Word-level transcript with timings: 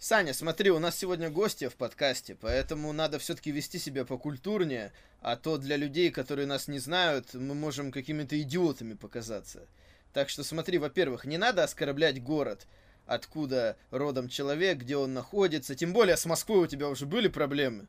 Саня, 0.00 0.32
смотри, 0.32 0.70
у 0.70 0.78
нас 0.78 0.96
сегодня 0.96 1.28
гости 1.28 1.66
в 1.66 1.74
подкасте, 1.74 2.36
поэтому 2.40 2.92
надо 2.92 3.18
все-таки 3.18 3.50
вести 3.50 3.80
себя 3.80 4.04
покультурнее, 4.04 4.92
а 5.20 5.34
то 5.34 5.58
для 5.58 5.74
людей, 5.74 6.10
которые 6.10 6.46
нас 6.46 6.68
не 6.68 6.78
знают, 6.78 7.34
мы 7.34 7.56
можем 7.56 7.90
какими-то 7.90 8.40
идиотами 8.40 8.94
показаться. 8.94 9.66
Так 10.12 10.28
что 10.28 10.44
смотри, 10.44 10.78
во-первых, 10.78 11.24
не 11.24 11.36
надо 11.36 11.64
оскорблять 11.64 12.22
город, 12.22 12.68
откуда 13.06 13.76
родом 13.90 14.28
человек, 14.28 14.78
где 14.78 14.96
он 14.96 15.14
находится, 15.14 15.74
тем 15.74 15.92
более 15.92 16.16
с 16.16 16.26
Москвой 16.26 16.60
у 16.60 16.66
тебя 16.68 16.88
уже 16.88 17.04
были 17.04 17.26
проблемы. 17.26 17.88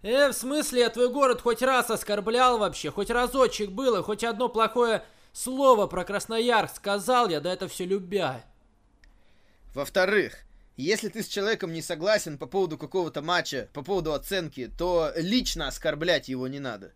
Э, 0.00 0.30
в 0.30 0.32
смысле, 0.32 0.80
я 0.80 0.88
твой 0.88 1.12
город 1.12 1.42
хоть 1.42 1.60
раз 1.60 1.90
оскорблял 1.90 2.58
вообще, 2.58 2.90
хоть 2.90 3.10
разочек 3.10 3.70
было, 3.70 4.02
хоть 4.02 4.24
одно 4.24 4.48
плохое 4.48 5.04
слово 5.34 5.86
про 5.88 6.04
Красноярск 6.04 6.76
сказал 6.76 7.28
я, 7.28 7.42
да 7.42 7.52
это 7.52 7.68
все 7.68 7.84
любя. 7.84 8.42
Во-вторых, 9.74 10.38
если 10.76 11.08
ты 11.08 11.22
с 11.22 11.28
человеком 11.28 11.72
не 11.72 11.82
согласен 11.82 12.38
по 12.38 12.46
поводу 12.46 12.78
какого-то 12.78 13.22
матча, 13.22 13.68
по 13.72 13.82
поводу 13.82 14.14
оценки, 14.14 14.70
то 14.78 15.12
лично 15.16 15.68
оскорблять 15.68 16.28
его 16.28 16.48
не 16.48 16.60
надо. 16.60 16.92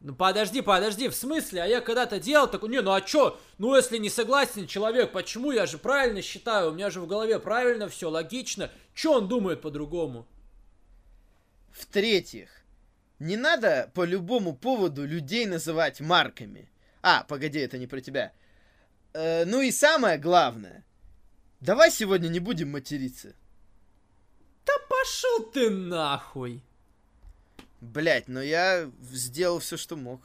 Ну 0.00 0.14
подожди, 0.14 0.62
подожди, 0.62 1.08
в 1.08 1.14
смысле? 1.14 1.62
А 1.62 1.66
я 1.66 1.82
когда-то 1.82 2.18
делал 2.18 2.48
такой, 2.48 2.70
не, 2.70 2.80
ну 2.80 2.92
а 2.92 3.02
чё? 3.02 3.38
Ну 3.58 3.76
если 3.76 3.98
не 3.98 4.08
согласен 4.08 4.66
человек, 4.66 5.12
почему? 5.12 5.52
Я 5.52 5.66
же 5.66 5.76
правильно 5.76 6.22
считаю, 6.22 6.70
у 6.70 6.74
меня 6.74 6.88
же 6.88 7.02
в 7.02 7.06
голове 7.06 7.38
правильно 7.38 7.86
все, 7.88 8.08
логично. 8.08 8.70
Чё 8.94 9.18
он 9.18 9.28
думает 9.28 9.60
по-другому? 9.60 10.26
В-третьих, 11.70 12.48
не 13.18 13.36
надо 13.36 13.90
по 13.94 14.04
любому 14.04 14.56
поводу 14.56 15.04
людей 15.04 15.44
называть 15.44 16.00
марками. 16.00 16.70
А, 17.02 17.24
погоди, 17.24 17.58
это 17.58 17.76
не 17.76 17.86
про 17.86 18.00
тебя. 18.00 18.32
Э, 19.12 19.44
ну 19.44 19.60
и 19.60 19.70
самое 19.70 20.16
главное, 20.16 20.84
давай 21.60 21.90
сегодня 21.90 22.28
не 22.28 22.40
будем 22.40 22.70
материться. 22.70 23.34
Да 24.66 24.72
пошел 24.88 25.50
ты 25.50 25.70
нахуй. 25.70 26.62
Блять, 27.80 28.28
но 28.28 28.42
я 28.42 28.90
сделал 29.00 29.58
все, 29.58 29.76
что 29.76 29.96
мог. 29.96 30.20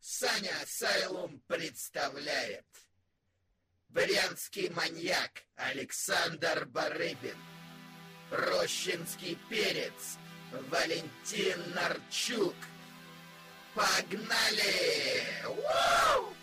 Саня 0.00 0.52
Асайлум 0.62 1.40
представляет 1.46 2.64
Брянский 3.90 4.70
маньяк 4.70 5.44
Александр 5.56 6.66
Барыбин 6.66 7.36
Рощинский 8.30 9.38
перец 9.48 10.16
Валентин 10.70 11.58
Нарчук 11.74 12.54
Погнали! 13.74 15.22
Вау! 15.44 16.34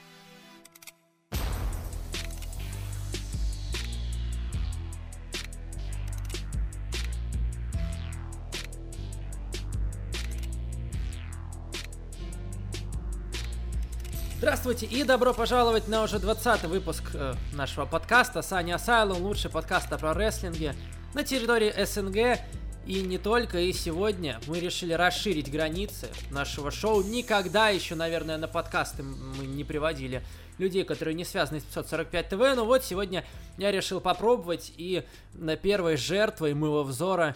Здравствуйте 14.46 14.86
и 14.86 15.04
добро 15.04 15.34
пожаловать 15.34 15.88
на 15.88 16.04
уже 16.04 16.20
20 16.20 16.66
выпуск 16.66 17.04
э, 17.16 17.34
нашего 17.54 17.88
подкаста 17.88 18.44
Саня 18.44 18.76
Асайлум, 18.76 19.24
лучший 19.24 19.50
подкаст 19.50 19.90
про 19.90 20.14
рестлинге 20.14 20.76
на 21.16 21.24
территории 21.24 21.74
СНГ 21.84 22.40
и 22.86 23.02
не 23.02 23.18
только. 23.18 23.58
И 23.58 23.74
сегодня 23.74 24.40
мы 24.46 24.60
решили 24.60 24.94
расширить 24.94 25.52
границы 25.52 26.10
нашего 26.30 26.70
шоу. 26.70 27.02
Никогда 27.02 27.70
еще, 27.70 27.96
наверное, 27.96 28.38
на 28.38 28.48
подкасты 28.48 29.02
мы 29.02 29.48
не 29.48 29.64
приводили 29.64 30.24
людей, 30.60 30.84
которые 30.84 31.16
не 31.16 31.26
связаны 31.26 31.60
с 31.60 31.64
545 31.64 32.30
ТВ, 32.30 32.38
но 32.56 32.66
вот 32.66 32.84
сегодня 32.84 33.26
я 33.58 33.72
решил 33.72 34.00
попробовать, 34.00 34.72
и 34.78 35.06
на 35.34 35.56
первой 35.56 35.98
жертвой 35.98 36.54
моего 36.54 36.84
взора 36.84 37.36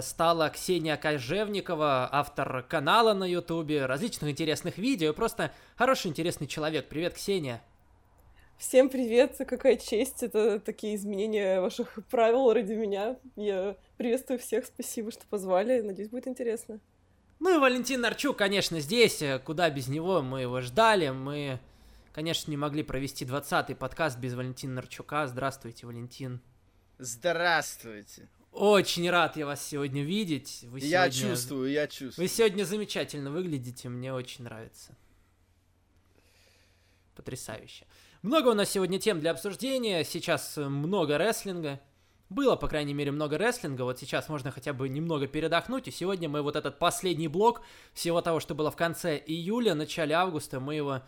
стала 0.00 0.50
Ксения 0.50 0.96
Кожевникова, 0.96 2.08
автор 2.12 2.62
канала 2.62 3.14
на 3.14 3.24
Ютубе, 3.24 3.86
различных 3.86 4.30
интересных 4.30 4.78
видео, 4.78 5.12
просто 5.12 5.52
хороший, 5.76 6.08
интересный 6.08 6.46
человек. 6.46 6.88
Привет, 6.88 7.14
Ксения! 7.14 7.62
Всем 8.58 8.90
привет, 8.90 9.36
какая 9.38 9.76
честь, 9.76 10.22
это 10.22 10.60
такие 10.60 10.94
изменения 10.94 11.60
ваших 11.60 11.98
правил 12.10 12.52
ради 12.52 12.74
меня. 12.74 13.16
Я 13.34 13.76
приветствую 13.96 14.38
всех, 14.38 14.66
спасибо, 14.66 15.10
что 15.10 15.26
позвали, 15.26 15.80
надеюсь, 15.80 16.10
будет 16.10 16.28
интересно. 16.28 16.78
Ну 17.40 17.56
и 17.56 17.58
Валентин 17.58 18.00
Нарчук, 18.00 18.36
конечно, 18.36 18.78
здесь, 18.78 19.20
куда 19.44 19.68
без 19.68 19.88
него, 19.88 20.22
мы 20.22 20.42
его 20.42 20.60
ждали, 20.60 21.08
мы, 21.08 21.58
конечно, 22.12 22.52
не 22.52 22.56
могли 22.56 22.84
провести 22.84 23.24
20-й 23.24 23.74
подкаст 23.74 24.18
без 24.18 24.34
Валентина 24.34 24.74
Нарчука. 24.74 25.26
Здравствуйте, 25.26 25.86
Валентин. 25.88 26.40
Здравствуйте. 26.98 28.28
Очень 28.52 29.08
рад 29.08 29.38
я 29.38 29.46
вас 29.46 29.66
сегодня 29.66 30.02
видеть. 30.02 30.64
Вы 30.68 30.80
я 30.80 31.10
сегодня... 31.10 31.30
чувствую, 31.34 31.70
я 31.70 31.86
чувствую. 31.86 32.28
Вы 32.28 32.32
сегодня 32.32 32.64
замечательно 32.64 33.30
выглядите, 33.30 33.88
мне 33.88 34.12
очень 34.12 34.44
нравится. 34.44 34.94
Потрясающе. 37.16 37.86
Много 38.20 38.48
у 38.48 38.54
нас 38.54 38.70
сегодня 38.70 38.98
тем 38.98 39.20
для 39.20 39.30
обсуждения. 39.30 40.04
Сейчас 40.04 40.58
много 40.58 41.16
рестлинга. 41.16 41.80
Было, 42.28 42.56
по 42.56 42.68
крайней 42.68 42.92
мере, 42.94 43.10
много 43.10 43.38
рестлинга. 43.38 43.82
Вот 43.82 43.98
сейчас 43.98 44.28
можно 44.28 44.50
хотя 44.50 44.74
бы 44.74 44.88
немного 44.88 45.26
передохнуть. 45.26 45.88
И 45.88 45.90
сегодня 45.90 46.28
мы 46.28 46.42
вот 46.42 46.54
этот 46.54 46.78
последний 46.78 47.28
блок 47.28 47.62
всего 47.94 48.20
того, 48.20 48.38
что 48.38 48.54
было 48.54 48.70
в 48.70 48.76
конце 48.76 49.16
июля, 49.16 49.74
начале 49.74 50.14
августа, 50.14 50.60
мы 50.60 50.74
его 50.74 51.02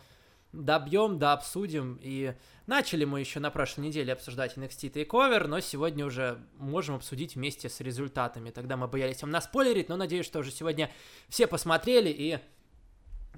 добьем, 0.63 1.19
да 1.19 1.33
обсудим. 1.33 1.99
И 2.01 2.33
начали 2.67 3.05
мы 3.05 3.19
еще 3.19 3.39
на 3.39 3.51
прошлой 3.51 3.87
неделе 3.87 4.13
обсуждать 4.13 4.57
NXT 4.57 4.91
TakeOver, 4.91 5.47
но 5.47 5.59
сегодня 5.59 6.05
уже 6.05 6.39
можем 6.57 6.95
обсудить 6.95 7.35
вместе 7.35 7.69
с 7.69 7.79
результатами. 7.79 8.49
Тогда 8.49 8.77
мы 8.77 8.87
боялись 8.87 9.21
вам 9.21 9.31
наспойлерить, 9.31 9.89
но 9.89 9.97
надеюсь, 9.97 10.25
что 10.25 10.39
уже 10.39 10.51
сегодня 10.51 10.91
все 11.29 11.47
посмотрели 11.47 12.09
и 12.09 12.39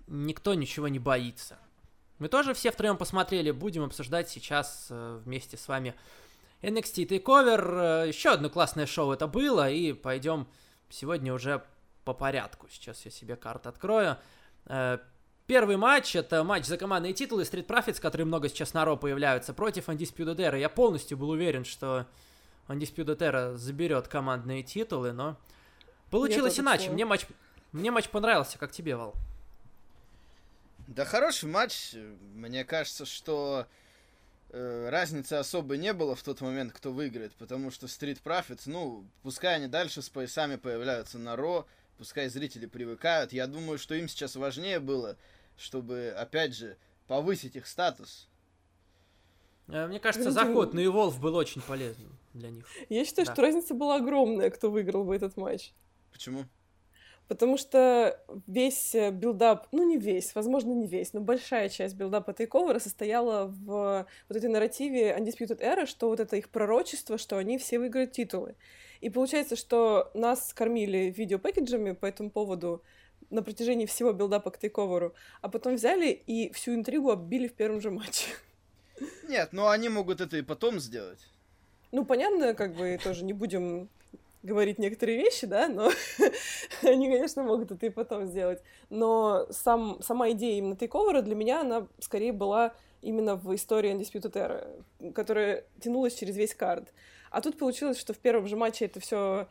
никто 0.08 0.54
ничего 0.54 0.88
не 0.88 1.00
боится. 1.00 1.58
Мы 2.20 2.30
тоже 2.30 2.54
все 2.54 2.72
втроем 2.72 2.98
посмотрели, 2.98 3.52
будем 3.52 3.84
обсуждать 3.84 4.30
сейчас 4.30 4.88
э, 4.90 5.20
вместе 5.24 5.56
с 5.56 5.68
вами 5.68 5.94
NXT 6.62 7.08
TakeOver. 7.08 8.06
Э, 8.06 8.08
еще 8.08 8.32
одно 8.32 8.50
классное 8.50 8.88
шоу 8.88 9.12
это 9.12 9.28
было, 9.28 9.70
и 9.70 9.94
пойдем 9.94 10.48
сегодня 10.90 11.34
уже 11.34 11.64
по 12.06 12.14
порядку. 12.14 12.68
Сейчас 12.70 13.06
я 13.06 13.12
себе 13.12 13.36
карту 13.36 13.70
открою. 13.70 14.18
Первый 15.48 15.78
матч— 15.78 16.14
это 16.18 16.44
матч 16.44 16.66
за 16.66 16.78
командные 16.78 17.14
титулы 17.14 17.44
Street 17.44 17.66
Profits, 17.66 18.02
которые 18.02 18.26
много 18.26 18.50
сейчас 18.50 18.74
на 18.74 18.84
Ро 18.84 18.98
появляются, 18.98 19.54
против 19.54 19.88
Undisputed 19.88 20.36
Era. 20.36 20.60
Я 20.60 20.68
полностью 20.68 21.18
был 21.18 21.30
уверен, 21.30 21.64
что 21.64 22.06
Undisputed 22.68 23.18
Era 23.20 23.56
заберет 23.56 24.10
командные 24.10 24.62
титулы, 24.62 25.14
но 25.14 25.38
получилось 26.12 26.60
иначе. 26.60 26.90
Мне 26.90 27.06
матч, 27.06 27.26
мне 27.72 27.92
матч 27.92 28.10
понравился, 28.10 28.58
как 28.58 28.74
тебе, 28.74 28.98
Вал? 28.98 29.16
Да 30.88 31.06
хороший 31.06 31.48
матч. 31.48 31.94
Мне 32.34 32.66
кажется, 32.66 33.06
что 33.06 33.68
э, 34.50 34.90
разницы 34.90 35.36
особо 35.36 35.78
не 35.78 35.94
было 35.94 36.14
в 36.18 36.24
тот 36.24 36.42
момент, 36.42 36.74
кто 36.74 36.92
выиграет, 36.92 37.32
потому 37.36 37.72
что 37.72 37.86
Street 37.86 38.22
Profits, 38.22 38.64
ну, 38.66 39.06
пускай 39.24 39.56
они 39.56 39.68
дальше 39.68 40.02
с 40.02 40.10
поясами 40.10 40.58
появляются 40.58 41.18
на 41.18 41.38
Ро, 41.38 41.66
пускай 41.98 42.28
зрители 42.28 42.66
привыкают. 42.66 43.32
Я 43.32 43.48
думаю, 43.48 43.80
что 43.80 43.96
им 43.96 44.10
сейчас 44.10 44.36
важнее 44.36 44.82
было 44.82 45.16
чтобы, 45.58 46.14
опять 46.18 46.56
же, 46.56 46.78
повысить 47.08 47.56
их 47.56 47.68
статус. 47.68 48.30
Э, 49.68 49.88
мне 49.88 50.00
кажется, 50.00 50.32
заход 50.32 50.74
на 50.74 50.80
Evolve 50.80 51.20
был 51.20 51.36
очень 51.36 51.62
полезным 51.62 52.18
для 52.34 52.50
них. 52.50 52.66
Я 52.90 53.04
считаю, 53.06 53.26
да. 53.26 53.34
что 53.34 53.42
разница 53.42 53.74
была 53.74 53.98
огромная, 53.98 54.50
кто 54.50 54.72
выиграл 54.72 55.04
бы 55.04 55.16
этот 55.16 55.36
матч. 55.38 55.74
Почему? 56.12 56.46
Потому 57.28 57.58
что 57.58 58.24
весь 58.48 58.96
э, 58.96 59.12
build-up, 59.12 59.68
ну 59.74 59.86
не 59.86 59.98
весь, 59.98 60.34
возможно 60.34 60.72
не 60.72 60.88
весь, 60.88 61.12
но 61.12 61.20
большая 61.20 61.68
часть 61.68 61.96
build-up 61.96 62.32
а 62.34 62.38
TakeOver 62.38 62.75
а 62.75 62.80
состояла 62.80 63.48
в 63.48 64.08
вот 64.30 64.38
этой 64.38 64.50
нарративе 64.50 65.14
Undisputed 65.18 65.60
Era, 65.60 65.86
что 65.86 66.08
вот 66.08 66.22
это 66.22 66.38
их 66.38 66.50
пророчество, 66.50 67.18
что 67.18 67.38
они 67.38 67.58
все 67.58 67.80
выиграют 67.80 68.14
титулы. 68.14 68.56
И 69.02 69.10
получается, 69.10 69.58
что 69.58 70.10
нас 70.14 70.54
кормили 70.54 71.14
video 71.16 71.41
package 71.41 71.76
ами 71.76 71.92
по 71.92 72.06
этому 72.06 72.32
поводу, 72.32 72.82
на 73.30 73.44
протяжении 73.44 73.86
всего 73.86 74.14
build-up 74.14 74.48
а 74.48 74.52
к 74.52 74.58
TakeOver 74.58 75.02
у, 75.02 75.14
а 75.42 75.50
потом 75.50 75.76
взяли 75.76 76.10
и 76.12 76.52
всю 76.54 76.74
интригу 76.74 77.12
оббили 77.12 77.48
в 77.48 77.54
первом 77.54 77.82
же 77.82 77.92
матче. 77.92 78.28
Нет, 79.28 79.50
ну 79.52 79.68
они 79.68 79.90
могут 79.90 80.22
это 80.22 80.38
и 80.38 80.42
потом 80.42 80.80
сделать. 80.80 81.20
Ну, 81.92 82.06
понятно, 82.06 82.54
как 82.54 82.76
бы 82.76 83.00
тоже 83.02 83.24
не 83.24 83.34
будем 83.34 83.90
говорить 84.44 84.78
некоторые 84.78 85.18
вещи, 85.18 85.46
да, 85.46 85.68
но 85.68 85.92
они, 86.84 87.08
конечно, 87.08 87.44
могут 87.44 87.72
это 87.72 87.86
и 87.86 87.90
потом 87.90 88.28
сделать. 88.28 88.62
Но 88.90 89.48
сам, 89.52 90.02
сама 90.02 90.32
идея 90.32 90.58
именно 90.58 90.76
тейковера 90.76 91.22
для 91.22 91.36
меня, 91.36 91.62
она 91.62 91.88
скорее 92.00 92.34
была 92.34 92.74
именно 93.02 93.36
в 93.36 93.54
истории 93.56 93.94
Undisputed 93.94 94.34
Era, 94.34 95.14
которая 95.14 95.66
тянулась 95.82 96.16
через 96.16 96.36
весь 96.36 96.56
кард. 96.56 96.92
А 97.30 97.42
тут 97.42 97.58
получилось, 97.58 98.00
что 98.00 98.14
в 98.14 98.18
первом 98.18 98.48
же 98.48 98.56
матче 98.56 98.86
это 98.86 99.00
все 99.00 99.48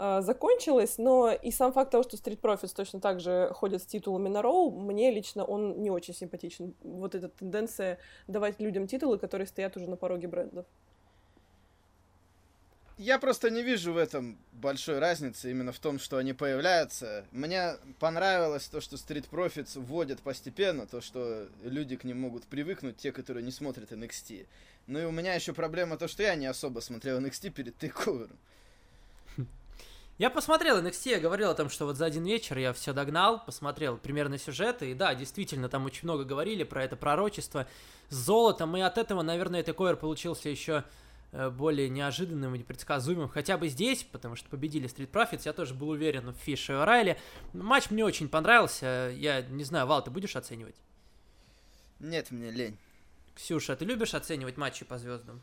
э, 0.00 0.22
закончилось, 0.22 0.94
но 0.98 1.30
и 1.30 1.50
сам 1.50 1.72
факт 1.72 1.90
того, 1.90 2.02
что 2.02 2.16
Street 2.16 2.40
Profits 2.40 2.74
точно 2.74 3.00
так 3.00 3.20
же 3.20 3.50
ходят 3.54 3.82
с 3.82 3.86
титулами 3.86 4.28
на 4.28 4.42
Роу, 4.42 4.70
мне 4.70 5.10
лично 5.10 5.44
он 5.44 5.82
не 5.82 5.90
очень 5.90 6.14
симпатичен. 6.14 6.74
Вот 6.82 7.14
эта 7.14 7.28
тенденция 7.28 7.98
давать 8.26 8.60
людям 8.60 8.86
титулы, 8.86 9.18
которые 9.18 9.46
стоят 9.46 9.76
уже 9.76 9.88
на 9.88 9.96
пороге 9.96 10.26
брендов. 10.26 10.66
я 12.96 13.18
просто 13.18 13.50
не 13.50 13.62
вижу 13.62 13.92
в 13.92 13.96
этом 13.96 14.38
большой 14.52 14.98
разницы, 14.98 15.50
именно 15.50 15.72
в 15.72 15.78
том, 15.78 15.98
что 15.98 16.18
они 16.18 16.34
появляются. 16.34 17.24
Мне 17.32 17.76
понравилось 17.98 18.68
то, 18.68 18.80
что 18.80 18.96
Street 18.96 19.26
Profits 19.30 19.78
вводят 19.80 20.20
постепенно, 20.20 20.86
то, 20.86 21.00
что 21.00 21.48
люди 21.62 21.96
к 21.96 22.04
ним 22.04 22.20
могут 22.20 22.44
привыкнуть, 22.44 22.98
те, 22.98 23.10
которые 23.12 23.42
не 23.42 23.52
смотрят 23.52 23.92
NXT. 23.92 24.46
Ну 24.86 24.98
и 24.98 25.04
у 25.04 25.12
меня 25.12 25.34
еще 25.34 25.54
проблема 25.54 25.96
то, 25.96 26.08
что 26.08 26.22
я 26.22 26.34
не 26.34 26.46
особо 26.46 26.80
смотрел 26.80 27.18
NXT 27.20 27.50
перед 27.50 27.78
тейковером. 27.78 28.38
Я 30.20 30.28
посмотрел 30.28 30.78
NXT, 30.78 31.12
я 31.12 31.18
говорил 31.18 31.48
о 31.48 31.54
том, 31.54 31.70
что 31.70 31.86
вот 31.86 31.96
за 31.96 32.04
один 32.04 32.26
вечер 32.26 32.58
я 32.58 32.74
все 32.74 32.92
догнал, 32.92 33.42
посмотрел 33.42 33.96
примерно 33.96 34.36
сюжеты, 34.36 34.90
и 34.90 34.94
да, 34.94 35.14
действительно, 35.14 35.70
там 35.70 35.86
очень 35.86 36.00
много 36.02 36.24
говорили 36.24 36.62
про 36.62 36.84
это 36.84 36.94
пророчество 36.94 37.66
с 38.10 38.16
золотом, 38.16 38.76
и 38.76 38.82
от 38.82 38.98
этого, 38.98 39.22
наверное, 39.22 39.60
этот 39.60 39.78
ковер 39.78 39.96
получился 39.96 40.50
еще 40.50 40.84
э, 41.32 41.48
более 41.48 41.88
неожиданным 41.88 42.54
и 42.54 42.58
непредсказуемым, 42.58 43.30
хотя 43.30 43.56
бы 43.56 43.68
здесь, 43.68 44.02
потому 44.02 44.36
что 44.36 44.50
победили 44.50 44.90
Street 44.90 45.10
Profits, 45.10 45.44
я 45.46 45.54
тоже 45.54 45.72
был 45.72 45.88
уверен 45.88 46.34
в 46.34 46.36
Фише 46.36 46.74
и 46.74 46.76
Райли. 46.76 47.18
Матч 47.54 47.88
мне 47.88 48.04
очень 48.04 48.28
понравился, 48.28 49.10
я 49.16 49.40
не 49.40 49.64
знаю, 49.64 49.86
Вал, 49.86 50.04
ты 50.04 50.10
будешь 50.10 50.36
оценивать? 50.36 50.76
Нет, 51.98 52.30
мне 52.30 52.50
лень. 52.50 52.76
Ксюша, 53.34 53.74
ты 53.74 53.86
любишь 53.86 54.12
оценивать 54.12 54.58
матчи 54.58 54.84
по 54.84 54.98
звездам? 54.98 55.40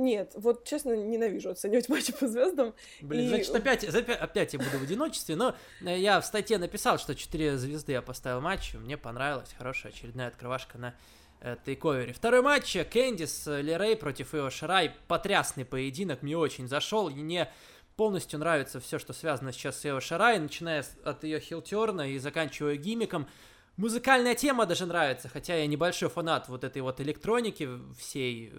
Нет, 0.00 0.32
вот 0.34 0.64
честно, 0.64 0.96
ненавижу 0.96 1.50
оценивать 1.50 1.88
матчи 1.90 2.12
по 2.12 2.26
звездам. 2.26 2.74
Блин, 3.02 3.26
И- 3.26 3.28
значит, 3.28 3.54
опять, 3.54 3.84
опять 3.84 4.52
я 4.54 4.58
буду 4.58 4.78
в 4.78 4.82
одиночестве, 4.82 5.36
но 5.36 5.54
э, 5.84 5.98
я 5.98 6.20
в 6.20 6.24
статье 6.24 6.56
написал, 6.56 6.98
что 6.98 7.14
4 7.14 7.58
звезды 7.58 7.92
я 7.92 8.00
поставил 8.00 8.40
матчу, 8.40 8.78
мне 8.78 8.96
понравилось, 8.96 9.54
хорошая 9.58 9.92
очередная 9.92 10.28
открывашка 10.28 10.78
на 10.78 10.94
э, 11.42 11.56
тейковере. 11.66 12.14
Второй 12.14 12.40
матч, 12.40 12.74
э, 12.76 12.84
Кэндис 12.84 13.46
э, 13.46 13.60
Лерей 13.60 13.94
против 13.94 14.34
Ио 14.34 14.48
Ширай, 14.48 14.92
потрясный 15.06 15.66
поединок, 15.66 16.22
мне 16.22 16.36
очень 16.36 16.66
зашел, 16.66 17.10
и 17.10 17.14
мне 17.14 17.50
полностью 17.96 18.38
нравится 18.38 18.80
все, 18.80 18.98
что 18.98 19.12
связано 19.12 19.52
сейчас 19.52 19.78
с 19.80 19.84
Ио 19.84 20.00
Ширай, 20.00 20.38
начиная 20.38 20.82
от 21.04 21.24
ее 21.24 21.40
хилтерна 21.40 22.10
и 22.10 22.18
заканчивая 22.18 22.76
гиммиком. 22.76 23.28
Музыкальная 23.76 24.34
тема 24.34 24.64
даже 24.64 24.86
нравится, 24.86 25.28
хотя 25.28 25.56
я 25.56 25.66
небольшой 25.66 26.08
фанат 26.08 26.48
вот 26.48 26.64
этой 26.64 26.80
вот 26.82 27.00
электроники 27.00 27.68
всей, 27.98 28.52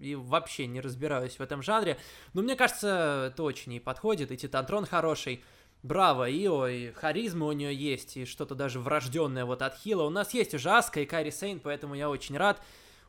и 0.00 0.14
вообще 0.14 0.66
не 0.66 0.80
разбираюсь 0.80 1.38
в 1.38 1.40
этом 1.40 1.62
жанре. 1.62 1.98
Но 2.34 2.42
мне 2.42 2.56
кажется, 2.56 3.30
это 3.32 3.42
очень 3.42 3.72
ей 3.72 3.80
подходит, 3.80 4.30
и 4.30 4.36
Титантрон 4.36 4.86
хороший. 4.86 5.42
Браво, 5.84 6.28
Ио, 6.28 6.66
и 6.66 6.90
харизма 6.90 7.46
у 7.46 7.52
нее 7.52 7.72
есть, 7.72 8.16
и 8.16 8.24
что-то 8.24 8.56
даже 8.56 8.80
врожденное 8.80 9.44
вот 9.44 9.62
от 9.62 9.76
Хила. 9.76 10.02
У 10.02 10.10
нас 10.10 10.34
есть 10.34 10.52
уже 10.54 10.70
Аска 10.70 11.00
и 11.00 11.06
Кари 11.06 11.30
Сейн, 11.30 11.60
поэтому 11.60 11.94
я 11.94 12.10
очень 12.10 12.36
рад. 12.36 12.60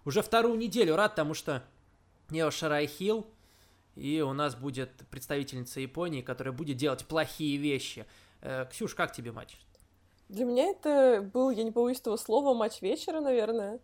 Уже 0.06 0.21
вторую 0.21 0.56
неделю 0.56 0.95
рад, 0.95 1.13
потому 1.13 1.33
что 1.33 1.63
Ио 2.30 2.51
Шарай 2.51 2.86
Хил, 2.86 3.25
и 3.95 4.21
у 4.21 4.33
нас 4.33 4.56
будет 4.56 4.92
представительница 5.09 5.80
Японии, 5.80 6.21
которая 6.21 6.53
будет 6.53 6.77
делать 6.77 7.06
плохие 7.06 7.57
вещи. 7.57 8.06
Э, 8.42 8.68
Ксюш, 8.69 8.94
как 8.94 9.13
тебе 9.13 9.31
матч? 9.31 9.57
Для 10.30 10.45
меня 10.45 10.69
это 10.69 11.27
был, 11.33 11.50
я 11.50 11.63
не 11.63 11.71
побоюсь 11.71 12.00
этого 12.00 12.18
слова, 12.18 12.53
матч 12.53 12.81
вечера, 12.81 13.19
наверное. 13.19 13.80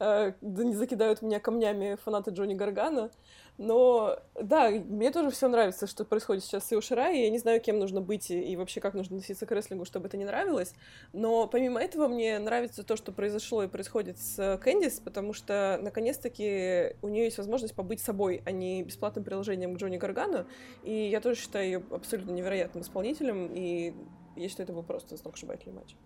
Э, 0.00 0.32
Да 0.40 0.64
не 0.64 0.74
закидают 0.74 1.22
меня 1.22 1.40
камнями 1.40 1.96
фанаты 2.04 2.30
Джонни 2.30 2.54
Гаргана. 2.54 3.10
Но 3.58 4.16
да, 4.40 4.70
мне 4.70 5.10
тоже 5.10 5.30
все 5.30 5.48
нравится, 5.48 5.88
что 5.88 6.04
происходит 6.04 6.44
сейчас 6.44 6.68
с 6.68 6.72
Ио 6.72 6.80
Ширай. 6.80 7.22
Я 7.22 7.30
не 7.30 7.38
знаю, 7.38 7.60
кем 7.60 7.80
нужно 7.80 8.00
быть 8.00 8.30
и 8.30 8.56
вообще 8.56 8.80
как 8.80 8.94
нужно 8.94 9.16
относиться 9.16 9.46
к 9.46 9.50
рестлингу, 9.50 9.84
чтобы 9.84 10.06
это 10.06 10.16
не 10.16 10.24
нравилось. 10.24 10.74
Но 11.12 11.48
помимо 11.48 11.80
этого 11.80 12.06
мне 12.06 12.38
нравится 12.38 12.84
то, 12.84 12.96
что 12.96 13.10
произошло 13.10 13.64
и 13.64 13.66
происходит 13.66 14.18
с 14.18 14.58
Кэндис, 14.62 15.00
потому 15.00 15.32
что 15.32 15.80
наконец-таки 15.82 16.94
у 17.02 17.08
нее 17.08 17.24
есть 17.24 17.38
возможность 17.38 17.74
побыть 17.74 18.00
собой, 18.00 18.42
а 18.46 18.52
не 18.52 18.84
бесплатным 18.84 19.24
приложением 19.24 19.74
к 19.74 19.78
Джонни 19.78 19.96
Гаргану. 19.96 20.46
И 20.84 21.08
я 21.08 21.20
тоже 21.20 21.40
считаю 21.40 21.64
ее 21.66 21.82
абсолютно 21.90 22.30
невероятным 22.30 22.84
исполнителем, 22.84 23.52
и 23.52 23.92
я 24.36 24.48
считаю, 24.48 24.66
это 24.66 24.72
был 24.72 24.84
просто 24.84 25.16
сногсшибательный 25.16 25.74
матч. 25.74 25.96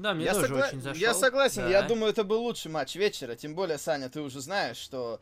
Да, 0.00 0.14
мне 0.14 0.24
я, 0.24 0.34
тоже 0.34 0.46
согла- 0.46 0.68
очень 0.68 0.80
зашел. 0.80 1.00
я 1.00 1.14
согласен, 1.14 1.62
Да. 1.62 1.68
я 1.68 1.82
думаю, 1.82 2.10
это 2.10 2.24
был 2.24 2.40
лучший 2.40 2.70
матч 2.70 2.96
вечера. 2.96 3.34
Тем 3.36 3.54
более, 3.54 3.76
Саня, 3.76 4.08
ты 4.08 4.22
уже 4.22 4.40
знаешь, 4.40 4.78
что 4.78 5.20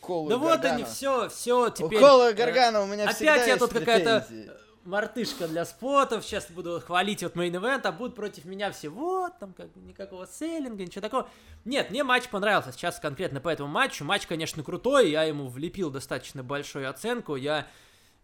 Колу 0.00 0.28
Да 0.28 0.36
вот 0.36 0.64
они, 0.64 0.82
все, 0.82 1.28
все, 1.28 1.66
У 1.66 1.70
теперь... 1.70 2.00
Колы 2.00 2.30
и 2.30 2.32
э, 2.32 2.34
Гаргана 2.34 2.82
у 2.82 2.86
меня 2.86 3.04
Опять 3.04 3.16
всегда 3.16 3.36
я 3.36 3.44
есть 3.46 3.58
тут 3.60 3.72
какая-то 3.72 4.26
э, 4.28 4.48
мартышка 4.84 5.46
для 5.46 5.64
спотов, 5.64 6.24
сейчас 6.24 6.50
буду 6.50 6.80
хвалить 6.80 7.22
вот 7.22 7.36
мейн 7.36 7.54
ивент, 7.54 7.86
а 7.86 7.92
будут 7.92 8.16
против 8.16 8.44
меня 8.46 8.72
все, 8.72 8.88
вот, 8.88 9.38
там 9.38 9.52
как 9.52 9.70
бы 9.72 9.80
никакого 9.80 10.26
селлинга, 10.26 10.84
ничего 10.84 11.02
такого. 11.02 11.28
Нет, 11.64 11.90
мне 11.90 12.02
матч 12.02 12.28
понравился, 12.28 12.72
сейчас 12.72 12.98
конкретно 12.98 13.40
по 13.40 13.48
этому 13.48 13.68
матчу. 13.68 14.04
Матч, 14.04 14.26
конечно, 14.26 14.64
крутой, 14.64 15.10
я 15.10 15.22
ему 15.22 15.46
влепил 15.46 15.90
достаточно 15.90 16.42
большую 16.42 16.90
оценку, 16.90 17.36
я 17.36 17.68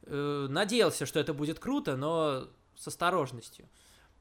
э, 0.04 0.46
надеялся, 0.48 1.06
что 1.06 1.20
это 1.20 1.32
будет 1.32 1.60
круто, 1.60 1.96
но 1.96 2.48
с 2.76 2.88
осторожностью. 2.88 3.68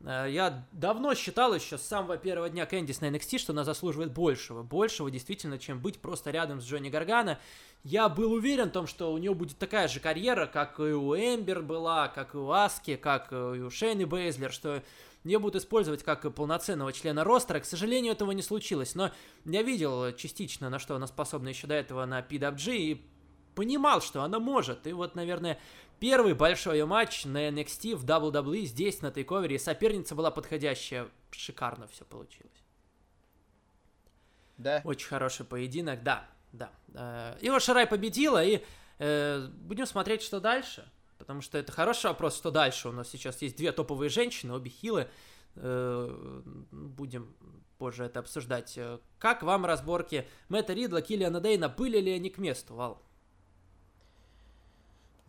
Э, 0.06 0.28
Я 0.30 0.66
давно 0.72 1.14
считал 1.16 1.54
еще 1.54 1.78
с 1.78 1.82
самого 1.82 2.18
первого 2.18 2.50
дня 2.50 2.66
Кэндис 2.66 3.02
на 3.02 3.10
NXT, 3.10 3.38
что 3.38 3.54
она 3.54 3.64
заслуживает 3.64 4.12
большего. 4.12 4.64
Большего, 4.64 5.12
действительно, 5.12 5.58
чем 5.58 5.80
быть 5.80 6.00
просто 6.00 6.32
рядом 6.32 6.62
с 6.62 6.66
Джонни 6.66 6.90
Гаргана. 6.90 7.40
Я 7.84 8.10
был 8.10 8.34
уверен 8.34 8.70
в 8.70 8.72
том, 8.72 8.88
что 8.88 9.12
у 9.12 9.18
нее 9.18 9.34
будет 9.34 9.58
такая 9.58 9.88
же 9.88 10.00
карьера, 10.00 10.46
как 10.46 10.80
и 10.80 10.84
у 10.84 11.16
Эмбер 11.16 11.62
была, 11.62 12.08
как 12.10 12.36
и 12.36 12.38
у 12.38 12.52
Аски, 12.52 12.96
как 12.96 13.32
и 13.32 13.36
у 13.36 13.70
Шейны 13.72 14.06
Бейзлер, 14.06 14.52
что 14.52 14.84
ее 15.24 15.40
будут 15.40 15.62
использовать 15.62 16.04
как 16.04 16.34
полноценного 16.34 16.94
члена 16.94 17.24
ростера. 17.24 17.60
К 17.60 17.66
сожалению, 17.66 18.14
этого 18.14 18.32
не 18.32 18.42
случилось, 18.42 18.96
но 18.96 19.12
я 19.46 19.62
видел 19.62 20.14
частично, 20.14 20.70
на 20.70 20.80
что 20.80 20.96
она 20.96 21.08
способна 21.08 21.50
еще 21.50 21.68
до 21.68 21.76
этого 21.76 22.06
на 22.06 22.22
PWG, 22.22 22.76
и 22.76 23.02
понимал, 23.56 24.02
что 24.02 24.24
она 24.24 24.40
может. 24.40 24.88
И 24.88 24.94
вот, 24.94 25.16
наверное, 25.16 25.60
первый 26.00 26.34
большой 26.34 26.80
ее 26.80 26.86
матч 26.86 27.26
на 27.26 27.50
NXT 27.50 27.96
в 27.96 28.06
WWE 28.06 28.64
здесь, 28.64 29.02
на 29.02 29.12
тейковере, 29.12 29.56
и 29.56 29.60
соперница 29.60 30.16
была 30.16 30.32
подходящая. 30.32 31.08
Шикарно 31.32 31.88
все 31.88 32.04
получилось. 32.06 32.52
Да. 34.58 34.82
Очень 34.84 35.08
хороший 35.08 35.46
поединок, 35.46 36.04
да, 36.04 36.28
да. 36.52 36.72
Э, 36.94 37.38
Ио 37.42 37.60
Шарай 37.60 37.88
победила, 37.88 38.44
и 38.44 38.64
э, 39.00 39.48
будем 39.54 39.86
смотреть, 39.86 40.22
что 40.22 40.40
дальше. 40.40 40.90
Потому 41.18 41.42
что 41.42 41.58
это 41.58 41.72
хороший 41.72 42.08
вопрос, 42.08 42.36
что 42.36 42.52
дальше. 42.52 42.90
У 42.90 42.92
нас 42.92 43.10
сейчас 43.10 43.42
есть 43.42 43.56
две 43.56 43.72
топовые 43.72 44.10
женщины, 44.10 44.54
обе 44.54 44.70
хилы. 44.70 45.08
Э, 45.56 46.42
будем 46.72 47.34
позже 47.78 48.04
это 48.06 48.20
обсуждать. 48.20 48.78
Как 49.18 49.42
вам 49.44 49.66
разборки 49.66 50.28
Мэтта 50.50 50.74
Ридла, 50.74 51.02
Киллиана 51.02 51.40
Дейна? 51.40 51.70
Были 51.70 52.00
ли 52.00 52.12
они 52.12 52.30
к 52.30 52.38
месту, 52.38 52.76
Вал? 52.76 53.02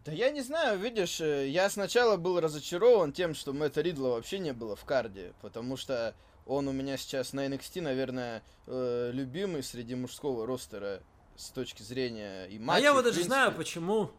Да 0.04 0.10
я 0.10 0.30
не 0.30 0.40
знаю, 0.40 0.80
видишь, 0.80 1.20
э, 1.20 1.48
я 1.48 1.70
сначала 1.70 2.16
был 2.16 2.40
разочарован 2.40 3.12
тем, 3.12 3.34
что 3.34 3.52
Мэтта 3.52 3.82
Ридла 3.82 4.08
вообще 4.08 4.40
не 4.40 4.52
было 4.52 4.74
в 4.74 4.84
карде, 4.84 5.32
потому 5.40 5.76
что 5.76 6.14
он 6.44 6.66
у 6.66 6.72
меня 6.72 6.96
сейчас 6.96 7.32
на 7.32 7.46
NXT, 7.46 7.82
наверное, 7.82 8.42
э, 8.66 9.10
любимый 9.12 9.62
среди 9.62 9.94
мужского 9.94 10.44
ростера 10.44 11.02
с 11.36 11.50
точки 11.50 11.82
зрения 11.82 12.46
и 12.46 12.58
матчей. 12.58 12.82
а 12.82 12.88
я 12.88 12.94
вот 12.94 13.04
даже 13.04 13.22
знаю, 13.22 13.52
почему. 13.54 14.10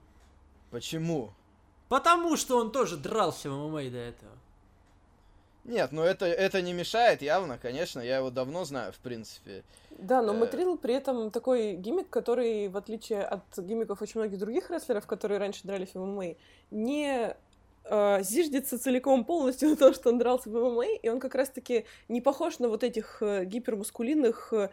Почему? 0.71 1.33
Потому 1.89 2.37
что 2.37 2.57
он 2.57 2.71
тоже 2.71 2.95
дрался 2.95 3.51
в 3.51 3.53
ММА 3.53 3.89
до 3.89 3.97
этого. 3.97 4.31
Нет, 5.63 5.91
ну 5.91 6.01
это, 6.01 6.25
это 6.25 6.62
не 6.62 6.74
мешает 6.74 7.22
явно, 7.22 7.58
конечно, 7.58 8.01
я 8.01 8.17
его 8.17 8.29
давно 8.29 8.65
знаю, 8.65 8.91
в 8.91 8.98
принципе. 8.98 9.63
Да, 9.91 10.22
но 10.22 10.34
Э. 10.34 10.38
Матрил 10.38 10.77
при 10.77 10.96
этом 10.96 11.32
такой 11.32 11.75
гиммик, 11.75 12.10
который, 12.10 12.67
в 12.67 12.75
отличие 12.75 13.24
от 13.24 13.43
гиммиков 13.58 14.01
очень 14.01 14.20
многих 14.20 14.39
других 14.39 14.70
рестлеров, 14.70 15.08
которые 15.08 15.39
раньше 15.39 15.62
дрались 15.63 15.93
в 15.93 16.00
ММА, 16.00 16.36
не 16.72 17.36
э, 17.86 18.24
зиждется 18.24 18.77
целиком 18.77 19.24
полностью 19.24 19.70
на 19.72 19.75
то, 19.77 19.93
что 19.93 20.10
он 20.10 20.17
дрался 20.17 20.50
в 20.50 20.53
ММА, 20.53 20.86
и 21.01 21.10
он 21.10 21.20
как 21.20 21.36
раз-таки 21.36 21.86
не 22.10 22.20
похож 22.20 22.60
на 22.60 22.67
вот 22.67 22.84
этих 22.84 23.22
э, 23.22 23.46
гипермускулинных, 23.46 24.51
э, 24.51 24.70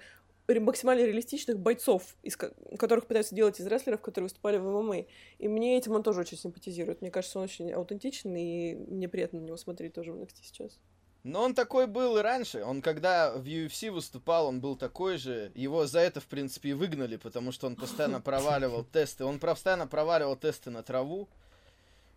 максимально 0.58 1.04
реалистичных 1.04 1.58
бойцов, 1.58 2.16
из 2.22 2.36
ко- 2.36 2.52
которых 2.78 3.06
пытаются 3.06 3.34
делать 3.34 3.60
из 3.60 3.66
рестлеров, 3.66 4.00
которые 4.00 4.26
выступали 4.26 4.58
в 4.58 4.64
ММА. 4.64 5.04
И 5.38 5.48
мне 5.48 5.78
этим 5.78 5.92
он 5.92 6.02
тоже 6.02 6.20
очень 6.20 6.38
симпатизирует. 6.38 7.00
Мне 7.00 7.10
кажется, 7.10 7.38
он 7.38 7.44
очень 7.44 7.70
аутентичен, 7.72 8.34
и 8.34 8.74
мне 8.74 9.08
приятно 9.08 9.40
на 9.40 9.44
него 9.44 9.56
смотреть 9.56 9.92
тоже 9.94 10.12
в 10.12 10.16
NXT 10.16 10.34
сейчас. 10.42 10.78
Но 11.22 11.42
он 11.42 11.54
такой 11.54 11.86
был 11.86 12.16
и 12.16 12.22
раньше. 12.22 12.64
Он 12.64 12.80
когда 12.80 13.32
в 13.36 13.44
UFC 13.44 13.90
выступал, 13.90 14.46
он 14.46 14.60
был 14.60 14.74
такой 14.76 15.18
же. 15.18 15.52
Его 15.54 15.86
за 15.86 16.00
это, 16.00 16.20
в 16.20 16.26
принципе, 16.26 16.70
и 16.70 16.72
выгнали, 16.72 17.16
потому 17.16 17.52
что 17.52 17.66
он 17.66 17.76
постоянно 17.76 18.20
проваливал 18.22 18.84
тесты. 18.92 19.24
Он 19.24 19.38
постоянно 19.38 19.86
проваливал 19.86 20.36
тесты 20.36 20.70
на 20.70 20.82
траву. 20.82 21.28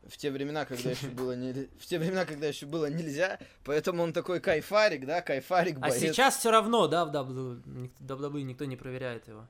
В 0.07 0.17
те 0.17 0.31
времена, 0.31 0.65
когда 0.65 0.91
еще 0.91 1.07
было 1.21 1.35
не... 1.35 1.53
в 1.53 1.85
те 1.85 1.97
времена, 1.97 2.25
когда 2.25 2.47
еще 2.47 2.65
было 2.65 2.89
нельзя, 2.89 3.39
поэтому 3.63 4.03
он 4.03 4.11
такой 4.13 4.39
кайфарик, 4.39 5.05
да, 5.05 5.21
кайфарик 5.21 5.77
А 5.77 5.81
боец. 5.81 5.99
сейчас 5.99 6.37
все 6.37 6.51
равно, 6.51 6.87
да, 6.87 7.05
в 7.05 7.11
WWE, 7.15 7.61
ник- 7.65 7.93
WWE 7.99 8.41
никто 8.43 8.65
не 8.65 8.75
проверяет 8.75 9.27
его. 9.27 9.47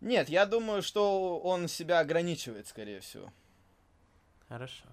Нет, 0.00 0.28
я 0.28 0.44
думаю, 0.44 0.82
что 0.82 1.38
он 1.38 1.68
себя 1.68 2.00
ограничивает, 2.00 2.66
скорее 2.66 3.00
всего. 3.00 3.32
Хорошо. 4.48 4.84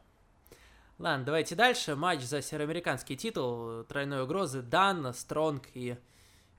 Ладно, 0.97 1.25
давайте 1.25 1.55
дальше. 1.55 1.95
Матч 1.95 2.21
за 2.21 2.41
североамериканский 2.41 3.15
титул 3.15 3.83
тройной 3.85 4.23
угрозы. 4.23 4.61
Дан, 4.61 5.13
Стронг 5.13 5.63
и 5.73 5.97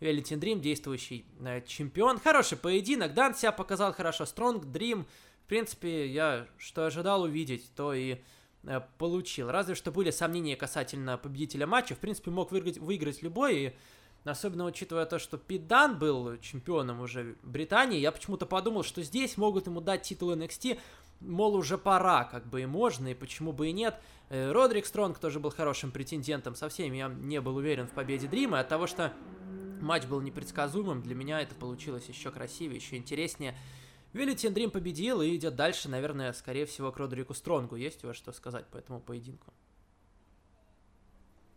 Велитин 0.01 0.41
Дрим, 0.41 0.61
действующий 0.61 1.25
э, 1.41 1.63
чемпион. 1.63 2.19
Хороший 2.19 2.59
поединок. 2.59 3.15
Дан 3.15 3.35
себя 3.35 3.53
показал 3.53 3.95
хорошо. 3.95 4.27
Стронг, 4.27 4.65
Дрим 4.67 5.07
В 5.45 5.49
принципе, 5.49 6.07
я 6.07 6.47
что 6.57 6.87
ожидал 6.87 7.23
увидеть, 7.23 7.71
то 7.75 7.93
и 7.93 8.19
э, 8.65 8.81
получил. 8.99 9.51
Разве 9.51 9.75
что 9.75 9.91
были 9.91 10.11
сомнения 10.11 10.57
касательно 10.57 11.19
победителя 11.19 11.67
матча. 11.67 11.95
В 11.95 11.99
принципе, 11.99 12.31
мог 12.31 12.53
выиграть, 12.53 12.79
выиграть 12.79 13.23
любой, 13.23 13.57
и 13.57 13.73
особенно 14.25 14.65
учитывая 14.65 15.05
то, 15.07 15.19
что 15.19 15.37
Пит 15.37 15.67
Дан 15.67 15.99
был 15.99 16.39
чемпионом 16.39 17.01
уже 17.01 17.37
Британии, 17.43 17.99
я 17.99 18.13
почему-то 18.13 18.47
подумал, 18.47 18.83
что 18.85 19.03
здесь 19.03 19.37
могут 19.37 19.67
ему 19.67 19.81
дать 19.81 20.03
титул 20.03 20.33
NXT, 20.33 20.79
мол, 21.21 21.55
уже 21.55 21.79
пора, 21.79 22.25
как 22.25 22.47
бы 22.47 22.63
и 22.63 22.67
можно, 22.67 23.09
и 23.09 23.15
почему 23.15 23.53
бы 23.53 23.69
и 23.69 23.73
нет. 23.73 23.99
Э, 24.29 24.53
Родрик 24.53 24.87
Стронг 24.87 25.19
тоже 25.19 25.41
был 25.41 25.51
хорошим 25.51 25.91
претендентом, 25.91 26.55
со 26.55 26.69
всеми 26.69 26.99
я 26.99 27.09
не 27.09 27.41
был 27.41 27.57
уверен 27.57 27.87
в 27.87 27.93
победе 27.93 28.29
Дрима, 28.29 28.61
от 28.61 28.69
того, 28.69 28.87
что 28.87 29.13
матч 29.81 30.05
был 30.05 30.21
непредсказуемым, 30.21 31.03
для 31.03 31.15
меня 31.15 31.41
это 31.41 31.55
получилось 31.55 32.07
еще 32.09 32.31
красивее, 32.31 32.77
еще 32.77 32.97
интереснее. 32.97 33.57
Велитин 34.13 34.53
Дрим 34.53 34.71
победил 34.71 35.23
и 35.23 35.35
идет 35.35 35.57
дальше, 35.57 35.89
наверное, 35.89 36.33
скорее 36.33 36.67
всего, 36.67 36.93
к 36.93 36.99
Родрику 36.99 37.33
Стронгу. 37.35 37.77
Есть 37.77 38.05
у 38.05 38.09
вас 38.09 38.17
что 38.17 38.33
сказать 38.33 38.67
по 38.67 38.77
этому 38.77 39.01
поединку? 39.01 39.53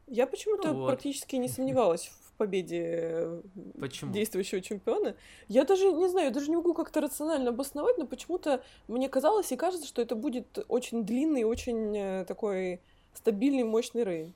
Я 0.07 0.27
почему-то 0.27 0.69
Ну 0.69 0.75
вот. 0.75 0.87
практически 0.87 1.35
не 1.35 1.49
сомневалась 1.49 2.07
в 2.07 2.33
победе 2.37 2.81
э, 2.83 3.41
Почему? 3.79 4.13
действующего 4.13 4.61
чемпиона. 4.61 5.15
Я 5.47 5.65
даже 5.65 5.91
не 5.91 6.07
знаю, 6.07 6.27
я 6.27 6.33
даже 6.33 6.49
не 6.49 6.55
могу 6.55 6.73
как-то 6.73 7.01
рационально 7.01 7.49
обосновать, 7.49 7.97
но 7.97 8.05
почему-то 8.05 8.63
мне 8.87 9.09
казалось 9.09 9.51
и 9.51 9.57
кажется, 9.57 9.87
что 9.87 10.01
это 10.01 10.15
будет 10.15 10.59
очень 10.67 11.05
длинный, 11.05 11.43
очень 11.43 11.97
э, 11.97 12.25
такой 12.25 12.81
стабильный, 13.13 13.63
мощный 13.63 14.03
рейн. 14.03 14.33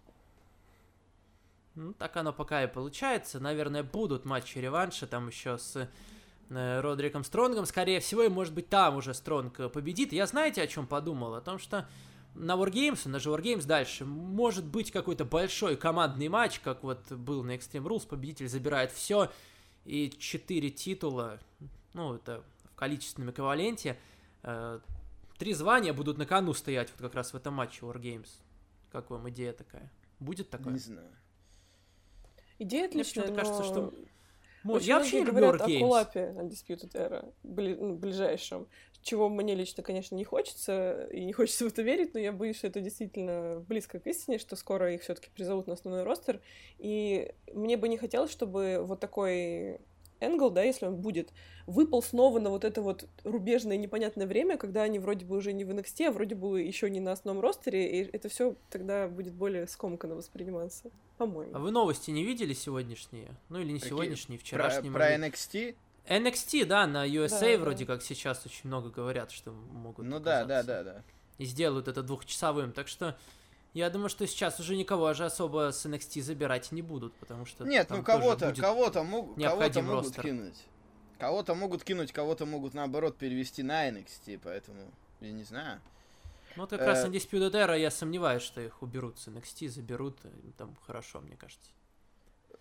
Ну, 1.76 1.94
так 1.94 2.18
оно 2.18 2.34
пока 2.34 2.64
и 2.64 2.68
получается. 2.68 3.40
Наверное, 3.40 3.84
будут 3.84 4.26
матчи 4.26 4.58
реванша 4.58 5.08
там 5.08 5.28
еще 5.28 5.58
с 5.58 5.88
Родриком 6.50 7.24
Стронгом. 7.24 7.66
Скорее 7.66 8.00
всего, 8.00 8.24
и 8.24 8.30
может 8.30 8.54
быть 8.54 8.70
там 8.70 8.98
уже 8.98 9.14
Стронг 9.14 9.60
э, 9.60 9.70
победит. 9.70 10.12
Я 10.14 10.26
знаете, 10.26 10.62
о 10.62 10.68
чем 10.68 10.88
подумал? 10.88 11.36
О 11.36 11.42
том, 11.42 11.60
что 11.60 11.88
на 12.36 12.56
Wargames, 12.56 13.08
на 13.08 13.20
же 13.20 13.30
Wargames 13.30 13.66
дальше, 13.66 14.06
может 14.06 14.66
быть 14.66 14.92
какой-то 14.92 15.26
большой 15.26 15.78
командный 15.78 16.28
матч, 16.28 16.60
как 16.60 16.84
вот 16.84 17.12
был 17.12 17.44
на 17.44 17.56
Extreme 17.56 17.86
Rules, 17.86 18.08
победитель 18.08 18.48
забирает 18.48 18.92
все, 18.92 19.32
и 19.86 20.10
4 20.10 20.70
титула, 20.72 21.40
ну, 21.94 22.16
это 22.16 22.44
в 22.72 22.76
количественном 22.76 23.32
эквиваленте, 23.32 23.98
э, 24.44 24.80
три 25.38 25.54
звания 25.54 25.94
будут 25.94 26.18
на 26.18 26.26
кону 26.26 26.54
стоять 26.54 26.90
вот 26.92 27.02
как 27.02 27.16
раз 27.16 27.34
в 27.34 27.36
этом 27.36 27.54
матче 27.54 27.86
Wargames. 27.86 28.30
Как 28.92 29.10
вам 29.10 29.30
идея 29.30 29.54
такая? 29.54 29.92
Будет 30.20 30.50
такое? 30.50 30.74
Не 30.74 30.80
знаю. 30.80 31.12
Идея 32.58 32.82
Мне 32.82 32.90
отличная, 32.90 33.34
кажется, 33.34 33.62
но 33.62 33.64
что 33.64 33.94
очень 34.66 34.88
Я 34.88 35.00
вообще 35.00 35.20
люблю 35.20 35.34
говорят 35.34 35.62
о 35.62 35.80
коллапе 35.80 36.36
Undisputed 36.38 36.92
Era, 36.94 37.34
бли- 37.44 37.78
ну, 37.80 37.96
ближайшем, 37.96 38.68
чего 39.02 39.30
мне 39.30 39.56
лично, 39.56 39.84
конечно, 39.84 40.16
не 40.16 40.24
хочется, 40.24 41.08
и 41.12 41.24
не 41.24 41.34
хочется 41.34 41.66
в 41.66 41.68
это 41.68 41.82
верить, 41.82 42.14
но 42.14 42.20
я 42.20 42.32
боюсь, 42.32 42.58
что 42.58 42.68
это 42.68 42.82
действительно 42.82 43.64
близко 43.68 44.00
к 44.00 44.08
истине, 44.08 44.40
что 44.40 44.56
скоро 44.56 44.94
их 44.94 45.02
все 45.02 45.16
таки 45.16 45.30
призовут 45.34 45.68
на 45.68 45.74
основной 45.74 46.04
ростер, 46.04 46.42
и 46.78 47.34
мне 47.54 47.78
бы 47.78 47.88
не 47.88 47.98
хотелось, 47.98 48.32
чтобы 48.32 48.80
вот 48.84 49.00
такой 49.00 49.80
Энгл, 50.20 50.50
да, 50.50 50.64
если 50.64 50.86
он 50.86 50.98
будет, 50.98 51.30
выпал 51.66 52.02
снова 52.02 52.40
на 52.40 52.50
вот 52.50 52.66
это 52.66 52.82
вот 52.82 53.08
рубежное 53.24 53.78
непонятное 53.78 54.28
время, 54.28 54.58
когда 54.58 54.84
они 54.84 55.00
вроде 55.00 55.26
бы 55.26 55.38
уже 55.38 55.54
не 55.54 55.64
в 55.64 55.70
NXT, 55.72 56.08
а 56.08 56.12
вроде 56.12 56.36
бы 56.36 56.62
еще 56.62 56.90
не 56.90 57.00
на 57.00 57.14
основном 57.14 57.42
ростере, 57.42 58.02
и 58.02 58.10
это 58.12 58.28
все 58.28 58.56
тогда 58.70 59.08
будет 59.08 59.34
более 59.34 59.66
скомканно 59.68 60.16
восприниматься, 60.16 60.92
по-моему. 61.20 61.56
А 61.56 61.60
вы 61.60 61.70
новости 61.72 62.10
не 62.12 62.24
видели 62.24 62.54
сегодняшние? 62.54 63.30
Ну 63.50 63.60
или 63.60 63.72
не 63.72 63.80
Какие? 63.80 63.90
сегодняшние, 63.90 64.40
Про, 64.40 64.46
вчерашние. 64.46 64.92
про 64.92 65.06
быть. 65.18 65.20
NXT? 65.34 65.76
NXT, 66.08 66.66
да, 66.66 66.88
на 66.88 67.06
USA 67.08 67.40
Да, 67.52 67.58
да. 67.58 67.58
вроде 67.64 67.86
как 67.86 68.02
сейчас 68.02 68.44
очень 68.46 68.62
много 68.64 68.90
говорят, 68.90 69.30
что 69.32 69.52
могут 69.52 70.06
Ну 70.06 70.20
да, 70.20 70.46
да, 70.46 70.64
да, 70.64 70.84
да. 70.84 71.04
И 71.38 71.46
сделают 71.46 71.88
это 71.88 72.02
двухчасовым, 72.02 72.72
так 72.72 72.88
что 72.88 73.18
я 73.74 73.90
думаю, 73.90 74.10
что 74.10 74.26
сейчас 74.26 74.60
уже 74.60 74.76
никого 74.76 75.14
же 75.14 75.26
особо 75.26 75.72
с 75.72 75.86
NXT 75.86 76.22
забирать 76.22 76.72
не 76.72 76.82
будут, 76.82 77.14
потому 77.16 77.46
что 77.46 77.66
Нет, 77.66 77.90
ну 77.92 78.02
кого-то, 78.02 78.54
кого-то, 78.54 79.04
мог- 79.04 79.26
кого-то 79.36 79.40
необходим 79.40 79.86
могут 79.86 80.06
ростер. 80.06 80.24
кинуть. 80.24 80.58
Кого-то 81.20 81.54
могут 81.54 81.84
кинуть, 81.84 82.12
кого-то 82.14 82.46
могут 82.46 82.74
наоборот 82.74 83.18
перевести 83.18 83.62
на 83.62 83.90
NXT, 83.90 84.40
поэтому 84.44 84.80
я 85.20 85.32
не 85.34 85.44
знаю. 85.44 85.82
Ну 86.56 86.64
вот 86.64 86.70
как 86.72 86.82
раз 86.82 87.06
э, 87.06 87.08
Undisputed 87.08 87.52
Era, 87.52 87.80
я 87.80 87.92
сомневаюсь, 87.92 88.44
что 88.44 88.62
их 88.62 88.82
уберут 88.82 89.20
с 89.20 89.28
NXT, 89.28 89.70
заберут, 89.70 90.18
им 90.26 90.54
там 90.58 90.76
хорошо, 90.86 91.22
мне 91.22 91.36
кажется. 91.36 91.70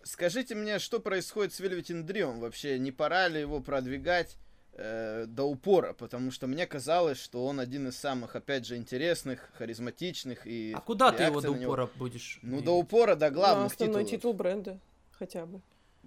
Скажите 0.03 0.55
мне, 0.55 0.79
что 0.79 0.99
происходит 0.99 1.53
с 1.53 1.59
Velvet 1.59 2.05
Dream? 2.05 2.39
Вообще, 2.39 2.79
не 2.79 2.91
пора 2.91 3.27
ли 3.27 3.41
его 3.41 3.59
продвигать 3.59 4.37
э, 4.73 5.25
до 5.27 5.43
упора? 5.43 5.93
Потому 5.93 6.31
что 6.31 6.47
мне 6.47 6.65
казалось, 6.65 7.17
что 7.17 7.45
он 7.45 7.59
один 7.59 7.89
из 7.89 7.97
самых, 7.97 8.35
опять 8.35 8.65
же, 8.65 8.77
интересных, 8.77 9.49
харизматичных 9.57 10.47
и... 10.47 10.73
А 10.75 10.81
куда 10.81 11.11
ты 11.11 11.23
его 11.23 11.41
до 11.41 11.51
на 11.51 11.57
него- 11.57 11.73
упора 11.73 11.89
будешь? 11.95 12.39
Ну, 12.41 12.49
двигать? 12.49 12.65
до 12.65 12.71
упора, 12.77 13.15
до 13.15 13.29
главных 13.29 13.73
основной 13.73 14.03
титулов. 14.05 14.21
титул 14.21 14.33
бренда 14.33 14.79
хотя 15.11 15.45
бы. 15.45 15.61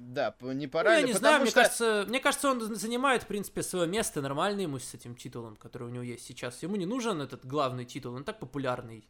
Да, 0.04 0.34
не 0.42 0.66
Ну, 0.66 0.72
пора 0.72 0.94
я 0.94 1.00
ли? 1.00 1.06
не 1.06 1.12
знаю, 1.12 1.40
мне 1.40 1.50
что- 1.50 1.60
кажется, 1.62 2.04
мне 2.08 2.18
кажется, 2.20 2.50
он 2.50 2.74
занимает, 2.74 3.22
в 3.22 3.26
принципе, 3.26 3.62
свое 3.62 3.86
место 3.86 4.20
нормально 4.20 4.62
ему 4.62 4.78
с 4.78 4.92
этим 4.94 5.14
титулом, 5.14 5.56
который 5.56 5.84
у 5.88 5.90
него 5.90 6.02
есть 6.02 6.24
сейчас. 6.26 6.62
Ему 6.62 6.76
не 6.76 6.86
нужен 6.86 7.20
этот 7.20 7.46
главный 7.46 7.84
титул, 7.84 8.14
он 8.14 8.24
так 8.24 8.40
популярный. 8.40 9.08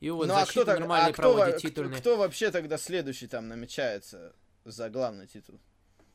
И 0.00 0.10
вот 0.10 0.28
ну, 0.28 0.34
а 0.34 0.46
кто, 0.46 0.64
так- 0.64 0.78
нормально 0.80 1.08
а 1.08 1.12
кто, 1.12 1.22
во- 1.22 1.34
проводит 1.34 1.58
кто- 1.58 1.68
титульные. 1.68 2.00
кто 2.00 2.16
вообще 2.16 2.50
тогда 2.50 2.78
следующий 2.78 3.26
там 3.28 3.48
намечается 3.48 4.34
за 4.64 4.88
главный 4.90 5.26
титул? 5.26 5.60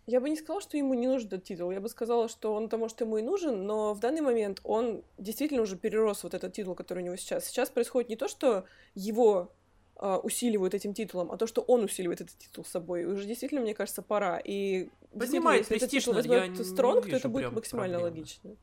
Я 0.08 0.20
бы 0.20 0.30
не 0.30 0.36
сказала, 0.36 0.62
что 0.62 0.78
ему 0.78 0.94
не 0.96 1.08
нужен 1.08 1.28
этот 1.28 1.44
титул. 1.44 1.72
Я 1.72 1.80
бы 1.80 1.88
сказала, 1.88 2.28
что 2.28 2.54
он-то, 2.56 2.78
может, 2.78 3.00
ему 3.02 3.18
и 3.18 3.22
нужен, 3.22 3.66
но 3.66 3.94
в 3.94 4.00
данный 4.00 4.22
момент 4.22 4.60
он 4.64 5.04
действительно 5.20 5.62
уже 5.62 5.78
перерос 5.78 6.24
вот 6.24 6.34
этот 6.34 6.54
титул, 6.54 6.74
который 6.76 7.04
у 7.04 7.06
него 7.06 7.16
сейчас. 7.18 7.46
Сейчас 7.46 7.70
происходит 7.70 8.10
не 8.10 8.16
то, 8.16 8.28
что 8.28 8.66
его 8.96 9.54
а, 10.02 10.18
усиливают 10.18 10.74
этим 10.74 10.96
титулом, 10.96 11.32
а 11.32 11.38
то, 11.38 11.46
что 11.46 11.62
он 11.62 11.84
усиливает 11.84 12.22
этот 12.22 12.36
титул 12.36 12.66
с 12.66 12.70
собой. 12.70 13.06
Уже 13.06 13.26
действительно, 13.26 13.62
мне 13.62 13.76
кажется, 13.76 14.02
пора. 14.02 14.40
И 14.40 14.90
Поднимает 15.14 15.62
если 15.62 15.78
этот 15.78 15.92
титул 15.92 16.16
возьмет 16.16 16.66
Стронг, 16.66 17.06
то 17.08 17.16
это 17.16 17.30
будет 17.30 17.52
максимально 17.52 18.00
проблемы. 18.00 18.20
логично. 18.20 18.56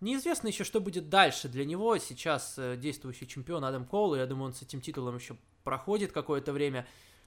Неизвестно 0.00 0.46
еще, 0.48 0.62
что 0.62 0.80
будет 0.80 1.08
дальше 1.08 1.48
для 1.48 1.64
него. 1.64 1.98
Сейчас 1.98 2.54
э, 2.56 2.76
действующий 2.76 3.26
чемпион 3.26 3.64
Адам 3.64 3.84
Кол, 3.84 4.14
и 4.14 4.18
я 4.18 4.26
думаю, 4.26 4.46
он 4.46 4.52
с 4.54 4.62
этим 4.62 4.80
титулом 4.80 5.16
еще 5.16 5.36
проходит 5.64 6.12
какое-то 6.12 6.52
время. 6.52 6.86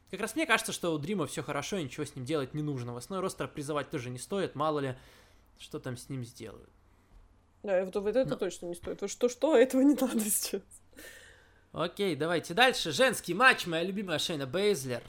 Как 0.09 0.21
раз 0.21 0.35
мне 0.35 0.45
кажется, 0.45 0.71
что 0.71 0.93
у 0.93 0.97
Дрима 0.97 1.27
все 1.27 1.43
хорошо, 1.43 1.75
и 1.75 1.83
ничего 1.83 2.05
с 2.05 2.15
ним 2.15 2.23
делать 2.23 2.53
не 2.53 2.63
нужно. 2.63 2.93
В 2.93 2.97
основной 2.97 3.21
ростер 3.21 3.49
призывать 3.49 3.89
тоже 3.89 4.09
не 4.09 4.17
стоит, 4.19 4.55
мало 4.55 4.79
ли, 4.79 4.95
что 5.57 5.79
там 5.79 5.97
с 5.97 6.07
ним 6.07 6.23
сделают. 6.23 6.69
Да, 7.63 7.83
вот, 7.83 7.95
вот 7.95 8.15
это 8.15 8.29
Но- 8.29 8.35
точно 8.37 8.67
не 8.67 8.75
стоит. 8.75 9.03
Что-что, 9.11 9.57
этого 9.57 9.81
не 9.81 9.95
надо 9.95 10.21
сейчас. 10.21 10.61
Окей, 11.73 12.15
давайте 12.15 12.53
дальше. 12.53 12.91
Женский 12.91 13.33
матч, 13.33 13.65
моя 13.65 13.83
любимая 13.83 14.19
Шейна 14.19 14.45
Бейзлер. 14.45 15.01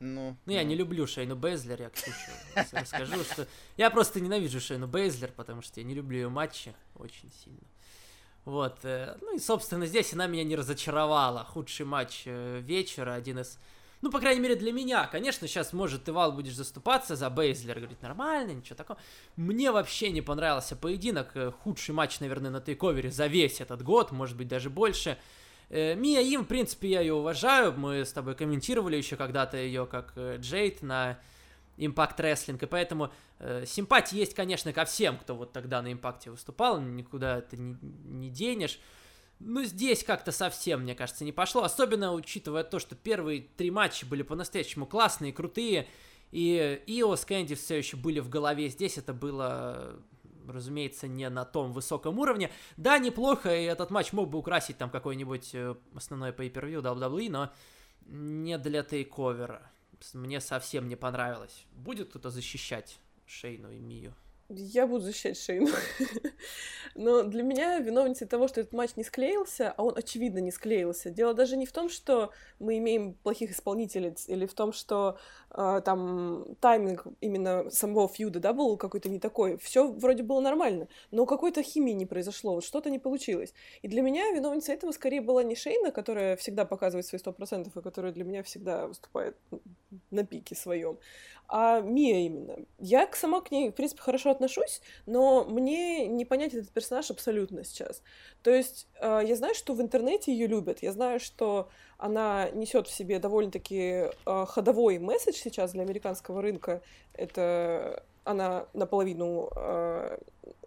Ну, 0.00 0.36
Ну, 0.46 0.52
я 0.52 0.62
ну. 0.62 0.68
не 0.68 0.74
люблю 0.74 1.06
Шейну 1.06 1.36
Бейзлер, 1.36 1.80
я 1.82 1.90
Ксюше 1.90 2.30
рас- 2.54 2.72
расскажу, 2.72 3.22
что... 3.24 3.46
Я 3.76 3.90
просто 3.90 4.20
ненавижу 4.20 4.60
Шейну 4.60 4.86
Бейзлер, 4.86 5.30
потому 5.32 5.62
что 5.62 5.80
я 5.80 5.86
не 5.86 5.94
люблю 5.94 6.16
ее 6.18 6.28
матчи 6.28 6.74
очень 6.96 7.30
сильно. 7.44 7.60
Вот, 8.44 8.78
э, 8.84 9.16
ну 9.20 9.34
и, 9.36 9.38
собственно, 9.38 9.86
здесь 9.86 10.12
она 10.12 10.26
меня 10.26 10.44
не 10.44 10.54
разочаровала. 10.56 11.44
Худший 11.44 11.84
матч 11.84 12.22
э, 12.26 12.60
вечера, 12.60 13.14
один 13.14 13.40
из... 13.40 13.58
Ну, 14.02 14.10
по 14.10 14.20
крайней 14.20 14.40
мере, 14.40 14.54
для 14.56 14.72
меня. 14.72 15.06
Конечно, 15.06 15.48
сейчас, 15.48 15.72
может, 15.72 16.04
ты, 16.04 16.12
Вал, 16.12 16.30
будешь 16.32 16.54
заступаться 16.54 17.16
за 17.16 17.28
Бейзлер. 17.30 17.78
Говорит, 17.78 18.00
нормально, 18.02 18.52
ничего 18.52 18.76
такого. 18.76 18.98
Мне 19.36 19.72
вообще 19.72 20.10
не 20.12 20.20
понравился 20.22 20.76
поединок. 20.76 21.30
э, 21.34 21.50
Худший 21.62 21.94
матч, 21.94 22.20
наверное, 22.20 22.50
на 22.50 22.60
тейковере 22.60 23.10
за 23.10 23.26
весь 23.26 23.60
этот 23.60 23.82
год, 23.82 24.12
может 24.12 24.36
быть, 24.36 24.48
даже 24.48 24.70
больше. 24.70 25.18
Мия 25.70 26.20
Им, 26.20 26.44
в 26.44 26.46
принципе, 26.46 26.90
я 26.90 27.00
ее 27.00 27.14
уважаю. 27.14 27.72
Мы 27.72 28.04
с 28.04 28.12
тобой 28.12 28.34
комментировали 28.34 28.96
еще 28.96 29.16
когда-то 29.16 29.56
ее 29.56 29.86
как 29.86 30.12
э, 30.16 30.36
Джейд 30.38 30.82
на 30.82 31.18
Impact 31.76 32.18
Wrestling, 32.18 32.62
и 32.62 32.66
поэтому 32.66 33.12
э, 33.38 33.64
симпатии 33.66 34.16
есть, 34.16 34.34
конечно, 34.34 34.72
ко 34.72 34.84
всем, 34.84 35.18
кто 35.18 35.34
вот 35.34 35.52
тогда 35.52 35.82
на 35.82 35.92
Импакте 35.92 36.30
выступал, 36.30 36.80
никуда 36.80 37.38
это 37.38 37.56
не, 37.56 37.76
не 37.82 38.30
денешь. 38.30 38.78
Но 39.38 39.64
здесь 39.64 40.02
как-то 40.02 40.32
совсем, 40.32 40.82
мне 40.82 40.94
кажется, 40.94 41.24
не 41.24 41.32
пошло, 41.32 41.62
особенно 41.62 42.14
учитывая 42.14 42.64
то, 42.64 42.78
что 42.78 42.94
первые 42.94 43.46
три 43.56 43.70
матча 43.70 44.06
были 44.06 44.22
по-настоящему 44.22 44.86
классные, 44.86 45.32
крутые, 45.32 45.88
и 46.32 46.82
Ио 46.86 47.14
с 47.14 47.24
Кэнди 47.24 47.54
все 47.54 47.76
еще 47.76 47.96
были 47.96 48.20
в 48.20 48.30
голове. 48.30 48.68
Здесь 48.68 48.96
это 48.96 49.12
было, 49.12 50.00
разумеется, 50.50 51.08
не 51.08 51.28
на 51.28 51.44
том 51.44 51.72
высоком 51.72 52.18
уровне. 52.18 52.50
Да, 52.76 52.98
неплохо, 52.98 53.54
и 53.54 53.64
этот 53.64 53.90
матч 53.90 54.12
мог 54.12 54.30
бы 54.30 54.38
украсить 54.38 54.78
там 54.78 54.90
какой-нибудь 54.90 55.54
э, 55.54 55.74
основной 55.94 56.30
pay-per-view 56.30 56.82
WWE, 56.82 57.30
но 57.30 57.52
не 58.06 58.58
для 58.58 58.82
тейковера. 58.82 59.70
Мне 60.12 60.40
совсем 60.40 60.88
не 60.88 60.96
понравилось. 60.96 61.66
Будет 61.72 62.10
кто-то 62.10 62.30
защищать 62.30 62.98
Шейну 63.26 63.70
и 63.70 63.80
Мию? 63.80 64.14
Я 64.48 64.86
буду 64.86 65.04
защищать 65.04 65.38
Шейну. 65.38 65.68
Но 66.94 67.24
для 67.24 67.42
меня 67.42 67.78
виновницей 67.78 68.26
того, 68.26 68.48
что 68.48 68.60
этот 68.60 68.72
матч 68.72 68.92
не 68.96 69.04
склеился, 69.04 69.74
а 69.76 69.82
он 69.82 69.94
очевидно 69.96 70.38
не 70.38 70.50
склеился. 70.50 71.10
Дело 71.10 71.34
даже 71.34 71.56
не 71.56 71.66
в 71.66 71.72
том, 71.72 71.88
что 71.88 72.30
мы 72.58 72.78
имеем 72.78 73.14
плохих 73.14 73.50
исполнителей, 73.50 74.14
или 74.28 74.46
в 74.46 74.54
том, 74.54 74.72
что 74.72 75.18
э, 75.50 75.82
там 75.84 76.54
тайминг 76.60 77.06
именно 77.20 77.68
самого 77.70 78.08
фьюда, 78.08 78.40
да, 78.40 78.52
был 78.52 78.76
какой-то 78.76 79.08
не 79.08 79.18
такой. 79.18 79.58
Все 79.58 79.88
вроде 79.88 80.22
было 80.22 80.40
нормально, 80.40 80.88
но 81.10 81.26
какой-то 81.26 81.62
химии 81.62 81.92
не 81.92 82.06
произошло, 82.06 82.54
вот 82.54 82.64
что-то 82.64 82.88
не 82.88 82.98
получилось. 82.98 83.52
И 83.82 83.88
для 83.88 84.00
меня 84.00 84.30
виновницей 84.30 84.74
этого 84.74 84.92
скорее 84.92 85.20
была 85.20 85.42
не 85.42 85.56
Шейна, 85.56 85.90
которая 85.90 86.36
всегда 86.36 86.64
показывает 86.64 87.04
свои 87.04 87.18
сто 87.18 87.32
процентов, 87.32 87.76
и 87.76 87.82
которая 87.82 88.12
для 88.12 88.24
меня 88.24 88.42
всегда 88.42 88.86
выступает 88.86 89.36
на 90.10 90.24
пике 90.24 90.54
своем, 90.54 90.98
а 91.48 91.80
Мия 91.80 92.26
именно. 92.26 92.56
Я 92.78 93.08
сама 93.12 93.40
к 93.40 93.50
ней, 93.50 93.70
в 93.70 93.74
принципе, 93.74 94.02
хорошо 94.02 94.30
отношусь, 94.30 94.80
но 95.06 95.44
мне 95.44 96.06
не 96.06 96.24
понять 96.24 96.54
этот 96.54 96.70
персонаж 96.70 97.10
абсолютно 97.10 97.64
сейчас. 97.64 98.02
То 98.42 98.50
есть 98.50 98.88
э, 99.00 99.22
я 99.24 99.36
знаю, 99.36 99.54
что 99.54 99.74
в 99.74 99.80
интернете 99.80 100.32
ее 100.32 100.46
любят, 100.46 100.82
я 100.82 100.92
знаю, 100.92 101.20
что 101.20 101.68
она 101.98 102.50
несет 102.50 102.88
в 102.88 102.92
себе 102.92 103.18
довольно-таки 103.18 104.10
э, 104.26 104.46
ходовой 104.48 104.98
месседж 104.98 105.36
сейчас 105.36 105.72
для 105.72 105.82
американского 105.82 106.42
рынка. 106.42 106.82
Это 107.12 108.04
она 108.24 108.66
наполовину 108.74 109.50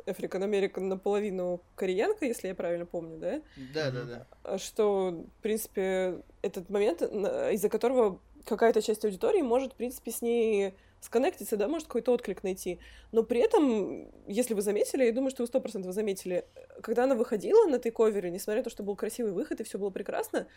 African 0.10 0.44
American, 0.44 0.82
наполовину 0.82 1.62
кореянка, 1.76 2.26
если 2.26 2.48
я 2.48 2.56
правильно 2.56 2.86
помню, 2.86 3.18
да? 3.18 3.42
Да, 3.74 3.92
да, 3.92 4.26
да. 4.44 4.58
Что, 4.58 5.12
в 5.12 5.42
принципе, 5.42 6.22
этот 6.42 6.70
момент, 6.70 7.02
из-за 7.02 7.70
которого 7.70 8.20
какая-то 8.46 8.82
часть 8.82 9.04
аудитории 9.06 9.42
может, 9.42 9.74
в 9.74 9.76
принципе, 9.76 10.12
с 10.12 10.22
ней 10.22 10.74
сконнектиться, 11.02 11.58
да, 11.58 11.68
может 11.68 11.88
какой-то 11.88 12.12
отклик 12.12 12.44
найти. 12.44 12.80
Но 13.12 13.24
при 13.24 13.40
этом, 13.40 14.08
если 14.28 14.54
вы 14.54 14.62
заметили, 14.62 15.06
я 15.06 15.14
думаю, 15.14 15.32
что 15.32 15.44
вы 15.44 15.48
сто 15.48 15.62
процентов 15.62 15.94
заметили, 15.94 16.46
когда 16.82 17.06
она 17.06 17.16
выходила 17.16 17.68
на 17.68 17.80
тейковере, 17.80 18.30
несмотря 18.30 18.60
на 18.60 18.64
то, 18.66 18.70
что 18.70 18.84
был 18.84 18.96
красивый 18.96 19.32
выход 19.32 19.62
и 19.62 19.64
все 19.64 19.78
было 19.78 19.90
прекрасно, 19.90 20.48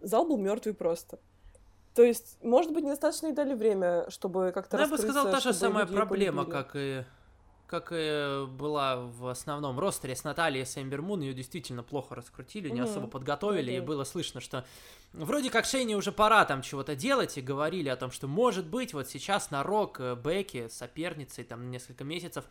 зал 0.00 0.26
был 0.26 0.38
мертвый 0.38 0.74
просто. 0.74 1.18
То 1.94 2.02
есть, 2.02 2.38
может 2.42 2.72
быть, 2.72 2.84
недостаточно 2.84 3.28
и 3.28 3.32
дали 3.32 3.54
время, 3.54 4.08
чтобы 4.08 4.52
как-то 4.54 4.78
ну, 4.78 4.84
Я 4.84 4.88
бы 4.88 4.96
сказал, 4.96 5.30
та 5.30 5.40
же 5.40 5.52
самая 5.52 5.86
проблема, 5.86 6.46
как 6.46 6.70
и 6.74 7.04
как 7.72 7.88
и 7.90 8.44
была 8.48 8.96
в 8.96 9.28
основном 9.28 9.80
ростере 9.80 10.14
с 10.14 10.24
Натальей 10.24 10.66
с 10.66 10.76
Эмбер 10.76 11.00
Мун, 11.00 11.22
ее 11.22 11.32
действительно 11.32 11.82
плохо 11.82 12.14
раскрутили, 12.14 12.68
не 12.68 12.80
mm-hmm. 12.80 12.84
особо 12.84 13.06
подготовили, 13.06 13.72
mm-hmm. 13.72 13.78
и 13.78 13.80
было 13.80 14.04
слышно, 14.04 14.42
что 14.42 14.66
вроде 15.14 15.48
как 15.48 15.64
Шейне 15.64 15.96
уже 15.96 16.12
пора 16.12 16.44
там 16.44 16.60
чего-то 16.60 16.94
делать, 16.94 17.38
и 17.38 17.40
говорили 17.40 17.88
о 17.88 17.96
том, 17.96 18.10
что 18.10 18.28
может 18.28 18.66
быть 18.66 18.92
вот 18.92 19.08
сейчас 19.08 19.50
на 19.50 19.62
Рок 19.62 20.00
э, 20.00 20.14
Бекки 20.22 20.68
соперницей 20.68 21.44
там 21.44 21.70
несколько 21.70 22.04
месяцев, 22.04 22.44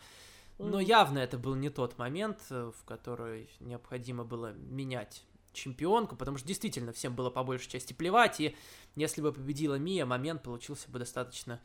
но 0.57 0.79
явно 0.79 1.19
это 1.19 1.37
был 1.37 1.53
не 1.53 1.69
тот 1.69 1.99
момент, 1.99 2.39
э, 2.49 2.71
в 2.75 2.83
который 2.85 3.47
необходимо 3.59 4.23
было 4.23 4.53
менять 4.53 5.23
чемпионку, 5.53 6.15
потому 6.15 6.37
что 6.37 6.47
действительно 6.47 6.93
всем 6.93 7.13
было 7.15 7.29
по 7.29 7.43
большей 7.43 7.69
части 7.69 7.93
плевать, 7.93 8.39
и 8.39 8.55
если 8.95 9.21
бы 9.21 9.31
победила 9.31 9.75
Мия, 9.75 10.07
момент 10.07 10.41
получился 10.41 10.89
бы 10.89 10.97
достаточно 10.97 11.61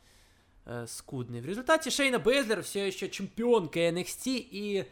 э, 0.67 0.85
скудный. 0.87 1.41
В 1.41 1.45
результате 1.45 1.89
Шейна 1.89 2.19
Бейзлер 2.19 2.61
все 2.61 2.85
еще 2.85 3.09
чемпионка 3.09 3.79
NXT, 3.79 4.23
и, 4.25 4.85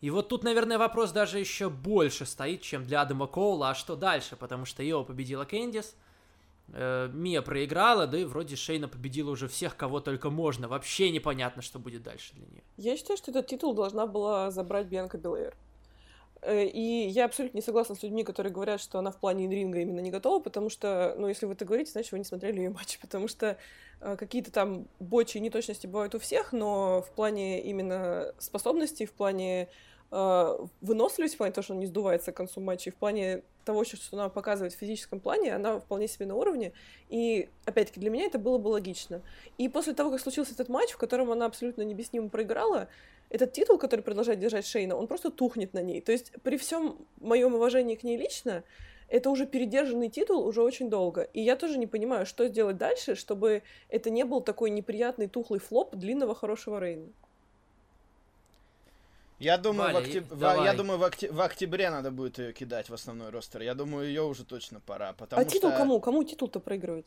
и 0.00 0.10
вот 0.10 0.28
тут, 0.28 0.44
наверное, 0.44 0.78
вопрос 0.78 1.12
даже 1.12 1.38
еще 1.38 1.70
больше 1.70 2.26
стоит, 2.26 2.60
чем 2.60 2.84
для 2.84 3.02
Адама 3.02 3.26
Коула, 3.26 3.70
а 3.70 3.74
что 3.74 3.96
дальше, 3.96 4.36
потому 4.36 4.64
что 4.64 4.82
его 4.82 5.04
победила 5.04 5.44
Кэндис, 5.44 5.94
э, 6.72 7.08
Мия 7.12 7.40
проиграла, 7.40 8.06
да 8.06 8.18
и 8.18 8.24
вроде 8.24 8.56
Шейна 8.56 8.88
победила 8.88 9.30
уже 9.30 9.48
всех, 9.48 9.76
кого 9.76 10.00
только 10.00 10.28
можно. 10.28 10.68
Вообще 10.68 11.10
непонятно, 11.10 11.62
что 11.62 11.78
будет 11.78 12.02
дальше 12.02 12.34
для 12.34 12.46
нее. 12.46 12.62
Я 12.76 12.96
считаю, 12.96 13.16
что 13.16 13.30
этот 13.30 13.46
титул 13.46 13.74
должна 13.74 14.06
была 14.06 14.50
забрать 14.50 14.88
Бианка 14.88 15.16
Белэйр. 15.18 15.54
Э, 16.42 16.64
и 16.64 17.08
я 17.08 17.26
абсолютно 17.26 17.58
не 17.58 17.62
согласна 17.62 17.94
с 17.94 18.02
людьми, 18.02 18.24
которые 18.24 18.52
говорят, 18.52 18.80
что 18.80 18.98
она 18.98 19.10
в 19.10 19.18
плане 19.18 19.48
ринга 19.48 19.80
именно 19.80 20.00
не 20.00 20.10
готова, 20.10 20.42
потому 20.42 20.70
что, 20.70 21.14
ну, 21.18 21.28
если 21.28 21.46
вы 21.46 21.52
это 21.52 21.64
говорите, 21.64 21.92
значит, 21.92 22.12
вы 22.12 22.18
не 22.18 22.24
смотрели 22.24 22.58
ее 22.58 22.70
матчи, 22.70 22.98
потому 23.02 23.28
что 23.28 23.56
какие-то 24.00 24.50
там 24.50 24.86
бочи 24.98 25.38
неточности 25.38 25.86
бывают 25.86 26.14
у 26.14 26.18
всех, 26.18 26.52
но 26.52 27.02
в 27.02 27.10
плане 27.10 27.60
именно 27.62 28.32
способностей, 28.38 29.06
в 29.06 29.12
плане 29.12 29.68
э, 30.10 30.58
выносливости, 30.80 31.34
в 31.34 31.38
плане 31.38 31.52
того, 31.52 31.62
что 31.62 31.74
она 31.74 31.80
не 31.80 31.86
сдувается 31.86 32.32
к 32.32 32.36
концу 32.36 32.60
матча, 32.60 32.90
и 32.90 32.92
в 32.92 32.96
плане 32.96 33.42
того, 33.64 33.84
что 33.84 33.98
она 34.12 34.28
показывает 34.28 34.72
в 34.72 34.78
физическом 34.78 35.20
плане, 35.20 35.54
она 35.54 35.78
вполне 35.78 36.08
себе 36.08 36.26
на 36.26 36.34
уровне. 36.34 36.72
И, 37.08 37.48
опять-таки, 37.66 38.00
для 38.00 38.10
меня 38.10 38.24
это 38.24 38.38
было 38.38 38.58
бы 38.58 38.68
логично. 38.68 39.22
И 39.58 39.68
после 39.68 39.92
того, 39.92 40.10
как 40.10 40.20
случился 40.20 40.54
этот 40.54 40.68
матч, 40.68 40.90
в 40.92 40.98
котором 40.98 41.30
она 41.30 41.46
абсолютно 41.46 41.82
необъяснимо 41.82 42.28
проиграла, 42.28 42.88
этот 43.28 43.52
титул, 43.52 43.78
который 43.78 44.00
продолжает 44.00 44.40
держать 44.40 44.66
Шейна, 44.66 44.96
он 44.96 45.06
просто 45.06 45.30
тухнет 45.30 45.72
на 45.72 45.82
ней. 45.82 46.00
То 46.00 46.10
есть 46.10 46.32
при 46.42 46.56
всем 46.56 46.96
моем 47.20 47.54
уважении 47.54 47.94
к 47.94 48.02
ней 48.02 48.16
лично, 48.16 48.64
это 49.10 49.28
уже 49.28 49.44
передержанный 49.44 50.08
титул 50.08 50.46
уже 50.46 50.62
очень 50.62 50.88
долго. 50.88 51.22
И 51.34 51.42
я 51.42 51.56
тоже 51.56 51.76
не 51.78 51.86
понимаю, 51.86 52.24
что 52.24 52.46
сделать 52.48 52.78
дальше, 52.78 53.16
чтобы 53.16 53.62
это 53.88 54.08
не 54.08 54.24
был 54.24 54.40
такой 54.40 54.70
неприятный 54.70 55.26
тухлый 55.26 55.60
флоп 55.60 55.96
длинного 55.96 56.34
хорошего 56.34 56.80
Рейна. 56.80 57.08
Я 59.40 59.56
думаю, 59.56 59.92
Валя, 59.94 60.00
в, 60.00 60.06
октяб... 60.06 60.28
давай. 60.28 60.64
я 60.66 60.74
думаю 60.74 60.98
в, 60.98 61.02
октя... 61.02 61.32
в 61.32 61.40
октябре 61.40 61.90
надо 61.90 62.10
будет 62.10 62.38
ее 62.38 62.52
кидать 62.52 62.90
в 62.90 62.94
основной 62.94 63.30
ростер. 63.30 63.62
Я 63.62 63.74
думаю, 63.74 64.06
ее 64.06 64.22
уже 64.22 64.44
точно 64.44 64.80
пора. 64.80 65.14
Потому 65.14 65.40
а 65.40 65.44
титул 65.44 65.72
кому? 65.72 65.98
Кому 65.98 66.22
титул-то 66.24 66.60
проигрывать? 66.60 67.06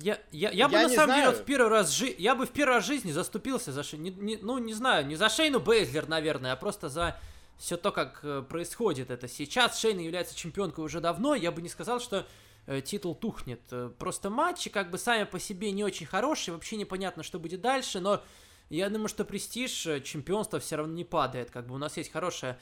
Я, 0.00 0.18
я, 0.30 0.50
я 0.50 0.68
бы 0.68 0.76
я 0.76 0.84
на 0.84 0.88
самом 0.88 1.06
знаю. 1.06 1.32
деле 1.32 1.42
в 1.42 1.44
первый 1.44 1.68
раз 1.68 1.90
жи... 1.90 2.14
я 2.16 2.34
бы 2.34 2.46
в 2.46 2.50
первый 2.50 2.76
раз 2.76 2.84
в 2.84 2.86
жизни 2.86 3.10
заступился 3.10 3.72
за 3.72 3.82
Шейну, 3.82 4.04
не, 4.04 4.10
не, 4.10 4.36
ну 4.36 4.58
не 4.58 4.72
знаю, 4.72 5.04
не 5.06 5.16
за 5.16 5.28
Шейну 5.28 5.60
Бейзлер, 5.60 6.08
наверное, 6.08 6.52
а 6.52 6.56
просто 6.56 6.88
за 6.88 7.16
все 7.58 7.76
то, 7.76 7.92
как 7.92 8.20
э, 8.22 8.42
происходит 8.42 9.10
это 9.10 9.28
сейчас. 9.28 9.78
Шейна 9.78 10.00
является 10.00 10.34
чемпионкой 10.34 10.84
уже 10.84 11.00
давно, 11.00 11.34
я 11.34 11.52
бы 11.52 11.60
не 11.60 11.68
сказал, 11.68 12.00
что 12.00 12.26
э, 12.66 12.80
титул 12.80 13.14
тухнет. 13.14 13.60
Э, 13.70 13.90
просто 13.98 14.30
матчи 14.30 14.70
как 14.70 14.90
бы 14.90 14.98
сами 14.98 15.24
по 15.24 15.38
себе 15.38 15.70
не 15.72 15.84
очень 15.84 16.06
хорошие, 16.06 16.54
вообще 16.54 16.76
непонятно, 16.76 17.22
что 17.22 17.38
будет 17.38 17.60
дальше, 17.60 18.00
но 18.00 18.22
я 18.70 18.88
думаю, 18.88 19.08
что 19.08 19.24
престиж 19.24 20.02
чемпионства 20.04 20.60
все 20.60 20.76
равно 20.76 20.94
не 20.94 21.04
падает. 21.04 21.50
Как 21.50 21.66
бы 21.66 21.74
у 21.74 21.78
нас 21.78 21.96
есть 21.96 22.12
хорошая, 22.12 22.58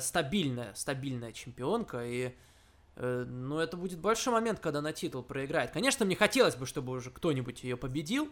стабильная, 0.00 0.72
стабильная 0.74 1.32
чемпионка, 1.32 2.02
и 2.06 2.34
Э, 2.98 3.24
но 3.28 3.62
это 3.62 3.76
будет 3.76 3.98
большой 4.00 4.32
момент, 4.32 4.58
когда 4.58 4.80
на 4.80 4.92
титул 4.92 5.22
проиграет. 5.22 5.70
Конечно, 5.70 6.04
мне 6.04 6.16
хотелось 6.16 6.56
бы, 6.56 6.66
чтобы 6.66 6.92
уже 6.92 7.10
кто-нибудь 7.10 7.62
ее 7.62 7.76
победил. 7.76 8.28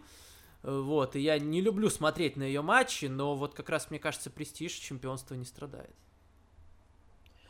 Вот, 0.62 1.16
и 1.16 1.20
я 1.20 1.38
не 1.38 1.60
люблю 1.60 1.90
смотреть 1.90 2.36
на 2.36 2.42
ее 2.42 2.62
матчи, 2.62 3.06
но 3.06 3.36
вот 3.36 3.54
как 3.54 3.68
раз, 3.68 3.90
мне 3.90 3.98
кажется, 3.98 4.30
престиж 4.30 4.72
чемпионства 4.72 5.34
не 5.34 5.44
страдает. 5.44 5.94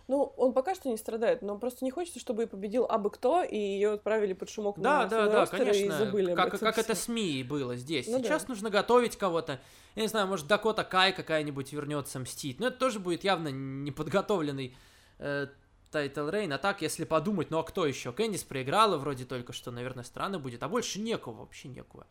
Ну, 0.08 0.32
он 0.36 0.52
пока 0.52 0.74
что 0.76 0.88
не 0.88 0.96
страдает, 0.96 1.42
но 1.42 1.58
просто 1.58 1.84
не 1.84 1.90
хочется, 1.90 2.20
чтобы 2.20 2.44
и 2.44 2.46
победил 2.46 2.86
абы 2.88 3.10
кто, 3.10 3.42
и 3.42 3.56
ее 3.56 3.94
отправили 3.94 4.34
под 4.34 4.48
шумок 4.48 4.78
да, 4.78 5.02
на 5.02 5.08
Да, 5.08 5.26
да, 5.26 5.46
конечно. 5.46 5.84
И 5.84 5.88
забыли 5.88 6.34
как, 6.34 6.54
об 6.54 6.60
как 6.60 6.78
это 6.78 6.94
СМИ 6.94 7.42
было 7.42 7.74
здесь. 7.74 8.06
Ну, 8.06 8.18
Сейчас 8.18 8.44
да. 8.44 8.50
нужно 8.50 8.70
готовить 8.70 9.16
кого-то. 9.16 9.60
Я 9.96 10.02
не 10.02 10.08
знаю, 10.08 10.28
может, 10.28 10.46
Дакота 10.46 10.84
Кай 10.84 11.12
какая-нибудь 11.12 11.72
вернется 11.72 12.20
мстить. 12.20 12.60
Но 12.60 12.68
это 12.68 12.78
тоже 12.78 13.00
будет 13.00 13.24
явно 13.24 13.48
неподготовленный 13.48 14.76
э, 15.18 15.48
title 15.90 16.28
reign. 16.28 16.52
А 16.52 16.58
так, 16.58 16.82
если 16.82 17.02
подумать, 17.04 17.50
ну 17.50 17.58
а 17.58 17.64
кто 17.64 17.84
еще? 17.84 18.12
Кэндис 18.12 18.44
проиграла 18.44 18.98
вроде 18.98 19.24
только 19.24 19.52
что, 19.52 19.72
наверное, 19.72 20.04
странно 20.04 20.38
будет. 20.38 20.62
А 20.62 20.68
больше 20.68 21.00
некого, 21.00 21.40
вообще 21.40 21.66
некого 21.66 22.06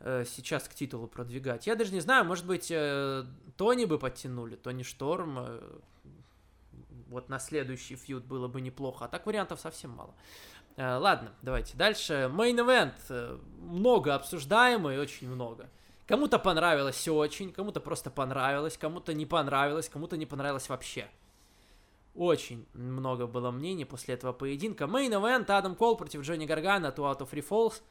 сейчас 0.00 0.68
к 0.68 0.74
титулу 0.74 1.08
продвигать. 1.08 1.66
Я 1.66 1.74
даже 1.74 1.92
не 1.92 2.00
знаю, 2.00 2.24
может 2.24 2.46
быть, 2.46 2.70
э, 2.70 3.24
Тони 3.56 3.84
бы 3.84 3.98
подтянули, 3.98 4.56
Тони 4.56 4.82
Шторм. 4.82 5.38
Э, 5.38 5.60
вот 7.08 7.28
на 7.28 7.38
следующий 7.38 7.96
фьюд 7.96 8.24
было 8.24 8.48
бы 8.48 8.60
неплохо. 8.60 9.06
А 9.06 9.08
так 9.08 9.26
вариантов 9.26 9.60
совсем 9.60 9.90
мало. 9.90 10.14
Ладно, 10.76 11.32
давайте 11.42 11.76
дальше. 11.76 12.30
Event. 12.32 13.40
Много 13.58 14.14
обсуждаемый, 14.14 15.00
очень 15.00 15.28
много. 15.28 15.68
Кому-то 16.06 16.38
понравилось 16.38 17.06
очень, 17.08 17.52
кому-то 17.52 17.80
просто 17.80 18.10
понравилось, 18.10 18.78
кому-то 18.78 19.12
не 19.12 19.26
понравилось, 19.26 19.88
кому-то 19.88 20.16
не 20.16 20.24
понравилось 20.24 20.68
вообще. 20.68 21.06
Очень 22.14 22.66
много 22.72 23.26
было 23.26 23.50
мнений 23.50 23.84
после 23.84 24.14
этого 24.14 24.32
поединка. 24.32 24.84
Event 24.84 25.50
Адам 25.50 25.74
Кол 25.74 25.96
против 25.96 26.22
Джонни 26.22 26.46
Гаргана, 26.46 26.86
Two 26.86 27.04
Out 27.04 27.18
of 27.18 27.30
Free 27.30 27.46
Falls. 27.46 27.82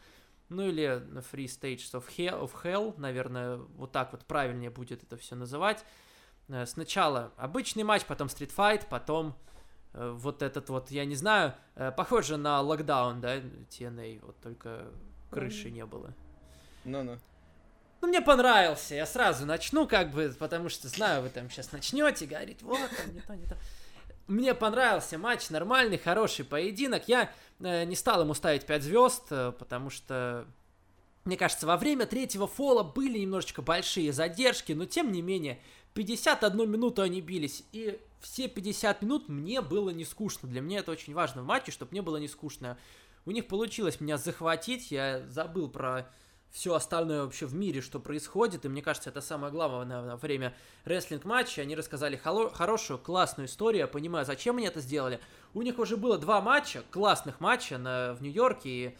Ну 0.49 0.67
или 0.67 1.03
Free 1.31 1.45
Stages 1.45 1.91
of 1.93 2.05
Hell, 2.17 2.41
of 2.41 2.51
Hell, 2.63 2.93
наверное, 2.97 3.57
вот 3.57 3.91
так 3.91 4.11
вот 4.13 4.25
правильнее 4.25 4.69
будет 4.69 5.03
это 5.03 5.17
все 5.17 5.35
называть. 5.35 5.83
Э, 6.47 6.65
сначала 6.65 7.33
обычный 7.37 7.83
матч, 7.83 8.05
потом 8.05 8.27
Street 8.27 8.53
Fight, 8.55 8.87
потом 8.89 9.35
э, 9.93 10.15
вот 10.15 10.41
этот 10.41 10.69
вот, 10.69 10.89
я 10.91 11.05
не 11.05 11.15
знаю, 11.15 11.53
э, 11.75 11.91
похоже 11.91 12.37
на 12.37 12.61
локдаун, 12.61 13.19
да, 13.19 13.37
TNA, 13.37 14.25
вот 14.25 14.39
только 14.39 14.87
крыши 15.29 15.69
не 15.69 15.85
было. 15.85 16.13
Ну-ну. 16.85 17.17
Ну, 17.99 18.07
мне 18.07 18.21
понравился, 18.21 18.95
я 18.95 19.05
сразу 19.05 19.45
начну, 19.45 19.87
как 19.87 20.11
бы, 20.11 20.33
потому 20.37 20.69
что 20.69 20.87
знаю, 20.87 21.23
вы 21.23 21.29
там 21.29 21.49
сейчас 21.49 21.71
начнете 21.71 22.25
говорить, 22.25 22.61
вот, 22.61 22.79
там 22.95 23.13
не 23.13 23.21
то, 23.21 23.35
не 23.35 23.45
то. 23.45 23.57
Мне 24.27 24.53
понравился 24.53 25.17
матч, 25.17 25.49
нормальный, 25.49 25.97
хороший 25.97 26.43
поединок. 26.43 27.07
Я 27.07 27.31
э, 27.59 27.85
не 27.85 27.95
стал 27.95 28.21
ему 28.21 28.33
ставить 28.33 28.65
5 28.65 28.83
звезд, 28.83 29.23
э, 29.29 29.53
потому 29.57 29.89
что 29.89 30.45
Мне 31.23 31.37
кажется, 31.37 31.65
во 31.67 31.77
время 31.77 32.05
третьего 32.05 32.47
фола 32.47 32.83
были 32.83 33.19
немножечко 33.19 33.61
большие 33.61 34.13
задержки, 34.13 34.73
но 34.73 34.85
тем 34.85 35.11
не 35.11 35.21
менее, 35.21 35.59
51 35.93 36.69
минуту 36.69 37.01
они 37.01 37.21
бились, 37.21 37.63
и 37.71 37.99
все 38.21 38.47
50 38.47 39.01
минут 39.01 39.29
мне 39.29 39.61
было 39.61 39.89
не 39.89 40.05
скучно. 40.05 40.47
Для 40.47 40.61
меня 40.61 40.79
это 40.79 40.91
очень 40.91 41.13
важно 41.13 41.41
в 41.41 41.45
матче, 41.45 41.71
чтобы 41.71 41.91
мне 41.91 42.01
было 42.01 42.17
не 42.17 42.27
скучно. 42.27 42.77
У 43.25 43.31
них 43.31 43.47
получилось 43.47 43.99
меня 43.99 44.17
захватить, 44.17 44.91
я 44.91 45.25
забыл 45.27 45.69
про 45.69 46.09
все 46.51 46.73
остальное 46.73 47.23
вообще 47.23 47.45
в 47.45 47.53
мире, 47.53 47.81
что 47.81 47.99
происходит, 47.99 48.65
и 48.65 48.69
мне 48.69 48.81
кажется, 48.81 49.09
это 49.09 49.21
самое 49.21 49.51
главное 49.51 50.01
на 50.01 50.15
время 50.17 50.55
рестлинг-матча. 50.85 51.61
Они 51.61 51.75
рассказали 51.75 52.15
хорошую, 52.15 52.99
классную 52.99 53.47
историю, 53.47 53.81
я 53.81 53.87
понимаю, 53.87 54.25
зачем 54.25 54.57
они 54.57 54.67
это 54.67 54.79
сделали. 54.79 55.19
У 55.53 55.61
них 55.61 55.77
уже 55.79 55.97
было 55.97 56.17
два 56.17 56.41
матча, 56.41 56.83
классных 56.91 57.39
матча 57.39 57.77
на, 57.77 58.13
в 58.13 58.21
Нью-Йорке, 58.21 58.69
и 58.69 58.95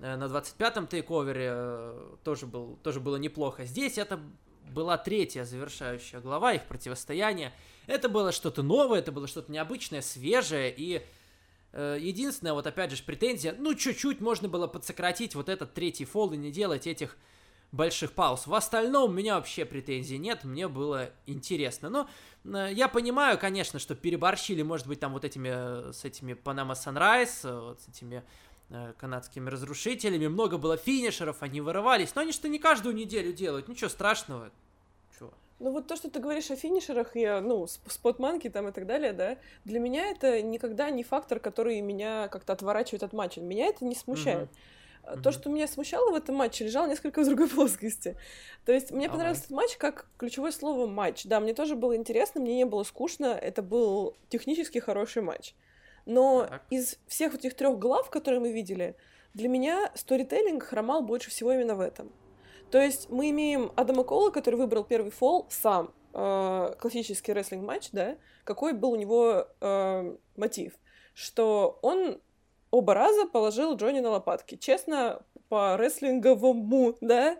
э, 0.00 0.16
на 0.16 0.24
25-м 0.24 0.86
тейковере 0.86 1.48
э, 1.52 2.16
тоже, 2.24 2.46
был, 2.46 2.78
тоже 2.82 3.00
было 3.00 3.16
неплохо. 3.16 3.64
Здесь 3.64 3.98
это 3.98 4.18
была 4.72 4.98
третья 4.98 5.44
завершающая 5.44 6.20
глава 6.20 6.54
их 6.54 6.64
противостояния. 6.64 7.52
Это 7.86 8.08
было 8.08 8.32
что-то 8.32 8.62
новое, 8.62 8.98
это 8.98 9.12
было 9.12 9.28
что-то 9.28 9.52
необычное, 9.52 10.02
свежее, 10.02 10.74
и 10.76 11.06
э, 11.76 11.98
единственная, 12.00 12.54
вот 12.54 12.66
опять 12.66 12.90
же, 12.90 13.02
претензия, 13.02 13.54
ну, 13.58 13.74
чуть-чуть 13.74 14.20
можно 14.20 14.48
было 14.48 14.66
подсократить 14.66 15.34
вот 15.34 15.48
этот 15.48 15.74
третий 15.74 16.06
фол 16.06 16.32
и 16.32 16.36
не 16.36 16.50
делать 16.50 16.86
этих 16.86 17.16
больших 17.70 18.12
пауз. 18.12 18.46
В 18.46 18.54
остальном 18.54 19.10
у 19.10 19.12
меня 19.12 19.36
вообще 19.36 19.64
претензий 19.64 20.18
нет, 20.18 20.44
мне 20.44 20.68
было 20.68 21.10
интересно. 21.26 21.90
Но 21.90 22.08
э, 22.44 22.70
я 22.72 22.88
понимаю, 22.88 23.38
конечно, 23.38 23.78
что 23.78 23.94
переборщили, 23.94 24.62
может 24.62 24.86
быть, 24.86 25.00
там 25.00 25.12
вот 25.12 25.24
этими, 25.24 25.50
э, 25.52 25.92
с 25.92 26.04
этими 26.04 26.32
Panama 26.32 26.72
Sunrise, 26.72 27.60
вот 27.68 27.80
с 27.82 27.88
этими 27.88 28.24
канадскими 28.98 29.48
разрушителями, 29.48 30.26
много 30.26 30.58
было 30.58 30.76
финишеров, 30.76 31.44
они 31.44 31.60
вырывались, 31.60 32.16
но 32.16 32.22
они 32.22 32.32
что 32.32 32.48
не 32.48 32.58
каждую 32.58 32.96
неделю 32.96 33.32
делают, 33.32 33.68
ничего 33.68 33.88
страшного, 33.88 34.50
ну 35.58 35.70
вот 35.70 35.86
то, 35.86 35.96
что 35.96 36.10
ты 36.10 36.20
говоришь 36.20 36.50
о 36.50 36.56
финишерах, 36.56 37.16
я, 37.16 37.40
ну, 37.40 37.66
спотманки 37.66 38.50
там 38.50 38.68
и 38.68 38.72
так 38.72 38.86
далее, 38.86 39.12
да, 39.12 39.38
для 39.64 39.80
меня 39.80 40.10
это 40.10 40.42
никогда 40.42 40.90
не 40.90 41.02
фактор, 41.02 41.40
который 41.40 41.80
меня 41.80 42.28
как-то 42.28 42.52
отворачивает 42.52 43.02
от 43.02 43.12
матча. 43.12 43.40
Меня 43.40 43.66
это 43.66 43.84
не 43.84 43.94
смущает. 43.94 44.48
Uh-huh. 45.02 45.22
То, 45.22 45.32
что 45.32 45.48
меня 45.48 45.68
смущало 45.68 46.10
в 46.10 46.14
этом 46.14 46.34
матче, 46.34 46.64
лежало 46.64 46.86
несколько 46.86 47.22
в 47.22 47.26
другой 47.26 47.48
плоскости. 47.54 48.16
То 48.64 48.72
есть 48.72 48.90
мне 48.90 49.06
Давай. 49.06 49.18
понравился 49.18 49.44
этот 49.44 49.52
матч 49.52 49.76
как 49.76 50.06
ключевое 50.18 50.52
слово 50.52 50.86
матч. 50.86 51.24
Да, 51.24 51.40
мне 51.40 51.54
тоже 51.54 51.74
было 51.74 51.96
интересно, 51.96 52.40
мне 52.40 52.56
не 52.56 52.66
было 52.66 52.82
скучно, 52.82 53.26
это 53.26 53.62
был 53.62 54.16
технически 54.28 54.78
хороший 54.78 55.22
матч. 55.22 55.54
Но 56.04 56.46
так. 56.46 56.62
из 56.70 56.98
всех 57.06 57.34
этих 57.34 57.54
трех 57.54 57.78
глав, 57.78 58.10
которые 58.10 58.40
мы 58.40 58.52
видели, 58.52 58.96
для 59.32 59.48
меня 59.48 59.90
сторителлинг 59.94 60.64
хромал 60.64 61.02
больше 61.02 61.30
всего 61.30 61.52
именно 61.52 61.74
в 61.74 61.80
этом. 61.80 62.12
То 62.70 62.80
есть 62.80 63.10
мы 63.10 63.30
имеем 63.30 63.72
Адама 63.76 64.04
Кола, 64.04 64.30
который 64.30 64.56
выбрал 64.56 64.84
первый 64.84 65.10
fall 65.10 65.46
сам, 65.50 65.92
э, 66.14 66.74
классический 66.78 67.32
рестлинг-матч, 67.32 67.90
да, 67.92 68.16
какой 68.44 68.72
был 68.72 68.92
у 68.92 68.96
него 68.96 69.46
э, 69.60 70.16
мотив, 70.36 70.72
что 71.14 71.78
он 71.82 72.20
оба 72.70 72.94
раза 72.94 73.26
положил 73.26 73.76
Джонни 73.76 74.00
на 74.00 74.10
лопатки, 74.10 74.56
честно, 74.56 75.22
по 75.48 75.76
рестлинговому, 75.76 76.96
да, 77.00 77.38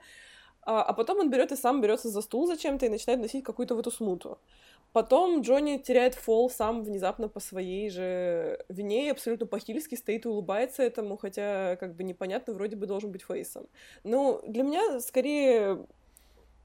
а, 0.62 0.82
а 0.82 0.92
потом 0.92 1.20
он 1.20 1.30
берет 1.30 1.52
и 1.52 1.56
сам 1.56 1.80
берется 1.80 2.08
за 2.08 2.20
стул 2.20 2.46
зачем-то 2.46 2.86
и 2.86 2.88
начинает 2.88 3.20
носить 3.20 3.44
какую-то 3.44 3.74
в 3.74 3.78
эту 3.78 3.90
смуту. 3.90 4.38
Потом 4.92 5.42
Джонни 5.42 5.76
теряет 5.76 6.14
фол 6.14 6.48
сам 6.48 6.82
внезапно 6.82 7.28
по 7.28 7.38
своей 7.38 7.90
же 7.90 8.64
вине 8.68 9.08
и 9.08 9.10
абсолютно 9.10 9.46
по-хильски 9.46 9.94
стоит 9.94 10.24
и 10.24 10.28
улыбается 10.28 10.82
этому, 10.82 11.16
хотя 11.18 11.76
как 11.76 11.94
бы 11.94 12.02
непонятно, 12.02 12.54
вроде 12.54 12.76
бы 12.76 12.86
должен 12.86 13.12
быть 13.12 13.22
фейсом. 13.22 13.66
Ну, 14.04 14.42
для 14.46 14.62
меня 14.62 15.00
скорее 15.00 15.86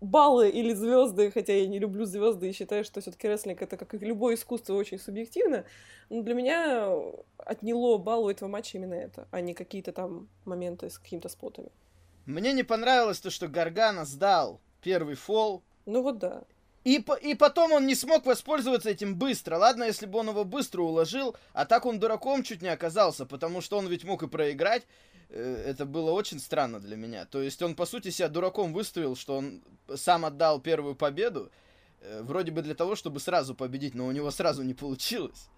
баллы 0.01 0.49
или 0.49 0.73
звезды, 0.73 1.29
хотя 1.31 1.53
я 1.53 1.67
не 1.67 1.79
люблю 1.79 2.05
звезды 2.05 2.49
и 2.49 2.53
считаю, 2.53 2.83
что 2.83 3.01
все-таки 3.01 3.27
рестлинг 3.27 3.61
это 3.61 3.77
как 3.77 3.93
и 3.93 3.97
любое 3.97 4.35
искусство 4.35 4.73
очень 4.73 4.97
субъективно, 4.97 5.63
но 6.09 6.23
для 6.23 6.33
меня 6.33 6.91
отняло 7.37 7.97
балл 7.99 8.25
у 8.25 8.29
этого 8.29 8.49
матча 8.49 8.77
именно 8.77 8.95
это, 8.95 9.27
а 9.31 9.41
не 9.41 9.53
какие-то 9.53 9.93
там 9.93 10.27
моменты 10.43 10.89
с 10.89 10.97
какими-то 10.97 11.29
спотами. 11.29 11.69
Мне 12.25 12.51
не 12.53 12.63
понравилось 12.63 13.19
то, 13.19 13.29
что 13.29 13.47
Гаргана 13.47 14.05
сдал 14.05 14.59
первый 14.81 15.15
фол. 15.15 15.61
Ну 15.85 16.01
вот 16.01 16.17
да. 16.17 16.43
И, 16.83 17.03
и 17.21 17.35
потом 17.35 17.73
он 17.73 17.85
не 17.85 17.93
смог 17.93 18.25
воспользоваться 18.25 18.89
этим 18.89 19.15
быстро. 19.15 19.57
Ладно, 19.57 19.83
если 19.83 20.07
бы 20.07 20.19
он 20.19 20.29
его 20.29 20.43
быстро 20.43 20.81
уложил, 20.81 21.35
а 21.53 21.65
так 21.65 21.85
он 21.85 21.99
дураком 21.99 22.43
чуть 22.43 22.61
не 22.61 22.69
оказался, 22.69 23.25
потому 23.25 23.61
что 23.61 23.77
он 23.77 23.87
ведь 23.87 24.03
мог 24.03 24.23
и 24.23 24.27
проиграть. 24.27 24.87
Э, 25.29 25.63
это 25.67 25.85
было 25.85 26.11
очень 26.11 26.39
странно 26.39 26.79
для 26.79 26.95
меня. 26.95 27.25
То 27.25 27.41
есть 27.41 27.61
он, 27.61 27.75
по 27.75 27.85
сути, 27.85 28.09
себя 28.09 28.29
дураком 28.29 28.73
выставил, 28.73 29.15
что 29.15 29.37
он 29.37 29.61
сам 29.95 30.25
отдал 30.25 30.59
первую 30.59 30.95
победу, 30.95 31.51
э, 32.01 32.21
вроде 32.23 32.51
бы 32.51 32.63
для 32.63 32.73
того, 32.73 32.95
чтобы 32.95 33.19
сразу 33.19 33.53
победить, 33.53 33.93
но 33.93 34.07
у 34.07 34.11
него 34.11 34.31
сразу 34.31 34.63
не 34.63 34.73
получилось. 34.73 35.49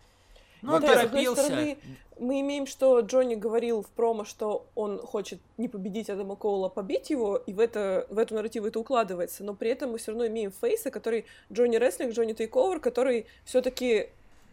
Ну, 0.63 0.73
он 0.73 0.82
да, 0.82 0.93
торопился. 0.93 1.41
С 1.41 1.45
стороны, 1.45 1.78
мы 2.19 2.39
имеем, 2.41 2.65
что 2.65 2.99
Джонни 3.02 3.36
говорил 3.36 3.82
в 3.84 3.88
промо, 3.88 4.26
что 4.26 4.65
он 4.76 4.99
хочет 4.99 5.39
не 5.58 5.67
победить 5.67 6.10
Адама 6.10 6.36
Коула, 6.36 6.67
а 6.67 6.69
побить 6.69 7.10
его, 7.10 7.38
и 7.38 7.54
в, 7.54 7.60
это, 7.60 8.08
в 8.10 8.17
эту 8.17 8.36
нарративу 8.36 8.67
это 8.67 8.80
укладывается, 8.80 9.43
но 9.43 9.54
при 9.54 9.69
этом 9.69 9.91
мы 9.91 9.97
все 9.97 10.12
равно 10.12 10.28
имеем 10.28 10.52
Фейса, 10.52 10.89
который 10.89 11.26
Джонни 11.52 11.76
Рестлинг, 11.76 12.13
Джонни 12.13 12.34
Тейковер, 12.34 12.80
который 12.80 13.26
все-таки 13.45 14.10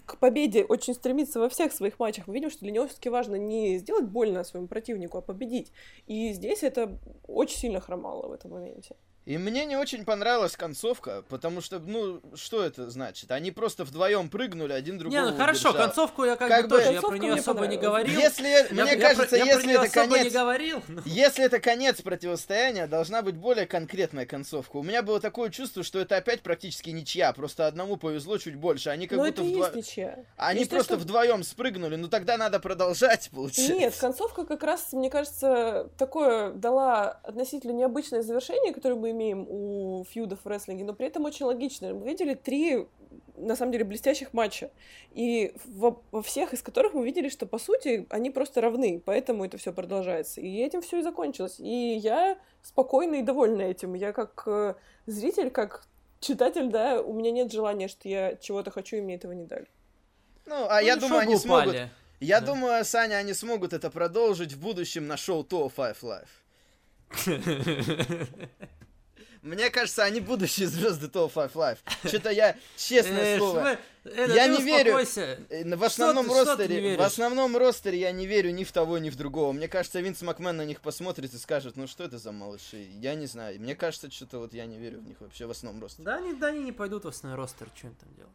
к 0.07 0.19
победе 0.19 0.65
очень 0.65 0.95
стремится 0.95 1.39
во 1.39 1.49
всех 1.49 1.73
своих 1.73 2.01
матчах. 2.01 2.27
Мы 2.27 2.35
видим, 2.35 2.51
что 2.51 2.61
для 2.61 2.73
него 2.73 2.89
все-таки 2.89 3.09
важно 3.09 3.37
не 3.37 3.79
сделать 3.79 4.07
больно 4.07 4.43
своему 4.43 4.67
противнику, 4.67 5.19
а 5.19 5.21
победить. 5.21 5.71
И 6.09 6.33
здесь 6.33 6.65
это 6.65 6.99
очень 7.29 7.59
сильно 7.59 7.81
хромало 7.81 8.27
в 8.27 8.33
этом 8.33 8.51
моменте. 8.51 8.97
И 9.27 9.37
мне 9.37 9.67
не 9.67 9.77
очень 9.77 10.05
понравилась 10.05 10.57
концовка, 10.57 11.23
потому 11.29 11.61
что, 11.61 11.79
ну, 11.79 12.23
что 12.35 12.65
это 12.65 12.91
значит? 12.91 13.31
Они 13.31 13.51
просто 13.51 13.85
вдвоем 13.85 14.31
прыгнули, 14.31 14.73
один 14.73 14.97
другого 14.97 15.21
Не, 15.21 15.31
ну 15.31 15.37
хорошо, 15.37 15.69
удержал. 15.69 15.87
концовку 15.87 16.25
я 16.25 16.37
как, 16.37 16.49
как 16.49 16.69
бы 16.69 16.79
тоже, 16.79 16.93
я 16.93 17.03
про 17.03 17.19
нее 17.19 17.35
особо 17.35 17.67
не 17.67 17.77
говорил. 17.77 18.19
Если, 18.19 18.49
я, 18.49 18.67
мне 18.71 18.95
я, 18.95 18.99
кажется, 18.99 19.37
я, 19.37 19.45
если 19.45 19.73
я 19.73 19.85
это 19.85 19.93
конец... 19.93 20.25
не 20.25 20.31
говорил. 20.31 20.83
Но... 20.89 21.03
Если 21.05 21.45
это 21.45 21.61
конец 21.61 22.01
противостояния, 22.01 22.87
должна 22.87 23.21
быть 23.21 23.37
более 23.37 23.67
конкретная 23.67 24.25
концовка. 24.25 24.79
У 24.79 24.83
меня 24.83 25.03
было 25.03 25.21
такое 25.21 25.51
чувство, 25.51 25.83
что 25.83 25.99
это 25.99 26.17
опять 26.17 26.41
практически 26.41 26.89
ничья, 26.89 27.35
просто 27.35 27.67
одному 27.67 27.99
повезло 27.99 28.39
чуть 28.39 28.57
больше. 28.57 28.89
Они 28.89 29.07
как 29.07 29.19
Но 29.19 29.25
будто 29.27 29.43
это 29.43 29.51
вдво... 29.51 29.65
есть 29.65 29.75
ничья. 29.75 30.25
Они 30.39 30.61
есть 30.61 30.71
просто 30.71 30.95
то, 30.95 31.01
что... 31.01 31.05
вдвоем 31.05 31.45
спрыгнули, 31.45 31.97
ну 31.97 32.09
тогда 32.09 32.39
надо 32.39 32.59
продолжать, 32.59 33.29
получается. 33.35 33.75
Нет, 33.75 33.95
концовка 33.97 34.47
как 34.47 34.63
раз, 34.63 34.93
мне 34.93 35.11
кажется, 35.11 35.91
такое 35.99 36.53
дала 36.53 37.11
относительно 37.23 37.73
необычное 37.73 38.23
завершение, 38.23 38.73
которое 38.73 38.95
мы 39.11 39.17
имеем 39.17 39.47
у 39.49 40.05
фьюдов 40.05 40.45
в 40.45 40.49
рестлинге, 40.49 40.85
но 40.85 40.95
при 40.95 41.07
этом 41.07 41.25
очень 41.25 41.47
логично. 41.47 41.93
Мы 41.95 42.07
видели 42.07 42.35
три, 42.35 42.87
на 43.37 43.57
самом 43.57 43.73
деле, 43.73 43.85
блестящих 43.85 44.33
матча. 44.33 44.71
И 45.13 45.55
во, 45.65 46.03
во 46.11 46.23
всех 46.23 46.53
из 46.55 46.63
которых 46.63 46.95
мы 46.95 47.05
видели, 47.05 47.29
что, 47.29 47.47
по 47.47 47.59
сути, 47.59 48.07
они 48.11 48.31
просто 48.31 48.61
равны, 48.61 49.03
поэтому 49.05 49.45
это 49.45 49.59
все 49.59 49.73
продолжается. 49.73 50.41
И 50.41 50.59
этим 50.59 50.83
все 50.83 50.99
и 50.99 51.03
закончилось. 51.03 51.59
И 51.59 51.99
я 52.03 52.39
спокойна 52.63 53.17
и 53.17 53.23
довольна 53.23 53.63
этим. 53.63 53.95
Я 53.95 54.13
как 54.13 54.43
э, 54.47 54.75
зритель, 55.07 55.51
как 55.51 55.87
читатель, 56.21 56.69
да, 56.69 57.03
у 57.03 57.13
меня 57.13 57.31
нет 57.31 57.53
желания, 57.53 57.89
что 57.89 58.09
я 58.09 58.37
чего-то 58.37 58.71
хочу, 58.71 58.97
и 58.97 59.01
мне 59.01 59.17
этого 59.17 59.33
не 59.33 59.45
дали. 59.45 59.67
Ну, 60.47 60.67
а 60.69 60.81
ну, 60.81 60.87
я 60.87 60.97
думаю, 60.97 61.21
они 61.21 61.35
упали. 61.35 61.69
смогут... 61.71 61.91
Я 62.21 62.41
да. 62.41 62.47
думаю, 62.47 62.85
Саня, 62.85 63.17
они 63.17 63.33
смогут 63.33 63.73
это 63.73 63.91
продолжить 63.91 64.53
в 64.53 64.61
будущем 64.61 65.07
на 65.07 65.17
шоу 65.17 65.43
To 65.43 65.73
Five 65.75 65.97
Life. 66.03 66.29
Мне 69.43 69.71
кажется, 69.71 70.05
они 70.05 70.21
будущие 70.21 70.69
звезды 70.69 71.07
Top 71.07 71.33
Five 71.33 71.53
Life. 71.55 71.79
Что-то 72.05 72.31
я, 72.31 72.57
честное 72.77 73.39
слово, 73.39 73.79
я 74.05 74.47
не 74.49 74.63
верю. 74.63 74.99
Э, 74.99 75.77
в 75.77 75.85
основном 75.85 76.31
ростере, 76.31 76.97
в 76.97 77.03
основном 77.03 77.57
ростере 77.57 77.99
я 77.99 78.13
не 78.13 78.27
верю 78.27 78.51
ни 78.51 78.65
в 78.65 78.73
того, 78.73 78.99
ни 78.99 79.09
в 79.09 79.17
другого. 79.17 79.53
Мне 79.53 79.69
кажется, 79.69 80.01
Винс 80.01 80.21
Макмен 80.23 80.57
на 80.57 80.65
них 80.65 80.81
посмотрит 80.81 81.33
и 81.33 81.39
скажет, 81.39 81.77
ну 81.77 81.87
что 81.87 82.05
это 82.05 82.19
за 82.19 82.33
малыши? 82.33 82.87
Я 83.01 83.15
не 83.15 83.27
знаю. 83.27 83.59
Мне 83.61 83.75
кажется, 83.75 84.11
что-то 84.11 84.41
вот 84.41 84.53
я 84.53 84.67
не 84.67 84.79
верю 84.79 85.01
в 85.01 85.07
них 85.07 85.21
вообще 85.21 85.47
в 85.47 85.51
основном 85.51 85.83
ростере. 85.83 86.05
Да, 86.05 86.17
они, 86.17 86.35
да, 86.35 86.49
они 86.49 86.61
не 86.61 86.73
пойдут 86.73 87.05
в 87.05 87.09
основной 87.09 87.43
ростер, 87.43 87.69
что 87.75 87.87
им 87.87 87.95
там 87.95 88.15
делать? 88.15 88.33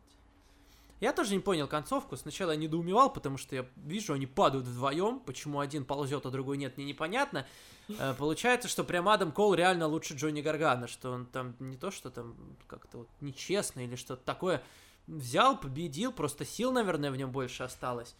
Я 1.01 1.12
тоже 1.12 1.34
не 1.34 1.39
понял 1.39 1.67
концовку. 1.67 2.15
Сначала 2.15 2.51
я 2.51 2.58
недоумевал, 2.58 3.12
потому 3.12 3.38
что 3.38 3.55
я 3.55 3.65
вижу, 3.75 4.13
они 4.13 4.25
падают 4.27 4.65
вдвоем. 4.65 5.19
Почему 5.19 5.60
один 5.60 5.84
ползет, 5.84 6.25
а 6.25 6.31
другой 6.31 6.58
нет, 6.58 6.77
мне 6.77 6.86
непонятно. 6.86 7.45
Э, 7.89 8.13
получается, 8.17 8.67
что 8.67 8.84
прям 8.84 9.10
Адам 9.10 9.31
Кол 9.31 9.53
реально 9.53 9.88
лучше 9.88 10.13
Джонни 10.13 10.41
Гаргана, 10.41 10.88
что 10.88 11.12
он 11.12 11.25
там 11.25 11.55
не 11.60 11.77
то, 11.77 11.91
что 11.91 12.10
там 12.10 12.36
как-то 12.67 12.99
вот 12.99 13.10
нечестно 13.19 13.81
или 13.81 13.95
что-то 13.95 14.23
такое 14.23 14.63
взял, 15.08 15.60
победил, 15.60 16.12
просто 16.12 16.45
сил, 16.45 16.71
наверное, 16.71 17.12
в 17.12 17.17
нем 17.17 17.31
больше 17.31 17.63
осталось. 17.63 18.15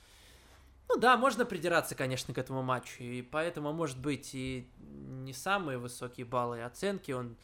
Ну 0.88 0.98
да, 0.98 1.18
можно 1.18 1.46
придираться, 1.46 1.96
конечно, 1.96 2.34
к 2.34 2.38
этому 2.38 2.62
матчу, 2.62 3.02
и 3.04 3.22
поэтому, 3.24 3.74
может 3.74 3.98
быть, 3.98 4.36
и 4.36 4.70
не 4.78 5.34
самые 5.34 5.80
высокие 5.80 6.26
баллы 6.26 6.60
и 6.60 6.62
оценки 6.62 7.12
он 7.12 7.38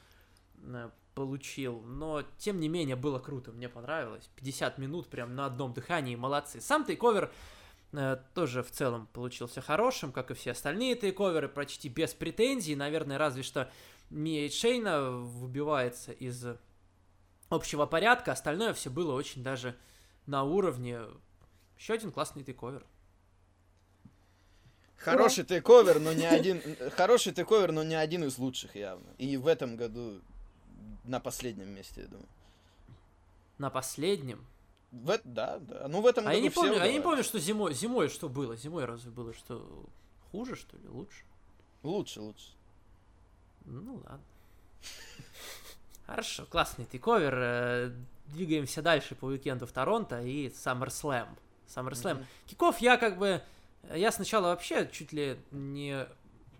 э, 0.63 0.89
получил, 1.13 1.81
но, 1.81 2.23
тем 2.37 2.59
не 2.59 2.69
менее, 2.69 2.95
было 2.95 3.19
круто, 3.19 3.51
мне 3.51 3.69
понравилось. 3.69 4.29
50 4.35 4.77
минут 4.77 5.09
прям 5.09 5.35
на 5.35 5.45
одном 5.45 5.73
дыхании, 5.73 6.15
молодцы. 6.15 6.61
Сам 6.61 6.85
тейковер 6.85 7.31
э, 7.91 8.17
тоже 8.33 8.63
в 8.63 8.71
целом 8.71 9.07
получился 9.13 9.61
хорошим, 9.61 10.11
как 10.11 10.31
и 10.31 10.33
все 10.33 10.51
остальные 10.51 10.95
тейковеры, 10.95 11.49
почти 11.49 11.89
без 11.89 12.13
претензий. 12.13 12.75
Наверное, 12.75 13.17
разве 13.17 13.43
что 13.43 13.69
Мия 14.09 14.49
Шейна 14.49 15.11
выбивается 15.11 16.11
из 16.11 16.45
общего 17.49 17.85
порядка. 17.85 18.31
Остальное 18.31 18.73
все 18.73 18.89
было 18.89 19.13
очень 19.13 19.43
даже 19.43 19.75
на 20.25 20.43
уровне. 20.43 21.01
Еще 21.77 21.93
один 21.93 22.11
классный 22.11 22.43
тейковер. 22.43 22.85
Хороший 24.97 25.43
тейковер, 25.43 25.99
но 25.99 26.13
не 26.13 26.25
один... 26.25 26.61
Хороший 26.91 27.33
тейковер, 27.33 27.71
но 27.71 27.83
не 27.83 27.95
один 27.95 28.23
из 28.23 28.37
лучших 28.37 28.75
явно. 28.75 29.15
И 29.17 29.35
в 29.35 29.47
этом 29.47 29.75
году 29.75 30.21
на 31.03 31.19
последнем 31.19 31.69
месте, 31.69 32.01
я 32.01 32.07
думаю. 32.07 32.27
На 33.57 33.69
последнем? 33.69 34.45
В, 34.91 35.19
да, 35.23 35.59
да. 35.59 35.87
Ну, 35.87 36.01
в 36.01 36.07
этом 36.07 36.25
А 36.25 36.29
году 36.29 36.37
я 36.37 36.41
не 36.41 36.49
помню, 36.49 36.81
а 36.81 36.85
я 36.85 36.93
не 36.93 36.99
помню, 36.99 37.23
что 37.23 37.39
зимой, 37.39 37.73
зимой 37.73 38.09
что 38.09 38.27
было. 38.27 38.55
Зимой 38.55 38.85
разве 38.85 39.11
было 39.11 39.33
что 39.33 39.85
хуже, 40.31 40.55
что 40.55 40.77
ли, 40.77 40.87
лучше? 40.89 41.23
Лучше, 41.83 42.21
лучше. 42.21 42.51
Ну 43.65 43.95
ладно. 43.95 44.21
Хорошо, 46.05 46.45
классный 46.45 46.85
тейковер. 46.85 47.33
Э, 47.35 47.91
Двигаемся 48.27 48.81
дальше 48.81 49.15
по 49.15 49.25
уикенду 49.25 49.67
в 49.67 49.71
Торонто 49.71 50.21
и 50.21 50.47
SummerSlam. 50.47 51.27
SummerSlam. 51.67 52.15
Мгм. 52.15 52.25
Киков 52.47 52.77
я 52.79 52.97
как 52.97 53.17
бы... 53.17 53.41
Я 53.93 54.11
сначала 54.11 54.47
вообще 54.47 54.89
чуть 54.91 55.11
ли 55.11 55.39
не 55.51 56.07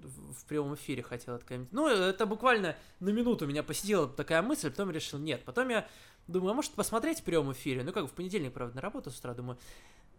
в 0.02 0.46
прямом 0.46 0.76
эфире 0.76 1.04
хотел 1.04 1.36
откомментировать. 1.36 1.74
Ну, 1.74 1.88
это 1.88 2.26
буквально 2.26 2.76
на 3.00 3.10
минуту 3.10 3.48
меня 3.48 3.64
посетила 3.64 4.08
такая 4.08 4.42
мысль, 4.42 4.70
потом 4.70 4.92
решил 4.92 5.20
нет. 5.20 5.44
Потом 5.46 5.70
я 5.70 5.88
думаю, 6.28 6.52
а 6.52 6.54
может 6.54 6.72
посмотреть 6.74 7.22
в 7.22 7.24
прямом 7.24 7.54
эфире? 7.54 7.84
Ну, 7.84 7.92
как 7.92 8.06
в 8.08 8.12
понедельник, 8.12 8.54
правда, 8.54 8.76
на 8.76 8.82
работу 8.82 9.12
с 9.12 9.20
утра, 9.20 9.34
думаю, 9.34 9.58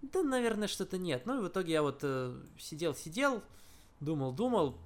да, 0.03 0.23
наверное, 0.23 0.69
что-то 0.69 0.99
нет. 0.99 1.27
Ну, 1.27 1.39
и 1.39 1.41
в 1.43 1.49
итоге 1.49 1.73
я 1.73 1.83
вот 1.83 2.05
сидел-сидел, 2.59 3.43
думал-думал, 4.01 4.79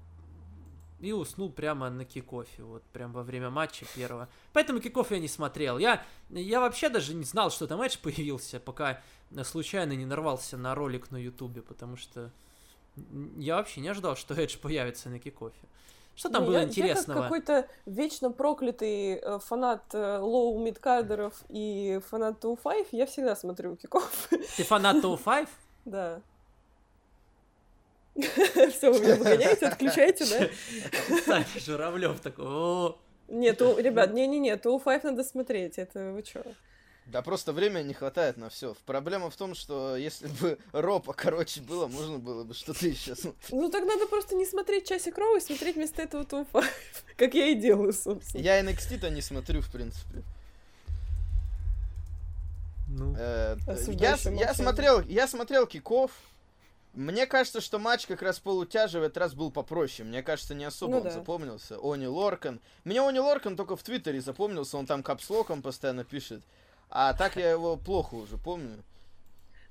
и 1.00 1.12
уснул 1.12 1.50
прямо 1.50 1.90
на 1.90 2.04
kickoff 2.04 2.49
е, 2.49 2.62
вот 2.62 2.82
прям 2.84 3.12
во 3.12 3.22
время 3.22 3.50
матча 3.50 3.84
первого. 3.94 4.28
Поэтому 4.52 4.80
kickoff 4.80 5.10
я 5.10 5.18
не 5.18 5.28
смотрел. 5.28 5.78
Я, 5.78 6.02
я 6.30 6.60
вообще 6.60 6.88
даже 6.88 7.14
не 7.14 7.24
знал, 7.24 7.50
что 7.50 7.66
там 7.66 7.78
матч 7.78 7.98
появился, 7.98 8.60
пока 8.60 9.02
случайно 9.44 9.92
не 9.92 10.06
нарвался 10.06 10.56
на 10.56 10.74
ролик 10.74 11.10
на 11.10 11.18
ютубе, 11.18 11.60
потому 11.60 11.96
что 11.96 12.32
я 13.36 13.56
вообще 13.56 13.80
не 13.80 13.88
ожидал, 13.88 14.16
что 14.16 14.34
Эдж 14.34 14.56
появится 14.58 15.08
на 15.08 15.18
kickoff 15.18 15.48
е. 15.48 15.56
Что 16.14 16.30
там 16.30 16.42
Не, 16.44 16.46
было 16.46 16.54
я- 16.54 16.62
Я 16.62 16.68
интересного? 16.68 17.18
как 17.18 17.22
какой-то 17.24 17.68
вечно 17.84 18.30
проклятый 18.30 19.16
э, 19.16 19.38
фанат 19.40 19.82
э, 19.92 20.18
low 20.18 20.58
midcard 20.64 21.09
еров 21.09 21.34
и 21.50 22.00
фанат 22.08 22.42
205, 22.42 22.86
я 22.92 23.04
всегда 23.06 23.36
смотрю 23.36 23.76
kickoff. 23.76 24.28
Ты 24.56 24.64
фанат 24.64 25.02
205? 25.02 25.48
Да. 25.84 26.20
Все, 28.16 28.90
вы 28.90 29.00
меня 29.00 29.16
выгоняете, 29.16 29.66
отключайте, 29.66 30.24
да? 30.26 31.16
Саня 31.26 31.44
Журавлев 31.58 32.18
такой, 32.20 32.46
«О, 32.46 32.98
Нет, 33.28 33.60
у- 33.60 33.76
ребят, 33.78 34.14
не-не-не, 34.14 34.56
205 34.56 35.00
надо 35.04 35.22
смотреть, 35.22 35.76
это 35.78 36.12
вы 36.12 36.22
чё? 36.22 36.42
Да 37.06 37.22
просто 37.22 37.52
времени 37.52 37.86
не 37.88 37.94
хватает 37.94 38.36
на 38.36 38.48
все. 38.48 38.74
Проблема 38.84 39.30
в 39.30 39.36
том, 39.36 39.54
что 39.54 39.96
если 39.96 40.26
бы 40.26 40.58
Ро 40.72 40.98
покороче 40.98 41.60
было, 41.60 41.86
можно 41.86 42.18
было 42.18 42.42
бы 42.42 42.52
что-то 42.52 42.86
еще 42.86 43.14
смотреть. 43.14 43.52
Ну 43.52 43.70
так 43.70 43.84
надо 43.84 44.06
просто 44.06 44.34
не 44.34 44.44
смотреть 44.44 44.88
часик 44.88 45.16
Роу 45.16 45.36
и 45.36 45.40
смотреть 45.40 45.76
вместо 45.76 46.02
этого 46.02 46.24
2-5, 46.24 46.64
как 47.16 47.34
я 47.34 47.46
и 47.46 47.54
делаю, 47.54 47.92
собственно. 47.92 48.42
Я 48.42 48.60
NXT-то 48.60 49.10
не 49.10 49.22
смотрю, 49.22 49.60
в 49.60 49.70
принципе. 49.70 50.22
ну, 52.88 53.14
Э, 53.16 53.56
Я, 53.88 54.16
я 54.16 54.54
смотрел, 54.54 55.00
я 55.02 55.28
смотрел 55.28 55.66
киков. 55.66 56.10
Мне 56.92 57.26
кажется, 57.26 57.60
что 57.60 57.78
матч 57.78 58.06
как 58.06 58.22
раз 58.22 58.40
полутяжи 58.40 58.98
в 58.98 59.02
этот 59.02 59.18
раз 59.18 59.34
был 59.34 59.50
попроще. 59.50 60.08
Мне 60.08 60.22
кажется, 60.22 60.54
не 60.54 60.64
особо 60.64 60.92
Ну 60.92 60.96
он 60.98 61.04
да. 61.04 61.10
запомнился. 61.10 61.76
Они 61.82 62.06
Лоркан. 62.06 62.58
Мне 62.84 63.06
Они 63.06 63.20
Лоркан 63.20 63.54
только 63.54 63.76
в 63.76 63.82
Твиттере 63.82 64.20
запомнился, 64.22 64.78
он 64.78 64.86
там 64.86 65.02
капслоком 65.02 65.60
постоянно 65.62 66.04
пишет. 66.04 66.42
А 66.88 67.14
так 67.14 67.36
я 67.36 67.50
его 67.50 67.76
плохо 67.76 68.14
уже 68.14 68.36
помню. 68.36 68.82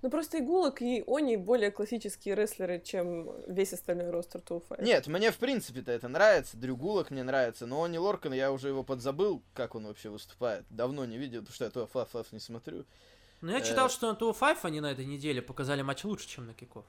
Ну 0.02 0.12
просто 0.12 0.38
Игулок 0.38 0.84
и 0.84 1.04
Они 1.08 1.36
более 1.36 1.72
классические 1.72 2.36
рестлеры, 2.36 2.80
чем 2.80 3.28
весь 3.48 3.74
остальной 3.74 4.12
ростер 4.12 4.40
2-5. 4.42 4.84
Нет, 4.84 5.08
мне 5.08 5.32
в 5.32 5.38
принципе-то 5.38 5.92
это 5.92 6.08
нравится. 6.08 6.58
Дрюгулок 6.58 7.10
мне 7.10 7.24
нравится, 7.24 7.66
но 7.66 7.84
Они 7.84 7.98
Лоркан, 7.98 8.32
я 8.34 8.52
уже 8.52 8.68
его 8.68 8.84
подзабыл, 8.84 9.42
как 9.56 9.74
он 9.74 9.88
вообще 9.88 10.10
выступает. 10.10 10.64
Давно 10.70 11.06
не 11.06 11.18
видел, 11.18 11.40
потому 11.40 11.56
что 11.56 11.66
я 11.66 11.72
то 11.72 11.88
фаф 11.88 12.32
не 12.32 12.40
смотрю. 12.40 12.86
ну 13.42 13.52
я 13.52 13.60
э, 13.60 13.64
читал, 13.64 13.90
что 13.90 14.08
на 14.08 14.16
Тоу 14.16 14.34
5 14.34 14.60
они 14.66 14.80
на 14.80 14.92
этой 14.92 15.06
неделе 15.06 15.42
показали 15.42 15.82
матч 15.82 16.04
лучше, 16.04 16.28
чем 16.28 16.46
на 16.46 16.54
киков. 16.54 16.86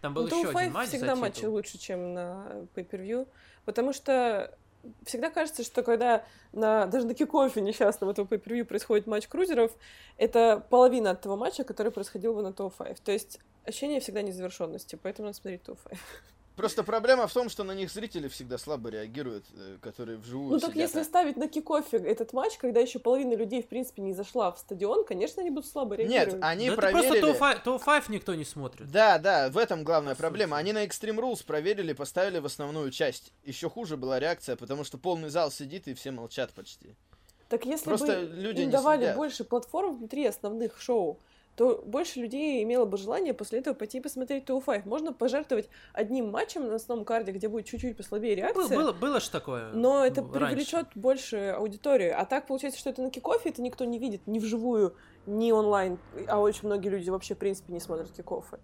Там 0.00 0.14
был 0.14 0.28
Ну, 0.28 0.38
еще 0.38 0.52
2-5 0.52 0.56
один 0.56 0.72
матч 0.72 0.88
всегда 0.90 1.16
матчи 1.16 1.44
лучше, 1.44 1.76
чем 1.76 2.14
на 2.14 2.66
pay-per-view, 2.76 3.26
потому 3.64 3.92
что 3.92 4.56
всегда 5.04 5.30
кажется, 5.30 5.62
что 5.62 5.82
когда 5.82 6.24
на, 6.52 6.86
даже 6.86 7.06
на 7.06 7.14
кикофе 7.14 7.60
несчастном 7.60 8.10
этого 8.10 8.26
pay-per-view 8.26 8.64
происходит 8.64 9.06
матч 9.06 9.28
крузеров, 9.28 9.72
это 10.16 10.64
половина 10.70 11.10
от 11.10 11.20
того 11.20 11.36
матча, 11.36 11.64
который 11.64 11.92
происходил 11.92 12.34
бы 12.34 12.42
на 12.42 12.52
топ-5. 12.52 12.98
То 13.04 13.12
есть 13.12 13.40
ощущение 13.64 14.00
всегда 14.00 14.22
незавершенности, 14.22 14.98
поэтому 15.02 15.26
надо 15.26 15.36
смотреть 15.36 15.62
топ-5. 15.64 15.98
Просто 16.56 16.82
проблема 16.82 17.26
в 17.26 17.32
том, 17.32 17.48
что 17.48 17.64
на 17.64 17.72
них 17.72 17.90
зрители 17.90 18.28
всегда 18.28 18.58
слабо 18.58 18.90
реагируют, 18.90 19.46
э, 19.56 19.78
которые 19.80 20.18
вживую 20.18 20.50
Ну 20.50 20.58
так 20.58 20.72
сидят. 20.72 20.88
если 20.90 21.02
ставить 21.04 21.36
на 21.36 21.48
кикофе 21.48 21.96
этот 21.96 22.32
матч, 22.34 22.58
когда 22.58 22.80
еще 22.80 22.98
половина 22.98 23.34
людей, 23.34 23.62
в 23.62 23.68
принципе, 23.68 24.02
не 24.02 24.12
зашла 24.12 24.52
в 24.52 24.58
стадион, 24.58 25.04
конечно, 25.04 25.40
они 25.40 25.50
будут 25.50 25.70
слабо 25.70 25.94
реагировать. 25.94 26.34
Нет, 26.34 26.42
они 26.44 26.66
Да 26.66 26.72
это 26.74 26.80
проверили... 26.82 27.08
просто 27.20 27.20
Тоу 27.20 27.34
5, 27.54 27.62
Тоу 27.64 27.78
5 27.78 28.08
никто 28.10 28.34
не 28.34 28.44
смотрит. 28.44 28.90
Да, 28.90 29.18
да, 29.18 29.48
в 29.48 29.56
этом 29.56 29.84
главная 29.84 30.14
По 30.14 30.20
проблема. 30.22 30.58
Они 30.58 30.72
на 30.72 30.84
Extreme 30.84 31.16
Rules 31.18 31.44
проверили, 31.46 31.92
поставили 31.94 32.38
в 32.40 32.46
основную 32.46 32.90
часть. 32.90 33.32
Еще 33.44 33.70
хуже 33.70 33.96
была 33.96 34.18
реакция, 34.20 34.56
потому 34.56 34.84
что 34.84 34.98
полный 34.98 35.30
зал 35.30 35.50
сидит 35.50 35.88
и 35.88 35.94
все 35.94 36.10
молчат 36.10 36.52
почти. 36.52 36.94
Так 37.48 37.64
если 37.64 37.84
Просто 37.86 38.06
бы 38.20 38.26
люди 38.36 38.60
им 38.60 38.66
не 38.66 38.72
давали 38.72 39.00
следят. 39.00 39.16
больше 39.16 39.44
платформ 39.44 39.96
внутри 39.96 40.26
основных 40.26 40.80
шоу, 40.80 41.18
то 41.56 41.82
больше 41.84 42.20
людей 42.20 42.62
имело 42.62 42.84
бы 42.84 42.96
желание 42.96 43.34
после 43.34 43.58
этого 43.58 43.74
пойти 43.74 43.98
и 43.98 44.00
посмотреть 44.00 44.44
2-5. 44.44 44.88
Можно 44.88 45.12
пожертвовать 45.12 45.68
одним 45.92 46.30
матчем 46.30 46.66
на 46.66 46.76
основном 46.76 47.04
карде, 47.04 47.32
где 47.32 47.48
будет 47.48 47.66
чуть-чуть 47.66 47.96
послабее 47.96 48.34
реакция, 48.34 48.76
было, 48.76 48.92
было 48.92 49.20
ж 49.20 49.28
такое. 49.28 49.70
но 49.72 50.04
это 50.04 50.22
раньше. 50.22 50.38
привлечет 50.38 50.86
больше 50.94 51.54
аудиторию. 51.56 52.18
А 52.18 52.24
так 52.24 52.46
получается, 52.46 52.80
что 52.80 52.90
это 52.90 53.02
на 53.02 53.10
кикофе, 53.10 53.50
это 53.50 53.62
никто 53.62 53.84
не 53.84 53.98
видит 53.98 54.26
ни 54.26 54.38
вживую, 54.38 54.94
ни 55.26 55.52
онлайн, 55.52 55.98
а 56.28 56.40
очень 56.40 56.66
многие 56.66 56.88
люди 56.88 57.10
вообще, 57.10 57.34
в 57.34 57.38
принципе, 57.38 57.72
не 57.72 57.80
смотрят 57.80 58.10
кикофы. 58.10 58.58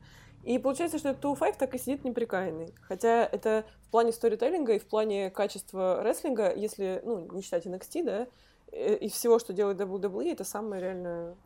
И 0.46 0.58
получается, 0.58 0.98
что 0.98 1.08
этот 1.08 1.24
2-5 1.24 1.56
так 1.58 1.74
и 1.74 1.78
сидит 1.78 2.04
неприкаянный. 2.04 2.72
Хотя 2.80 3.26
это 3.26 3.64
в 3.88 3.90
плане 3.90 4.12
сторителлинга 4.12 4.74
и 4.74 4.78
в 4.78 4.86
плане 4.86 5.28
качества 5.30 6.02
рестлинга, 6.04 6.54
если, 6.54 7.02
ну, 7.04 7.28
не 7.32 7.42
считать 7.42 7.66
NXT, 7.66 8.04
да, 8.04 8.28
э, 8.70 8.94
из 8.94 9.12
всего, 9.12 9.40
что 9.40 9.52
делает 9.52 9.80
WWE, 9.80 10.30
это 10.32 10.44
самое 10.44 10.80
реально 10.80 11.36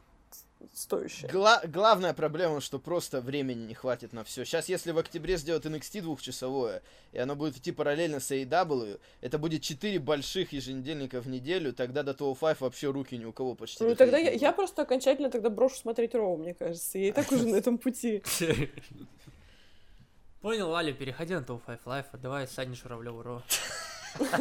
стоящее. 0.74 1.30
Гла- 1.30 1.62
главная 1.66 2.12
проблема, 2.12 2.60
что 2.60 2.78
просто 2.78 3.20
времени 3.20 3.66
не 3.66 3.74
хватит 3.74 4.12
на 4.12 4.24
все. 4.24 4.44
Сейчас, 4.44 4.68
если 4.68 4.92
в 4.92 4.98
октябре 4.98 5.36
сделают 5.36 5.66
NXT 5.66 6.02
двухчасовое, 6.02 6.82
и 7.12 7.18
оно 7.18 7.34
будет 7.36 7.56
идти 7.56 7.72
параллельно 7.72 8.20
с 8.20 8.30
AEW, 8.30 9.00
это 9.20 9.38
будет 9.38 9.62
4 9.62 9.98
больших 9.98 10.52
еженедельника 10.52 11.20
в 11.20 11.28
неделю, 11.28 11.72
тогда 11.72 12.02
до 12.02 12.14
205 12.14 12.60
вообще 12.60 12.90
руки 12.90 13.16
ни 13.16 13.24
у 13.24 13.32
кого 13.32 13.54
почти 13.54 13.84
Ну, 13.84 13.94
тогда 13.94 14.18
я, 14.18 14.32
я 14.32 14.52
просто 14.52 14.82
окончательно 14.82 15.30
тогда 15.30 15.50
брошу 15.50 15.76
смотреть 15.76 16.14
Роу, 16.14 16.36
мне 16.36 16.54
кажется. 16.54 16.98
Я 16.98 17.08
и 17.08 17.12
так 17.12 17.30
уже 17.32 17.46
на 17.46 17.56
этом 17.56 17.78
пути. 17.78 18.22
Понял, 20.40 20.74
Аля, 20.74 20.92
переходи 20.92 21.34
на 21.34 21.42
Тоу 21.44 21.58
5 21.58 21.80
Life, 21.84 22.06
давай 22.14 22.48
Сане 22.48 22.74
Журавлеву 22.74 23.22
Ро. 23.22 23.42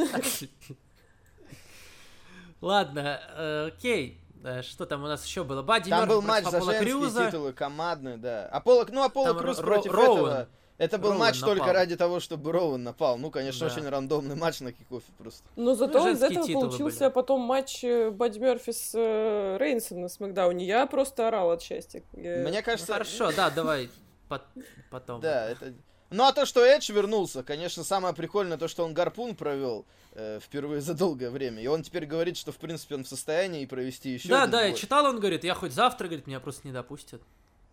Ладно, 2.61 3.21
э, 3.37 3.67
окей. 3.67 4.19
Э, 4.43 4.61
Что 4.61 4.85
там 4.85 5.03
у 5.03 5.07
нас 5.07 5.25
еще 5.25 5.43
было? 5.43 5.61
Бадди 5.61 5.89
Там 5.89 5.99
Мёрфи 6.01 6.09
был 6.13 6.21
матч 6.21 6.45
за 6.45 6.51
женские 6.61 6.79
Крюза. 6.79 7.25
титулы 7.27 7.53
командные, 7.53 8.17
да. 8.17 8.45
Аполло, 8.47 8.85
ну, 8.89 9.03
Аполло 9.03 9.27
Там 9.29 9.37
Круз 9.39 9.59
Ро- 9.59 9.63
против 9.63 9.91
Роуэн. 9.91 10.11
этого. 10.17 10.47
Это 10.77 10.97
был 10.97 11.09
Роуэн 11.09 11.19
матч 11.19 11.39
только 11.41 11.59
напал. 11.59 11.73
ради 11.73 11.95
того, 11.97 12.19
чтобы 12.21 12.51
Роуэн 12.53 12.81
напал. 12.81 13.17
Ну, 13.17 13.31
конечно, 13.31 13.67
Да. 13.67 13.73
очень 13.75 13.89
рандомный 13.89 14.35
матч 14.37 14.61
на 14.61 14.71
кикофе 14.71 15.11
просто. 15.17 15.43
Но 15.57 15.75
зато 15.75 15.97
из 16.07 16.19
женские 16.19 16.39
этого 16.51 16.61
получился 16.67 16.99
были. 17.05 17.09
потом 17.09 17.41
матч 17.41 17.83
э, 17.83 18.11
Бадди 18.11 18.39
Мерфи 18.39 18.71
с 18.71 18.91
э, 18.95 19.57
Рейнсом 19.59 19.99
на 20.01 20.07
Смакдауне. 20.07 20.65
Я 20.65 20.85
просто 20.87 21.27
орал 21.27 21.51
от 21.51 21.61
счастья. 21.61 22.01
Я- 22.13 22.37
Мне 22.47 22.59
Ну, 22.59 22.63
кажется... 22.63 22.93
Хорошо, 22.93 23.31
да, 23.35 23.49
давай 23.49 23.89
пот- 24.29 24.43
потом. 24.89 25.19
Да, 25.19 25.49
это... 25.49 25.73
Ну, 26.11 26.23
а 26.23 26.33
то, 26.33 26.45
что 26.45 26.65
Эдж 26.65 26.91
вернулся, 26.91 27.43
конечно, 27.43 27.83
самое 27.83 28.15
прикольное, 28.15 28.57
то, 28.57 28.67
что 28.67 28.83
он 28.83 28.93
гарпун 28.95 29.35
провел 29.35 29.85
э, 30.13 30.39
впервые 30.41 30.81
за 30.81 30.95
долгое 30.95 31.29
время. 31.29 31.61
И 31.61 31.67
он 31.67 31.83
теперь 31.83 32.05
говорит, 32.05 32.35
что, 32.35 32.51
в 32.51 32.57
принципе, 32.57 32.95
он 32.95 33.03
в 33.03 33.07
состоянии 33.07 33.65
провести 33.65 34.09
еще 34.09 34.27
Да, 34.29 34.43
один 34.43 34.51
да, 34.51 34.61
я 34.63 34.71
бой. 34.71 34.79
читал, 34.79 35.05
он 35.05 35.19
говорит, 35.19 35.43
я 35.43 35.53
хоть 35.53 35.71
завтра, 35.71 36.07
говорит, 36.07 36.25
меня 36.25 36.39
просто 36.39 36.67
не 36.67 36.73
допустят. 36.73 37.21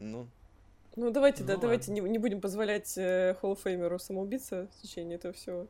Ну, 0.01 0.29
Ну, 0.97 1.11
давайте, 1.11 1.45
да, 1.45 1.55
Ну, 1.55 1.61
давайте 1.61 1.91
не, 1.93 2.01
не 2.01 2.19
будем 2.19 2.43
позволять 2.43 2.93
э, 2.99 3.37
Холлфеймеру 3.41 3.99
самоубиться 3.99 4.69
в 4.77 4.83
течение 4.83 5.17
этого 5.17 5.33
всего. 5.33 5.67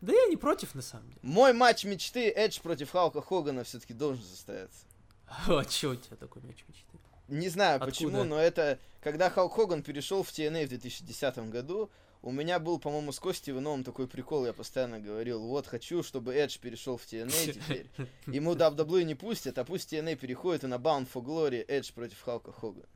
Да 0.00 0.12
я 0.12 0.26
не 0.26 0.36
против, 0.36 0.74
на 0.74 0.82
самом 0.82 1.06
деле. 1.08 1.20
мой 1.22 1.52
матч 1.52 1.84
мечты 1.84 2.30
Эдж 2.30 2.58
против 2.60 2.90
Халка 2.90 3.20
Хогана 3.22 3.62
все-таки 3.64 3.94
должен 3.94 4.24
состояться. 4.24 4.84
А 5.46 5.64
чё 5.64 5.92
у 5.92 5.94
тебя 5.94 6.16
такой 6.16 6.42
мяч 6.42 6.64
мечты? 6.66 6.98
Не 7.30 7.48
знаю 7.48 7.76
Откуда? 7.76 7.90
почему, 7.90 8.24
но 8.24 8.38
это... 8.38 8.78
Когда 9.00 9.30
Халк 9.30 9.54
Хоган 9.54 9.82
перешел 9.82 10.22
в 10.22 10.28
TNA 10.28 10.66
в 10.66 10.68
2010 10.68 11.38
году, 11.50 11.90
у 12.22 12.32
меня 12.32 12.58
был, 12.58 12.78
по-моему, 12.78 13.12
с 13.12 13.18
Костей 13.18 13.52
Ивановым 13.52 13.82
такой 13.82 14.06
прикол, 14.06 14.44
я 14.44 14.52
постоянно 14.52 15.00
говорил, 15.00 15.40
вот, 15.40 15.66
хочу, 15.66 16.02
чтобы 16.02 16.34
Эдж 16.34 16.58
перешел 16.58 16.98
в 16.98 17.04
TNA 17.04 17.52
теперь. 17.54 17.86
Ему 18.26 18.54
WWE 18.54 19.04
не 19.04 19.14
пустят, 19.14 19.56
а 19.58 19.64
пусть 19.64 19.92
TNA 19.92 20.16
переходит 20.16 20.64
и 20.64 20.66
на 20.66 20.74
Bound 20.74 21.08
for 21.12 21.22
Glory 21.22 21.64
Эдж 21.66 21.92
против 21.94 22.20
Халка 22.20 22.52
Хогана. 22.52 22.86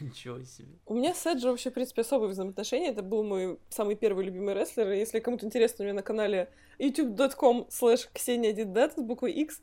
Ничего 0.00 0.42
себе. 0.42 0.76
У 0.86 0.94
меня 0.94 1.14
с 1.14 1.24
Эджи 1.24 1.48
вообще, 1.48 1.70
в 1.70 1.74
принципе, 1.74 2.02
особые 2.02 2.30
взаимоотношения. 2.30 2.88
Это 2.88 3.02
был 3.02 3.22
мой 3.22 3.60
самый 3.68 3.94
первый 3.94 4.24
любимый 4.24 4.54
рестлер. 4.54 4.90
Если 4.90 5.20
кому-то 5.20 5.46
интересно, 5.46 5.84
у 5.84 5.84
меня 5.84 5.94
на 5.94 6.02
канале 6.02 6.48
youtube.com 6.80 7.68
slash 7.70 8.08
Ксения 8.12 8.52
с 8.54 8.94
буквой 8.96 9.32
X 9.32 9.60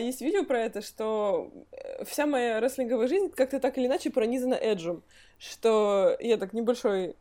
есть 0.00 0.20
видео 0.20 0.44
про 0.44 0.60
это, 0.60 0.80
что 0.82 1.50
э, 1.72 2.04
вся 2.04 2.26
моя 2.26 2.60
рестлинговая 2.60 3.06
жизнь 3.08 3.30
как-то 3.30 3.60
так 3.60 3.78
или 3.78 3.86
иначе 3.86 4.10
пронизана 4.10 4.54
Эджем. 4.54 5.02
Что 5.38 6.16
я 6.20 6.36
так 6.36 6.52
небольшой 6.52 7.14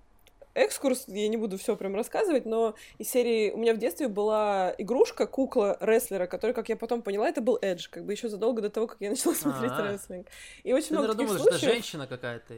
экскурс, 0.56 1.06
я 1.08 1.28
не 1.28 1.38
буду 1.38 1.60
все 1.60 1.76
прям 1.76 1.96
рассказывать, 1.96 2.46
но 2.48 2.74
из 2.98 3.10
серии 3.10 3.52
у 3.52 3.58
меня 3.58 3.76
в 3.76 3.78
детстве 3.78 4.08
была 4.08 4.74
игрушка, 4.80 5.28
кукла 5.28 5.78
рестлера, 5.80 6.26
который, 6.26 6.54
как 6.54 6.68
я 6.70 6.76
потом 6.76 7.04
поняла, 7.04 7.30
это 7.30 7.42
был 7.42 7.60
Эдж, 7.62 7.88
как 7.92 8.06
бы 8.06 8.14
еще 8.14 8.28
задолго 8.28 8.64
до 8.64 8.72
того, 8.72 8.88
как 8.88 8.98
я 9.00 9.12
начала 9.12 9.34
смотреть 9.36 9.72
А. 9.76 9.92
рестлинг. 9.92 10.26
И 10.64 10.74
очень 10.74 10.88
Ты, 10.90 10.94
много 10.96 11.10
таких 11.10 11.28
думаешь, 11.28 11.42
случаев. 11.44 11.62
женщина 11.62 12.08
какая-то. 12.08 12.56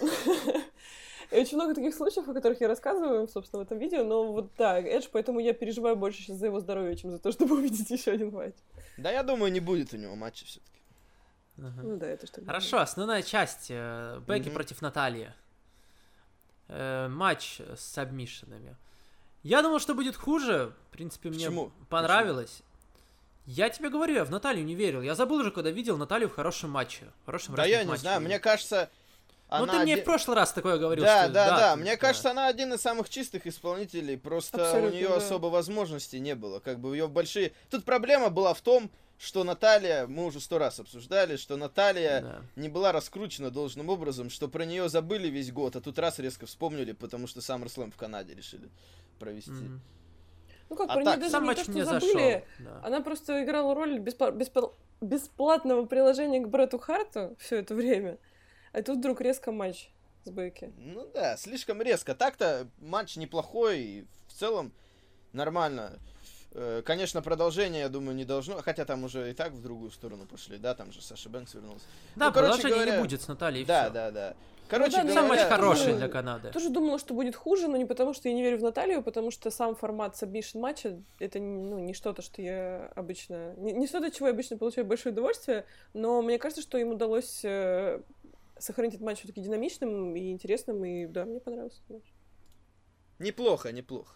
И 1.30 1.36
очень 1.38 1.56
много 1.56 1.74
таких 1.74 1.94
случаев, 1.94 2.26
о 2.28 2.32
которых 2.32 2.60
я 2.60 2.68
рассказываю, 2.68 3.28
собственно, 3.28 3.62
в 3.62 3.66
этом 3.66 3.78
видео, 3.78 4.02
но 4.02 4.32
вот 4.32 4.50
да, 4.56 4.80
Эдж, 4.80 5.08
поэтому 5.12 5.40
я 5.40 5.52
переживаю 5.52 5.94
больше 5.94 6.22
сейчас 6.22 6.36
за 6.38 6.46
его 6.46 6.58
здоровье, 6.60 6.96
чем 6.96 7.10
за 7.10 7.18
то, 7.18 7.30
чтобы 7.32 7.56
увидеть 7.56 7.90
еще 7.90 8.12
один 8.12 8.30
матч. 8.30 8.54
Да, 8.96 9.10
я 9.10 9.22
думаю, 9.22 9.52
не 9.52 9.60
будет 9.60 9.92
у 9.92 9.96
него 9.98 10.14
матча 10.16 10.46
все-таки. 10.46 10.80
Ага. 11.58 11.82
Ну 11.82 11.96
да, 11.98 12.06
это 12.06 12.26
что 12.26 12.42
Хорошо, 12.44 12.78
основная 12.78 13.22
часть. 13.22 13.66
э, 13.68 14.20
Бекки 14.26 14.46
Мгм. 14.46 14.54
против 14.54 14.80
Натальи. 14.80 15.32
Э, 16.68 17.08
матч 17.08 17.60
с 17.60 17.80
сабмишинами. 17.80 18.76
Я 19.42 19.62
думал, 19.62 19.78
что 19.80 19.94
будет 19.94 20.16
хуже. 20.16 20.72
В 20.88 20.92
принципе, 20.92 21.28
мне 21.30 21.46
Почему? 21.46 21.72
понравилось. 21.88 22.62
Я 23.46 23.70
тебе 23.70 23.88
говорю, 23.88 24.14
я 24.14 24.24
в 24.24 24.30
Наталью 24.30 24.64
не 24.64 24.74
верил. 24.74 25.00
Я 25.02 25.14
забыл 25.14 25.38
уже, 25.38 25.50
когда 25.50 25.70
видел 25.70 25.96
Наталью 25.96 26.28
в 26.28 26.34
хорошем 26.34 26.70
матче. 26.70 27.06
В 27.22 27.26
хорошем 27.26 27.54
Да 27.54 27.64
я 27.64 27.68
не 27.84 27.90
рестлинг-матче 27.92 28.00
знаю, 28.02 28.20
мне 28.20 28.38
кажется... 28.38 28.90
Ну, 29.50 29.56
она 29.64 29.72
ты 29.74 29.78
мне 29.84 29.94
оде- 29.94 30.02
в 30.02 30.04
прошлый 30.04 30.36
раз 30.36 30.52
такое 30.52 30.76
говорил, 30.78 31.04
Да, 31.04 31.24
что... 31.24 31.32
да, 31.32 31.48
да. 31.58 31.74
ты- 31.74 31.80
Мне 31.80 31.96
кажется, 31.96 32.30
она 32.32 32.48
один 32.48 32.74
из 32.74 32.80
самых 32.82 33.08
чистых 33.08 33.46
исполнителей. 33.46 34.18
Просто 34.18 34.62
Абсолютно, 34.62 34.90
у 34.90 34.92
нее 34.94 35.08
да. 35.08 35.16
особо 35.16 35.46
возможностей 35.46 36.20
не 36.20 36.34
было. 36.34 36.60
Как 36.60 36.78
бы 36.80 36.94
ее 36.94 37.08
большие. 37.08 37.52
Тут 37.70 37.84
проблема 37.84 38.28
была 38.28 38.52
в 38.52 38.60
том, 38.60 38.90
что 39.18 39.42
Наталья, 39.44 40.06
мы 40.06 40.26
уже 40.26 40.38
сто 40.40 40.58
раз 40.58 40.78
обсуждали, 40.80 41.36
что 41.36 41.56
Наталья 41.56 42.20
Да. 42.20 42.42
не 42.56 42.68
была 42.68 42.92
раскручена 42.92 43.50
должным 43.50 43.88
образом, 43.88 44.28
что 44.30 44.48
про 44.48 44.64
нее 44.64 44.88
забыли 44.88 45.28
весь 45.28 45.50
год, 45.50 45.76
а 45.76 45.80
тут 45.80 45.98
раз 45.98 46.18
резко 46.18 46.46
вспомнили, 46.46 46.92
потому 46.92 47.26
что 47.26 47.40
SummerSlam 47.40 47.90
в 47.90 47.96
Канаде 47.96 48.34
решили 48.34 48.68
провести. 49.18 49.50
Мгм. 49.50 49.80
Ну 50.70 50.76
как, 50.76 50.90
А 50.90 50.94
про 50.94 51.04
так, 51.04 51.14
нее 51.16 51.20
даже 51.20 51.30
Сам 51.32 51.48
не 51.48 51.54
то, 51.54 51.62
что 51.62 51.72
мне 51.72 51.84
забыли, 51.86 52.12
зашел. 52.12 52.42
да. 52.60 52.80
она 52.86 53.00
просто 53.00 53.42
играла 53.42 53.74
роль 53.74 53.98
беспла- 53.98 54.30
беспла- 54.30 54.72
бесплатного 55.00 55.86
приложения 55.86 56.40
к 56.40 56.48
Брэду 56.48 56.78
Харту 56.78 57.34
все 57.40 57.56
это 57.56 57.74
время, 57.74 58.18
а 58.78 58.82
тут 58.82 58.98
вдруг 58.98 59.20
резко 59.20 59.50
матч 59.52 59.90
с 60.24 60.30
Бекки. 60.30 60.72
Ну 60.78 61.08
да, 61.12 61.36
слишком 61.36 61.82
резко. 61.82 62.14
Так-то 62.14 62.68
матч 62.78 63.16
неплохой, 63.16 63.80
и 63.80 64.04
в 64.28 64.32
целом 64.32 64.72
нормально. 65.32 65.98
Э, 66.52 66.82
Конечно, 66.84 67.20
продолжение, 67.22 67.82
я 67.82 67.88
думаю, 67.88 68.14
не 68.16 68.24
должно. 68.24 68.62
Хотя 68.62 68.84
там 68.84 69.04
уже 69.04 69.30
и 69.30 69.34
так 69.34 69.52
в 69.52 69.62
другую 69.62 69.90
сторону 69.90 70.26
пошли, 70.26 70.58
да, 70.58 70.74
там 70.74 70.92
же 70.92 71.02
Саша 71.02 71.28
Бэнкс 71.28 71.54
вернулся. 71.54 71.84
Да, 72.16 72.26
Ну, 72.28 72.32
короче 72.32 72.52
продолжения 72.54 72.74
говоря, 72.84 72.96
не 72.96 73.02
будет 73.02 73.22
с 73.22 73.28
Натальей, 73.28 73.64
Да, 73.64 73.84
всё. 73.84 73.92
да, 73.92 74.10
да. 74.10 74.34
Короче 74.70 74.98
да, 74.98 75.04
ну, 75.04 75.14
Сам 75.14 75.28
матч 75.28 75.38
говоря, 75.40 75.56
хороший 75.56 75.84
тоже- 75.86 75.96
для 75.96 76.08
Канады. 76.08 76.50
Тоже 76.50 76.68
думала, 76.68 76.98
что 76.98 77.14
будет 77.14 77.34
хуже, 77.34 77.68
но 77.68 77.78
не 77.78 77.86
потому, 77.86 78.12
что 78.12 78.28
я 78.28 78.34
не 78.34 78.42
верю 78.42 78.58
в 78.58 78.62
Наталью, 78.62 78.98
а 78.98 79.02
потому 79.02 79.30
что 79.30 79.50
сам 79.50 79.74
формат 79.74 80.18
submission 80.18 80.58
матча 80.58 81.00
это 81.20 81.38
ну, 81.38 81.78
не 81.78 81.94
что-то, 81.94 82.20
что 82.20 82.42
я 82.42 82.92
обычно... 82.94 83.54
Не, 83.56 83.72
не 83.72 83.86
что-то, 83.86 84.08
от 84.08 84.14
чего 84.14 84.26
я 84.26 84.34
обычно 84.34 84.58
получаю 84.58 84.86
большое 84.86 85.14
удовольствие, 85.14 85.64
но 85.94 86.20
мне 86.20 86.38
кажется, 86.38 86.60
что 86.60 86.76
им 86.76 86.90
удалось 86.90 87.40
э, 87.44 88.02
сохранить 88.58 88.94
этот 88.94 89.06
матч 89.06 89.18
все-таки 89.18 89.40
динамичным 89.40 90.16
и 90.16 90.30
интересным, 90.30 90.84
и 90.84 91.06
да, 91.06 91.24
мне 91.24 91.40
понравился 91.40 91.80
этот 91.84 91.90
матч. 91.90 92.12
неплохо, 93.18 93.72
неплохо. 93.72 94.14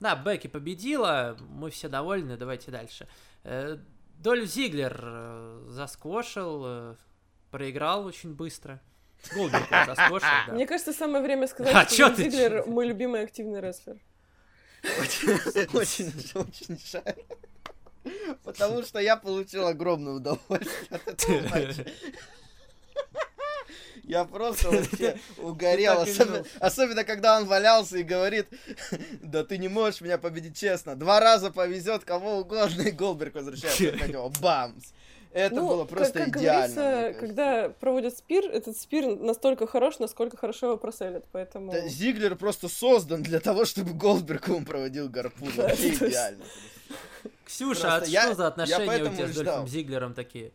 Да, 0.00 0.14
Бекки 0.14 0.46
победила, 0.46 1.36
мы 1.50 1.70
все 1.70 1.88
довольны, 1.88 2.36
давайте 2.36 2.70
дальше. 2.70 3.08
Э, 3.42 3.78
Дольф 4.18 4.48
Зиглер 4.48 5.00
э, 5.02 5.64
засквошил, 5.68 6.62
э, 6.66 6.94
проиграл 7.50 8.06
очень 8.06 8.34
быстро. 8.34 8.80
Голдберг 9.34 9.68
его 9.68 9.84
засквошил, 9.86 10.28
да. 10.46 10.52
Мне 10.52 10.66
кажется, 10.66 10.92
самое 10.92 11.22
время 11.24 11.46
сказать, 11.48 11.74
А 11.74 11.84
что 11.86 12.06
Дольф 12.08 12.18
Зиглер 12.18 12.66
мой 12.66 12.86
любимый 12.86 13.22
активный 13.22 13.60
рестлер. 13.60 13.98
Очень 15.74 16.80
жаль. 16.86 17.24
Потому 18.44 18.82
что 18.82 19.00
я 19.00 19.16
получил 19.16 19.66
огромное 19.66 20.14
удовольствие 20.14 20.88
от 20.90 21.08
этого 21.08 21.48
матча. 21.48 21.86
Я 24.08 24.24
просто 24.24 24.70
вообще 24.70 25.18
угорел, 25.38 26.00
особенно, 26.00 26.44
особенно 26.60 27.04
когда 27.04 27.38
он 27.38 27.44
валялся 27.46 27.98
и 27.98 28.02
говорит, 28.02 28.46
да 29.22 29.44
ты 29.44 29.58
не 29.58 29.68
можешь 29.68 30.00
меня 30.00 30.18
победить 30.18 30.56
честно, 30.58 30.96
два 30.96 31.20
раза 31.20 31.50
повезет 31.50 32.04
кого 32.04 32.38
угодно, 32.38 32.82
и 32.82 32.90
Голдберг 32.90 33.34
возвращается 33.34 33.88
опять 33.94 34.10
его, 34.10 34.32
бамс. 34.40 34.92
Это 35.30 35.54
Ну, 35.56 35.68
было 35.68 35.84
как- 35.84 35.88
просто 35.96 36.18
как, 36.20 36.28
идеально. 36.38 36.74
говорится, 36.74 36.80
мне 36.80 36.94
кажется. 37.12 37.20
когда 37.20 37.68
проводят 37.68 38.16
спир, 38.16 38.46
этот 38.50 38.78
спир 38.78 39.14
настолько 39.14 39.66
хорош, 39.66 39.98
насколько 39.98 40.38
хорошо 40.38 40.68
его 40.68 40.76
проселят, 40.78 41.26
поэтому... 41.30 41.70
Да, 41.70 41.86
Зиглер 41.86 42.34
просто 42.34 42.68
создан 42.68 43.22
для 43.22 43.38
того, 43.38 43.66
чтобы 43.66 43.92
Голдберг 43.92 44.48
ему 44.48 44.64
проводил 44.64 45.10
гарпун. 45.10 45.50
Да, 45.54 45.64
Вообще 45.64 45.90
идеально. 45.90 46.44
Ксюша, 47.44 47.80
Просто 47.82 48.04
а 48.04 48.06
я- 48.06 48.22
что 48.22 48.34
за 48.36 48.42
я 48.42 48.48
отношения 48.48 49.02
у 49.02 49.14
тебя 49.14 49.28
с. 49.28 49.34
Дольфом 49.34 49.68
Зиглером 49.68 50.14
такие? 50.14 50.50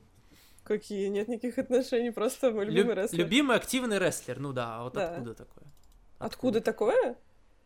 Какие? 0.63 1.07
Нет 1.07 1.27
никаких 1.27 1.57
отношений, 1.57 2.11
просто 2.11 2.51
мой 2.51 2.65
любимый 2.65 2.95
Люб- 2.95 3.03
рестлер. 3.03 3.19
Любимый 3.19 3.57
активный 3.57 3.99
рестлер, 3.99 4.39
ну 4.39 4.53
да, 4.53 4.77
а 4.77 4.83
вот 4.83 4.93
Да. 4.93 5.09
откуда 5.09 5.33
такое? 5.35 5.63
Откуда 6.19 6.61
такое? 6.61 7.15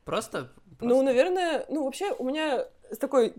Просто? 0.03 0.49
Ну, 0.65 0.75
просто? 0.89 1.03
наверное, 1.03 1.65
ну, 1.69 1.83
вообще, 1.85 2.11
у 2.13 2.23
меня 2.23 2.65
такой 2.99 3.33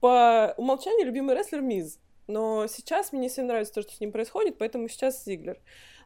по 0.00 0.54
умолчанию 0.56 1.06
любимый 1.06 1.36
рестлер 1.36 1.60
Миз. 1.60 1.98
Но 2.26 2.66
сейчас 2.68 3.12
мне 3.12 3.22
не 3.22 3.28
всем 3.28 3.46
нравится 3.46 3.74
то, 3.74 3.82
что 3.82 3.92
с 3.92 4.00
ним 4.00 4.12
происходит, 4.12 4.56
поэтому 4.58 4.88
сейчас 4.88 5.24
Зиглер. 5.24 5.58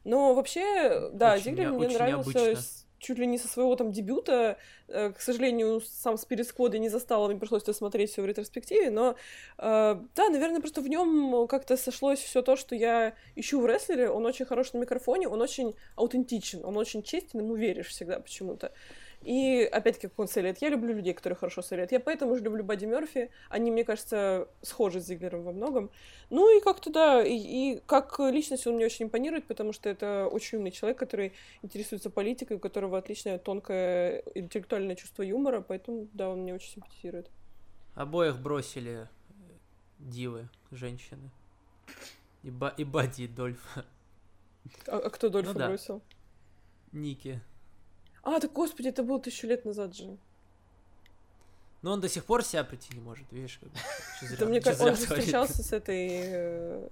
Но 0.05 0.35
вообще, 0.35 1.11
да, 1.13 1.35
Очень 1.35 1.45
Зиглер 1.45 1.71
не- 1.71 1.77
мне 1.79 1.87
очень 1.87 1.97
нравился 1.97 2.31
необычно. 2.39 2.63
С- 3.05 3.07
чуть 3.07 3.19
ли 3.19 3.27
не 3.27 3.39
со 3.39 3.49
своего 3.49 3.77
там 3.77 3.93
дебюта. 3.93 4.57
Э, 4.89 5.13
К 5.13 5.21
сожалению, 5.21 5.81
сам 5.81 6.17
Спирит 6.17 6.47
Сквода 6.49 6.79
не 6.79 6.89
застал, 6.89 7.29
мне 7.29 7.39
пришлось 7.39 7.63
это 7.63 7.73
смотреть 7.73 8.11
все 8.11 8.23
в 8.23 8.27
ретроспективе, 8.27 8.91
но 8.91 9.17
э, 9.59 9.97
да, 10.15 10.29
наверное, 10.31 10.61
просто 10.61 10.81
в 10.81 10.89
нем 10.89 11.47
как-то 11.49 11.77
сошлось 11.77 12.19
все 12.21 12.43
то, 12.43 12.57
что 12.57 12.75
я 12.75 13.15
ищу 13.37 13.61
в 13.61 13.67
рестлере. 13.67 14.11
Он 14.11 14.27
очень 14.27 14.45
хорош 14.47 14.73
на 14.73 14.79
микрофоне, 14.79 15.29
он 15.29 15.41
очень 15.43 15.75
аутентичен, 15.97 16.65
он 16.65 16.77
очень 16.77 17.03
честен, 17.03 17.41
ему 17.41 17.55
веришь 17.55 17.89
всегда 17.89 18.21
почему-то. 18.21 18.73
И 19.25 19.63
опять-таки, 19.63 20.09
как 20.09 20.19
он 20.19 20.29
селит. 20.29 20.59
Я 20.61 20.69
люблю 20.69 20.95
людей, 20.95 21.15
которые 21.15 21.37
хорошо 21.37 21.63
селят. 21.63 21.93
Я 21.93 22.01
поэтому 22.01 22.37
же 22.37 22.43
люблю 22.43 22.63
Бадди 22.63 22.85
Мерфи. 22.85 23.31
Они, 23.49 23.71
мне 23.71 23.85
кажется, 23.85 24.49
схожи 24.63 25.01
с 25.01 25.07
Зиглером 25.07 25.43
во 25.45 25.53
многом. 25.53 25.91
Ну 26.31 26.57
и 26.57 26.61
как-то 26.61 26.91
да, 26.91 27.25
и, 27.25 27.35
и 27.35 27.81
как 27.87 28.19
личность 28.19 28.67
он 28.67 28.75
мне 28.75 28.85
очень 28.87 29.07
импонирует, 29.07 29.47
потому 29.47 29.73
что 29.73 29.89
это 29.89 30.29
очень 30.31 30.59
умный 30.59 30.71
человек, 30.71 30.99
который 30.99 31.33
интересуется 31.63 32.11
политикой, 32.11 32.59
у 32.59 32.61
которого 32.61 32.99
отличное 32.99 33.39
тонкое 33.39 34.23
интеллектуальное 34.35 34.95
чувство 34.97 35.23
юмора, 35.23 35.61
поэтому 35.61 36.09
да, 36.13 36.29
он 36.29 36.41
мне 36.43 36.55
очень 36.55 36.73
симпатизирует. 36.73 37.31
Обоих 37.95 38.39
бросили 38.41 39.09
дивы, 39.99 40.49
женщины. 40.71 41.31
И, 42.43 42.51
ба- 42.51 42.75
и 42.77 42.85
Бадди, 42.85 43.23
и 43.23 43.29
Дольфа. 43.29 43.85
А, 44.87 44.99
а 44.99 45.11
кто 45.11 45.29
Дольфа 45.29 45.53
Ну 45.53 45.59
да. 45.59 45.69
бросил? 45.69 46.03
Ники. 46.93 47.41
А, 48.25 48.41
так 48.41 48.53
господи, 48.53 48.89
это 48.89 49.03
было 49.03 49.21
тысячу 49.21 49.47
лет 49.47 49.65
назад 49.65 49.95
же. 49.95 50.17
Но 51.83 51.93
он 51.93 52.01
до 52.01 52.09
сих 52.09 52.25
пор 52.25 52.43
себя 52.43 52.65
прийти 52.65 52.95
не 52.95 53.01
может, 53.01 53.31
видишь, 53.31 53.61
как 53.61 54.31
Это 54.33 54.47
мне 54.47 54.61
кажется, 54.61 54.87
он 54.87 54.97
же 54.97 55.03
встречался 55.07 55.63
с 55.63 55.73
этой... 55.73 56.09
э, 56.11 56.89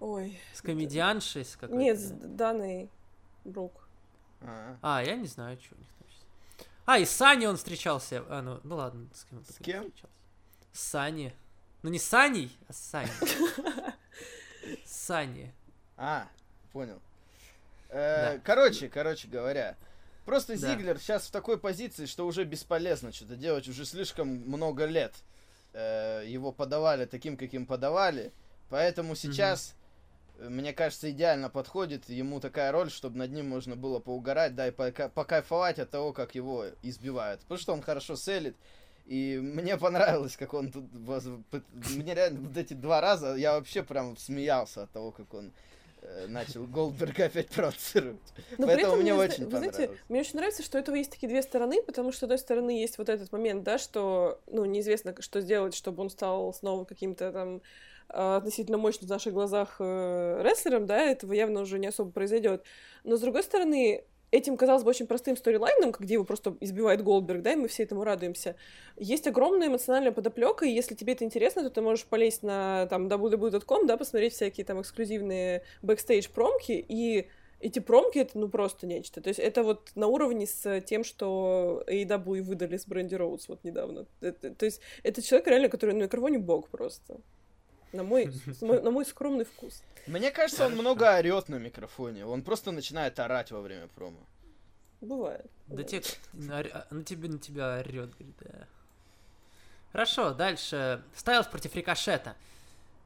Ой. 0.00 0.36
С 0.52 0.60
комедианшей, 0.62 1.44
с 1.44 1.54
какой-то. 1.54 1.76
Нет, 1.76 1.98
с 1.98 2.10
Даной 2.10 2.90
Брук. 3.44 3.72
А, 4.40 4.76
А, 4.82 5.02
я 5.04 5.14
не 5.14 5.28
знаю, 5.28 5.56
что 5.60 5.76
у 5.76 5.78
них 5.78 5.88
там 5.96 6.08
сейчас. 6.10 6.66
А, 6.86 6.98
и 6.98 7.04
с 7.04 7.10
Саней 7.10 7.46
он 7.46 7.56
встречался. 7.56 8.24
А, 8.28 8.42
ну, 8.42 8.58
ну 8.64 8.74
ладно, 8.74 9.06
с 9.14 9.22
кем 9.24 9.38
он 9.38 9.44
С 9.44 9.56
кем? 9.58 9.84
встречался? 9.84 10.08
С 10.72 10.80
Саней. 10.80 11.32
Ну 11.82 11.90
не 11.90 12.00
с 12.00 12.04
Саней, 12.04 12.50
а 12.68 12.72
с 12.72 12.78
Саней. 12.78 13.12
С 14.84 14.92
Саней. 14.92 15.52
А, 15.96 16.28
понял. 16.72 17.00
Э, 17.90 18.34
Да. 18.36 18.42
Короче, 18.44 18.88
короче 18.88 19.26
говоря, 19.28 19.76
просто 20.24 20.58
Да. 20.58 20.70
Зиглер 20.70 20.98
сейчас 20.98 21.26
в 21.26 21.30
такой 21.30 21.58
позиции, 21.58 22.06
что 22.06 22.26
уже 22.26 22.44
бесполезно 22.44 23.12
что-то 23.12 23.36
делать, 23.36 23.68
уже 23.68 23.84
слишком 23.84 24.28
много 24.28 24.84
лет 24.86 25.14
э, 25.72 26.24
его 26.26 26.52
подавали 26.52 27.06
таким, 27.06 27.36
каким 27.36 27.66
подавали, 27.66 28.32
поэтому 28.68 29.14
сейчас 29.14 29.74
мне 30.38 30.72
кажется, 30.72 31.10
идеально 31.10 31.48
подходит 31.50 32.08
ему 32.08 32.40
такая 32.40 32.72
роль, 32.72 32.90
чтобы 32.90 33.18
над 33.18 33.30
ним 33.30 33.48
можно 33.48 33.76
было 33.76 34.00
поугарать, 34.00 34.54
да, 34.54 34.68
и 34.68 34.70
пока- 34.70 35.08
покайфовать 35.08 35.78
от 35.78 35.90
того, 35.90 36.12
как 36.12 36.34
его 36.34 36.66
избивают. 36.82 37.40
Потому 37.42 37.58
что 37.60 37.72
он 37.74 37.82
хорошо 37.82 38.16
селит, 38.16 38.56
и 39.06 39.38
мне 39.40 39.76
понравилось, 39.76 40.36
как 40.36 40.54
он 40.54 40.72
тут... 40.72 40.84
Мне 41.90 42.14
реально 42.14 42.48
вот 42.48 42.56
эти 42.56 42.74
два 42.74 43.00
раза, 43.00 43.34
я 43.34 43.52
вообще 43.54 43.82
прям 43.82 44.16
смеялся 44.16 44.84
от 44.84 44.90
того, 44.90 45.12
как 45.12 45.32
он 45.34 45.52
начал 46.28 46.64
Голдберга 46.66 47.26
опять 47.26 47.48
провоцировать. 47.48 48.20
Но 48.58 48.66
при 48.66 48.74
Поэтому 48.74 48.94
этом, 48.94 49.00
мне 49.00 49.14
очень 49.14 49.48
вы 49.48 49.58
знаете, 49.58 49.90
мне 50.08 50.20
очень 50.20 50.36
нравится, 50.36 50.62
что 50.62 50.78
у 50.78 50.80
этого 50.80 50.96
есть 50.96 51.10
такие 51.10 51.28
две 51.28 51.42
стороны, 51.42 51.82
потому 51.82 52.12
что, 52.12 52.20
с 52.20 52.22
одной 52.24 52.38
стороны, 52.38 52.70
есть 52.70 52.98
вот 52.98 53.08
этот 53.08 53.32
момент, 53.32 53.62
да, 53.62 53.78
что, 53.78 54.40
ну, 54.46 54.64
неизвестно, 54.64 55.14
что 55.20 55.40
сделать, 55.40 55.74
чтобы 55.74 56.02
он 56.02 56.10
стал 56.10 56.52
снова 56.54 56.84
каким-то 56.84 57.32
там 57.32 57.62
э, 58.08 58.36
относительно 58.36 58.78
мощным 58.78 59.06
в 59.08 59.10
наших 59.10 59.32
глазах 59.32 59.76
э, 59.78 60.42
рестлером, 60.42 60.86
да, 60.86 60.98
этого 60.98 61.32
явно 61.32 61.60
уже 61.60 61.78
не 61.78 61.86
особо 61.86 62.10
произойдет. 62.10 62.64
Но, 63.04 63.16
с 63.16 63.20
другой 63.20 63.42
стороны, 63.42 64.04
этим, 64.32 64.56
казалось 64.56 64.82
бы, 64.82 64.90
очень 64.90 65.06
простым 65.06 65.36
сторилайном, 65.36 65.92
где 65.92 66.14
его 66.14 66.24
просто 66.24 66.56
избивает 66.60 67.02
Голдберг, 67.02 67.42
да, 67.42 67.52
и 67.52 67.56
мы 67.56 67.68
все 67.68 67.84
этому 67.84 68.02
радуемся, 68.02 68.56
есть 68.96 69.26
огромная 69.28 69.68
эмоциональная 69.68 70.10
подоплека, 70.10 70.66
и 70.66 70.70
если 70.70 70.94
тебе 70.94 71.12
это 71.12 71.24
интересно, 71.24 71.62
то 71.62 71.70
ты 71.70 71.80
можешь 71.82 72.06
полезть 72.06 72.42
на 72.42 72.86
там 72.86 73.06
www.com, 73.06 73.86
да, 73.86 73.96
посмотреть 73.96 74.32
всякие 74.32 74.64
там 74.64 74.80
эксклюзивные 74.80 75.62
бэкстейдж-промки, 75.82 76.84
и 76.88 77.28
эти 77.60 77.78
промки 77.78 78.18
это 78.18 78.38
ну 78.38 78.48
просто 78.48 78.88
нечто. 78.88 79.20
То 79.20 79.28
есть 79.28 79.38
это 79.38 79.62
вот 79.62 79.92
на 79.94 80.08
уровне 80.08 80.46
с 80.46 80.80
тем, 80.80 81.04
что 81.04 81.84
AEW 81.86 82.42
выдали 82.42 82.76
с 82.76 82.86
Бренди 82.86 83.14
Роудс 83.14 83.48
вот 83.48 83.62
недавно. 83.62 84.06
Это- 84.20 84.50
то 84.50 84.64
есть 84.64 84.80
это 85.04 85.22
человек 85.22 85.46
реально, 85.46 85.68
который 85.68 85.94
на 85.94 86.02
микрофоне 86.02 86.38
бог 86.38 86.68
просто. 86.70 87.20
На 87.92 88.02
мой, 88.02 88.32
на 88.60 88.90
мой 88.90 89.04
скромный 89.04 89.44
вкус. 89.44 89.82
Мне 90.06 90.30
кажется, 90.30 90.66
он 90.66 90.72
много 90.74 91.16
орет 91.16 91.48
на 91.48 91.56
микрофоне. 91.56 92.26
Он 92.26 92.42
просто 92.42 92.72
начинает 92.72 93.18
орать 93.20 93.50
во 93.50 93.60
время 93.60 93.88
промо. 93.88 94.18
Бывает. 95.00 95.46
Да 95.66 95.82
те, 95.82 96.02
на, 96.32 96.60
ор- 96.60 96.86
на 96.90 97.04
тебе 97.04 97.28
на 97.28 97.38
тебя 97.38 97.78
орет, 97.78 98.10
говорит, 98.14 98.36
да. 98.40 98.66
Хорошо, 99.92 100.32
дальше. 100.32 101.02
Стайлс 101.14 101.46
против 101.46 101.74
Рикошета. 101.76 102.34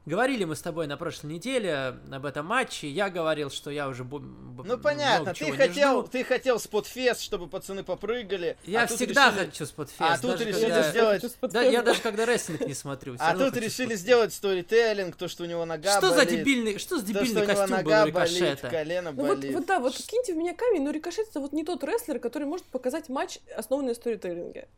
Говорили 0.07 0.45
мы 0.45 0.55
с 0.55 0.61
тобой 0.61 0.87
на 0.87 0.95
прошлой 0.95 1.33
неделе 1.33 1.93
об 2.09 2.25
этом 2.25 2.45
матче. 2.45 2.87
Я 2.87 3.09
говорил, 3.09 3.51
что 3.51 3.69
я 3.69 3.89
уже 3.89 4.03
бу- 4.05 4.19
б- 4.19 4.63
Ну 4.65 4.77
понятно, 4.77 5.23
много 5.23 5.33
ты 5.33 5.39
чего 5.39 5.49
не 5.49 5.57
хотел, 5.57 5.99
жду. 5.99 6.07
ты 6.07 6.23
хотел 6.23 6.59
спотфест, 6.61 7.19
чтобы 7.19 7.47
пацаны 7.47 7.83
попрыгали. 7.83 8.55
Я 8.63 8.83
а 8.83 8.87
всегда 8.87 9.31
решили- 9.31 9.45
хочу 9.47 9.65
спотфест. 9.65 9.99
А 9.99 10.17
тут 10.17 10.39
решили 10.39 10.61
когда- 10.61 10.89
сделать- 10.89 11.37
Да, 11.51 11.61
я 11.61 11.81
даже 11.81 12.01
когда 12.01 12.25
рестлинг 12.25 12.61
не 12.61 12.73
смотрю. 12.73 13.17
А 13.19 13.35
тут 13.37 13.57
решили 13.57 13.95
сделать 13.95 14.33
сторителлинг, 14.33 15.17
то, 15.17 15.27
что 15.27 15.43
у 15.43 15.45
него 15.45 15.65
нога 15.65 15.97
Что 15.97 16.11
за 16.13 16.23
дебильный, 16.25 16.77
что 16.79 16.99
за 16.99 17.05
дебильный 17.07 17.45
костюм 17.45 17.83
был 17.83 18.05
Рикошета? 18.05 18.69
колено 18.69 19.11
Ну 19.11 19.25
вот, 19.25 19.39
болит. 19.39 19.53
вот 19.55 19.65
да, 19.65 19.81
вот 19.81 19.93
киньте 19.93 20.33
в 20.33 20.37
меня 20.37 20.53
камень, 20.53 20.83
но 20.83 20.91
Рикошет 20.91 21.27
это 21.27 21.41
вот 21.41 21.51
не 21.51 21.65
тот 21.65 21.83
рестлер, 21.83 22.19
который 22.19 22.47
может 22.47 22.65
показать 22.67 23.09
матч, 23.09 23.39
основанный 23.57 23.89
на 23.89 23.95
сторителлинге. 23.95 24.69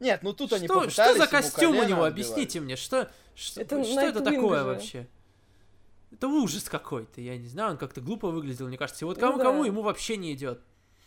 Нет, 0.00 0.22
ну 0.22 0.32
тут 0.32 0.52
они 0.54 0.66
Что, 0.66 0.80
попытались 0.80 0.94
что 1.14 1.14
за 1.18 1.26
костюм 1.26 1.76
у 1.78 1.84
него? 1.84 2.04
Объясните 2.04 2.58
мне, 2.60 2.76
что, 2.76 3.10
что, 3.34 3.60
Это 3.60 3.84
что 3.84 4.00
это 4.00 4.20
такое 4.20 4.60
же. 4.60 4.64
вообще? 4.64 5.08
Это 6.10 6.26
ужас 6.26 6.64
какой-то, 6.64 7.20
я 7.20 7.36
не 7.38 7.46
знаю, 7.46 7.72
он 7.72 7.76
как-то 7.78 8.00
глупо 8.00 8.28
выглядел, 8.30 8.66
мне 8.66 8.76
кажется. 8.76 9.04
И 9.04 9.06
вот 9.06 9.16
Ну 9.16 9.20
кому-кому 9.20 9.62
да. 9.62 9.66
ему 9.68 9.82
вообще 9.82 10.16
не 10.16 10.32
идет. 10.32 10.60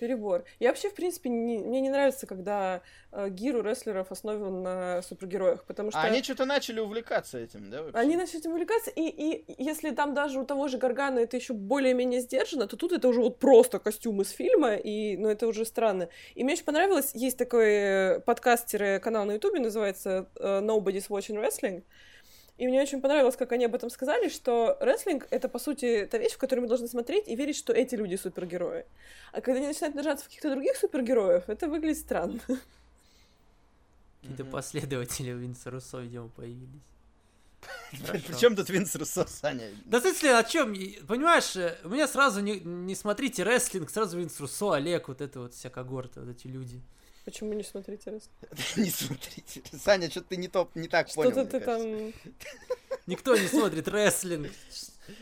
Перебор. 0.04 0.44
Я 0.60 0.70
вообще, 0.70 0.90
в 0.90 0.96
принципе, 0.96 1.30
не- 1.30 1.60
мне 1.60 1.80
не 1.80 1.90
нравится, 1.90 2.28
когда 2.28 2.82
э, 3.14 3.30
гир 3.30 3.56
у 3.56 3.62
рестлеров 3.62 4.12
основан 4.12 4.62
на 4.62 5.02
супергероях, 5.02 5.64
потому 5.64 5.92
что... 5.92 6.02
А 6.02 6.04
они 6.04 6.22
что-то 6.22 6.44
начали 6.44 6.82
увлекаться 6.82 7.38
этим, 7.38 7.70
да? 7.70 7.84
вообще? 7.84 7.98
Они 7.98 8.18
начали 8.18 8.40
этим 8.40 8.52
увлекаться, 8.52 8.92
и, 8.92 9.02
и 9.04 9.46
если 9.58 9.92
там 9.92 10.14
даже 10.14 10.42
у 10.42 10.46
того 10.46 10.68
же 10.68 10.78
Гаргана 10.78 11.20
это 11.20 11.38
еще 11.38 11.54
более-менее 11.54 12.20
сдержано, 12.20 12.68
то 12.68 12.76
тут 12.76 12.92
это 12.92 13.08
уже 13.08 13.22
вот 13.22 13.40
просто 13.40 13.80
костюм 13.80 14.22
из 14.22 14.32
фильма, 14.32 14.76
и, 14.76 15.16
ну, 15.16 15.30
это 15.30 15.48
уже 15.48 15.64
странно. 15.64 16.10
И 16.36 16.44
мне 16.44 16.54
очень 16.54 16.66
понравилось, 16.66 17.12
есть 17.14 17.38
такой 17.38 17.70
э, 17.70 18.20
подкаст-канал 18.20 19.24
на 19.24 19.34
ютубе, 19.34 19.62
называется 19.62 20.28
э, 20.36 20.60
Nobody's 20.60 21.08
Watching 21.08 21.42
Wrestling, 21.42 21.84
и 22.58 22.68
мне 22.68 22.82
очень 22.82 23.02
понравилось, 23.02 23.36
как 23.36 23.52
они 23.52 23.66
об 23.66 23.74
этом 23.74 23.90
сказали, 23.90 24.30
что 24.30 24.78
рестлинг— 24.80 25.28
это, 25.32 25.50
по 25.50 25.58
сути, 25.58 26.08
та 26.10 26.20
вещь, 26.20 26.34
в 26.34 26.38
которую 26.38 26.64
мы 26.64 26.70
должны 26.70 26.88
смотреть 26.88 27.28
и 27.28 27.36
верить, 27.36 27.56
что 27.56 27.74
эти 27.74 27.96
люди 27.96 28.16
супергерои. 28.16 28.86
А 29.32 29.42
когда 29.42 29.58
они 29.58 29.68
начинают 29.68 29.96
держаться 29.96 30.26
в 30.26 30.28
каких-то 30.28 30.52
других 30.52 30.78
супергероев, 30.78 31.50
это 31.50 31.68
выглядит 31.68 31.98
странно. 31.98 32.40
Какие-то 34.22 34.46
последователи 34.46 35.32
Винса 35.32 35.72
Руссо, 35.72 36.00
видимо, 36.00 36.30
появились. 36.30 36.84
Причем 38.28 38.56
тут 38.56 38.70
Винс 38.70 38.96
Руссо, 38.96 39.26
Саня? 39.26 39.70
Да 39.86 40.00
в 40.00 40.02
смысле, 40.02 40.38
о 40.38 40.44
чем? 40.44 40.74
Понимаешь, 41.08 41.56
э, 41.56 41.78
у 41.84 41.90
меня 41.90 42.08
сразу 42.08 42.42
не, 42.42 42.60
не 42.60 42.96
смотрите 42.96 43.44
рестлинг, 43.44 43.90
сразу 43.90 44.18
Винс 44.18 44.40
Руссо, 44.40 44.74
Олег, 44.74 45.08
вот 45.08 45.22
это 45.22 45.40
вот 45.40 45.54
вся 45.54 45.70
когорта, 45.70 46.22
вот 46.22 46.30
эти 46.30 46.48
люди. 46.48 46.82
Почему 47.26 47.54
не 47.54 47.64
смотрите 47.64 48.12
рестлинг? 48.12 48.36
Не 48.76 48.90
смотрите. 48.90 49.62
Саня, 49.82 50.10
что-то 50.10 50.30
ты 50.30 50.38
не, 50.38 50.50
топ, 50.50 50.76
не 50.76 50.88
так 50.90 51.12
понял, 51.14 51.32
Что-то 51.32 51.50
ты 51.52 51.60
там... 51.62 51.82
Никто 53.08 53.36
не 53.36 53.48
смотрит 53.48 53.88
рестлинг. 53.88 54.52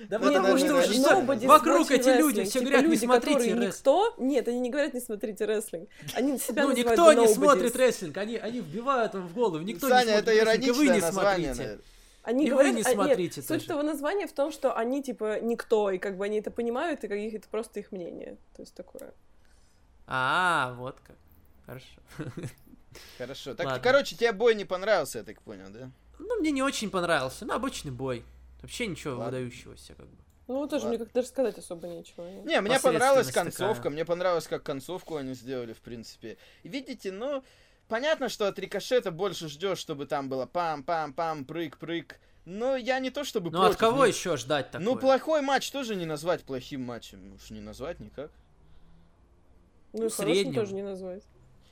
Да 0.10 0.20
Ну, 0.20 0.28
потому 0.34 0.58
что 0.58 0.76
уже 0.76 0.94
что- 0.94 1.22
вокруг 1.48 1.90
эти 1.92 2.10
люди 2.10 2.44
все 2.44 2.60
Типа 2.60 2.66
говорят, 2.66 2.82
не 2.84 2.90
люди, 2.92 3.06
смотрите 3.06 3.38
рестлинг. 3.40 3.62
никто... 3.68 4.16
Нет, 4.18 4.48
они 4.48 4.60
не 4.60 4.70
говорят, 4.70 4.94
не 4.94 5.00
смотрите 5.00 5.46
рестлинг. 5.46 5.90
Они 6.14 6.38
себя 6.40 6.64
Ну, 6.64 6.74
никто 6.74 7.14
не 7.14 7.28
смотрит 7.28 7.76
рестлинг, 7.76 8.18
они, 8.18 8.38
они 8.38 8.60
вбивают 8.62 9.14
вам 9.14 9.28
в 9.28 9.34
голову, 9.34 9.64
никто 9.64 9.88
не 9.88 9.92
Саня, 9.92 10.20
смотрит 10.20 10.28
это 10.28 10.32
рестлинг, 10.32 10.68
и 10.68 10.72
вы 10.72 10.86
ироничное 10.86 10.96
не 10.96 11.02
название, 11.02 11.56
смотрите. 11.56 11.84
Они 12.24 12.46
И 12.46 12.50
вы 12.50 12.54
говорят, 12.56 12.76
не 12.76 12.82
а, 12.82 12.86
нет, 12.86 12.94
смотрите 12.94 13.42
суть 13.42 13.64
этого 13.66 13.82
названия 13.82 14.28
в 14.28 14.34
том, 14.34 14.52
что 14.52 14.76
они, 14.78 15.02
типа, 15.02 15.40
никто, 15.42 15.90
и 15.90 15.98
как 15.98 16.18
бы 16.18 16.26
они 16.26 16.38
это 16.40 16.52
понимают, 16.52 17.04
и 17.04 17.08
как 17.08 17.18
их- 17.18 17.34
это 17.34 17.48
просто 17.50 17.80
их 17.80 17.92
мнение. 17.92 18.38
То 18.56 18.62
есть 18.62 18.76
такое. 18.76 19.12
А, 20.06 20.76
вот 20.78 20.98
как. 21.08 21.16
Хорошо. 21.66 21.88
Хорошо. 23.18 23.54
Так, 23.56 23.66
Ладно. 23.66 23.82
короче, 23.82 24.16
тебе 24.16 24.32
бой 24.34 24.56
не 24.56 24.66
понравился, 24.66 25.20
я 25.20 25.24
так 25.24 25.42
понял, 25.42 25.70
да? 25.70 25.92
Ну, 26.20 26.40
мне 26.40 26.52
не 26.52 26.62
очень 26.62 26.90
понравился, 26.90 27.46
ну, 27.46 27.54
обычный 27.54 27.92
бой. 27.92 28.24
Вообще 28.62 28.86
ничего 28.88 29.16
Ладно. 29.16 29.26
выдающегося, 29.40 29.94
как 29.96 30.08
бы. 30.08 30.18
Ну, 30.48 30.68
тоже 30.68 30.86
Ладно. 30.86 30.98
мне 30.98 31.06
как 31.06 31.14
даже 31.14 31.28
сказать 31.28 31.58
особо 31.58 31.88
нечего. 31.88 32.28
Не, 32.44 32.60
мне 32.62 32.80
понравилась 32.80 33.32
концовка, 33.32 33.76
такая. 33.76 33.92
мне 33.94 34.06
понравилось, 34.06 34.48
как 34.48 34.64
концовку 34.64 35.16
они 35.16 35.34
сделали, 35.34 35.74
в 35.74 35.80
принципе. 35.80 36.38
Видите, 36.64 37.12
ну, 37.12 37.44
понятно, 37.88 38.28
что 38.28 38.48
от 38.48 38.60
рикошета 38.60 39.12
больше 39.12 39.48
ждешь, 39.48 39.78
чтобы 39.78 40.06
там 40.06 40.28
было 40.30 40.46
пам-пам-пам, 40.46 41.46
прыг-прыг. 41.46 42.20
Но 42.44 42.76
я 42.76 43.00
не 43.00 43.12
то 43.12 43.24
чтобы 43.24 43.52
Ну, 43.52 43.62
от 43.62 43.78
кого 43.78 43.98
ну, 44.00 44.06
еще 44.06 44.36
ждать 44.36 44.72
такое? 44.72 44.86
Ну, 44.86 44.96
плохой 44.98 45.42
матч 45.42 45.72
тоже 45.72 45.96
не 45.96 46.06
назвать 46.06 46.44
плохим 46.44 46.82
матчем. 46.84 47.34
Уж 47.36 47.52
не 47.52 47.62
назвать 47.62 48.00
никак. 48.00 48.32
Ну, 49.94 50.00
и 50.00 50.04
Ну, 50.04 50.10
хорошим 50.10 50.34
среднем. 50.36 50.56
тоже 50.56 50.74
не 50.74 50.82
назвать. 50.82 51.24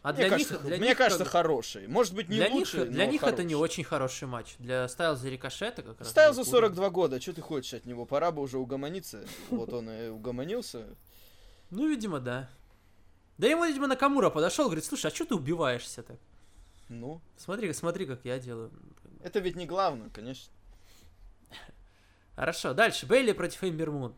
А 0.01 0.13
мне 0.13 0.21
для 0.21 0.29
кажется, 0.29 0.53
них, 0.53 0.63
для 0.63 0.77
мне 0.77 0.87
них 0.89 0.97
кажется, 0.97 1.23
как- 1.25 1.31
хороший. 1.33 1.87
Может 1.87 2.13
быть, 2.15 2.29
не 2.29 2.37
для 2.37 2.49
лучший, 2.49 2.81
них, 2.81 2.91
для 2.91 3.05
них 3.05 3.21
это 3.23 3.43
не 3.43 3.53
хороший. 3.53 3.63
очень 3.63 3.83
хороший 3.83 4.27
матч. 4.27 4.55
Для 4.59 4.87
Стайлза 4.87 5.27
и 5.27 5.31
Рикошета 5.31 5.81
как 5.83 5.99
раз. 5.99 6.09
Стайлзу 6.09 6.41
был 6.43 6.49
42 6.49 6.89
года, 6.89 7.19
что 7.19 7.33
ты 7.33 7.41
хочешь 7.41 7.73
от 7.73 7.85
него? 7.85 8.05
Пора 8.05 8.31
бы 8.31 8.41
уже 8.41 8.57
угомониться. 8.57 9.25
Вот 9.49 9.73
он 9.73 9.89
и 9.89 10.07
угомонился. 10.07 10.85
Ну, 11.69 11.87
видимо, 11.89 12.19
да. 12.21 12.49
Да 13.37 13.47
ему, 13.47 13.65
видимо, 13.65 13.87
Накамура 13.87 14.29
подошел, 14.29 14.65
говорит, 14.65 14.85
слушай, 14.85 15.07
а 15.11 15.15
что 15.15 15.25
ты 15.25 15.35
убиваешься 15.35 16.01
так? 16.03 16.17
Ну, 16.87 17.21
Смотри, 17.37 17.71
смотри, 17.73 18.05
как 18.05 18.21
я 18.23 18.39
делаю. 18.39 18.71
это 19.23 19.39
ведь 19.39 19.55
не 19.55 19.65
главное, 19.65 20.09
конечно. 20.09 20.51
Хорошо, 22.35 22.73
дальше. 22.73 23.05
Бейли 23.05 23.33
против 23.33 23.63
Эмбер 23.63 23.91
Мун. 23.91 24.13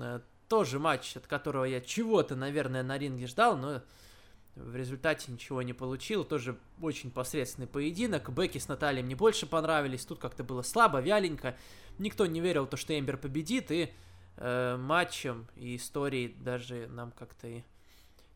Э, 0.00 0.20
Тоже 0.48 0.78
матч, 0.78 1.16
от 1.16 1.26
которого 1.26 1.64
я 1.64 1.80
чего-то, 1.80 2.36
наверное, 2.36 2.82
на 2.82 2.96
ринге 2.98 3.26
ждал, 3.26 3.56
но 3.56 3.82
в 4.56 4.76
результате 4.76 5.32
ничего 5.32 5.62
не 5.62 5.72
получил. 5.72 6.24
Тоже 6.24 6.58
очень 6.80 7.10
посредственный 7.10 7.66
поединок. 7.66 8.30
Бекки 8.30 8.58
с 8.58 8.68
Натальей 8.68 9.02
мне 9.02 9.16
больше 9.16 9.46
понравились. 9.46 10.04
Тут 10.04 10.20
как-то 10.20 10.44
было 10.44 10.62
слабо, 10.62 11.00
вяленько. 11.00 11.56
Никто 11.98 12.26
не 12.26 12.40
верил, 12.40 12.66
то, 12.66 12.76
что 12.76 12.98
Эмбер 12.98 13.16
победит. 13.16 13.70
И 13.70 13.92
э, 14.36 14.76
матчем 14.76 15.48
и 15.56 15.76
историей 15.76 16.28
даже 16.38 16.86
нам 16.88 17.10
как-то 17.12 17.48
и 17.48 17.62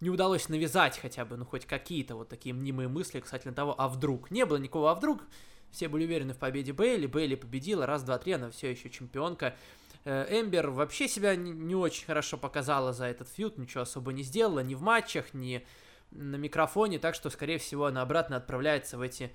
не 0.00 0.10
удалось 0.10 0.48
навязать 0.48 0.98
хотя 0.98 1.24
бы, 1.24 1.36
ну, 1.36 1.44
хоть 1.44 1.66
какие-то 1.66 2.14
вот 2.14 2.28
такие 2.28 2.54
мнимые 2.54 2.88
мысли 2.88 3.18
касательно 3.20 3.54
того, 3.54 3.74
а 3.76 3.88
вдруг. 3.88 4.30
Не 4.30 4.46
было 4.46 4.56
никакого 4.56 4.90
а 4.90 4.94
вдруг. 4.94 5.22
Все 5.70 5.88
были 5.88 6.04
уверены 6.04 6.34
в 6.34 6.38
победе 6.38 6.72
Бейли. 6.72 7.06
Бейли 7.06 7.34
победила. 7.34 7.86
Раз, 7.86 8.02
два, 8.02 8.18
три, 8.18 8.32
она 8.32 8.50
все 8.50 8.70
еще 8.70 8.90
чемпионка. 8.90 9.56
Э, 10.04 10.26
Эмбер 10.30 10.70
вообще 10.70 11.08
себя 11.08 11.36
не, 11.36 11.74
очень 11.74 12.06
хорошо 12.06 12.36
показала 12.38 12.92
за 12.92 13.06
этот 13.06 13.28
фьюд, 13.28 13.58
ничего 13.58 13.82
особо 13.82 14.12
не 14.12 14.22
сделала, 14.22 14.60
ни 14.60 14.74
в 14.74 14.82
матчах, 14.82 15.34
ни 15.34 15.64
на 16.10 16.36
микрофоне, 16.36 16.98
так 16.98 17.14
что, 17.14 17.30
скорее 17.30 17.58
всего, 17.58 17.86
она 17.86 18.02
обратно 18.02 18.36
отправляется 18.36 18.98
в 18.98 19.02
эти 19.02 19.32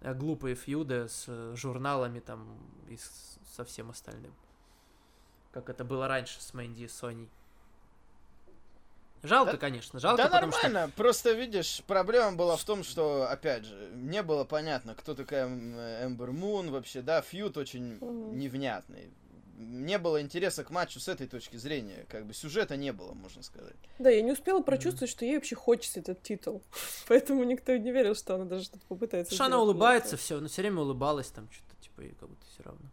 э, 0.00 0.14
глупые 0.14 0.54
фьюды 0.54 1.08
с 1.08 1.24
э, 1.28 1.54
журналами 1.56 2.20
там 2.20 2.58
и 2.88 2.98
со 3.54 3.64
всем 3.64 3.90
остальным. 3.90 4.34
Как 5.52 5.70
это 5.70 5.84
было 5.84 6.08
раньше 6.08 6.40
с 6.40 6.52
Мэнди 6.52 6.82
и 6.82 6.88
Соней. 6.88 7.30
Жалко, 9.22 9.52
Да- 9.52 9.58
конечно, 9.58 9.98
жалко, 9.98 10.24
да 10.24 10.28
потому 10.28 10.52
нормально, 10.52 10.90
просто 10.94 11.32
видишь, 11.32 11.82
проблема 11.86 12.36
была 12.36 12.56
в 12.56 12.64
том, 12.64 12.84
что, 12.84 13.26
опять 13.28 13.64
же, 13.64 13.90
не 13.94 14.22
было 14.22 14.44
понятно, 14.44 14.94
кто 14.94 15.14
такая 15.14 15.46
Эмбер 15.46 16.32
Мун 16.32 16.70
вообще, 16.70 17.00
да, 17.00 17.22
фьют 17.22 17.56
очень 17.56 17.98
невнятный. 18.36 19.10
Не 19.56 19.98
было 19.98 20.20
интереса 20.20 20.64
к 20.64 20.70
матчу 20.70 21.00
с 21.00 21.08
этой 21.08 21.26
точки 21.26 21.56
зрения. 21.56 22.06
Как 22.08 22.26
бы 22.26 22.34
сюжета 22.34 22.76
не 22.76 22.92
было, 22.92 23.14
можно 23.14 23.42
сказать. 23.42 23.76
Да, 23.98 24.10
я 24.10 24.22
не 24.22 24.32
успела 24.32 24.60
прочувствовать, 24.62 25.10
что 25.10 25.24
ей 25.24 25.36
вообще 25.36 25.56
хочется 25.56 26.00
этот 26.00 26.22
титул. 26.22 26.62
Поэтому 27.08 27.42
никто 27.44 27.76
не 27.76 27.90
верил, 27.90 28.14
что 28.14 28.34
она 28.34 28.44
даже 28.44 28.64
что-то 28.64 28.84
попытается 28.86 29.34
Что 29.34 29.46
она 29.46 29.60
улыбается, 29.60 30.16
все, 30.16 30.40
но 30.40 30.48
все 30.48 30.62
время 30.62 30.80
улыбалась 30.80 31.28
там 31.28 31.48
что-то, 31.50 31.82
типа, 31.82 32.02
ей 32.02 32.14
как 32.18 32.28
будто 32.28 32.44
все 32.52 32.62
равно. 32.62 32.86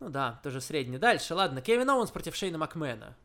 Ну 0.00 0.08
да, 0.08 0.40
тоже 0.42 0.60
средний. 0.60 0.98
Дальше, 0.98 1.34
ладно. 1.34 1.60
Кевин 1.60 1.88
Оуэнс 1.88 2.10
против 2.10 2.34
Шейна 2.36 2.58
Макмена. 2.58 3.16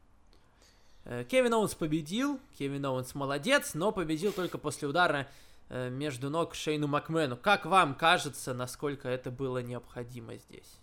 Э, 1.05 1.23
Кевин 1.23 1.53
Оуэнс 1.53 1.75
победил, 1.75 2.39
Кевин 2.57 2.85
Оуэнс 2.85 3.13
молодец, 3.15 3.73
но 3.73 3.91
победил 3.91 4.31
только 4.31 4.57
после 4.57 4.87
удара 4.87 5.27
э, 5.69 5.89
между 5.89 6.29
ног 6.29 6.55
Шейну 6.55 6.87
Макмену. 6.87 7.37
Как 7.37 7.65
вам 7.65 7.95
кажется, 7.95 8.53
насколько 8.53 9.07
это 9.07 9.29
было 9.31 9.59
необходимо 9.59 10.35
здесь? 10.37 10.79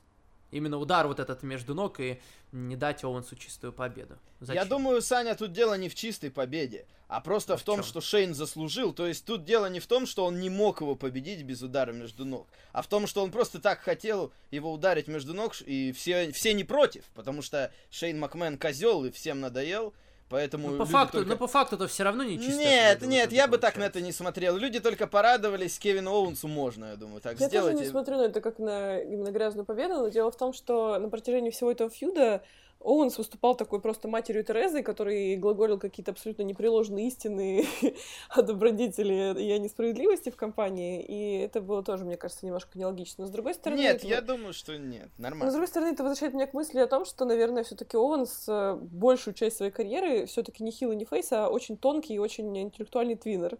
Именно 0.50 0.78
удар 0.78 1.06
вот 1.06 1.20
этот 1.20 1.42
между 1.42 1.74
ног 1.74 2.00
и 2.00 2.20
не 2.52 2.74
дать 2.76 3.04
Оуэнсу 3.04 3.36
чистую 3.36 3.72
победу. 3.72 4.18
Я 4.40 4.46
Зачем? 4.46 4.68
думаю, 4.68 5.00
Саня, 5.02 5.34
тут 5.36 5.52
дело 5.52 5.74
не 5.74 5.88
в 5.88 5.94
чистой 5.94 6.30
победе, 6.30 6.86
а 7.06 7.20
просто 7.20 7.54
А 7.54 7.56
в 7.56 7.62
том, 7.62 7.76
чём? 7.80 7.84
что 7.84 8.00
Шейн 8.00 8.34
заслужил. 8.34 8.92
То 8.92 9.06
есть 9.06 9.24
тут 9.24 9.44
дело 9.44 9.66
не 9.66 9.78
в 9.78 9.86
том, 9.86 10.06
что 10.06 10.24
он 10.24 10.40
не 10.40 10.50
мог 10.50 10.80
его 10.80 10.96
победить 10.96 11.42
без 11.44 11.62
удара 11.62 11.92
между 11.92 12.24
ног, 12.24 12.48
а 12.72 12.82
в 12.82 12.88
том, 12.88 13.06
что 13.06 13.22
он 13.22 13.30
просто 13.30 13.60
так 13.60 13.80
хотел 13.80 14.32
его 14.50 14.72
ударить 14.72 15.06
между 15.06 15.34
ног, 15.34 15.54
и 15.64 15.92
все, 15.92 16.32
все 16.32 16.52
не 16.52 16.64
против, 16.64 17.04
потому 17.14 17.42
что 17.42 17.72
Шейн 17.90 18.18
Макмен 18.18 18.58
козел 18.58 19.04
и 19.04 19.10
всем 19.12 19.40
надоел, 19.40 19.94
поэтому... 20.30 20.70
Ну, 20.70 20.78
по 20.78 20.86
факту, 20.86 21.18
только- 21.18 21.28
но 21.30 21.36
по 21.36 21.46
факту-то 21.46 21.86
все 21.88 22.04
равно 22.04 22.22
не 22.24 22.38
чистая 22.38 22.94
Нет, 22.94 23.02
нет, 23.02 23.32
я 23.32 23.46
бы 23.48 23.58
так 23.58 23.76
на 23.76 23.82
это 23.84 24.00
не 24.00 24.12
смотрел. 24.12 24.56
Люди 24.56 24.80
только 24.80 25.06
порадовались, 25.06 25.78
Кевину 25.78 26.12
Оуэнсу 26.12 26.48
можно, 26.48 26.86
я 26.86 26.96
думаю, 26.96 27.20
так 27.20 27.38
Я 27.38 27.48
сделать. 27.48 27.72
тоже 27.72 27.84
не 27.84 27.90
смотрю 27.90 28.16
на 28.16 28.22
это 28.22 28.40
как 28.40 28.58
на 28.58 28.98
именно 29.00 29.30
грязную 29.30 29.66
победу, 29.66 29.94
но 29.96 30.08
дело 30.08 30.30
в 30.30 30.36
том, 30.38 30.54
что 30.54 30.98
на 30.98 31.10
протяжении 31.10 31.50
всего 31.50 31.70
этого 31.70 31.90
фьюда 31.90 32.42
Оуэнс 32.80 33.18
выступал 33.18 33.54
такой 33.54 33.80
просто 33.80 34.08
матерью 34.08 34.42
Терезой, 34.42 34.82
который 34.82 35.36
глаголил 35.36 35.78
какие-то 35.78 36.12
абсолютно 36.12 36.42
непреложные 36.42 37.08
истины 37.08 37.66
о 38.30 38.42
добродетели 38.42 39.38
и 39.38 39.50
о 39.52 39.58
несправедливости 39.58 40.30
в 40.30 40.36
компании, 40.36 41.02
и 41.02 41.40
это 41.40 41.60
было 41.60 41.82
тоже, 41.82 42.04
мне 42.04 42.16
кажется, 42.16 42.46
немножко 42.46 42.78
нелогично. 42.78 43.24
Но 43.24 43.28
с 43.28 43.30
другой 43.30 43.54
стороны... 43.54 43.80
Нет, 43.80 43.96
это 43.96 44.06
я 44.06 44.22
думаю, 44.22 44.54
что 44.54 44.78
нет, 44.78 45.10
Но, 45.18 45.22
с 45.26 45.30
нормально. 45.30 45.52
другой 45.52 45.68
стороны, 45.68 45.92
это 45.92 46.02
возвращает 46.02 46.32
меня 46.32 46.46
к 46.46 46.54
мысли 46.54 46.78
о 46.78 46.86
том, 46.86 47.04
что, 47.04 47.26
наверное, 47.26 47.64
все 47.64 47.76
таки 47.76 47.98
Оуэнс 47.98 48.44
э, 48.48 48.78
большую 48.80 49.34
часть 49.34 49.58
своей 49.58 49.72
карьеры 49.72 50.24
все 50.24 50.42
таки 50.42 50.64
не 50.64 50.70
heel 50.70 50.92
и 50.92 50.96
не 50.96 51.04
face, 51.04 51.30
а 51.32 51.50
очень 51.50 51.76
тонкий 51.76 52.14
и 52.14 52.18
очень 52.18 52.56
интеллектуальный 52.56 53.16
tweener. 53.16 53.58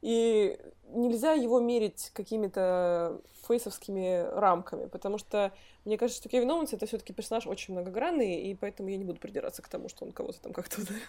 И 0.00 0.58
нельзя 0.88 1.32
его 1.32 1.60
мерить 1.60 2.10
какими-то 2.14 3.20
face 3.52 3.80
овскими 3.80 4.28
рамками, 4.38 4.86
потому 4.86 5.18
что 5.18 5.52
мне 5.84 5.98
кажется, 5.98 6.20
что 6.20 6.28
Кевин 6.28 6.50
Оуэнс 6.50 6.72
это 6.72 6.86
все 6.86 6.98
таки 6.98 7.12
персонаж 7.12 7.46
очень 7.46 7.74
многогранный, 7.74 8.40
и 8.40 8.54
поэтому 8.54 8.88
я 8.88 8.96
не 8.96 9.04
буду 9.04 9.20
придираться 9.20 9.62
к 9.62 9.68
тому, 9.68 9.88
что 9.88 10.04
он 10.04 10.12
кого-то 10.12 10.40
там 10.40 10.52
как-то 10.52 10.80
ударил. 10.80 11.00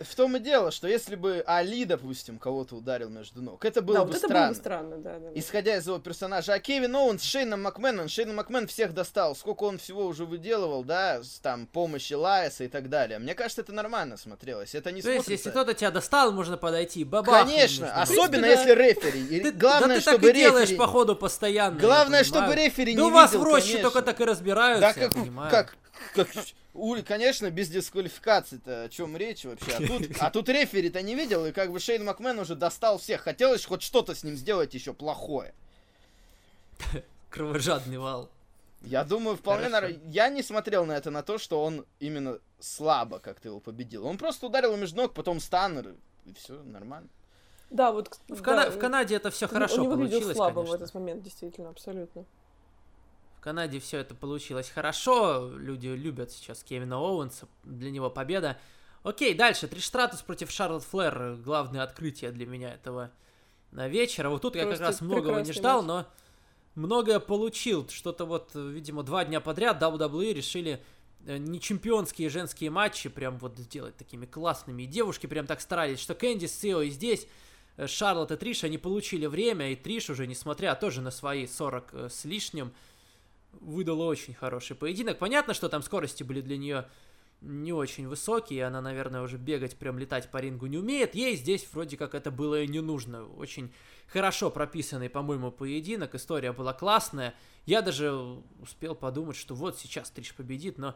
В 0.00 0.14
том 0.14 0.34
и 0.36 0.40
дело, 0.40 0.70
что 0.70 0.88
если 0.88 1.14
бы 1.14 1.44
Али, 1.46 1.84
допустим, 1.84 2.38
кого-то 2.38 2.74
ударил 2.76 3.10
между 3.10 3.42
ног, 3.42 3.62
это 3.66 3.82
было 3.82 3.98
да, 3.98 4.04
бы 4.04 4.08
вот 4.08 4.16
это 4.16 4.26
странно. 4.26 4.46
было 4.46 4.48
бы 4.48 4.54
странно, 4.54 4.96
да, 4.96 5.12
да. 5.18 5.18
да. 5.18 5.38
Исходя 5.38 5.76
из 5.76 5.86
его 5.86 5.98
персонажа. 5.98 6.54
А 6.54 6.58
Кевин 6.58 6.96
Оуэнс 6.96 7.22
с 7.22 7.26
Шейном 7.26 7.60
Макменом, 7.62 8.08
Шейн 8.08 8.34
Макмен 8.34 8.66
всех 8.66 8.94
достал. 8.94 9.36
Сколько 9.36 9.64
он 9.64 9.76
всего 9.76 10.06
уже 10.06 10.24
выделывал, 10.24 10.84
да, 10.84 11.22
с 11.22 11.38
там 11.40 11.66
помощи 11.66 12.14
Элайаса 12.14 12.64
и 12.64 12.68
так 12.68 12.88
далее. 12.88 13.18
Мне 13.18 13.34
кажется, 13.34 13.60
это 13.60 13.72
нормально 13.72 14.16
смотрелось. 14.16 14.74
Это 14.74 14.90
не 14.90 15.02
То 15.02 15.10
есть, 15.10 15.24
смотрится... 15.24 15.32
если 15.32 15.50
кто-то 15.50 15.74
тебя 15.74 15.90
достал, 15.90 16.32
можно 16.32 16.56
подойти, 16.56 17.04
бабахнуть 17.04 17.52
Конечно, 17.54 17.92
особенно 18.00 18.42
да. 18.42 18.48
если 18.48 18.70
рефери. 18.70 19.26
И 19.26 19.40
Ты, 19.40 19.52
главное, 19.52 19.88
да 19.88 19.94
ты 19.96 20.00
чтобы 20.00 20.26
так 20.28 20.30
и 20.30 20.38
делаешь, 20.38 20.68
рефери... 20.68 20.78
походу, 20.78 21.14
постоянно. 21.14 21.78
Главное, 21.78 22.24
чтобы 22.24 22.54
рефери 22.54 22.94
Да 22.94 23.02
не 23.02 23.06
у 23.06 23.10
вас 23.12 23.32
видел, 23.32 23.44
в 23.44 23.48
роще 23.48 23.78
только 23.82 24.00
так 24.00 24.18
и 24.18 24.24
разбираются, 24.24 24.80
Да 24.80 25.00
я 25.00 25.08
как, 25.08 25.12
понимаю. 25.14 25.50
как, 25.50 25.76
как, 26.14 26.28
Ули, 26.74 27.02
конечно, 27.02 27.50
без 27.50 27.68
дисквалификации-то 27.68 28.84
о 28.84 28.88
чем 28.88 29.16
речь 29.16 29.44
вообще. 29.44 29.72
А 29.72 29.86
тут, 29.86 30.02
а 30.20 30.30
тут 30.30 30.48
рефери-то 30.48 31.02
не 31.02 31.14
видел, 31.14 31.46
и 31.46 31.52
как 31.52 31.72
бы 31.72 31.80
Шейн 31.80 32.04
Макмен 32.04 32.38
уже 32.38 32.54
достал 32.54 32.98
всех. 32.98 33.22
Хотелось 33.22 33.64
хоть 33.64 33.82
что-то 33.82 34.14
с 34.14 34.22
ним 34.24 34.36
сделать 34.36 34.72
еще 34.74 34.92
плохое. 34.92 35.54
Кровожадный 37.28 37.98
вал. 37.98 38.30
Я 38.82 39.04
думаю, 39.04 39.36
вполне 39.36 39.66
нор- 39.68 40.00
Я 40.10 40.28
не 40.30 40.42
смотрел 40.42 40.86
на 40.86 40.92
это 40.92 41.10
на 41.10 41.22
то, 41.22 41.38
что 41.38 41.62
он 41.62 41.84
именно 41.98 42.38
слабо 42.60 43.18
как-то 43.18 43.48
его 43.48 43.60
победил. 43.60 44.06
Он 44.06 44.16
просто 44.16 44.46
ударил 44.46 44.76
между 44.76 45.02
ног, 45.02 45.12
потом 45.12 45.38
станнер, 45.40 45.94
и 46.24 46.32
все 46.32 46.62
нормально. 46.62 47.08
Да, 47.68 47.92
вот... 47.92 48.18
В, 48.28 48.40
да, 48.40 48.42
Кана- 48.42 48.70
в 48.70 48.78
Канаде 48.78 49.16
это 49.16 49.30
все 49.30 49.46
хорошо 49.46 49.76
он 49.76 49.80
не 49.82 49.88
выглядел 49.88 50.10
получилось, 50.12 50.36
слабо 50.36 50.54
конечно. 50.62 50.72
в 50.78 50.82
этот 50.82 50.94
момент, 50.94 51.22
действительно, 51.22 51.68
абсолютно. 51.68 52.24
В 53.40 53.42
Канаде 53.42 53.80
все 53.80 53.96
это 53.96 54.14
получилось 54.14 54.68
хорошо. 54.68 55.50
Люди 55.56 55.86
любят 55.86 56.30
сейчас 56.30 56.62
Кевина 56.62 57.00
Оуэнса. 57.00 57.48
Для 57.64 57.90
него 57.90 58.10
победа. 58.10 58.58
Окей, 59.02 59.32
дальше. 59.32 59.66
Триш 59.66 59.86
Стратус 59.86 60.20
против 60.20 60.50
Шарлотт 60.50 60.84
Флэр. 60.84 61.36
Главное 61.36 61.82
открытие 61.82 62.32
для 62.32 62.44
меня 62.44 62.74
этого 62.74 63.10
э, 63.72 63.88
вечера. 63.88 64.28
Вот 64.28 64.42
тут 64.42 64.56
я 64.56 64.64
как 64.64 64.72
Просто 64.72 64.84
раз 64.84 65.00
многого 65.00 65.40
не 65.40 65.52
ждал, 65.52 65.80
матч. 65.80 65.88
но 65.88 66.06
многое 66.74 67.18
получил. 67.18 67.88
Что-то 67.88 68.26
вот, 68.26 68.50
видимо, 68.54 69.04
два 69.04 69.24
дня 69.24 69.40
подряд 69.40 69.82
WWE 69.82 70.34
решили 70.34 70.84
э, 71.24 71.38
не 71.38 71.62
чемпионские 71.62 72.28
женские 72.28 72.68
матчи 72.68 73.08
прям 73.08 73.38
вот 73.38 73.56
сделать 73.56 73.96
такими 73.96 74.26
классными. 74.26 74.82
И 74.82 74.86
девушки 74.86 75.26
прям 75.26 75.46
так 75.46 75.62
старались, 75.62 75.98
что 75.98 76.14
Кэнди 76.14 76.44
с 76.44 76.60
Сио 76.60 76.82
и 76.82 76.90
здесь 76.90 77.26
э, 77.78 77.86
Шарлотт 77.86 78.32
и 78.32 78.36
Триш, 78.36 78.64
они 78.64 78.76
получили 78.76 79.24
время, 79.24 79.72
и 79.72 79.76
Триш 79.76 80.10
уже, 80.10 80.26
несмотря 80.26 80.74
тоже 80.74 81.00
на 81.00 81.10
свои 81.10 81.46
40 81.46 81.88
э, 81.94 82.08
с 82.10 82.26
лишним, 82.26 82.74
выдала 83.52 84.04
очень 84.04 84.34
хороший 84.34 84.76
поединок. 84.76 85.18
Понятно, 85.18 85.54
что 85.54 85.68
там 85.68 85.82
скорости 85.82 86.22
были 86.22 86.40
для 86.40 86.56
нее 86.56 86.86
не 87.40 87.72
очень 87.72 88.06
высокие, 88.06 88.66
она, 88.66 88.80
наверное, 88.82 89.22
уже 89.22 89.38
бегать, 89.38 89.76
прям 89.76 89.98
летать 89.98 90.30
по 90.30 90.38
рингу 90.38 90.66
не 90.66 90.76
умеет. 90.76 91.14
Ей 91.14 91.36
здесь 91.36 91.66
вроде 91.72 91.96
как 91.96 92.14
это 92.14 92.30
было 92.30 92.60
и 92.60 92.68
не 92.68 92.80
нужно. 92.80 93.26
Очень 93.26 93.72
хорошо 94.08 94.50
прописанный, 94.50 95.08
по-моему, 95.08 95.50
поединок, 95.50 96.14
история 96.14 96.52
была 96.52 96.74
классная. 96.74 97.34
Я 97.64 97.80
даже 97.80 98.12
успел 98.60 98.94
подумать, 98.94 99.36
что 99.36 99.54
вот 99.54 99.78
сейчас 99.78 100.10
Триш 100.10 100.34
победит, 100.34 100.76
но 100.76 100.94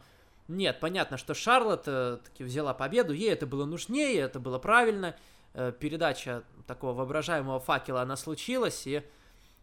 нет, 0.49 0.81
понятно, 0.81 1.17
что 1.17 1.33
Шарлотт 1.33 1.85
таки 1.85 2.45
взяла 2.45 2.75
победу, 2.75 3.15
ей 3.15 3.33
это 3.33 3.47
было 3.47 3.65
нужнее, 3.65 4.19
это 4.19 4.39
было 4.39 4.59
правильно. 4.59 5.17
Э, 5.55 5.73
передача 5.79 6.43
такого 6.67 6.93
воображаемого 6.93 7.61
факела, 7.61 8.03
она 8.03 8.17
случилась, 8.17 8.87
и 8.87 9.03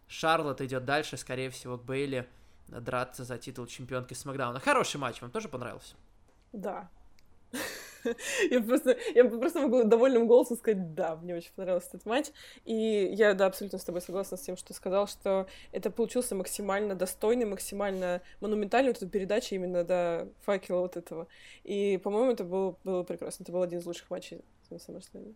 Шарлотт 0.08 0.60
идет 0.60 0.84
дальше, 0.84 1.16
скорее 1.16 1.50
всего, 1.50 1.78
к 1.78 1.84
Бейли 1.84 2.26
драться 2.68 3.24
за 3.24 3.38
титул 3.38 3.66
чемпионки 3.66 4.14
Смакдауна. 4.14 4.60
Хороший 4.60 4.98
матч, 4.98 5.20
вам 5.20 5.30
тоже 5.30 5.48
понравился? 5.48 5.94
Да. 6.52 6.90
Я 8.50 8.60
просто, 8.60 8.96
я 9.14 9.24
просто 9.24 9.60
могу 9.60 9.84
довольным 9.84 10.26
голосом 10.26 10.56
сказать 10.56 10.94
«да», 10.94 11.16
мне 11.16 11.36
очень 11.36 11.52
понравился 11.54 11.88
этот 11.88 12.04
матч. 12.04 12.26
И 12.64 12.74
я, 12.74 13.34
да, 13.34 13.46
абсолютно 13.46 13.78
с 13.78 13.84
тобой 13.84 14.00
согласна 14.00 14.36
с 14.36 14.40
тем, 14.40 14.56
что 14.56 14.68
ты 14.68 14.74
сказал, 14.74 15.06
что 15.06 15.46
это 15.70 15.90
получился 15.90 16.34
максимально 16.34 16.94
достойный, 16.94 17.46
максимально 17.46 18.20
монументальный 18.40 18.90
вот 18.90 18.96
эта 18.96 19.06
передача 19.06 19.54
именно 19.54 19.84
до 19.84 20.28
факела 20.40 20.80
вот 20.80 20.96
этого. 20.96 21.28
И, 21.62 21.98
по-моему, 22.02 22.32
это 22.32 22.44
было, 22.44 22.76
было 22.84 23.02
прекрасно. 23.04 23.44
Это 23.44 23.52
был 23.52 23.62
один 23.62 23.78
из 23.78 23.86
лучших 23.86 24.10
матчей 24.10 24.40
на 24.70 24.76
SummerSlam. 24.76 25.34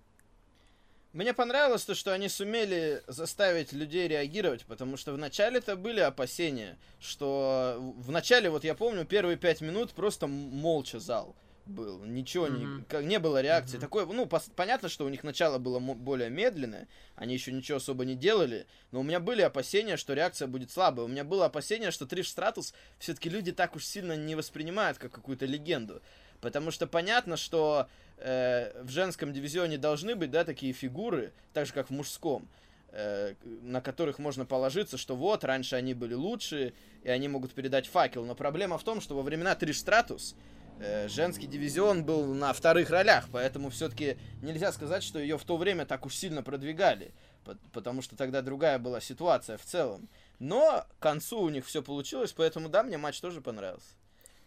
Мне 1.17 1.33
понравилось 1.33 1.83
то, 1.83 1.95
что 1.95 2.12
они 2.12 2.29
сумели 2.29 3.03
заставить 3.07 3.73
людей 3.73 4.07
реагировать, 4.07 4.67
потому 4.67 4.99
что 4.99 5.14
в 5.14 5.19
начале-то 5.19 5.75
были 5.75 6.01
опасения, 6.01 6.77
что 7.01 7.79
в 7.97 8.11
начале, 8.11 8.51
вот 8.51 8.64
я 8.64 8.75
помню, 8.75 9.07
первые 9.07 9.39
пять 9.39 9.62
минут 9.62 9.95
просто 9.95 10.27
молча 10.27 11.01
зал 11.01 11.35
был, 11.64 12.05
ничего 12.05 12.49
не, 12.49 12.67
Мгм. 12.67 12.85
как, 12.87 13.03
не 13.03 13.19
было 13.19 13.41
реакции. 13.41 13.79
Мгм. 13.79 13.81
Такое, 13.81 14.05
ну, 14.05 14.27
пос- 14.27 14.53
понятно, 14.55 14.91
что 14.91 15.07
у 15.07 15.09
них 15.09 15.25
начало 15.25 15.57
было 15.57 15.79
более 15.81 16.29
медленное, 16.29 16.87
они 17.14 17.33
еще 17.33 17.51
ничего 17.51 17.79
особо 17.79 18.05
не 18.05 18.14
делали, 18.14 18.67
но 18.91 19.01
у 19.01 19.03
меня 19.03 19.19
были 19.19 19.41
опасения, 19.41 19.97
что 19.97 20.12
реакция 20.12 20.49
будет 20.49 20.71
слабая. 20.71 21.07
У 21.07 21.09
меня 21.09 21.25
было 21.25 21.47
опасение, 21.47 21.93
что 21.93 22.05
Триш 22.05 22.29
Стратус 22.29 22.75
все-таки 22.99 23.31
люди 23.31 23.53
так 23.53 23.75
уж 23.75 23.87
сильно 23.87 24.12
не 24.17 24.35
воспринимают 24.35 24.99
как 24.99 25.12
какую-то 25.12 25.47
легенду. 25.47 26.03
Потому 26.47 26.71
что 26.71 26.87
понятно, 26.87 27.37
что 27.37 27.89
э, 28.19 28.71
в 28.85 28.89
женском 28.89 29.33
дивизионе 29.33 29.79
должны 29.79 30.15
быть, 30.15 30.31
да, 30.31 30.45
такие 30.45 30.73
фигуры, 30.73 31.33
так 31.53 31.67
же 31.67 31.73
как 31.73 31.89
в 31.89 31.91
мужском, 31.91 32.47
э, 32.93 33.35
на 33.63 33.81
которых 33.81 34.21
можно 34.21 34.47
положиться, 34.47 34.97
что 34.97 35.17
вот, 35.17 35.43
раньше 35.43 35.75
они 35.75 35.93
были 35.93 36.15
лучше, 36.15 36.73
и 37.03 37.09
они 37.09 37.27
могут 37.27 37.53
передать 37.53 37.89
факел. 37.89 38.25
Но 38.25 38.37
проблема 38.37 38.79
в 38.79 38.85
том, 38.85 39.01
что 39.01 39.17
во 39.17 39.23
времена 39.23 39.57
Триш 39.57 39.81
Стратус 39.81 40.37
э, 40.79 41.09
женский 41.09 41.49
дивизион 41.49 42.05
был 42.05 42.33
на 42.33 42.53
вторых 42.53 42.91
ролях, 42.91 43.27
поэтому 43.33 43.71
все-таки 43.71 44.17
нельзя 44.41 44.71
сказать, 44.71 45.03
что 45.03 45.19
ее 45.19 45.39
в 45.39 45.45
то 45.45 45.57
время 45.57 45.85
так 45.85 46.07
уж 46.07 46.15
сильно 46.15 46.45
продвигали, 46.45 47.11
по- 47.45 47.59
потому 47.73 48.03
что 48.03 48.15
тогда 48.15 48.41
другая 48.41 48.79
была 48.79 49.01
ситуация 49.01 49.57
в 49.57 49.65
целом. 49.65 50.09
Но 50.39 50.87
к 51.01 51.03
концу 51.03 51.41
у 51.41 51.49
них 51.49 51.67
все 51.67 51.83
получилось, 51.83 52.33
поэтому 52.33 52.69
да, 52.69 52.85
мне 52.85 52.99
матч 52.99 53.21
тоже 53.21 53.41
понравился. 53.41 53.89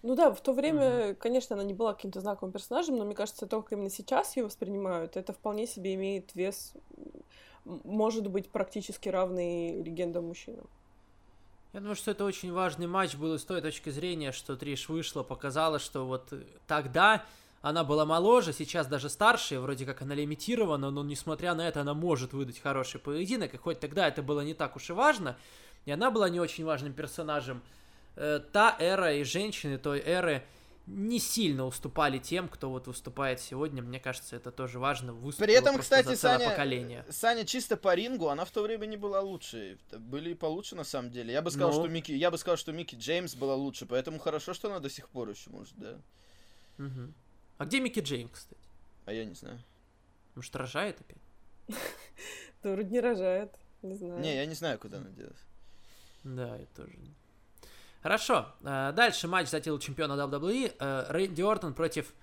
Ну 0.02 0.16
да, 0.16 0.32
в 0.32 0.40
то 0.42 0.54
время, 0.54 1.14
конечно, 1.16 1.56
она 1.56 1.64
не 1.64 1.74
была 1.74 1.94
каким-то 1.94 2.22
знаковым 2.22 2.54
персонажем, 2.54 2.96
но 2.96 3.06
мне 3.06 3.16
кажется, 3.16 3.46
то, 3.48 3.62
как 3.62 3.74
именно 3.74 3.90
сейчас 3.90 4.38
ее 4.38 4.46
воспринимают, 4.46 5.18
это 5.18 5.34
вполне 5.34 5.68
себе 5.68 5.94
имеет 5.96 6.34
вес, 6.36 6.74
может 7.66 8.28
быть, 8.28 8.50
практически 8.50 9.10
равный 9.10 9.82
легендам 9.84 10.28
мужчинам. 10.28 10.68
Я 11.74 11.82
думаю, 11.82 11.96
что 11.96 12.12
это 12.12 12.24
очень 12.26 12.52
важный 12.52 12.88
матч 12.88 13.16
был 13.16 13.38
с 13.38 13.44
той 13.44 13.62
точки 13.62 13.90
зрения, 13.90 14.32
что 14.32 14.56
Триш 14.56 14.90
вышла, 14.90 15.22
показала, 15.22 15.80
что 15.80 16.06
вот 16.06 16.34
тогда 16.66 17.26
она 17.62 17.84
была 17.84 18.06
моложе, 18.06 18.54
сейчас 18.54 18.88
даже 18.88 19.10
старше, 19.10 19.60
вроде 19.60 19.86
как 19.86 20.02
она 20.02 20.16
лимитирована, 20.16 20.92
но 20.92 21.04
несмотря 21.04 21.54
на 21.54 21.68
это 21.68 21.82
она 21.82 21.94
может 21.94 22.32
выдать 22.34 22.60
хороший 22.60 23.00
поединок, 23.00 23.54
и 23.54 23.58
хоть 23.58 23.80
тогда 23.80 24.08
это 24.08 24.24
было 24.24 24.42
не 24.42 24.54
так 24.54 24.78
уж 24.78 24.90
и 24.90 24.94
важно, 24.94 25.38
и 25.86 25.92
она 25.92 26.10
была 26.10 26.30
не 26.30 26.40
очень 26.40 26.64
важным 26.64 26.94
персонажем, 26.94 27.62
э, 28.16 28.40
та 28.52 28.76
эра 28.80 29.14
и 29.16 29.24
женщины 29.24 29.78
той 29.78 30.00
эры 30.00 30.44
не 30.90 31.20
сильно 31.20 31.66
уступали 31.66 32.18
тем, 32.18 32.50
кто 32.50 32.70
вот 32.72 32.88
выступает 32.88 33.40
сегодня. 33.40 33.84
Мне 33.84 34.00
кажется, 34.00 34.36
это 34.36 34.52
тоже 34.52 34.80
важно. 34.80 35.14
При 35.38 35.54
этом, 35.54 35.78
кстати, 35.78 36.08
за 36.08 36.16
Саня, 36.16 36.50
поколение. 36.50 37.06
Саня 37.10 37.46
чисто 37.46 37.78
по 37.78 37.94
рингу, 37.94 38.30
она 38.30 38.44
в 38.44 38.50
то 38.52 38.64
время 38.64 38.88
не 38.88 38.98
была 38.98 39.22
лучше. 39.22 39.78
Были 39.92 40.32
и 40.32 40.34
получше 40.34 40.76
на 40.76 40.84
самом 40.84 41.12
деле. 41.12 41.32
Я 41.32 41.44
бы 41.44 41.52
сказал, 41.52 41.70
Ну. 41.70 41.76
что 41.82 41.88
Микки, 41.88 42.12
я 42.12 42.32
бы 42.32 42.40
сказал, 42.40 42.58
что 42.58 42.72
Микки 42.72 42.96
Джеймс 42.96 43.36
была 43.36 43.54
лучше, 43.54 43.86
поэтому 43.86 44.18
хорошо, 44.18 44.56
что 44.56 44.70
она 44.70 44.80
до 44.80 44.90
сих 44.90 45.10
пор 45.10 45.30
еще 45.30 45.52
может, 45.52 45.74
да. 45.78 45.96
Мгм. 46.78 47.14
А 47.60 47.66
где 47.66 47.80
Микки 47.80 48.00
Джеймс, 48.00 48.32
кстати? 48.32 48.62
А 49.06 49.14
я 49.14 49.26
не 49.26 49.36
знаю. 49.36 49.60
Может, 50.36 50.56
рожает 50.56 51.00
опять? 51.02 51.78
Да, 52.64 52.74
вроде 52.74 52.90
не 52.90 53.00
рожает. 53.00 53.56
Не 53.84 53.96
знаю. 53.96 54.20
Не, 54.20 54.36
я 54.36 54.46
не 54.46 54.56
знаю, 54.56 54.80
куда 54.80 54.98
она 54.98 55.10
делась. 55.12 55.40
Да, 56.26 56.58
я 56.58 56.66
тоже. 56.76 56.92
Хорошо. 58.02 58.48
э, 58.64 58.92
Дальше 58.96 59.28
матч 59.28 59.50
за 59.50 59.60
титул 59.60 59.80
чемпиона 59.80 60.14
WWE. 60.14 60.74
э, 60.80 61.06
Рэнди 61.10 61.42
Ортон 61.42 61.74
против 61.74 62.14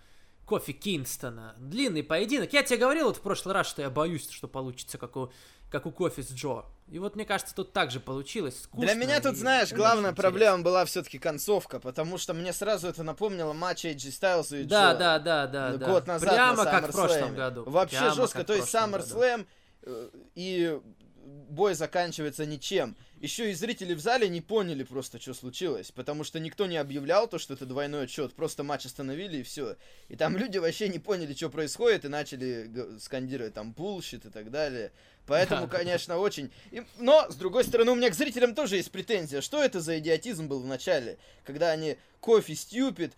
Кофи 0.45 0.72
Кингстона. 0.72 1.55
Длинный 1.59 2.03
поединок. 2.03 2.53
Я 2.53 2.62
тебе 2.62 2.79
говорил 2.79 3.07
вот 3.07 3.16
в 3.16 3.20
прошлый 3.20 3.55
раз, 3.55 3.66
что 3.66 3.83
я 3.83 3.91
боюсь, 3.91 4.31
что 4.31 4.47
получится 4.49 4.97
как 4.97 5.16
у, 5.16 5.31
как 5.70 5.87
у 5.87 5.91
Кофи 5.91 6.22
с 6.22 6.33
Джо. 6.33 6.64
И 6.89 6.99
вот 7.01 7.16
мне 7.16 7.24
кажется, 7.24 7.53
тут 7.55 7.72
так 7.72 7.91
же 7.91 7.99
получилось. 7.99 8.62
Скучно 8.62 8.87
Для 8.87 8.95
меня 8.95 9.20
тут, 9.20 9.33
и 9.33 9.37
знаешь, 9.37 9.72
главная 9.72 10.12
проблема 10.12 10.62
была 10.62 10.85
все-таки 10.85 11.18
концовка, 11.18 11.81
потому 11.81 12.16
что 12.16 12.33
мне 12.33 12.53
сразу 12.53 12.87
это 12.87 13.03
напомнило 13.03 13.53
матч 13.53 13.85
AJ 13.85 13.97
Styles 13.97 14.61
и 14.61 14.64
Да, 14.64 14.93
Джо. 14.93 14.99
да, 14.99 15.18
да, 15.18 15.47
да, 15.49 15.70
ну, 15.72 15.79
да. 15.79 15.87
год 15.87 16.07
назад 16.07 16.31
Прямо 16.31 16.64
на 16.64 16.70
как 16.70 16.89
в 16.89 16.93
прошлом 16.93 17.35
году. 17.35 17.64
Вообще 17.66 17.99
Прямо 17.99 18.14
жестко. 18.14 18.45
То 18.45 18.55
есть. 18.55 18.72
SummerSlam 18.72 19.47
э, 19.83 20.09
и 20.37 20.81
бой 21.27 21.74
заканчивается 21.74 22.47
ничем. 22.47 22.97
Еще 23.20 23.51
и 23.51 23.55
зрители 23.55 23.95
в 23.95 24.01
зале 24.01 24.29
не 24.29 24.41
поняли 24.41 24.83
просто, 24.85 25.20
что 25.20 25.35
случилось, 25.35 25.91
потому 25.91 26.22
что 26.24 26.39
никто 26.39 26.66
не 26.66 26.77
объявлял 26.77 27.27
то, 27.27 27.39
что 27.39 27.55
это 27.55 27.66
двойной 27.66 28.05
отсчет, 28.05 28.34
просто 28.35 28.62
матч 28.62 28.87
остановили 28.87 29.39
и 29.39 29.43
все. 29.43 29.77
И 30.09 30.16
там 30.16 30.37
люди 30.39 30.59
вообще 30.59 30.89
не 30.89 30.99
поняли, 30.99 31.35
что 31.35 31.49
происходит, 31.51 32.05
и 32.05 32.09
начали 32.09 32.70
скандировать 33.01 33.55
там 33.55 33.72
bullshit 33.72 34.24
и 34.27 34.31
так 34.31 34.51
далее. 34.51 34.93
Поэтому, 35.27 35.66
конечно, 35.66 36.18
очень... 36.18 36.53
и- 36.70 36.85
Но, 36.99 37.29
с 37.29 37.35
другой 37.35 37.64
стороны, 37.64 37.91
у 37.91 37.97
меня 37.97 38.11
к 38.11 38.14
зрителям 38.14 38.55
тоже 38.55 38.77
есть 38.77 38.93
претензия. 38.93 39.41
Что 39.41 39.62
это 39.62 39.81
за 39.81 39.99
идиотизм 39.99 40.47
был 40.47 40.61
в 40.61 40.66
начале, 40.66 41.18
когда 41.45 41.72
они 41.72 41.97
Кофи 42.20 42.55
stupid, 42.55 43.12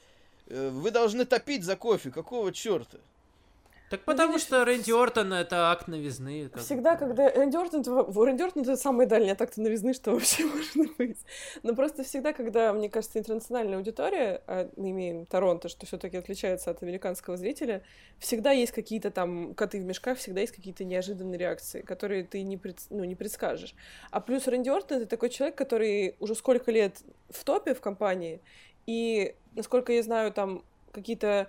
э, 0.47 0.71
вы 0.71 0.91
должны 0.91 1.27
топить 1.27 1.65
за 1.65 1.77
Кофи, 1.77 2.11
какого 2.11 2.51
черта? 2.53 2.99
Так 3.91 4.05
потому 4.05 4.33
видишь, 4.35 4.47
что 4.47 4.65
Рэнди 4.65 4.91
Ортон 4.93 5.33
это 5.33 5.71
акт 5.71 5.89
новизны. 5.89 6.49
как 6.51 6.63
Всегда, 6.63 6.93
бы. 6.93 6.99
когда 6.99 7.31
Рэнди 7.31 7.57
Ортон, 7.57 7.83
в- 7.83 8.23
Рэнди 8.25 8.43
Ортон 8.43 8.63
это 8.65 8.77
самый 8.77 9.07
дальний 9.07 9.31
атак 9.31 9.57
новизны, 9.57 9.95
что 9.95 10.13
вообще 10.13 10.45
можно 10.45 10.85
быть. 10.99 11.17
Но 11.63 11.75
просто 11.75 12.05
всегда, 12.05 12.33
когда, 12.35 12.73
мне 12.75 12.91
кажется, 12.91 13.19
интернациональная 13.19 13.79
аудитория, 13.79 14.43
а 14.47 14.71
мы 14.77 14.91
имеем 14.91 15.25
Торонто, 15.25 15.69
что 15.71 15.87
все-таки 15.87 16.19
отличается 16.19 16.71
от 16.71 16.83
американского 16.83 17.37
зрителя, 17.39 17.83
всегда 18.19 18.51
есть 18.51 18.73
какие-то 18.73 19.11
там 19.11 19.55
коты 19.55 19.81
в 19.81 19.85
мешках, 19.85 20.19
всегда 20.19 20.41
есть 20.43 20.55
какие-то 20.55 20.85
неожиданные 20.85 21.39
реакции, 21.39 21.81
которые 21.81 22.25
ты 22.25 22.43
не, 22.43 22.59
пред- 22.59 22.87
ну, 22.91 23.05
не 23.05 23.15
предскажешь. 23.15 23.75
А 24.11 24.21
плюс 24.21 24.47
Рэнди 24.47 24.69
Ортон 24.69 24.99
это 24.99 25.07
такой 25.07 25.31
человек, 25.31 25.57
который 25.57 26.15
уже 26.21 26.35
сколько 26.35 26.71
лет 26.71 26.99
в 27.31 27.43
топе 27.45 27.75
в 27.75 27.81
компании, 27.81 28.41
и, 28.87 29.35
насколько 29.55 29.93
я 29.93 30.03
знаю, 30.03 30.33
там 30.33 30.63
какие-то 30.93 31.49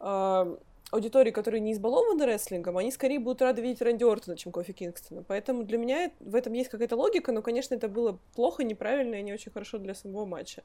а, 0.00 0.56
аудитории, 0.90 1.30
которые 1.30 1.60
не 1.60 1.72
избалованы 1.72 2.22
рестлингом, 2.24 2.78
они 2.78 2.92
скорее 2.92 3.18
будут 3.18 3.42
рады 3.42 3.60
видеть 3.60 3.82
Рэнди 3.82 4.04
Ортона, 4.04 4.36
чем 4.36 4.52
Кофи 4.52 4.72
Кингстона. 4.72 5.24
Поэтому 5.26 5.64
для 5.64 5.78
меня 5.78 6.12
в 6.20 6.34
этом 6.34 6.52
есть 6.52 6.70
какая-то 6.70 6.96
логика, 6.96 7.32
но, 7.32 7.42
конечно, 7.42 7.74
это 7.74 7.88
было 7.88 8.18
плохо, 8.34 8.62
неправильно 8.62 9.16
и 9.16 9.22
не 9.22 9.32
очень 9.32 9.50
хорошо 9.50 9.78
для 9.78 9.94
самого 9.94 10.26
матча. 10.26 10.62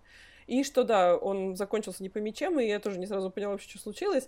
И 0.48 0.64
что, 0.64 0.84
да, 0.84 1.18
он 1.18 1.56
закончился 1.56 2.04
не 2.04 2.10
по 2.10 2.20
мячам, 2.20 2.60
и 2.60 2.68
я 2.68 2.80
тоже 2.80 3.00
не 3.00 3.08
сразу 3.08 3.32
поняла 3.32 3.54
вообще, 3.54 3.70
что 3.70 3.80
случилось. 3.80 4.28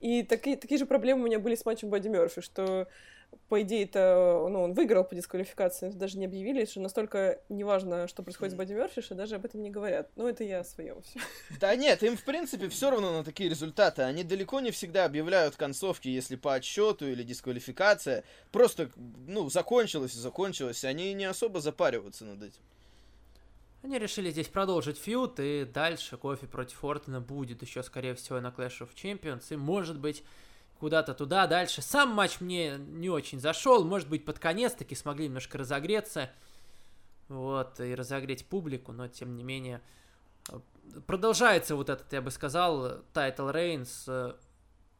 И 0.00 0.22
такие, 0.22 0.56
такие 0.56 0.78
же 0.78 0.86
проблемы 0.86 1.22
у 1.22 1.26
меня 1.26 1.38
были 1.38 1.54
с 1.54 1.64
матчем 1.64 1.90
Бадди 1.90 2.08
Мерфи, 2.08 2.40
что 2.40 2.88
по 3.48 3.62
идее 3.62 3.84
это, 3.84 4.46
ну, 4.50 4.62
он 4.62 4.72
выиграл 4.74 5.04
по 5.04 5.14
дисквалификации, 5.14 5.90
даже 5.90 6.18
не 6.18 6.26
объявили, 6.26 6.64
что 6.64 6.80
настолько 6.80 7.40
неважно, 7.48 8.08
что 8.08 8.22
происходит 8.22 8.54
с 8.54 8.56
Бадди 8.56 8.72
Мерфи, 8.72 9.00
что 9.00 9.14
даже 9.14 9.36
об 9.36 9.44
этом 9.44 9.62
не 9.62 9.70
говорят. 9.70 10.10
Ну, 10.16 10.26
это 10.26 10.44
я 10.44 10.60
о 10.60 10.64
своем 10.64 11.02
все. 11.02 11.20
Да 11.60 11.74
нет, 11.76 12.02
им 12.02 12.16
в 12.16 12.24
принципе 12.24 12.68
все 12.68 12.90
равно 12.90 13.12
на 13.12 13.24
такие 13.24 13.48
результаты. 13.48 14.02
Они 14.02 14.24
далеко 14.24 14.60
не 14.60 14.70
всегда 14.70 15.04
объявляют 15.04 15.56
концовки, 15.56 16.08
если 16.08 16.36
по 16.36 16.54
отсчету 16.54 17.06
или 17.06 17.22
дисквалификация. 17.22 18.24
Просто, 18.52 18.90
ну, 19.26 19.48
закончилось 19.50 20.14
и 20.14 20.18
закончилось. 20.18 20.84
Они 20.84 21.12
не 21.14 21.24
особо 21.24 21.60
запариваются 21.60 22.24
над 22.24 22.42
этим. 22.42 22.62
Они 23.84 23.98
решили 23.98 24.30
здесь 24.30 24.48
продолжить 24.48 24.96
фьюд, 24.96 25.38
и 25.38 25.66
дальше 25.66 26.16
Кофи 26.16 26.46
против 26.46 26.82
Ортона 26.82 27.20
будет 27.20 27.60
еще, 27.60 27.82
скорее 27.82 28.14
всего, 28.14 28.40
на 28.40 28.46
Clash 28.46 28.80
of 28.80 28.88
Champions, 28.94 29.44
и, 29.50 29.56
может 29.56 29.98
быть, 29.98 30.24
куда-то 30.78 31.14
туда 31.14 31.46
дальше. 31.46 31.82
Сам 31.82 32.10
матч 32.10 32.40
мне 32.40 32.76
не 32.78 33.10
очень 33.10 33.40
зашел, 33.40 33.84
может 33.84 34.08
быть, 34.08 34.24
под 34.24 34.38
конец 34.38 34.72
таки 34.74 34.94
смогли 34.94 35.26
немножко 35.26 35.58
разогреться, 35.58 36.30
вот, 37.28 37.80
и 37.80 37.94
разогреть 37.94 38.46
публику, 38.46 38.92
но, 38.92 39.08
тем 39.08 39.36
не 39.36 39.42
менее, 39.42 39.80
продолжается 41.06 41.76
вот 41.76 41.88
этот, 41.88 42.12
я 42.12 42.20
бы 42.20 42.30
сказал, 42.30 43.02
title 43.12 43.48
reign 43.48 43.86
с 43.86 44.04
э, 44.08 44.34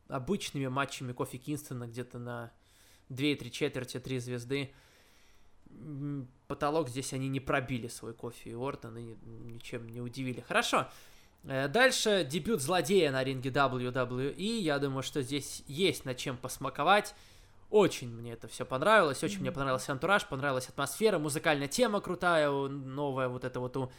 обычными 0.09 0.69
матчами 0.69 1.13
Кофи 1.13 1.39
Кингстона 1.39 1.87
где-то 1.87 2.19
на 2.19 2.53
2-3 3.11 3.51
четверти, 3.51 4.01
3 4.01 4.19
звезды. 4.19 4.73
Потолок 6.47 6.89
здесь 6.89 7.13
они 7.13 7.29
не 7.29 7.41
пробили 7.41 7.89
свой 7.89 8.15
Кофи 8.15 8.51
и 8.51 8.55
Ортон 8.55 8.97
и 8.97 9.17
ничем 9.25 9.89
не 9.89 10.01
удивили. 10.01 10.41
Хорошо. 10.41 10.89
Э, 11.47 11.69
Дальше 11.69 12.27
дебют 12.29 12.61
злодея 12.61 13.11
на 13.11 13.23
ринге 13.23 13.51
WWE. 13.51 14.59
Я 14.59 14.79
думаю, 14.79 15.03
что 15.03 15.23
здесь 15.23 15.63
есть 15.67 16.05
над 16.05 16.17
чем 16.17 16.37
посмаковать. 16.37 17.15
Очень 17.71 18.11
мне 18.11 18.33
это 18.33 18.49
все 18.49 18.65
понравилось. 18.65 19.23
Очень 19.25 19.41
мне 19.41 19.53
понравился 19.53 19.93
антураж, 19.93 20.27
понравилась 20.27 20.69
атмосфера, 20.69 21.19
музыкальная 21.19 21.69
тема 21.69 22.01
крутая, 22.01 22.51
новая 22.51 23.29
вот 23.29 23.45
это 23.45 23.61
вот 23.61 23.77
у 23.77 23.93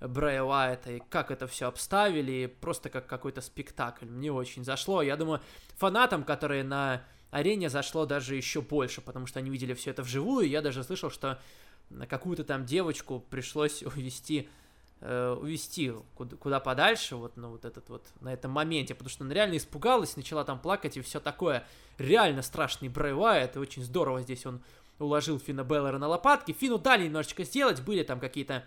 Брэя 0.00 0.42
Уайта, 0.42 0.92
и 0.92 1.02
как 1.08 1.30
это 1.30 1.46
все 1.46 1.68
обставили, 1.68 2.46
просто 2.46 2.90
как 2.90 3.06
какой-то 3.06 3.40
спектакль. 3.40 4.06
Мне 4.06 4.32
очень 4.32 4.64
зашло. 4.64 5.00
Я 5.00 5.16
думаю, 5.16 5.40
фанатам, 5.76 6.24
которые 6.24 6.64
на 6.64 7.04
арене 7.30 7.70
зашло 7.70 8.04
даже 8.04 8.34
еще 8.34 8.60
больше, 8.60 9.00
потому 9.00 9.26
что 9.26 9.38
они 9.38 9.50
видели 9.50 9.74
все 9.74 9.90
это 9.90 10.02
вживую. 10.02 10.48
Я 10.48 10.60
даже 10.60 10.82
слышал, 10.82 11.10
что 11.10 11.40
какую-то 12.08 12.44
там 12.44 12.66
девочку 12.66 13.20
пришлось 13.20 13.82
увести 13.96 14.48
э, 15.02 15.36
увести 15.38 15.92
куда, 16.14 16.36
куда 16.36 16.60
подальше, 16.60 17.16
вот 17.16 17.36
на 17.36 17.48
вот 17.48 17.64
этот 17.64 17.88
вот, 17.88 18.06
на 18.20 18.32
этом 18.32 18.50
моменте, 18.52 18.94
потому 18.94 19.10
что 19.10 19.24
она 19.24 19.34
реально 19.34 19.56
испугалась, 19.56 20.16
начала 20.16 20.44
там 20.44 20.60
плакать 20.60 20.96
и 20.96 21.00
все 21.00 21.20
такое. 21.20 21.64
Реально 21.98 22.42
страшный 22.42 22.88
Брэй 22.88 23.14
Уайт, 23.14 23.56
и 23.56 23.58
очень 23.58 23.84
здорово 23.84 24.22
здесь 24.22 24.46
он 24.46 24.62
уложил 24.98 25.38
Фина 25.38 25.64
Беллера 25.64 25.98
на 25.98 26.08
лопатки. 26.08 26.52
Фину 26.52 26.78
дали 26.78 27.04
немножечко 27.04 27.44
сделать, 27.44 27.82
были 27.82 28.02
там 28.04 28.20
какие-то 28.20 28.64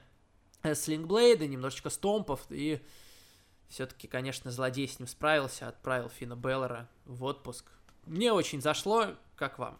э, 0.63 0.75
слингблейды, 0.75 1.47
немножечко 1.47 1.89
стомпов, 1.89 2.41
и 2.49 2.81
все-таки, 3.69 4.07
конечно, 4.07 4.51
злодей 4.51 4.87
с 4.87 4.99
ним 4.99 5.07
справился, 5.07 5.67
отправил 5.67 6.09
Фина 6.09 6.35
Беллера 6.35 6.89
в 7.05 7.23
отпуск. 7.23 7.65
Мне 8.05 8.31
очень 8.31 8.61
зашло, 8.61 9.07
как 9.35 9.57
вам? 9.57 9.79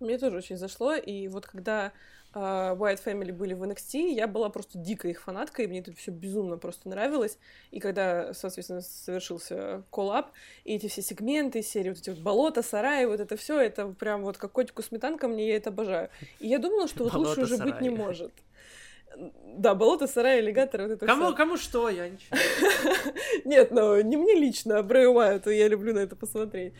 Мне 0.00 0.18
тоже 0.18 0.36
очень 0.36 0.58
зашло, 0.58 0.94
и 0.94 1.28
вот 1.28 1.46
когда 1.46 1.92
White 2.38 3.02
Family 3.02 3.32
были 3.32 3.54
в 3.54 3.62
NXT, 3.62 4.12
я 4.12 4.26
была 4.26 4.50
просто 4.50 4.78
дико 4.78 5.08
их 5.08 5.22
фанаткой, 5.22 5.64
и 5.64 5.68
мне 5.68 5.80
это 5.80 5.92
все 5.92 6.10
безумно 6.10 6.58
просто 6.58 6.88
нравилось. 6.88 7.38
И 7.70 7.80
когда, 7.80 8.34
соответственно, 8.34 8.82
совершился 8.82 9.84
коллап, 9.90 10.32
и 10.64 10.74
эти 10.74 10.88
все 10.88 11.00
сегменты, 11.00 11.62
серии, 11.62 11.90
вот 11.90 11.98
эти 11.98 12.10
вот 12.10 12.18
болота, 12.18 12.62
сараи, 12.62 13.06
вот 13.06 13.20
это 13.20 13.36
все, 13.36 13.58
это 13.60 13.86
прям 13.88 14.22
вот 14.22 14.36
как 14.36 14.52
котику 14.52 14.82
сметанка, 14.82 15.28
мне 15.28 15.48
я 15.48 15.56
это 15.56 15.70
обожаю. 15.70 16.10
И 16.38 16.48
я 16.48 16.58
думала, 16.58 16.88
что 16.88 17.04
вот 17.04 17.14
лучше 17.14 17.42
уже 17.42 17.56
быть 17.56 17.80
не 17.80 17.90
может. 17.90 18.32
Да, 19.56 19.74
болото, 19.74 20.06
сараи, 20.06 20.40
аллигатор, 20.40 20.82
вот 20.82 20.90
это 20.90 21.06
Кому, 21.06 21.28
всё. 21.28 21.34
кому 21.34 21.56
что, 21.56 21.88
я 21.88 22.10
ничего. 22.10 22.36
Нет, 23.46 23.70
ну 23.70 23.98
не 24.02 24.18
мне 24.18 24.34
лично, 24.34 24.78
а 24.78 24.82
Брэю 24.82 25.12
Уайту, 25.12 25.48
я 25.48 25.68
люблю 25.68 25.94
на 25.94 26.00
это 26.00 26.16
посмотреть. 26.16 26.74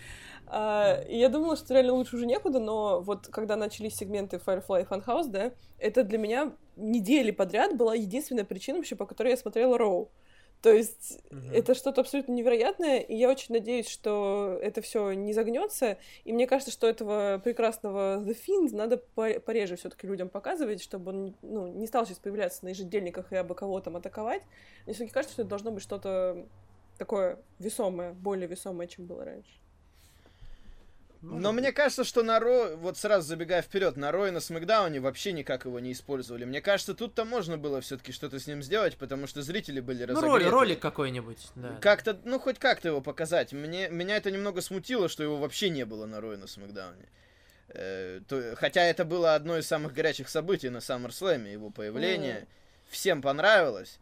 А, 0.48 1.02
и 1.08 1.18
я 1.18 1.28
думала, 1.28 1.56
что 1.56 1.74
реально 1.74 1.94
лучше 1.94 2.16
уже 2.16 2.26
некуда, 2.26 2.60
но 2.60 3.00
вот 3.00 3.28
когда 3.28 3.56
начались 3.56 3.96
сегменты 3.96 4.36
Firefly 4.36 4.82
и 4.82 4.84
Funhouse, 4.84 5.28
да, 5.28 5.52
это 5.78 6.04
для 6.04 6.18
меня 6.18 6.52
недели 6.76 7.30
подряд 7.30 7.76
была 7.76 7.94
единственная 7.94 8.44
причина 8.44 8.78
вообще, 8.78 8.96
по 8.96 9.06
которой 9.06 9.30
я 9.30 9.36
смотрела 9.36 9.76
Роу. 9.76 10.10
То 10.62 10.72
есть 10.72 11.18
Мгм. 11.30 11.52
это 11.52 11.74
что-то 11.74 12.00
абсолютно 12.00 12.32
невероятное, 12.32 12.98
и 12.98 13.14
я 13.14 13.28
очень 13.30 13.54
надеюсь, 13.54 13.88
что 13.88 14.58
это 14.62 14.80
все 14.80 15.12
не 15.12 15.32
загнется. 15.32 15.98
И 16.24 16.32
мне 16.32 16.46
кажется, 16.46 16.72
что 16.72 16.86
этого 16.88 17.40
прекрасного 17.44 18.22
The 18.24 18.36
Fiend 18.36 18.74
надо 18.74 18.96
по- 18.96 19.38
пореже 19.40 19.76
все-таки 19.76 20.06
людям 20.06 20.28
показывать, 20.28 20.82
чтобы 20.82 21.10
он 21.10 21.36
ну, 21.42 21.68
не 21.68 21.86
стал 21.86 22.06
сейчас 22.06 22.18
появляться 22.18 22.64
на 22.64 22.70
ежедельниках 22.70 23.32
и 23.32 23.36
абы 23.36 23.54
кого 23.54 23.80
там 23.80 23.96
атаковать. 23.96 24.42
Мне 24.86 24.94
все-таки 24.94 25.12
кажется, 25.12 25.34
что 25.34 25.42
это 25.42 25.50
должно 25.50 25.70
быть 25.72 25.82
что-то 25.82 26.46
такое 26.98 27.38
весомое, 27.58 28.12
более 28.14 28.48
весомое, 28.48 28.88
чем 28.88 29.06
было 29.06 29.24
раньше. 29.24 29.60
Но 31.34 31.52
мне 31.52 31.72
кажется, 31.72 32.04
что 32.04 32.22
на 32.22 32.38
Ро, 32.38 32.76
вот 32.76 32.96
сразу 32.96 33.26
забегая 33.26 33.62
вперед, 33.62 33.96
на 33.96 34.12
Ро 34.12 34.28
и 34.28 34.30
на 34.30 34.40
Смакдауне 34.40 35.00
вообще 35.00 35.32
никак 35.32 35.64
его 35.64 35.80
не 35.80 35.92
использовали. 35.92 36.44
Мне 36.44 36.60
кажется, 36.60 36.94
тут-то 36.94 37.24
можно 37.24 37.58
было 37.58 37.80
все-таки 37.80 38.12
что-то 38.12 38.38
с 38.38 38.46
ним 38.46 38.62
сделать, 38.62 38.96
потому 38.96 39.26
что 39.26 39.42
зрители 39.42 39.80
были 39.80 40.00
Ну, 40.04 40.06
разогреты. 40.12 40.28
ролик, 40.30 40.50
ролик 40.52 40.80
какой-нибудь, 40.80 41.48
да. 41.56 41.76
Как-то, 41.80 42.18
ну, 42.24 42.38
хоть 42.38 42.58
как-то 42.58 42.88
его 42.88 43.00
показать. 43.00 43.52
Мне, 43.52 43.88
меня 43.88 44.16
это 44.16 44.30
немного 44.30 44.60
смутило, 44.60 45.08
что 45.08 45.22
его 45.22 45.36
вообще 45.36 45.68
не 45.70 45.84
было 45.84 46.06
на 46.06 46.20
Ро 46.20 46.34
и 46.34 46.36
на 46.36 46.46
Смакдауне. 46.46 47.08
Э, 47.68 48.20
то- 48.28 48.54
хотя 48.56 48.82
это 48.84 49.04
было 49.04 49.34
одно 49.34 49.58
из 49.58 49.66
самых 49.66 49.92
горячих 49.92 50.28
событий 50.28 50.68
на 50.68 50.78
SummerSlam, 50.78 51.50
его 51.50 51.70
появление. 51.70 52.46
Всем 52.88 53.20
понравилось. 53.20 53.98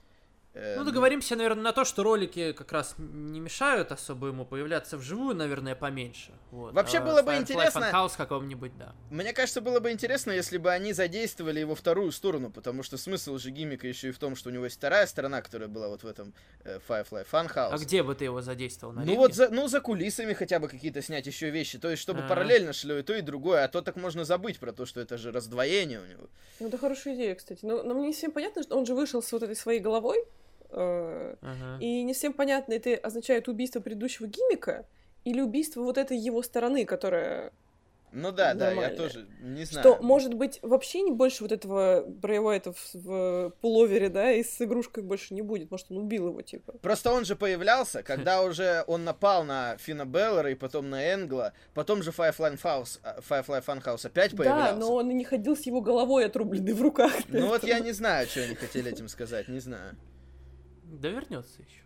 Э, 0.56 0.76
Ну, 0.78 0.84
договоримся, 0.84 1.34
наверное, 1.34 1.64
на 1.64 1.72
то, 1.72 1.84
что 1.84 2.04
ролики 2.04 2.52
как 2.52 2.70
раз 2.70 2.94
не 2.98 3.40
мешают 3.40 3.90
особо 3.90 4.28
ему 4.28 4.44
появляться 4.44 4.96
вживую, 4.96 5.34
наверное, 5.34 5.74
поменьше. 5.74 6.30
Вот. 6.52 6.72
Вообще 6.72 6.98
А 6.98 7.00
было 7.00 7.22
бы 7.22 7.32
Firefly 7.32 7.40
интересно- 7.40 7.90
Funhouse 7.92 8.16
какого-нибудь, 8.16 8.78
да. 8.78 8.94
Мне 9.10 9.32
кажется, 9.32 9.60
было 9.60 9.80
бы 9.80 9.90
интересно, 9.90 10.30
если 10.30 10.58
бы 10.58 10.70
они 10.70 10.92
задействовали 10.92 11.58
его 11.58 11.74
вторую 11.74 12.12
сторону, 12.12 12.50
потому 12.50 12.84
что 12.84 12.96
смысл 12.96 13.36
же 13.38 13.50
гиммика 13.50 13.88
еще 13.88 14.10
и 14.10 14.12
в 14.12 14.18
том, 14.18 14.36
что 14.36 14.50
у 14.50 14.52
него 14.52 14.64
есть 14.64 14.76
вторая 14.76 15.06
сторона, 15.06 15.42
которая 15.42 15.68
была 15.68 15.88
вот 15.88 16.04
в 16.04 16.06
этом 16.06 16.32
э, 16.64 16.78
Firefly 16.88 17.26
Funhouse. 17.30 17.70
А 17.72 17.78
где 17.78 18.04
бы 18.04 18.14
ты 18.14 18.24
его 18.24 18.40
задействовал? 18.40 18.92
На 18.92 19.00
Ну 19.00 19.06
ринге? 19.06 19.18
вот 19.18 19.34
за, 19.34 19.48
ну 19.48 19.66
за 19.66 19.80
кулисами 19.80 20.34
хотя 20.34 20.60
бы 20.60 20.68
какие-то 20.68 21.02
снять 21.02 21.26
еще 21.26 21.50
вещи, 21.50 21.78
то 21.78 21.90
есть 21.90 22.00
чтобы 22.00 22.20
А. 22.20 22.28
параллельно 22.28 22.72
шло 22.72 22.94
и 22.94 23.02
то, 23.02 23.12
и 23.14 23.22
другое, 23.22 23.64
а 23.64 23.68
то 23.68 23.82
так 23.82 23.96
можно 23.96 24.24
забыть 24.24 24.60
про 24.60 24.72
то, 24.72 24.86
что 24.86 25.00
это 25.00 25.18
же 25.18 25.32
раздвоение 25.32 26.00
у 26.00 26.06
него. 26.06 26.28
Ну, 26.60 26.68
это 26.68 26.78
хорошая 26.78 27.16
идея, 27.16 27.34
кстати. 27.34 27.58
Но, 27.64 27.82
но 27.82 27.94
мне 27.94 28.06
не 28.08 28.12
всем 28.12 28.30
понятно, 28.30 28.62
что 28.62 28.76
он 28.78 28.86
же 28.86 28.94
вышел 28.94 29.20
с 29.20 29.32
вот 29.32 29.42
этой 29.42 29.56
своей 29.56 29.80
головой, 29.80 30.24
э, 30.74 31.36
Ага. 31.40 31.78
и 31.80 32.02
не 32.02 32.12
всем 32.12 32.32
понятно, 32.32 32.72
это 32.72 32.94
означает 32.96 33.48
убийство 33.48 33.80
предыдущего 33.80 34.26
гиммика 34.26 34.86
или 35.24 35.40
убийство 35.40 35.82
вот 35.82 35.98
этой 35.98 36.18
его 36.18 36.42
стороны, 36.42 36.84
которая... 36.84 37.52
Ну 38.16 38.30
да, 38.30 38.54
да, 38.54 38.70
я 38.70 38.90
тоже 38.90 39.26
не 39.40 39.64
знаю. 39.64 39.82
Что, 39.82 40.00
может 40.00 40.34
быть, 40.34 40.60
вообще 40.62 41.00
не 41.00 41.10
больше 41.10 41.42
вот 41.42 41.50
этого 41.50 42.04
Брэй 42.06 42.38
Уайта 42.38 42.72
в, 42.72 42.94
в 42.94 43.52
пуловере, 43.60 44.08
да, 44.08 44.30
и 44.30 44.44
с 44.44 44.60
игрушкой 44.62 45.02
больше 45.02 45.34
не 45.34 45.42
будет. 45.42 45.68
Может, 45.72 45.90
он 45.90 45.98
убил 45.98 46.28
его, 46.28 46.40
типа. 46.40 46.74
Просто 46.80 47.10
он 47.10 47.24
же 47.24 47.34
появлялся, 47.34 48.04
когда 48.04 48.42
уже 48.44 48.84
он 48.86 49.02
напал 49.02 49.42
на 49.42 49.76
Фина 49.78 50.04
Беллера 50.04 50.48
и 50.48 50.54
потом 50.54 50.90
на 50.90 51.12
Энгла, 51.12 51.54
потом 51.74 52.04
же 52.04 52.12
Firefly 52.12 52.56
Funhouse, 52.56 53.00
а, 53.02 53.18
Firefly 53.18 53.64
Funhouse 53.64 54.06
опять 54.06 54.30
появлялся. 54.36 54.74
Да, 54.74 54.78
но 54.78 54.94
он 54.94 55.10
и 55.10 55.14
не 55.14 55.24
ходил 55.24 55.56
с 55.56 55.62
его 55.62 55.80
головой 55.80 56.26
отрубленной 56.26 56.72
в 56.72 56.82
руках. 56.82 57.12
Ну 57.26 57.48
вот 57.48 57.64
я 57.64 57.80
не 57.80 57.90
знаю, 57.90 58.28
что 58.28 58.44
они 58.44 58.54
хотели 58.54 58.92
этим 58.92 59.08
сказать, 59.08 59.48
не 59.48 59.58
знаю. 59.58 59.96
Да 61.00 61.08
вернется 61.08 61.62
еще. 61.62 61.84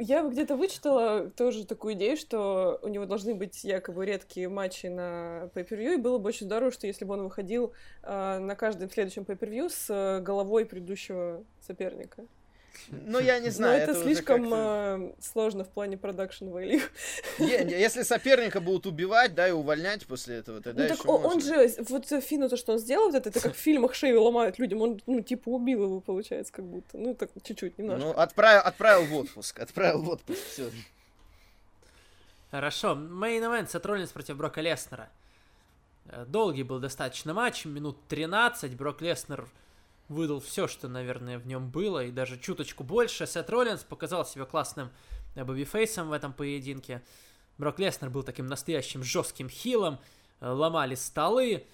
Я 0.00 0.28
где-то 0.28 0.56
вычитала 0.56 1.30
тоже 1.30 1.64
такую 1.64 1.94
идею, 1.94 2.16
что 2.16 2.80
у 2.82 2.88
него 2.88 3.06
должны 3.06 3.34
быть 3.34 3.62
якобы 3.62 4.04
редкие 4.04 4.48
матчи 4.48 4.86
на 4.86 5.48
pay 5.54 5.94
и 5.94 5.96
было 5.96 6.18
бы 6.18 6.28
очень 6.28 6.46
здорово, 6.46 6.72
что 6.72 6.86
если 6.86 7.04
бы 7.04 7.14
он 7.14 7.22
выходил 7.22 7.72
э, 8.02 8.38
на 8.38 8.56
каждом 8.56 8.90
следующем 8.90 9.22
pay 9.22 9.68
с 9.68 9.86
э, 9.88 10.20
головой 10.20 10.66
предыдущего 10.66 11.44
соперника. 11.60 12.24
Ну 12.90 13.18
я 13.18 13.38
не 13.38 13.50
знаю, 13.50 13.78
Но 13.78 13.82
это, 13.82 13.92
уже 13.92 14.02
слишком 14.02 14.52
э, 14.54 15.12
сложно 15.20 15.64
в 15.64 15.68
плане 15.68 15.96
production 15.96 16.46
value. 16.46 16.82
Если 17.38 18.02
соперника 18.02 18.60
будут 18.60 18.86
убивать, 18.86 19.34
да, 19.34 19.48
и 19.48 19.52
увольнять 19.52 20.06
после 20.06 20.36
этого, 20.36 20.60
тогда 20.60 20.82
ну 20.82 20.88
так 20.88 20.98
еще 20.98 21.08
он, 21.08 21.22
можно. 21.22 21.40
же, 21.40 21.84
вот 21.88 22.12
э, 22.12 22.20
Фину 22.20 22.48
то, 22.48 22.56
что 22.56 22.72
он 22.72 22.78
сделал, 22.78 23.06
вот 23.06 23.14
это, 23.14 23.28
это 23.28 23.40
как 23.40 23.54
в 23.54 23.58
фильмах 23.58 23.94
шею 23.94 24.22
ломают 24.22 24.58
людям, 24.58 24.82
он, 24.82 25.00
ну, 25.06 25.20
типа, 25.20 25.48
убил 25.48 25.84
его, 25.84 26.00
получается, 26.00 26.52
как 26.52 26.64
будто. 26.64 26.98
Ну, 26.98 27.14
так, 27.14 27.30
чуть-чуть, 27.42 27.78
немножко. 27.78 28.06
Ну, 28.06 28.12
отправил, 28.12 28.62
отправил 28.64 29.04
в 29.06 29.14
отпуск, 29.14 29.60
отправил 29.60 30.02
в 30.02 30.08
отпуск, 30.08 30.40
все. 30.52 30.70
Хорошо, 32.50 32.94
main 32.94 33.42
event 33.42 33.70
Сет 33.70 33.84
Роллинс 33.84 34.10
против 34.10 34.36
Брока 34.36 34.60
Леснера. 34.60 35.08
Э, 36.06 36.24
Долгий 36.26 36.62
был 36.62 36.78
достаточно 36.78 37.34
матч, 37.34 37.64
минут 37.64 37.96
13. 38.08 38.76
Брок 38.76 39.00
Леснер 39.02 39.48
выдал 40.08 40.40
все, 40.40 40.66
что, 40.66 40.88
наверное, 40.88 41.38
в 41.38 41.46
нем 41.46 41.70
было, 41.70 42.04
и 42.04 42.10
даже 42.10 42.38
чуточку 42.38 42.84
больше. 42.84 43.26
Сет 43.26 43.48
Роллинс 43.50 43.84
показал 43.84 44.26
себя 44.26 44.44
классным 44.44 44.90
э, 45.34 45.44
бэби-фейсом 45.44 46.08
в 46.08 46.12
этом 46.12 46.32
поединке. 46.32 47.02
Брок 47.58 47.78
Леснер 47.78 48.10
был 48.10 48.22
таким 48.22 48.46
настоящим 48.46 49.02
жестким 49.02 49.48
хилом, 49.48 49.98
э, 50.40 50.48
ломали 50.48 50.94
столы, 50.94 51.66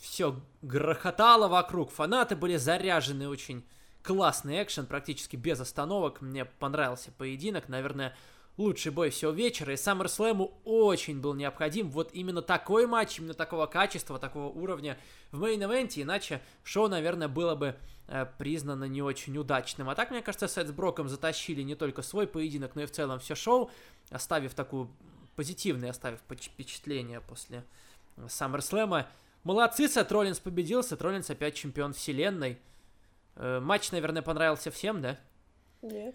все 0.00 0.40
грохотало 0.62 1.48
вокруг, 1.48 1.90
фанаты 1.90 2.36
были 2.36 2.56
заряжены, 2.56 3.28
очень 3.28 3.64
классный 4.02 4.62
экшен, 4.62 4.86
практически 4.86 5.36
без 5.36 5.60
остановок. 5.60 6.20
Мне 6.20 6.44
понравился 6.44 7.10
поединок, 7.10 7.68
наверное, 7.68 8.14
лучший 8.56 8.92
бой 8.92 9.10
всего 9.10 9.32
вечера, 9.32 9.72
и 9.72 9.76
SummerSlam 9.76 10.52
очень 10.64 11.20
был 11.20 11.34
необходим 11.34 11.90
вот 11.90 12.10
именно 12.12 12.42
такой 12.42 12.86
матч, 12.86 13.18
именно 13.18 13.34
такого 13.34 13.66
качества, 13.66 14.18
такого 14.18 14.46
уровня 14.46 14.98
в 15.32 15.42
мейн-эвенте, 15.42 16.02
иначе 16.02 16.40
шоу, 16.62 16.88
наверное, 16.88 17.28
было 17.28 17.54
бы 17.54 17.76
э, 18.06 18.26
признано 18.38 18.84
не 18.84 19.02
очень 19.02 19.36
удачным. 19.36 19.90
А 19.90 19.94
так, 19.94 20.10
мне 20.10 20.22
кажется, 20.22 20.46
Сет 20.46 20.68
с 20.68 20.72
Броком 20.72 21.08
затащили 21.08 21.62
не 21.62 21.74
только 21.74 22.02
свой 22.02 22.26
поединок, 22.26 22.76
но 22.76 22.82
и 22.82 22.86
в 22.86 22.92
целом 22.92 23.18
все 23.18 23.34
шоу, 23.34 23.70
оставив 24.10 24.54
такую 24.54 24.88
позитивное, 25.34 25.90
оставив 25.90 26.20
впечатление 26.20 27.20
после 27.20 27.64
э, 28.16 28.26
SummerSlam. 28.26 29.06
Молодцы, 29.42 29.88
Сет 29.88 30.10
Роллинс 30.12 30.38
победил, 30.38 30.82
Сет 30.82 31.02
Роллинс 31.02 31.28
опять 31.28 31.54
чемпион 31.56 31.92
вселенной. 31.92 32.58
Э, 33.34 33.58
матч, 33.58 33.90
наверное, 33.90 34.22
понравился 34.22 34.70
всем, 34.70 35.02
да? 35.02 35.18
Нет. 35.82 36.14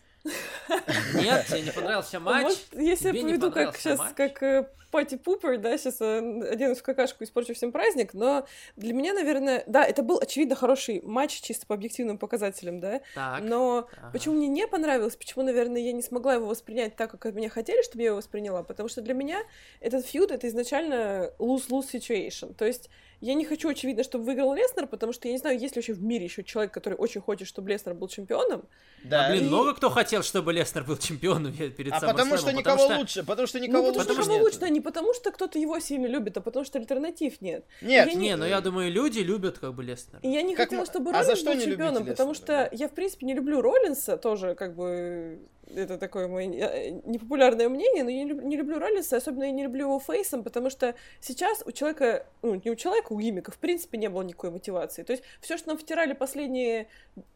Нет, 1.16 1.46
тебе 1.48 1.62
не 1.62 1.72
понравился 1.72 2.18
А 2.18 2.20
матч? 2.20 2.44
может, 2.44 2.68
если 2.74 3.08
я 3.08 3.24
поведу 3.24 3.52
как 3.52 3.78
сейчас, 3.78 4.00
матч? 4.00 4.16
как 4.16 4.44
э, 4.44 4.70
party 4.92 5.16
pooper, 5.18 5.58
да, 5.58 5.78
сейчас 5.78 6.02
один 6.02 6.76
в 6.76 6.82
какашку 6.82 7.24
испорчу 7.24 7.54
всем 7.54 7.72
праздник, 7.72 8.14
но 8.14 8.46
для 8.76 8.94
меня, 8.94 9.14
наверное, 9.14 9.64
да, 9.68 9.86
это 9.86 10.02
был, 10.02 10.18
очевидно, 10.20 10.56
хороший 10.56 11.02
матч, 11.04 11.42
чисто 11.42 11.68
по 11.68 11.76
объективным 11.76 12.18
показателям, 12.18 12.80
да, 12.80 13.02
Так. 13.14 13.42
но 13.44 13.88
ага. 13.98 14.10
почему 14.12 14.36
мне 14.36 14.48
не 14.48 14.68
понравилось, 14.68 15.16
почему, 15.16 15.44
наверное, 15.44 15.82
я 15.82 15.92
не 15.94 16.02
смогла 16.02 16.34
его 16.36 16.48
воспринять 16.48 16.96
так, 16.96 17.12
как 17.12 17.28
от 17.28 17.36
меня 17.36 17.50
хотели, 17.50 17.84
чтобы 17.84 18.02
я 18.02 18.08
его 18.08 18.18
восприняла, 18.18 18.64
потому 18.64 18.90
что 18.90 19.02
для 19.02 19.14
меня 19.14 19.42
этот 19.80 20.06
фьюд— 20.06 20.32
это 20.32 20.48
изначально 20.48 21.32
lose-lose 21.38 21.90
situation, 21.94 22.54
то 22.56 22.66
есть 22.66 22.90
я 23.22 23.34
не 23.34 23.46
хочу, 23.46 23.70
очевидно, 23.70 24.04
чтобы 24.04 24.24
выиграл 24.24 24.54
Леснер, 24.54 24.88
потому 24.88 25.12
что 25.12 25.28
я 25.28 25.34
не 25.34 25.38
знаю, 25.38 25.60
есть 25.60 25.76
ли 25.76 25.80
вообще 25.80 25.94
в 25.94 26.02
мире 26.02 26.26
еще 26.26 26.44
человек, 26.44 26.74
который 26.74 26.94
очень 26.96 27.22
хочет, 27.22 27.48
чтобы 27.48 27.70
Леснер 27.70 27.94
был 27.94 28.08
чемпионом. 28.08 28.64
Да, 29.04 29.30
Блин, 29.30 29.46
и- 29.46 29.48
много 29.48 29.74
кто 29.74 29.90
хотел, 29.90 30.24
чтобы 30.24 30.54
Леснер 30.54 30.84
был 30.84 30.98
чемпионом 30.98 31.54
перед 31.54 31.94
а 31.94 32.00
потому 32.00 32.38
что 32.38 32.52
никого 32.54 32.88
лучше, 32.88 33.24
потому 33.24 33.48
что 33.48 33.60
никого 33.60 33.88
ну, 33.88 33.94
потому 33.94 34.00
лучше 34.00 34.04
что 34.04 34.14
потому 34.14 34.26
кого 34.26 34.34
нет. 34.36 34.44
лучше, 34.44 34.60
да, 34.60 34.70
не 34.70 34.82
потому 34.82 35.14
что 35.14 35.32
кто-то 35.32 35.60
его 35.60 35.80
сильно 35.80 36.08
любит, 36.08 36.38
а 36.38 36.42
потому 36.42 36.66
что 36.66 36.80
альтернатив 36.80 37.42
нет. 37.42 37.66
Нет, 37.82 38.08
Я 38.08 38.14
Не, 38.14 38.36
ну 38.36 38.46
я 38.46 38.62
думаю, 38.62 38.92
люди 38.92 39.20
любят 39.20 39.60
как 39.60 39.74
бы 39.74 39.84
Леснера. 39.84 40.20
И 40.22 40.30
я 40.30 40.42
не 40.42 40.56
Как 40.56 40.70
хотела, 40.70 40.86
чтобы 40.86 41.12
а 41.12 41.22
Роллинс 41.22 41.40
что 41.40 41.52
был 41.52 41.60
не 41.60 41.66
чемпионом, 41.66 42.06
потому 42.06 42.34
что 42.34 42.70
я, 42.72 42.88
в 42.88 42.92
принципе, 42.92 43.26
не 43.26 43.34
люблю 43.34 43.62
Роллинса, 43.62 44.18
тоже, 44.18 44.56
как 44.56 44.76
бы, 44.76 45.40
это 45.76 45.98
такое 45.98 46.28
мое 46.28 46.50
э, 46.50 46.90
непопулярное 47.06 47.70
мнение, 47.70 48.04
но 48.04 48.10
я 48.10 48.24
не 48.24 48.32
не 48.32 48.58
люблю 48.58 48.80
Роллинса, 48.80 49.18
особенно 49.18 49.44
я 49.44 49.52
не 49.52 49.64
люблю 49.64 49.86
его 49.86 50.00
фейсом, 50.00 50.44
потому 50.44 50.70
что 50.70 50.96
сейчас 51.22 51.64
у 51.66 51.72
человека, 51.72 52.26
ну, 52.42 52.56
не 52.56 52.72
у 52.72 52.76
человека, 52.76 53.14
у 53.14 53.20
гиммика, 53.20 53.52
в 53.52 53.58
принципе, 53.58 53.98
не 53.98 54.10
было 54.10 54.22
никакой 54.24 54.52
мотивации. 54.52 55.04
То 55.04 55.14
есть 55.14 55.24
все, 55.42 55.58
что 55.58 55.70
нам 55.70 55.78
втирали 55.78 56.14
последние, 56.14 56.88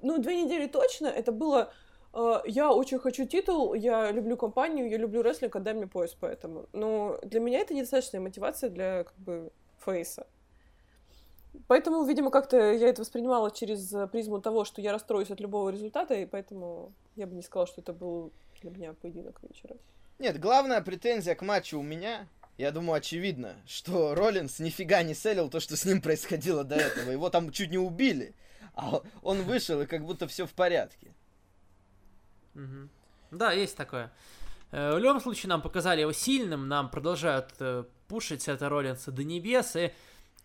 ну, 0.02 0.18
две 0.18 0.44
недели 0.44 0.68
точно, 0.68 1.08
это 1.08 1.32
было 1.32 1.72
э, 2.14 2.42
я 2.46 2.72
очень 2.72 3.00
хочу 3.00 3.26
титул, 3.26 3.74
я 3.74 4.12
люблю 4.12 4.38
компанию, 4.38 4.90
я 4.90 4.98
люблю 4.98 5.22
рестлинг, 5.22 5.56
отдай 5.56 5.74
мне 5.74 5.88
пояс 5.88 6.16
поэтому. 6.20 6.68
Но 6.74 7.20
для 7.24 7.40
меня 7.40 7.60
это 7.60 7.74
недостаточная 7.74 8.22
мотивация 8.22 8.70
для, 8.70 9.04
как 9.04 9.18
бы, 9.18 9.52
фейса. 9.86 10.28
Поэтому, 11.68 12.04
видимо, 12.06 12.32
как-то 12.32 12.58
я 12.58 12.88
это 12.88 13.02
воспринимала 13.02 13.52
через 13.52 13.94
э, 13.94 14.08
призму 14.08 14.42
того, 14.42 14.66
что 14.66 14.82
я 14.82 14.92
расстроюсь 14.92 15.30
от 15.32 15.40
любого 15.40 15.70
результата, 15.70 16.14
и 16.14 16.26
поэтому 16.26 16.94
я 17.16 17.28
бы 17.28 17.36
не 17.36 17.42
сказала, 17.42 17.68
что 17.68 17.82
это 17.82 17.94
был 17.94 18.32
для 18.62 18.72
меня 18.72 18.94
поединок 18.94 19.40
вечера. 19.44 19.76
Нет, 20.20 20.40
главная 20.40 20.82
претензия 20.82 21.36
к 21.36 21.42
матчу 21.42 21.80
у 21.80 21.84
меня, 21.84 22.28
я 22.58 22.72
думаю, 22.72 22.98
очевидно, 22.98 23.56
что 23.66 24.14
Роллинс 24.16 24.60
нифига 24.60 25.04
не 25.04 25.14
селил 25.14 25.50
то, 25.50 25.60
что 25.60 25.76
с 25.76 25.86
ним 25.86 26.02
происходило 26.02 26.64
до 26.64 26.76
этого. 26.76 27.12
Его 27.12 27.30
там 27.30 27.52
чуть 27.52 27.72
не 27.72 27.78
убили, 27.78 28.36
а 28.76 29.02
он 29.22 29.44
вышел, 29.44 29.82
и 29.82 29.86
как 29.86 30.06
будто 30.06 30.28
все 30.28 30.46
в 30.46 30.54
порядке. 30.54 31.14
Мгм. 32.54 32.90
Да, 33.32 33.52
есть 33.52 33.76
такое. 33.76 34.12
Э, 34.72 34.96
В 34.96 35.00
любом 35.00 35.20
случае, 35.22 35.50
нам 35.50 35.62
показали 35.62 36.02
его 36.02 36.14
сильным, 36.14 36.68
нам 36.68 36.90
продолжают 36.90 37.50
э, 37.60 37.84
пушить 38.08 38.44
Сета 38.44 38.70
Роллинса 38.70 39.12
до 39.12 39.24
небес, 39.24 39.76
и 39.76 39.92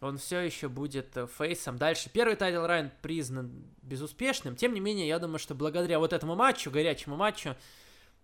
Он 0.01 0.17
все 0.19 0.41
еще 0.41 0.69
будет 0.69 1.17
э, 1.17 1.27
фейсом. 1.27 1.77
Дальше 1.77 2.09
первый 2.13 2.37
title 2.37 2.65
reign 2.65 2.93
признан 3.03 3.51
безуспешным. 3.83 4.55
Тем 4.55 4.73
не 4.73 4.81
менее, 4.81 5.09
я 5.09 5.19
думаю, 5.19 5.39
что 5.39 5.55
благодаря 5.55 5.99
вот 5.99 6.13
этому 6.13 6.37
матчу, 6.37 6.71
горячему 6.71 7.17
матчу, 7.17 7.57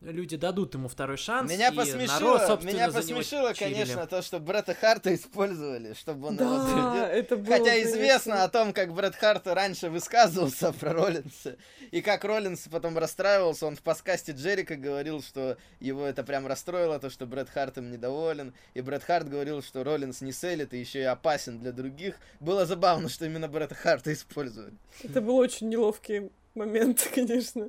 люди 0.04 0.36
дадут 0.36 0.74
ему 0.74 0.88
второй 0.88 1.16
шанс. 1.16 1.50
Меня 1.50 1.68
и 1.68 1.74
посмешило, 1.74 2.18
народ, 2.20 2.42
собственно, 2.46 2.72
меня 2.72 2.90
посмешило, 2.90 3.52
конечно, 3.52 4.06
то, 4.06 4.22
что 4.22 4.38
Бретта 4.38 4.74
Харта 4.74 5.14
использовали, 5.14 5.94
чтобы 5.94 6.28
он 6.28 6.34
его 6.38 6.44
Да, 6.56 6.62
зарядил. 6.62 7.02
это 7.18 7.36
было, 7.36 7.46
Хотя 7.56 7.70
конечно. 7.70 7.90
известно 7.90 8.44
о 8.44 8.48
том, 8.48 8.72
как 8.72 8.92
Брет 8.92 9.14
Харт 9.16 9.46
раньше 9.46 9.90
высказывался 9.90 10.72
про 10.80 10.92
Роллинса, 10.92 11.56
и 11.90 12.02
как 12.02 12.24
Роллинс 12.24 12.68
потом 12.70 12.96
расстраивался, 12.98 13.66
он 13.66 13.76
в 13.76 13.82
подкасте 13.82 14.32
Джерика 14.32 14.76
говорил, 14.76 15.22
что 15.22 15.56
его 15.80 16.04
это 16.04 16.22
прям 16.22 16.46
расстроило, 16.46 16.98
то, 16.98 17.10
что 17.10 17.26
Брет 17.26 17.48
Харт 17.50 17.78
им 17.78 17.90
недоволен, 17.90 18.54
и 18.74 18.80
Брет 18.80 19.04
Харт 19.04 19.28
говорил, 19.28 19.62
что 19.62 19.84
Роллинс 19.84 20.20
не 20.20 20.32
селит 20.32 20.74
и 20.74 20.78
еще 20.78 21.00
и 21.00 21.04
опасен 21.04 21.58
для 21.58 21.72
других. 21.72 22.16
Было 22.40 22.66
забавно, 22.66 23.08
что 23.08 23.24
именно 23.26 23.48
Брета 23.48 23.74
Харта 23.74 24.12
использовали. 24.12 24.74
Это 25.02 25.20
был 25.20 25.36
очень 25.36 25.68
неловкий 25.68 26.30
момент, 26.54 27.08
конечно. 27.14 27.68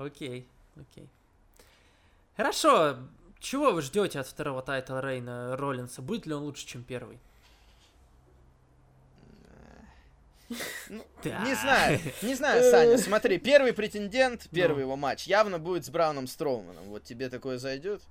Окей, 0.00 0.48
окей. 0.76 1.08
Хорошо. 2.36 2.96
Чего 3.38 3.70
вы 3.72 3.82
ждете 3.82 4.20
от 4.20 4.26
второго 4.26 4.62
тайтла 4.62 5.00
Рейна 5.00 5.56
Роллинса? 5.56 6.02
Будет 6.02 6.26
ли 6.26 6.34
он 6.34 6.42
лучше, 6.42 6.66
чем 6.66 6.82
первый? 6.82 7.18
Ну, 10.88 11.04
Да. 11.22 11.44
Не 11.44 11.54
знаю, 11.54 12.00
не 12.22 12.34
знаю, 12.40 12.70
Саня, 12.70 12.98
смотри, 12.98 13.38
первый 13.38 13.72
претендент, 13.72 14.48
первый 14.50 14.80
его 14.82 14.96
матч 14.96 15.26
явно 15.26 15.58
будет 15.58 15.84
с 15.84 15.90
Брауном 15.90 16.26
Строуманом. 16.26 16.84
Вот 16.86 17.04
тебе 17.04 17.28
такое 17.28 17.58
зайдет? 17.58 18.02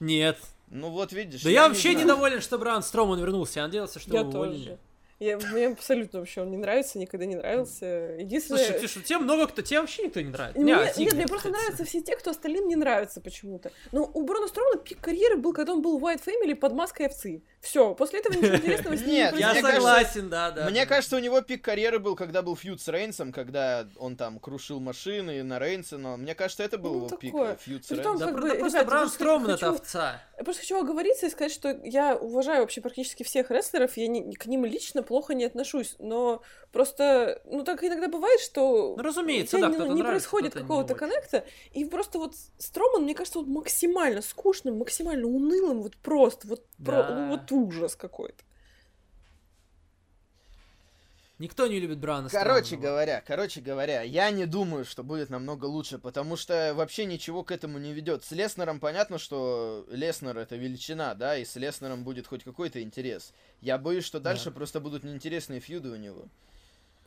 Нет. 0.00 0.38
Ну 0.68 0.90
вот 0.90 1.12
видишь. 1.12 1.42
Да 1.42 1.50
я 1.50 1.62
не 1.64 1.68
вообще 1.68 1.90
знаю. 1.92 2.04
недоволен, 2.04 2.40
что 2.40 2.58
Бран 2.58 2.82
Строман 2.82 3.18
вернулся. 3.20 3.60
Я 3.60 3.66
надеялся, 3.66 3.98
что 4.00 4.12
Я 4.14 4.20
его 4.20 4.30
уволили. 4.30 4.64
тоже. 4.64 4.78
Я, 5.24 5.38
мне 5.38 5.68
абсолютно 5.68 6.18
вообще 6.18 6.42
он 6.42 6.50
не 6.50 6.56
нравится, 6.58 6.98
никогда 6.98 7.24
не 7.26 7.36
нравился. 7.36 7.86
Единственное... 8.18 8.64
Слушай, 8.64 8.80
ты 8.80 8.88
что, 8.88 9.00
тебе 9.02 9.18
много 9.18 9.46
кто, 9.46 9.62
тебе 9.62 9.80
вообще 9.80 10.04
никто 10.04 10.20
не 10.20 10.28
нравится. 10.30 10.60
Мне- 10.60 10.74
Не, 10.74 10.78
нет, 10.80 10.96
Зиглер 10.96 11.14
мне 11.14 11.26
просто 11.26 11.48
нравятся 11.48 11.84
все 11.84 12.00
те, 12.02 12.16
кто 12.16 12.30
остальным 12.30 12.68
не 12.68 12.76
нравится 12.76 13.20
почему-то. 13.20 13.72
Но 13.92 14.10
у 14.12 14.22
Брона 14.24 14.48
Стромана 14.48 14.78
пик 14.78 15.00
карьеры 15.00 15.36
был, 15.36 15.52
когда 15.52 15.72
он 15.72 15.82
был 15.82 15.98
в 15.98 16.04
White 16.04 16.22
Family 16.24 16.54
под 16.54 16.72
маской 16.74 17.06
овцы. 17.06 17.42
Все, 17.60 17.94
после 17.94 18.20
этого 18.20 18.34
ничего 18.34 18.56
интересного 18.56 18.96
с 18.96 19.00
ним 19.00 19.08
не 19.08 19.14
Нет, 19.14 19.36
Я 19.38 19.54
согласен, 19.54 20.28
да, 20.28 20.50
да. 20.50 20.68
Мне 20.68 20.84
кажется, 20.86 21.16
у 21.16 21.20
него 21.20 21.40
пик 21.40 21.64
карьеры 21.64 21.98
был, 21.98 22.16
когда 22.16 22.42
был 22.42 22.56
фьюд 22.56 22.80
с 22.80 22.88
Рейнсом, 22.88 23.32
когда 23.32 23.88
он 23.96 24.16
там 24.16 24.38
крушил 24.38 24.80
машины 24.80 25.42
на 25.42 25.58
Рейнса, 25.58 25.96
но 25.96 26.16
мне 26.16 26.34
кажется, 26.34 26.62
это 26.62 26.76
был 26.76 26.92
Ну, 26.94 27.06
его 27.06 27.16
пик, 27.16 27.34
фьюд 27.60 27.84
с 27.84 27.90
Рейнсом. 27.90 28.18
Да, 28.18 28.28
просто 28.28 28.84
просто 28.84 29.08
Строман 29.08 29.50
это 29.50 29.68
овца. 29.70 30.22
Я 30.36 30.42
просто 30.44 30.62
хочу 30.62 30.80
оговориться 30.80 31.26
и 31.26 31.30
сказать, 31.30 31.52
что 31.52 31.70
я 31.84 32.16
уважаю 32.16 32.62
вообще 32.62 32.80
практически 32.80 33.22
всех 33.22 33.50
рестлеров, 33.52 33.96
я 33.96 34.08
не- 34.08 34.32
к 34.34 34.46
ним 34.46 34.64
лично 34.64 35.02
плохо 35.04 35.32
не 35.32 35.44
отношусь, 35.44 35.94
но 36.00 36.42
просто, 36.72 37.40
ну 37.44 37.62
так 37.62 37.84
иногда 37.84 38.08
бывает, 38.08 38.40
что 38.40 38.94
Ну, 38.96 39.02
разумеется, 39.02 39.58
да, 39.60 39.68
не, 39.68 39.74
не 39.74 39.78
нравится, 39.78 40.04
происходит 40.10 40.54
какого-то 40.54 40.94
коннекта, 40.96 41.44
и 41.72 41.84
просто 41.84 42.18
вот 42.18 42.34
Строман, 42.58 43.02
мне 43.04 43.14
кажется, 43.14 43.38
вот 43.38 43.48
максимально 43.48 44.22
скучным, 44.22 44.78
максимально 44.78 45.26
унылым, 45.28 45.82
вот 45.82 45.96
просто, 45.98 46.48
вот, 46.48 46.64
про- 46.84 47.02
Да. 47.04 47.10
ну, 47.14 47.30
вот 47.30 47.52
ужас 47.52 47.94
какой-то. 47.94 48.42
Никто 51.40 51.66
не 51.66 51.80
любит 51.80 51.98
Брана 51.98 52.28
Короче 52.28 52.66
Стромана. 52.66 52.88
говоря, 52.90 53.22
короче 53.26 53.60
говоря, 53.60 54.02
я 54.02 54.30
не 54.30 54.46
думаю, 54.46 54.84
что 54.84 55.02
будет 55.02 55.30
намного 55.30 55.64
лучше, 55.64 55.98
потому 55.98 56.36
что 56.36 56.72
вообще 56.76 57.06
ничего 57.06 57.42
к 57.42 57.50
этому 57.50 57.78
не 57.78 57.92
ведет. 57.92 58.22
С 58.22 58.30
Леснером 58.30 58.78
понятно, 58.78 59.18
что 59.18 59.84
Леснер 59.90 60.38
это 60.38 60.54
величина, 60.54 61.14
да, 61.14 61.36
и 61.36 61.44
с 61.44 61.56
Леснером 61.56 62.04
будет 62.04 62.28
хоть 62.28 62.44
какой-то 62.44 62.80
интерес. 62.80 63.32
Я 63.60 63.78
боюсь, 63.78 64.04
что 64.04 64.20
дальше 64.20 64.46
Да. 64.46 64.50
просто 64.52 64.78
будут 64.78 65.02
неинтересные 65.02 65.58
фьюды 65.58 65.88
у 65.90 65.96
него. 65.96 66.26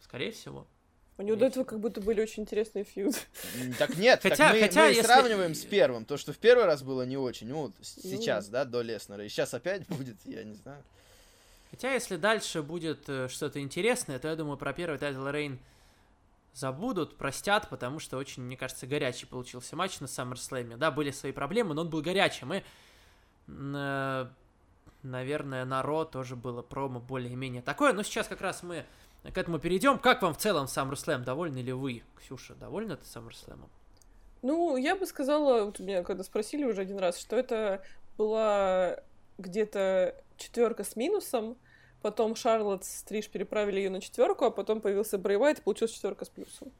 Скорее 0.03 0.33
всего. 0.33 0.67
У 1.17 1.21
него 1.23 1.37
до 1.37 1.45
этого 1.45 1.63
как 1.63 1.79
будто 1.79 2.01
были 2.01 2.21
очень 2.21 2.43
интересные 2.43 2.83
фьюды. 2.83 3.15
М, 3.61 3.73
Так 3.75 3.97
нет, 3.97 4.19
так 4.21 4.33
Хотя- 4.33 4.53
мы, 4.53 4.59
хотя, 4.59 4.81
мы 4.83 4.87
если- 4.89 5.01
сравниваем 5.03 5.55
с 5.55 5.63
первым. 5.63 6.03
То, 6.05 6.17
что 6.17 6.33
в 6.33 6.37
первый 6.37 6.65
раз 6.65 6.83
было 6.83 7.03
не 7.03 7.17
очень, 7.17 7.47
с- 7.81 7.95
Ну. 8.03 8.09
сейчас, 8.11 8.49
да, 8.49 8.65
до 8.65 8.81
Леснера. 8.81 9.23
И 9.25 9.29
сейчас 9.29 9.53
опять 9.53 9.87
будет, 9.87 10.17
я 10.25 10.43
не 10.43 10.53
знаю. 10.55 10.83
Хотя, 11.71 11.93
если 11.93 12.15
дальше 12.15 12.61
будет 12.61 13.09
э, 13.09 13.27
что-то 13.27 13.59
интересное, 13.59 14.19
то 14.19 14.27
я 14.27 14.35
думаю, 14.35 14.57
про 14.57 14.73
первый 14.73 14.97
title 14.97 15.27
reign 15.27 15.59
забудут, 16.53 17.17
простят, 17.17 17.69
потому 17.69 17.99
что 17.99 18.17
очень, 18.17 18.43
мне 18.43 18.57
кажется, 18.57 18.87
горячий 18.87 19.25
получился 19.25 19.75
матч 19.75 19.99
на 19.99 20.05
SummerSlam. 20.05 20.77
Да, 20.77 20.91
были 20.91 21.11
свои 21.11 21.31
проблемы, 21.31 21.73
но 21.73 21.81
он 21.81 21.89
был 21.89 22.01
горячим, 22.01 22.53
и, 22.53 22.63
э, 23.47 24.27
наверное, 25.03 25.65
на 25.65 25.83
Ро 25.83 26.05
тоже 26.05 26.35
было 26.35 26.61
промо 26.61 26.99
более-менее 26.99 27.61
такое. 27.61 27.93
Но 27.93 28.03
сейчас 28.03 28.27
как 28.27 28.41
раз 28.41 28.63
мы 28.63 28.85
к 29.23 29.37
этому 29.37 29.59
перейдем. 29.59 29.99
Как 29.99 30.21
вам 30.21 30.33
в 30.33 30.37
целом 30.37 30.65
SummerSlam? 30.65 31.23
Довольны 31.23 31.59
ли 31.59 31.73
вы, 31.73 32.03
Ксюша? 32.17 32.55
Довольны 32.55 32.95
ты 32.95 33.03
SummerSlam? 33.03 33.69
Ну, 34.41 34.77
я 34.77 34.95
бы 34.95 35.05
сказала, 35.05 35.65
вот 35.65 35.79
меня 35.79 36.03
когда 36.03 36.23
спросили 36.23 36.63
уже 36.63 36.81
один 36.81 36.99
раз, 36.99 37.19
что 37.19 37.35
это 37.35 37.83
была 38.17 38.99
где-то 39.37 40.15
четверка 40.37 40.83
с 40.83 40.95
минусом, 40.95 41.57
потом 42.01 42.35
Шарлотт 42.35 42.85
с 42.85 43.03
Триш 43.03 43.29
переправили 43.29 43.77
ее 43.77 43.89
на 43.89 44.01
четверку, 44.01 44.45
а 44.45 44.51
потом 44.51 44.81
появился 44.81 45.17
Брей 45.17 45.37
Уайт, 45.37 45.59
и 45.59 45.61
получилась 45.61 45.91
четверка 45.93 46.25
с 46.25 46.29
плюсом. 46.29 46.71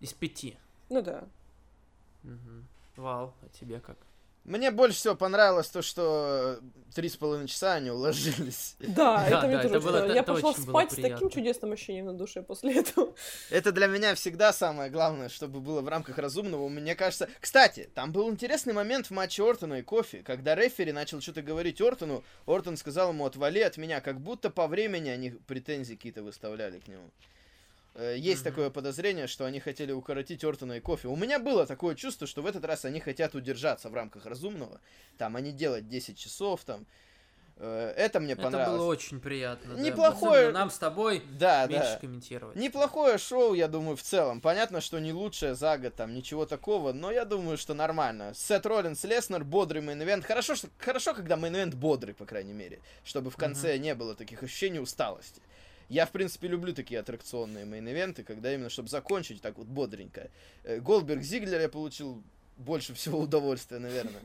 Из 0.00 0.12
пяти. 0.12 0.58
Ну 0.88 1.02
да. 1.02 1.24
Мгм. 2.22 2.66
Вал, 2.96 3.34
а 3.42 3.48
тебе 3.48 3.80
как? 3.80 3.96
Мне 4.46 4.70
больше 4.70 4.96
всего 4.98 5.16
понравилось 5.16 5.66
то, 5.68 5.82
что 5.82 6.60
три 6.94 7.08
с 7.08 7.16
половиной 7.16 7.48
часа 7.48 7.74
они 7.74 7.90
уложились. 7.90 8.76
Да, 8.80 9.26
это 9.26 9.46
мне 9.48 9.58
тоже 9.60 9.80
было- 9.80 10.14
Я 10.14 10.22
пошла 10.22 10.54
спать 10.54 10.92
с 10.92 10.94
таким 10.94 11.28
чудесным 11.30 11.72
ощущением 11.72 12.06
на 12.06 12.12
душе 12.12 12.42
после 12.42 12.78
этого. 12.78 13.12
Это 13.50 13.72
для 13.72 13.88
меня 13.88 14.14
всегда 14.14 14.52
самое 14.52 14.88
главное, 14.88 15.28
чтобы 15.28 15.60
было 15.60 15.80
в 15.80 15.88
рамках 15.88 16.18
разумного. 16.18 16.68
Мне 16.68 16.94
кажется... 16.94 17.28
Кстати, 17.40 17.90
там 17.92 18.12
был 18.12 18.30
интересный 18.30 18.72
момент 18.72 19.06
в 19.06 19.10
матче 19.10 19.42
Ортона 19.42 19.74
и 19.74 19.82
Кофи, 19.82 20.22
когда 20.22 20.54
рефери 20.54 20.92
начал 20.92 21.20
что-то 21.20 21.42
говорить 21.42 21.80
Ортону, 21.80 22.22
Ортон 22.46 22.76
сказал 22.76 23.10
ему 23.10 23.26
«отвали 23.26 23.60
от 23.60 23.76
меня», 23.76 24.00
как 24.00 24.20
будто 24.20 24.48
по 24.50 24.68
времени 24.68 25.08
они 25.08 25.30
претензии 25.30 25.94
какие-то 25.96 26.22
выставляли 26.22 26.78
к 26.78 26.86
нему. 26.86 27.10
Э, 27.98 28.14
Есть 28.18 28.42
Мгм. 28.44 28.50
такое 28.50 28.70
подозрение, 28.70 29.26
что 29.26 29.44
они 29.46 29.58
хотели 29.60 29.90
укоротить 29.92 30.44
Ортона 30.44 30.74
и 30.74 30.80
Кофи. 30.80 31.06
У 31.06 31.16
меня 31.16 31.38
было 31.38 31.66
такое 31.66 31.94
чувство, 31.94 32.26
что 32.26 32.42
в 32.42 32.46
этот 32.46 32.64
раз 32.64 32.84
они 32.84 33.00
хотят 33.00 33.34
удержаться 33.34 33.88
в 33.88 33.94
рамках 33.94 34.26
разумного. 34.26 34.80
Там, 35.18 35.36
они 35.36 35.50
делать 35.52 35.88
10 35.88 36.18
часов, 36.18 36.62
там. 36.64 36.84
Э, 37.58 37.94
Это 37.96 38.20
мне 38.20 38.34
Это 38.34 38.42
понравилось. 38.42 38.78
было 38.78 38.86
очень 38.86 39.18
приятно. 39.18 39.76
да. 39.76 39.80
Неплохое- 39.82 40.40
Особенно 40.42 40.58
Нам 40.58 40.70
с 40.70 40.76
тобой 40.76 41.22
Да, 41.38 41.66
меньше 41.66 41.92
да. 41.94 41.98
комментировать. 41.98 42.54
Неплохое 42.56 43.16
шоу, 43.16 43.54
я 43.54 43.66
думаю, 43.66 43.96
в 43.96 44.02
целом. 44.02 44.42
Понятно, 44.42 44.82
что 44.82 44.98
не 44.98 45.14
лучшее 45.14 45.54
за 45.54 45.78
год, 45.78 45.94
там 45.94 46.12
ничего 46.12 46.44
такого, 46.44 46.92
но 46.92 47.10
я 47.10 47.24
думаю, 47.24 47.56
что 47.56 47.72
нормально. 47.72 48.34
Сет 48.34 48.66
Роллинс, 48.66 49.04
Леснер, 49.04 49.42
бодрый 49.42 49.80
main 49.80 49.98
event. 49.98 50.24
Хорошо, 50.26 50.54
что, 50.54 50.68
хорошо, 50.78 51.14
когда 51.14 51.36
main 51.36 51.53
event 51.53 51.74
бодрый, 51.74 52.12
по 52.12 52.26
крайней 52.26 52.52
мере, 52.52 52.78
чтобы 53.04 53.30
в 53.30 53.36
конце 53.38 53.78
не 53.78 53.94
было 53.94 54.14
таких 54.14 54.42
ощущений 54.42 54.78
усталости. 54.80 55.40
Я, 55.88 56.04
в 56.06 56.10
принципе, 56.10 56.48
люблю 56.48 56.74
такие 56.74 56.98
аттракционные 57.00 57.64
мейн-ивенты, 57.64 58.24
когда 58.24 58.52
именно, 58.52 58.70
чтобы 58.70 58.88
закончить 58.88 59.40
так 59.40 59.56
вот 59.58 59.66
бодренько. 59.66 60.30
Э, 60.64 60.80
Голдберг 60.80 61.22
Зиглер 61.22 61.60
я 61.60 61.68
получил 61.68 62.22
больше 62.56 62.94
всего 62.94 63.20
удовольствия, 63.26 63.78
наверное. 63.78 64.22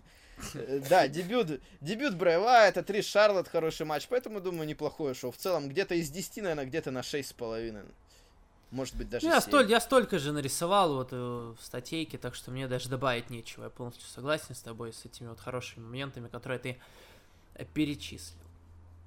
Э, 0.55 0.81
Да, 0.89 1.07
дебют, 1.07 1.61
дебют 1.81 2.15
Брая 2.15 2.65
Вайатта, 2.67 2.81
Триш 2.81 3.05
Шарлот, 3.05 3.47
хороший 3.47 3.85
матч, 3.85 4.07
поэтому, 4.09 4.41
думаю, 4.41 4.67
неплохое 4.67 5.13
шоу. 5.13 5.31
В 5.31 5.37
целом, 5.37 5.69
где-то 5.69 5.93
из 5.95 6.09
10, 6.09 6.37
наверное, 6.37 6.65
где-то 6.65 6.89
на 6.89 7.03
6,5. 7.03 7.85
Может 8.71 8.95
быть, 8.95 9.09
даже 9.09 9.25
Ну, 9.27 9.33
я, 9.33 9.41
7. 9.41 9.49
столь, 9.49 9.69
я 9.69 9.81
столько 9.81 10.17
же 10.17 10.31
нарисовал 10.31 10.95
вот 10.95 11.09
э, 11.11 11.15
в 11.15 11.57
статейке, 11.61 12.17
так 12.17 12.33
что 12.35 12.51
мне 12.51 12.67
даже 12.67 12.89
добавить 12.89 13.29
нечего. 13.29 13.65
Я 13.65 13.69
полностью 13.69 14.07
согласен 14.07 14.55
с 14.55 14.61
тобой, 14.61 14.93
с 14.93 15.05
этими 15.05 15.27
вот 15.27 15.39
хорошими 15.41 15.83
моментами, 15.83 16.27
которые 16.29 16.57
ты 16.57 16.77
перечислил. 17.73 18.39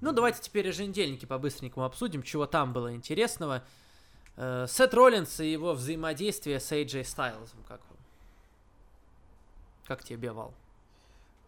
Ну, 0.01 0.11
давайте 0.11 0.41
теперь 0.41 0.67
еженедельники 0.67 1.25
по-быстренькому 1.25 1.85
обсудим, 1.85 2.21
чего 2.23 2.45
там 2.45 2.73
было 2.73 2.93
интересного. 2.93 3.63
Э, 4.37 4.65
Сет 4.67 4.93
Роллинс 4.93 5.39
и 5.39 5.51
его 5.51 5.73
взаимодействие 5.73 6.59
с 6.59 6.71
AJ 6.71 7.05
Стайлзом, 7.05 7.63
как? 7.67 7.81
Как 9.85 10.03
тебе, 10.03 10.31
Вал? 10.31 10.53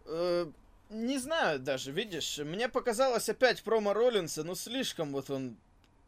Э, 0.06 0.46
Не 0.90 1.18
знаю 1.18 1.60
даже, 1.60 1.92
видишь, 1.92 2.38
мне 2.38 2.68
показалось 2.68 3.28
опять 3.28 3.62
промо 3.62 3.92
Роллинса, 3.92 4.42
ну 4.42 4.54
слишком 4.54 5.12
вот 5.12 5.28
он 5.28 5.56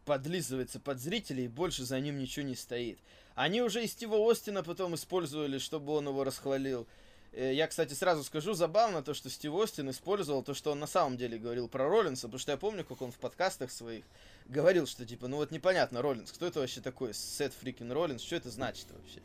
подлизывается 0.06 0.80
под 0.80 0.98
зрителей, 0.98 1.44
и 1.44 1.48
больше 1.48 1.84
за 1.84 2.00
ним 2.00 2.18
ничего 2.18 2.46
не 2.46 2.54
стоит. 2.56 2.98
Они 3.34 3.60
уже 3.60 3.84
и 3.84 3.86
Стива 3.86 4.16
Остина 4.30 4.62
потом 4.62 4.94
использовали, 4.94 5.58
чтобы 5.58 5.92
он 5.92 6.08
его 6.08 6.24
расхвалил. 6.24 6.86
Э, 7.32 7.52
Я, 7.54 7.66
кстати, 7.66 7.94
сразу 7.94 8.24
скажу, 8.24 8.54
забавно 8.54 9.02
то, 9.02 9.14
что 9.14 9.30
Стив 9.30 9.52
Остин 9.54 9.90
использовал 9.90 10.42
то, 10.42 10.54
что 10.54 10.72
он 10.72 10.80
на 10.80 10.86
самом 10.86 11.16
деле 11.16 11.38
говорил 11.38 11.68
про 11.68 11.88
Роллинса, 11.88 12.26
потому 12.26 12.38
что 12.38 12.52
я 12.52 12.58
помню, 12.58 12.84
как 12.84 13.02
он 13.02 13.12
в 13.12 13.18
подкастах 13.18 13.70
своих 13.70 14.04
говорил, 14.46 14.86
что 14.86 15.06
типа, 15.06 15.28
ну 15.28 15.36
вот 15.36 15.50
непонятно, 15.50 16.02
Роллинс, 16.02 16.32
кто 16.32 16.46
это 16.46 16.60
вообще 16.60 16.80
такой, 16.80 17.14
Сет 17.14 17.52
Фрикин 17.54 17.92
Роллинс, 17.92 18.22
что 18.22 18.36
это 18.36 18.50
значит 18.50 18.86
вообще? 18.90 19.20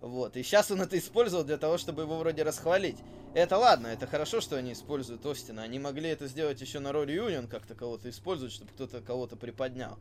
Вот. 0.00 0.36
И 0.36 0.42
сейчас 0.42 0.70
он 0.70 0.80
это 0.82 0.98
использовал 0.98 1.44
для 1.44 1.56
того, 1.56 1.78
чтобы 1.78 2.02
его 2.02 2.18
вроде 2.18 2.42
расхвалить. 2.42 2.98
Это 3.34 3.58
ладно, 3.58 3.88
это 3.88 4.06
хорошо, 4.06 4.40
что 4.40 4.56
они 4.56 4.72
используют 4.72 5.24
Остина. 5.26 5.62
Они 5.62 5.78
могли 5.78 6.08
это 6.08 6.26
сделать 6.26 6.60
еще 6.60 6.78
на 6.78 6.92
роли 6.92 7.12
Юнион, 7.12 7.48
как-то 7.48 7.74
кого-то 7.74 8.08
использовать, 8.08 8.52
чтобы 8.52 8.70
кто-то 8.72 9.00
кого-то 9.00 9.36
приподнял. 9.36 9.98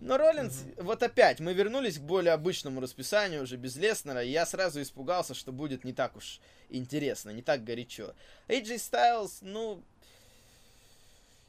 Но 0.00 0.16
Роллинс, 0.16 0.62
mm-hmm. 0.62 0.82
вот 0.84 1.02
опять, 1.02 1.40
мы 1.40 1.52
вернулись 1.54 1.98
к 1.98 2.02
более 2.02 2.32
обычному 2.32 2.80
расписанию, 2.80 3.42
уже 3.42 3.56
без 3.56 3.76
Леснера, 3.76 4.22
и 4.22 4.30
я 4.30 4.46
сразу 4.46 4.80
испугался, 4.80 5.34
что 5.34 5.50
будет 5.50 5.84
не 5.84 5.92
так 5.92 6.14
уж 6.16 6.40
интересно, 6.68 7.30
не 7.30 7.42
так 7.42 7.64
горячо. 7.64 8.14
AJ 8.46 8.76
Styles, 8.76 9.38
ну, 9.40 9.82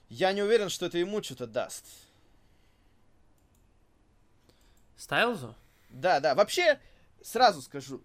я 0.09 0.33
не 0.33 0.41
уверен, 0.41 0.69
что 0.69 0.87
это 0.87 0.97
ему 0.97 1.21
что-то 1.21 1.45
даст. 1.45 1.85
Стайлзу? 4.97 5.55
Да, 5.89 6.19
да. 6.19 6.33
Вообще, 6.35 6.79
сразу 7.21 7.61
скажу, 7.61 8.03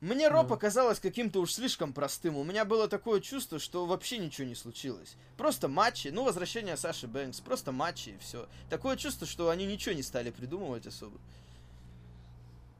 мне 0.00 0.28
Ро 0.28 0.44
показалось 0.44 1.00
каким-то 1.00 1.40
уж 1.40 1.54
слишком 1.54 1.94
простым. 1.94 2.36
У 2.36 2.44
меня 2.44 2.66
было 2.66 2.86
такое 2.86 3.20
чувство, 3.20 3.58
что 3.58 3.86
вообще 3.86 4.18
ничего 4.18 4.46
не 4.46 4.54
случилось. 4.54 5.16
Просто 5.38 5.68
матчи, 5.68 6.08
ну, 6.08 6.24
возвращение 6.24 6.76
Саши 6.76 7.06
Бэнкс, 7.06 7.40
просто 7.40 7.72
матчи 7.72 8.10
и 8.10 8.18
все. 8.18 8.46
Такое 8.68 8.96
чувство, 8.96 9.26
что 9.26 9.48
они 9.48 9.64
ничего 9.64 9.94
не 9.94 10.02
стали 10.02 10.30
придумывать 10.30 10.86
особо. 10.86 11.18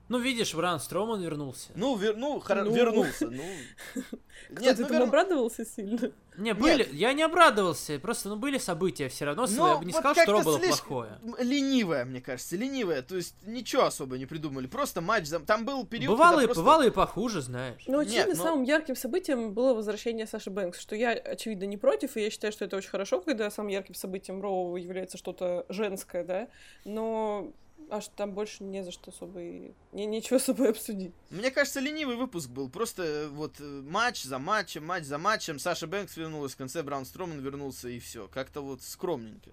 Ну, 0.08 0.18
видишь, 0.18 0.54
Бран 0.54 0.78
Строман 0.78 1.20
вернулся. 1.20 1.70
Ну, 1.74 1.96
вер, 1.96 2.16
ну, 2.16 2.38
хор... 2.38 2.62
ну... 2.62 2.74
вернулся, 2.74 3.28
ну... 3.28 3.42
Нет, 4.50 4.76
ты 4.76 4.82
ну, 4.82 4.88
там 4.88 4.98
вер... 4.98 5.08
обрадовался 5.08 5.64
сильно? 5.64 6.12
Не, 6.36 6.54
были, 6.54 6.84
Нет. 6.84 6.92
я 6.92 7.12
не 7.12 7.22
обрадовался, 7.22 7.98
просто, 7.98 8.28
ну, 8.28 8.36
были 8.36 8.58
события 8.58 9.08
все 9.08 9.24
равно, 9.24 9.46
Но 9.48 9.68
я 9.68 9.78
бы 9.78 9.84
не 9.84 9.92
вот 9.92 10.00
сказал, 10.00 10.22
что 10.22 10.32
Ро 10.32 10.42
было 10.42 10.58
плохое. 10.58 11.18
Ленивое, 11.38 12.04
мне 12.04 12.20
кажется, 12.20 12.56
ленивое, 12.56 13.02
то 13.02 13.16
есть 13.16 13.34
ничего 13.46 13.84
особо 13.84 14.18
не 14.18 14.26
придумали, 14.26 14.66
просто 14.66 15.00
матч, 15.00 15.28
там 15.46 15.64
был 15.64 15.84
период, 15.86 16.12
Бывало, 16.12 16.40
и, 16.40 16.44
просто... 16.44 16.62
бывало 16.62 16.86
и 16.86 16.90
похуже, 16.90 17.40
знаешь. 17.40 17.82
Ну, 17.86 18.00
очевидно, 18.00 18.28
Нет, 18.28 18.38
но... 18.38 18.44
самым 18.44 18.62
ярким 18.64 18.96
событием 18.96 19.54
было 19.54 19.74
возвращение 19.74 20.26
Саши 20.26 20.50
Бэнкс, 20.50 20.78
что 20.78 20.94
я, 20.94 21.12
очевидно, 21.12 21.64
не 21.64 21.78
против, 21.78 22.16
и 22.16 22.22
я 22.22 22.30
считаю, 22.30 22.52
что 22.52 22.64
это 22.64 22.76
очень 22.76 22.90
хорошо, 22.90 23.20
когда 23.20 23.50
самым 23.50 23.70
ярким 23.70 23.94
событием 23.94 24.42
Роу 24.42 24.76
является 24.76 25.16
что-то 25.16 25.64
женское, 25.68 26.22
да, 26.22 26.48
но 26.84 27.52
аж 27.90 28.08
там 28.08 28.32
больше 28.32 28.64
не 28.64 28.82
за 28.84 28.92
что 28.92 29.10
особо 29.10 29.40
и... 29.40 29.72
Не, 29.92 30.06
ничего 30.06 30.36
особо 30.36 30.68
обсудить. 30.68 31.12
Мне 31.30 31.50
кажется, 31.50 31.80
ленивый 31.80 32.16
выпуск 32.16 32.48
был. 32.50 32.68
Просто 32.68 33.02
э, 33.02 33.28
вот 33.28 33.60
э, 33.60 33.64
матч 33.64 34.22
за 34.22 34.38
матчем, 34.38 34.84
матч 34.84 35.04
за 35.04 35.18
матчем. 35.18 35.58
Саша 35.58 35.86
Бэнкс 35.86 36.16
вернулась, 36.16 36.54
в 36.54 36.56
конце 36.56 36.82
Браун 36.82 37.04
Строман 37.04 37.40
вернулся, 37.40 37.88
и 37.88 37.98
все. 37.98 38.28
Как-то 38.28 38.60
вот 38.60 38.82
скромненько. 38.82 39.50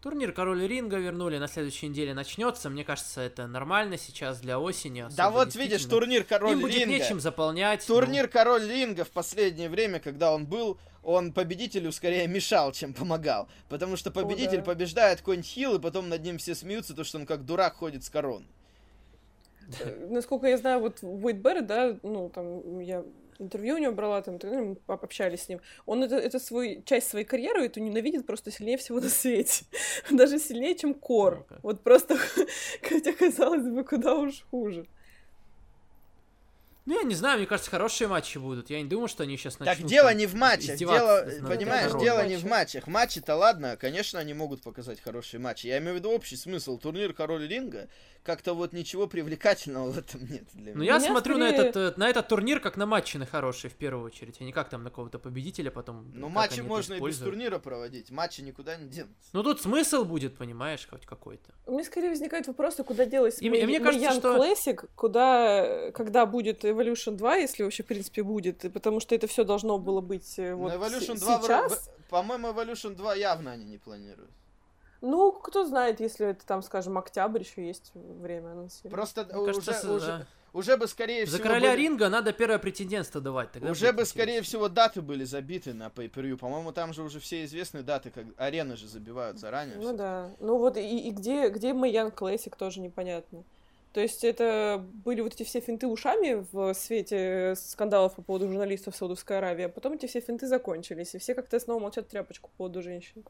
Турнир 0.00 0.30
Король 0.30 0.64
Ринга 0.64 0.96
вернули, 0.96 1.38
на 1.38 1.48
следующей 1.48 1.88
неделе 1.88 2.14
начнется. 2.14 2.70
Мне 2.70 2.84
кажется, 2.84 3.20
это 3.20 3.48
нормально 3.48 3.98
сейчас 3.98 4.40
для 4.40 4.60
осени. 4.60 5.06
Да 5.16 5.30
вот 5.30 5.56
видишь, 5.56 5.84
турнир 5.86 6.22
Король 6.22 6.52
Им 6.52 6.60
будет 6.60 6.86
нечем 6.86 7.18
заполнять. 7.18 7.84
Турнир 7.84 8.26
ну... 8.26 8.30
Король 8.30 8.68
Ринга 8.68 9.04
в 9.04 9.10
последнее 9.10 9.68
время, 9.68 9.98
когда 9.98 10.32
он 10.32 10.46
был, 10.46 10.78
он 11.02 11.32
победителю 11.32 11.90
скорее 11.90 12.28
мешал, 12.28 12.70
чем 12.70 12.94
помогал. 12.94 13.48
Потому 13.68 13.96
что 13.96 14.12
победитель 14.12 14.58
О, 14.58 14.62
да. 14.62 14.66
побеждает 14.66 15.18
какой-нибудь 15.18 15.48
хил, 15.48 15.74
и 15.74 15.80
потом 15.80 16.08
над 16.08 16.22
ним 16.22 16.38
все 16.38 16.54
смеются, 16.54 16.94
то 16.94 17.02
что 17.02 17.18
он 17.18 17.26
как 17.26 17.44
дурак 17.44 17.74
ходит 17.74 18.04
с 18.04 18.08
корон. 18.08 18.46
Э, 19.80 20.06
насколько 20.10 20.46
я 20.46 20.58
знаю, 20.58 20.78
вот 20.78 20.98
Уэйд 21.02 21.38
Берри, 21.38 21.60
да, 21.62 21.96
ну, 22.04 22.30
там, 22.32 22.78
я 22.78 23.04
интервью 23.38 23.76
у 23.76 23.78
него 23.78 23.92
брала, 23.92 24.22
там, 24.22 24.38
мы 24.42 24.76
общались 24.86 25.42
с 25.42 25.48
ним. 25.48 25.60
Он 25.86 26.02
это, 26.02 26.16
это 26.16 26.38
свой, 26.38 26.82
часть 26.84 27.08
своей 27.08 27.24
карьеры 27.24 27.66
эту 27.66 27.80
ненавидит 27.80 28.26
просто 28.26 28.50
сильнее 28.50 28.76
всего 28.76 29.00
на 29.00 29.08
свете. 29.08 29.64
Даже 30.10 30.38
сильнее, 30.38 30.74
чем 30.76 30.94
Кор. 30.94 31.46
Okay. 31.48 31.60
Вот 31.62 31.82
просто, 31.82 32.16
хотя, 32.82 33.12
казалось 33.12 33.68
бы, 33.68 33.84
куда 33.84 34.14
уж 34.14 34.42
хуже. 34.50 34.86
Ну, 36.88 36.98
я 36.98 37.02
не 37.02 37.14
знаю, 37.14 37.36
мне 37.36 37.46
кажется, 37.46 37.70
хорошие 37.70 38.08
матчи 38.08 38.38
будут. 38.38 38.70
Я 38.70 38.80
не 38.80 38.88
думаю, 38.88 39.08
что 39.08 39.22
они 39.22 39.36
сейчас 39.36 39.58
начнут... 39.58 39.76
Так 39.76 39.86
дело 39.86 40.14
не 40.14 40.24
в 40.24 40.34
матчах, 40.34 40.78
дело, 40.78 41.22
понимаешь, 41.46 41.92
дело 42.00 42.26
не 42.26 42.36
в 42.36 42.46
матчах. 42.46 42.86
Матчи-то 42.86 43.36
ладно, 43.36 43.76
конечно, 43.76 44.18
они 44.18 44.32
могут 44.32 44.62
показать 44.62 44.98
хорошие 44.98 45.38
матчи. 45.38 45.66
Я 45.66 45.76
имею 45.80 45.92
в 45.92 45.96
виду 45.98 46.10
общий 46.10 46.36
смысл. 46.36 46.78
Турнир 46.78 47.12
Король 47.12 47.46
Ринга, 47.46 47.90
как-то 48.22 48.54
вот 48.54 48.72
ничего 48.72 49.06
привлекательного 49.06 49.90
в 49.90 49.98
этом 49.98 50.20
нет 50.30 50.44
для 50.52 50.74
меня. 50.74 50.76
Ну, 50.76 50.82
я 50.82 51.00
смотрю 51.00 51.36
скорее... 51.36 51.58
на, 51.58 51.66
этот, 51.66 51.96
на 51.96 52.08
этот 52.08 52.28
турнир 52.28 52.60
как 52.60 52.76
на 52.76 52.86
матчи 52.86 53.16
на 53.16 53.26
хорошие, 53.26 53.70
в 53.70 53.74
первую 53.74 54.04
очередь, 54.04 54.36
а 54.40 54.44
не 54.44 54.52
как 54.52 54.68
там 54.68 54.84
на 54.84 54.90
какого-то 54.90 55.18
победителя 55.18 55.70
потом. 55.70 56.10
Ну, 56.14 56.28
матчи 56.28 56.60
можно 56.60 56.94
и 56.94 57.00
без 57.00 57.18
турнира 57.18 57.58
проводить, 57.58 58.10
матчи 58.10 58.40
никуда 58.40 58.76
не 58.76 58.88
денутся. 58.88 59.30
Ну, 59.32 59.42
тут 59.42 59.62
смысл 59.62 60.04
будет, 60.04 60.36
понимаешь, 60.36 60.86
хоть 60.88 61.06
какой-то. 61.06 61.52
У 61.66 61.72
меня 61.72 61.84
скорее 61.84 62.10
возникает 62.10 62.46
вопрос, 62.46 62.76
куда 62.86 63.06
делась 63.06 63.40
и, 63.40 63.48
мой, 63.48 63.64
мне 63.64 63.80
кажется, 63.80 64.12
что... 64.12 64.36
Classic, 64.36 64.88
куда, 64.94 65.90
когда 65.92 66.26
будет 66.26 66.64
Evolution 66.64 67.12
2, 67.12 67.36
если 67.36 67.62
вообще, 67.62 67.82
в 67.82 67.86
принципе, 67.86 68.22
будет, 68.22 68.72
потому 68.72 69.00
что 69.00 69.14
это 69.14 69.26
все 69.26 69.44
должно 69.44 69.78
было 69.78 70.00
быть 70.00 70.38
э, 70.38 70.54
вот 70.54 70.72
Evolution 70.72 71.18
2 71.18 71.42
сейчас. 71.42 71.72
В... 71.72 72.10
По-моему, 72.10 72.48
Evolution 72.48 72.94
2 72.94 73.14
явно 73.14 73.52
они 73.52 73.64
не 73.64 73.78
планируют. 73.78 74.30
Ну, 75.00 75.32
кто 75.32 75.64
знает, 75.64 76.00
если 76.00 76.28
это 76.28 76.44
там, 76.44 76.62
скажем, 76.62 76.98
октябрь, 76.98 77.40
еще 77.40 77.66
есть 77.66 77.92
время 77.94 78.52
анонсировать. 78.52 78.92
Просто 78.92 79.24
Мне 79.24 79.36
уже, 79.36 79.52
кажется, 79.52 79.92
уже, 79.92 80.06
да. 80.06 80.26
уже 80.52 80.76
бы 80.76 80.88
скорее 80.88 81.24
За 81.24 81.32
всего... 81.32 81.36
За 81.36 81.42
короля 81.42 81.70
были... 81.70 81.82
ринга 81.82 82.08
надо 82.08 82.32
первое 82.32 82.58
претендентство 82.58 83.20
давать. 83.20 83.52
Тогда 83.52 83.70
уже 83.70 83.92
бы 83.92 84.04
скорее 84.04 84.42
всего 84.42 84.68
даты 84.68 85.00
были 85.00 85.24
забиты 85.24 85.72
на 85.72 85.86
pay 85.86 86.10
per 86.10 86.36
По-моему, 86.36 86.72
там 86.72 86.92
же 86.92 87.02
уже 87.02 87.20
все 87.20 87.44
известные 87.44 87.84
даты, 87.84 88.10
как 88.10 88.24
арены 88.36 88.76
же 88.76 88.88
забивают 88.88 89.38
заранее. 89.38 89.76
Ну 89.76 89.96
да. 89.96 90.32
Ну 90.40 90.58
вот 90.58 90.76
и, 90.76 91.08
и 91.08 91.10
где, 91.12 91.48
где 91.48 91.72
Майян 91.72 92.10
Классик 92.10 92.56
тоже 92.56 92.80
непонятно. 92.80 93.44
То 93.92 94.00
есть 94.00 94.22
это 94.22 94.84
были 95.04 95.20
вот 95.22 95.34
эти 95.34 95.44
все 95.44 95.60
финты 95.60 95.86
ушами 95.86 96.44
в 96.52 96.74
свете 96.74 97.54
скандалов 97.56 98.14
по 98.14 98.22
поводу 98.22 98.46
журналистов 98.48 98.94
в 98.94 98.96
Саудовской 98.98 99.38
Аравии, 99.38 99.64
а 99.64 99.68
потом 99.68 99.94
эти 99.94 100.06
все 100.06 100.20
финты 100.20 100.46
закончились, 100.46 101.14
и 101.14 101.18
все 101.18 101.34
как-то 101.34 101.58
снова 101.58 101.80
молчат 101.80 102.08
тряпочку 102.08 102.50
по 102.50 102.56
поводу 102.58 102.82
женщин. 102.82 103.24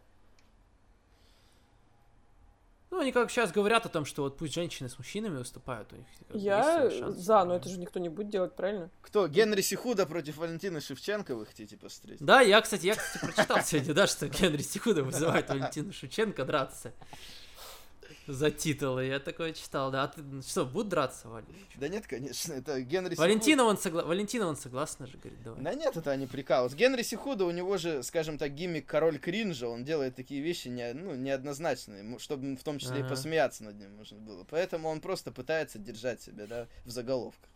Ну, 2.98 3.02
они 3.02 3.12
как 3.12 3.30
сейчас 3.30 3.52
говорят 3.52 3.86
о 3.86 3.88
том, 3.88 4.04
что 4.04 4.22
вот 4.24 4.36
пусть 4.36 4.54
женщины 4.54 4.88
с 4.88 4.98
мужчинами 4.98 5.38
выступают. 5.38 5.92
У 5.92 5.96
них 5.96 6.06
Я 6.32 6.90
за, 7.12 7.44
но 7.44 7.54
это 7.54 7.68
же 7.68 7.78
никто 7.78 8.00
не 8.00 8.08
будет 8.08 8.28
делать, 8.28 8.56
правильно? 8.56 8.90
Кто? 9.02 9.28
Генри 9.28 9.60
Сихуда 9.60 10.04
против 10.04 10.38
Валентины 10.38 10.80
Шевченко 10.80 11.36
вы 11.36 11.46
хотите 11.46 11.76
посмотреть? 11.76 12.18
Да, 12.18 12.40
я, 12.40 12.60
кстати, 12.60 12.86
я, 12.86 12.96
кстати, 12.96 13.24
прочитал 13.24 13.62
сегодня, 13.62 13.94
да, 13.94 14.08
что 14.08 14.26
Генри 14.26 14.62
Сихуда 14.62 15.04
вызывает 15.04 15.48
Валентину 15.48 15.92
Шевченко 15.92 16.44
драться 16.44 16.92
за 18.26 18.50
титулы. 18.50 19.06
Я 19.06 19.20
такое 19.20 19.52
читал, 19.52 19.90
да. 19.90 20.04
А 20.04 20.08
ты 20.08 20.22
что, 20.42 20.64
будут 20.64 20.88
драться, 20.88 21.28
Валя? 21.28 21.46
Да 21.76 21.88
нет, 21.88 22.06
конечно, 22.06 22.52
это 22.52 22.80
Генри 22.80 23.14
Валентина, 23.14 23.64
он, 23.64 23.78
согла... 23.78 24.04
Валентина, 24.04 24.46
он 24.46 24.56
согласна 24.56 25.06
же, 25.06 25.18
говорит, 25.18 25.42
давай. 25.42 25.62
Да 25.62 25.74
нет, 25.74 25.96
это 25.96 26.10
они 26.10 26.26
прикалываются. 26.26 26.76
Генри 26.76 27.02
Сихуда, 27.02 27.44
у 27.44 27.50
него 27.50 27.76
же, 27.76 28.02
скажем 28.02 28.38
так, 28.38 28.54
гиммик 28.54 28.86
король 28.86 29.18
кринжа, 29.18 29.68
он 29.68 29.84
делает 29.84 30.14
такие 30.14 30.40
вещи 30.40 30.68
не, 30.68 30.92
ну, 30.92 31.14
неоднозначные, 31.14 32.18
чтобы 32.18 32.56
в 32.56 32.62
том 32.62 32.78
числе 32.78 32.98
ага. 32.98 33.06
и 33.06 33.08
посмеяться 33.08 33.64
над 33.64 33.78
ним 33.78 33.96
можно 33.96 34.18
было. 34.18 34.44
Поэтому 34.48 34.88
он 34.88 35.00
просто 35.00 35.32
пытается 35.32 35.78
держать 35.78 36.22
себя, 36.22 36.46
да, 36.46 36.66
в 36.84 36.90
заголовках. 36.90 37.48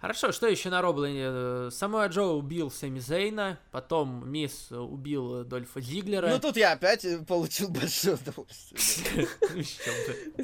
Хорошо, 0.00 0.30
что 0.30 0.46
еще 0.46 0.70
на 0.70 0.80
Роблине? 0.80 1.24
Э, 1.24 1.70
Самуа 1.72 2.06
Джо 2.06 2.22
убил 2.22 2.70
Сами 2.70 3.00
Зейна, 3.00 3.58
потом 3.72 4.30
Мисс 4.30 4.70
убил 4.70 5.42
Дольфа 5.42 5.80
Зиглера. 5.80 6.28
Ну 6.28 6.38
тут 6.38 6.56
я 6.56 6.72
опять 6.72 7.04
э, 7.04 7.18
получил 7.18 7.68
большое 7.68 8.14
удовольствие. 8.14 9.26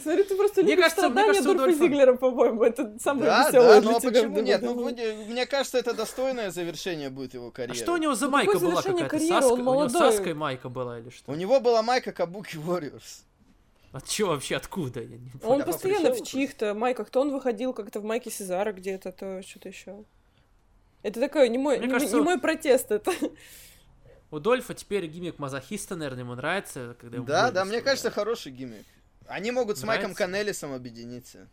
Смотри, 0.01 0.25
ты 0.25 0.37
просто 0.37 0.63
любишь 0.63 0.91
страдания 0.91 1.41
Дольфа 1.41 1.73
Зиглера, 1.73 2.17
по-моему, 2.17 2.65
это 2.65 2.97
самое 2.99 3.27
веселое 3.27 3.53
Да, 3.53 3.81
да, 3.81 3.91
ну 3.91 3.97
а 3.97 4.01
почему 4.01 4.41
нет? 4.41 4.61
Ну, 4.63 4.75
мне 5.29 5.47
кажется, 5.47 5.79
это 5.79 5.95
достойное 5.95 6.51
завершение 6.51 7.11
будет 7.11 7.35
его 7.35 7.53
карьеры. 7.53 7.79
Что 7.79 7.93
у 7.93 7.97
него 7.97 8.17
за 8.17 8.29
майка 8.29 8.59
была 8.59 8.83
какая-то? 8.83 9.19
Саска? 9.21 9.53
У 9.53 9.57
него 9.57 9.89
Саской 9.89 10.35
майка 10.35 10.69
была 10.69 10.99
или 10.99 11.11
что? 11.11 11.31
У 11.31 11.35
него 11.37 11.61
была 11.61 11.83
майка 11.83 12.11
Кабуки 12.11 12.57
Warriors. 12.57 13.23
От 13.95 14.09
чего 14.09 14.31
вообще, 14.31 14.57
откуда? 14.57 15.01
Я 15.03 15.19
не 15.19 15.31
он 15.45 15.61
да, 15.61 15.67
постоянно 15.67 16.13
в 16.13 16.25
чьих-то 16.25 16.75
майках. 16.75 17.11
То 17.11 17.21
он 17.21 17.31
выходил 17.31 17.73
как-то 17.73 18.01
в 18.01 18.05
майке 18.05 18.29
Сезара 18.29 18.73
где-то, 18.73 19.13
то 19.13 19.41
что-то 19.43 19.69
еще. 19.69 20.03
Это 21.05 21.21
такой 21.21 21.49
не 21.49 21.59
мой, 21.59 21.79
не, 21.79 21.89
кажется, 21.89 22.17
не 22.17 22.23
мой 22.23 22.41
протест 22.41 22.91
это. 22.91 23.13
У 24.33 24.41
Дольфа 24.41 24.75
теперь 24.75 25.07
гиммик 25.07 25.39
мазохиста, 25.39 25.95
наверное, 25.95 26.25
ему 26.25 26.35
нравится, 26.35 26.97
когда 27.01 27.19
Да, 27.21 27.53
да, 27.53 27.65
мне 27.65 27.81
кажется, 27.83 28.11
хороший 28.11 28.51
гиммик. 28.51 28.85
Они 29.29 29.53
могут 29.53 29.79
с 29.79 29.85
Майком 29.85 30.13
Канелисом 30.13 30.73
объединиться. 30.73 31.47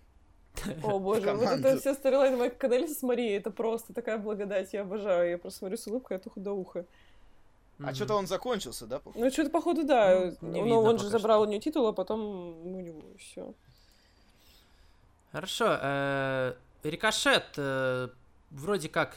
О 0.83 0.97
боже, 0.97 1.33
вот 1.33 1.47
это 1.47 1.79
все 1.79 1.93
сторилайн 1.93 2.39
Майка 2.39 2.55
Канелиса 2.55 2.95
с 2.95 3.03
Марией, 3.03 3.37
это 3.37 3.51
просто 3.51 3.93
такая 3.93 4.17
благодать, 4.17 4.73
я 4.73 4.81
обожаю. 4.81 5.29
Я 5.29 5.37
просто 5.37 5.59
смотрю 5.59 5.77
с 5.77 5.85
улыбкой 5.85 6.17
от 6.17 6.25
уха 6.25 6.39
до 6.39 6.53
уха. 6.53 6.85
А 7.83 7.89
mm-hmm. 7.89 7.95
что-то 7.95 8.15
он 8.15 8.27
закончился, 8.27 8.85
да? 8.85 8.99
Походу? 8.99 9.23
Ну, 9.23 9.31
что-то, 9.31 9.49
походу, 9.49 9.83
да. 9.83 10.33
Ну, 10.41 10.65
Но 10.65 10.81
он 10.83 10.99
же 10.99 11.09
забрал 11.09 11.41
что. 11.41 11.47
у 11.47 11.49
нее 11.49 11.59
титул, 11.59 11.87
а 11.87 11.93
потом 11.93 12.19
у 12.65 12.79
него 12.79 13.01
все. 13.17 13.53
Хорошо. 15.31 15.77
Э, 15.81 16.53
Рикошет 16.83 17.45
э, 17.57 18.09
вроде 18.51 18.89
как 18.89 19.15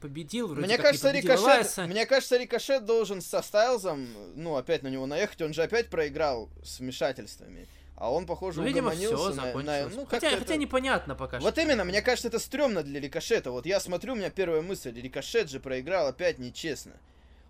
победил, 0.00 0.48
вроде 0.48 0.66
мне 0.66 0.76
как 0.76 0.86
кажется, 0.86 1.12
не 1.12 1.22
победил 1.22 1.46
Рикошет, 1.46 1.86
Мне 1.88 2.06
кажется, 2.06 2.36
Рикошет 2.36 2.84
должен 2.84 3.20
со 3.20 3.42
Стайлзом, 3.42 4.06
ну, 4.34 4.56
опять 4.56 4.82
на 4.82 4.88
него 4.88 5.06
наехать. 5.06 5.40
Он 5.42 5.54
же 5.54 5.62
опять 5.62 5.88
проиграл 5.88 6.48
с 6.62 6.80
вмешательствами. 6.80 7.66
А 7.96 8.12
он, 8.12 8.26
похоже, 8.26 8.60
Ну, 8.60 8.66
видимо, 8.66 8.88
угомонился 8.88 9.16
все 9.16 9.28
на- 9.30 9.34
на- 9.34 9.46
закончилось. 9.46 9.94
ну, 9.94 10.04
хотя, 10.04 10.28
как-то 10.28 10.38
хотя 10.40 10.54
это- 10.54 10.60
непонятно 10.60 11.14
пока 11.14 11.38
Вот 11.38 11.54
что. 11.54 11.62
именно, 11.62 11.84
мне 11.84 12.02
кажется, 12.02 12.28
это 12.28 12.40
стрёмно 12.40 12.82
для 12.82 13.00
Рикошета. 13.00 13.50
Вот 13.52 13.66
я 13.66 13.78
смотрю, 13.78 14.14
у 14.14 14.16
меня 14.16 14.30
первая 14.30 14.62
мысль, 14.62 14.92
Рикошет 15.00 15.48
же 15.48 15.60
проиграл 15.60 16.08
опять 16.08 16.38
нечестно. 16.38 16.92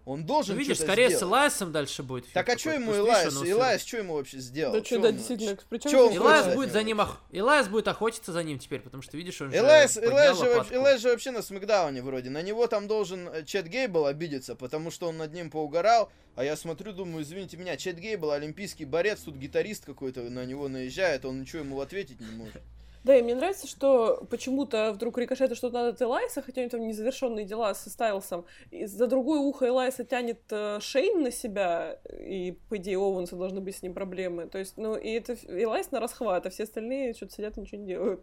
Он 0.05 0.21
Ну, 0.21 0.27
должен 0.27 0.59
видишь, 0.59 0.77
что-то 0.77 0.93
скорее 0.93 1.09
с 1.09 1.17
сделать. 1.17 1.31
Элайсом 1.33 1.73
дальше 1.73 2.03
будет. 2.03 2.31
Так 2.33 2.47
а 2.49 2.59
что 2.59 2.73
ему 2.73 2.93
видишь, 2.93 3.07
Элайс? 3.07 3.37
он 3.37 3.49
Элайс 3.51 3.85
что 3.85 3.97
ему 3.97 4.15
вообще 4.15 4.39
сделал? 4.39 4.75
Да 4.75 4.85
что, 4.85 4.99
да, 4.99 5.13
действительно, 5.13 5.57
чё 5.79 6.09
он 6.11 6.17
Элайс 6.17 6.55
будет 6.55 6.73
за 6.73 6.83
ним 6.83 7.01
ох... 7.01 7.21
Элайс 7.33 7.69
будет 7.69 7.89
охотиться 7.89 8.33
за 8.33 8.43
ним 8.43 8.59
теперь, 8.59 8.81
потому 8.81 9.03
что 9.03 9.17
видишь, 9.17 9.41
он 9.41 9.51
же 9.51 9.57
Элайс, 9.57 9.97
Элайс, 9.97 10.39
же, 10.39 10.45
вообще- 10.55 10.75
Элайс 10.75 11.01
же 11.01 11.09
вообще 11.09 11.31
на 11.31 11.41
Смакдауне 11.41 12.03
вроде. 12.03 12.29
На 12.29 12.43
него 12.43 12.67
там 12.67 12.87
должен 12.87 13.29
э, 13.29 13.45
Чет 13.45 13.67
Гейбл 13.67 14.05
обидеться, 14.05 14.55
потому 14.55 14.91
что 14.91 15.09
он 15.09 15.17
над 15.17 15.33
ним 15.33 15.51
поугарал. 15.51 16.11
А 16.37 16.45
я 16.45 16.57
смотрю, 16.57 16.93
думаю, 16.93 17.23
извините 17.25 17.57
меня, 17.57 17.77
Чет 17.79 17.97
Гейбл, 17.99 18.33
олимпийский 18.33 18.85
борец, 18.85 19.21
тут 19.21 19.37
гитарист 19.37 19.87
какой-то 19.87 20.21
на 20.23 20.45
него 20.45 20.69
наезжает, 20.69 21.25
он 21.25 21.41
ничего 21.41 21.61
ему 21.61 21.81
ответить 21.81 22.21
не 22.21 22.31
может. 22.37 22.61
Да, 23.05 23.15
и 23.15 23.21
мне 23.23 23.35
нравится, 23.35 23.67
что 23.67 24.27
почему-то 24.31 24.93
вдруг 24.93 25.19
Рикошету 25.19 25.55
что-то 25.55 25.75
надо 25.75 25.89
от 25.91 26.01
Элайса, 26.01 26.41
хотя 26.41 26.63
у 26.63 26.65
него 26.65 26.71
там 26.71 26.87
незавершенные 26.89 27.45
дела 27.45 27.75
со 27.75 27.91
Стайлсом. 27.91 28.47
И 28.71 28.87
за 28.87 29.07
другое 29.07 29.41
ухо 29.41 29.69
Элайса 29.69 30.05
тянет 30.05 30.41
э, 30.51 30.79
Шейн 30.81 31.23
на 31.23 31.31
себя, 31.31 31.99
и, 32.19 32.59
по 32.71 32.79
идее, 32.79 32.97
Оуэнса 32.99 33.37
должны 33.37 33.61
быть 33.61 33.77
с 33.77 33.83
ним 33.83 33.93
проблемы. 33.93 34.49
То 34.49 34.57
есть, 34.59 34.79
ну, 34.79 34.97
и 34.97 35.11
это 35.11 35.35
Элайс 35.47 35.91
на 35.91 36.01
расхват, 36.01 36.47
а 36.47 36.51
все 36.51 36.63
остальные 36.63 37.13
что-то 37.13 37.35
сидят 37.35 37.59
и 37.59 37.61
ничего 37.61 37.81
не 37.83 37.87
делают. 37.89 38.23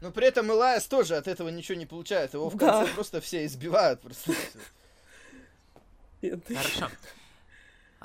Но 0.00 0.10
при 0.10 0.26
этом 0.26 0.50
Элайс 0.50 0.86
тоже 0.86 1.16
от 1.16 1.28
этого 1.28 1.50
ничего 1.50 1.76
не 1.78 1.86
получает. 1.86 2.32
Его 2.32 2.48
в 2.48 2.56
Да. 2.56 2.78
конце 2.80 2.94
просто 2.94 3.20
все 3.20 3.44
избивают. 3.44 4.00
Просто. 4.00 4.32
Хорошо. 6.22 6.88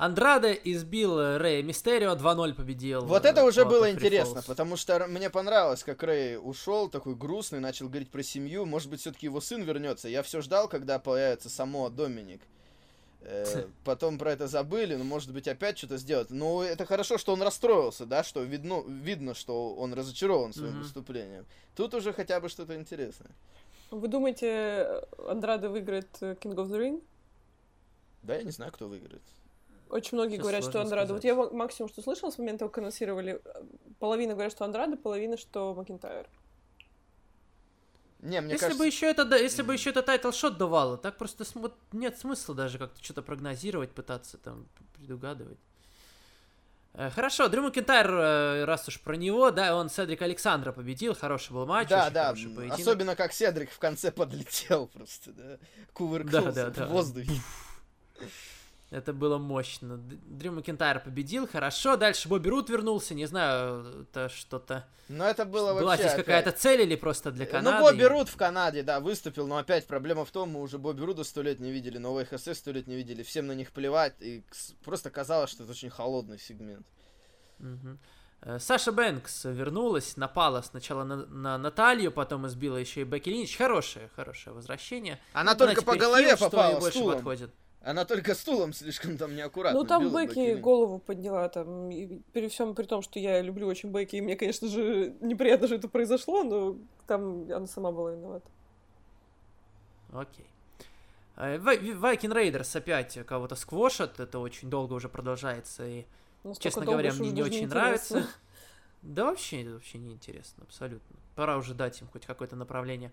Андраде 0.00 0.58
избил 0.64 1.18
э, 1.18 1.36
Рэя 1.36 1.62
Мистерио, 1.62 2.12
2-0 2.16 2.54
победил. 2.54 3.04
Вот 3.04 3.26
э, 3.26 3.28
это 3.28 3.44
уже 3.44 3.64
по- 3.64 3.70
было 3.70 3.84
Free 3.90 3.92
интересно, 3.92 4.38
Falls. 4.38 4.46
потому 4.46 4.76
что 4.76 5.06
мне 5.06 5.28
понравилось, 5.28 5.84
как 5.84 6.02
Рэй 6.02 6.38
ушел, 6.42 6.88
такой 6.88 7.14
грустный, 7.14 7.60
начал 7.60 7.86
говорить 7.88 8.10
про 8.10 8.22
семью. 8.22 8.64
Может 8.64 8.88
быть, 8.88 9.00
все-таки 9.00 9.26
его 9.26 9.42
сын 9.42 9.62
вернется. 9.62 10.08
Я 10.08 10.22
все 10.22 10.40
ждал, 10.40 10.68
когда 10.68 10.98
появится 10.98 11.50
само 11.50 11.90
Доминик. 11.90 12.40
Э, 13.20 13.66
Потом 13.84 14.16
про 14.16 14.32
это 14.32 14.46
забыли, 14.46 14.94
но 14.94 15.04
может 15.04 15.34
быть 15.34 15.46
опять 15.46 15.76
что-то 15.76 15.98
сделать. 15.98 16.30
Но 16.30 16.62
это 16.62 16.86
хорошо, 16.86 17.18
что 17.18 17.34
он 17.34 17.42
расстроился, 17.42 18.06
да, 18.06 18.24
что 18.24 18.42
видно, 18.42 18.82
видно, 18.86 19.34
что 19.34 19.74
он 19.74 19.92
разочарован 19.92 20.54
своим 20.54 20.78
выступлением. 20.80 21.44
Тут 21.76 21.92
уже 21.92 22.14
хотя 22.14 22.40
бы 22.40 22.48
что-то 22.48 22.74
интересное. 22.74 23.30
Вы 23.90 24.08
думаете, 24.08 25.02
Андраде 25.28 25.68
выиграет 25.68 26.08
э, 26.22 26.36
King 26.40 26.54
of 26.54 26.68
the 26.70 26.78
Ring? 26.80 27.02
Да, 28.22 28.36
я 28.36 28.44
не 28.44 28.50
знаю, 28.50 28.72
кто 28.72 28.88
выиграет. 28.88 29.22
Очень 29.90 30.18
многие 30.18 30.36
Сейчас 30.36 30.42
говорят, 30.42 30.64
что 30.64 30.80
Андраде... 30.80 31.12
Вот 31.12 31.24
я 31.24 31.34
ма- 31.34 31.50
максимум, 31.50 31.88
что 31.90 32.00
слышала 32.00 32.30
с 32.30 32.38
момента, 32.38 32.64
как 32.66 32.78
анонсировали, 32.78 33.40
э, 33.44 33.62
половина 33.98 34.34
говорят, 34.34 34.52
что 34.52 34.64
Андраде, 34.64 34.96
половина, 34.96 35.36
что 35.36 35.74
Макинтайр. 35.74 36.28
Не, 38.20 38.40
мне 38.40 38.52
если 38.52 38.66
кажется... 38.66 38.78
бы 38.78 38.86
еще 38.86 39.06
это, 39.06 39.24
да, 39.24 39.36
если 39.36 39.62
бы 39.62 39.72
еще 39.72 39.90
это 39.90 40.02
title 40.02 40.30
shot 40.30 40.58
давало, 40.58 40.96
так 40.96 41.16
просто 41.18 41.44
см- 41.44 41.74
нет 41.92 42.18
смысла 42.18 42.54
даже 42.54 42.78
как-то 42.78 43.02
что-то 43.02 43.22
прогнозировать, 43.22 43.90
пытаться 43.92 44.38
там 44.38 44.66
предугадывать. 44.96 45.58
Э, 46.92 47.10
Хорошо, 47.10 47.48
Дрю 47.48 47.62
Макентайр, 47.62 48.10
э, 48.10 48.64
раз 48.66 48.86
уж 48.88 49.00
про 49.00 49.14
него, 49.16 49.50
да, 49.50 49.74
он 49.74 49.88
Седрик 49.88 50.22
Александра 50.22 50.70
победил, 50.70 51.14
хороший 51.14 51.52
был 51.52 51.66
матч, 51.66 51.88
Да, 51.88 52.10
да, 52.10 52.26
хороший 52.26 52.50
поединок. 52.50 52.78
особенно 52.78 53.16
как 53.16 53.32
Седрик 53.32 53.70
в 53.72 53.78
конце 53.78 54.12
подлетел 54.12 54.86
просто, 54.86 55.32
да, 55.32 55.58
кувыркнулся 55.94 56.52
Да, 56.52 56.64
да, 56.66 56.70
да. 56.70 56.86
в 56.86 56.90
воздухе. 56.90 57.32
Это 58.90 59.12
было 59.12 59.38
мощно. 59.38 59.98
Дрю 59.98 60.50
Макентайр 60.50 60.98
победил, 60.98 61.46
хорошо. 61.46 61.96
Дальше 61.96 62.28
Бобби 62.28 62.48
Рут 62.48 62.70
вернулся, 62.70 63.14
не 63.14 63.26
знаю, 63.26 64.02
это 64.02 64.28
что-то... 64.28 64.84
Но 65.08 65.24
это 65.24 65.44
было 65.44 65.74
Была 65.74 65.82
вообще 65.82 66.02
здесь 66.02 66.12
опять. 66.14 66.26
какая-то 66.26 66.52
цель 66.52 66.82
или 66.82 66.96
просто 66.96 67.30
для 67.30 67.46
Канады? 67.46 67.78
Ну, 67.78 67.82
Бобби 67.82 68.02
Рут 68.02 68.28
в 68.28 68.36
Канаде, 68.36 68.82
да, 68.82 68.98
выступил, 68.98 69.46
но 69.46 69.58
опять 69.58 69.86
проблема 69.86 70.24
в 70.24 70.30
том, 70.32 70.50
мы 70.50 70.60
уже 70.60 70.78
Бобби 70.78 71.02
Руда 71.02 71.22
сто 71.22 71.42
лет 71.42 71.60
не 71.60 71.70
видели, 71.70 71.98
новый 71.98 72.24
ХС 72.24 72.48
сто 72.52 72.72
лет 72.72 72.88
не 72.88 72.96
видели, 72.96 73.22
всем 73.22 73.46
на 73.46 73.52
них 73.52 73.70
плевать, 73.70 74.14
и 74.20 74.42
просто 74.84 75.10
казалось, 75.10 75.50
что 75.50 75.62
это 75.62 75.72
очень 75.72 75.90
холодный 75.90 76.38
сегмент. 76.38 76.86
Э, 78.42 78.58
Саша 78.58 78.90
Бэнкс 78.90 79.44
вернулась, 79.44 80.16
напала 80.16 80.62
сначала 80.62 81.04
на, 81.04 81.26
на 81.26 81.58
Наталью, 81.58 82.10
потом 82.10 82.46
избила 82.46 82.76
еще 82.76 83.02
и 83.02 83.04
Бекки 83.04 83.28
Линч. 83.28 83.56
Хорошее, 83.56 84.10
хорошее 84.16 84.54
возвращение. 84.54 85.20
Она 85.32 85.54
только 85.54 85.82
по 85.82 85.96
голове 85.96 86.28
хил, 86.28 86.36
что 86.36 86.44
ей 86.46 86.50
попала 86.50 86.80
больше 86.80 86.98
стулом. 86.98 87.14
подходит. 87.16 87.50
Она 87.82 88.04
только 88.04 88.34
стулом 88.34 88.74
слишком 88.74 89.16
там 89.16 89.34
неаккуратно 89.34 89.80
Ну, 89.80 89.86
там 89.86 90.12
Бекки 90.12 90.54
голову 90.54 90.98
подняла, 90.98 91.48
там, 91.48 91.90
и 91.90 92.20
при 92.32 92.48
всем 92.48 92.74
при 92.74 92.84
том, 92.84 93.00
что 93.00 93.18
я 93.18 93.40
люблю 93.40 93.66
очень 93.66 93.90
Бекки, 93.90 94.16
и 94.16 94.20
мне, 94.20 94.36
конечно 94.36 94.68
же, 94.68 95.14
неприятно, 95.20 95.66
что 95.66 95.76
это 95.76 95.88
произошло, 95.88 96.42
но 96.44 96.76
там 97.06 97.50
она 97.50 97.66
сама 97.66 97.90
была 97.90 98.12
виновата. 98.12 98.46
Окей. 100.12 100.46
Э, 101.36 101.56
Vi- 101.58 101.94
Viking 101.94 102.32
Raiders 102.32 102.76
опять 102.76 103.18
кого-то 103.26 103.54
сквошат, 103.56 104.20
это 104.20 104.38
очень 104.40 104.68
долго 104.68 104.92
уже 104.92 105.08
продолжается, 105.08 105.86
и, 105.86 106.04
Настолько 106.44 106.62
честно 106.62 106.84
говоря, 106.84 107.12
мне 107.14 107.30
не 107.30 107.42
очень 107.42 107.68
нравится. 107.68 108.26
Да 109.02 109.24
вообще, 109.24 109.66
вообще 109.66 109.96
не 109.96 110.12
интересно, 110.12 110.62
абсолютно. 110.62 111.16
Пора 111.34 111.56
уже 111.56 111.72
дать 111.72 111.98
им 112.02 112.08
хоть 112.08 112.26
какое-то 112.26 112.54
направление. 112.54 113.10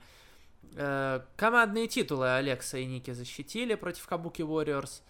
Э, 0.76 1.22
командные 1.36 1.88
титулы 1.88 2.36
Алекса 2.36 2.78
и 2.78 2.86
Ники 2.86 3.12
защитили 3.12 3.76
против 3.76 4.06
Kabuki 4.08 4.42
Warriors. 4.44 5.02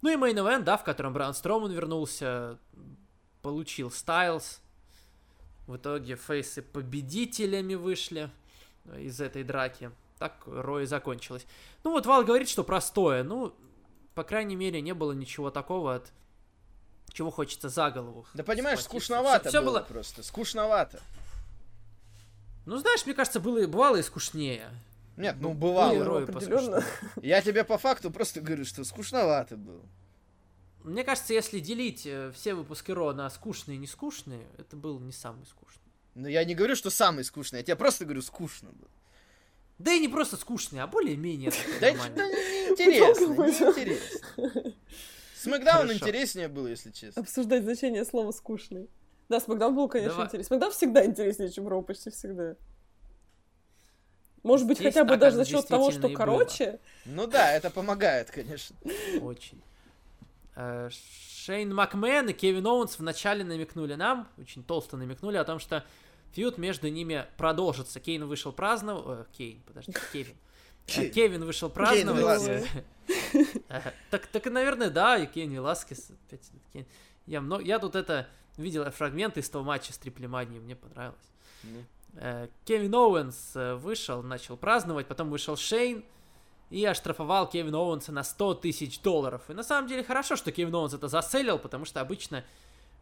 Ну 0.00 0.10
и 0.10 0.16
main 0.16 0.38
event, 0.38 0.62
да, 0.62 0.76
в 0.76 0.84
котором 0.84 1.12
Бран 1.12 1.34
Строман 1.34 1.70
вернулся, 1.72 2.58
получил 3.42 3.90
Стайлз. 3.90 4.60
В 5.66 5.76
итоге 5.76 6.16
фейсы 6.16 6.60
победителями 6.62 7.74
вышли 7.74 8.30
из 8.98 9.20
этой 9.20 9.44
драки. 9.44 9.90
Так 10.18 10.34
Рой 10.46 10.86
закончилось. 10.86 11.46
Ну 11.84 11.90
вот 11.92 12.06
Вал 12.06 12.24
говорит, 12.24 12.48
что 12.48 12.64
простое. 12.64 13.22
Ну, 13.22 13.54
по 14.14 14.24
крайней 14.24 14.56
мере, 14.56 14.80
не 14.80 14.92
было 14.94 15.12
ничего 15.12 15.50
такого, 15.50 15.96
от 15.96 16.12
чего 17.12 17.30
хочется 17.30 17.68
за 17.68 17.90
голову. 17.90 18.26
Да 18.34 18.42
понимаешь, 18.42 18.80
схватиться. 18.80 19.06
скучновато 19.06 19.48
Всё- 19.50 19.58
всё 19.58 19.62
было 19.62 19.78
было 19.78 19.80
просто, 19.88 20.22
скучновато. 20.22 21.00
Ну, 22.64 22.76
знаешь, 22.76 23.04
мне 23.06 23.14
кажется, 23.14 23.40
было, 23.40 23.66
бывало 23.66 23.96
и 23.96 24.02
скучнее. 24.02 24.70
Нет, 25.16 25.36
ну 25.40 25.48
Ну, 25.50 25.54
бывало. 25.54 26.04
Рою 26.04 26.28
определенно. 26.28 26.84
Я 27.20 27.42
тебе 27.42 27.64
по 27.64 27.78
факту 27.78 28.10
просто 28.10 28.40
говорю, 28.40 28.64
что 28.64 28.84
скучновато 28.84 29.56
было. 29.56 29.82
Мне 30.84 31.04
кажется, 31.04 31.32
если 31.32 31.60
делить 31.60 32.06
э, 32.06 32.32
все 32.34 32.54
выпуски 32.54 32.90
Ро 32.90 33.12
на 33.12 33.30
скучные 33.30 33.76
и 33.76 33.78
не 33.78 33.86
скучные, 33.86 34.46
это 34.58 34.76
был 34.76 34.98
не 34.98 35.12
самый 35.12 35.46
скучный. 35.46 35.82
Но 36.14 36.28
я 36.28 36.44
не 36.44 36.54
говорю, 36.54 36.76
что 36.76 36.90
самый 36.90 37.24
скучный, 37.24 37.60
я 37.60 37.62
тебе 37.62 37.76
просто 37.76 38.04
говорю, 38.04 38.22
скучно 38.22 38.70
было. 38.72 38.90
Да 39.78 39.92
и 39.92 40.00
не 40.00 40.08
просто 40.08 40.36
скучный, 40.36 40.80
а 40.80 40.86
более-менее 40.86 41.50
Да, 41.80 41.92
какой-то. 41.92 42.22
неинтересно. 42.76 44.72
Смакдаун 45.36 45.92
интереснее 45.92 46.48
было, 46.48 46.68
если 46.68 46.90
честно. 46.90 47.22
Обсуждать 47.22 47.64
значение 47.64 48.04
слова 48.04 48.30
«скучный». 48.32 48.88
Да, 49.32 49.40
Смакдаун 49.40 49.74
был, 49.74 49.88
конечно, 49.88 50.12
Давай. 50.12 50.26
интересный. 50.26 50.46
Смакдаун 50.48 50.72
всегда 50.72 51.06
интереснее, 51.06 51.50
чем 51.50 51.66
Роу, 51.66 51.82
почти 51.82 52.10
всегда. 52.10 52.54
Может 54.42 54.66
быть, 54.66 54.76
Здесь 54.76 54.92
хотя 54.92 55.04
бы 55.04 55.12
так 55.12 55.20
даже 55.20 55.36
за 55.36 55.46
счет 55.46 55.66
того, 55.66 55.90
что 55.90 56.10
короче. 56.10 56.80
Ну 57.06 57.26
да, 57.26 57.50
это 57.50 57.70
помогает, 57.70 58.30
конечно. 58.30 58.76
Очень. 59.22 59.62
Э, 60.54 60.90
Шейн 60.90 61.74
Макмен 61.74 62.28
и 62.28 62.34
Кевин 62.34 62.66
Оуэнс 62.66 62.98
вначале 62.98 63.42
намекнули 63.42 63.94
нам, 63.94 64.28
очень 64.36 64.62
толсто 64.62 64.98
намекнули 64.98 65.38
о 65.38 65.44
том, 65.44 65.58
что 65.58 65.82
feud 66.32 66.58
между 66.58 66.88
ними 66.90 67.24
продолжится. 67.38 67.98
Кейн 67.98 68.26
вышел 68.26 68.52
праздновать... 68.52 69.20
э, 69.20 69.24
Кейн, 69.32 69.62
подожди, 69.66 69.94
Кевин. 70.12 70.36
Э, 70.88 71.08
Кевин. 71.08 71.42
Вышел 71.46 71.70
праздновать. 71.70 72.68
Так, 74.10 74.26
так 74.26 74.46
и, 74.46 74.50
наверное, 74.50 74.90
да, 74.90 75.16
и 75.16 75.24
Кейн 75.24 75.50
Веласкес. 75.52 76.10
Я, 77.24 77.40
много, 77.40 77.64
я 77.64 77.78
тут 77.78 77.94
это 77.96 78.28
видел 78.56 78.90
фрагменты 78.90 79.40
из 79.40 79.48
того 79.48 79.64
матча 79.64 79.92
с 79.92 79.98
Триплеманией, 79.98 80.60
мне 80.60 80.76
понравилось. 80.76 81.32
Э, 82.14 82.48
Кевин 82.64 82.94
Оуэнс 82.94 83.52
э, 83.54 83.74
вышел, 83.74 84.22
начал 84.22 84.56
праздновать, 84.56 85.06
потом 85.06 85.30
вышел 85.30 85.56
Шейн 85.56 86.04
и 86.68 86.84
оштрафовал 86.84 87.48
Кевина 87.48 87.78
Оуэнса 87.78 88.12
на 88.12 88.22
100 88.22 88.54
тысяч 88.54 89.00
долларов. 89.00 89.42
И 89.48 89.54
на 89.54 89.62
самом 89.62 89.88
деле 89.88 90.04
хорошо, 90.04 90.36
что 90.36 90.52
Кевин 90.52 90.74
Оуэнс 90.74 90.94
это 90.94 91.08
за 91.08 91.19
sell 91.19 91.41
ил, 91.41 91.58
потому 91.58 91.84
что 91.84 92.00
обычно 92.00 92.44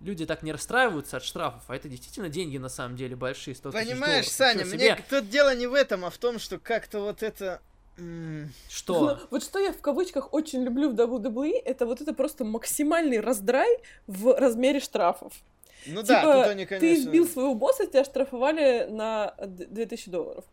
люди 0.00 0.26
так 0.26 0.42
не 0.42 0.52
расстраиваются 0.52 1.18
от 1.18 1.24
штрафов, 1.24 1.62
а 1.68 1.76
это 1.76 1.88
действительно 1.88 2.28
деньги 2.28 2.58
на 2.58 2.68
самом 2.68 2.96
деле 2.96 3.16
большие, 3.16 3.54
100 3.54 3.70
тысяч 3.70 3.88
Понимаешь, 3.88 4.26
долларов. 4.26 4.28
Саня, 4.28 4.64
Ничего 4.64 4.74
мне 4.76 4.96
себе. 4.96 5.04
тут 5.08 5.28
дело 5.28 5.54
не 5.54 5.66
в 5.66 5.74
этом, 5.74 6.04
а 6.04 6.10
в 6.10 6.18
том, 6.18 6.38
что 6.38 6.58
как-то 6.58 7.00
вот 7.00 7.22
это... 7.22 7.60
Что? 8.68 9.18
Вот 9.30 9.42
что 9.42 9.58
я 9.58 9.72
в 9.72 9.80
кавычках 9.80 10.32
очень 10.32 10.62
люблю 10.62 10.90
в 10.90 10.94
WWE, 10.94 11.52
это 11.64 11.86
вот 11.86 12.00
это 12.00 12.12
просто 12.12 12.44
максимальный 12.44 13.20
раздрай 13.20 13.78
в 14.06 14.34
размере 14.38 14.80
штрафов. 14.80 15.32
Ну 15.86 16.02
Типа, 16.02 16.12
да, 16.22 16.42
тут 16.42 16.46
они, 16.52 16.64
ты 16.66 16.78
конечно... 16.78 17.00
избил 17.02 17.26
своего 17.26 17.54
босса, 17.54 17.86
тебя 17.86 18.04
штрафовали 18.04 18.86
на 18.90 19.34
д- 19.38 19.66
2000 19.66 20.10
долларов. 20.10 20.44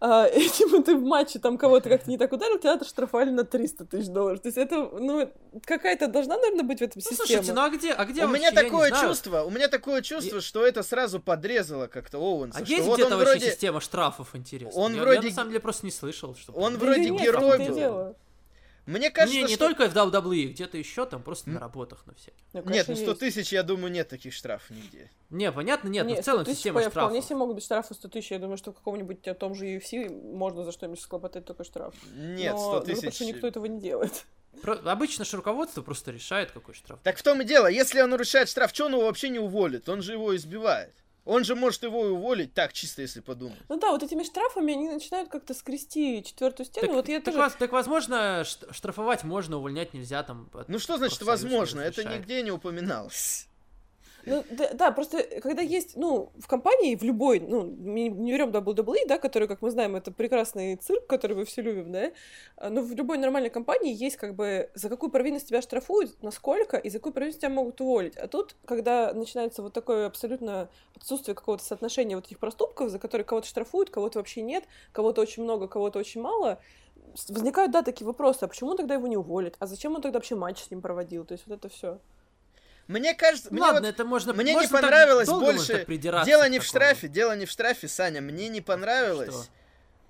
А, 0.00 0.26
и, 0.34 0.48
типа, 0.48 0.82
ты 0.82 0.96
в 0.96 1.02
матче 1.02 1.38
там 1.38 1.56
кого-то 1.58 1.88
как-то 1.88 2.10
не 2.10 2.18
так 2.18 2.32
ударил, 2.32 2.58
тебя 2.58 2.78
штрафовали 2.84 3.30
на 3.30 3.44
300 3.44 3.84
тысяч 3.86 4.08
долларов. 4.08 4.40
То 4.40 4.48
есть 4.48 4.58
это, 4.58 4.76
ну, 4.92 5.30
какая-то 5.64 6.08
должна, 6.08 6.36
наверное, 6.36 6.64
быть 6.64 6.80
в 6.80 6.82
этом 6.82 7.00
Ну, 7.04 7.10
система. 7.10 7.26
слушайте, 7.26 7.52
ну 7.52 7.62
а 7.62 7.70
где, 7.70 7.92
а 7.92 8.04
где 8.04 8.24
У 8.24 8.28
меня 8.28 8.50
вообще, 8.50 8.56
я 8.56 8.70
такое 8.70 8.90
чувство, 8.90 9.42
у 9.42 9.50
меня 9.50 9.68
такое 9.68 10.02
чувство, 10.02 10.40
что 10.40 10.66
это 10.66 10.82
сразу 10.82 11.20
подрезало 11.20 11.86
как-то 11.86 12.18
Оуэнса. 12.18 12.58
А 12.60 12.64
что 12.64 12.74
есть 12.74 12.86
вот 12.86 12.98
где-то 12.98 13.16
вообще 13.16 13.32
вроде, 13.32 13.50
система 13.50 13.80
штрафов, 13.80 14.34
интересно? 14.34 14.80
он 14.80 14.92
я, 14.92 14.98
я 14.98 15.04
вроде- 15.04 15.28
на 15.28 15.34
самом 15.34 15.50
деле 15.50 15.60
просто 15.60 15.86
не 15.86 15.92
слышал, 15.92 16.34
что... 16.34 16.52
он 16.52 16.74
Да 16.74 16.78
вроде 16.80 17.10
нет, 17.10 17.22
герой 17.22 17.58
был. 17.58 18.16
Мне 18.84 19.10
кажется, 19.10 19.38
не, 19.38 19.44
не 19.46 19.54
что... 19.54 19.68
только 19.68 19.88
в 19.88 19.94
WWE, 19.96 20.46
где-то 20.46 20.76
еще 20.76 21.06
там 21.06 21.22
просто 21.22 21.50
М. 21.50 21.54
на 21.54 21.60
работах 21.60 22.04
на 22.06 22.14
всяких. 22.14 22.42
Ну, 22.52 22.62
Нет, 22.68 22.88
ну 22.88 22.96
100 22.96 23.04
есть. 23.10 23.20
тысяч, 23.20 23.52
я 23.52 23.62
думаю, 23.62 23.92
нет 23.92 24.08
таких 24.08 24.32
штрафов 24.34 24.70
нигде. 24.70 25.08
Не, 25.30 25.52
понятно, 25.52 25.88
нет, 25.88 26.04
но 26.04 26.10
Нет, 26.10 26.20
в 26.20 26.24
целом 26.24 26.40
100 26.40 26.44
тысяч 26.46 26.56
система 26.58 26.82
по- 26.82 26.90
Вполне 26.90 27.10
штрафов. 27.20 27.24
себе 27.28 27.36
могут 27.36 27.54
быть 27.56 27.64
штрафы 27.64 27.94
100 27.94 28.08
тысяч. 28.08 28.30
Я 28.32 28.38
думаю, 28.40 28.56
что 28.56 28.72
в 28.72 28.74
каком-нибудь 28.74 29.26
о 29.28 29.34
том 29.34 29.54
же 29.54 29.66
UFC 29.66 30.08
можно 30.34 30.64
за 30.64 30.72
что-нибудь 30.72 31.00
схлопотать 31.00 31.44
только 31.44 31.62
штраф. 31.62 31.94
Нет, 32.14 32.54
Но 32.54 32.58
100 32.58 32.80
другое, 32.86 32.96
тысяч... 33.10 33.14
что 33.14 33.24
никто 33.26 33.46
этого 33.46 33.66
не 33.66 33.80
делает. 33.80 34.24
Про- 34.62 34.74
Обычно 34.90 35.24
же 35.24 35.36
руководство 35.36 35.80
просто 35.82 36.10
решает, 36.10 36.50
какой 36.50 36.74
штраф. 36.74 36.98
Так 37.04 37.16
в 37.16 37.22
том 37.22 37.40
и 37.40 37.44
дело, 37.44 37.68
если 37.68 38.00
он 38.02 38.10
нарушает 38.10 38.48
штраф, 38.48 38.72
что 38.74 38.86
он 38.86 38.92
его 38.92 39.04
вообще 39.06 39.28
не 39.28 39.38
уволит? 39.38 39.88
Он 39.88 40.02
же 40.02 40.12
его 40.12 40.34
избивает. 40.36 40.92
Он 41.24 41.44
же 41.44 41.54
может 41.54 41.82
его 41.84 42.06
и 42.06 42.10
уволить 42.10 42.52
так, 42.52 42.72
чисто 42.72 43.00
если 43.02 43.20
подумать. 43.20 43.58
Ну 43.68 43.78
да, 43.78 43.92
вот 43.92 44.02
этими 44.02 44.24
штрафами 44.24 44.72
они 44.72 44.88
начинают 44.88 45.28
как-то 45.28 45.54
скрести 45.54 46.22
четвертую 46.24 46.66
стену. 46.66 46.86
Так, 46.88 46.96
вот 46.96 47.08
я 47.08 47.18
так 47.20 47.26
тоже... 47.26 47.38
воз- 47.38 47.54
так, 47.58 47.70
возможно, 47.72 48.44
штрафовать 48.72 49.22
можно, 49.22 49.58
увольнять 49.58 49.94
нельзя 49.94 50.22
там. 50.24 50.50
от- 50.52 50.68
Ну 50.68 50.78
что 50.80 50.96
значит 50.98 51.22
возможно? 51.22 51.80
Это 51.80 52.02
нигде 52.04 52.42
не 52.42 52.50
упоминалось. 52.50 53.46
Ну, 54.24 54.44
да, 54.50 54.70
да, 54.72 54.90
просто 54.92 55.22
когда 55.40 55.62
есть, 55.62 55.96
ну, 55.96 56.30
в 56.38 56.46
компании, 56.46 56.94
в 56.94 57.02
любой, 57.02 57.40
ну, 57.40 57.64
не, 57.64 58.08
не 58.08 58.32
берем 58.32 58.50
WWE, 58.50 59.06
да, 59.08 59.18
который, 59.18 59.48
как 59.48 59.62
мы 59.62 59.70
знаем, 59.70 59.96
это 59.96 60.12
прекрасный 60.12 60.76
цирк, 60.76 61.06
который 61.06 61.36
мы 61.36 61.44
все 61.44 61.62
любим, 61.62 61.90
да, 61.90 62.12
а, 62.56 62.70
но 62.70 62.82
в 62.82 62.92
любой 62.92 63.18
нормальной 63.18 63.50
компании 63.50 63.92
есть 63.92 64.16
как 64.16 64.34
бы, 64.34 64.70
за 64.74 64.88
какую 64.88 65.10
провинность 65.10 65.48
тебя 65.48 65.60
штрафуют, 65.62 66.22
насколько, 66.22 66.76
и 66.76 66.88
за 66.88 66.98
какую 66.98 67.12
провинность 67.12 67.40
тебя 67.40 67.50
могут 67.50 67.80
уволить. 67.80 68.16
А 68.16 68.28
тут, 68.28 68.54
когда 68.64 69.12
начинается 69.12 69.62
вот 69.62 69.72
такое 69.72 70.06
абсолютно 70.06 70.68
отсутствие 70.96 71.34
какого-то 71.34 71.64
соотношения 71.64 72.16
вот 72.16 72.26
этих 72.26 72.38
проступков, 72.38 72.90
за 72.90 72.98
которые 72.98 73.24
кого-то 73.24 73.46
штрафуют, 73.46 73.90
кого-то 73.90 74.18
вообще 74.18 74.42
нет, 74.42 74.64
кого-то 74.92 75.20
очень 75.20 75.42
много, 75.42 75.66
кого-то 75.66 75.98
очень 75.98 76.20
мало, 76.20 76.60
возникают, 77.28 77.72
да, 77.72 77.82
такие 77.82 78.06
вопросы, 78.06 78.44
а 78.44 78.48
почему 78.48 78.74
тогда 78.74 78.94
его 78.94 79.06
не 79.06 79.16
уволят? 79.16 79.56
А 79.58 79.66
зачем 79.66 79.94
он 79.94 80.02
тогда 80.02 80.18
вообще 80.18 80.36
матч 80.36 80.62
с 80.62 80.70
ним 80.70 80.80
проводил? 80.80 81.24
То 81.24 81.32
есть 81.32 81.46
вот 81.46 81.56
это 81.56 81.68
все. 81.68 81.98
Мне 82.88 83.14
кажется, 83.14 83.48
Ну 83.50 83.56
мне 83.56 83.62
ладно, 83.62 83.80
вот 83.82 83.88
это 83.88 84.04
можно. 84.04 84.32
мне 84.32 84.52
не 84.52 84.60
можно 84.60 84.68
так 84.70 84.80
понравилось 84.82 85.28
больше 85.28 85.86
дело 86.26 86.48
не 86.48 86.58
в 86.58 86.64
штрафе, 86.64 87.08
дело 87.08 87.36
не 87.36 87.46
в 87.46 87.50
штрафе, 87.50 87.88
Саня. 87.88 88.20
Мне 88.20 88.48
не 88.48 88.60
понравилось. 88.60 89.28
Что? 89.34 89.44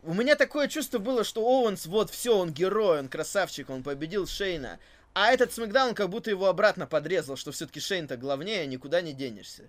У 0.05 0.15
меня 0.15 0.35
такое 0.35 0.67
чувство 0.69 0.99
было, 0.99 1.23
что 1.23 1.43
Оуэнс, 1.43 1.87
вот 1.87 2.11
все, 2.11 2.37
он 2.37 2.53
герой, 2.53 2.99
он 3.01 3.09
красавчик, 3.09 3.71
он 3.71 3.83
победил 3.83 4.27
Шейна. 4.27 4.79
А 5.15 5.31
этот 5.31 5.53
SmackDown 5.53 5.95
как 5.95 6.09
будто 6.09 6.31
его 6.31 6.47
обратно 6.49 6.87
подрезал, 6.87 7.37
что 7.37 7.53
все-таки 7.53 7.79
Шейн-то 7.79 8.17
главнее, 8.17 8.67
никуда 8.67 9.01
не 9.03 9.13
денешься. 9.13 9.65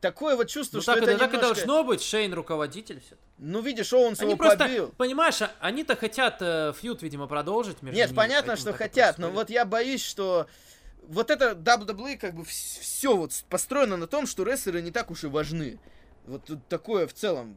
Такое 0.00 0.36
вот 0.36 0.48
чувство, 0.48 0.76
Ну 0.78 0.82
что 0.82 0.94
так, 0.94 1.02
это 1.02 1.12
это, 1.12 1.20
так 1.20 1.30
и 1.32 1.36
немножко- 1.36 1.56
должно 1.66 1.84
быть, 1.84 2.02
Шейн 2.02 2.32
руководитель 2.34 3.00
все. 3.00 3.16
Ну, 3.38 3.60
видишь, 3.62 3.92
Оуэнс 3.92 4.20
Они 4.20 4.30
его 4.32 4.38
просто, 4.38 4.58
побил. 4.58 4.94
понимаешь, 4.96 5.40
а- 5.42 5.50
они-то 5.60 5.96
хотят 5.96 6.36
э, 6.40 6.72
feud, 6.80 7.02
видимо, 7.02 7.26
продолжить 7.26 7.80
между 7.82 7.96
Нет, 7.96 8.08
ними, 8.08 8.16
понятно, 8.16 8.56
что 8.56 8.72
хотят, 8.72 9.18
но 9.18 9.30
вот 9.30 9.48
я 9.50 9.64
боюсь, 9.64 10.04
что 10.04 10.46
вот 11.06 11.30
это 11.30 11.52
WWE 11.52 12.16
как 12.16 12.34
бы 12.34 12.44
все 12.44 13.16
вот 13.16 13.32
построено 13.48 13.96
на 13.96 14.06
том, 14.06 14.26
что 14.26 14.44
рестлеры 14.44 14.82
не 14.82 14.90
так 14.90 15.10
уж 15.10 15.24
и 15.24 15.26
важны. 15.26 15.78
Вот 16.26 16.44
тут 16.44 16.66
такое 16.68 17.06
в 17.06 17.14
целом. 17.14 17.56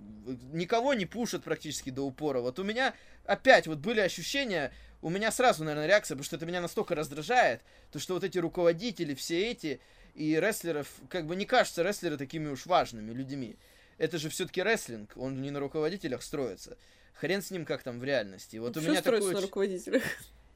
Никого 0.53 0.93
не 0.93 1.05
пушат 1.05 1.43
практически 1.43 1.89
до 1.89 2.03
упора. 2.03 2.39
Вот 2.39 2.57
у 2.59 2.63
меня 2.63 2.93
опять 3.25 3.67
вот 3.67 3.79
были 3.79 3.99
ощущения, 3.99 4.71
у 5.01 5.09
меня 5.09 5.31
сразу, 5.31 5.63
наверное, 5.63 5.87
реакция, 5.87 6.15
потому 6.15 6.25
что 6.25 6.37
это 6.37 6.45
меня 6.45 6.61
настолько 6.61 6.95
раздражает, 6.95 7.61
то 7.91 7.99
что 7.99 8.13
вот 8.13 8.23
эти 8.23 8.37
руководители, 8.37 9.13
все 9.13 9.51
эти, 9.51 9.81
и 10.15 10.39
рестлеров, 10.39 10.87
как 11.09 11.27
бы 11.27 11.35
не 11.35 11.45
кажется 11.45 11.83
рестлеры 11.83 12.17
такими 12.17 12.47
уж 12.47 12.65
важными 12.65 13.11
людьми. 13.11 13.57
Это 13.97 14.17
же 14.17 14.29
все-таки 14.29 14.63
рестлинг, 14.63 15.11
он 15.15 15.41
не 15.41 15.51
на 15.51 15.59
руководителях 15.59 16.23
строится. 16.23 16.77
Хрен 17.13 17.41
с 17.41 17.51
ним, 17.51 17.65
как 17.65 17.83
там 17.83 17.99
в 17.99 18.03
реальности. 18.03 18.57
Вот 18.57 18.75
у 18.77 18.79
Всё 18.79 18.91
меня 18.91 19.01
такое... 19.01 19.33
на 19.33 19.41
руководителях. 19.41 20.03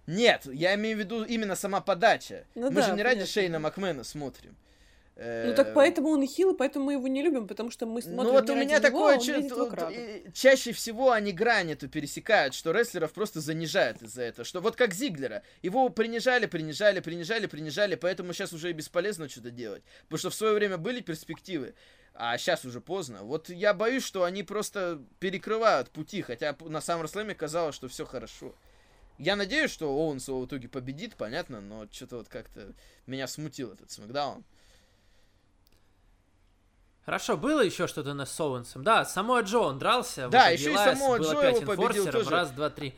Нет, 0.08 0.46
я 0.46 0.76
имею 0.76 0.98
в 0.98 1.00
виду 1.00 1.24
именно 1.24 1.56
сама 1.56 1.82
подача. 1.82 2.46
Ну 2.56 2.70
мы 2.70 2.76
да, 2.82 2.88
же 2.88 2.94
не 2.94 3.02
ради 3.04 3.16
понятно. 3.16 3.32
Шейна 3.34 3.60
Макмена 3.60 4.04
смотрим. 4.04 4.56
Ну 5.18 5.54
так 5.56 5.70
Э, 5.70 5.74
поэтому 5.74 6.10
он 6.10 6.24
и 6.24 6.28
хил, 6.28 6.54
и 6.54 6.58
поэтому 6.58 6.88
мы 6.88 6.94
его 6.94 7.08
не 7.08 7.24
любим, 7.24 7.48
потому 7.48 7.72
что 7.72 7.86
мы 7.86 8.02
смотрим 8.02 8.18
Ну 8.26 8.32
вот 8.34 8.50
у 8.50 8.54
ради 8.54 8.60
меня 8.66 8.80
него, 8.80 8.88
такое 8.88 9.14
а 9.14 9.18
он 9.18 9.24
чу- 9.24 9.34
видит 9.36 9.50
т- 9.50 9.56
вокруг. 9.56 9.88
т- 9.90 10.24
чаще 10.34 10.74
всего 10.74 11.12
они 11.14 11.32
грань 11.32 11.72
эту 11.72 11.88
пересекают, 11.88 12.54
что 12.54 12.74
рестлеров 12.74 13.14
просто 13.14 13.40
занижают 13.40 14.02
из-за 14.02 14.24
этого. 14.24 14.44
Что 14.44 14.60
вот 14.60 14.76
как 14.76 14.94
Зиглера. 14.94 15.42
Его 15.62 15.88
принижали, 15.88 16.48
принижали, 16.48 17.00
принижали, 17.00 17.46
принижали, 17.48 17.96
поэтому 17.96 18.34
сейчас 18.34 18.52
уже 18.52 18.72
и 18.72 18.74
бесполезно 18.74 19.30
что-то 19.30 19.52
делать. 19.52 19.84
Потому 20.04 20.18
что 20.20 20.30
в 20.32 20.36
свое 20.36 20.54
время 20.54 20.78
были 20.78 21.00
перспективы, 21.00 21.76
а 22.14 22.38
сейчас 22.38 22.66
уже 22.66 22.82
поздно. 22.82 23.24
Вот 23.24 23.48
я 23.48 23.74
боюсь, 23.74 24.04
что 24.04 24.26
они 24.26 24.44
просто 24.44 25.02
перекрывают 25.20 25.92
пути, 25.92 26.24
хотя 26.24 26.58
на 26.60 26.80
SummerSlam 26.80 27.34
казалось, 27.36 27.74
что 27.76 27.88
все 27.88 28.06
хорошо. 28.06 28.54
Я 29.18 29.36
надеюсь, 29.36 29.72
что 29.72 29.88
Оуэнс 29.90 30.28
его 30.28 30.42
в 30.42 30.46
итоге 30.46 30.68
победит, 30.68 31.16
понятно, 31.16 31.62
но 31.62 31.88
что-то 31.92 32.18
вот 32.18 32.28
как-то 32.28 32.74
меня 33.08 33.28
смутил 33.28 33.72
этот 33.72 33.90
смакдаун. 33.92 34.44
Хорошо, 37.06 37.38
было 37.38 37.62
еще 37.64 37.86
что-то 37.88 38.14
на 38.14 38.26
с 38.26 38.40
Оуэнсом. 38.40 38.84
Да, 38.84 39.06
Самоа 39.06 39.42
Джо 39.42 39.60
он 39.60 39.78
дрался. 39.78 40.28
Да, 40.28 40.50
еще 40.50 40.74
и 40.74 40.76
Самоа 40.76 41.20
Джо 41.20 41.40
его 41.50 41.62
победил 41.62 42.12
тоже. 42.12 42.30
Раз, 42.30 42.52
два, 42.52 42.70
три. 42.70 42.96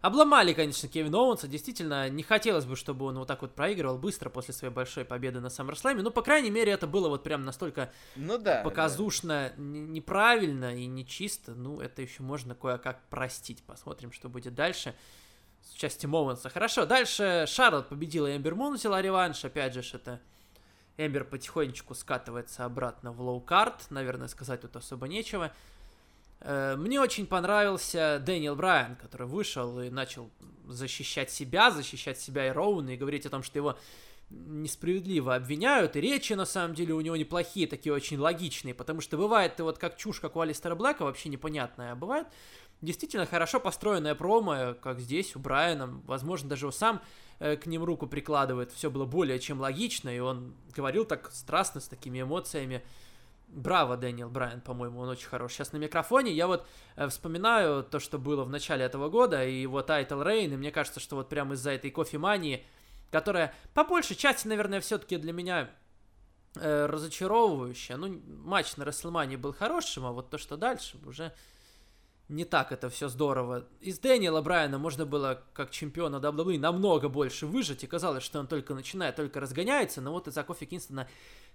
Обломали, 0.00 0.52
конечно, 0.54 0.88
Кевина 0.88 1.18
Оуэнса. 1.18 1.46
Действительно, 1.48 2.08
не 2.08 2.22
хотелось 2.22 2.64
бы, 2.64 2.74
чтобы 2.76 3.04
он 3.06 3.18
вот 3.18 3.26
так 3.28 3.42
вот 3.42 3.54
проигрывал 3.54 3.98
быстро 3.98 4.30
после 4.30 4.54
своей 4.54 4.72
большой 4.72 5.04
победы 5.04 5.40
на 5.40 5.48
SummerSlam. 5.48 6.00
Ну, 6.02 6.10
по 6.10 6.22
крайней 6.22 6.50
мере, 6.50 6.72
это 6.72 6.86
было 6.86 7.08
вот 7.08 7.22
прям 7.24 7.44
настолько 7.44 7.92
Ну 8.16 8.38
да. 8.38 8.58
да. 8.58 8.62
показушно, 8.62 9.52
н- 9.56 9.92
неправильно 9.92 10.74
и 10.74 10.86
нечисто. 10.86 11.54
Ну, 11.54 11.80
это 11.80 12.00
еще 12.00 12.22
можно 12.22 12.54
кое-как 12.54 13.02
простить. 13.10 13.62
Посмотрим, 13.64 14.12
что 14.12 14.28
будет 14.28 14.54
дальше 14.54 14.94
с 15.68 15.74
участием 15.74 16.14
Оуэнса. 16.14 16.48
Хорошо, 16.48 16.86
дальше 16.86 17.44
Шарлот 17.46 17.88
победила 17.88 18.34
Эмбер 18.34 18.54
Мун, 18.54 18.74
взяла 18.74 19.02
реванш. 19.02 19.44
Опять 19.44 19.74
же, 19.74 19.82
это 19.92 20.20
Эмбер 20.96 21.24
потихонечку 21.24 21.94
скатывается 21.94 22.64
обратно 22.64 23.12
в 23.12 23.20
low 23.20 23.46
card. 23.46 23.90
Наверное, 23.90 24.28
сказать 24.28 24.62
тут 24.62 24.76
особо 24.76 25.08
нечего. 25.08 25.52
Э, 26.40 26.76
Мне 26.76 27.00
очень 27.00 27.26
понравился 27.26 28.20
Дэниел 28.24 28.56
Брайан, 28.56 28.96
который 28.96 29.26
вышел 29.26 29.80
и 29.80 29.90
начал 29.90 30.30
защищать 30.66 31.30
себя, 31.30 31.70
защищать 31.70 32.18
себя 32.18 32.48
и 32.48 32.50
Роуна, 32.50 32.90
и 32.90 32.96
говорить 32.96 33.26
о 33.26 33.30
том, 33.30 33.42
что 33.42 33.58
его 33.58 33.78
несправедливо 34.30 35.34
обвиняют, 35.34 35.96
и 35.96 36.02
речи, 36.02 36.34
на 36.34 36.44
самом 36.44 36.74
деле, 36.74 36.92
у 36.92 37.00
него 37.00 37.16
неплохие, 37.16 37.66
такие 37.66 37.94
очень 37.94 38.18
логичные, 38.18 38.74
потому 38.74 39.00
что 39.00 39.16
бывает 39.16 39.56
ты 39.56 39.62
вот 39.62 39.78
как 39.78 39.96
чушь, 39.96 40.20
как 40.20 40.36
у 40.36 40.40
Алистера 40.40 40.74
Блэка, 40.74 41.04
вообще 41.04 41.30
непонятная, 41.30 41.92
а 41.92 41.94
бывает 41.94 42.26
действительно 42.80 43.26
хорошо 43.26 43.60
построенная 43.60 44.14
промо, 44.14 44.74
как 44.80 45.00
здесь 45.00 45.34
у 45.36 45.38
Брайана, 45.38 46.00
возможно, 46.06 46.48
даже 46.48 46.66
он 46.66 46.72
сам 46.72 47.02
э, 47.38 47.56
к 47.56 47.66
ним 47.66 47.84
руку 47.84 48.06
прикладывает, 48.06 48.72
все 48.72 48.90
было 48.90 49.04
более 49.04 49.38
чем 49.38 49.60
логично, 49.60 50.08
и 50.08 50.18
он 50.18 50.54
говорил 50.74 51.04
так 51.04 51.30
страстно, 51.32 51.80
с 51.80 51.88
такими 51.88 52.22
эмоциями, 52.22 52.82
Браво, 53.48 53.96
Дэниел 53.96 54.28
Брайан, 54.28 54.60
по-моему, 54.60 55.00
он 55.00 55.08
очень 55.08 55.26
хорош. 55.26 55.54
Сейчас 55.54 55.72
на 55.72 55.78
микрофоне 55.78 56.32
я 56.32 56.46
вот 56.46 56.66
э, 56.96 57.08
вспоминаю 57.08 57.82
то, 57.82 57.98
что 57.98 58.18
было 58.18 58.44
в 58.44 58.50
начале 58.50 58.84
этого 58.84 59.08
года, 59.08 59.44
и 59.44 59.60
его 59.60 59.82
title 59.82 60.22
reign, 60.22 60.52
и 60.52 60.56
мне 60.56 60.70
кажется, 60.70 61.00
что 61.00 61.16
вот 61.16 61.28
прямо 61.30 61.54
из-за 61.54 61.70
этой 61.70 61.90
Кофимании, 61.90 62.64
которая 63.10 63.54
по 63.72 63.84
большей 63.84 64.16
части, 64.16 64.46
наверное, 64.46 64.80
все-таки 64.80 65.16
для 65.16 65.32
меня 65.32 65.70
э, 66.56 66.86
разочаровывающая. 66.86 67.96
Ну, 67.96 68.20
матч 68.44 68.76
на 68.76 68.84
Рестлмании 68.84 69.36
был 69.36 69.54
хорошим, 69.54 70.04
а 70.04 70.12
вот 70.12 70.28
то, 70.28 70.36
что 70.36 70.58
дальше, 70.58 70.98
уже 71.06 71.32
не 72.28 72.44
так 72.44 72.72
это 72.72 72.90
все 72.90 73.08
здорово. 73.08 73.66
Из 73.80 73.98
Дэниела 73.98 74.42
Брайана 74.42 74.78
можно 74.78 75.06
было, 75.06 75.42
как 75.54 75.70
чемпиона 75.70 76.16
WWE, 76.16 76.58
намного 76.58 77.08
больше 77.08 77.46
выжить, 77.46 77.84
и 77.84 77.86
казалось, 77.86 78.22
что 78.22 78.38
он 78.38 78.46
только 78.46 78.74
начинает, 78.74 79.16
только 79.16 79.40
разгоняется, 79.40 80.00
но 80.00 80.12
вот 80.12 80.28
из-за 80.28 80.42
Кофи 80.44 80.66
Кингстона 80.66 81.08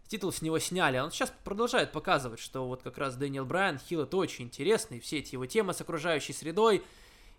титул 0.08 0.32
с 0.32 0.42
него 0.42 0.58
сняли. 0.60 0.98
Он 0.98 1.12
сейчас 1.12 1.32
продолжает 1.44 1.92
показывать, 1.92 2.40
что 2.40 2.68
вот 2.68 2.82
как 2.82 2.98
раз 2.98 3.16
Дэниел 3.16 3.46
Брайан, 3.46 3.78
Хилл 3.78 4.02
это 4.02 4.18
очень 4.18 4.46
интересный, 4.46 5.00
все 5.00 5.20
эти 5.20 5.36
его 5.36 5.46
темы 5.46 5.74
с 5.74 5.82
окружающей 5.82 6.34
средой, 6.34 6.84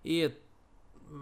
и 0.05 0.39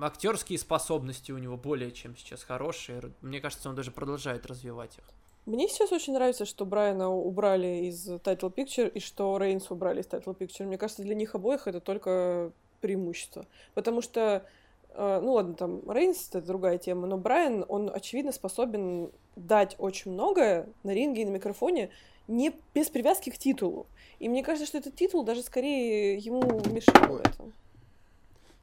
актерские 0.02 0.58
способности 0.58 1.32
у 1.32 1.38
него 1.38 1.56
более 1.56 1.92
чем 1.92 2.16
сейчас 2.16 2.42
хорошие. 2.42 3.12
Мне 3.22 3.40
кажется, 3.40 3.68
он 3.68 3.74
даже 3.74 3.90
продолжает 3.90 4.46
развивать 4.46 4.98
их. 4.98 5.04
Мне 5.44 5.68
сейчас 5.68 5.90
очень 5.90 6.12
нравится, 6.12 6.44
что 6.44 6.64
Брайана 6.64 7.12
убрали 7.12 7.86
из 7.86 8.08
Title 8.08 8.54
Picture 8.54 8.88
и 8.88 9.00
что 9.00 9.36
Рейнса 9.38 9.74
убрали 9.74 10.00
из 10.00 10.06
Title 10.06 10.36
Picture. 10.36 10.64
Мне 10.64 10.78
кажется, 10.78 11.02
для 11.02 11.16
них 11.16 11.34
обоих 11.34 11.66
это 11.66 11.80
только 11.80 12.52
преимущество. 12.80 13.46
Потому 13.74 14.02
что 14.02 14.44
э, 14.90 15.20
ну 15.20 15.32
ладно, 15.32 15.54
там 15.54 15.90
Рейнс 15.90 16.28
это 16.28 16.42
другая 16.42 16.78
тема, 16.78 17.08
но 17.08 17.18
Брайан, 17.18 17.64
он 17.68 17.90
очевидно 17.92 18.30
способен 18.30 19.10
дать 19.34 19.74
очень 19.78 20.12
многое 20.12 20.68
на 20.84 20.92
ринге 20.92 21.22
и 21.22 21.24
на 21.24 21.30
микрофоне, 21.30 21.90
не 22.28 22.52
без 22.72 22.88
привязки 22.88 23.30
к 23.30 23.38
титулу. 23.38 23.86
И 24.20 24.28
мне 24.28 24.44
кажется, 24.44 24.66
что 24.66 24.78
этот 24.78 24.94
титул 24.94 25.24
даже 25.24 25.42
скорее 25.42 26.18
ему 26.18 26.42
мешал 26.70 27.16
в 27.16 27.20
этом. 27.20 27.52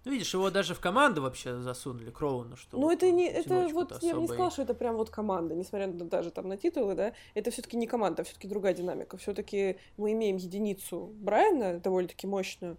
Ну, 0.06 0.12
видишь, 0.12 0.34
его 0.34 0.50
даже 0.50 0.74
в 0.74 0.80
команду 0.80 1.22
вообще 1.22 1.60
засунули 1.60 2.10
Кроуну, 2.10 2.56
что 2.56 2.78
Ну, 2.78 2.84
вот 2.84 2.94
это 2.94 3.12
не, 3.12 3.28
это 3.28 3.68
вот, 3.74 4.02
я 4.02 4.16
бы 4.16 4.22
не 4.22 4.28
сказала, 4.28 4.50
что 4.50 4.62
это 4.62 4.74
прям 4.74 4.96
вот 4.96 5.10
команда, 5.10 5.56
несмотря 5.56 5.88
на 5.88 6.06
даже 6.06 6.32
там 6.32 6.48
на 6.48 6.56
титулы, 6.56 6.96
да, 6.96 7.14
это 7.34 7.52
все-таки 7.52 7.76
не 7.76 7.86
команда, 7.86 8.24
все-таки 8.24 8.48
другая 8.48 8.74
динамика. 8.74 9.18
Все-таки 9.18 9.78
мы 9.98 10.14
имеем 10.14 10.38
единицу 10.38 11.12
Брайана, 11.16 11.80
довольно-таки 11.80 12.28
мощную, 12.28 12.78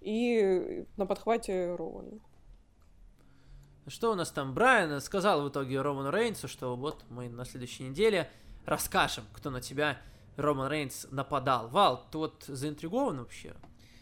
и 0.00 0.84
на 0.96 1.06
подхвате 1.06 1.74
Роуана. 1.76 2.18
Что 3.86 4.10
у 4.10 4.14
нас 4.16 4.32
там? 4.32 4.52
Брайан 4.52 5.00
сказал 5.00 5.42
в 5.42 5.48
итоге 5.48 5.80
Роману 5.80 6.10
Рейнсу, 6.10 6.48
что 6.48 6.74
вот 6.74 7.04
мы 7.08 7.28
на 7.28 7.44
следующей 7.44 7.84
неделе 7.84 8.28
расскажем, 8.64 9.24
кто 9.32 9.50
на 9.50 9.60
тебя, 9.60 9.98
Роман 10.36 10.68
Рейнс, 10.70 11.06
нападал. 11.12 11.68
Вал, 11.68 12.04
ты 12.10 12.18
вот 12.18 12.44
заинтригован 12.48 13.18
вообще 13.18 13.54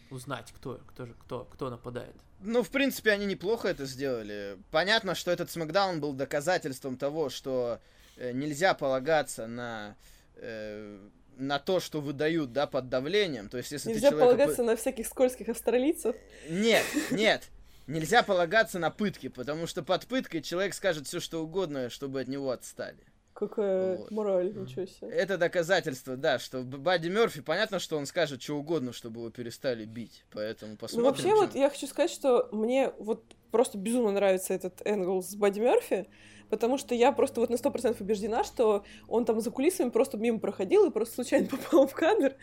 узнать, 0.09 0.51
кто, 0.51 0.79
кто 0.87 1.05
же, 1.05 1.13
кто, 1.13 1.45
кто 1.45 1.69
нападает? 1.69 2.15
Ну, 2.45 2.63
в 2.63 2.69
принципе, 2.69 3.11
они 3.11 3.25
неплохо 3.25 3.67
это 3.67 3.85
сделали. 3.85 4.57
Понятно, 4.71 5.15
что 5.15 5.31
этот 5.31 5.49
Смакдаун 5.49 5.99
был 5.99 6.13
доказательством 6.13 6.97
того, 6.97 7.29
что 7.29 7.79
э, 8.17 8.31
нельзя 8.31 8.73
полагаться 8.73 9.47
на 9.47 9.95
э, 10.35 10.99
на 11.37 11.59
то, 11.59 11.79
что 11.79 12.01
выдают, 12.01 12.53
да, 12.53 12.67
под 12.67 12.89
давлением. 12.89 13.49
То 13.49 13.57
есть, 13.57 13.71
если 13.71 13.89
Нельзя 13.89 14.09
ты 14.09 14.15
человека... 14.15 14.37
полагаться 14.37 14.63
на 14.63 14.75
всяких 14.75 15.07
скользких 15.07 15.49
австралийцев. 15.49 16.15
Нет, 16.49 16.83
нет. 17.11 17.43
Нельзя 17.87 18.23
полагаться 18.23 18.79
на 18.79 18.89
пытки, 18.89 19.27
потому 19.27 19.67
что 19.67 19.83
под 19.83 20.07
пыткой 20.07 20.41
человек 20.41 20.73
скажет 20.73 21.07
все, 21.07 21.19
что 21.19 21.43
угодно, 21.43 21.89
чтобы 21.89 22.21
от 22.21 22.27
него 22.27 22.51
отстали. 22.51 23.03
Какая 23.35 23.97
Вот. 23.97 24.11
мораль, 24.11 24.55
ничего 24.57 24.85
себе. 24.85 25.09
Это 25.09 25.37
доказательство, 25.37 26.15
да, 26.15 26.39
что 26.39 26.61
Бадди 26.63 27.09
Мерфи, 27.09 27.41
понятно, 27.41 27.79
что 27.79 27.97
он 27.97 28.05
скажет 28.05 28.41
что 28.41 28.53
угодно, 28.55 28.93
чтобы 28.93 29.19
его 29.19 29.29
перестали 29.29 29.83
бить. 29.83 30.23
Поэтому 30.31 30.77
посмотрим. 30.77 31.03
Ну, 31.03 31.09
вообще, 31.09 31.27
чем- 31.27 31.37
вот 31.39 31.53
я 31.53 31.69
хочу 31.69 31.85
сказать, 31.87 32.11
что 32.11 32.47
мне 32.53 32.93
вот 32.97 33.23
просто 33.51 33.77
безумно 33.77 34.11
нравится 34.11 34.53
этот 34.53 34.81
энгл 34.85 35.21
с 35.21 35.35
Бадди 35.35 35.59
Мерфи, 35.59 36.07
потому 36.49 36.77
что 36.77 36.95
я 36.95 37.11
просто 37.11 37.41
вот 37.41 37.49
на 37.49 37.57
100% 37.57 37.99
убеждена, 37.99 38.45
что 38.45 38.85
он 39.09 39.25
там 39.25 39.41
за 39.41 39.51
кулисами 39.51 39.89
просто 39.89 40.17
мимо 40.17 40.39
проходил 40.39 40.85
и 40.85 40.89
просто 40.89 41.15
случайно 41.15 41.47
попал 41.51 41.87
в 41.87 41.93
кадр, 41.93 42.35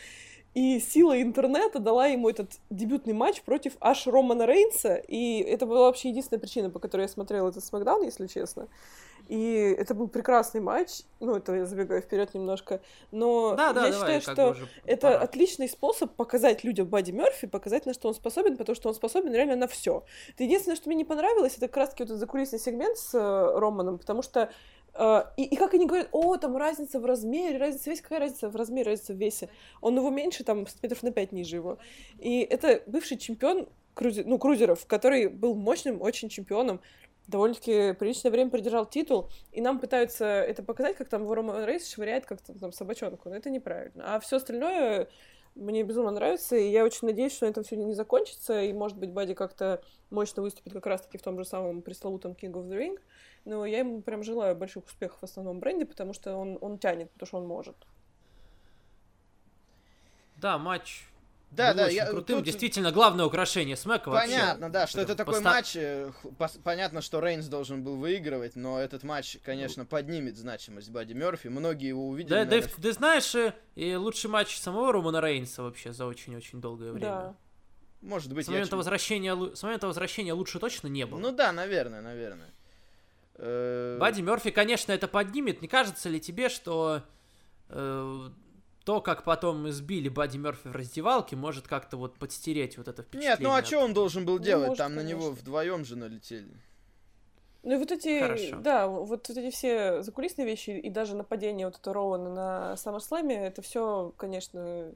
и 0.53 0.79
сила 0.81 1.23
интернета 1.23 1.79
дала 1.79 2.07
ему 2.09 2.29
этот 2.29 2.51
дебютный 2.69 3.15
матч 3.15 3.41
против 3.41 3.73
аж 3.81 4.07
Романа 4.07 4.45
Рейнса, 4.45 4.97
и 4.97 5.41
это 5.41 5.65
была 5.65 5.87
вообще 5.87 6.11
единственная 6.11 6.41
причина, 6.41 6.69
по 6.69 6.79
которой 6.79 7.03
я 7.03 7.09
смотрела 7.09 7.49
этот 7.49 7.65
Смакдаун, 7.65 8.05
если 8.05 8.27
честно. 8.27 8.69
И 9.29 9.75
это 9.79 9.95
был 9.95 10.09
прекрасный 10.09 10.61
матч, 10.61 11.03
ну, 11.21 11.37
это 11.37 11.55
я 11.55 11.65
забегаю 11.67 12.03
вперед 12.03 12.35
немножко, 12.35 12.81
но 13.11 13.55
Да, 13.57 13.73
да, 13.73 13.87
я 13.87 13.93
давай, 13.93 14.21
считаю, 14.21 14.21
что 14.37 14.51
уже 14.51 14.69
это 14.85 15.09
пора. 15.13 15.21
отличный 15.23 15.69
способ 15.69 16.13
показать 16.15 16.65
людям 16.65 16.87
Бадди 16.89 17.13
Мерфи, 17.13 17.47
показать, 17.47 17.87
на 17.87 17.95
что 17.95 18.09
он 18.09 18.15
способен, 18.15 18.57
потому 18.57 18.77
что 18.77 18.89
он 18.89 18.95
способен 18.95 19.33
реально 19.33 19.57
на 19.57 19.67
все. 19.69 20.05
Это 20.35 20.45
единственное, 20.45 20.77
что 20.77 20.89
мне 20.89 20.97
не 20.97 21.05
понравилось, 21.05 21.57
это 21.57 21.69
как 21.69 21.77
раз-таки 21.79 22.03
вот 22.03 22.11
этот 22.11 22.21
закулисный 22.21 22.59
сегмент 22.59 22.99
с 22.99 23.15
э, 23.15 23.59
Романом, 23.59 23.99
потому 23.99 24.23
что 24.23 24.51
э, 24.95 25.23
и, 25.37 25.45
и 25.45 25.57
как 25.57 25.73
они 25.75 25.87
говорят, 25.87 26.09
о, 26.13 26.37
там 26.37 26.57
разница 26.57 27.01
в 27.01 27.07
размере, 27.07 27.57
разница 27.59 27.85
в 27.85 27.87
весе, 27.89 28.03
какая 28.03 28.21
разница 28.21 28.49
в 28.51 28.57
размере, 28.57 28.91
разница 28.91 29.13
в 29.15 29.17
весе. 29.17 29.49
Он 29.81 29.97
его 29.97 30.11
меньше, 30.11 30.45
там, 30.45 30.67
сантиметров 30.67 31.03
на 31.03 31.13
5 31.13 31.33
ниже 31.33 31.57
его. 31.57 31.79
И 32.19 32.41
это 32.41 32.83
бывший 32.87 33.17
чемпион 33.17 33.69
крузи- 33.95 34.25
ну, 34.27 34.39
крузеров, 34.39 34.87
который 34.87 35.29
был 35.29 35.55
мощным 35.55 36.03
очень 36.03 36.29
чемпионом, 36.29 36.81
довольно-таки 37.27 37.93
приличное 37.95 38.33
время 38.33 38.51
продержал 38.51 38.87
титул, 38.87 39.31
и 39.53 39.61
нам 39.61 39.79
пытаются 39.79 40.25
это 40.25 40.63
показать, 40.63 40.97
как 40.97 41.09
там 41.09 41.31
Рома 41.31 41.65
Рейс 41.65 41.89
швыряет 41.91 42.27
как-то 42.27 42.53
там 42.59 42.73
собачонку, 42.73 43.29
но 43.29 43.37
это 43.37 43.51
неправильно. 43.51 44.15
А 44.15 44.21
все 44.21 44.37
остальное 44.37 45.09
мне 45.55 45.83
безумно 45.83 46.11
нравится, 46.11 46.57
и 46.57 46.71
я 46.71 46.85
очень 46.85 47.07
надеюсь, 47.07 47.33
что 47.33 47.47
на 47.47 47.51
этом 47.51 47.65
все 47.65 47.77
не 47.77 47.95
закончится, 47.95 48.63
и, 48.63 48.73
может 48.73 48.99
быть, 48.99 49.11
Бадди 49.11 49.35
как-то 49.35 49.83
мощно 50.11 50.43
выступит 50.43 50.73
как 50.73 50.87
раз-таки 50.87 51.19
в 51.19 51.23
том 51.23 51.39
же 51.39 51.45
самом 51.45 51.83
пресловутом 51.83 52.33
King 52.33 52.53
of 52.53 52.69
the 52.69 52.79
Ring, 52.79 52.99
но 53.45 53.67
я 53.67 53.81
ему 53.81 54.01
прям 54.01 54.23
желаю 54.23 54.57
больших 54.57 54.87
успехов 54.87 55.21
в 55.21 55.25
основном 55.25 55.61
бренде, 55.61 55.85
потому 55.85 56.13
что 56.15 56.37
он, 56.37 56.59
он 56.61 56.79
тянет, 56.79 57.11
потому 57.11 57.27
что 57.27 57.37
он 57.39 57.47
может. 57.47 57.77
Да, 60.37 60.59
матч 60.59 61.05
Да, 61.53 61.71
был 61.73 61.77
да, 61.81 61.85
очень 61.87 61.97
я 61.97 62.07
крутым. 62.07 62.37
тут- 62.39 62.45
Действительно, 62.47 62.91
главное 62.93 63.25
украшение 63.27 63.77
Смэка 63.77 64.09
вообще. 64.09 64.31
Понятно, 64.31 64.71
да, 64.71 64.87
что 64.87 65.01
это 65.01 65.15
Прям 65.15 65.17
такой 65.19 65.35
поста- 65.35 65.51
матч. 65.51 65.77
э, 65.77 66.11
Понятно, 66.65 67.03
что 67.03 67.21
Рейнс 67.21 67.47
должен 67.47 67.85
был 67.85 67.97
выигрывать, 67.97 68.57
но 68.57 68.81
этот 68.81 69.03
матч, 69.03 69.37
конечно, 69.45 69.85
поднимет 69.85 70.37
значимость 70.37 70.91
Бадди 70.91 71.13
Мерфи. 71.13 71.49
Многие 71.49 71.89
его 71.89 72.09
увидели. 72.09 72.31
Да, 72.31 72.45
наверное, 72.45 72.69
и- 72.77 72.81
ты 72.81 72.93
знаешь, 72.93 73.35
э, 73.35 73.55
и 73.75 73.95
лучший 73.95 74.31
матч 74.31 74.59
самого 74.59 74.93
Романа 74.93 75.21
Рейнса 75.21 75.63
вообще 75.63 75.93
за 75.93 76.07
очень-очень 76.07 76.61
долгое 76.61 76.91
время. 76.93 77.07
Да. 77.07 77.35
Может 78.01 78.33
быть, 78.33 78.47
С 78.47 78.49
я 78.49 78.53
момента, 78.55 78.71
чуть- 78.71 78.77
возвращения, 78.79 79.55
с 79.55 79.63
момента 79.63 79.87
возвращения 79.87 80.33
лучше 80.33 80.59
точно 80.59 80.89
не 80.89 81.07
было. 81.07 81.19
Ну 81.21 81.31
да, 81.33 81.53
наверное, 81.53 82.01
наверное. 82.01 82.51
Э, 83.37 83.99
Бадди 84.01 84.23
Мерфи, 84.23 84.51
конечно, 84.51 84.93
это 84.93 85.07
поднимет. 85.07 85.63
Не 85.63 85.69
кажется 85.69 86.09
ли 86.09 86.19
тебе, 86.21 86.49
что 86.49 87.03
э, 87.69 88.29
то, 88.85 89.01
как 89.01 89.25
потом 89.25 89.69
избили 89.69 90.09
Бадди 90.09 90.39
Мерфи 90.39 90.69
в 90.69 90.73
раздевалке, 90.73 91.37
может 91.37 91.69
как-то 91.69 91.97
вот 91.97 92.19
подстереть 92.19 92.77
вот 92.79 92.89
это 92.89 93.03
впечатление? 93.03 93.31
Нет, 93.31 93.41
ну 93.41 93.53
а 93.55 93.63
что 93.65 93.79
он 93.79 93.95
должен 93.95 94.25
был 94.25 94.39
Ну, 94.39 94.45
делать? 94.45 94.69
может, 94.69 94.79
Там 94.79 94.95
на 94.95 95.01
него 95.03 95.21
конечно. 95.27 95.41
вдвоем 95.43 95.85
же 95.85 95.97
налетели. 95.97 96.53
Ну 97.65 97.75
и 97.75 97.77
вот 97.79 97.93
эти, 97.93 98.21
Хорошо. 98.21 98.57
да, 98.57 98.89
вот 98.89 99.07
вот 99.09 99.31
эти 99.31 99.51
все 99.55 100.03
закулисные 100.03 100.45
вещи 100.47 100.71
и 100.71 100.91
даже 100.91 101.15
нападение 101.15 101.67
вот 101.67 101.77
это 101.79 101.93
Роуэна 101.93 102.35
на 102.35 102.75
SummerSlam, 102.75 103.31
это 103.33 103.63
все, 103.63 104.13
конечно, 104.17 104.93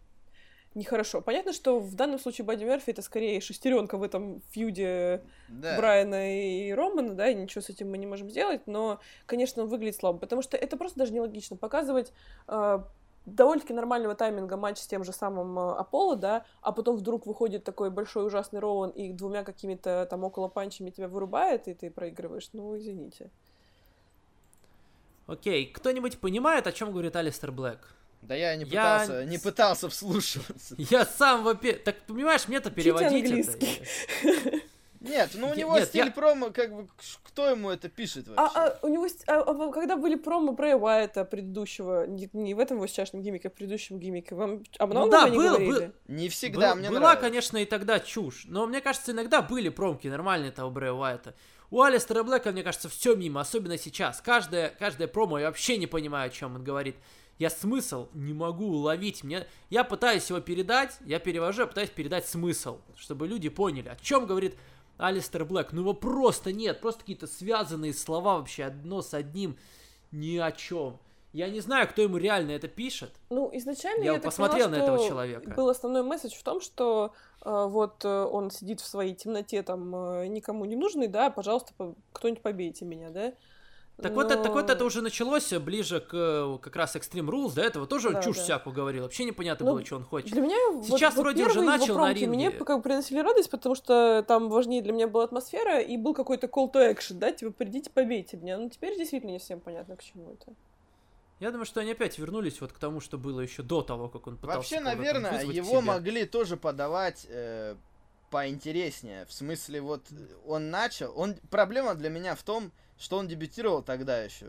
нехорошо. 0.74 1.20
Понятно, 1.20 1.52
что 1.52 1.78
в 1.78 1.94
данном 1.94 2.18
случае 2.18 2.44
Бадди 2.44 2.64
Мерфи 2.64 2.90
это 2.90 3.02
скорее 3.02 3.40
шестеренка 3.40 3.96
в 3.96 4.02
этом 4.02 4.42
фьюде 4.50 5.22
Да. 5.48 5.76
Брайана 5.76 6.38
и 6.40 6.72
Романа, 6.72 7.14
да, 7.14 7.28
и 7.30 7.34
ничего 7.34 7.62
с 7.62 7.70
этим 7.70 7.88
мы 7.90 7.98
не 7.98 8.06
можем 8.06 8.28
сделать, 8.28 8.66
но, 8.66 8.98
конечно, 9.26 9.62
он 9.62 9.68
выглядит 9.68 9.96
слабо, 9.96 10.18
потому 10.18 10.42
что 10.42 10.56
это 10.56 10.76
просто 10.76 10.98
даже 10.98 11.12
нелогично 11.12 11.56
показывать 11.56 12.12
э, 12.48 12.78
довольно-таки 13.26 13.74
нормального 13.74 14.14
тайминга 14.14 14.56
матч 14.56 14.78
с 14.78 14.86
тем 14.86 15.04
же 15.04 15.12
самым 15.12 15.58
э, 15.58 15.72
Аполло, 15.76 16.16
да, 16.16 16.44
а 16.62 16.72
потом 16.72 16.96
вдруг 16.96 17.26
выходит 17.26 17.64
такой 17.64 17.90
большой 17.90 18.26
ужасный 18.26 18.60
Роуэн 18.60 18.90
и 18.90 19.12
двумя 19.12 19.44
какими-то 19.44 20.06
там 20.08 20.24
около 20.24 20.48
панчами 20.48 20.90
тебя 20.90 21.08
вырубает, 21.08 21.68
и 21.68 21.74
ты 21.74 21.90
проигрываешь. 21.90 22.48
Ну, 22.52 22.76
извините. 22.76 23.30
Окей, 25.26 25.66
кто-нибудь 25.66 26.20
понимает, 26.20 26.66
о 26.66 26.72
чем 26.72 26.92
говорит 26.92 27.16
Алистер 27.16 27.50
Блэк? 27.50 27.80
Да 28.22 28.34
я 28.34 28.56
не 28.56 28.64
Я- 28.64 28.98
пытался, 28.98 29.24
не 29.24 29.38
пытался 29.38 29.88
вслушиваться. 29.88 30.74
Я 30.78 31.04
сам 31.04 31.44
вопе... 31.44 31.74
Так, 31.74 31.96
понимаешь, 32.06 32.48
мне-то 32.48 32.70
переводить 32.70 33.48
это. 33.48 34.56
Нет, 35.08 35.30
ну 35.34 35.50
у 35.50 35.54
него 35.54 35.76
нет, 35.78 35.88
стиль 35.88 36.06
я- 36.06 36.10
промо, 36.10 36.50
как 36.50 36.74
бы, 36.74 36.88
кто 37.22 37.48
ему 37.50 37.70
это 37.70 37.88
пишет 37.88 38.26
А, 38.36 38.42
вообще? 38.42 38.58
а 38.58 38.78
у 38.82 38.88
него, 38.88 39.06
а- 39.26 39.40
а 39.40 39.72
когда 39.72 39.96
были 39.96 40.14
промо 40.14 40.52
Брэя 40.52 40.76
Уайта 40.76 41.24
предыдущего, 41.24 42.06
не, 42.06 42.28
не 42.32 42.54
в 42.54 42.58
этом 42.58 42.76
его 42.78 42.86
сейчасшнем 42.86 43.22
гиммике, 43.22 43.48
а 43.48 43.50
в 43.50 43.54
предыдущем 43.54 43.98
гиммике, 43.98 44.34
вам 44.34 44.62
о 44.78 44.86
многом 44.86 45.04
Ну 45.06 45.10
да, 45.12 45.24
они 45.24 45.36
было- 45.36 45.48
говорили? 45.48 45.70
было- 45.72 45.92
Не 46.08 46.28
всегда 46.28 46.70
Был- 46.72 46.80
мне 46.80 46.88
была, 46.90 47.00
нравится. 47.00 47.20
конечно, 47.22 47.56
и 47.58 47.64
тогда 47.64 48.00
чушь, 48.00 48.44
но 48.48 48.66
мне 48.66 48.80
кажется, 48.80 49.12
иногда 49.12 49.42
были 49.42 49.68
промки 49.68 50.08
нормальные 50.08 50.50
того 50.52 50.70
Брэя 50.70 50.92
Уайта. 50.92 51.34
У 51.70 51.82
Алистера 51.82 52.22
Блэка, 52.22 52.52
мне 52.52 52.62
кажется, 52.62 52.88
все 52.88 53.16
мимо, 53.16 53.40
особенно 53.40 53.76
сейчас. 53.76 54.20
Каждое, 54.20 54.68
каждое 54.78 55.08
промо 55.08 55.38
я 55.40 55.46
вообще 55.46 55.76
не 55.78 55.86
понимаю, 55.88 56.28
о 56.28 56.30
чем 56.30 56.54
он 56.54 56.62
говорит. 56.64 56.94
Я 57.38 57.50
смысл 57.50 58.08
не 58.14 58.32
могу 58.32 58.64
уловить. 58.66 59.22
Мне... 59.24 59.46
Я 59.68 59.84
пытаюсь 59.84 60.30
его 60.30 60.40
передать, 60.40 60.96
я 61.04 61.18
перевожу, 61.18 61.62
я 61.62 61.66
пытаюсь 61.66 61.90
передать 61.90 62.26
смысл, 62.26 62.78
чтобы 62.96 63.26
люди 63.26 63.48
поняли, 63.50 63.88
о 63.88 63.96
чем 63.96 64.24
говорит 64.26 64.54
Алистер 64.98 65.44
Блэк. 65.44 65.68
Ну 65.72 65.80
его 65.82 65.94
просто 65.94 66.52
нет, 66.52 66.80
просто 66.80 67.00
какие-то 67.00 67.26
связанные 67.26 67.92
слова 67.92 68.38
вообще 68.38 68.64
одно 68.64 69.02
с 69.02 69.14
одним 69.14 69.56
ни 70.12 70.36
о 70.38 70.52
чем. 70.52 70.98
Я 71.32 71.50
не 71.50 71.60
знаю, 71.60 71.86
кто 71.86 72.00
ему 72.00 72.16
реально 72.16 72.52
это 72.52 72.66
пишет. 72.66 73.10
Ну, 73.28 73.50
изначально 73.52 74.04
Я 74.04 74.14
я, 74.14 74.20
посмотрел 74.20 74.70
поняла, 74.70 74.80
на 74.80 74.84
этого 74.84 75.06
человека. 75.06 75.50
Был 75.50 75.68
основной 75.68 76.02
месседж 76.02 76.34
в 76.34 76.42
том, 76.42 76.62
что 76.62 77.12
э, 77.44 77.66
вот 77.68 78.04
э, 78.06 78.24
он 78.24 78.50
сидит 78.50 78.80
в 78.80 78.86
своей 78.86 79.14
темноте, 79.14 79.62
там, 79.62 79.94
э, 79.94 80.28
никому 80.28 80.64
не 80.64 80.76
нужный, 80.76 81.08
да, 81.08 81.28
пожалуйста, 81.28 81.74
по- 81.76 81.94
кто-нибудь 82.12 82.40
побейте 82.42 82.86
меня, 82.86 83.10
да. 83.10 83.34
Так 84.02 84.12
вот, 84.12 84.30
это, 84.30 84.42
так 84.42 84.52
вот 84.52 84.66
Но- 84.66 84.72
это 84.74 84.84
уже 84.84 85.00
началось 85.00 85.50
э, 85.54 85.58
ближе 85.58 86.00
к 86.00 86.10
э, 86.12 86.58
как 86.60 86.76
раз 86.76 86.96
Extreme 86.96 87.30
Rules, 87.30 87.54
до 87.54 87.62
этого 87.62 87.86
тоже 87.86 88.08
он 88.08 88.14
Да, 88.14 88.22
чушь 88.22 88.36
да. 88.36 88.42
всякую 88.42 88.74
говорил, 88.74 89.04
вообще 89.04 89.24
непонятно 89.24 89.64
Ну, 89.64 89.72
было, 89.72 89.84
что 89.86 89.96
он 89.96 90.04
хочет. 90.04 90.32
Для 90.32 90.42
меня 90.42 90.56
вот- 90.72 90.84
Сейчас 90.84 91.14
вот 91.16 91.22
вроде 91.22 91.44
уже 91.44 91.54
первые 91.54 91.66
его 91.66 91.78
начал 91.78 91.94
на 91.94 92.02
промки 92.04 92.24
мне 92.26 92.44
ринге. 92.50 92.64
как 92.64 92.76
бы 92.76 92.82
приносили 92.82 93.20
радость, 93.20 93.48
потому 93.50 93.74
что 93.74 94.22
там 94.28 94.50
важнее 94.50 94.82
для 94.82 94.92
меня 94.92 95.08
была 95.08 95.24
атмосфера 95.24 95.80
и 95.80 95.96
был 95.96 96.12
какой-то 96.12 96.46
call 96.46 96.70
to 96.70 96.94
action, 96.94 97.14
да, 97.14 97.32
типа 97.32 97.52
придите, 97.52 97.88
побейте 97.90 98.36
меня. 98.36 98.58
Ну 98.58 98.68
теперь 98.68 98.98
действительно 98.98 99.30
не 99.30 99.38
всем 99.38 99.60
понятно, 99.60 99.96
к 99.96 100.02
чему 100.02 100.32
это. 100.32 100.52
Я 101.40 101.50
думаю, 101.50 101.64
что 101.64 101.80
они 101.80 101.92
опять 101.92 102.18
вернулись 102.18 102.60
вот 102.60 102.72
к 102.72 102.78
тому, 102.78 103.00
что 103.00 103.16
было 103.16 103.40
еще 103.40 103.62
до 103.62 103.80
того, 103.80 104.08
как 104.10 104.26
он 104.26 104.36
пытался 104.36 104.58
Вообще, 104.58 104.80
наверное, 104.80 105.42
его 105.42 105.80
могли 105.80 106.26
тоже 106.26 106.58
подавать 106.58 107.26
э, 107.30 107.76
поинтереснее. 108.30 109.24
В 109.26 109.32
смысле, 109.32 109.80
вот 109.80 110.02
он 110.46 110.70
начал. 110.70 111.12
Он 111.16 111.34
проблема 111.50 111.94
для 111.94 112.10
меня 112.10 112.34
в 112.34 112.42
том, 112.42 112.64
что 112.64 112.72
он 113.16 113.28
дебютировал 113.28 113.82
тогда 113.82 114.22
еще 114.22 114.46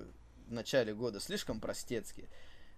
в 0.48 0.52
начале 0.52 0.94
года 0.94 1.20
слишком 1.20 1.60
простецки, 1.60 2.30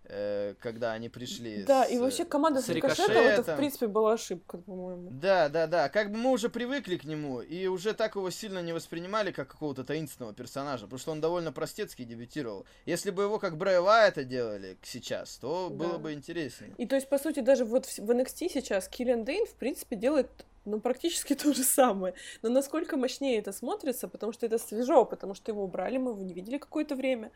э, 0.05 0.55
когда 0.59 0.93
они 0.93 1.07
пришли. 1.09 1.63
Да, 1.63 1.85
с, 1.85 1.91
и 1.91 1.99
вообще 1.99 2.25
команда 2.25 2.61
с 2.61 2.65
с 2.65 2.69
рикошетом, 2.69 3.11
это, 3.11 3.19
в 3.19 3.31
Рикошетом. 3.31 3.57
принципе, 3.57 3.87
была 3.87 4.13
ошибка, 4.13 4.57
по-моему. 4.57 5.09
Да, 5.11 5.49
да, 5.49 5.67
да. 5.67 5.87
Как 5.89 6.11
бы 6.11 6.17
мы 6.17 6.31
уже 6.31 6.49
привыкли 6.49 6.97
к 6.97 7.03
нему 7.03 7.41
и 7.41 7.67
уже 7.67 7.93
так 7.93 8.15
его 8.15 8.31
сильно 8.31 8.59
не 8.63 8.73
воспринимали 8.73 9.31
как 9.31 9.49
какого-то 9.49 9.83
таинственного 9.83 10.33
персонажа, 10.33 10.85
потому 10.85 10.99
что 10.99 11.11
он 11.11 11.21
довольно 11.21 11.51
простецкий 11.51 12.05
дебютировал. 12.05 12.65
Если 12.87 13.11
бы 13.11 13.23
его 13.23 13.37
как 13.37 13.55
Брэя 13.57 13.81
это 14.07 14.23
делали 14.23 14.77
сейчас, 14.81 15.37
то 15.37 15.69
Да. 15.69 15.75
было 15.75 15.97
бы 15.99 16.13
интереснее. 16.13 16.73
И 16.79 16.87
то 16.87 16.95
есть, 16.95 17.07
по 17.07 17.19
сути, 17.19 17.41
даже 17.41 17.65
вот 17.65 17.85
в 17.85 17.99
в 17.99 18.09
NXT 18.11 18.49
сейчас 18.51 18.87
Киллиан 18.87 19.23
Дейн, 19.23 19.45
в 19.45 19.53
принципе, 19.53 19.95
делает 19.95 20.29
ну, 20.65 20.79
практически 20.79 21.35
то 21.43 21.53
же 21.53 21.63
самое. 21.63 22.13
Но 22.41 22.49
насколько 22.49 22.97
мощнее 22.97 23.39
это 23.39 23.51
смотрится, 23.51 24.07
потому 24.07 24.31
что 24.33 24.45
это 24.45 24.57
свежо, 24.57 25.05
потому 25.05 25.33
что 25.33 25.51
его 25.51 25.63
убрали, 25.63 25.97
мы 25.97 26.11
его 26.11 26.21
не 26.21 26.33
видели 26.33 26.57
какое-то 26.57 26.95
время. 26.95 27.31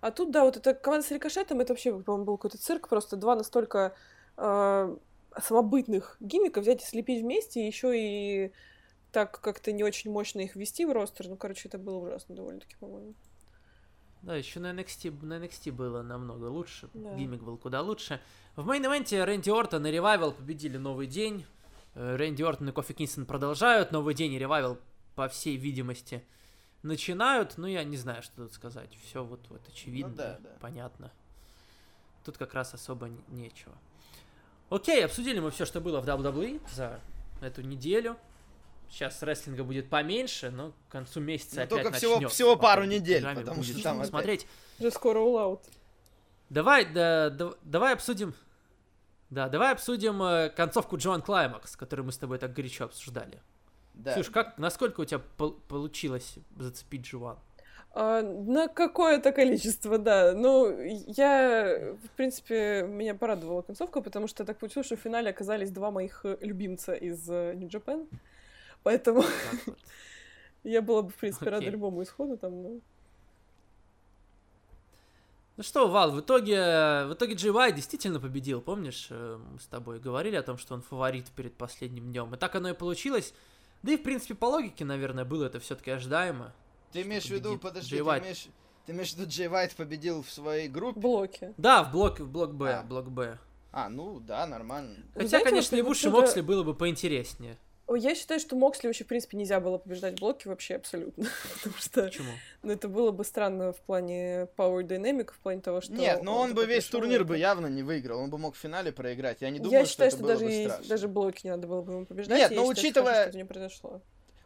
А 0.00 0.10
тут, 0.10 0.30
да, 0.30 0.44
вот 0.44 0.56
эта 0.56 0.74
команда 0.74 1.06
с 1.06 1.10
рикошетом, 1.10 1.60
это 1.60 1.72
вообще, 1.72 1.98
по-моему, 2.00 2.24
был 2.24 2.36
какой-то 2.36 2.58
цирк, 2.58 2.88
просто 2.88 3.16
два 3.16 3.34
настолько 3.34 3.96
э, 4.36 4.96
самобытных 5.36 6.16
гиммика 6.20 6.60
взять 6.60 6.82
и 6.82 6.86
слепить 6.86 7.22
вместе, 7.22 7.66
еще 7.66 7.92
и 7.98 8.52
так 9.10 9.40
как-то 9.40 9.72
не 9.72 9.82
очень 9.82 10.10
мощно 10.10 10.40
их 10.40 10.54
ввести 10.54 10.84
в 10.84 10.92
ростер. 10.92 11.28
Ну, 11.28 11.36
короче, 11.36 11.68
это 11.68 11.78
было 11.78 11.96
ужасно 11.96 12.36
довольно-таки, 12.36 12.76
по-моему. 12.78 13.14
Да, 14.22 14.36
еще 14.36 14.60
на 14.60 14.72
NXT, 14.72 15.24
на 15.24 15.38
NXT 15.38 15.72
было 15.72 16.02
намного 16.02 16.46
лучше. 16.46 16.88
Да. 16.92 17.14
Гиммик 17.14 17.42
был 17.42 17.56
куда 17.56 17.82
лучше. 17.82 18.20
В 18.56 18.68
main 18.68 18.90
event 18.90 19.17
е 19.17 19.22
Рэнди 19.24 19.50
Ортон 19.50 19.86
и 19.86 19.90
Revival 19.90 20.32
победили 20.32 20.76
Новый 20.76 21.06
День. 21.06 21.46
Э, 21.98 22.14
Рэнди 22.14 22.42
Ортон 22.44 22.68
и 22.68 22.72
Кофи 22.72 22.94
Кингстон 22.94 23.26
продолжают. 23.26 23.90
Новый 23.90 24.14
День 24.14 24.32
и 24.34 24.38
Revival, 24.38 24.78
по 25.16 25.28
всей 25.28 25.56
видимости, 25.56 26.24
начинают. 26.84 27.58
Ну, 27.58 27.66
я 27.66 27.82
не 27.82 27.96
знаю, 27.96 28.22
что 28.22 28.36
тут 28.44 28.52
сказать. 28.52 28.96
Все 29.04 29.24
вот, 29.24 29.40
вот 29.48 29.60
очевидно, 29.68 30.10
Ну 30.10 30.16
да, 30.16 30.38
да. 30.40 30.50
понятно. 30.60 31.10
Тут 32.24 32.38
как 32.38 32.54
раз 32.54 32.72
особо 32.72 33.10
нечего. 33.28 33.74
Окей, 34.70 35.04
обсудили 35.04 35.40
мы 35.40 35.50
все, 35.50 35.64
что 35.66 35.80
было 35.80 36.00
в 36.00 36.06
WWE 36.08 36.60
за 36.72 37.00
эту 37.40 37.62
неделю. 37.62 38.16
Сейчас 38.90 39.20
рестлинга 39.24 39.64
будет 39.64 39.90
поменьше, 39.90 40.50
но 40.50 40.70
к 40.88 40.92
концу 40.92 41.20
месяца 41.20 41.56
Ну, 41.56 41.62
опять 41.62 41.70
только 41.82 41.92
всего- 41.96 42.12
начнётся. 42.14 42.34
всего 42.36 42.56
пару 42.56 42.84
недель, 42.84 43.24
потому 43.24 43.56
будет 43.56 43.74
что 43.74 43.82
там 43.82 44.04
смотреть. 44.04 44.46
Уже 44.78 44.92
скоро 44.92 45.18
out. 45.18 45.62
Давай, 46.48 46.84
да, 46.86 47.28
да- 47.30 47.54
давай 47.64 47.94
обсудим. 47.94 48.34
Да, 49.30 49.48
давай 49.48 49.72
обсудим 49.72 50.22
э, 50.22 50.50
концовку 50.50 50.96
Джоан 50.96 51.22
Клаймакс, 51.22 51.76
которую 51.76 52.06
мы 52.06 52.12
с 52.12 52.18
тобой 52.18 52.38
так 52.38 52.52
горячо 52.52 52.86
обсуждали. 52.86 53.42
Да. 53.94 54.14
Слушай, 54.14 54.32
как, 54.32 54.58
насколько 54.58 55.00
у 55.00 55.04
тебя 55.04 55.20
пол- 55.36 55.60
получилось 55.68 56.36
зацепить 56.56 57.04
Джоан? 57.06 57.38
А, 57.90 58.22
на 58.22 58.68
какое-то 58.68 59.32
количество, 59.32 59.98
да. 59.98 60.32
Ну, 60.32 60.70
я, 61.06 61.94
в 62.04 62.10
принципе, 62.16 62.82
меня 62.82 63.14
порадовала 63.14 63.62
концовка, 63.62 64.00
потому 64.00 64.28
что 64.28 64.44
так 64.44 64.58
получилось, 64.58 64.86
что 64.86 64.96
в 64.96 65.00
финале 65.00 65.30
оказались 65.30 65.70
два 65.70 65.90
моих 65.90 66.20
э, 66.24 66.38
любимца 66.40 66.94
из 66.94 67.28
э, 67.28 67.54
New 67.54 67.68
Japan. 67.68 68.08
Поэтому 68.82 69.24
я 70.64 70.80
была 70.80 71.02
бы, 71.02 71.10
в 71.10 71.16
принципе, 71.16 71.50
рада 71.50 71.68
любому 71.68 72.02
исходу 72.02 72.36
там. 72.36 72.62
ну. 72.62 72.80
Ну 75.58 75.64
что, 75.64 75.88
Вал, 75.88 76.12
в 76.12 76.20
итоге, 76.20 76.54
в 77.06 77.14
итоге 77.14 77.34
Джей 77.34 77.50
Уайт 77.50 77.74
действительно 77.74 78.20
победил, 78.20 78.60
помнишь? 78.60 79.08
э, 79.10 79.38
Мы 79.52 79.58
с 79.58 79.66
тобой 79.66 79.98
говорили 79.98 80.36
о 80.36 80.42
том, 80.44 80.56
что 80.56 80.74
он 80.74 80.82
фаворит 80.82 81.26
перед 81.32 81.52
последним 81.56 82.12
днем. 82.12 82.32
И 82.32 82.38
так 82.38 82.54
оно 82.54 82.68
и 82.70 82.74
получилось. 82.74 83.34
Да 83.82 83.90
и, 83.90 83.96
в 83.96 84.04
принципе, 84.04 84.36
по 84.36 84.44
логике, 84.44 84.84
наверное, 84.84 85.24
было 85.24 85.46
это 85.46 85.58
все-таки 85.58 85.90
ожидаемо. 85.90 86.52
Ты 86.92 87.02
имеешь 87.02 87.24
в 87.24 87.30
виду, 87.30 87.58
подожди, 87.58 87.96
ты 87.96 88.02
имеешь, 88.02 88.46
ты 88.86 88.92
имеешь 88.92 89.12
в 89.12 89.16
виду 89.18 89.28
Джей 89.28 89.48
Вайт 89.48 89.74
победил 89.74 90.22
в 90.22 90.30
своей 90.30 90.68
группе? 90.68 91.00
Блоки. 91.00 91.54
Да, 91.56 91.82
в 91.82 91.90
блок, 91.90 92.20
в 92.20 92.30
блок 92.30 92.54
Б, 92.54 92.74
А. 92.74 92.82
блок 92.84 93.10
Б. 93.10 93.36
А, 93.72 93.88
ну 93.88 94.20
да, 94.20 94.46
нормально. 94.46 94.94
Вы 95.14 95.22
Хотя, 95.22 95.28
знаете, 95.28 95.50
конечно, 95.50 95.74
и 95.74 95.82
Буш 95.82 96.04
и 96.04 96.08
Моксли 96.08 96.40
было 96.40 96.62
бы 96.62 96.72
поинтереснее. 96.72 97.58
Я 97.96 98.14
считаю, 98.14 98.38
что 98.38 98.54
Моксли 98.56 98.86
вообще, 98.88 99.04
в 99.04 99.06
принципе, 99.06 99.36
нельзя 99.36 99.60
было 99.60 99.78
побеждать 99.78 100.18
блоки 100.20 100.46
вообще 100.48 100.76
абсолютно. 100.76 101.26
Потому 101.54 101.76
что 101.78 102.02
Почему? 102.02 102.30
ну, 102.62 102.72
это 102.72 102.88
было 102.88 103.10
бы 103.12 103.24
странно 103.24 103.72
в 103.72 103.80
плане 103.80 104.48
Power 104.56 104.82
Dynamic, 104.82 105.32
в 105.32 105.38
плане 105.38 105.60
того, 105.62 105.80
что... 105.80 105.92
Нет, 105.94 106.22
но 106.22 106.38
он 106.38 106.50
бы 106.54 106.62
такой 106.62 106.74
весь 106.74 106.86
турнир 106.86 107.24
бы 107.24 107.38
явно 107.38 107.66
не 107.66 107.82
выиграл, 107.82 108.20
он 108.20 108.30
бы 108.30 108.36
мог 108.38 108.54
в 108.54 108.58
финале 108.58 108.92
проиграть. 108.92 109.40
Я 109.40 109.50
не 109.50 109.58
думаю, 109.58 109.72
Я 109.80 109.84
что 109.86 109.90
считаю, 109.92 110.08
это 110.08 110.16
что 110.16 110.22
было 110.24 110.32
даже, 110.34 110.44
бы 110.44 110.64
страшно. 110.64 110.88
даже 110.88 111.08
блоки 111.08 111.40
не 111.44 111.50
надо 111.50 111.66
было 111.66 111.82
бы 111.82 111.92
ему 111.94 112.06
побеждать. 112.06 112.38
Нет, 112.38 112.50
но 112.50 112.56
я 112.56 112.60
считаю, 112.74 112.74
что 112.76 112.80
учитывая- 113.00 113.20
что 113.22 113.28
это 113.30 113.36
не 113.38 113.44
произошло. 113.44 114.00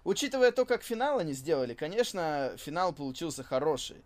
Учитывая 0.04 0.50
то, 0.52 0.64
как 0.64 0.82
финал 0.82 1.18
они 1.18 1.32
сделали, 1.32 1.74
конечно, 1.74 2.52
финал 2.58 2.92
получился 2.92 3.42
хороший. 3.42 3.96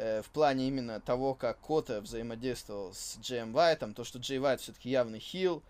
э, 0.00 0.22
в 0.22 0.30
плане 0.30 0.68
именно 0.68 1.00
того, 1.00 1.34
как 1.34 1.58
Кота 1.60 2.00
взаимодействовал 2.00 2.92
с 2.94 3.18
Джеем 3.20 3.52
Вайтом, 3.52 3.94
то, 3.94 4.04
что 4.04 4.20
Джей 4.20 4.38
Вайт 4.38 4.60
все-таки 4.60 4.88
явный 4.90 5.18
хил, 5.18 5.60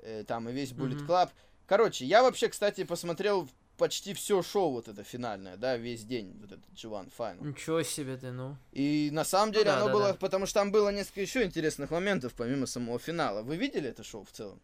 э, 0.00 0.24
там 0.26 0.48
и 0.48 0.52
весь 0.52 0.70
Bullet. 0.72 1.06
Club. 1.06 1.28
Короче, 1.68 2.06
я 2.06 2.22
вообще, 2.22 2.48
кстати, 2.48 2.82
посмотрел 2.84 3.46
почти 3.76 4.14
все 4.14 4.42
шоу 4.42 4.72
вот 4.72 4.88
это 4.88 5.04
финальное, 5.04 5.56
да, 5.56 5.76
весь 5.76 6.02
день, 6.02 6.34
вот 6.40 6.50
этот 6.50 6.64
G1 6.74 7.12
Final. 7.16 7.46
Ничего 7.46 7.82
себе 7.82 8.16
ты, 8.16 8.32
ну. 8.32 8.56
И 8.72 9.10
на 9.12 9.22
самом 9.22 9.52
деле 9.52 9.66
да, 9.66 9.76
оно 9.76 9.86
да, 9.88 9.92
было, 9.92 10.06
да. 10.08 10.14
потому 10.14 10.46
что 10.46 10.54
там 10.60 10.72
было 10.72 10.88
несколько 10.88 11.20
еще 11.20 11.44
интересных 11.44 11.90
моментов, 11.90 12.32
помимо 12.34 12.64
самого 12.66 12.98
финала. 12.98 13.42
Вы 13.42 13.56
видели 13.56 13.90
это 13.90 14.02
шоу 14.02 14.24
в 14.24 14.32
целом? 14.32 14.58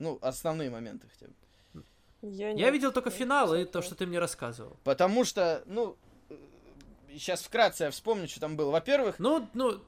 Ну, 0.00 0.18
основные 0.20 0.68
моменты 0.68 1.06
хотя 1.08 1.30
бы. 1.30 1.84
Я, 2.22 2.48
Я 2.48 2.54
нет, 2.54 2.72
видел 2.74 2.92
только 2.92 3.10
не 3.10 3.16
финал 3.16 3.54
и 3.54 3.64
то, 3.64 3.80
что 3.80 3.94
ты 3.94 4.04
мне 4.04 4.18
рассказывал. 4.18 4.76
Потому 4.82 5.24
что, 5.24 5.62
ну, 5.66 5.96
сейчас 7.12 7.42
вкратце 7.42 7.84
я 7.84 7.90
вспомню, 7.92 8.26
что 8.26 8.40
там 8.40 8.56
было. 8.56 8.72
Во-первых, 8.72 9.20
Ну, 9.20 9.48
ну, 9.54 9.70
ну, 9.70 9.80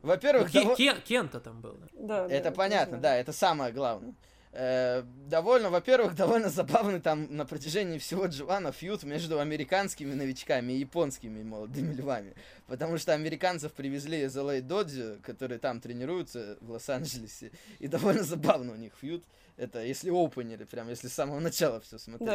во-первых, 0.00 0.50
Ке- 0.50 0.62
дово- 0.62 0.76
Кен- 0.76 1.02
Кента 1.02 1.40
там 1.40 1.60
был. 1.60 1.78
Да, 1.92 2.26
да, 2.26 2.34
это 2.34 2.50
понятно, 2.50 2.98
знаю. 2.98 3.02
да, 3.02 3.16
это 3.16 3.32
самое 3.34 3.72
главное. 3.72 4.14
Э, 4.52 5.04
довольно, 5.28 5.70
во-первых, 5.70 6.14
довольно 6.16 6.48
забавный 6.48 7.00
там 7.00 7.28
на 7.34 7.44
протяжении 7.44 7.98
всего 7.98 8.26
Дживана 8.26 8.72
фьют 8.72 9.04
между 9.04 9.38
американскими 9.38 10.12
новичками 10.12 10.72
и 10.72 10.78
японскими 10.78 11.42
молодыми 11.42 11.94
львами. 11.94 12.34
Потому 12.66 12.98
что 12.98 13.12
американцев 13.12 13.72
привезли 13.72 14.22
из 14.22 14.36
LA 14.36 14.60
Dodge, 14.60 15.20
которые 15.22 15.58
там 15.58 15.80
тренируются 15.80 16.58
в 16.60 16.70
Лос-Анджелесе. 16.72 17.52
И 17.78 17.86
довольно 17.86 18.22
забавно 18.24 18.72
у 18.72 18.76
них 18.76 18.92
фьют. 19.00 19.24
Это 19.56 19.84
если 19.84 20.10
опенили, 20.10 20.64
прям 20.64 20.88
если 20.88 21.08
с 21.08 21.12
самого 21.12 21.38
начала 21.38 21.80
все 21.80 21.98
смотреть. 21.98 22.28
Да, 22.28 22.34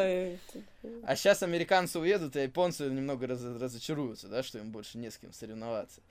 А 1.03 1.15
сейчас 1.15 1.41
американцы 1.41 1.99
уедут, 1.99 2.35
и 2.35 2.43
японцы 2.43 2.83
немного 2.85 3.25
раз- 3.25 3.41
разочаруются, 3.43 4.27
да, 4.27 4.43
что 4.43 4.59
им 4.59 4.71
больше 4.71 4.99
не 4.99 5.09
с 5.09 5.17
кем 5.17 5.33
соревноваться. 5.33 6.01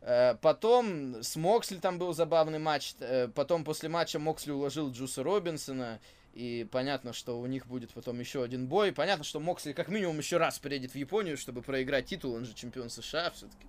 Э, 0.00 0.34
Потом 0.40 1.22
с 1.22 1.36
Моксли 1.36 1.78
там 1.78 1.98
был 1.98 2.12
забавный 2.12 2.58
матч. 2.58 2.94
Э, 3.00 3.28
Потом 3.28 3.64
после 3.64 3.88
матча 3.88 4.18
Моксли 4.18 4.50
уложил 4.50 4.90
Джуса 4.90 5.22
Робинсона. 5.22 6.00
И 6.34 6.66
понятно, 6.70 7.12
что 7.12 7.40
у 7.40 7.46
них 7.46 7.66
будет 7.66 7.90
потом 7.92 8.20
еще 8.20 8.42
один 8.44 8.66
бой. 8.66 8.92
Понятно, 8.92 9.24
что 9.24 9.40
Моксли 9.40 9.72
как 9.72 9.88
минимум 9.88 10.18
еще 10.18 10.36
раз 10.36 10.58
приедет 10.58 10.92
в 10.92 10.94
Японию, 10.94 11.36
чтобы 11.36 11.62
проиграть 11.62 12.06
титул. 12.06 12.34
Он 12.34 12.44
же 12.44 12.54
чемпион 12.54 12.90
США 12.90 13.30
все-таки. 13.30 13.66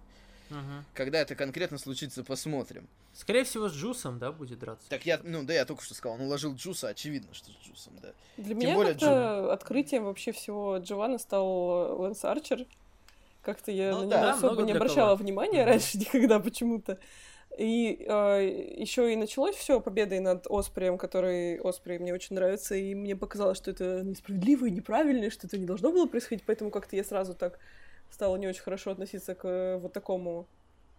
Мгм. 0.49 0.85
Когда 0.93 1.19
это 1.19 1.35
конкретно 1.35 1.77
случится, 1.77 2.23
посмотрим. 2.23 2.87
Скорее 3.13 3.43
всего, 3.43 3.69
с 3.69 3.73
Джусом, 3.73 4.19
да, 4.19 4.31
будет 4.31 4.59
драться. 4.59 4.89
Так 4.89 5.05
я, 5.05 5.19
ну 5.23 5.43
да, 5.43 5.53
я 5.53 5.65
только 5.65 5.83
что 5.83 5.93
сказал, 5.93 6.15
он 6.15 6.25
уложил 6.25 6.55
Джуса, 6.55 6.89
очевидно, 6.89 7.33
что 7.33 7.51
с 7.51 7.67
Джусом, 7.67 7.93
да. 8.01 8.13
Для 8.37 8.55
меня 8.55 8.73
более 8.73 8.93
как-то 8.93 9.53
открытием 9.53 10.05
вообще 10.05 10.31
всего 10.31 10.77
Джованна 10.77 11.17
стал 11.19 11.99
Лэнс 12.01 12.23
Арчер. 12.25 12.65
Как-то 13.41 13.71
я 13.71 13.91
Ну 13.91 14.03
на 14.03 14.07
да, 14.07 14.17
него 14.21 14.37
много 14.37 14.37
особо 14.47 14.61
не 14.63 14.71
обращала 14.73 15.15
кого. 15.15 15.23
внимания 15.23 15.65
раньше 15.65 15.97
никогда 15.99 16.39
почему-то. 16.39 16.99
И 17.57 18.05
еще 18.77 19.11
и 19.11 19.15
началось 19.15 19.55
все 19.55 19.81
победой 19.81 20.19
над 20.19 20.45
Осприем, 20.49 20.97
который 20.97 21.59
Оспрей 21.59 21.99
мне 21.99 22.13
очень 22.13 22.35
нравится, 22.35 22.75
и 22.75 22.93
мне 22.95 23.15
показалось, 23.15 23.57
что 23.57 23.71
это 23.71 24.01
несправедливо 24.03 24.67
и 24.67 24.71
неправильно, 24.71 25.29
что 25.29 25.47
это 25.47 25.57
не 25.57 25.65
должно 25.65 25.91
было 25.91 26.05
происходить, 26.07 26.45
поэтому 26.45 26.71
как-то 26.71 26.95
я 26.95 27.03
сразу 27.03 27.33
так 27.33 27.59
стала 28.09 28.35
не 28.37 28.47
очень 28.47 28.61
хорошо 28.61 28.91
относиться 28.91 29.35
к 29.35 29.45
э, 29.47 29.77
вот 29.77 29.93
такому 29.93 30.47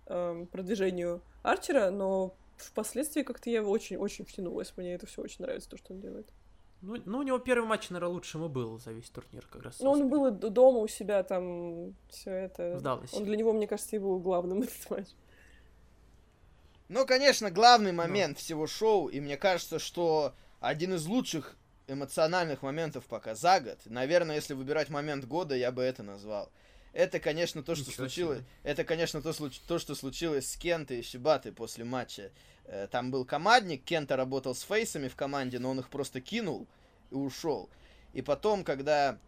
эм, 0.06 0.46
продвижению 0.46 1.22
Арчера, 1.42 1.90
но 1.90 2.34
впоследствии 2.56 3.22
как-то 3.22 3.48
я 3.50 3.62
очень-очень 3.62 4.24
втянулась. 4.26 4.72
Мне 4.76 4.94
это 4.94 5.06
все 5.06 5.22
очень 5.22 5.44
нравится, 5.44 5.70
то, 5.70 5.76
что 5.78 5.94
он 5.94 6.00
делает. 6.00 6.26
Ну, 6.82 6.96
ну, 7.04 7.18
у 7.18 7.22
него 7.22 7.38
первый 7.38 7.66
матч, 7.66 7.90
наверное, 7.90 8.14
лучшим 8.14 8.44
и 8.44 8.48
был 8.48 8.78
за 8.78 8.92
весь 8.92 9.10
турнир 9.10 9.46
как 9.50 9.62
раз. 9.62 9.80
Ну, 9.80 9.90
он 9.90 10.08
был 10.08 10.30
дома 10.30 10.78
у 10.78 10.88
себя, 10.88 11.22
там 11.22 11.94
все 12.08 12.30
это. 12.30 12.76
В 12.78 12.82
Далласе. 12.82 13.16
Он 13.16 13.24
для 13.24 13.36
него, 13.36 13.52
мне 13.52 13.66
кажется, 13.66 13.96
и 13.96 13.98
был 13.98 14.18
главным 14.18 14.62
этот 14.62 14.90
матч. 14.90 15.08
Ну, 16.88 17.06
конечно, 17.06 17.50
главный 17.50 17.92
момент 17.92 18.38
всего 18.38 18.66
шоу, 18.66 19.08
и 19.08 19.20
мне 19.20 19.36
кажется, 19.36 19.78
что 19.78 20.34
один 20.58 20.94
из 20.94 21.06
лучших 21.06 21.56
эмоциональных 21.86 22.62
моментов 22.62 23.04
пока 23.06 23.34
за 23.34 23.60
год, 23.60 23.78
наверное, 23.84 24.36
если 24.36 24.54
выбирать 24.54 24.88
момент 24.88 25.24
года, 25.26 25.54
я 25.54 25.70
бы 25.70 25.82
это 25.82 26.02
назвал. 26.02 26.50
Это, 26.92 27.20
конечно, 27.20 27.62
то, 27.62 27.74
что 27.74 27.84
Ничего 27.84 27.96
случилось. 27.96 28.38
себе. 28.38 28.46
Это, 28.64 28.84
конечно, 28.84 29.22
то, 29.22 29.32
то, 29.32 29.78
что 29.78 29.94
случилось 29.94 30.50
с 30.50 30.56
Кентой 30.56 30.98
и 30.98 31.02
Шибатой 31.02 31.52
после 31.52 31.84
матча. 31.84 32.32
Э, 32.66 32.88
Там 32.90 33.10
был 33.10 33.24
командник, 33.24 33.84
Кента 33.84 34.16
работал 34.16 34.54
с 34.54 34.62
фейсами 34.62 35.08
в 35.08 35.16
команде, 35.16 35.58
но 35.58 35.70
он 35.70 35.80
их 35.80 35.88
просто 35.88 36.20
кинул 36.20 36.66
и 37.10 37.14
ушел. 37.14 37.68
И 38.12 38.22
потом, 38.22 38.64
когда 38.64 39.18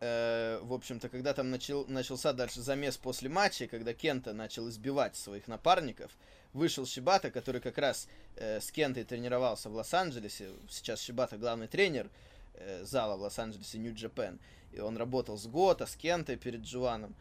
э, 0.00 0.60
в 0.62 0.72
общем-то, 0.72 1.08
когда 1.08 1.32
там 1.34 1.50
начал, 1.50 1.86
начался 1.86 2.32
дальше 2.32 2.60
замес 2.60 2.96
после 2.96 3.28
матча, 3.28 3.66
когда 3.66 3.94
Кента 3.94 4.32
начал 4.32 4.68
избивать 4.68 5.16
своих 5.16 5.46
напарников, 5.48 6.10
вышел 6.52 6.86
Шибата, 6.86 7.30
который 7.30 7.60
как 7.60 7.78
раз 7.78 8.08
э, 8.36 8.60
с 8.60 8.70
Кентой 8.72 9.04
тренировался 9.04 9.68
в 9.68 9.74
Лос-Анджелесе. 9.74 10.50
Сейчас 10.68 11.00
Шибата 11.00 11.36
главный 11.36 11.68
тренер 11.68 12.08
э, 12.54 12.84
зала 12.84 13.16
в 13.16 13.22
Лос-Анджелесе 13.22 13.78
Нью 13.78 13.94
Джапен. 13.94 14.38
И 14.72 14.80
он 14.80 14.96
работал 14.96 15.36
с 15.36 15.46
Гота, 15.46 15.86
с 15.86 15.96
Кентой 15.96 16.36
перед 16.36 16.62
Джуаном. 16.62 17.14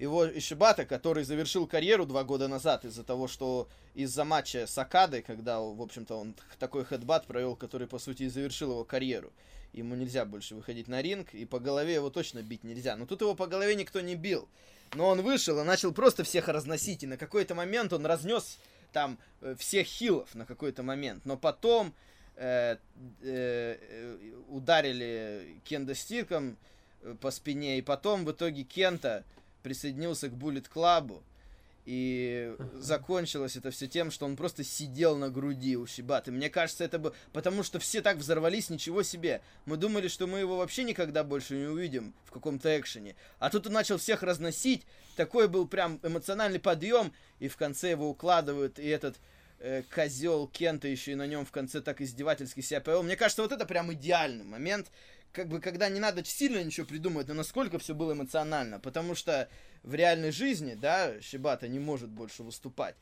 Его 0.00 0.24
и 0.24 0.40
Шибата, 0.40 0.86
который 0.86 1.24
завершил 1.24 1.66
карьеру 1.66 2.06
два 2.06 2.24
года 2.24 2.48
назад 2.48 2.86
из-за 2.86 3.04
того, 3.04 3.28
что 3.28 3.68
из-за 3.94 4.24
матча 4.24 4.66
с 4.66 4.78
Акадой, 4.78 5.20
когда, 5.20 5.60
в 5.60 5.82
общем-то, 5.82 6.16
он 6.16 6.34
такой 6.58 6.84
хедбат 6.86 7.26
провел, 7.26 7.54
который, 7.54 7.86
по 7.86 7.98
сути, 7.98 8.22
и 8.22 8.28
завершил 8.28 8.70
его 8.70 8.84
карьеру 8.84 9.30
ему 9.72 9.94
нельзя 9.94 10.24
больше 10.24 10.54
выходить 10.54 10.88
на 10.88 11.00
ринг, 11.02 11.34
и 11.34 11.44
по 11.44 11.60
голове 11.60 11.94
его 11.94 12.10
точно 12.10 12.42
бить 12.42 12.64
нельзя. 12.64 12.96
Но 12.96 13.06
тут 13.06 13.20
его 13.20 13.34
по 13.34 13.46
голове 13.46 13.74
никто 13.74 14.00
не 14.00 14.16
бил. 14.16 14.48
Но 14.94 15.06
он 15.06 15.22
вышел 15.22 15.60
и 15.60 15.64
начал 15.64 15.92
просто 15.92 16.24
всех 16.24 16.48
разносить, 16.48 17.04
и 17.04 17.06
на 17.06 17.16
какой-то 17.16 17.54
момент 17.54 17.92
он 17.92 18.04
разнес 18.04 18.58
там 18.92 19.18
э, 19.40 19.54
всех 19.58 19.86
хилов 19.86 20.34
на 20.34 20.44
какой-то 20.44 20.82
момент. 20.82 21.24
Но 21.24 21.36
потом 21.36 21.94
э, 22.34 22.76
э, 23.22 24.16
ударили 24.48 25.60
Кенда 25.64 25.94
стиком 25.94 26.56
э, 27.02 27.14
по 27.20 27.30
спине, 27.30 27.78
и 27.78 27.82
потом 27.82 28.24
в 28.24 28.32
итоге 28.32 28.64
Кента 28.64 29.24
присоединился 29.62 30.28
к 30.28 30.34
Буллет 30.34 30.68
Клабу, 30.68 31.22
и 31.86 32.54
закончилось 32.74 33.56
это 33.56 33.70
все 33.70 33.88
тем, 33.88 34.10
что 34.10 34.26
он 34.26 34.36
просто 34.36 34.62
сидел 34.62 35.16
на 35.16 35.30
груди 35.30 35.76
у 35.76 35.86
Шибаты. 35.86 36.30
Мне 36.30 36.50
кажется, 36.50 36.84
это 36.84 36.98
бы... 36.98 37.14
Потому 37.32 37.62
что 37.62 37.78
все 37.78 38.02
так 38.02 38.18
взорвались, 38.18 38.70
ничего 38.70 39.02
себе. 39.02 39.40
Мы 39.64 39.76
думали, 39.76 40.08
что 40.08 40.26
мы 40.26 40.38
его 40.38 40.56
вообще 40.56 40.84
никогда 40.84 41.24
больше 41.24 41.56
не 41.56 41.66
увидим 41.66 42.14
в 42.26 42.32
каком-то 42.32 42.78
экшене. 42.78 43.16
А 43.38 43.48
тут 43.50 43.66
он 43.66 43.72
начал 43.72 43.96
всех 43.96 44.22
разносить. 44.22 44.86
Такой 45.16 45.48
был 45.48 45.66
прям 45.66 45.98
эмоциональный 46.02 46.60
подъем. 46.60 47.12
И 47.38 47.48
в 47.48 47.56
конце 47.56 47.90
его 47.90 48.10
укладывают. 48.10 48.78
И 48.78 48.86
этот 48.86 49.16
э, 49.58 49.82
козел 49.92 50.46
Кента 50.48 50.86
еще 50.86 51.12
и 51.12 51.16
на 51.16 51.26
нем 51.26 51.46
в 51.46 51.50
конце 51.50 51.80
так 51.80 52.02
издевательски 52.02 52.60
себя 52.60 52.82
повел. 52.82 53.02
Мне 53.02 53.16
кажется, 53.16 53.42
вот 53.42 53.52
это 53.52 53.64
прям 53.64 53.92
идеальный 53.94 54.44
момент. 54.44 54.92
Как 55.32 55.48
бы, 55.48 55.60
когда 55.60 55.88
не 55.88 56.00
надо 56.00 56.24
сильно 56.24 56.62
ничего 56.62 56.86
придумывать, 56.86 57.28
но 57.28 57.34
насколько 57.34 57.78
все 57.78 57.94
было 57.94 58.12
эмоционально. 58.12 58.80
Потому 58.80 59.14
что 59.14 59.48
в 59.82 59.94
реальной 59.94 60.32
жизни, 60.32 60.74
да, 60.74 61.20
Шибата 61.20 61.68
не 61.68 61.78
может 61.78 62.10
больше 62.10 62.42
выступать. 62.42 62.96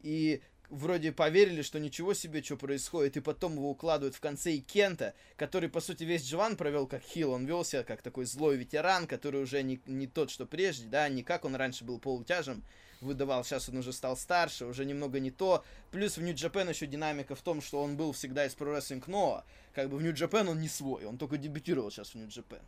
И 0.00 0.42
вроде 0.72 1.12
поверили, 1.12 1.62
что 1.62 1.78
ничего 1.78 2.14
себе, 2.14 2.42
что 2.42 2.56
происходит, 2.56 3.16
и 3.16 3.20
потом 3.20 3.54
его 3.54 3.70
укладывают 3.70 4.14
в 4.14 4.20
конце 4.20 4.52
и 4.52 4.60
Кента, 4.60 5.14
который, 5.36 5.68
по 5.68 5.80
сути, 5.80 6.04
весь 6.04 6.24
Джован 6.24 6.56
провел 6.56 6.86
как 6.86 7.02
хил, 7.02 7.32
он 7.32 7.44
вел 7.44 7.64
себя 7.64 7.84
как 7.84 8.00
такой 8.00 8.24
злой 8.24 8.56
ветеран, 8.56 9.06
который 9.06 9.42
уже 9.42 9.62
не, 9.62 9.80
не 9.86 10.06
тот, 10.06 10.30
что 10.30 10.46
прежде, 10.46 10.86
да, 10.86 11.08
не 11.08 11.22
как 11.22 11.44
он 11.44 11.54
раньше 11.54 11.84
был 11.84 11.98
полутяжем, 11.98 12.64
выдавал, 13.02 13.44
сейчас 13.44 13.68
он 13.68 13.78
уже 13.78 13.92
стал 13.92 14.16
старше, 14.16 14.66
уже 14.66 14.84
немного 14.84 15.20
не 15.20 15.30
то. 15.30 15.64
Плюс 15.90 16.16
в 16.16 16.22
Нью-Джапен 16.22 16.68
еще 16.68 16.86
динамика 16.86 17.34
в 17.34 17.42
том, 17.42 17.60
что 17.60 17.82
он 17.82 17.96
был 17.96 18.12
всегда 18.12 18.46
из 18.46 18.54
Pro 18.54 18.76
Wrestling 18.76 19.04
Noah, 19.06 19.42
как 19.74 19.90
бы 19.90 19.98
в 19.98 20.02
Нью-Джапен 20.02 20.48
он 20.48 20.60
не 20.60 20.68
свой, 20.68 21.04
он 21.04 21.18
только 21.18 21.36
дебютировал 21.36 21.90
сейчас 21.90 22.10
в 22.10 22.14
Нью-Джапен. 22.14 22.62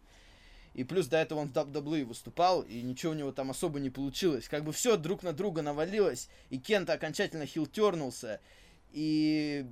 И 0.74 0.82
плюс 0.82 1.06
до 1.06 1.18
этого 1.18 1.38
он 1.38 1.48
в 1.48 1.52
WWE 1.52 2.04
выступал, 2.04 2.62
и 2.62 2.82
ничего 2.82 3.12
у 3.12 3.14
него 3.14 3.30
там 3.30 3.50
особо 3.50 3.78
не 3.78 3.90
получилось. 3.90 4.48
Как 4.48 4.64
бы 4.64 4.72
все 4.72 4.96
друг 4.96 5.22
на 5.22 5.32
друга 5.32 5.62
навалилось, 5.62 6.28
и 6.50 6.58
Кента 6.58 6.94
окончательно 6.94 7.46
хилтернулся, 7.46 8.40
и 8.90 9.66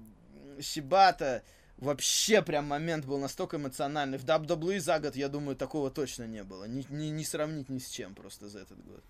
Шибата 0.61 1.43
вообще 1.79 2.41
прям 2.43 2.67
момент 2.67 3.05
был 3.05 3.19
настолько 3.19 3.57
эмоциональный. 3.57 4.19
В 4.19 4.25
WWE 4.25 4.79
за 4.79 5.01
год, 5.01 5.17
я 5.17 5.29
думаю, 5.29 5.57
такого 5.57 5.91
точно 5.91 6.25
не 6.25 6.45
было. 6.45 6.65
Не, 6.65 6.87
не, 6.89 7.11
не 7.11 7.25
сравнить 7.25 7.69
ни 7.69 7.79
с 7.79 7.89
чем 7.89 8.15
просто 8.15 8.49
за 8.49 8.61
этот 8.61 8.83
год. 8.85 9.03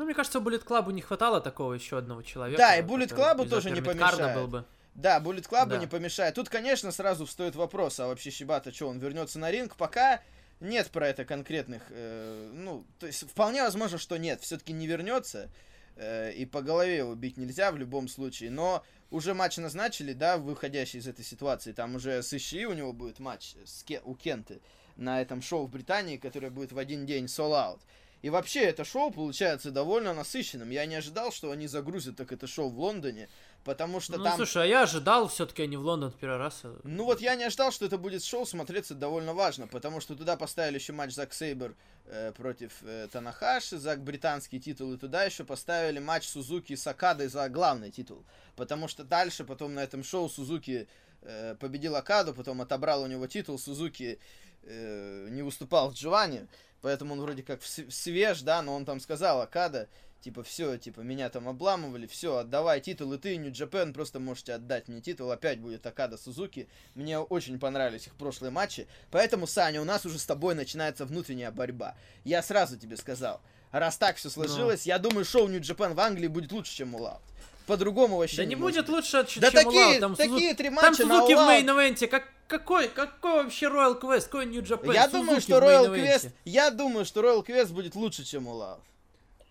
Ну, 0.00 0.06
мне 0.06 0.14
кажется, 0.14 0.38
Bullet 0.38 0.64
Club 0.64 0.90
не 0.94 1.02
хватало 1.02 1.42
такого 1.42 1.74
еще 1.74 1.98
одного 1.98 2.22
человека. 2.22 2.56
Да, 2.56 2.74
и 2.74 2.82
Bullet 2.82 3.14
Club 3.14 3.46
тоже 3.46 3.70
не 3.70 3.82
помешает. 3.82 4.34
Был 4.34 4.48
бы. 4.48 4.64
Да, 4.94 5.20
Bullet 5.20 5.46
Club 5.46 5.66
да. 5.66 5.76
не 5.76 5.86
помешает. 5.86 6.34
Тут, 6.36 6.48
конечно, 6.48 6.90
сразу 6.90 7.26
встает 7.26 7.54
вопрос, 7.54 8.00
а 8.00 8.06
вообще 8.06 8.30
Щебата, 8.30 8.72
что, 8.72 8.88
он 8.88 8.98
вернется 8.98 9.38
на 9.38 9.50
ринг? 9.50 9.76
Пока 9.76 10.22
нет 10.58 10.90
про 10.90 11.06
это 11.06 11.26
конкретных, 11.26 11.82
э, 11.90 12.50
ну, 12.50 12.86
то 12.98 13.08
есть 13.08 13.28
вполне 13.28 13.62
возможно, 13.62 13.98
что 13.98 14.16
нет, 14.16 14.40
все-таки 14.40 14.72
не 14.72 14.86
вернется, 14.86 15.50
э, 15.96 16.32
и 16.32 16.46
по 16.46 16.62
голове 16.62 16.96
его 16.96 17.14
бить 17.14 17.36
нельзя 17.36 17.70
в 17.70 17.76
любом 17.76 18.08
случае, 18.08 18.50
но 18.50 18.82
уже 19.10 19.34
матч 19.34 19.58
назначили, 19.58 20.14
да, 20.14 20.38
выходящий 20.38 20.96
из 20.96 21.08
этой 21.08 21.26
ситуации, 21.26 21.72
там 21.72 21.96
уже 21.96 22.22
с 22.22 22.32
Иши 22.32 22.64
у 22.64 22.72
него 22.72 22.94
будет 22.94 23.18
матч 23.18 23.54
с 23.66 23.82
Ке- 23.82 24.00
у 24.02 24.14
Кенты 24.14 24.62
на 24.96 25.20
этом 25.20 25.42
шоу 25.42 25.66
в 25.66 25.70
Британии, 25.70 26.16
которое 26.16 26.48
будет 26.48 26.72
в 26.72 26.78
один 26.78 27.04
день 27.04 27.26
Soul 27.26 27.52
Out. 27.52 27.80
И 28.22 28.30
вообще 28.30 28.60
это 28.60 28.84
шоу 28.84 29.10
получается 29.10 29.70
довольно 29.70 30.12
насыщенным. 30.12 30.70
Я 30.70 30.86
не 30.86 30.96
ожидал, 30.96 31.32
что 31.32 31.50
они 31.50 31.66
загрузят 31.66 32.16
так 32.16 32.32
это 32.32 32.46
шоу 32.46 32.68
в 32.68 32.78
Лондоне 32.78 33.28
потому 33.64 34.00
что 34.00 34.16
ну, 34.16 34.24
там... 34.24 34.36
слушай, 34.36 34.62
а 34.62 34.66
я 34.66 34.82
ожидал 34.82 35.28
все-таки 35.28 35.62
они 35.62 35.76
в 35.76 35.82
Лондон 35.82 36.12
первый 36.18 36.38
раз. 36.38 36.62
Ну 36.84 37.04
вот 37.04 37.20
я 37.20 37.34
не 37.34 37.44
ожидал, 37.44 37.72
что 37.72 37.84
это 37.84 37.98
будет 37.98 38.24
шоу 38.24 38.46
смотреться 38.46 38.94
довольно 38.94 39.34
важно, 39.34 39.66
потому 39.66 40.00
что 40.00 40.14
туда 40.14 40.36
поставили 40.36 40.76
еще 40.76 40.92
матч 40.92 41.12
Зак 41.12 41.32
Сейбер 41.32 41.74
э, 42.06 42.32
против 42.32 42.72
э, 42.82 43.08
Танахаши 43.12 43.78
за 43.78 43.96
британский 43.96 44.60
титул, 44.60 44.92
и 44.94 44.96
туда 44.96 45.24
еще 45.24 45.44
поставили 45.44 45.98
матч 45.98 46.26
Сузуки 46.26 46.74
с 46.74 46.86
Акадой 46.86 47.28
за 47.28 47.48
главный 47.48 47.90
титул, 47.90 48.24
потому 48.56 48.88
что 48.88 49.04
дальше 49.04 49.44
потом 49.44 49.74
на 49.74 49.80
этом 49.80 50.02
шоу 50.02 50.28
Сузуки 50.28 50.88
э, 51.22 51.54
победил 51.58 51.96
Акаду, 51.96 52.34
потом 52.34 52.62
отобрал 52.62 53.02
у 53.02 53.06
него 53.06 53.26
титул, 53.26 53.58
Сузуки 53.58 54.18
э, 54.62 55.28
не 55.30 55.42
выступал 55.42 55.90
в 55.90 55.94
Джованни, 55.94 56.46
поэтому 56.82 57.14
он 57.14 57.20
вроде 57.20 57.42
как 57.42 57.60
свеж, 57.62 58.42
да, 58.42 58.62
но 58.62 58.74
он 58.74 58.84
там 58.84 59.00
сказал, 59.00 59.40
Акада, 59.40 59.88
типа, 60.20 60.42
все, 60.42 60.76
типа, 60.76 61.00
меня 61.00 61.28
там 61.30 61.48
обламывали, 61.48 62.06
все, 62.06 62.36
отдавай 62.36 62.80
титул, 62.80 63.12
и 63.12 63.18
ты, 63.18 63.36
Japan, 63.36 63.92
просто 63.92 64.20
можете 64.20 64.54
отдать 64.54 64.88
мне 64.88 65.00
титул, 65.00 65.30
опять 65.30 65.60
будет 65.60 65.86
Окада 65.86 66.16
Сузуки. 66.16 66.68
Мне 66.94 67.18
очень 67.18 67.58
понравились 67.58 68.06
их 68.06 68.14
прошлые 68.14 68.50
матчи, 68.50 68.86
поэтому, 69.10 69.46
Саня, 69.46 69.80
у 69.80 69.84
нас 69.84 70.04
уже 70.06 70.18
с 70.18 70.26
тобой 70.26 70.54
начинается 70.54 71.04
внутренняя 71.04 71.50
борьба. 71.50 71.96
Я 72.24 72.42
сразу 72.42 72.76
тебе 72.76 72.96
сказал, 72.96 73.40
раз 73.72 73.96
так 73.96 74.16
все 74.16 74.30
сложилось, 74.30 74.84
Но... 74.86 74.90
я 74.90 74.98
думаю, 74.98 75.24
шоу 75.24 75.48
Japan 75.48 75.94
в 75.94 76.00
Англии 76.00 76.28
будет 76.28 76.52
лучше, 76.52 76.74
чем 76.74 76.94
All 76.94 77.06
Out. 77.06 77.22
По-другому 77.66 78.16
вообще 78.16 78.38
Да 78.38 78.44
не, 78.44 78.50
не 78.50 78.56
будет 78.56 78.88
лучше, 78.88 79.24
чем 79.26 79.42
да 79.42 79.50
такие, 79.50 80.00
Там 80.00 80.16
такие 80.16 80.50
Сузу... 80.50 80.56
три 80.56 80.70
матча 80.70 80.86
Там 80.86 80.94
Сузуки 80.96 81.34
в 81.34 81.38
main 81.38 81.64
event 81.64 81.95
е, 81.95 82.08
как 82.08 82.24
какой, 82.50 82.88
какой 82.88 83.44
вообще 83.44 83.66
Royal 83.66 83.98
Quest, 83.98 84.24
какой 84.24 84.46
New 84.46 84.62
Japan? 84.62 84.92
Я 84.92 85.04
Сузуки 85.04 85.20
думаю, 85.20 85.40
что 85.40 85.58
Royal 85.58 85.94
Quest, 85.94 86.30
я 86.44 86.70
думаю, 86.70 87.04
что 87.04 87.20
Royal 87.20 87.46
Quest 87.46 87.72
будет 87.72 87.94
лучше, 87.94 88.24
чем 88.24 88.48
All 88.48 88.62
Out. 88.62 88.80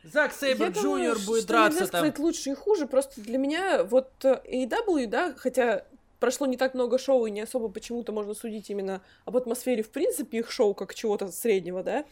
Зак 0.04 0.34
Сейбер 0.34 0.70
Джуниор 0.70 1.18
будет 1.26 1.44
что 1.44 1.54
драться 1.54 1.80
нельзя 1.80 1.92
там. 1.92 2.00
сказать 2.02 2.20
лучше 2.20 2.52
и 2.52 2.56
хуже, 2.56 2.88
просто 2.88 3.22
для 3.22 3.38
меня 3.38 3.84
вот 3.84 4.10
э, 4.24 4.42
AEW, 4.46 5.08
да, 5.08 5.34
хотя 5.38 5.86
прошло 6.20 6.48
не 6.48 6.58
так 6.58 6.74
много 6.74 6.98
шоу, 6.98 7.26
и 7.26 7.32
не 7.32 7.42
особо 7.42 7.70
почему-то 7.70 8.12
можно 8.12 8.34
судить 8.34 8.70
именно 8.70 9.02
об 9.26 9.36
атмосфере, 9.36 9.84
в 9.84 9.90
принципе, 9.90 10.40
их 10.40 10.52
шоу, 10.52 10.74
как 10.74 10.94
чего-то 10.94 11.32
среднего, 11.32 11.84
да, 11.84 12.06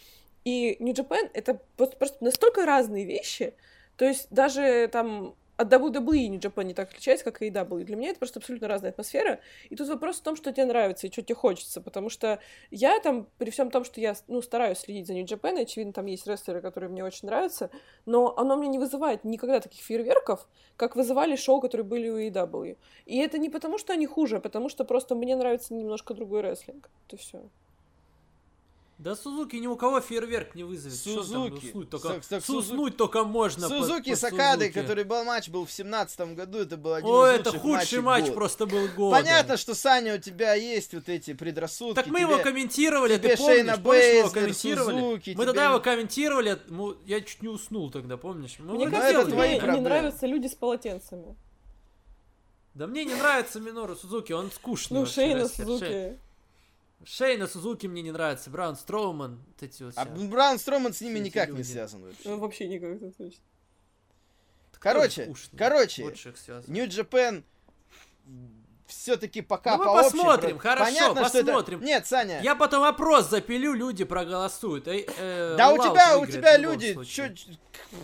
и 0.43 0.75
New 0.79 0.93
Japan— 0.93 1.29
это 1.33 1.61
просто 1.77 2.17
настолько 2.19 2.65
разные 2.65 3.05
вещи, 3.05 3.53
то 3.95 4.05
есть 4.05 4.27
даже 4.31 4.89
там 4.91 5.35
от 5.57 5.73
WWE 5.73 6.17
и 6.17 6.29
New 6.29 6.39
Japan 6.39 6.63
не 6.63 6.73
так 6.73 6.89
отличается, 6.89 7.25
как 7.25 7.41
и 7.41 7.49
AEW. 7.49 7.83
Для 7.83 7.95
меня 7.95 8.11
это 8.11 8.19
просто 8.19 8.39
абсолютно 8.39 8.67
разная 8.67 8.91
атмосфера. 8.91 9.39
И 9.69 9.75
тут 9.75 9.87
вопрос 9.89 10.17
в 10.17 10.21
том, 10.21 10.35
что 10.35 10.53
тебе 10.53 10.65
нравится 10.65 11.07
и 11.07 11.11
что 11.11 11.23
тебе 11.23 11.35
хочется. 11.35 11.81
Потому 11.81 12.09
что 12.09 12.39
я 12.69 12.99
там, 12.99 13.27
при 13.37 13.49
всем 13.49 13.71
том, 13.71 13.83
что 13.83 13.99
я 13.99 14.15
ну, 14.27 14.41
стараюсь 14.41 14.77
следить 14.77 15.07
за 15.07 15.13
New 15.13 15.25
Japan, 15.25 15.59
очевидно, 15.59 15.93
там 15.93 16.05
есть 16.05 16.27
рестлеры, 16.27 16.61
которые 16.61 16.89
мне 16.91 17.03
очень 17.03 17.27
нравятся, 17.27 17.71
но 18.05 18.37
оно 18.37 18.55
мне 18.55 18.67
не 18.67 18.79
вызывает 18.79 19.23
никогда 19.23 19.59
таких 19.59 19.81
фейерверков, 19.81 20.47
как 20.75 20.95
вызывали 20.95 21.35
шоу, 21.35 21.59
которые 21.59 21.85
были 21.85 22.09
у 22.09 22.19
AEW. 22.19 22.77
И 23.05 23.17
это 23.17 23.39
не 23.39 23.49
потому, 23.49 23.79
что 23.79 23.93
они 23.93 24.05
хуже, 24.05 24.37
а 24.37 24.39
потому 24.39 24.69
что 24.69 24.85
просто 24.85 25.15
мне 25.15 25.35
нравится 25.35 25.73
немножко 25.73 26.13
другой 26.13 26.41
рестлинг. 26.41 26.89
Это 27.07 27.17
все. 27.17 27.49
Да 28.97 29.15
Сузуки 29.15 29.57
ни 29.57 29.67
у 29.67 29.75
кого 29.75 30.01
фейерверк 30.01 30.55
не 30.55 30.63
вызовет. 30.63 30.97
Сузуки. 30.97 31.67
Уснуть 31.67 31.89
только, 31.91 32.09
Так, 32.09 32.25
так, 32.25 32.43
суснуть 32.43 32.97
только 32.97 33.23
можно. 33.25 33.67
Сузуки 33.67 34.09
под, 34.09 34.19
с 34.19 34.23
Акадой, 34.23 34.71
который 34.71 35.03
был 35.03 35.23
матч 35.23 35.49
был 35.49 35.67
в 35.67 35.71
семнадцатом 35.71 36.33
году, 36.33 36.57
это 36.57 36.77
был 36.77 36.93
один 36.93 37.07
О, 37.07 37.27
из 37.27 37.39
это 37.41 37.59
худший 37.59 38.01
матч 38.01 38.23
года. 38.23 38.33
просто 38.33 38.65
был 38.65 38.87
года. 38.87 39.17
Понятно, 39.17 39.57
что, 39.57 39.75
Саня, 39.75 40.15
у 40.15 40.17
тебя 40.17 40.55
есть 40.55 40.95
вот 40.95 41.09
эти 41.09 41.33
предрассудки. 41.33 41.93
Так 41.93 42.07
мы 42.07 42.21
тебе, 42.21 42.31
его 42.31 42.41
комментировали, 42.41 43.17
тебе 43.17 43.29
ты 43.29 43.37
помнишь? 43.37 43.55
Шейна 43.55 43.77
помнишь, 43.77 44.01
мы 44.01 44.17
его 44.17 44.29
комментировали? 44.31 44.99
Сузуки, 44.99 45.29
мы 45.29 45.35
тебе... 45.35 45.45
тогда 45.45 45.65
его 45.65 45.79
комментировали, 45.79 46.59
я 47.05 47.21
чуть 47.21 47.43
не 47.43 47.49
уснул 47.49 47.91
тогда, 47.91 48.17
помнишь? 48.17 48.55
Мы 48.57 48.73
Мне 48.73 48.89
кажется, 48.89 49.29
тебе 49.31 49.53
не 49.53 49.59
проблемы. 49.59 49.81
нравятся 49.81 50.25
люди 50.25 50.47
с 50.47 50.55
полотенцами. 50.55 51.35
Да 52.73 52.87
мне 52.87 53.05
не 53.05 53.13
нравится 53.13 53.59
Минору 53.59 53.95
Сузуки, 53.95 54.33
он 54.33 54.49
скучный. 54.51 54.95
Ну, 54.95 54.99
вообще 55.01 55.15
Шейна 55.15 55.47
Сузуки. 55.47 56.19
Шейна 57.05 57.47
Сузуки 57.47 57.87
мне 57.87 58.01
не 58.01 58.11
нравится, 58.11 58.49
Браун 58.49 58.75
Строуман, 58.75 59.39
вот 59.47 59.63
эти 59.63 59.83
вот 59.83 59.93
А. 59.95 60.05
Braun 60.05 60.57
Строман 60.57 60.93
с 60.93 61.01
ними 61.01 61.19
никак 61.19 61.49
не 61.49 61.57
люди. 61.57 61.71
связан 61.71 62.01
вообще. 62.03 62.21
Ну, 62.29 62.37
вообще 62.39 62.67
никак, 62.67 62.89
это 62.95 63.11
точно. 63.11 63.41
Короче, 64.79 65.23
Скучный. 65.25 65.57
короче, 65.57 66.03
Japan 66.85 67.43
все-таки 68.87 69.41
пока 69.41 69.73
Ну, 69.73 69.79
мы 69.79 69.85
по 69.85 69.89
общей 69.89 70.03
посмотрим, 70.11 70.57
про- 70.57 70.59
хорошо, 70.69 70.85
Понятно, 70.85 71.25
что 71.27 71.37
это- 71.39 71.45
посмотрим. 71.47 71.81
Нет, 71.83 72.07
Саня. 72.07 72.41
Я 72.41 72.55
потом 72.55 72.83
опрос 72.83 73.29
запилю, 73.29 73.73
люди 73.73 74.03
проголосуют. 74.05 74.87
Э, 74.87 75.05
э, 75.17 75.55
Да 75.57 75.71
у 75.71 75.77
тебя, 75.77 76.17
у 76.17 76.25
тебя 76.25 76.57
люди, 76.57 76.97
чё, 77.05 77.29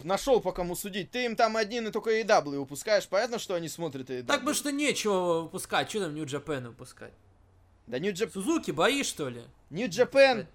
нашел 0.04 0.42
по 0.42 0.52
кому 0.52 0.76
судить. 0.76 1.10
Ты 1.12 1.26
им 1.26 1.36
там 1.36 1.56
один 1.58 1.88
и 1.88 1.92
только 1.92 2.12
AW 2.20 2.60
выпускаешь. 2.60 3.08
Понятно, 3.08 3.40
что 3.40 3.54
они 3.56 3.70
смотрят 3.70 4.10
AW. 4.10 4.24
Так 4.26 4.44
бы 4.44 4.54
что 4.54 4.72
нечего 4.72 5.42
выпускать, 5.44 5.90
что 5.90 6.02
там 6.02 6.16
New 6.16 6.26
Japan 6.26 6.68
выпускать? 6.68 7.14
Да 7.88 8.00
New, 8.00 8.14
Jap- 8.14 8.32
Сузуки 8.32 8.72
бои, 8.72 9.04
что 9.04 9.30
ли? 9.30 9.42
New 9.70 9.88
Japan, 9.90 10.46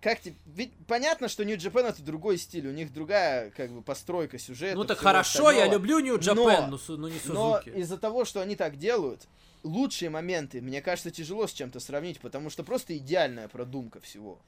как 0.00 0.20
тебе... 0.20 0.36
Ведь 0.46 0.72
понятно, 0.86 1.28
что 1.28 1.44
New 1.44 1.56
Japan 1.56 1.88
это 1.88 2.02
другой 2.02 2.38
стиль. 2.38 2.66
У 2.66 2.72
них 2.72 2.92
другая, 2.92 3.50
как 3.50 3.70
бы, 3.70 3.82
постройка 3.82 4.38
сюжета. 4.38 4.76
ну 4.76 4.84
так 4.84 4.98
хорошо, 4.98 5.50
я 5.50 5.64
остального. 5.64 5.72
люблю 5.74 5.98
New 6.00 6.16
Japan, 6.18 6.34
Но- 6.62 6.66
но, 6.68 6.78
су- 6.78 6.96
но 6.96 7.08
не 7.08 7.20
Но 7.26 7.60
Сузуки. 7.60 7.76
из-за 7.78 7.98
того, 7.98 8.24
что 8.24 8.40
они 8.40 8.56
так 8.56 8.76
делают, 8.78 9.26
лучшие 9.62 10.08
моменты, 10.08 10.60
мне 10.62 10.80
кажется, 10.80 11.10
тяжело 11.10 11.46
с 11.46 11.52
чем-то 11.52 11.80
сравнить, 11.80 12.20
потому 12.20 12.48
что 12.48 12.62
просто 12.64 12.96
идеальная 12.96 13.48
продумка 13.48 14.00
всего. 14.00 14.38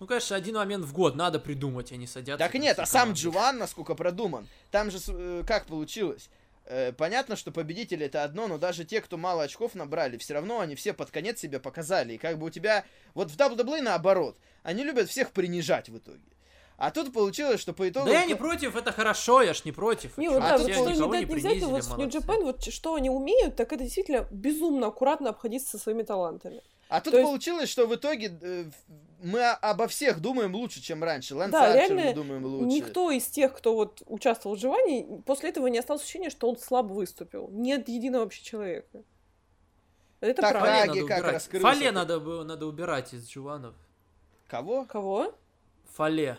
Ну, 0.00 0.06
конечно, 0.06 0.36
один 0.36 0.54
момент 0.54 0.84
в 0.84 0.92
год 0.92 1.16
надо 1.16 1.40
придумать, 1.40 1.90
они 1.90 2.06
садятся. 2.06 2.38
Так 2.44 2.54
нет, 2.54 2.78
а 2.78 2.86
сам. 2.86 3.14
Джован, 3.14 3.58
насколько 3.58 3.96
продуман, 3.96 4.46
там 4.70 4.92
же 4.92 4.98
э, 5.08 5.42
как 5.44 5.66
получилось? 5.66 6.28
Э, 6.68 6.92
Понятно, 6.92 7.36
что 7.36 7.50
победители 7.50 8.06
это 8.06 8.22
одно, 8.24 8.46
но 8.46 8.58
даже 8.58 8.84
те, 8.84 9.00
кто 9.00 9.16
мало 9.16 9.42
очков 9.42 9.74
набрали, 9.74 10.18
все 10.18 10.34
равно 10.34 10.60
они 10.60 10.74
все 10.74 10.92
под 10.92 11.10
конец 11.10 11.40
себя 11.40 11.60
показали. 11.60 12.14
И 12.14 12.18
как 12.18 12.38
бы 12.38 12.46
у 12.46 12.50
тебя... 12.50 12.84
Вот 13.14 13.30
в 13.30 13.36
WWE 13.36 13.80
наоборот. 13.80 14.36
Они 14.62 14.84
любят 14.84 15.08
всех 15.08 15.30
принижать 15.32 15.88
в 15.88 15.96
итоге. 15.96 16.20
А 16.76 16.90
тут 16.90 17.12
получилось, 17.12 17.60
что 17.60 17.72
по 17.72 17.88
итогу... 17.88 18.06
Да 18.06 18.12
я 18.12 18.26
не 18.26 18.36
против, 18.36 18.76
это 18.76 18.92
хорошо, 18.92 19.42
я 19.42 19.54
ж 19.54 19.64
не 19.64 19.72
против. 19.72 20.16
Не, 20.18 20.28
вот 20.28 20.42
А 20.42 20.50
да, 20.50 20.58
тут 20.58 20.68
вот 20.68 20.94
что 20.94 21.06
не 21.06 21.10
дать 21.10 21.28
не 21.28 21.34
взять, 21.34 21.62
вот 21.62 21.84
в 21.84 21.98
New. 21.98 22.06
Japan, 22.08 22.42
вот 22.44 22.62
что 22.62 22.94
они 22.94 23.10
умеют, 23.10 23.56
так 23.56 23.72
это 23.72 23.82
действительно 23.82 24.28
безумно 24.30 24.86
аккуратно 24.86 25.30
обходиться 25.30 25.70
со 25.70 25.78
своими 25.78 26.02
талантами. 26.02 26.62
А 26.88 27.00
тут 27.00 27.12
То 27.12 27.18
есть- 27.18 27.28
получилось, 27.28 27.68
что 27.68 27.86
в 27.86 27.94
итоге 27.94 28.38
э, 28.40 28.64
мы 29.22 29.44
обо 29.50 29.88
всех 29.88 30.20
думаем 30.20 30.54
лучше, 30.54 30.80
чем 30.80 31.02
раньше. 31.02 31.34
Лэнс 31.34 31.52
Да, 31.52 31.72
Арчер 31.72 31.96
реально, 31.96 32.02
мы 32.10 32.14
думаем 32.14 32.44
лучше. 32.44 32.76
Никто 32.76 33.10
из 33.10 33.26
тех, 33.26 33.54
кто 33.56 33.74
вот 33.74 34.02
участвовал 34.06 34.54
в 34.54 34.58
выживании, 34.58 35.22
после 35.26 35.50
этого 35.50 35.66
не 35.66 35.78
осталось 35.78 36.02
ощущения, 36.02 36.30
что 36.30 36.48
он 36.48 36.56
слабо 36.56 36.92
выступил. 36.92 37.48
Нет 37.50 37.88
единого 37.88 38.22
вообще 38.22 38.42
человека. 38.44 39.02
Это 40.20 40.42
Так, 40.42 40.50
правда. 40.52 40.68
Фале 40.68 40.86
надо 40.86 41.06
как 41.06 41.18
убирать. 41.18 41.42
Фале 41.62 41.90
надо, 41.92 42.20
было- 42.20 42.44
надо 42.44 42.66
убирать 42.66 43.12
из 43.14 43.28
Джуванов. 43.28 43.74
Кого? 44.48 44.84
Кого? 44.84 45.34
Фале. 45.94 46.38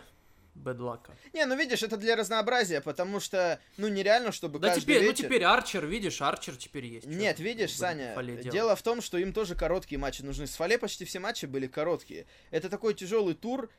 Бэдлака. 0.60 1.16
Не, 1.32 1.44
ну 1.46 1.56
видишь, 1.56 1.82
это 1.82 1.96
для 1.96 2.16
разнообразия, 2.16 2.80
потому 2.80 3.18
что, 3.20 3.58
ну, 3.76 3.88
нереально, 3.88 4.30
чтобы 4.32 4.58
Да 4.58 4.68
каждый 4.68 4.82
теперь, 4.82 5.02
ну 5.02 5.10
вечер- 5.10 5.24
теперь 5.24 5.44
Арчер, 5.44 5.86
видишь, 5.86 6.20
Арчер 6.22 6.56
теперь 6.56 6.86
есть. 6.86 7.06
Нет, 7.06 7.36
тут 7.36 7.44
видишь, 7.46 7.74
Саня, 7.76 8.12
Фале 8.14 8.36
дело 8.36 8.76
в 8.76 8.82
том, 8.82 9.00
что 9.00 9.18
им 9.18 9.32
тоже 9.32 9.54
короткие 9.54 9.98
матчи 9.98 10.22
нужны. 10.22 10.46
С 10.46 10.54
Фале 10.56 10.78
почти 10.78 11.04
все 11.04 11.18
матчи 11.18 11.46
были 11.46 11.66
короткие. 11.66 12.26
Это 12.50 12.68
такой 12.68 12.94
тяжелый 12.94 13.34
тур, 13.34 13.70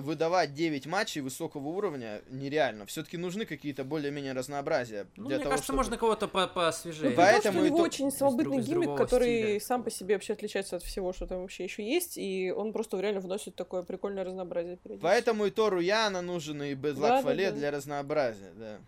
выдавать 0.00 0.52
9 0.54 0.86
матчей 0.86 1.20
высокого 1.22 1.68
уровня 1.68 2.20
нереально. 2.28 2.84
Все-таки 2.86 3.16
нужны 3.16 3.46
какие-то 3.46 3.82
более-менее 3.84 4.32
разнообразия. 4.34 5.06
Ну, 5.16 5.28
для 5.28 5.36
мне 5.36 5.38
того, 5.38 5.50
кажется, 5.50 5.64
чтобы- 5.64 5.76
можно 5.78 5.96
кого-то 5.96 6.28
по 6.28 6.42
Ну, 6.42 6.48
посвежее. 6.48 7.10
при 7.10 7.16
Поэтому 7.16 7.60
у 7.60 7.64
и 7.64 7.66
него 7.68 7.76
то- 7.78 7.82
очень 7.84 8.08
из 8.08 8.14
самобытный 8.16 8.62
друг- 8.62 8.84
гиммик, 8.84 8.98
который 8.98 9.42
стиля. 9.42 9.60
сам 9.60 9.82
по 9.82 9.90
себе 9.90 10.14
вообще 10.16 10.34
отличается 10.34 10.76
от 10.76 10.82
всего, 10.82 11.12
что 11.14 11.26
там 11.26 11.40
вообще 11.40 11.64
еще 11.64 11.82
есть, 11.82 12.18
и 12.18 12.52
он 12.54 12.72
просто 12.72 12.98
реально 13.00 13.20
вносит 13.20 13.54
такое 13.54 13.82
прикольное 13.82 14.24
разнообразие. 14.24 14.78
Поэтому 15.00 15.46
и 15.46 15.50
Тору 15.50 15.80
Яна 15.80 16.20
нужен, 16.20 16.62
и 16.62 16.74
Бэдлак 16.74 17.10
Да, 17.10 17.16
да, 17.18 17.22
Фале 17.22 17.50
да. 17.50 17.56
для 17.56 17.70
разнообразия, 17.70 18.52
да. 18.56 18.78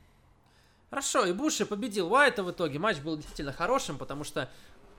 Хорошо, 0.91 1.25
и 1.25 1.33
Буши 1.33 1.65
победил 1.65 2.13
Уайта 2.13 2.43
в 2.43 2.51
итоге. 2.51 2.79
Матч 2.79 2.99
был 2.99 3.17
действительно 3.17 3.53
хорошим, 3.55 3.97
потому 3.97 4.25
что, 4.25 4.51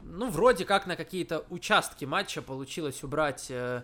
ну, 0.02 0.30
вроде 0.32 0.66
как 0.66 0.88
на 0.88 0.96
какие-то 0.96 1.46
участки 1.52 2.06
матча 2.06 2.42
получилось 2.42 3.04
убрать 3.04 3.46
э, 3.52 3.84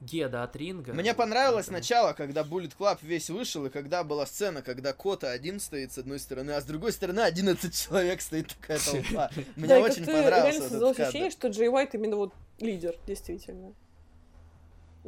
Геда 0.00 0.44
от 0.44 0.54
ринга. 0.54 0.92
Мне 0.92 1.12
понравилось 1.12 1.66
поэтому- 1.66 1.78
начало, 1.78 2.12
когда 2.12 2.42
Bullet 2.42 2.72
Club 2.78 2.98
весь 3.02 3.30
вышел, 3.30 3.66
и 3.66 3.70
когда 3.70 4.04
была 4.04 4.26
сцена, 4.26 4.62
когда 4.62 4.92
Кота 4.92 5.30
один 5.30 5.58
стоит 5.58 5.92
с 5.92 5.98
одной 5.98 6.20
стороны, 6.20 6.52
а 6.52 6.60
с 6.60 6.64
другой 6.64 6.92
стороны 6.92 7.20
11 7.20 7.74
человек 7.74 8.20
стоит 8.20 8.48
такая 8.48 8.78
толпа. 8.78 9.30
Мне 9.56 9.66
да, 9.68 9.78
и 9.78 9.82
очень 9.82 10.06
понравился 10.06 10.66
этот 10.76 10.98
ощущение, 11.00 11.30
что 11.30 11.48
Джей 11.48 11.68
Уайт 11.68 11.94
именно 11.94 12.16
вот 12.16 12.32
лидер, 12.58 12.94
действительно. 13.06 13.74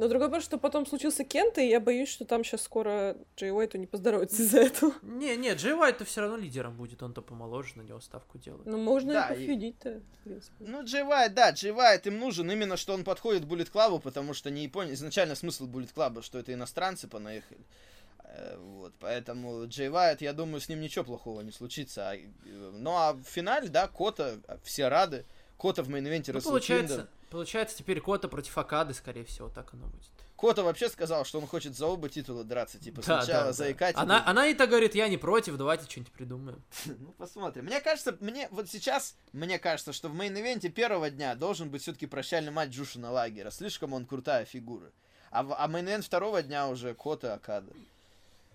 Но 0.01 0.09
другой 0.09 0.29
вопрос, 0.29 0.45
что 0.45 0.57
потом 0.57 0.87
случился 0.87 1.25
Кент, 1.25 1.59
и 1.59 1.69
я 1.69 1.79
боюсь, 1.79 2.09
что 2.09 2.25
там 2.25 2.43
сейчас 2.43 2.63
скоро 2.63 3.19
Джей 3.37 3.53
Уайту 3.53 3.77
не 3.77 3.87
поздоровится 3.87 4.41
из-за 4.41 4.61
этого. 4.61 4.95
Не, 5.03 5.37
не, 5.37 5.53
Джей 5.53 5.75
Уайт-то 5.75 6.07
все 6.07 6.23
равно 6.23 6.39
лидером 6.39 6.75
будет, 6.75 7.03
он-то 7.03 7.21
помоложе, 7.21 7.73
на 7.77 7.83
него 7.83 8.01
ставку 8.01 8.39
делают. 8.39 8.65
Ну, 8.65 8.79
можно 8.79 9.13
Да, 9.13 9.29
и 9.29 9.35
и- 9.35 9.47
пофьюдить-то, 9.47 10.01
в 10.01 10.25
принципе. 10.25 10.55
Ну, 10.61 10.83
Джей 10.85 11.03
Вайт, 11.03 11.35
да, 11.35 11.51
Джей 11.51 11.73
Вайт 11.73 12.07
им 12.07 12.19
нужен 12.19 12.51
именно, 12.51 12.79
что 12.79 12.95
он 12.95 13.05
подходит 13.05 13.45
Буллет 13.45 13.69
Клабу, 13.69 13.99
потому 13.99 14.33
что 14.33 14.51
не 14.51 14.63
Япония, 14.63 14.95
изначально 14.95 15.35
смысл 15.35 15.67
Буллет 15.67 15.93
Клаба, 15.93 16.23
что 16.23 16.39
это 16.39 16.55
иностранцы 16.55 17.07
понаехали. 17.07 17.61
Э, 18.25 18.57
Вот, 18.59 18.95
поэтому 19.01 19.67
Джей 19.67 19.91
Вайт, 19.91 20.23
я 20.23 20.33
думаю, 20.33 20.63
с 20.63 20.71
ним 20.71 20.81
ничего 20.81 21.05
плохого 21.05 21.43
не 21.43 21.53
случится. 21.53 22.09
А, 22.09 22.17
э, 22.17 22.21
Ну, 22.73 22.93
а 22.97 23.13
в 23.13 23.23
финале, 23.25 23.69
да, 23.69 23.87
Кота, 23.87 24.37
э, 24.49 24.57
все 24.65 24.89
рады. 24.89 25.27
Кота 25.61 25.83
в 25.83 25.91
main 25.91 26.08
event 26.08 26.29
е 26.29 26.33
Ну, 26.33 26.41
получается, 26.41 27.07
получается, 27.29 27.77
теперь 27.77 28.01
Кота 28.01 28.29
против 28.29 28.57
Окады, 28.57 28.95
скорее 28.95 29.25
всего, 29.25 29.51
так 29.51 29.75
оно 29.75 29.87
будет. 29.89 30.09
Кота 30.35 30.63
вообще 30.63 30.89
сказал, 30.89 31.27
что 31.27 31.39
он 31.39 31.47
хочет 31.47 31.77
за 31.77 31.87
оба 31.87 32.09
титула 32.09 32.45
драться. 32.45 32.79
Типа, 32.79 33.03
Да, 33.03 33.21
сначала 33.23 33.45
да, 33.49 33.53
за 33.53 33.75
да. 33.75 33.91
Она, 33.95 34.27
она 34.27 34.47
и 34.47 34.55
так 34.55 34.71
говорит, 34.71 34.95
я 34.95 35.07
не 35.09 35.19
против, 35.19 35.59
давайте 35.59 35.85
что-нибудь 35.85 36.13
придумаем. 36.15 36.63
Ну, 36.87 37.13
посмотрим. 37.19 37.67
Мне 37.67 37.81
кажется, 37.83 38.17
мне 38.21 38.49
вот 38.51 38.71
сейчас, 38.71 39.17
мне 39.35 39.59
кажется, 39.59 39.93
что 39.93 40.09
в 40.09 40.15
main 40.15 40.37
event 40.37 40.65
е 40.65 40.71
первого 40.71 41.11
дня 41.11 41.35
должен 41.35 41.69
быть 41.69 41.83
все-таки 41.83 42.07
прощальный 42.07 42.51
матч 42.53 42.71
Джушина 42.71 43.11
Лайгера. 43.11 43.51
Слишком 43.51 43.93
он 43.93 44.07
крутая 44.07 44.47
фигура. 44.47 44.91
А, 45.31 45.41
а 45.41 45.69
main 45.69 45.84
event 45.84 46.03
второго 46.03 46.43
дня 46.43 46.69
уже 46.69 46.95
Кота 46.95 47.35
Окада. 47.35 47.71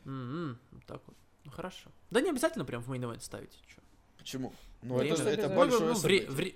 М-м, 0.06 0.57
вот 0.72 0.86
так 0.86 1.02
вот. 1.06 1.15
Ну 1.44 1.52
хорошо. 1.52 1.91
Да 2.10 2.19
не 2.19 2.32
обязательно 2.32 2.65
прям 2.65 2.82
в 2.82 2.88
main 2.90 3.19
ставить. 3.22 3.52
чё. 3.68 3.82
Почему? 4.18 4.52
Ну, 4.82 4.95
Время. 4.98 5.14
это, 5.15 5.30
это 5.30 5.49
большое 5.49 5.82
Ну, 5.82 5.94
вре- 5.94 6.22
событие. 6.22 6.30
вре- 6.32 6.56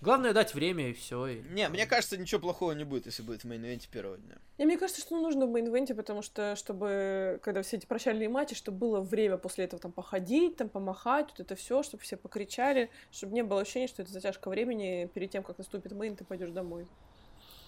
Главное 0.00 0.32
дать 0.32 0.54
время 0.54 0.88
и 0.88 0.92
все. 0.94 1.42
Не, 1.50 1.68
мне 1.68 1.86
кажется, 1.86 2.16
ничего 2.16 2.40
плохого 2.40 2.72
не 2.72 2.84
будет, 2.84 3.04
если 3.04 3.22
будет 3.22 3.42
в 3.42 3.44
main 3.44 3.61
event 3.61 3.82
е 3.82 3.86
первого 3.90 4.16
дня. 4.16 4.36
И 4.56 4.64
мне 4.64 4.78
кажется, 4.78 5.02
что 5.02 5.20
нужно 5.20 5.46
в 5.46 5.50
main 5.50 5.66
event 5.66 5.86
е, 5.86 5.94
потому 5.94 6.22
что, 6.22 6.56
чтобы, 6.56 7.38
когда 7.42 7.60
все 7.62 7.76
эти 7.76 7.84
прощальные 7.84 8.30
матчи, 8.30 8.54
чтобы 8.54 8.78
было 8.78 9.00
время 9.02 9.36
после 9.36 9.64
этого 9.64 9.80
там 9.80 9.92
походить, 9.92 10.56
там 10.56 10.70
помахать, 10.70 11.28
вот 11.30 11.40
это 11.40 11.54
все, 11.54 11.82
чтобы 11.82 12.02
все 12.02 12.16
покричали, 12.16 12.88
чтобы 13.10 13.34
не 13.34 13.42
было 13.42 13.60
ощущения, 13.60 13.88
что 13.88 14.00
это 14.00 14.10
затяжка 14.10 14.48
времени, 14.48 15.10
перед 15.12 15.30
тем, 15.30 15.42
как 15.42 15.58
наступит 15.58 15.92
main, 15.92 16.16
ты 16.16 16.24
пойдешь 16.24 16.50
домой. 16.50 16.86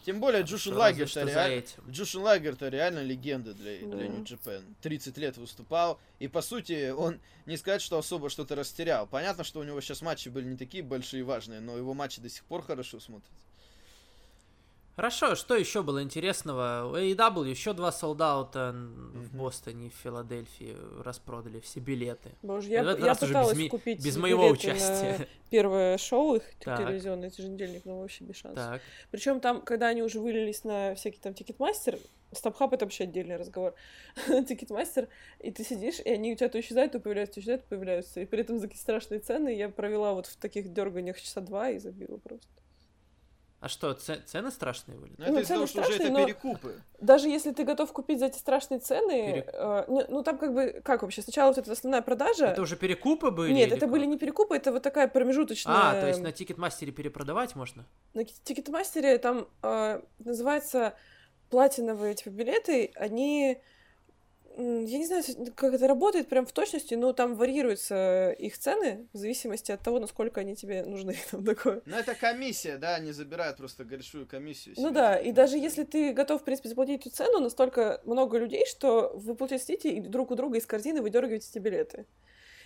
Тем 0.04 0.18
более, 0.18 0.42
Джушин 0.42 0.74
Лайгер-то 0.74 1.10
что 1.10 1.24
реально... 1.24 1.54
этим. 1.54 1.82
Джушин 1.88 2.22
Лайгер-то 2.22 2.68
реально 2.68 3.02
легенда 3.02 3.54
для, 3.54 3.78
для. 3.78 4.08
New 4.08 4.24
Japan. 4.24 4.64
30 4.82 5.16
лет 5.18 5.36
выступал, 5.36 6.00
и 6.18 6.28
по 6.28 6.42
сути 6.42 6.90
он 6.90 7.20
не 7.46 7.56
сказать, 7.56 7.82
что 7.82 7.98
особо 7.98 8.28
что-то 8.28 8.56
растерял. 8.56 9.06
Понятно, 9.06 9.44
что 9.44 9.60
у 9.60 9.62
него 9.62 9.80
сейчас 9.80 10.02
матчи 10.02 10.28
были 10.28 10.46
не 10.46 10.56
такие 10.56 10.82
большие 10.82 11.20
и 11.20 11.24
важные, 11.24 11.60
но 11.60 11.76
его 11.76 11.94
матчи 11.94 12.20
до 12.20 12.28
сих 12.28 12.44
пор 12.44 12.62
хорошо 12.62 12.98
смотрятся. 12.98 13.32
Хорошо, 14.94 15.35
что 15.36 15.56
еще 15.56 15.82
было 15.82 16.02
интересного? 16.02 16.90
У 16.90 16.97
AEW 16.97 17.48
еще 17.48 17.73
два 17.73 17.90
sold 17.90 18.31
out 18.31 18.62
а 18.62 18.72
в. 18.74 19.36
Бостоне 19.36 19.89
в 19.89 19.94
Филадельфии 19.94 20.77
распродали 21.02 21.60
все 21.60 21.81
билеты. 21.81 22.31
Боже, 22.43 22.69
я, 22.69 22.82
я 22.82 22.94
без 22.94 23.19
пыталась 23.19 23.56
ми- 23.56 23.69
купить 23.70 24.05
без 24.05 24.16
моего 24.19 24.51
билеты 24.51 24.69
на 24.69 24.74
участия. 24.74 25.28
первое 25.51 25.97
шоу 25.97 26.36
их 26.36 26.43
Так. 26.60 26.78
телевизионное, 26.78 27.32
еженедельник, 27.36 27.86
но 27.86 28.01
вообще 28.01 28.24
без 28.24 28.36
шансов. 28.36 28.64
Так. 28.64 28.82
Причем 29.10 29.40
там, 29.40 29.62
когда 29.62 29.89
они 29.89 30.02
уже 30.02 30.20
вылились 30.20 30.62
на 30.64 30.94
всякий 30.94 31.20
там 31.20 31.32
Ticketmaster, 31.32 31.98
StubHub 32.32 32.74
это 32.74 32.85
вообще 32.85 33.05
отдельный 33.05 33.36
разговор. 33.36 33.74
Ticketmaster, 34.26 35.09
и 35.40 35.51
ты 35.51 35.64
сидишь, 35.64 36.01
и 36.01 36.10
они 36.10 36.32
у 36.32 36.36
тебя 36.36 36.51
то 36.51 36.60
исчезают, 36.60 36.93
то 36.93 37.01
появляются, 37.01 37.35
то 37.35 37.40
исчезают, 37.40 37.62
то 37.62 37.69
появляются. 37.69 38.20
И 38.20 38.27
при 38.27 38.40
этом 38.40 38.59
за 38.59 38.69
какие 38.69 38.81
страшные 38.81 39.20
цены 39.20 39.55
я 39.55 39.70
провела 39.70 40.12
вот 40.12 40.27
в 40.27 40.36
таких 40.36 40.73
дерганиях 40.73 41.19
часа 41.19 41.40
два 41.40 41.70
и 41.70 41.78
забила 41.78 42.19
просто. 42.19 42.48
А 43.62 43.68
что, 43.68 43.94
це- 43.94 44.18
цены 44.26 44.51
страшные 44.51 44.98
были? 44.98 45.12
Ну, 45.18 45.24
это 45.24 45.40
из-за 45.40 45.55
того, 45.55 45.64
цены 45.64 45.68
что 45.68 45.80
уже 45.80 45.93
это 45.93 45.94
страшные, 45.94 46.10
но- 46.10 46.26
перекупы. 46.26 46.72
Даже 47.01 47.28
если 47.28 47.52
ты 47.52 47.64
готов 47.64 47.93
купить 47.93 48.18
за 48.18 48.26
эти 48.26 48.39
страшные 48.39 48.80
цены, 48.80 49.12
Перек- 49.12 49.51
э, 49.52 49.84
ну, 49.89 50.05
ну, 50.09 50.22
там 50.22 50.39
как 50.39 50.52
бы, 50.52 50.82
как 50.84 51.02
вообще, 51.02 51.22
сначала 51.22 51.48
вот 51.48 51.59
эта 51.59 51.72
основная 51.72 52.02
продажа... 52.02 52.47
Это 52.47 52.62
уже 52.62 52.76
перекупы 52.76 53.30
были? 53.30 53.52
Нет, 53.52 53.70
это 53.70 53.80
как? 53.80 53.90
были 53.90 54.06
не 54.06 54.18
перекупы, 54.18 54.56
это 54.56 54.72
вот 54.72 54.82
такая 54.82 55.06
промежуточная... 55.06 55.76
А, 55.76 56.01
то 56.01 56.09
есть 56.09 56.20
на 56.20 56.32
Ticketmaster 56.32 56.86
е 56.86 56.90
перепродавать 56.90 57.55
можно? 57.55 57.84
На 58.14 58.24
Ticketmaster 58.24 59.11
е 59.11 59.18
там 59.18 59.47
э, 59.62 60.02
называется 60.18 60.94
платиновые 61.48 62.14
типа 62.14 62.30
билеты, 62.30 62.90
они 62.97 63.59
я 64.56 64.98
не 64.98 65.06
знаю, 65.06 65.22
как 65.54 65.74
это 65.74 65.86
работает 65.88 66.28
прям 66.28 66.46
в 66.46 66.52
точности, 66.52 66.94
но 66.94 67.12
там 67.12 67.34
варьируются 67.36 68.30
их 68.38 68.58
цены 68.58 69.06
в 69.12 69.16
зависимости 69.16 69.72
от 69.72 69.80
того, 69.80 69.98
насколько 69.98 70.40
они 70.40 70.54
тебе 70.54 70.84
нужны. 70.84 71.16
Там 71.30 71.44
такое. 71.44 71.82
Но 71.86 71.98
это 71.98 72.14
комиссия, 72.14 72.76
да, 72.76 72.96
они 72.96 73.12
забирают 73.12 73.56
просто 73.56 73.84
большую 73.84 74.26
комиссию. 74.26 74.74
Ну 74.78 74.90
да, 74.90 75.16
и 75.16 75.32
даже 75.32 75.56
если 75.56 75.84
ты 75.84 76.12
готов, 76.12 76.42
в 76.42 76.44
принципе, 76.44 76.68
заплатить 76.68 77.00
эту 77.00 77.10
цену, 77.10 77.40
настолько 77.40 78.00
много 78.04 78.38
людей, 78.38 78.66
что 78.66 79.12
вы, 79.14 79.34
получается, 79.34 79.68
сидите 79.68 79.90
и 79.90 80.00
друг 80.00 80.30
у 80.30 80.34
друга 80.34 80.58
из 80.58 80.66
корзины 80.66 81.02
выдергиваете 81.02 81.48
эти 81.50 81.58
билеты. 81.58 82.06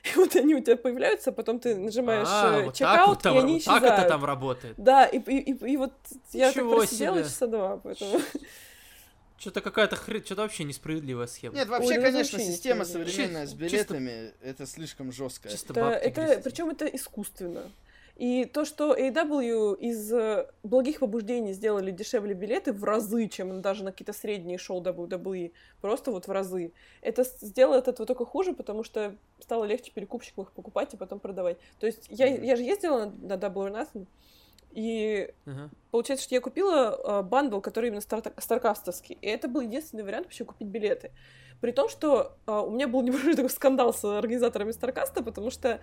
и 0.15 0.17
вот 0.17 0.35
они 0.37 0.55
у 0.55 0.61
тебя 0.61 0.77
появляются, 0.77 1.33
потом 1.33 1.59
ты 1.59 1.75
нажимаешь 1.77 2.29
А, 2.31 2.61
э, 2.61 2.65
вот 2.65 2.75
чекаут, 2.75 3.25
вот 3.25 3.27
и 3.27 3.29
они 3.39 3.55
вот 3.55 3.65
так 3.65 3.77
исчезают. 3.77 4.01
это 4.01 4.09
там 4.09 4.25
работает. 4.25 4.75
Да, 4.77 5.07
и, 5.07 5.19
и, 5.19 5.53
и- 5.53 5.73
и 5.73 5.77
вот 5.77 5.93
я 6.33 6.53
так 6.53 6.69
просидела 6.69 7.17
себе. 7.17 7.25
часа 7.25 7.47
два, 7.47 7.77
поэтому... 7.79 8.21
Что-то 9.39 9.61
какая-то 9.61 9.97
хрень, 9.97 10.25
что-то 10.25 10.43
вообще 10.43 10.65
несправедливая 10.65 11.27
схема. 11.27 11.55
Нет, 11.57 11.69
вообще, 11.69 11.89
Ой, 11.91 11.97
ну 11.97 12.03
конечно, 12.03 12.39
вообще 12.39 12.53
система 12.53 12.85
современная 12.85 13.47
с 13.47 13.51
Чисто- 13.51 13.65
билетами, 13.65 14.33
это 14.43 14.67
слишком 14.67 15.13
жесткая. 15.13 15.53
Чисто 15.53 15.73
Это, 15.75 15.81
бабки 15.81 16.05
это, 16.07 16.41
причем 16.43 16.71
это 16.71 16.87
искусственно. 16.87 17.71
И 18.17 18.47
то, 18.47 18.65
что 18.65 18.97
AW 18.97 19.77
из 19.79 20.11
э, 20.11 20.47
благих 20.63 21.01
побуждений 21.01 21.53
сделали 21.53 21.91
дешевле 21.91 22.33
билеты 22.33 22.73
в 22.73 22.83
разы, 22.83 23.29
чем 23.29 23.61
даже 23.61 23.85
на 23.85 23.93
какие-то 23.93 24.15
средние 24.15 24.57
шоу 24.57 24.81
WWE, 24.83 25.53
просто 25.83 26.11
вот 26.11 26.27
в 26.27 26.31
разы, 26.31 26.73
это 27.03 27.25
сделало 27.43 27.77
от 27.77 27.89
этого 27.89 28.07
только 28.07 28.25
хуже, 28.25 28.55
потому 28.55 28.85
что 28.85 29.15
стало 29.41 29.65
легче 29.67 29.93
перекупщикам 29.93 30.45
их 30.45 30.53
покупать 30.53 30.95
и 30.95 30.97
потом 30.97 31.19
продавать. 31.21 31.59
То 31.79 31.87
есть 31.87 32.07
я, 32.09 32.31
Мгм. 32.31 32.43
я 32.43 32.57
же 32.57 32.63
ездила 32.63 33.05
на, 33.05 33.37
на 33.37 33.39
Double 33.39 33.71
or 33.71 33.71
Nothing, 33.71 34.07
и 34.73 35.33
Ага. 35.47 35.71
Получается, 35.91 36.25
что 36.27 36.35
я 36.35 36.41
купила 36.43 37.01
э, 37.03 37.23
bundle, 37.23 37.61
который 37.61 37.89
именно 37.89 38.03
стар- 38.03 38.35
Starrcast 38.37 38.82
овский, 38.82 39.17
и 39.23 39.27
это 39.27 39.49
был 39.49 39.63
единственный 39.63 40.03
вариант 40.03 40.27
вообще 40.27 40.45
купить 40.45 40.69
билеты. 40.69 41.11
При 41.63 41.73
том, 41.73 41.89
что 41.89 42.37
э, 42.47 42.53
у 42.53 42.71
меня 42.71 42.87
был 42.87 43.01
небольшой 43.07 43.35
такой 43.35 43.49
скандал 43.51 43.95
с 43.95 44.05
организаторами 44.05 44.73
Starrcast 44.73 45.14
а, 45.14 45.23
потому 45.23 45.51
что 45.51 45.81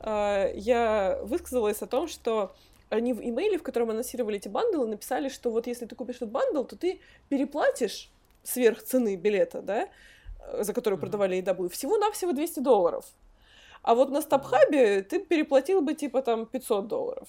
э, 0.00 0.52
я 0.54 1.18
высказалась 1.22 1.80
о 1.80 1.86
том, 1.86 2.08
что 2.08 2.54
они 2.90 3.14
в 3.14 3.20
имейле, 3.22 3.56
в 3.56 3.62
котором 3.62 3.90
анонсировали 3.90 4.36
эти 4.36 4.48
bundle 4.48 4.77
ы, 4.77 4.86
написали, 4.86 5.30
что 5.30 5.50
вот 5.50 5.66
если 5.66 5.86
ты 5.86 5.94
купишь 5.96 6.16
этот 6.16 6.30
bundle, 6.30 6.64
то 6.64 6.76
ты 6.76 7.00
переплатишь 7.30 8.10
сверх 8.42 8.82
цены 8.82 9.16
билета, 9.16 9.62
да, 9.62 9.88
э, 10.52 10.62
за 10.62 10.74
который 10.74 10.94
Мгм. 10.94 11.00
продавали 11.00 11.38
AEW, 11.38 11.70
всего-навсего 11.70 12.32
200 12.32 12.60
долларов. 12.60 13.06
А 13.82 13.94
вот 13.94 14.10
на 14.10 14.20
Стабхабе 14.20 15.02
ты 15.02 15.20
переплатил 15.20 15.80
бы, 15.80 15.94
типа, 15.94 16.20
там, 16.22 16.44
500 16.46 16.88
долларов. 16.88 17.28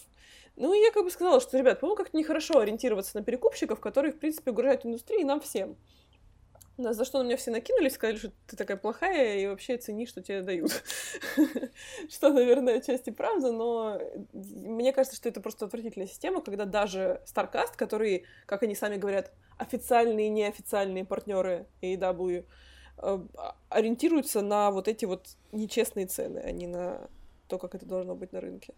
Ну, 0.58 0.74
и 0.74 0.80
я 0.80 0.92
как 0.92 1.04
бы 1.04 1.12
сказала, 1.12 1.42
что, 1.42 1.58
ребят, 1.58 1.80
по-моему, 1.82 1.98
как-то 1.98 2.18
нехорошо 2.18 2.60
ориентироваться 2.60 3.18
на 3.18 3.24
перекупщиков, 3.24 3.80
которые, 3.80 4.14
в 4.14 4.20
принципе, 4.20 4.52
угрожают 4.52 4.86
индустрии 4.86 5.24
нам 5.24 5.42
всем. 5.42 5.76
На- 6.78 6.94
За 6.94 7.06
что 7.06 7.20
на 7.20 7.24
меня 7.28 7.38
все 7.38 7.52
накинулись, 7.52 7.94
сказали, 7.94 8.18
что 8.18 8.32
ты 8.48 8.56
такая 8.58 8.78
плохая 8.78 9.38
и 9.38 9.48
вообще 9.48 9.78
цени, 9.78 10.06
что 10.06 10.22
тебе 10.22 10.42
дают. 10.42 10.72
Что, 12.10 12.32
наверное, 12.32 12.78
отчасти 12.78 13.10
правда, 13.12 13.52
но 13.52 14.00
мне 14.34 14.92
кажется, 14.94 15.16
что 15.18 15.30
это 15.30 15.42
просто 15.42 15.66
отвратительная 15.66 16.08
система, 16.08 16.42
когда 16.42 16.66
даже 16.66 17.22
StarCast, 17.26 17.76
которые, 17.78 18.24
как 18.46 18.64
они 18.64 18.76
сами 18.76 18.98
говорят, 18.98 19.32
официальные 19.58 20.28
и 20.28 20.30
неофициальные 20.30 21.06
партнеры 21.06 21.66
AEW, 21.82 22.46
э, 22.98 23.20
ориентируются 23.70 24.42
на 24.42 24.72
вот 24.72 24.88
эти 24.88 25.06
вот 25.06 25.38
нечестные 25.54 26.08
цены, 26.08 26.40
а 26.40 26.52
не 26.52 26.68
на 26.68 27.10
то, 27.48 27.58
как 27.58 27.76
это 27.76 27.86
должно 27.86 28.16
быть 28.16 28.34
на 28.34 28.42
рынке. 28.42 28.74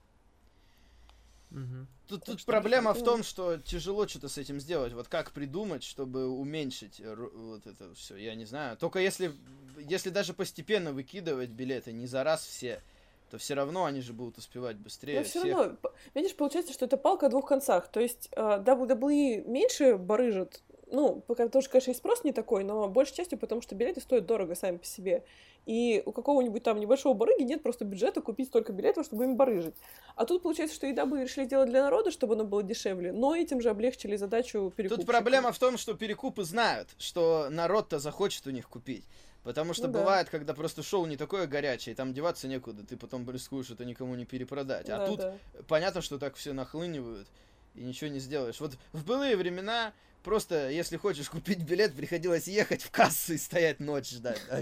Мгм. 1.49 1.87
Тут, 2.07 2.19
Так 2.21 2.25
тут 2.25 2.39
что 2.41 2.51
проблема 2.51 2.93
в 2.93 3.03
том, 3.03 3.23
что 3.23 3.57
тяжело 3.57 4.07
что-то 4.07 4.27
с 4.29 4.37
этим 4.37 4.59
сделать. 4.59 4.93
Вот 4.93 5.07
как 5.07 5.31
придумать, 5.31 5.83
чтобы 5.83 6.27
уменьшить 6.27 6.99
э, 6.99 7.15
вот 7.15 7.65
это 7.65 7.93
все, 7.95 8.15
я 8.17 8.35
не 8.35 8.45
знаю. 8.45 8.77
Только 8.77 8.99
если, 8.99 9.31
если 9.77 10.09
даже 10.09 10.33
постепенно 10.33 10.91
выкидывать 10.91 11.49
билеты, 11.49 11.93
не 11.93 12.07
за 12.07 12.23
раз 12.23 12.45
все, 12.45 12.81
то 13.29 13.37
все 13.37 13.53
равно 13.55 13.85
они 13.85 14.01
же 14.01 14.13
будут 14.13 14.37
успевать 14.37 14.77
быстрее 14.77 15.19
Но 15.19 15.23
все 15.23 15.39
всех. 15.41 15.55
равно, 15.57 15.77
видишь, 16.13 16.35
получается, 16.35 16.73
что 16.73 16.85
это 16.85 16.97
палка 16.97 17.25
о 17.25 17.29
двух 17.29 17.47
концах. 17.47 17.87
То 17.89 17.99
есть 17.99 18.29
э, 18.31 18.41
WWE 18.41 19.47
меньше 19.47 19.97
барыжит, 19.97 20.61
ну, 20.89 21.21
пока 21.27 21.47
тоже, 21.49 21.69
конечно, 21.69 21.91
и 21.91 21.93
спрос 21.93 22.23
не 22.23 22.31
такой, 22.31 22.63
но 22.63 22.87
большей 22.87 23.15
частью 23.15 23.37
потому, 23.37 23.61
что 23.61 23.75
билеты 23.75 23.99
стоят 24.01 24.25
дорого 24.25 24.55
сами 24.55 24.77
по 24.77 24.85
себе. 24.85 25.23
И 25.67 26.01
у 26.05 26.13
какого-нибудь 26.13 26.63
там 26.63 26.79
небольшого 26.79 27.13
барыги 27.13 27.43
нет 27.43 27.61
просто 27.61 27.83
бюджета 27.83 28.21
купить 28.21 28.47
столько 28.47 28.71
билетов, 28.71 29.05
чтобы 29.05 29.25
им 29.25 29.35
барыжить. 29.35 29.75
А 30.15 30.25
тут 30.25 30.41
получается, 30.41 30.73
что 30.73 30.87
EW 30.87 31.21
решили 31.21 31.43
делать 31.45 31.69
для 31.69 31.83
народа, 31.83 32.09
чтобы 32.09 32.35
оно 32.35 32.45
было 32.45 32.63
дешевле, 32.63 33.11
но 33.11 33.35
этим 33.35 33.59
же 33.59 33.69
облегчили 33.69 34.15
задачу 34.15 34.71
перекупщикам. 34.73 34.97
Тут 34.97 35.05
проблема 35.05 35.51
в 35.51 35.59
том, 35.59 35.77
что 35.77 35.93
перекупы 35.93 36.45
знают, 36.45 36.87
что 36.97 37.49
народ-то 37.49 37.99
захочет 37.99 38.47
у 38.47 38.51
них 38.51 38.69
купить. 38.69 39.03
Потому 39.43 39.73
что 39.73 39.87
Ну 39.87 39.93
да. 39.93 39.99
бывает, 39.99 40.29
когда 40.29 40.53
просто 40.53 40.83
шоу 40.83 41.05
не 41.05 41.17
такое 41.17 41.47
горячее, 41.47 41.95
там 41.95 42.13
деваться 42.13 42.47
некуда, 42.47 42.85
ты 42.85 42.95
потом 42.95 43.29
рискуешь 43.29 43.69
это 43.69 43.83
никому 43.83 44.15
не 44.15 44.25
перепродать. 44.25 44.89
а 44.89 44.99
Да, 44.99 45.07
тут 45.07 45.19
да. 45.19 45.35
понятно, 45.67 46.01
что 46.01 46.17
так 46.17 46.35
все 46.35 46.53
нахлынивают, 46.53 47.27
и 47.75 47.81
ничего 47.81 48.09
не 48.09 48.19
сделаешь. 48.19 48.59
Вот 48.61 48.77
в 48.93 49.05
былые 49.05 49.35
времена 49.35 49.93
просто, 50.23 50.69
если 50.69 50.97
хочешь 50.97 51.29
купить 51.29 51.59
билет, 51.59 51.95
приходилось 51.95 52.47
ехать 52.47 52.83
в 52.83 52.91
кассу 52.91 53.33
и 53.33 53.37
стоять 53.37 53.79
ночь 53.79 54.09
ждать. 54.09 54.41
да. 54.49 54.59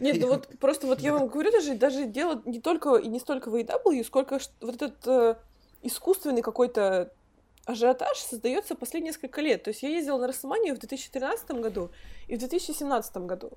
Нет, 0.00 0.18
ну 0.20 0.28
вот 0.28 0.48
просто 0.58 0.86
вот 0.86 1.00
я 1.00 1.12
вам 1.12 1.28
говорю, 1.28 1.50
даже, 1.52 1.74
даже 1.74 2.06
дело 2.06 2.42
не 2.44 2.60
только 2.60 2.96
и 2.96 3.08
не 3.08 3.20
столько 3.20 3.50
в 3.50 3.54
AEW, 3.54 4.04
сколько 4.04 4.38
вот 4.60 4.74
этот 4.74 5.06
э, 5.06 5.36
искусственный 5.82 6.42
какой-то 6.42 7.12
ажиотаж 7.68 8.18
создается 8.18 8.74
последние 8.74 9.10
несколько 9.10 9.40
лет. 9.40 9.62
То 9.62 9.68
есть 9.68 9.82
я 9.82 9.90
ездила 9.90 10.18
на 10.18 10.26
Расселманию 10.26 10.74
в 10.74 10.78
2013 10.78 11.50
году 11.52 11.90
и 12.26 12.36
в 12.36 12.38
2017 12.38 13.16
году. 13.18 13.52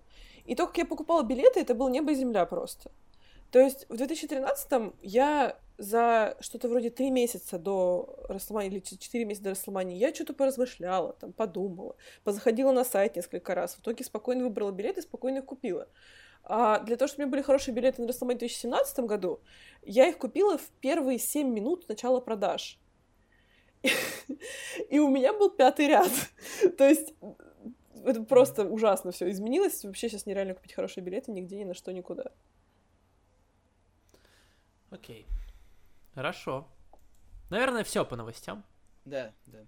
И 0.45 0.55
то, 0.55 0.68
как 0.68 0.77
я 0.77 0.85
покупала 0.85 1.23
билеты, 1.23 1.61
это 1.61 1.73
было 1.73 1.89
небо 1.89 2.11
и 2.11 2.15
земля 2.15 2.45
просто. 2.45 2.91
То 3.52 3.60
есть 3.60 3.86
в 3.90 3.98
2013 3.98 4.94
я 5.02 5.60
за 5.78 6.38
что-то 6.40 6.69
вроде 6.69 6.90
три 6.90 7.10
месяца 7.10 7.57
до 7.57 8.23
Расселмании 8.30 8.72
или 8.72 8.80
четыре 8.80 9.26
месяца 9.26 9.44
до 9.44 9.49
Расселмании 9.52 9.98
я 9.98 10.14
что-то 10.14 10.34
поразмышляла, 10.34 11.14
там, 11.14 11.34
подумала, 11.34 11.95
позаходила 12.23 12.72
на 12.72 12.86
сайт 12.86 13.15
несколько 13.15 13.56
раз, 13.56 13.76
в 13.76 13.82
итоге 13.82 14.03
спокойно 14.03 14.44
выбрала 14.44 14.72
билеты, 14.72 15.02
спокойно 15.02 15.40
их 15.40 15.45
купила. 15.45 15.88
А 16.44 16.80
для 16.80 16.95
того, 16.98 17.07
чтобы 17.07 17.23
у 17.23 17.26
меня 17.26 17.32
были 17.32 17.41
хорошие 17.41 17.76
билеты 17.76 18.02
на 18.02 18.07
Расселманию 18.07 18.38
в 18.38 18.41
2017 18.41 18.99
году, 18.99 19.41
я 19.82 20.07
их 20.07 20.18
купила 20.18 20.57
в 20.57 20.69
первые 20.80 21.19
7 21.19 21.48
минут 21.48 21.88
начала 21.90 22.19
продаж. 22.19 22.80
И 24.90 24.99
у 24.99 25.10
меня 25.10 25.34
был 25.34 25.49
пятый 25.49 25.88
ряд. 25.88 26.11
То 26.78 26.88
есть 26.88 27.14
это 28.06 28.23
просто 28.23 28.65
ужасно 28.65 29.11
все 29.11 29.30
изменилось. 29.30 29.84
Вообще 29.84 30.10
сейчас 30.10 30.26
нереально 30.26 30.53
купить 30.53 30.73
хорошие 30.73 31.03
билеты 31.03 31.32
нигде, 31.32 31.57
ни 31.60 31.64
на 31.64 31.73
что, 31.73 31.91
никуда. 31.91 32.32
Окей. 34.91 35.26
Хорошо. 36.13 36.68
Наверное, 37.49 37.84
все 37.84 38.05
по 38.05 38.15
новостям. 38.15 38.63
Да, 39.05 39.34
да. 39.47 39.59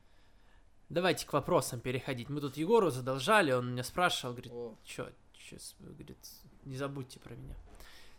Давайте 0.90 1.26
к 1.26 1.34
вопросам 1.34 1.80
переходить. 1.80 2.30
Мы 2.30 2.40
тут 2.40 2.56
Егору 2.58 2.92
задолжали, 2.92 3.52
он 3.52 3.72
меня 3.72 3.84
спрашивал, 3.84 4.34
говорит, 4.34 4.52
О. 4.54 4.76
чё, 4.84 5.10
чё, 5.34 5.58
с- 5.58 5.76
говорит, 5.80 6.18
не 6.66 6.76
забудьте 6.78 7.20
про 7.20 7.34
меня. 7.34 7.56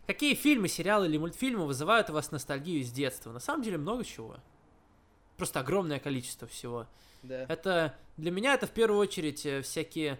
Какие 0.07 0.35
фильмы, 0.35 0.67
сериалы 0.67 1.07
или 1.07 1.17
мультфильмы 1.17 1.65
вызывают 1.65 2.09
у 2.09 2.13
вас 2.13 2.31
ностальгию 2.31 2.81
из 2.81 2.91
детства? 2.91 3.31
На 3.31 3.39
самом 3.39 3.63
деле 3.63 3.77
много 3.77 4.03
чего. 4.03 4.37
Просто 5.37 5.61
огромное 5.61 5.99
количество 5.99 6.47
всего. 6.47 6.85
Да. 7.23 7.45
Это 7.49 7.95
для 8.17 8.29
меня 8.31 8.53
это 8.53 8.67
в 8.67 8.71
первую 8.71 8.99
очередь 8.99 9.45
э, 9.45 9.61
всякие 9.61 10.19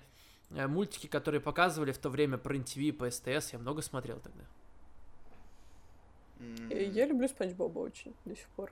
э, 0.52 0.66
мультики, 0.68 1.08
которые 1.08 1.40
показывали 1.42 1.92
в 1.92 1.98
то 2.00 2.10
время 2.10 2.38
по 2.38 2.50
РЕН-ТВ, 2.50 2.98
по 2.98 3.10
СТС. 3.10 3.54
Я 3.54 3.60
много 3.60 3.82
смотрел 3.82 4.20
тогда. 4.20 4.44
И 6.40 6.92
Я 6.94 7.06
люблю 7.06 7.28
Спанч 7.28 7.54
Боба 7.54 7.80
очень 7.80 8.14
до 8.26 8.36
сих 8.36 8.48
пор. 8.50 8.72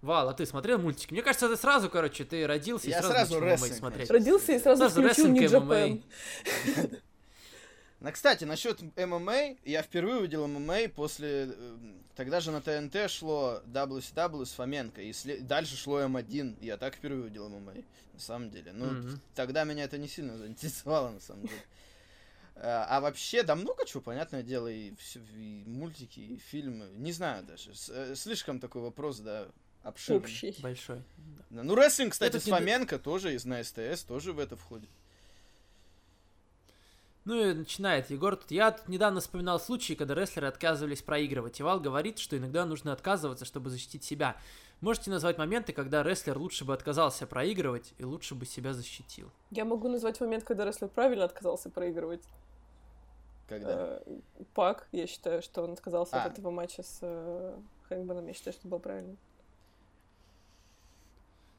Вал, 0.00 0.28
а 0.28 0.32
ты 0.34 0.46
смотрел 0.46 0.78
мультики? 0.78 1.12
Мне 1.12 1.22
кажется, 1.22 1.48
ты 1.48 1.56
сразу, 1.56 1.90
короче, 1.90 2.24
ты 2.24 2.46
родился 2.46 2.88
и 2.88 2.92
сразу, 2.92 3.08
сразу 3.08 3.40
начал 3.40 3.66
смотреть. 3.66 4.10
Родился 4.10 4.52
и 4.52 4.58
сразу 4.60 4.88
Сразу 4.88 5.02
включил. 5.24 5.60
ММА. 5.60 5.98
Ну, 8.00 8.12
кстати, 8.12 8.44
насчет 8.44 8.80
ММА, 8.96 9.56
я 9.64 9.82
впервые 9.82 10.18
увидел 10.18 10.46
ММА 10.46 10.88
после... 10.94 11.48
э, 11.50 11.76
Тогда 12.14 12.38
же 12.38 12.52
на 12.52 12.60
ТНТ 12.60 13.10
шло 13.10 13.60
WCW 13.66 14.44
с 14.46 14.52
Фоменко, 14.52 15.02
и 15.02 15.10
сле- 15.10 15.40
дальше 15.40 15.76
шло 15.76 16.00
М1. 16.02 16.58
Я 16.60 16.76
так 16.76 16.94
впервые 16.94 17.22
увидел 17.24 17.48
ММА, 17.48 17.72
на 18.12 18.20
самом 18.20 18.50
деле. 18.50 18.70
Ну, 18.72 18.86
Мгм. 18.86 19.20
тогда 19.34 19.64
меня 19.64 19.82
это 19.82 19.98
не 19.98 20.06
сильно 20.06 20.38
заинтересовало, 20.38 21.10
на 21.10 21.18
самом 21.18 21.42
деле. 21.48 21.60
А 22.60 22.86
а 22.88 23.00
вообще, 23.00 23.42
да 23.42 23.54
много 23.54 23.84
чего, 23.86 24.02
понятное 24.02 24.42
дело, 24.42 24.66
и, 24.68 24.92
и 25.14 25.64
мультики, 25.66 26.20
и 26.20 26.38
фильмы. 26.38 26.88
Не 26.94 27.12
знаю 27.12 27.44
даже. 27.44 27.74
С- 27.74 27.88
э, 27.88 28.14
Слишком 28.16 28.58
такой 28.58 28.82
вопрос, 28.82 29.20
да, 29.20 29.48
обширный. 29.82 30.22
Общий. 30.22 30.56
Большой. 30.60 31.02
да. 31.50 31.62
Ну, 31.62 31.74
рестлинг, 31.74 32.12
кстати, 32.12 32.30
Этот 32.30 32.42
с 32.42 32.46
не 32.46 32.52
Фоменко 32.52 32.98
тоже 32.98 33.34
из 33.34 33.44
на 33.44 33.62
СТС 33.62 34.02
тоже 34.02 34.32
в 34.32 34.38
это 34.38 34.56
входит. 34.56 34.90
Ну 37.24 37.50
и 37.50 37.52
начинает 37.52 38.08
Егор. 38.10 38.36
Тут 38.36 38.50
я 38.50 38.70
тут 38.70 38.88
недавно 38.88 39.20
вспоминал 39.20 39.60
случаи, 39.60 39.92
когда 39.92 40.14
рестлеры 40.14 40.46
отказывались 40.46 41.02
проигрывать. 41.02 41.60
И 41.60 41.62
Вал 41.62 41.78
говорит, 41.78 42.18
что 42.18 42.38
иногда 42.38 42.64
нужно 42.64 42.90
отказываться, 42.90 43.44
чтобы 43.44 43.68
защитить 43.68 44.02
себя. 44.02 44.34
Можете 44.80 45.10
назвать 45.10 45.36
моменты, 45.36 45.74
когда 45.74 46.02
рестлер 46.02 46.38
лучше 46.38 46.64
бы 46.64 46.72
отказался 46.72 47.26
проигрывать 47.26 47.92
и 47.98 48.04
лучше 48.04 48.34
бы 48.34 48.46
себя 48.46 48.72
защитил? 48.72 49.30
Я 49.50 49.66
могу 49.66 49.88
назвать 49.88 50.18
момент, 50.20 50.44
когда 50.44 50.64
рестлер 50.64 50.88
правильно 50.88 51.24
отказался 51.24 51.68
проигрывать. 51.68 52.22
Когда? 53.48 54.00
Э, 54.06 54.18
Пак, 54.54 54.88
я 54.92 55.06
считаю, 55.06 55.42
что 55.42 55.62
он 55.62 55.72
отказался 55.72 56.22
А. 56.22 56.24
от 56.26 56.32
этого 56.32 56.50
матча 56.50 56.82
с 56.82 56.98
э, 57.00 57.56
Хэнгманом. 57.88 58.26
Я 58.26 58.34
считаю, 58.34 58.52
что 58.52 58.68
было 58.68 58.78
правильно. 58.78 59.16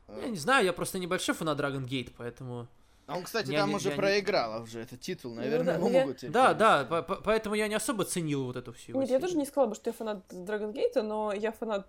Я 0.08 0.28
не 0.28 0.38
знаю, 0.38 0.66
я 0.66 0.74
просто 0.74 1.00
небольшой 1.00 1.36
фанат 1.36 1.60
Dragon 1.60 1.86
Gate, 1.86 2.14
поэтому... 2.18 2.68
А 3.10 3.18
он, 3.18 3.24
кстати, 3.24 3.50
Я 3.52 3.62
там 3.62 3.74
уже 3.74 3.90
я 3.90 3.96
проиграл 3.96 4.62
уже 4.62 4.82
этот 4.82 5.02
титул. 5.02 5.34
Наверное, 5.34 5.66
да, 5.66 5.74
его 5.74 5.88
ну 5.88 5.94
я- 5.94 6.02
могут 6.02 6.18
теперь 6.18 6.32
Да, 6.32 6.54
да, 6.54 6.86
по- 6.86 7.02
по- 7.02 7.16
поэтому 7.16 7.56
я 7.56 7.68
не 7.68 7.74
особо 7.74 8.06
ценил 8.06 8.46
вот 8.46 8.56
эту 8.56 8.72
всю. 8.74 8.92
Нет, 8.94 9.02
я 9.02 9.08
серию. 9.08 9.22
тоже 9.22 9.38
не 9.38 9.46
сказала 9.46 9.70
бы, 9.70 9.76
что 9.76 9.90
я 9.90 9.94
фанат 9.94 10.32
Dragon 10.32 10.72
Gate, 10.72 11.02
но 11.02 11.34
я 11.34 11.52
фанат 11.52 11.88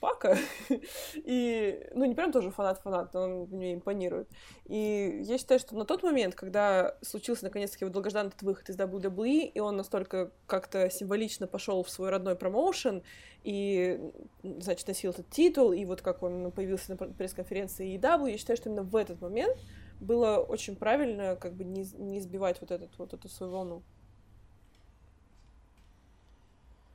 Пака. 0.00 0.36
И, 1.14 1.88
ну, 1.94 2.04
не 2.04 2.14
прям 2.14 2.32
тоже 2.32 2.50
фанат-фанат, 2.50 3.14
но 3.14 3.22
он 3.22 3.30
мне 3.50 3.74
импонирует. 3.74 4.28
И 4.66 5.20
я 5.24 5.38
считаю, 5.38 5.58
что 5.60 5.74
на 5.74 5.84
тот 5.84 6.02
момент, 6.02 6.34
когда 6.34 6.96
случился 7.02 7.44
наконец-таки 7.44 7.84
его 7.84 7.92
долгожданный 7.92 8.28
этот 8.28 8.42
выход 8.42 8.68
из 8.68 8.76
WWE, 8.76 9.40
и 9.46 9.60
он 9.60 9.76
настолько 9.76 10.30
как-то 10.46 10.90
символично 10.90 11.46
пошел 11.46 11.82
в 11.82 11.90
свой 11.90 12.10
родной 12.10 12.36
промоушен, 12.36 13.02
и, 13.44 13.98
значит, 14.42 14.86
носил 14.88 15.12
этот 15.12 15.30
титул, 15.30 15.72
и 15.72 15.84
вот 15.84 16.02
как 16.02 16.22
он 16.22 16.50
появился 16.52 16.90
на 16.90 16.96
пресс-конференции 16.96 17.96
EW, 17.96 18.30
я 18.30 18.36
считаю, 18.36 18.56
что 18.56 18.68
именно 18.68 18.82
в 18.82 18.94
этот 18.96 19.20
момент 19.20 19.56
было 20.00 20.36
очень 20.36 20.76
правильно 20.76 21.36
как 21.36 21.54
бы 21.54 21.64
не, 21.64 21.84
не 21.96 22.20
сбивать 22.20 22.60
вот, 22.60 22.70
этот, 22.70 22.90
вот 22.98 23.14
эту 23.14 23.28
свою 23.28 23.52
волну. 23.52 23.82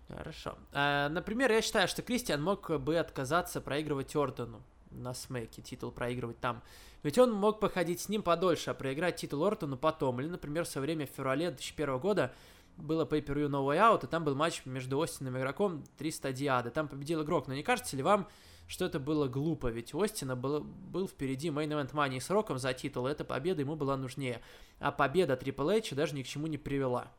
Хорошо. 0.08 0.56
А, 0.72 1.10
например, 1.10 1.52
я 1.52 1.62
считаю, 1.62 1.88
что 1.88 2.02
Кристиан 2.02 2.42
мог 2.42 2.70
бы 2.80 2.98
отказаться 2.98 3.62
проигрывать 3.62 4.16
Ордену 4.16 4.62
на 4.92 5.14
Смеке, 5.14 5.62
титул 5.62 5.92
проигрывать 5.92 6.40
там. 6.40 6.62
Ведь 7.04 7.18
он 7.18 7.34
мог 7.34 7.60
походить 7.60 8.00
с 8.00 8.10
ним 8.10 8.24
подольше, 8.24 8.72
а 8.72 8.74
проиграть 8.74 9.18
титул 9.18 9.44
Ортону 9.44 9.78
потом. 9.78 10.22
Или, 10.22 10.30
например, 10.30 10.66
свое 10.66 10.86
время 10.86 11.06
в 11.06 11.10
феврале 11.10 11.50
2001 11.50 12.00
года 12.00 12.34
было 12.78 13.06
pay 13.06 13.24
per 13.24 13.36
No 13.50 13.66
Way 13.66 13.78
Out, 13.78 14.06
и 14.06 14.08
там 14.08 14.24
был 14.24 14.36
матч 14.36 14.62
между 14.66 15.02
Остином 15.02 15.36
и 15.36 15.40
игроком 15.40 15.84
300 15.98 16.32
Диады. 16.32 16.70
Там 16.72 16.88
победил 16.88 17.22
игрок. 17.24 17.48
Но 17.48 17.54
не 17.54 17.64
кажется 17.64 17.98
ли 17.98 18.04
вам, 18.04 18.28
что 18.68 18.86
это 18.86 19.00
было 19.00 19.28
глупо? 19.28 19.68
Ведь 19.68 19.94
Остина 19.94 20.36
было, 20.36 20.60
был 20.60 21.08
впереди 21.08 21.50
Main 21.50 21.70
Event 21.70 21.92
Money 21.92 22.20
с 22.20 22.30
Роком 22.30 22.58
за 22.58 22.74
титул, 22.74 23.08
и 23.08 23.12
эта 23.12 23.24
победа 23.24 23.62
ему 23.62 23.76
была 23.76 23.98
нужнее. 23.98 24.42
А 24.80 24.92
победа 24.92 25.34
Triple 25.34 25.80
H 25.80 25.96
даже 25.96 26.16
ни 26.16 26.24
к 26.24 26.28
чему 26.28 26.48
не 26.48 26.58
привела. 26.58 27.12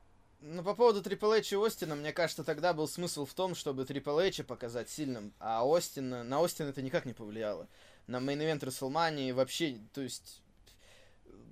Ну, 0.47 0.63
по 0.63 0.75
поводу 0.75 1.01
Triple 1.01 1.39
H 1.39 1.53
и 1.53 1.57
Остина, 1.57 1.95
мне 1.95 2.13
кажется, 2.13 2.45
тогда 2.45 2.75
был 2.75 2.87
смысл 2.87 3.25
в 3.25 3.33
том, 3.33 3.55
чтобы 3.55 3.85
Triple 3.85 4.29
H 4.29 4.45
показать 4.45 4.91
сильным, 4.91 5.33
а 5.39 5.67
Остин, 5.67 6.11
на 6.11 6.45
Остина 6.45 6.69
это 6.69 6.83
никак 6.83 7.07
не 7.07 7.15
повлияло. 7.15 7.67
На 8.07 8.19
main 8.19 8.37
event 8.37 8.61
WrestleMania 8.61 9.33
вообще, 9.33 9.79
то 9.95 10.03
есть, 10.03 10.43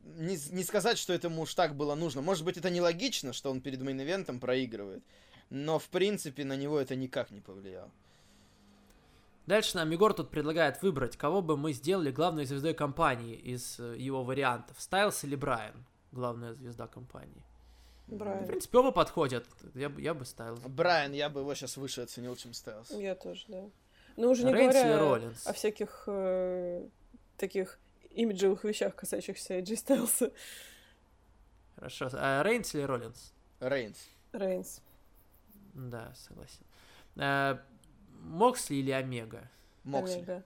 не, 0.05 0.37
не 0.51 0.63
сказать, 0.63 0.99
что 0.99 1.15
этому 1.15 1.41
уж 1.41 1.55
так 1.55 1.75
было 1.75 1.95
нужно. 1.95 2.21
Может 2.21 2.45
быть, 2.45 2.59
это 2.59 2.69
нелогично, 2.69 3.33
что 3.33 3.51
он 3.51 3.63
перед 3.63 3.81
main 3.81 4.03
event 4.03 4.30
ом 4.30 4.41
проигрывает, 4.41 5.03
но, 5.49 5.79
в 5.79 5.89
принципе, 5.89 6.45
на 6.45 6.57
него 6.57 6.79
это 6.79 6.95
никак 6.95 7.31
не 7.31 7.41
повлияло. 7.41 7.91
Дальше 9.47 9.77
нам 9.77 9.91
Егор 9.91 10.13
тут 10.15 10.31
предлагает 10.31 10.81
выбрать, 10.83 11.17
кого 11.17 11.43
бы 11.43 11.57
мы 11.57 11.73
сделали 11.73 12.11
главной 12.13 12.45
звездой 12.45 12.75
компании 12.75 13.35
из 13.35 13.79
э, 13.81 13.97
его 13.99 14.23
вариантов. 14.23 14.81
Стайлс 14.81 15.25
или 15.25 15.35
Брайан, 15.35 15.85
главная 16.13 16.55
звезда 16.55 16.87
компании. 16.87 17.43
Брайан. 18.07 18.45
В 18.45 18.47
принципе, 18.47 18.79
оба 18.79 18.93
подходят. 18.93 19.45
Я, 19.75 19.89
бы- 19.89 20.01
я 20.01 20.15
бы 20.15 20.25
Стайлс. 20.25 20.61
Брайан, 20.61 21.13
я 21.13 21.29
бы 21.29 21.41
его 21.41 21.55
сейчас 21.55 21.77
выше 21.77 22.03
оценил, 22.03 22.37
чем 22.37 22.53
Стайлс. 22.55 22.91
Я 22.91 23.15
тоже, 23.17 23.45
да. 23.49 23.65
Ну, 24.17 24.31
уже 24.31 24.45
не 24.45 24.53
Рейнс 24.53 24.75
или 24.77 24.83
говоря 24.83 24.99
Роллинс? 25.01 25.47
о 25.47 25.53
всяких 25.55 26.05
э, 26.07 26.87
таких 27.37 27.79
имиджевых 28.11 28.63
вещах, 28.65 28.95
касающихся 28.95 29.59
AJ 29.59 29.77
Стайлса. 29.77 30.31
Хорошо. 31.77 32.11
А 32.13 32.43
Рейнс 32.43 32.75
или 32.75 32.83
Роллинс? 32.83 33.33
Рейнс. 33.61 34.09
Рейнс. 34.33 34.81
Да, 35.75 36.13
согласен. 36.15 36.65
Моксли 38.23 38.77
или 38.77 38.91
Омега? 38.91 39.51
Моксли. 39.85 40.17
Омега. 40.17 40.45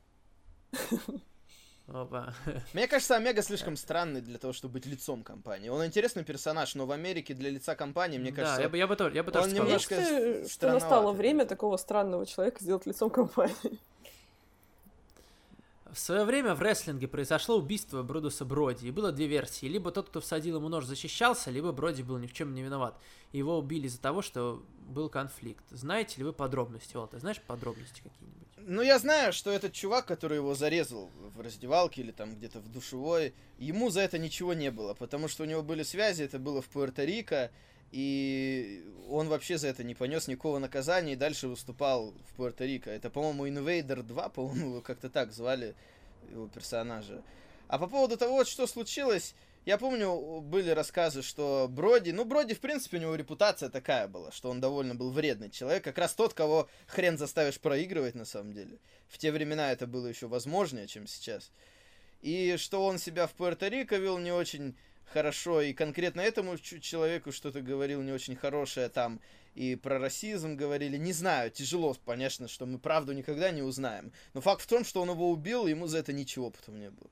Опа. 1.89 2.35
Мне 2.73 2.89
кажется, 2.89 3.15
Омега 3.15 3.43
слишком 3.43 3.77
странный 3.77 4.21
для 4.21 4.39
того, 4.39 4.53
чтобы 4.53 4.75
быть 4.75 4.87
лицом 4.87 5.23
компании. 5.23 5.69
Он 5.69 5.87
интересный 5.87 6.25
персонаж, 6.25 6.75
но 6.75 6.85
в 6.85 6.91
Америке 6.91 7.33
для 7.33 7.49
лица 7.49 7.77
компании, 7.77 8.19
мне 8.19 8.33
кажется, 8.33 8.57
да, 8.57 8.63
я 8.63 8.69
бы, 8.69 8.77
я 8.77 8.87
бы 8.89 8.97
тоже, 8.97 9.15
я 9.15 9.23
бы 9.23 9.29
он 9.29 9.33
тоже 9.35 9.51
сказал. 9.51 9.65
Мне 9.65 9.73
немножко 9.73 9.95
кажется, 9.95 10.53
что 10.53 10.73
настало 10.73 11.13
время 11.13 11.47
такого 11.47 11.77
странного 11.77 12.27
человека 12.27 12.63
сделать 12.63 12.87
лицом 12.87 13.09
компании. 13.11 13.79
В 15.93 15.99
свое 15.99 16.25
время 16.25 16.55
в 16.55 16.63
рестлинге 16.63 17.07
произошло 17.07 17.57
убийство 17.57 18.03
Брудуса 18.03 18.45
Броди, 18.45 18.89
и 18.89 18.91
было 18.91 19.13
две 19.13 19.27
версии. 19.27 19.67
Либо 19.67 19.91
тот, 19.91 20.09
кто 20.09 20.21
всадил 20.21 20.57
ему 20.57 20.69
нож, 20.69 20.85
защищался, 20.85 21.51
либо 21.51 21.73
Броди 21.73 22.03
был 22.03 22.19
ни 22.19 22.27
в 22.27 22.33
чем 22.33 22.55
не 22.55 22.63
виноват. 22.63 22.99
Его 23.33 23.59
убили 23.59 23.87
из-за 23.87 24.01
того, 24.01 24.21
что 24.21 24.65
был 24.89 25.09
конфликт. 25.09 25.65
Знаете 25.71 26.19
ли 26.19 26.25
вы 26.25 26.33
подробности, 26.33 26.97
Ол? 26.97 27.07
Ты 27.07 27.19
знаешь 27.19 27.41
подробности 27.41 28.03
какие-нибудь? 28.03 28.49
Ну, 28.59 28.83
я 28.83 28.99
знаю, 28.99 29.33
что 29.33 29.53
этот 29.53 29.73
чувак, 29.73 30.07
который 30.07 30.39
его 30.39 30.55
зарезал 30.55 31.09
в 31.37 31.41
раздевалке 31.41 32.03
или 32.03 32.11
там 32.11 32.35
где-то 32.35 32.59
в 32.59 32.69
душевой, 32.69 33.33
ему 33.59 33.91
за 33.91 34.01
это 34.01 34.19
ничего 34.19 34.55
не 34.55 34.73
было, 34.73 34.95
потому 34.95 35.29
что 35.29 35.45
у 35.45 35.47
него 35.47 35.63
были 35.63 35.85
связи, 35.85 36.25
это 36.25 36.41
было 36.41 36.63
в 36.63 36.69
Пуэрто-Рико, 36.75 37.51
и 37.93 38.85
он 39.09 39.29
вообще 39.29 39.59
за 39.59 39.69
это 39.69 39.85
не 39.85 39.95
понес 39.95 40.29
никакого 40.29 40.59
наказания 40.59 41.13
и 41.13 41.17
дальше 41.17 41.49
выступал 41.49 42.15
в 42.29 42.41
Пуэрто-Рико. 42.41 42.91
Это, 42.91 43.11
по-моему, 43.11 43.47
Invader 43.47 44.03
2, 44.03 44.29
по-моему, 44.31 44.81
как-то 44.83 45.09
так 45.09 45.33
звали 45.33 45.75
его 46.31 46.49
персонажа. 46.49 47.23
А 47.69 47.79
по 47.79 47.87
поводу 47.87 48.17
того, 48.17 48.45
что 48.45 48.67
случилось, 48.67 49.35
я 49.65 49.79
помню, 49.79 50.41
были 50.41 50.71
рассказы, 50.71 51.23
что 51.23 51.67
Броди, 51.69 52.13
ну, 52.13 52.25
Броди, 52.25 52.55
в 52.55 52.61
принципе, 52.61 52.99
у 52.99 53.01
него 53.01 53.15
репутация 53.15 53.69
такая 53.69 54.07
была, 54.07 54.31
что 54.31 54.51
он 54.51 54.61
довольно 54.61 54.95
был 54.95 55.11
вредный 55.11 55.51
человек, 55.51 55.83
как 55.83 55.99
раз 55.99 56.15
тот, 56.15 56.35
кого 56.35 56.69
хрен 56.87 57.19
заставишь 57.19 57.59
проигрывать, 57.59 58.15
на 58.15 58.25
самом 58.25 58.53
деле. 58.53 58.79
В 59.09 59.19
те 59.19 59.33
времена 59.33 59.73
это 59.73 59.87
было 59.87 60.07
еще 60.07 60.29
возможнее, 60.29 60.87
чем 60.87 61.07
сейчас. 61.07 61.51
И 62.23 62.57
что 62.59 62.85
он 62.85 62.99
себя 62.99 63.27
в 63.27 63.35
Пуэрто-Рико 63.35 63.99
вел 63.99 64.19
не 64.19 64.33
очень 64.33 64.77
хорошо, 65.13 65.61
и 65.61 65.73
конкретно 65.73 66.21
этому 66.21 66.59
человеку 66.59 67.33
что-то 67.33 67.61
говорил 67.61 68.03
не 68.03 68.13
очень 68.13 68.37
хорошее 68.37 68.89
там, 68.89 69.21
и 69.55 69.75
про 69.75 69.99
расизм 69.99 70.57
говорили, 70.57 70.97
не 70.97 71.13
знаю, 71.13 71.51
тяжело, 71.51 71.97
конечно, 72.05 72.49
что 72.49 72.67
мы 72.67 72.79
правду 72.79 73.13
никогда 73.13 73.51
не 73.51 73.63
узнаем. 73.63 74.13
Но 74.35 74.41
факт 74.41 74.63
в 74.63 74.67
том, 74.67 74.85
что 74.85 75.01
он 75.01 75.11
его 75.11 75.31
убил, 75.31 75.67
ему 75.67 75.87
за 75.87 75.99
это 75.99 76.13
ничего 76.13 76.51
потом 76.51 76.79
не 76.79 76.91
было. 76.91 77.11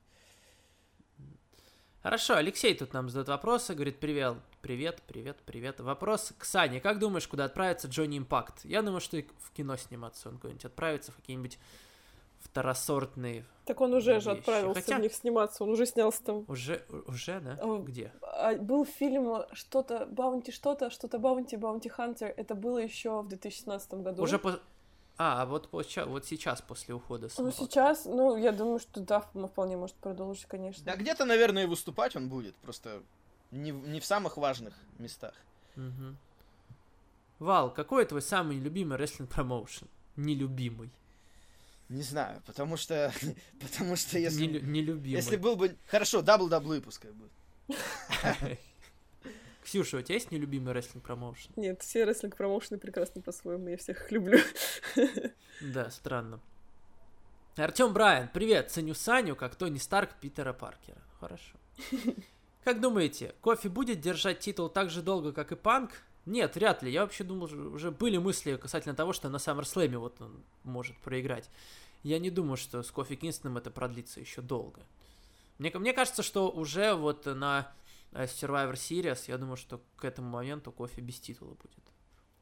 Хорошо, 2.02 2.36
Алексей 2.36 2.74
тут 2.74 2.92
нам 2.92 3.08
задает 3.08 3.28
вопросы, 3.28 3.72
говорит, 3.72 3.98
привет, 3.98 4.36
привет, 4.60 5.00
привет, 5.06 5.38
привет. 5.46 5.80
Вопрос 5.80 6.34
к 6.36 6.44
Сане. 6.44 6.78
Как 6.78 6.98
думаешь, 6.98 7.26
куда 7.26 7.46
отправится 7.46 7.88
Джонни 7.88 8.18
Импакт? 8.18 8.62
Я 8.64 8.82
думаю, 8.82 9.00
что 9.00 9.16
и 9.16 9.24
в 9.40 9.50
кино 9.52 9.78
сниматься 9.78 10.28
он 10.28 10.36
куда-нибудь 10.36 10.66
отправится, 10.66 11.12
в 11.12 11.16
какие-нибудь 11.16 11.58
второсортные. 12.44 13.44
Так 13.64 13.80
он 13.80 13.94
уже 13.94 14.20
же 14.20 14.30
Вещи. 14.30 14.38
отправился 14.40 14.80
Хотя- 14.80 14.98
в 14.98 15.00
них 15.00 15.14
сниматься, 15.14 15.64
он 15.64 15.70
уже 15.70 15.86
снялся 15.86 16.22
там. 16.22 16.44
Уже, 16.48 16.84
уже, 17.06 17.40
да? 17.40 17.58
О, 17.62 17.78
Где? 17.78 18.12
А, 18.20 18.54
Был 18.56 18.84
фильм 18.84 19.42
что-то, 19.52 20.06
Баунти 20.06 20.50
что-то, 20.52 20.90
что-то 20.90 21.18
Баунти, 21.18 21.56
Bounty 21.56 21.88
Hunter. 21.88 22.34
Это 22.36 22.54
было 22.54 22.78
еще 22.78 23.22
в 23.22 23.28
2017 23.28 23.94
году. 24.02 24.22
Уже 24.22 24.38
по... 24.38 24.60
А, 25.16 25.42
а 25.42 25.46
вот, 25.46 25.68
вот 25.72 25.86
сейчас, 25.86 26.60
после 26.60 26.92
ухода 26.94 27.28
с 27.28 27.38
Ну, 27.38 27.50
сейчас, 27.52 28.04
ну, 28.04 28.36
я 28.36 28.50
думаю, 28.52 28.80
что 28.80 29.00
да, 29.00 29.20
вполне 29.20 29.76
может 29.76 29.94
продолжить, 29.96 30.44
конечно. 30.46 30.84
Да 30.84 30.96
где-то, 30.96 31.24
наверное, 31.24 31.62
и 31.62 31.66
выступать 31.66 32.16
он 32.16 32.28
будет, 32.28 32.54
просто 32.56 33.00
не, 33.52 33.70
в- 33.72 33.86
не 33.88 34.00
в 34.00 34.04
самых 34.04 34.36
важных 34.36 34.74
местах. 34.98 35.34
Мгм. 35.76 36.16
Вал, 37.38 37.70
какой 37.72 38.04
твой 38.04 38.22
самый 38.22 38.58
любимый 38.58 38.96
рестлинг 38.98 39.30
промоушен? 39.30 39.88
Нелюбимый. 40.16 40.90
Не 41.88 42.02
знаю, 42.02 42.42
потому 42.46 42.76
что, 42.76 43.12
потому 43.60 43.96
что 43.96 44.18
если, 44.18 44.46
Нелю- 44.46 44.62
Нелюбимый. 44.64 45.16
если 45.16 45.36
был 45.36 45.56
бы, 45.56 45.76
хорошо, 45.86 46.22
WWE 46.22 46.80
пускай 46.80 47.10
будет. 47.12 47.32
Ксюша, 49.62 49.96
у 49.98 50.02
тебя 50.02 50.16
есть 50.16 50.30
нелюбимый 50.30 50.74
рестлинг 50.74 51.04
промоушен? 51.04 51.50
Нет, 51.56 51.80
все 51.82 52.04
рестлинг 52.04 52.36
промоушены 52.36 52.78
прекрасны 52.78 53.22
по-своему, 53.22 53.68
я 53.68 53.76
всех 53.78 54.02
их 54.02 54.10
люблю. 54.12 54.38
Да, 55.60 55.90
странно. 55.90 56.40
Артем 57.56 57.92
Брайан, 57.92 58.28
привет, 58.32 58.70
ценю 58.70 58.94
Саню, 58.94 59.36
как 59.36 59.54
Тони 59.54 59.78
Старк 59.78 60.10
Питера 60.20 60.52
Паркера. 60.52 61.00
Хорошо. 61.20 61.56
Как 62.64 62.80
думаете, 62.80 63.34
Кофи 63.40 63.68
будет 63.68 64.00
держать 64.00 64.40
титул 64.40 64.68
так 64.68 64.90
же 64.90 65.02
долго, 65.02 65.32
как 65.32 65.52
и 65.52 65.56
Панк? 65.56 65.92
Нет, 66.26 66.54
вряд 66.56 66.82
ли. 66.82 66.90
Я 66.90 67.02
вообще 67.02 67.24
думал, 67.24 67.48
что 67.48 67.56
уже 67.56 67.90
были 67.90 68.16
мысли 68.16 68.56
касательно 68.56 68.94
того, 68.94 69.12
что 69.12 69.28
на 69.28 69.36
SummerSlam 69.36 69.98
вот 69.98 70.20
он 70.20 70.42
может 70.62 70.96
проиграть. 70.98 71.50
Я 72.02 72.18
не 72.18 72.30
думаю, 72.30 72.56
что 72.56 72.82
с 72.82 72.90
Кофи 72.90 73.16
Кингстоном 73.16 73.56
это 73.56 73.70
продлится 73.70 74.20
еще 74.20 74.42
долго. 74.42 74.82
Мне, 75.58 75.70
мне 75.74 75.92
кажется, 75.92 76.22
что 76.22 76.50
уже 76.50 76.94
вот 76.94 77.26
на 77.26 77.72
э, 78.12 78.24
Survivor 78.24 78.74
Series, 78.74 79.24
я 79.28 79.38
думаю, 79.38 79.56
что 79.56 79.80
к 79.96 80.04
этому 80.04 80.28
моменту 80.28 80.72
Кофи 80.72 81.00
без 81.00 81.20
титула 81.20 81.54
будет. 81.54 81.84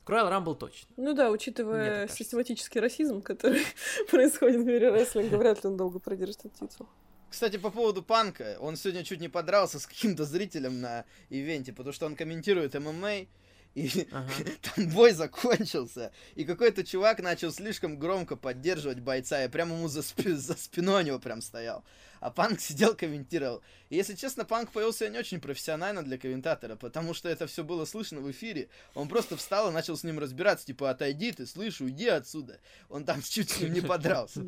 Royal 0.07 0.31
Rumble 0.31 0.57
точно. 0.57 0.89
Ну 0.97 1.15
да, 1.15 1.31
учитывая 1.31 2.09
систематический 2.09 2.81
расизм, 2.81 3.23
который 3.23 3.65
происходит 4.11 4.61
в 4.61 4.65
мире 4.65 4.91
рестлинга, 4.91 5.37
вряд 5.39 5.63
ли 5.63 5.71
он 5.71 5.77
долго 5.77 5.99
продержит 5.99 6.45
этот 6.45 6.71
титул. 6.71 6.89
Кстати, 7.31 7.57
по 7.57 7.71
поводу 7.71 8.03
Панка, 8.03 8.59
он 8.61 8.77
сегодня 8.77 9.05
чуть 9.05 9.21
не 9.21 9.29
подрался 9.29 9.79
с 9.79 9.87
каким-то 9.87 10.25
зрителем 10.25 10.81
на 10.81 11.07
ивенте, 11.31 11.73
потому 11.73 11.95
что 11.95 12.05
он 12.05 12.15
комментирует 12.15 12.75
ММА, 12.75 13.27
И 13.75 14.07
Ага. 14.13 14.31
там 14.75 14.89
бой 14.91 15.13
закончился, 15.13 16.13
и 16.35 16.45
какой-то 16.45 16.85
чувак 16.85 17.21
начал 17.23 17.51
слишком 17.51 17.99
громко 17.99 18.37
поддерживать 18.37 19.01
бойца, 19.01 19.43
и 19.45 19.49
прямо 19.49 19.75
ему 19.75 19.89
за, 19.89 20.03
спи- 20.03 20.33
за 20.33 20.55
спиной 20.57 21.03
у 21.03 21.07
него 21.07 21.19
прям 21.19 21.41
стоял. 21.41 21.83
А 22.21 22.31
Панк 22.31 22.61
сидел, 22.61 22.95
комментировал. 22.95 23.63
И 23.89 23.97
если 23.97 24.15
честно, 24.15 24.45
Панк 24.45 24.71
повел 24.73 24.93
себя 24.93 25.09
не 25.09 25.19
очень 25.19 25.41
профессионально 25.41 26.03
для 26.05 26.19
комментатора, 26.19 26.77
потому 26.77 27.15
что 27.15 27.29
это 27.31 27.47
все 27.47 27.65
было 27.65 27.85
слышно 27.87 28.21
в 28.21 28.31
эфире. 28.31 28.69
Он 28.95 29.09
просто 29.09 29.37
встал 29.39 29.71
и 29.71 29.73
начал 29.73 29.97
с 29.97 30.05
ним 30.05 30.19
разбираться, 30.19 30.67
типа, 30.67 30.91
отойди 30.91 31.33
ты, 31.33 31.47
слышь, 31.47 31.81
уйди 31.81 32.09
отсюда. 32.09 32.61
Он 32.91 33.05
там 33.05 33.23
чуть 33.23 33.51
с 33.51 33.61
ним 33.61 33.73
не 33.73 33.81
подрался. 33.81 34.41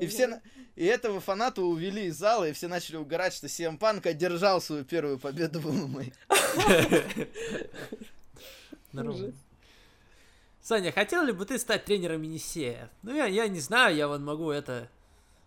И 0.00 0.06
все, 0.06 0.40
и 0.74 0.84
этого 0.86 1.20
фаната 1.20 1.60
увели 1.62 2.06
из 2.06 2.16
зала, 2.16 2.48
и 2.48 2.52
все 2.52 2.66
начали 2.66 2.96
угорать, 2.96 3.34
что 3.34 3.46
CM 3.46 3.76
Панк 3.78 4.06
одержал 4.06 4.60
свою 4.62 4.84
первую 4.84 5.18
победу 5.18 5.60
в 5.60 5.70
ММА. 5.70 6.04
Нормально. 8.92 9.24
Ужас. 9.28 9.34
Саня, 10.62 10.92
хотел 10.92 11.24
ли 11.24 11.32
бы 11.32 11.46
ты 11.46 11.58
стать 11.58 11.84
тренером 11.84 12.22
Енисея? 12.22 12.90
Ну, 13.02 13.14
я, 13.14 13.26
я 13.26 13.48
не 13.48 13.60
знаю, 13.60 13.96
я 13.96 14.08
вот 14.08 14.20
могу 14.20 14.50
это 14.50 14.88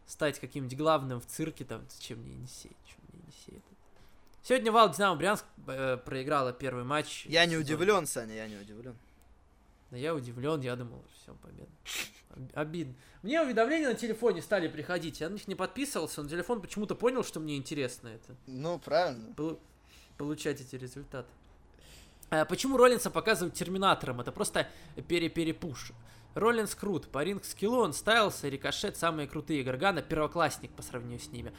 стать 0.07 0.39
каким-нибудь 0.39 0.77
главным 0.77 1.21
в 1.21 1.25
цирке, 1.27 1.65
там, 1.65 1.85
зачем 1.89 2.19
мне 2.19 2.33
Енисей, 2.33 2.75
чем 2.85 2.97
мне 3.11 3.21
Енисей? 3.21 3.61
Сегодня 4.41 4.71
Вал 4.71 4.91
Динамо 4.91 5.15
Брянск 5.15 5.45
э, 5.67 5.97
проиграла 5.97 6.51
первый 6.51 6.83
матч. 6.83 7.25
Я 7.27 7.45
не 7.45 7.55
удивлен, 7.57 8.05
Саня, 8.07 8.33
я 8.35 8.47
не 8.47 8.57
удивлен. 8.57 8.95
Да 9.91 9.97
я 9.97 10.15
удивлен, 10.15 10.59
я 10.61 10.75
думал, 10.75 11.03
все, 11.13 11.33
победа. 11.35 11.69
Об- 12.31 12.49
Обидно. 12.57 12.95
Мне 13.21 13.41
уведомления 13.41 13.87
на 13.89 13.93
телефоне 13.93 14.41
стали 14.41 14.67
приходить, 14.67 15.21
я 15.21 15.29
на 15.29 15.33
них 15.33 15.47
не 15.47 15.55
подписывался, 15.55 16.23
но 16.23 16.27
телефон 16.29 16.59
почему-то 16.61 16.95
понял, 16.95 17.23
что 17.23 17.39
мне 17.39 17.55
интересно 17.55 18.07
это. 18.09 18.35
Ну, 18.47 18.79
правильно. 18.79 19.33
полу- 19.35 19.59
получать 20.17 20.59
эти 20.59 20.75
результаты. 20.75 21.29
А 22.41 22.45
почему 22.45 22.77
Роллинса 22.77 23.11
показывают 23.11 23.53
Терминатором? 23.53 24.19
Это 24.19 24.31
просто 24.31 24.67
переперепуш. 25.07 25.91
Роллинс 26.33 26.73
крут, 26.73 27.09
по 27.09 27.23
ринг 27.23 27.45
скиллу 27.45 27.79
он 27.79 27.93
ставился, 27.93 28.49
рикошет, 28.49 28.97
самые 28.97 29.27
крутые. 29.27 29.63
Гаргана 29.63 30.01
первоклассник 30.01 30.71
по 30.71 30.81
сравнению 30.81 31.19
с 31.19 31.29
ними. 31.29 31.53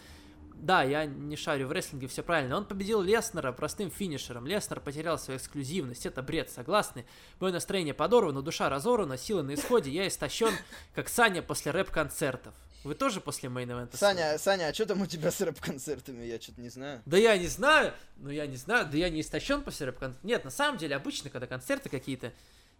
Да, 0.55 0.83
я 0.83 1.05
не 1.05 1.37
шарю 1.37 1.69
в 1.69 1.73
рестлинге, 1.73 2.09
все 2.09 2.23
правильно. 2.23 2.57
Он 2.57 2.65
победил 2.65 3.03
Леснера 3.03 3.53
простым 3.53 3.91
финишером. 3.91 4.47
Леснер 4.47 4.81
потерял 4.81 5.19
свою 5.19 5.39
эксклюзивность. 5.39 6.07
Это 6.07 6.23
бред, 6.23 6.51
согласны? 6.51 7.05
Мое 7.39 7.53
настроение 7.53 7.95
подорвано, 7.95 8.43
душа 8.43 8.69
разорвана, 8.69 9.17
силы 9.17 9.43
на 9.43 9.55
исходе. 9.55 9.91
Я 9.91 10.09
истощен, 10.09 10.53
как 10.95 11.09
Саня 11.09 11.43
после 11.43 11.71
рэп-концертов. 11.71 12.55
Вы 12.85 12.95
тоже 12.95 13.21
после 13.21 13.49
мейн-эвента? 13.49 13.97
Саня, 13.97 14.39
Саня, 14.39 14.69
а 14.69 14.75
что 14.75 14.87
там 14.87 15.03
у 15.03 15.07
тебя 15.07 15.31
с 15.31 15.41
рэп-концертами? 15.41 16.25
Я 16.25 16.41
что-то 16.41 16.61
не 16.61 16.69
знаю. 16.69 17.03
Да 17.07 17.17
я 17.17 17.37
не 17.39 17.49
знаю, 17.49 17.95
ну 18.17 18.31
я 18.31 18.47
не 18.47 18.57
знаю, 18.57 18.87
да 18.91 18.97
я 18.97 19.09
не 19.09 19.23
истощен 19.23 19.63
после 19.63 19.87
рэп 19.87 20.03
Нет, 20.23 20.45
на 20.45 20.51
самом 20.51 20.79
деле, 20.79 20.95
обычно, 20.95 21.31
когда 21.31 21.47
концерты 21.47 21.89
какие-то, 21.89 22.33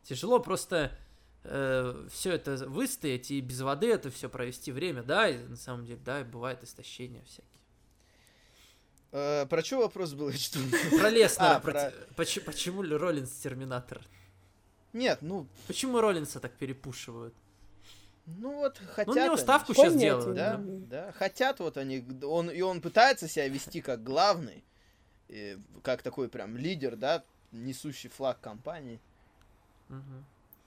тяжело 0.03 0.39
просто 0.39 0.93
все 1.43 2.33
это 2.33 2.57
выстоять 2.69 3.31
и 3.31 3.41
без 3.43 3.61
воды 3.61 3.93
это 3.93 4.11
все 4.11 4.31
провести 4.31 4.73
время, 4.73 5.03
да, 5.03 5.29
и 5.29 5.37
на 5.37 5.57
самом 5.57 5.85
деле, 5.85 6.01
да, 6.03 6.25
бывает 6.25 6.63
истощение 6.65 7.23
всякие. 7.25 7.55
Э, 9.13 9.47
про 9.47 9.63
что 9.63 9.79
вопрос 9.79 10.13
был? 10.13 10.33
Что 10.33 10.59
Про 10.99 11.09
Леснера, 11.09 11.57
А, 11.57 11.61
про 11.61 11.93
почему 12.17 12.83
ли 12.83 12.97
Роллинс 12.97 13.31
Терминатор? 13.31 14.01
Нет, 14.93 15.19
ну, 15.23 15.47
Почему 15.67 16.01
Роллинса 16.01 16.41
так 16.41 16.53
перепушивают? 16.53 17.35
Ну 18.27 18.57
вот 18.57 18.79
хотят. 18.79 19.07
Ну, 19.07 19.13
у 19.13 19.17
него 19.17 19.33
они. 19.35 19.43
ставку 19.43 19.75
сейчас 19.75 19.95
делают. 19.97 20.35
Да, 20.35 20.57
да. 20.57 20.63
да, 21.07 21.13
хотят 21.13 21.61
вот 21.61 21.77
они, 21.77 22.05
он, 22.23 22.51
и 22.51 22.61
он 22.63 22.81
пытается 22.81 23.29
себя 23.29 23.49
вести 23.49 23.81
как 23.81 24.03
главный, 24.03 24.65
и 25.29 25.59
как 25.83 26.03
такой 26.03 26.29
прям 26.29 26.57
лидер, 26.57 26.97
да, 26.97 27.23
несущий 27.53 28.09
флаг 28.11 28.41
компании. 28.41 29.01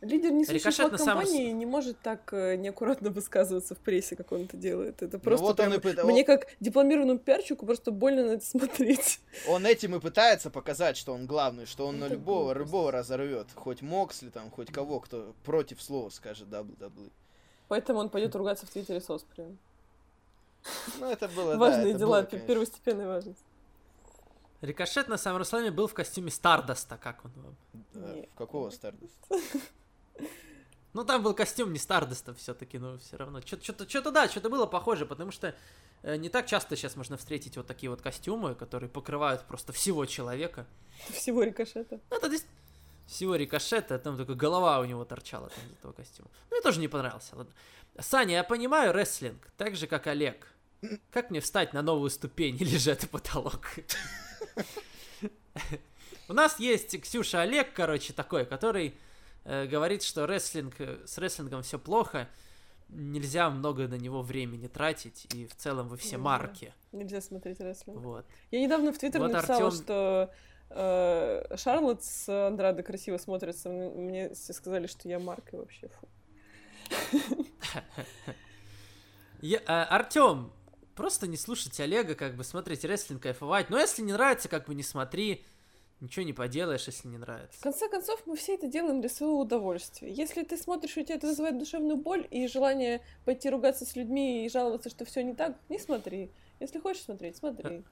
Лидер 0.02 0.32
несущий 0.32 0.60
Рикошет 0.60 0.76
флаг 0.90 0.92
на 0.92 0.98
самом- 1.00 1.24
компании 1.24 1.52
не 1.54 1.66
может 1.66 2.00
так 2.00 2.32
э, 2.32 2.56
неаккуратно 2.56 3.10
высказываться 3.10 3.74
в 3.74 3.80
прессе, 3.80 4.16
как 4.16 4.32
он 4.32 4.44
это 4.44 4.56
делает. 4.56 5.02
Это 5.02 5.18
Ну 5.18 5.24
просто 5.24 5.44
вот 5.48 5.60
он 5.60 5.72
прям- 5.72 5.74
и 5.74 5.78
пыта- 5.84 6.04
Мне 6.06 6.24
как 6.24 6.46
дипломированному 6.60 7.18
пиарчику 7.18 7.66
просто 7.66 7.90
больно 7.90 8.24
на 8.24 8.32
это 8.34 8.46
смотреть. 8.46 9.20
Он 9.48 9.66
этим 9.66 9.96
и 9.96 10.00
пытается 10.00 10.52
показать, 10.52 10.98
что 10.98 11.14
он 11.14 11.26
главный, 11.26 11.66
что 11.66 11.88
он 11.88 11.96
Ну, 11.96 12.02
на 12.02 12.06
это 12.06 12.14
любого, 12.14 12.44
глупость. 12.54 12.60
любого 12.68 12.92
разорвет. 12.92 13.48
Хоть 13.56 13.82
Моксли, 13.82 14.30
там, 14.30 14.52
хоть 14.52 14.72
кого, 14.72 15.00
кто 15.00 15.34
против 15.44 15.82
слова 15.82 16.10
скажет 16.10 16.48
WWE. 16.48 17.10
Поэтому 17.68 18.00
он 18.00 18.10
пойдет 18.10 18.36
ругаться 18.36 18.66
в 18.66 18.70
Твиттере 18.70 19.02
с 19.02 19.10
Осприем. 19.10 19.58
Ну, 21.00 21.10
это 21.10 21.28
было, 21.30 21.54
да, 21.54 21.58
Важные 21.58 21.90
это 21.92 22.00
дела, 22.00 22.22
было, 22.22 22.40
первостепенной 22.40 23.08
важности. 23.08 23.44
Рикошет 24.62 25.08
на 25.08 25.18
самом 25.18 25.38
Руслане 25.38 25.72
был 25.72 25.88
в 25.88 25.94
костюме 25.94 26.32
Стардаста, 26.32 26.98
как 26.98 27.24
он 27.26 27.32
вам? 27.36 27.56
Да, 27.94 28.14
Нет. 28.14 28.30
в 28.34 28.38
какого 28.38 28.70
Stardust? 28.70 29.12
Ну, 30.94 31.04
там 31.04 31.22
был 31.22 31.36
костюм 31.36 31.74
не 31.74 31.78
Стардаста 31.78 32.34
все-таки, 32.34 32.80
но 32.80 32.98
все 32.98 33.18
равно. 33.18 33.40
Что-то, 33.42 33.88
что-то, 33.88 34.10
да, 34.10 34.28
что-то 34.28 34.50
было 34.50 34.66
похоже, 34.66 35.06
потому 35.06 35.30
что 35.30 35.54
э, 36.02 36.16
не 36.16 36.30
так 36.30 36.48
часто 36.48 36.76
сейчас 36.76 36.96
можно 36.96 37.18
встретить 37.18 37.56
вот 37.56 37.68
такие 37.68 37.92
вот 37.92 38.02
костюмы, 38.02 38.56
которые 38.56 38.90
покрывают 38.90 39.44
просто 39.44 39.74
всего 39.74 40.08
человека. 40.08 40.66
Всего 41.12 41.44
рикошета. 41.44 42.00
Ну, 42.10 42.18
это 42.18 42.30
здесь 42.30 42.48
всего 43.08 43.36
рикошета, 43.36 43.98
там 43.98 44.18
только 44.18 44.36
голова 44.36 44.80
у 44.80 44.86
него 44.86 45.06
торчала 45.06 45.50
там 45.50 45.66
из 45.66 45.72
этого 45.80 45.94
костюма. 45.94 46.30
Ну, 46.50 46.56
мне 46.58 46.62
тоже 46.62 46.80
не 46.80 46.88
понравился, 46.88 47.36
ладно. 47.36 47.54
Саня, 48.00 48.36
я 48.36 48.44
понимаю 48.44 48.94
рестлинг, 48.94 49.48
так 49.58 49.76
же, 49.76 49.88
как 49.88 50.08
Олег. 50.08 50.48
Как 51.10 51.32
мне 51.32 51.40
встать 51.40 51.74
на 51.74 51.82
новую 51.82 52.10
ступень, 52.12 52.56
или 52.60 52.78
же 52.78 52.92
это 52.92 53.08
потолок? 53.08 53.62
У 56.30 56.34
нас 56.34 56.60
есть 56.60 57.02
Ксюша 57.02 57.42
Олег, 57.42 57.74
короче, 57.74 58.14
такой, 58.14 58.46
который 58.46 58.94
э, 59.46 59.66
говорит, 59.66 60.04
что 60.04 60.26
рестлинг, 60.28 60.76
э, 60.80 61.00
с 61.06 61.18
рестлингом 61.18 61.64
все 61.64 61.80
плохо, 61.80 62.28
нельзя 62.90 63.50
много 63.50 63.88
на 63.88 63.96
него 63.96 64.22
времени 64.22 64.68
тратить, 64.68 65.26
и 65.34 65.48
в 65.48 65.56
целом 65.56 65.88
вы 65.88 65.98
все 65.98 66.18
марки. 66.18 66.74
Нельзя 66.92 67.22
смотреть 67.22 67.60
рестлинг. 67.62 68.00
Вот. 68.00 68.26
Я 68.52 68.62
недавно 68.62 68.92
в 68.92 68.98
Твиттер 68.98 69.22
Вот 69.22 69.32
написала, 69.32 69.70
Артём- 69.70 69.84
что 69.84 70.34
э, 70.70 71.56
Шарлотт 71.56 72.04
с 72.04 72.30
Андрадо 72.48 72.84
красиво 72.84 73.18
смотрятся. 73.18 73.70
Мне, 73.70 74.34
все 74.34 74.54
сказали, 74.54 74.88
что 74.88 75.08
я 75.08 75.20
Марк 75.20 75.54
и 75.54 75.58
вообще 75.58 75.88
фу. 75.90 76.08
Э, 79.44 79.56
Артем, 79.68 80.52
просто 80.96 81.28
не 81.28 81.38
слушать 81.38 81.80
Олега, 81.80 82.16
как 82.16 82.36
бы 82.36 82.44
смотреть 82.44 82.84
рестлинг, 82.84 83.22
кайфовать. 83.22 83.70
Но 83.70 83.78
если 83.78 84.02
не 84.02 84.14
нравится, 84.14 84.50
как 84.50 84.66
бы 84.66 84.74
не 84.74 84.84
смотри. 84.84 85.46
Ничего 86.00 86.24
не 86.26 86.34
поделаешь, 86.34 86.86
если 86.86 87.08
не 87.08 87.18
В 87.18 87.22
нравится. 87.22 87.60
конце 87.62 87.90
концов, 87.90 88.22
мы 88.28 88.36
все 88.36 88.54
это 88.54 88.68
делаем 88.68 89.02
для 89.02 89.10
своего 89.10 89.40
удовольствия. 89.40 90.12
Если 90.12 90.44
ты 90.44 90.56
смотришь, 90.56 90.96
и 90.96 91.02
у 91.02 91.04
тебя 91.04 91.16
это 91.16 91.26
вызывает 91.26 91.58
душевную 91.58 91.98
боль 91.98 92.28
и 92.30 92.48
желание 92.48 93.02
пойти 93.26 93.50
ругаться 93.50 93.84
с 93.84 93.96
людьми 93.96 94.46
и 94.46 94.50
жаловаться, 94.50 94.92
что 94.92 95.06
все 95.06 95.24
не 95.24 95.34
так, 95.34 95.58
не 95.70 95.80
смотри. 95.80 96.30
Если 96.60 96.80
хочешь 96.80 97.02
смотреть, 97.04 97.38
смотри. 97.38 97.84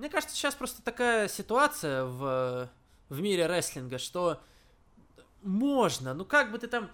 Мне 0.00 0.08
кажется, 0.08 0.34
сейчас 0.34 0.54
просто 0.54 0.80
такая 0.80 1.28
ситуация 1.28 2.06
в, 2.06 2.70
в 3.10 3.20
мире 3.20 3.46
рестлинга, 3.46 3.98
что 3.98 4.40
можно, 5.42 6.14
ну 6.14 6.24
как 6.24 6.50
бы 6.50 6.58
ты 6.58 6.68
там... 6.68 6.90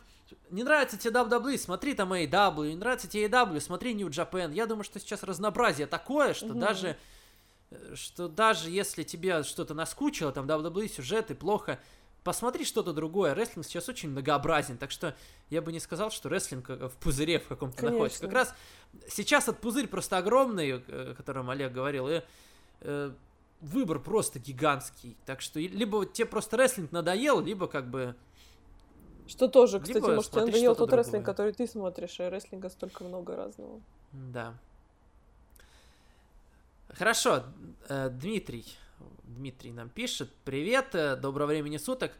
Не 0.50 0.64
нравится 0.64 0.98
тебе 0.98 1.12
WWE, 1.12 1.56
смотри 1.56 1.94
там 1.94 2.12
AEW, 2.12 2.70
не 2.70 2.74
нравится 2.74 3.06
тебе 3.06 3.28
AEW, 3.28 3.60
смотри 3.60 3.94
New 3.94 4.08
Japan. 4.08 4.52
Я 4.52 4.66
думаю, 4.66 4.82
что 4.82 4.98
сейчас 4.98 5.22
разнообразие 5.22 5.86
такое, 5.86 6.34
что 6.34 6.48
Мгм. 6.48 6.58
даже 6.58 6.96
э, 7.70 7.94
что 7.94 8.26
даже 8.26 8.70
если 8.70 9.04
тебе 9.04 9.44
что-то 9.44 9.72
наскучило, 9.72 10.32
там 10.32 10.46
WWE, 10.46 10.88
сюжеты, 10.88 11.36
плохо, 11.36 11.78
посмотри 12.24 12.64
что-то 12.64 12.92
другое. 12.92 13.34
Рестлинг 13.34 13.64
сейчас 13.66 13.88
очень 13.88 14.10
многообразен, 14.10 14.78
так 14.78 14.90
что 14.90 15.14
я 15.48 15.62
бы 15.62 15.70
не 15.72 15.78
сказал, 15.78 16.10
что 16.10 16.28
рестлинг 16.28 16.70
э, 16.70 16.88
в 16.88 16.96
пузыре 16.96 17.38
в 17.38 17.46
каком-то 17.46 17.84
находится. 17.84 18.20
Как 18.20 18.32
раз 18.32 18.52
сейчас 19.08 19.44
этот 19.44 19.60
пузырь 19.60 19.86
просто 19.86 20.18
огромный, 20.18 20.70
э, 20.70 21.12
о 21.12 21.14
котором 21.14 21.50
Олег 21.50 21.72
говорил, 21.72 22.08
и 22.08 22.22
выбор 23.60 23.98
просто 24.00 24.38
гигантский. 24.38 25.16
Так 25.26 25.40
что 25.40 25.60
либо 25.60 26.06
тебе 26.06 26.26
просто 26.26 26.56
рестлинг 26.56 26.92
надоел, 26.92 27.40
либо 27.40 27.66
как 27.66 27.88
бы... 27.88 28.14
Что 29.26 29.48
тоже, 29.48 29.80
кстати, 29.80 29.96
Либо 29.96 30.14
может, 30.14 30.30
тебе 30.30 30.42
надоел 30.42 30.76
тот 30.76 30.92
рестлинг, 30.92 31.24
другое. 31.24 31.34
который 31.34 31.52
ты 31.52 31.66
смотришь, 31.66 32.20
а 32.20 32.30
рестлинга 32.30 32.68
столько 32.68 33.02
много 33.02 33.34
разного. 33.34 33.80
Да. 34.12 34.54
Хорошо, 36.90 37.42
э, 37.88 38.08
Дмитрий. 38.10 38.64
Дмитрий 39.24 39.72
нам 39.72 39.88
пишет. 39.88 40.30
Привет, 40.44 40.94
э, 40.94 41.16
доброго 41.16 41.48
времени 41.48 41.76
суток. 41.76 42.12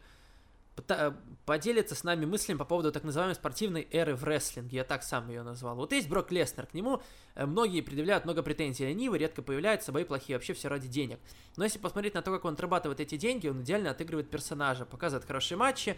Э, 0.89 1.13
Поделится 1.45 1.95
с 1.95 2.03
нами 2.03 2.25
мыслями 2.25 2.57
по 2.57 2.65
поводу 2.65 2.91
так 2.91 3.05
называемой 3.05 3.33
спортивной 3.33 3.87
эры 3.89 4.15
в 4.15 4.25
рестлинге. 4.25 4.77
Я 4.77 4.83
так 4.83 5.01
сам 5.01 5.29
ее 5.29 5.43
назвал. 5.43 5.77
Вот 5.77 5.93
есть 5.93 6.09
Брок 6.09 6.29
Леснер. 6.29 6.65
К 6.65 6.73
нему 6.73 7.01
э, 7.35 7.45
многие 7.45 7.79
предъявляют 7.79 8.25
много 8.25 8.43
претензий. 8.43 8.85
Ленивый, 8.85 9.17
редко 9.17 9.41
появляется, 9.41 9.93
бои 9.93 10.03
плохие, 10.03 10.35
вообще 10.35 10.53
все 10.53 10.67
ради 10.67 10.89
денег. 10.89 11.19
Но 11.55 11.63
если 11.63 11.79
посмотреть 11.79 12.15
на 12.15 12.21
то, 12.21 12.31
как 12.31 12.43
он 12.43 12.55
отрабатывает 12.55 12.99
эти 12.99 13.15
деньги, 13.15 13.47
он 13.47 13.61
идеально 13.61 13.91
отыгрывает 13.91 14.29
персонажа, 14.29 14.85
показывает 14.85 15.25
хорошие 15.25 15.57
матчи, 15.57 15.95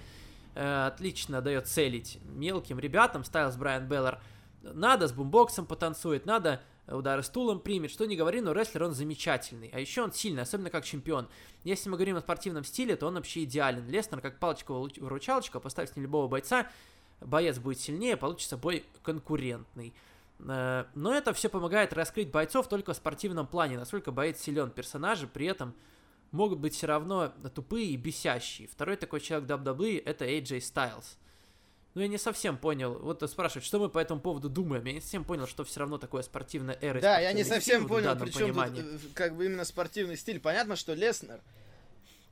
э, 0.54 0.86
отлично 0.86 1.42
дает 1.42 1.68
целить 1.68 2.20
мелким 2.26 2.78
ребятам. 2.78 3.24
Стайлс 3.24 3.56
Брайан 3.56 3.88
Беллар 3.88 4.22
надо, 4.62 5.08
с 5.08 5.12
бумбоксом 5.12 5.66
потанцует, 5.66 6.28
надо, 6.28 6.62
удары 6.96 7.24
стулом 7.24 7.60
примет. 7.60 7.92
Что 7.92 8.06
не 8.06 8.16
говори, 8.16 8.42
но 8.42 8.52
рестлер 8.52 8.84
он 8.84 8.94
замечательный. 8.94 9.70
А 9.74 9.80
еще 9.80 10.04
он 10.04 10.12
сильный, 10.12 10.44
особенно 10.44 10.70
как 10.70 10.86
чемпион. 10.86 11.28
Если 11.64 11.90
мы 11.90 11.98
говорим 11.98 12.18
о 12.18 12.22
спортивном 12.22 12.64
стиле, 12.64 12.96
то 12.96 13.08
он 13.08 13.16
вообще 13.16 13.44
идеален. 13.44 13.88
Леснер 13.88 14.22
как 14.22 14.40
палочка-выручалочка, 14.40 15.60
поставь 15.60 15.92
с 15.92 15.96
ним 15.96 16.04
любого 16.04 16.28
бойца, 16.28 16.68
боец 17.22 17.60
будет 17.60 17.80
сильнее, 17.80 18.18
получится 18.18 18.58
бой 18.58 18.86
конкурентный. 19.04 19.94
Э, 20.40 20.86
но 20.96 21.14
это 21.14 21.34
все 21.34 21.50
помогает 21.50 21.94
раскрыть 21.94 22.32
бойцов 22.32 22.68
только 22.68 22.94
в 22.94 22.96
спортивном 22.96 23.48
плане, 23.48 23.78
насколько 23.78 24.12
боец 24.12 24.40
силен. 24.40 24.72
Персонажи 24.72 25.28
при 25.28 25.48
этом 25.48 25.74
могут 26.32 26.60
быть 26.60 26.76
все 26.76 26.88
равно 26.88 27.34
тупые 27.54 27.88
и 27.88 27.98
бесящие. 27.98 28.68
Второй 28.68 28.96
такой 28.96 29.20
человек 29.20 29.50
WWE 29.50 30.02
это 30.06 30.26
AJ 30.26 30.60
Styles. 30.60 31.18
Ну, 31.96 32.02
я 32.02 32.08
не 32.08 32.18
совсем 32.18 32.58
понял. 32.58 33.00
Вот 33.00 33.28
спрашивают, 33.30 33.66
что 33.66 33.80
мы 33.80 33.90
по 33.90 33.98
этому 33.98 34.22
поводу 34.22 34.48
думаем. 34.50 34.86
Я 34.86 34.94
не 34.94 35.02
совсем 35.02 35.24
понял, 35.24 35.48
что 35.48 35.64
все 35.64 35.80
равно 35.80 35.98
такое 35.98 36.22
спортивная 36.22 36.78
эра. 36.82 37.02
Да, 37.02 37.20
я 37.20 37.34
не 37.34 37.44
совсем 37.44 37.88
понял, 37.88 38.16
причем 38.16 38.54
тут, 38.54 38.78
э, 38.78 38.98
как 39.14 39.36
бы 39.36 39.46
именно 39.46 39.66
спортивный 39.66 40.16
стиль. 40.16 40.40
Понятно, 40.40 40.76
что 40.76 40.94
Леснер. 40.94 41.42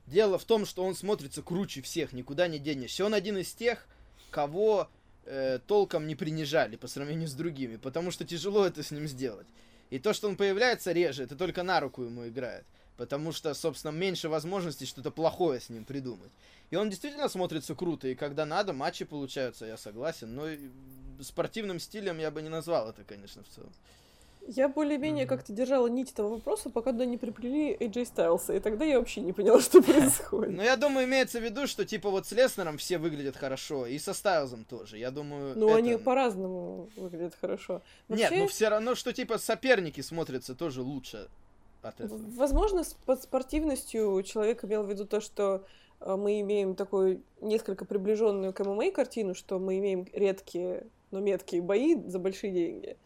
Дело 0.06 0.38
в 0.38 0.44
том, 0.44 0.64
что 0.64 0.84
он 0.84 0.94
смотрится 0.94 1.42
круче 1.42 1.82
всех, 1.82 2.12
никуда 2.12 2.48
не 2.48 2.58
денешься. 2.58 3.04
Он 3.04 3.12
один 3.12 3.36
из 3.36 3.52
тех, 3.52 3.86
кого 4.30 4.88
э, 5.26 5.58
толком 5.66 6.06
не 6.06 6.14
принижали 6.14 6.76
по 6.76 6.86
сравнению 6.86 7.28
с 7.28 7.34
другими, 7.34 7.76
потому 7.76 8.10
что 8.10 8.24
тяжело 8.24 8.64
это 8.64 8.82
с 8.82 8.90
ним 8.90 9.06
сделать. 9.06 9.46
И 9.90 9.98
то, 9.98 10.12
что 10.12 10.28
он 10.28 10.36
появляется 10.36 10.92
реже, 10.92 11.24
это 11.24 11.36
только 11.36 11.62
на 11.62 11.80
руку 11.80 12.02
ему 12.02 12.26
играет. 12.26 12.64
Потому 12.98 13.30
что, 13.30 13.54
собственно, 13.54 13.92
меньше 13.92 14.28
возможностей 14.28 14.84
что-то 14.84 15.12
плохое 15.12 15.60
с 15.60 15.68
ним 15.68 15.84
придумать. 15.84 16.32
И 16.70 16.76
он 16.76 16.90
действительно 16.90 17.28
смотрится 17.28 17.76
круто, 17.76 18.08
и 18.08 18.16
когда 18.16 18.44
надо, 18.44 18.72
матчи 18.72 19.04
получаются, 19.04 19.66
я 19.66 19.76
согласен. 19.76 20.34
Но 20.34 20.48
спортивным 21.22 21.78
стилем 21.78 22.18
я 22.18 22.32
бы 22.32 22.42
не 22.42 22.48
назвал 22.48 22.90
это, 22.90 23.04
конечно, 23.04 23.44
в 23.44 23.48
целом. 23.54 23.72
Я 24.48 24.68
более-менее 24.68 25.26
mm-hmm. 25.26 25.28
как-то 25.28 25.52
держала 25.52 25.86
нить 25.86 26.10
этого 26.10 26.30
вопроса, 26.30 26.70
пока 26.70 26.90
туда 26.90 27.04
не 27.04 27.18
приплели 27.18 27.76
AJ 27.76 28.14
Styles, 28.14 28.56
и 28.56 28.58
тогда 28.58 28.84
я 28.84 28.98
вообще 28.98 29.20
не 29.20 29.32
поняла, 29.32 29.60
что 29.60 29.80
происходит. 29.82 30.56
Ну, 30.56 30.62
я 30.62 30.76
думаю, 30.76 31.06
имеется 31.06 31.38
в 31.38 31.44
виду, 31.44 31.68
что, 31.68 31.84
типа, 31.84 32.10
вот 32.10 32.26
с 32.26 32.32
Леснером 32.32 32.78
все 32.78 32.98
выглядят 32.98 33.36
хорошо, 33.36 33.86
и 33.86 33.96
со 33.98 34.12
Стайлзом 34.12 34.64
тоже, 34.64 34.98
я 34.98 35.12
думаю... 35.12 35.56
Ну, 35.56 35.72
они 35.72 35.96
по-разному 35.98 36.88
выглядят 36.96 37.36
хорошо. 37.40 37.82
Нет, 38.08 38.32
ну 38.34 38.48
все 38.48 38.70
равно, 38.70 38.96
что, 38.96 39.12
типа, 39.12 39.38
соперники 39.38 40.00
смотрятся 40.00 40.56
тоже 40.56 40.82
лучше 40.82 41.28
от 41.82 42.00
этого. 42.00 42.20
Возможно, 42.36 42.82
под 43.06 43.22
спортивностью 43.22 44.22
человек 44.22 44.64
имел 44.64 44.82
в 44.82 44.90
виду 44.90 45.06
то, 45.06 45.20
что 45.20 45.64
э, 46.00 46.16
мы 46.16 46.40
имеем 46.40 46.74
такую 46.74 47.22
несколько 47.40 47.84
приближенную 47.84 48.52
к 48.52 48.64
ММА 48.64 48.90
картину, 48.92 49.34
что 49.34 49.58
мы 49.58 49.78
имеем 49.78 50.06
редкие, 50.12 50.86
но 51.10 51.20
меткие 51.20 51.62
бои 51.62 51.96
за 52.06 52.18
большие 52.18 52.52
деньги. 52.52 52.96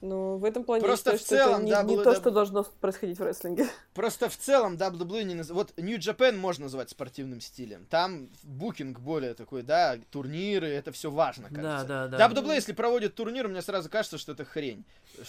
Ну, 0.00 0.38
в 0.38 0.46
этом 0.46 0.64
плане 0.64 0.82
Просто 0.82 1.12
я 1.12 1.18
считаю, 1.18 1.42
в 1.42 1.44
целом, 1.44 1.66
что 1.66 1.76
это 1.76 1.82
не, 1.86 1.96
не 1.96 2.02
то, 2.02 2.14
что 2.14 2.30
должно 2.30 2.64
происходить 2.80 3.18
в 3.18 3.22
рестлинге. 3.22 3.66
Просто 3.94 4.30
в 4.30 4.36
целом 4.36 4.76
WWE 4.76 5.24
не 5.24 5.34
наз... 5.34 5.50
Вот 5.50 5.74
New 5.76 5.98
Japan 5.98 6.36
можно 6.36 6.64
назвать 6.64 6.88
спортивным 6.88 7.42
стилем. 7.42 7.86
Там 7.90 8.30
букинг 8.42 8.98
более 8.98 9.34
такой, 9.34 9.62
да, 9.62 9.98
турниры, 10.10 10.68
это 10.68 10.90
все 10.90 11.10
важно, 11.10 11.48
кажется. 11.48 11.86
Да, 11.86 12.08
да, 12.08 12.28
да. 12.28 12.42
WWE, 12.42 12.54
если 12.54 12.72
проводит 12.72 13.14
турнир, 13.14 13.46
мне 13.48 13.60
сразу 13.60 13.90
кажется, 13.90 14.16
что 14.16 14.32
это 14.32 14.46
хрень. 14.46 14.86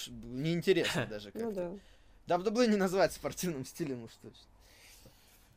Неинтересно 0.07 1.05
даже 1.09 1.31
как-то. 1.31 1.47
Ну 1.47 1.51
да. 1.51 1.71
WWE 2.31 2.67
не 2.67 2.77
назвать 2.77 3.13
спортивным 3.13 3.65
стилем 3.65 4.03
уж 4.03 4.11
точно. 4.21 4.45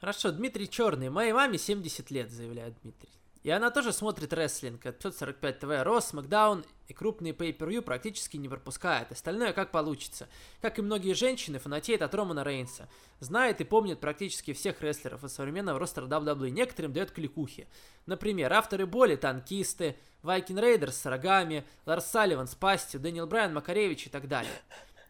Хорошо, 0.00 0.32
Дмитрий 0.32 0.68
Черный. 0.68 1.08
Моей 1.08 1.32
маме 1.32 1.56
70 1.56 2.10
лет, 2.10 2.30
заявляет 2.30 2.74
Дмитрий. 2.82 3.08
И 3.44 3.50
она 3.50 3.70
тоже 3.70 3.92
смотрит 3.92 4.32
рестлинг. 4.32 4.82
545 4.82 5.60
ТВ, 5.60 5.82
Рос, 5.82 6.14
Макдаун 6.14 6.64
и 6.88 6.94
крупные 6.94 7.34
pay 7.34 7.56
per 7.56 7.82
практически 7.82 8.38
не 8.38 8.48
пропускает. 8.48 9.12
Остальное 9.12 9.52
как 9.52 9.70
получится. 9.70 10.28
Как 10.62 10.78
и 10.78 10.82
многие 10.82 11.12
женщины, 11.12 11.58
фанатеет 11.58 12.00
от 12.00 12.14
Романа 12.14 12.42
Рейнса. 12.42 12.88
Знает 13.20 13.60
и 13.60 13.64
помнит 13.64 14.00
практически 14.00 14.54
всех 14.54 14.80
рестлеров 14.80 15.24
из 15.24 15.32
современного 15.34 15.78
ростера 15.78 16.06
WWE. 16.06 16.50
Некоторым 16.50 16.94
дает 16.94 17.10
кликухи. 17.10 17.68
Например, 18.06 18.50
авторы 18.54 18.86
боли, 18.86 19.16
танкисты, 19.16 19.96
Viking 20.22 20.58
Raiders 20.58 20.96
с 20.96 21.06
рогами, 21.06 21.66
Ларс 21.84 22.06
Салливан 22.06 22.48
с 22.48 22.54
пастью, 22.54 22.98
Дэниел 22.98 23.26
Брайан, 23.26 23.52
Макаревич 23.52 24.06
и 24.06 24.10
так 24.10 24.26
далее. 24.26 24.52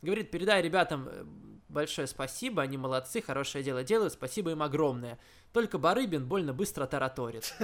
Говорит, 0.05 0.31
передай 0.31 0.61
ребятам 0.61 1.09
э, 1.11 1.25
большое 1.71 2.07
спасибо, 2.07 2.61
они 2.61 2.77
молодцы, 2.77 3.23
хорошее 3.23 3.65
дело 3.65 3.83
делают, 3.83 4.13
спасибо 4.13 4.51
им 4.51 4.63
огромное. 4.63 5.19
Только 5.55 5.79
Барыбин 5.79 6.27
больно 6.27 6.53
быстро 6.53 6.85
тараторит. 6.85 7.55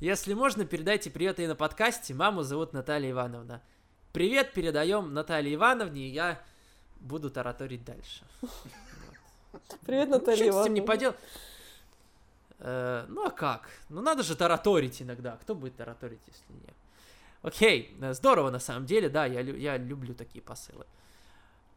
Если 0.00 0.32
можно, 0.32 0.64
передайте 0.64 1.10
привет 1.10 1.40
и 1.40 1.46
на 1.46 1.54
подкасте. 1.54 2.14
Маму 2.14 2.42
зовут 2.42 2.72
Наталья 2.72 3.10
Ивановна. 3.10 3.60
Привет 4.14 4.54
передаем 4.54 5.12
Наталье 5.12 5.56
Ивановне, 5.56 6.08
и 6.08 6.10
я 6.10 6.42
буду 7.00 7.28
тараторить 7.28 7.84
дальше. 7.84 8.24
Привет, 9.84 10.08
Наталья 10.08 10.48
Ивановна. 10.48 10.62
с 10.62 10.64
этим 10.64 10.74
не 10.74 10.80
подел... 10.80 11.14
Э, 12.60 13.04
ну 13.08 13.26
а 13.26 13.30
как? 13.30 13.68
Ну 13.90 14.00
надо 14.00 14.22
же 14.22 14.36
тараторить 14.36 15.02
иногда. 15.02 15.36
Кто 15.36 15.54
будет 15.54 15.76
тараторить, 15.76 16.22
если 16.26 16.52
нет? 16.54 16.74
Окей, 17.44 17.96
э, 18.00 18.12
здорово 18.12 18.50
на 18.50 18.58
самом 18.58 18.86
деле, 18.86 19.08
да, 19.08 19.26
я, 19.26 19.40
я 19.40 19.76
люблю 19.76 20.14
такие 20.14 20.42
посылы 20.42 20.86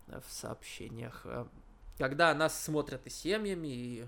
в 0.08 0.32
сообщениях 0.32 1.26
когда 1.98 2.34
нас 2.34 2.64
смотрят 2.64 3.06
и 3.06 3.10
семьями, 3.10 3.68
и, 3.68 4.08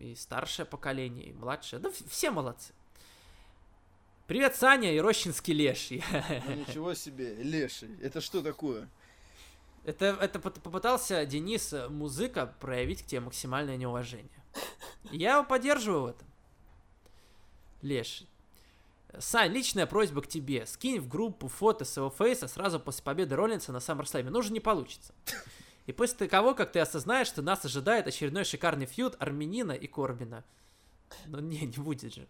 и 0.00 0.14
старшее 0.14 0.66
поколение, 0.66 1.26
и 1.26 1.32
младшее. 1.32 1.80
Да 1.80 1.90
все 2.08 2.30
молодцы. 2.30 2.72
Привет, 4.26 4.56
Саня 4.56 4.94
и 4.94 5.00
Рощинский 5.00 5.54
Леший. 5.54 6.04
Ну, 6.46 6.54
ничего 6.54 6.94
себе, 6.94 7.34
Леший. 7.36 7.88
Это 8.02 8.20
что 8.20 8.42
такое? 8.42 8.88
Это, 9.84 10.06
это 10.20 10.38
попытался 10.38 11.24
Денис 11.24 11.72
э, 11.72 11.88
Музыка 11.88 12.54
проявить 12.60 13.02
к 13.02 13.06
тебе 13.06 13.20
максимальное 13.20 13.76
неуважение. 13.76 14.28
Я 15.04 15.36
его 15.36 15.44
поддерживаю 15.44 16.02
в 16.02 16.06
этом. 16.06 16.28
Леший. 17.80 18.28
Сань, 19.18 19.52
личная 19.52 19.86
просьба 19.86 20.22
к 20.22 20.28
тебе. 20.28 20.66
Скинь 20.66 21.00
в 21.00 21.08
группу 21.08 21.48
фото 21.48 21.84
своего 21.84 22.10
фейса 22.10 22.46
сразу 22.46 22.78
после 22.78 23.02
победы 23.02 23.36
Роллинса 23.36 23.72
на 23.72 23.78
SummerSlam. 23.78 24.28
Ну, 24.30 24.40
уже 24.40 24.52
не 24.52 24.60
получится. 24.60 25.14
И 25.86 25.92
после 25.92 26.28
того, 26.28 26.54
как 26.54 26.72
ты 26.72 26.80
осознаешь, 26.80 27.28
что 27.28 27.40
нас 27.40 27.64
ожидает 27.64 28.06
очередной 28.06 28.44
шикарный 28.44 28.84
фьюд 28.84 29.16
Армянина 29.18 29.72
и 29.72 29.86
Корбина. 29.86 30.44
Ну 31.26 31.40
не, 31.40 31.60
не 31.60 31.78
будет 31.78 32.14
же. 32.14 32.28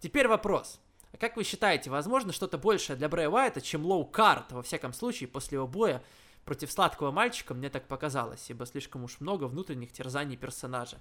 Теперь 0.00 0.28
вопрос. 0.28 0.80
А 1.12 1.16
как 1.16 1.36
вы 1.36 1.44
считаете, 1.44 1.88
возможно 1.88 2.32
что-то 2.32 2.58
большее 2.58 2.96
для 2.96 3.08
Брэя 3.08 3.30
Уайта, 3.30 3.60
чем 3.62 3.84
low 3.84 4.04
card, 4.04 4.52
во 4.52 4.62
всяком 4.62 4.92
случае, 4.92 5.28
после 5.28 5.56
его 5.56 5.66
боя 5.66 6.02
против 6.44 6.70
сладкого 6.70 7.10
мальчика, 7.10 7.54
мне 7.54 7.70
так 7.70 7.88
показалось, 7.88 8.48
ибо 8.50 8.66
слишком 8.66 9.04
уж 9.04 9.20
много 9.20 9.44
внутренних 9.44 9.92
терзаний 9.92 10.36
персонажа. 10.36 10.98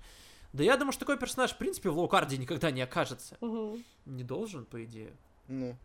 Да 0.54 0.64
я 0.64 0.78
думаю, 0.78 0.92
что 0.92 1.02
такой 1.02 1.18
персонаж, 1.18 1.52
в 1.54 1.58
принципе, 1.58 1.90
в 1.90 1.98
low 1.98 2.13
card 2.13 2.33
е 2.33 2.38
никогда 2.38 2.72
не 2.72 2.82
окажется. 2.82 3.38
Угу. 3.42 3.80
Не 4.06 4.24
должен, 4.24 4.66
по 4.66 4.84
идее. 4.84 5.12
Ну. 5.48 5.76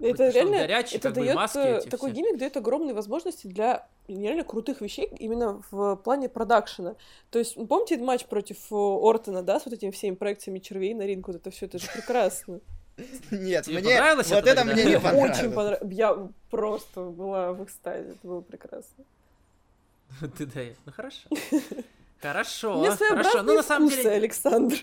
Это 0.00 0.28
реально, 0.30 0.58
горячий, 0.58 0.96
это 0.96 1.10
дает, 1.10 1.36
э, 1.56 1.80
такой 1.90 2.12
все. 2.12 2.20
gimmick 2.20 2.38
дает 2.38 2.56
огромные 2.56 2.94
возможности 2.94 3.48
для 3.48 3.88
нереально 4.06 4.44
крутых 4.44 4.80
вещей 4.80 5.10
именно 5.18 5.60
в 5.70 5.96
плане 5.96 6.28
продакшена. 6.28 6.94
То 7.30 7.38
есть, 7.38 7.54
помните 7.54 7.96
этот 7.96 8.06
матч 8.06 8.24
против 8.26 8.58
э, 8.70 8.74
Ортона, 8.74 9.42
да, 9.42 9.58
с 9.58 9.64
вот 9.64 9.74
этими 9.74 9.90
всеми 9.90 10.14
проекциями 10.14 10.60
червей 10.60 10.94
на 10.94 11.02
ринг, 11.02 11.26
вот 11.26 11.36
это 11.36 11.50
все, 11.50 11.66
это 11.66 11.78
же 11.78 11.86
прекрасно. 11.92 12.60
Нет, 13.30 13.64
Тебе 13.64 13.80
мне 13.80 13.90
понравилось 13.90 14.30
вот 14.30 14.46
это, 14.46 14.64
мне 14.64 14.84
не 14.84 15.00
понравилось. 15.00 15.38
Очень 15.38 15.52
понравилось. 15.52 15.94
Я 15.94 16.28
просто 16.50 17.02
была 17.02 17.52
в 17.52 17.64
экстазе, 17.64 18.10
это 18.10 18.26
было 18.26 18.40
прекрасно. 18.40 19.04
Ты 20.38 20.46
да, 20.46 20.60
ну 20.86 20.92
хорошо. 20.92 21.28
Хорошо, 22.20 22.84
хорошо. 22.96 23.42
Ну, 23.42 23.54
на 23.54 23.62
самом 23.62 23.88
деле... 23.88 24.10
Александр. 24.10 24.76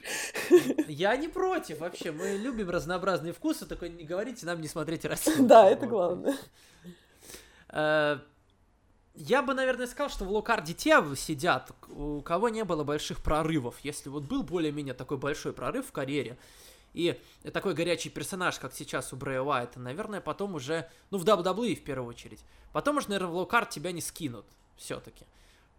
Я 0.88 1.18
не 1.18 1.28
против 1.28 1.80
вообще. 1.80 2.12
Мы 2.12 2.38
любим 2.38 2.70
разнообразные 2.70 3.34
вкусы, 3.34 3.66
только 3.66 3.90
не 3.90 4.06
говорите 4.06 4.46
нам 4.46 4.62
не 4.62 4.68
смотреть 4.68 5.04
Россию. 5.04 5.44
Да, 5.46 5.70
это 5.70 5.86
главное. 5.86 6.38
Э, 7.70 8.20
я 9.16 9.42
бы, 9.42 9.54
наверное, 9.54 9.88
сказал, 9.88 10.10
что 10.10 10.24
в 10.24 10.32
Локарде 10.32 10.74
те 10.74 11.02
сидят, 11.16 11.72
у 11.90 12.22
кого 12.22 12.50
не 12.50 12.64
было 12.64 12.84
больших 12.84 13.22
прорывов. 13.22 13.76
Если 13.82 14.10
вот 14.10 14.24
был 14.24 14.44
более-менее 14.44 14.94
такой 14.94 15.18
большой 15.18 15.52
прорыв 15.52 15.88
в 15.88 15.92
карьере, 15.92 16.38
и 16.94 17.20
такой 17.54 17.74
горячий 17.74 18.10
персонаж, 18.10 18.58
как 18.60 18.74
сейчас 18.74 19.12
у 19.12 19.18
Брэя 19.18 19.42
Уайта, 19.42 19.80
наверное, 19.82 20.22
потом 20.22 20.56
уже, 20.56 20.90
ну, 21.12 21.18
в 21.18 21.26
WWE 21.26 21.76
в 21.76 21.84
первую 21.84 22.10
очередь, 22.10 22.40
потом 22.72 22.98
уже, 22.98 23.10
наверное, 23.10 23.32
в 23.32 23.36
Локард 23.36 23.70
тебя 23.70 23.92
не 23.92 24.00
скинут 24.00 24.46
все-таки. 24.78 25.26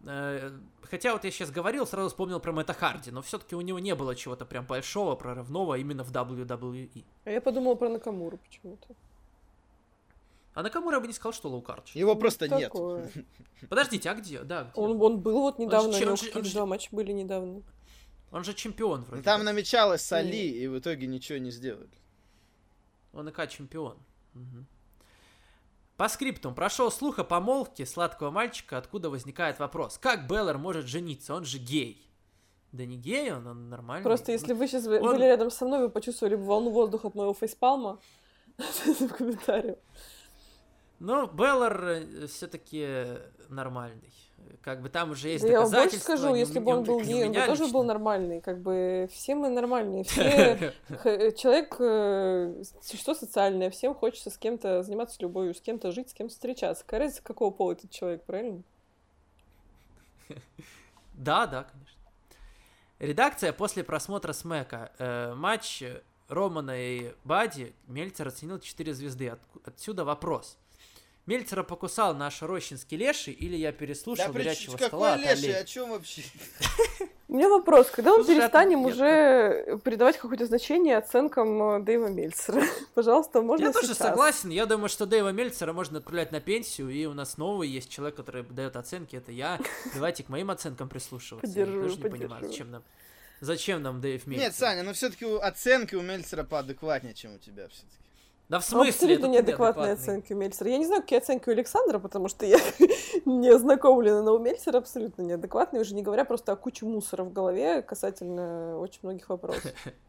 Хотя 0.03 1.13
вот 1.13 1.23
я 1.23 1.31
сейчас 1.31 1.51
говорил, 1.51 1.85
сразу 1.87 2.09
вспомнил 2.09 2.39
про 2.39 2.51
Мэтта 2.51 2.73
Харди, 2.73 3.11
но 3.11 3.21
все-таки 3.21 3.55
у 3.55 3.61
него 3.61 3.79
не 3.79 3.95
было 3.95 4.15
чего-то 4.15 4.45
прям 4.45 4.65
большого, 4.65 5.15
прорывного 5.15 5.77
именно 5.77 6.03
в 6.03 6.11
WWE. 6.11 7.03
А 7.25 7.31
я 7.31 7.41
подумал 7.41 7.75
про 7.75 7.89
Накамуру 7.89 8.37
почему-то. 8.37 8.87
А 10.53 10.63
Накамура 10.63 10.99
бы 10.99 11.07
не 11.07 11.13
сказал, 11.13 11.33
что 11.33 11.49
low 11.49 11.64
card. 11.64 11.89
Его 11.89 12.15
ну, 12.15 12.19
просто 12.19 12.47
нет. 12.47 12.71
Подождите, 13.69 14.09
а 14.09 14.15
где? 14.15 14.41
Да, 14.43 14.63
где? 14.63 14.71
Он, 14.73 14.99
он 14.99 15.19
был 15.19 15.41
вот 15.41 15.59
недавно, 15.59 15.89
он 15.89 15.95
же, 15.95 16.09
он 16.09 16.17
же, 16.17 16.31
он 16.33 16.43
же, 16.43 16.53
два 16.53 16.65
матча 16.65 16.89
были 16.91 17.11
недавно. 17.11 17.61
Он 18.31 18.43
же 18.43 18.53
чемпион 18.53 19.03
вроде. 19.03 19.21
Там 19.23 19.43
намечалось 19.43 20.01
с 20.01 20.11
Али, 20.11 20.49
и 20.49 20.67
в 20.67 20.79
итоге 20.79 21.05
ничего 21.07 21.37
не 21.37 21.51
сделали. 21.51 21.89
Он 23.13 23.29
IC 23.29 23.47
чемпион. 23.49 23.97
Угу. 24.33 24.65
Постскриптум. 25.97 26.53
Прошел 26.53 26.91
слух 26.91 27.17
о 27.19 27.23
помолвке 27.23 27.85
сладкого 27.85 28.29
мальчика, 28.29 28.77
откуда 28.77 29.09
возникает 29.09 29.57
вопрос. 29.59 29.97
Как 29.97 30.27
Бэлор 30.27 30.57
может 30.59 30.85
жениться? 30.85 31.33
Он 31.33 31.43
же 31.43 31.57
гей. 31.57 32.07
Да 32.71 32.85
не 32.85 32.97
гей 32.97 33.31
он, 33.33 33.47
он 33.47 33.69
нормальный. 33.69 34.03
Просто 34.03 34.31
если 34.31 34.53
вы 34.53 34.67
сейчас 34.67 34.85
Он- 34.85 35.01
были 35.01 35.23
рядом 35.23 35.49
со 35.49 35.65
мной, 35.65 35.79
вы 35.81 35.89
почувствовали 35.89 36.35
бы 36.35 36.43
волну 36.43 36.69
воздуха 36.69 37.07
от 37.07 37.15
моего 37.15 37.33
фейспалма 37.33 37.99
в 38.57 39.07
комментариях. 39.09 39.77
Ну, 40.99 41.27
Беллар 41.27 42.03
все-таки 42.27 43.17
нормальный. 43.49 44.13
Как 44.61 44.81
бы 44.81 44.89
там 44.89 45.11
уже 45.11 45.29
есть 45.29 45.43
Да 45.43 45.49
я 45.51 45.61
вам 45.61 45.63
больше 45.69 45.75
доказательства. 45.77 46.15
скажу, 46.17 46.33
не- 46.33 46.39
если 46.39 46.59
бы 46.59 46.71
он 46.71 46.83
был 46.83 47.01
гей, 47.01 47.25
он 47.25 47.33
бы 47.33 47.41
тоже 47.45 47.67
был 47.67 47.83
нормальный. 47.83 48.41
Как 48.41 48.59
бы 48.59 49.07
все 49.11 49.35
мы 49.35 49.49
нормальные. 49.49 50.03
Все 50.07 50.73
х- 50.89 51.31
человек 51.33 51.75
э, 51.79 52.63
существо 52.81 53.13
социальное, 53.13 53.69
всем 53.69 53.93
хочется 53.95 54.29
с 54.29 54.37
кем-то 54.37 54.83
заниматься 54.83 55.17
любовью, 55.21 55.53
с 55.53 55.61
кем-то 55.61 55.91
жить, 55.91 56.09
с 56.09 56.13
кем-то 56.13 56.33
встречаться. 56.33 56.83
Разница, 56.89 57.21
какого 57.23 57.51
пола 57.51 57.73
этот 57.73 57.91
человек, 57.91 58.23
правильно? 58.23 58.61
Да, 61.13 61.47
да, 61.47 61.63
конечно. 61.63 61.93
Редакция 62.99 63.53
после 63.53 63.83
просмотра 63.83 64.33
Смека. 64.33 64.91
Э, 64.99 65.33
матч 65.33 65.83
Романа 66.29 66.75
и 66.79 67.13
Бади 67.23 67.73
Мельцер 67.87 68.27
оценил 68.27 68.59
4 68.59 68.93
звезды. 68.93 69.29
От- 69.29 69.39
отсюда 69.65 70.03
вопрос. 70.05 70.57
Мельцера 71.27 71.61
покусал 71.63 72.15
наш 72.15 72.41
рощинский 72.41 72.97
леший 72.97 73.33
или 73.33 73.57
я 73.57 73.73
переслушал 73.73 74.27
Да 74.27 74.33
при 74.33 74.43
горячего 74.43 74.79
ч- 74.79 74.87
стола 74.87 75.17
какой 75.17 75.29
леший, 75.35 75.59
о 75.59 75.65
чем 75.65 75.89
вообще? 75.89 76.23
У 77.27 77.33
меня 77.35 77.49
вопрос, 77.49 77.89
когда 77.89 78.11
мы 78.11 78.23
Слушай, 78.23 78.39
перестанем 78.39 78.85
уже 78.85 79.77
придавать 79.83 80.17
какое-то 80.17 80.45
значение 80.45 80.95
оценкам 80.95 81.61
э, 81.61 81.83
Дэйва 81.83 82.07
Мельцера? 82.07 82.63
Пожалуйста, 82.93 83.41
можно 83.41 83.65
Я 83.65 83.73
тоже 83.73 83.93
согласен. 83.93 84.49
Я 84.49 84.65
думаю, 84.65 84.87
что 84.87 85.05
Дэйва 85.05 85.33
Мельцера 85.33 85.73
можно 85.73 85.97
отправлять 85.97 86.31
на 86.31 86.39
пенсию, 86.39 86.89
и 86.89 87.05
у 87.05 87.13
нас 87.13 87.37
новый 87.37 87.67
есть 87.67 87.89
человек, 87.89 88.15
который 88.15 88.43
дает 88.43 88.77
оценки. 88.77 89.17
Это 89.17 89.33
я. 89.33 89.59
Давайте 89.93 90.23
к 90.23 90.29
моим 90.29 90.49
оценкам 90.49 90.87
прислушиваться. 90.87 91.45
Поддерживаю, 91.45 91.83
я 91.83 91.89
тоже 91.89 92.01
не 92.01 92.09
понимаю, 92.09 92.47
зачем 92.47 92.71
нам, 92.71 92.83
зачем 93.41 93.81
нам 93.81 93.99
Дэйв 93.99 94.25
Мельцер. 94.25 94.45
Нет, 94.45 94.55
Саня, 94.55 94.83
ну 94.83 94.93
все-таки 94.93 95.25
оценки 95.25 95.95
у 95.95 96.01
Мельцера 96.01 96.45
поадекватнее, 96.45 97.13
чем 97.13 97.35
у 97.35 97.37
тебя 97.39 97.67
все-таки. 97.67 98.06
Да 98.49 98.59
в 98.59 98.65
смысле? 98.65 98.91
Абсолютно 98.91 99.25
Это 99.25 99.27
неадекватные 99.27 99.93
оценки 99.93 100.31
у 100.31 100.37
Мельцера. 100.37 100.69
Я 100.69 100.77
не 100.77 100.85
знаю, 100.85 101.01
какие 101.01 101.19
оценки 101.19 101.49
у 101.49 101.51
Александра, 101.51 101.99
потому 101.99 102.29
что 102.29 102.45
я 102.45 102.57
не 103.25 103.49
ознакомлена, 103.49 104.21
но 104.21 104.35
у 104.35 104.39
Мельцера 104.39 104.77
абсолютно 104.77 105.21
неадекватные, 105.21 105.81
уже 105.81 105.93
не 105.93 106.01
говоря 106.01 106.23
просто 106.23 106.53
о 106.53 106.55
куче 106.55 106.85
мусора 106.85 107.23
в 107.23 107.33
голове 107.33 107.81
касательно 107.81 108.79
очень 108.79 108.99
многих 109.03 109.27
вопросов. 109.29 109.73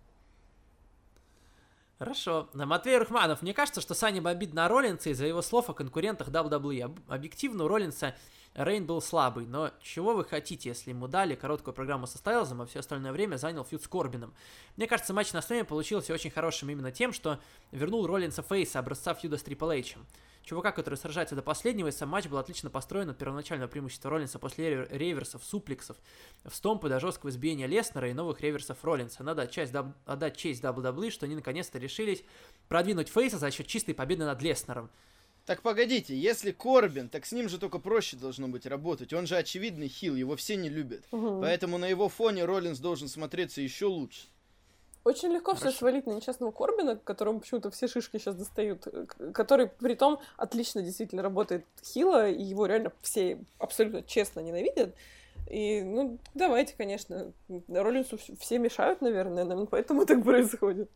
Хорошо. 1.98 2.48
Матвей 2.54 2.96
Рахманов. 2.96 3.42
Мне 3.42 3.52
кажется, 3.52 3.80
что 3.80 3.92
Саня 3.94 4.22
бомбит 4.22 4.54
на 4.54 4.68
Роллинса 4.68 5.10
из-за 5.10 5.26
его 5.26 5.42
слов 5.42 5.68
о 5.68 5.74
конкурентах 5.74 6.28
WWE. 6.28 6.82
Об- 6.82 7.00
Объективно, 7.08 7.64
у 7.64 7.68
Роллинса 7.68 8.14
Рейн 8.54 8.86
был 8.86 9.02
слабый, 9.02 9.46
но 9.46 9.72
чего 9.82 10.14
вы 10.14 10.24
хотите, 10.24 10.68
если 10.68 10.90
ему 10.90 11.08
дали 11.08 11.34
короткую 11.34 11.74
программу 11.74 12.06
со 12.06 12.18
Стайлзом, 12.18 12.62
а 12.62 12.66
все 12.66 12.80
остальное 12.80 13.12
время 13.12 13.36
занял 13.36 13.64
фьюд 13.64 13.82
с 13.82 13.88
Корбином? 13.88 14.32
Мне 14.76 14.86
кажется, 14.86 15.12
матч 15.12 15.32
на 15.32 15.42
стене 15.42 15.64
получился 15.64 16.12
очень 16.14 16.30
хорошим 16.30 16.70
именно 16.70 16.92
тем, 16.92 17.12
что 17.12 17.40
вернул 17.72 18.06
Роллинса 18.06 18.42
Фейса, 18.42 18.78
образца 18.78 19.14
фьюда 19.14 19.36
с 19.36 19.42
Трипл 19.42 19.68
Эйчем. 19.70 20.06
Чувака, 20.48 20.72
который 20.72 20.94
сражается 20.94 21.34
до 21.36 21.42
последнего, 21.42 21.88
и 21.88 21.90
сам 21.90 22.08
матч 22.08 22.26
был 22.26 22.38
отлично 22.38 22.70
построен 22.70 23.10
от 23.10 23.18
первоначального 23.18 23.68
преимущества 23.68 24.10
Роллинса 24.10 24.38
после 24.38 24.68
ре- 24.70 24.88
реверсов, 24.90 25.44
суплексов, 25.44 25.98
в 26.42 26.54
стомпы 26.54 26.88
до 26.88 26.98
жесткого 27.00 27.28
избиения 27.28 27.66
Леснера 27.66 28.08
и 28.08 28.14
новых 28.14 28.40
реверсов 28.40 28.82
Роллинса. 28.82 29.22
Надо 29.22 29.42
отчасть 29.42 29.72
даб- 29.72 29.94
отдать 30.06 30.38
честь 30.38 30.62
WWE, 30.62 31.10
что 31.10 31.26
они 31.26 31.34
наконец-то 31.34 31.78
решились 31.78 32.24
продвинуть 32.66 33.10
Фейса 33.10 33.36
за 33.36 33.50
счет 33.50 33.66
чистой 33.66 33.92
победы 33.92 34.24
над 34.24 34.40
Леснером. 34.40 34.88
Так 35.44 35.60
погодите, 35.60 36.18
если 36.18 36.50
Корбин, 36.52 37.10
так 37.10 37.26
с 37.26 37.32
ним 37.32 37.50
же 37.50 37.58
только 37.58 37.78
проще 37.78 38.16
должно 38.16 38.48
быть 38.48 38.64
работать. 38.64 39.12
Он 39.12 39.26
же 39.26 39.36
очевидный 39.36 39.88
хил, 39.88 40.14
его 40.14 40.34
все 40.36 40.56
не 40.56 40.70
любят. 40.70 41.04
Мгм. 41.12 41.42
Поэтому 41.42 41.76
на 41.76 41.88
его 41.88 42.08
фоне 42.08 42.46
Роллинс 42.46 42.78
должен 42.78 43.08
смотреться 43.08 43.60
еще 43.60 43.84
лучше. 43.84 44.22
Очень 45.04 45.30
легко 45.32 45.52
все 45.54 45.62
Хорошо. 45.62 45.78
свалить 45.78 46.06
на 46.06 46.12
несчастного 46.12 46.50
Корбина, 46.50 46.96
которому 46.96 47.40
почему-то 47.40 47.70
все 47.70 47.88
шишки 47.88 48.18
сейчас 48.18 48.34
достают, 48.34 48.86
э, 48.86 49.06
который 49.32 49.68
при 49.68 49.94
том 49.94 50.20
отлично 50.36 50.82
действительно 50.82 51.22
работает 51.22 51.64
хила, 51.82 52.28
и 52.28 52.42
его 52.42 52.66
реально 52.66 52.92
все 53.00 53.38
абсолютно 53.58 54.02
честно 54.02 54.40
ненавидят. 54.40 54.94
И, 55.48 55.82
ну, 55.82 56.18
давайте, 56.34 56.74
конечно, 56.76 57.32
Роллинсу 57.68 58.16
вс- 58.16 58.36
все 58.38 58.58
мешают, 58.58 59.00
наверное, 59.00 59.44
наверное, 59.44 59.66
поэтому 59.66 60.04
так 60.04 60.22
происходит. 60.24 60.90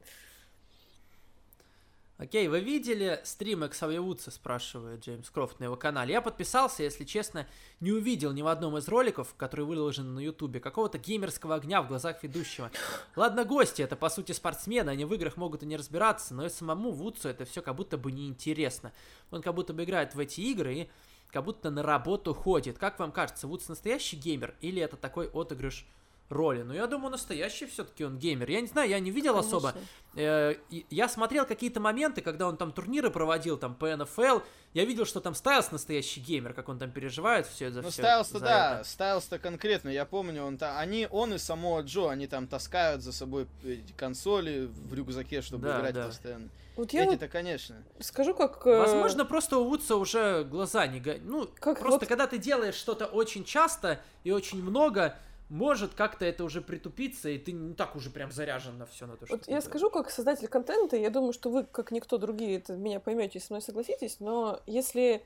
Окей, 2.22 2.46
вы 2.46 2.60
видели 2.60 3.20
стрим 3.24 3.66
Эксавья 3.66 4.00
Вудса, 4.00 4.30
спрашивает 4.30 5.04
Джеймс 5.04 5.28
Крофт 5.28 5.58
на 5.58 5.64
его 5.64 5.74
канале. 5.74 6.12
Я 6.12 6.22
подписался, 6.22 6.84
если 6.84 7.02
честно, 7.02 7.48
не 7.80 7.90
увидел 7.90 8.30
ни 8.30 8.42
в 8.42 8.46
одном 8.46 8.78
из 8.78 8.86
роликов, 8.86 9.34
которые 9.36 9.66
выложены 9.66 10.10
на 10.10 10.20
ютубе, 10.20 10.60
какого-то 10.60 10.98
геймерского 10.98 11.56
огня 11.56 11.82
в 11.82 11.88
глазах 11.88 12.22
ведущего. 12.22 12.70
Ладно, 13.16 13.44
гости, 13.44 13.82
это 13.82 13.96
по 13.96 14.08
сути 14.08 14.30
спортсмены, 14.30 14.90
они 14.90 15.04
в 15.04 15.12
играх 15.12 15.36
могут 15.36 15.64
и 15.64 15.66
не 15.66 15.76
разбираться, 15.76 16.32
но 16.32 16.46
и 16.46 16.48
самому 16.48 16.92
Вудсу 16.92 17.28
это 17.28 17.44
все 17.44 17.60
как 17.60 17.74
будто 17.74 17.98
бы 17.98 18.12
неинтересно. 18.12 18.92
Он 19.32 19.42
как 19.42 19.56
будто 19.56 19.72
бы 19.72 19.82
играет 19.82 20.14
в 20.14 20.20
эти 20.20 20.42
игры 20.42 20.74
и 20.74 20.88
как 21.32 21.42
будто 21.42 21.70
на 21.70 21.82
работу 21.82 22.34
ходит. 22.34 22.78
Как 22.78 23.00
вам 23.00 23.10
кажется, 23.10 23.48
Вудс 23.48 23.66
настоящий 23.68 24.14
геймер 24.14 24.54
или 24.60 24.80
это 24.80 24.96
такой 24.96 25.26
отыгрыш 25.26 25.84
роли? 26.32 26.62
Ну, 26.62 26.72
я 26.74 26.86
думаю, 26.86 27.10
настоящий 27.10 27.66
все-таки 27.66 28.04
он 28.04 28.18
геймер. 28.18 28.50
Я 28.50 28.60
не 28.60 28.66
знаю, 28.66 28.88
я 28.90 28.98
не 29.00 29.10
видел 29.10 29.36
особо. 29.38 29.72
Конечно. 29.72 29.90
Э, 30.16 30.54
и 30.70 30.86
Я 30.90 31.08
смотрел 31.08 31.46
какие-то 31.46 31.80
моменты, 31.80 32.20
когда 32.20 32.46
он 32.48 32.56
там 32.56 32.72
турниры 32.72 33.10
проводил, 33.10 33.56
там 33.56 33.74
по 33.74 33.94
НФЛ. 33.96 34.40
Я 34.74 34.84
видел, 34.84 35.04
что 35.04 35.20
там 35.20 35.34
Стайлс 35.34 35.70
настоящий 35.70 36.20
геймер, 36.20 36.54
как 36.54 36.68
он 36.68 36.78
там 36.78 36.90
переживает 36.90 37.46
все 37.46 37.70
за 37.70 37.82
Ну. 37.82 37.90
Стайлс-то 37.90 38.40
да, 38.40 38.82
Стайлс-то 38.84 39.38
конкретно, 39.38 39.90
я 39.90 40.04
помню, 40.06 40.44
он 40.44 40.56
та, 40.56 40.78
они, 40.78 41.06
он 41.10 41.34
и 41.34 41.38
само 41.38 41.80
Джо, 41.82 42.08
они 42.08 42.26
там 42.26 42.46
таскают 42.46 43.02
за 43.02 43.12
собой 43.12 43.46
эти 43.64 43.92
консоли 43.92 44.70
в 44.72 44.94
рюкзаке, 44.94 45.42
чтобы 45.42 45.66
Да, 45.68 45.78
играть 45.78 45.94
да. 45.94 46.06
постоянно. 46.06 46.48
Вот 46.74 46.90
я 46.94 47.04
вот 47.04 47.12
Эти-то, 47.12 47.28
конечно. 47.28 47.82
скажу, 48.00 48.34
как... 48.34 48.66
э, 48.66 48.78
Возможно, 48.78 49.26
просто 49.26 49.58
у 49.58 49.64
Вудса 49.64 49.96
уже 49.96 50.42
глаза 50.44 50.86
не. 50.86 51.02
Ну, 51.22 51.46
Как 51.60 51.78
просто 51.78 52.00
вот- 52.00 52.08
когда 52.08 52.26
ты 52.26 52.38
делаешь 52.38 52.76
что-то 52.76 53.04
очень 53.04 53.44
часто 53.44 54.00
и 54.24 54.30
очень 54.30 54.62
много, 54.62 55.18
может 55.52 55.92
как-то 55.92 56.24
это 56.24 56.44
уже 56.44 56.62
притупиться, 56.62 57.28
и 57.28 57.36
ты 57.36 57.52
не 57.52 57.74
так 57.74 57.94
уже 57.94 58.08
прям 58.08 58.32
заряжен 58.32 58.78
на 58.78 58.86
все 58.86 59.06
на 59.06 59.18
то, 59.18 59.26
что 59.26 59.36
Вот 59.36 59.42
я 59.42 59.46
делаешь. 59.46 59.64
скажу, 59.64 59.90
как 59.90 60.10
создатель 60.10 60.48
контента, 60.48 60.96
я 60.96 61.10
думаю, 61.10 61.34
что 61.34 61.50
вы, 61.50 61.64
как 61.64 61.90
никто 61.92 62.16
другие, 62.16 62.56
это 62.56 62.74
меня 62.74 63.00
поймете, 63.00 63.38
со 63.38 63.52
мной 63.52 63.60
согласитесь, 63.60 64.18
но 64.18 64.60
если 64.66 65.22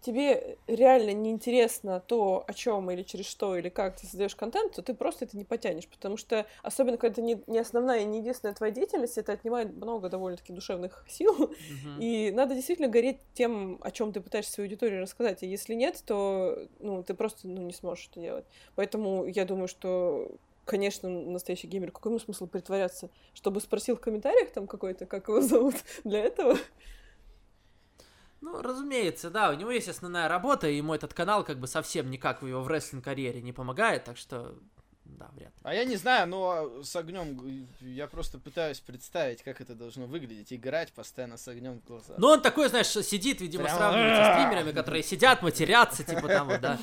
тебе 0.00 0.58
реально 0.66 1.12
неинтересно 1.12 2.00
то, 2.00 2.44
о 2.46 2.52
чем 2.54 2.90
или 2.90 3.02
через 3.02 3.26
что, 3.26 3.56
или 3.56 3.68
как 3.68 3.96
ты 3.96 4.06
создаешь 4.06 4.36
контент, 4.36 4.74
то 4.74 4.82
ты 4.82 4.94
просто 4.94 5.24
это 5.24 5.36
не 5.36 5.44
потянешь, 5.44 5.88
потому 5.88 6.16
что, 6.16 6.46
особенно 6.62 6.96
когда 6.96 7.12
это 7.12 7.22
не, 7.22 7.42
не 7.46 7.58
основная 7.58 8.00
и 8.00 8.04
не 8.04 8.18
единственная 8.18 8.54
твоя 8.54 8.72
деятельность, 8.72 9.18
это 9.18 9.32
отнимает 9.32 9.74
много 9.74 10.08
довольно-таки 10.08 10.52
душевных 10.52 11.04
сил, 11.08 11.34
Мгм. 11.34 12.00
и 12.00 12.30
надо 12.30 12.54
действительно 12.54 12.88
гореть 12.88 13.18
тем, 13.34 13.78
о 13.82 13.90
чем 13.90 14.12
ты 14.12 14.20
пытаешься 14.20 14.52
своей 14.52 14.68
аудитории 14.68 14.96
рассказать. 14.96 15.42
И 15.42 15.46
если 15.46 15.74
нет, 15.74 16.02
то 16.06 16.68
ну, 16.78 17.02
ты 17.02 17.14
просто 17.14 17.48
ну, 17.48 17.62
не 17.62 17.72
сможешь 17.72 18.08
это 18.10 18.20
делать. 18.20 18.44
Поэтому 18.74 19.24
я 19.26 19.44
думаю, 19.44 19.68
что 19.68 20.38
конечно, 20.64 21.08
настоящий 21.08 21.66
геймер, 21.66 21.92
какой 21.92 22.10
ему 22.10 22.18
смысл 22.18 22.46
притворяться? 22.46 23.10
Чтобы 23.32 23.60
спросил 23.62 23.96
в 23.96 24.00
комментариях 24.00 24.52
там 24.52 24.66
какой-то, 24.66 25.06
как 25.06 25.28
его 25.28 25.40
зовут 25.42 25.76
для 26.04 26.20
этого? 26.20 26.58
Ну, 28.40 28.62
разумеется, 28.62 29.30
да, 29.30 29.50
у 29.50 29.54
него 29.54 29.70
есть 29.70 29.88
основная 29.88 30.28
работа, 30.28 30.68
и 30.68 30.76
ему 30.76 30.94
этот 30.94 31.12
канал 31.12 31.44
как 31.44 31.58
бы 31.58 31.66
совсем 31.66 32.10
никак 32.10 32.42
в 32.42 32.46
его 32.46 32.62
в 32.62 32.68
рестлинг-карьере 32.68 33.42
не 33.42 33.52
помогает, 33.52 34.04
так 34.04 34.16
что, 34.16 34.54
да, 35.04 35.28
вряд 35.34 35.48
ли. 35.48 35.60
А 35.64 35.74
я 35.74 35.84
не 35.84 35.96
знаю, 35.96 36.28
но 36.28 36.82
с 36.84 36.94
огнем 36.94 37.66
я 37.80 38.06
просто 38.06 38.38
пытаюсь 38.38 38.78
представить, 38.78 39.42
как 39.42 39.60
это 39.60 39.74
должно 39.74 40.06
выглядеть. 40.06 40.52
Играть 40.52 40.92
постоянно 40.92 41.36
с 41.36 41.48
огнем 41.48 41.80
в 41.80 41.84
глазах. 41.84 42.16
Ну, 42.18 42.28
он 42.28 42.40
такой, 42.40 42.68
знаешь, 42.68 42.86
сидит, 42.86 43.40
видимо, 43.40 43.64
Прям- 43.64 43.76
сравнивает 43.76 44.16
со 44.16 44.32
стримерами, 44.34 44.72
которые 44.72 45.02
сидят, 45.02 45.42
матерятся, 45.42 46.04
типа 46.04 46.28
там 46.28 46.48
вот, 46.48 46.60
да, 46.60 46.78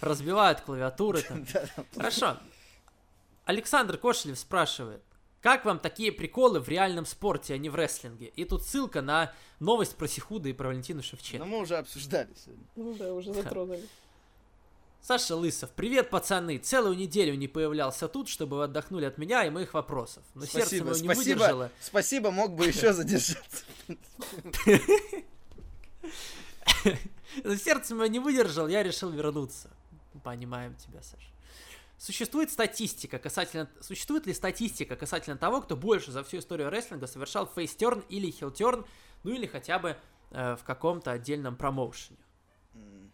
разбивают 0.00 0.60
клавиатуры 0.60 1.22
там. 1.22 1.44
Хорошо. 1.96 2.36
Александр 3.46 3.96
Кошелев 3.98 4.38
спрашивает, 4.38 5.02
как 5.40 5.64
вам 5.64 5.78
такие 5.78 6.12
приколы 6.12 6.60
в 6.60 6.68
реальном 6.68 7.06
спорте, 7.06 7.54
а 7.54 7.58
не 7.58 7.70
в 7.70 7.74
рестлинге? 7.74 8.26
И 8.36 8.44
тут 8.44 8.62
ссылка 8.62 9.00
на 9.00 9.32
новость 9.58 9.96
про 9.96 10.06
Сихуда 10.06 10.48
и 10.48 10.52
про 10.52 10.68
Валентину 10.68 10.98
Но 10.98 11.02
Шевченко. 11.02 11.46
мы 11.46 11.58
уже 11.58 11.78
обсуждали 11.78 12.28
сегодня. 12.36 12.64
Ну 12.76 12.94
да, 12.94 13.14
уже 13.14 13.32
затронули. 13.32 13.84
Саша 15.02 15.34
Лысов, 15.34 15.70
привет, 15.70 16.10
пацаны. 16.10 16.58
Целую 16.58 16.94
неделю 16.94 17.34
не 17.34 17.48
появлялся 17.48 18.06
тут, 18.06 18.28
чтобы 18.28 18.58
вы 18.58 18.64
отдохнули 18.64 19.06
от 19.06 19.16
меня 19.16 19.46
и 19.46 19.50
моих 19.50 19.72
вопросов. 19.72 20.22
Но 20.34 20.44
сердце 20.44 20.76
Спасибо, 20.76 20.90
мое 20.90 20.94
не 20.94 21.04
спасибо, 21.04 21.18
выдержало. 21.18 21.70
спасибо, 21.80 22.30
мог 22.30 22.54
бы 22.54 22.66
еще 22.66 22.92
задержаться. 22.92 23.64
Но 27.44 27.56
сердце 27.56 27.94
мое 27.94 28.08
не 28.08 28.18
выдержал, 28.18 28.68
я 28.68 28.82
решил 28.82 29.10
вернуться. 29.10 29.70
Понимаем 30.22 30.74
тебя, 30.74 31.00
Саша. 31.02 31.28
Существует 32.00 32.50
статистика 32.50 33.18
касательно... 33.18 33.68
Существует 33.82 34.26
ли 34.26 34.32
статистика 34.32 34.96
касательно 34.96 35.36
того, 35.36 35.60
кто 35.60 35.76
больше 35.76 36.12
за 36.12 36.24
всю 36.24 36.38
историю 36.38 36.70
рестлинга 36.70 37.06
совершал 37.06 37.46
фейстерн 37.46 38.02
или 38.08 38.30
хилтерн, 38.30 38.86
ну 39.22 39.30
или 39.32 39.44
хотя 39.44 39.78
бы 39.78 39.98
э, 40.30 40.56
в 40.56 40.64
каком-то 40.64 41.10
отдельном 41.12 41.56
промоушене. 41.56 42.16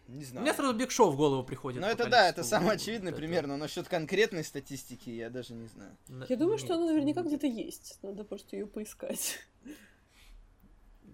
Не 0.07 0.23
У 0.23 0.25
знаю. 0.25 0.45
меня 0.45 0.53
сразу 0.53 0.73
Биг 0.73 0.89
Шоу 0.89 1.11
в 1.11 1.17
голову 1.17 1.43
приходит. 1.43 1.81
Ну 1.81 1.87
это 1.87 2.07
да, 2.07 2.29
это 2.29 2.45
самый 2.45 2.75
очевидный 2.75 3.09
этого. 3.09 3.19
пример, 3.19 3.45
но 3.45 3.57
насчет 3.57 3.89
конкретной 3.89 4.45
статистики 4.45 5.09
я 5.09 5.29
даже 5.29 5.53
не 5.53 5.67
знаю. 5.67 5.97
На- 6.07 6.25
Я 6.29 6.37
думаю, 6.37 6.53
нет, 6.55 6.63
что 6.63 6.75
она 6.75 6.85
наверняка 6.85 7.23
не 7.23 7.27
где-то 7.27 7.47
есть. 7.47 7.99
Надо 8.03 8.23
просто 8.23 8.55
ее 8.55 8.67
поискать. 8.67 9.37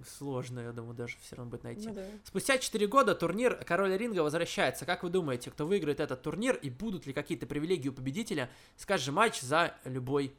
Сложно, 0.06 0.60
я 0.60 0.72
думаю, 0.72 0.94
даже 0.96 1.18
все 1.22 1.36
равно 1.36 1.52
будет 1.52 1.64
найти. 1.64 1.88
Ну 1.88 1.94
да. 1.94 2.04
Спустя 2.26 2.58
4 2.58 2.88
года 2.88 3.16
турнир 3.16 3.56
Король 3.66 3.96
Ринга 3.98 4.20
возвращается. 4.22 4.86
Как 4.86 5.04
вы 5.04 5.10
думаете, 5.10 5.52
кто 5.52 5.66
выиграет 5.66 6.00
этот 6.00 6.22
турнир 6.22 6.56
и 6.56 6.70
будут 6.70 7.06
ли 7.06 7.14
какие-то 7.14 7.46
привилегии 7.46 7.90
у 7.90 7.94
победителя? 7.94 8.50
Скажем, 8.78 9.16
матч 9.16 9.42
за 9.42 9.74
любой 9.86 10.34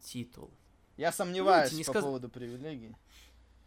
титул. 0.00 0.50
Я 0.96 1.12
сомневаюсь 1.12 1.72
не 1.72 1.84
по 1.84 1.90
сказ- 1.92 2.04
поводу 2.04 2.28
привилегий. 2.28 2.94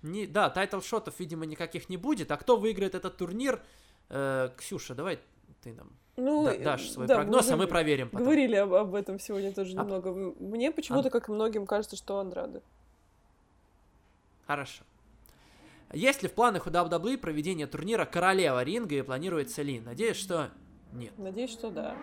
Не, 0.02 0.28
да, 0.28 0.50
title 0.56 0.80
shot 0.80 0.99
ов, 0.99 1.14
видимо, 1.20 1.46
никаких 1.46 1.90
не 1.90 1.98
будет. 1.98 2.32
А 2.32 2.38
кто 2.38 2.58
выиграет 2.58 2.96
этот 2.96 3.18
турнир? 3.18 3.62
Э, 4.10 4.50
Ксюша, 4.58 4.96
давай 4.96 5.20
ты 5.62 5.74
нам 5.74 5.92
Ну, 6.16 6.46
да- 6.46 6.58
дашь 6.58 6.90
свой 6.90 7.08
да, 7.08 7.16
прогноз, 7.16 7.46
уже 7.46 7.54
а 7.54 7.58
мы 7.58 7.68
проверим 7.68 8.10
потом. 8.10 8.24
Говорили 8.24 8.56
об, 8.56 8.74
об 8.74 8.96
этом 8.96 9.20
сегодня 9.20 9.52
тоже 9.52 9.76
А- 9.78 9.84
немного. 9.84 10.14
Мне 10.40 10.72
почему-то, 10.72 11.10
как 11.10 11.28
и 11.30 11.32
многим, 11.32 11.66
кажется, 11.66 11.96
что 11.96 12.20
Андраде. 12.20 12.62
Хорошо. 14.46 14.84
Есть 15.94 16.22
ли 16.22 16.30
в 16.30 16.34
планах 16.34 16.68
у 16.68 16.70
WWE 16.70 17.18
проведение 17.18 17.66
турнира 17.66 18.06
Королева 18.06 18.62
Ринга 18.64 18.96
и 18.96 19.02
планируется 19.02 19.62
ли? 19.62 19.80
Надеюсь, 19.80 20.18
что 20.18 20.52
нет. 20.92 21.18
Надеюсь, 21.18 21.52
что 21.52 21.70
да. 21.72 21.96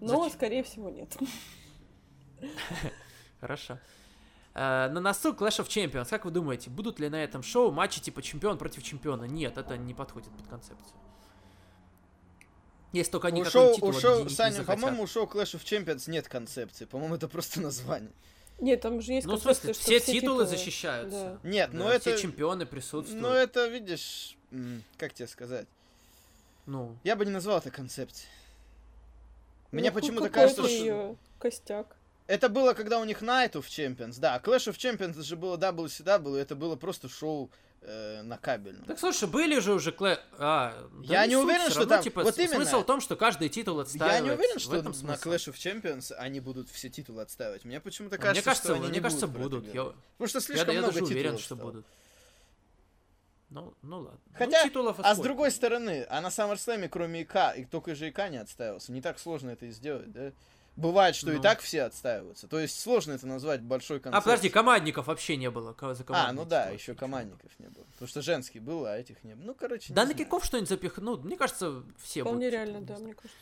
Но, 0.00 0.22
Зачем? 0.22 0.30
скорее 0.30 0.62
всего, 0.62 0.90
нет. 0.90 1.16
Хорошо. 3.40 3.78
Э, 4.54 4.88
на 4.88 5.00
носу 5.00 5.32
Clash 5.32 5.60
of 5.60 5.66
Champions. 5.66 6.08
Как 6.08 6.24
вы 6.24 6.30
думаете, 6.30 6.70
будут 6.70 7.00
ли 7.00 7.08
на 7.08 7.22
этом 7.22 7.42
шоу 7.42 7.72
матчи 7.72 8.00
типа 8.00 8.22
чемпион 8.22 8.56
против 8.58 8.82
чемпиона? 8.82 9.24
Нет, 9.24 9.58
это 9.58 9.76
не 9.76 9.94
подходит 9.94 10.30
под 10.36 10.46
концепцию. 10.46 10.96
Если 12.92 13.10
только 13.10 13.28
они 13.28 13.42
У 13.42 13.44
шоу, 13.44 13.74
титул 13.74 13.88
у 13.88 13.92
шоу, 13.92 14.12
объединить 14.12 14.30
не 14.30 14.36
Саня, 14.36 14.64
по-моему, 14.64 15.02
у 15.02 15.06
шоу 15.08 15.26
Clash 15.26 15.58
of 15.58 15.64
Champions 15.64 16.08
нет 16.08 16.28
концепции. 16.28 16.84
По-моему, 16.84 17.16
это 17.16 17.26
просто 17.26 17.60
название. 17.60 18.12
Нет, 18.60 18.80
там 18.80 19.00
же 19.00 19.12
есть 19.12 19.26
Ну, 19.26 19.36
в 19.36 19.42
смысле, 19.42 19.74
что 19.74 19.82
все 19.82 20.00
титулы 20.00 20.46
защищаются. 20.46 21.38
Нет, 21.42 21.70
Да, 21.72 21.78
ну 21.78 21.88
это... 21.88 22.14
Все 22.14 22.22
чемпионы 22.22 22.66
присутствуют. 22.66 23.20
Ну 23.20 23.28
это, 23.28 23.66
видишь, 23.66 24.36
как 24.96 25.12
тебе 25.12 25.26
сказать? 25.28 25.66
Ну, 26.66 26.96
Я 27.04 27.16
бы 27.16 27.24
не 27.26 27.32
назвал 27.32 27.58
это 27.58 27.70
концепцией. 27.70 28.28
Ну, 29.70 29.80
Мне 29.80 29.90
ку- 29.90 30.00
почему-то 30.00 30.30
кажется, 30.30 30.66
что... 30.68 31.16
костяк. 31.38 31.96
Это 32.26 32.48
было, 32.48 32.72
когда 32.72 33.00
у 33.00 33.04
них 33.04 33.22
Night 33.22 33.52
of 33.52 33.64
Champions, 33.66 34.18
да. 34.18 34.40
Clash 34.42 34.68
of 34.70 34.76
Champions 34.76 35.10
это 35.10 35.22
же 35.22 35.36
было 35.36 35.58
WCW, 35.58 36.36
это 36.36 36.54
было 36.54 36.74
просто 36.76 37.08
шоу 37.08 37.50
э, 37.84 38.22
на 38.22 38.38
кабельном. 38.38 38.84
Так 38.84 38.98
слушай, 38.98 39.28
были 39.28 39.58
же 39.60 39.74
уже 39.74 39.92
клэ... 39.92 40.18
А, 40.38 40.88
да 40.92 41.14
Я 41.14 41.26
не 41.26 41.34
суть, 41.34 41.44
уверен, 41.44 41.70
что 41.70 41.80
равно, 41.80 41.94
там- 41.94 42.04
типа, 42.04 42.22
вот 42.22 42.38
именно. 42.38 42.54
Смысл 42.56 42.80
в 42.80 42.86
том, 42.86 43.00
что 43.00 43.16
каждый 43.16 43.48
титул 43.48 43.76
Я 43.76 43.82
отстаивается. 43.82 44.22
не 44.24 44.30
уверен, 44.30 44.58
что 44.58 44.82
на. 44.82 44.88
Clash 44.88 45.52
of 45.52 45.54
Champions 45.54 46.12
они 46.14 46.40
будут 46.40 46.68
все 46.70 46.88
титулы 46.88 47.22
отстаивать. 47.22 47.64
Мне 47.64 47.80
почему-то 47.80 48.18
кажется, 48.18 48.34
мне 48.34 48.42
кажется, 48.42 48.68
что 48.68 48.74
они 48.74 48.86
мне 48.88 48.96
не 48.96 49.00
кажется, 49.00 49.26
будут. 49.26 49.62
будут. 49.64 49.74
Я, 49.74 49.84
Потому 49.84 50.28
что 50.28 50.38
я, 50.38 50.42
слишком 50.42 50.74
я 50.74 50.80
много 50.80 50.86
даже 50.94 50.98
титулов 51.06 51.10
уверен, 51.10 51.38
что 51.38 51.54
стало. 51.54 51.70
будут. 51.70 51.86
Ну, 53.50 53.74
ну 53.82 53.98
ладно. 54.00 54.18
Ну, 54.26 54.36
Хотя, 54.36 54.64
титулов 54.64 54.96
А 55.00 55.14
с 55.14 55.18
другой 55.18 55.50
стороны, 55.52 56.06
а 56.08 56.20
на 56.20 56.28
SummerSlam, 56.28 56.88
кроме 56.88 57.22
ИК, 57.22 57.36
и 57.56 57.64
только 57.64 57.94
же 57.94 58.08
ИК 58.08 58.28
не 58.30 58.38
отстаивался. 58.38 58.90
Не 58.92 59.00
так 59.00 59.18
сложно 59.18 59.50
это 59.50 59.66
и 59.66 59.70
сделать, 59.70 60.10
да? 60.10 60.32
Бывает, 60.76 61.14
что 61.14 61.30
и 61.30 61.36
Ну. 61.36 61.42
так 61.42 61.60
все 61.60 61.82
отстаиваются. 61.82 62.48
То 62.48 62.58
есть 62.58 62.80
сложно 62.80 63.12
это 63.12 63.26
назвать 63.28 63.62
большой 63.62 63.98
А, 63.98 64.00
концепцией. 64.00 64.24
подожди, 64.24 64.48
командников 64.48 65.06
вообще 65.06 65.36
не 65.36 65.48
было. 65.50 65.76
за 65.80 66.04
А, 66.08 66.32
ну 66.32 66.44
да, 66.44 66.64
еще 66.70 66.92
ничего 66.92 66.96
командников 66.96 67.52
не 67.60 67.68
было. 67.68 67.84
Потому 67.92 68.08
что 68.08 68.22
женский 68.22 68.58
был, 68.58 68.84
а 68.84 68.96
этих 68.98 69.22
не 69.22 69.34
было. 69.36 69.44
Ну, 69.46 69.54
короче, 69.54 69.92
Да, 69.92 70.04
на 70.04 70.14
киков 70.14 70.44
что-нибудь 70.44 70.68
запихнут. 70.68 71.24
Мне 71.24 71.36
кажется, 71.36 71.84
все 72.02 72.22
Вполне 72.22 72.46
будут. 72.48 72.52
реально, 72.52 72.80
да, 72.80 72.96
не 72.96 73.04
мне 73.04 73.14
кажется. 73.14 73.38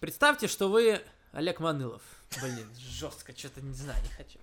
Представьте, 0.00 0.46
что 0.46 0.68
вы 0.68 1.00
Олег 1.32 1.60
Манылов. 1.60 2.02
Блин, 2.40 2.68
жестко, 2.78 3.36
что-то 3.36 3.60
не 3.60 3.74
знаю, 3.74 4.00
не 4.02 4.08
хочу. 4.10 4.38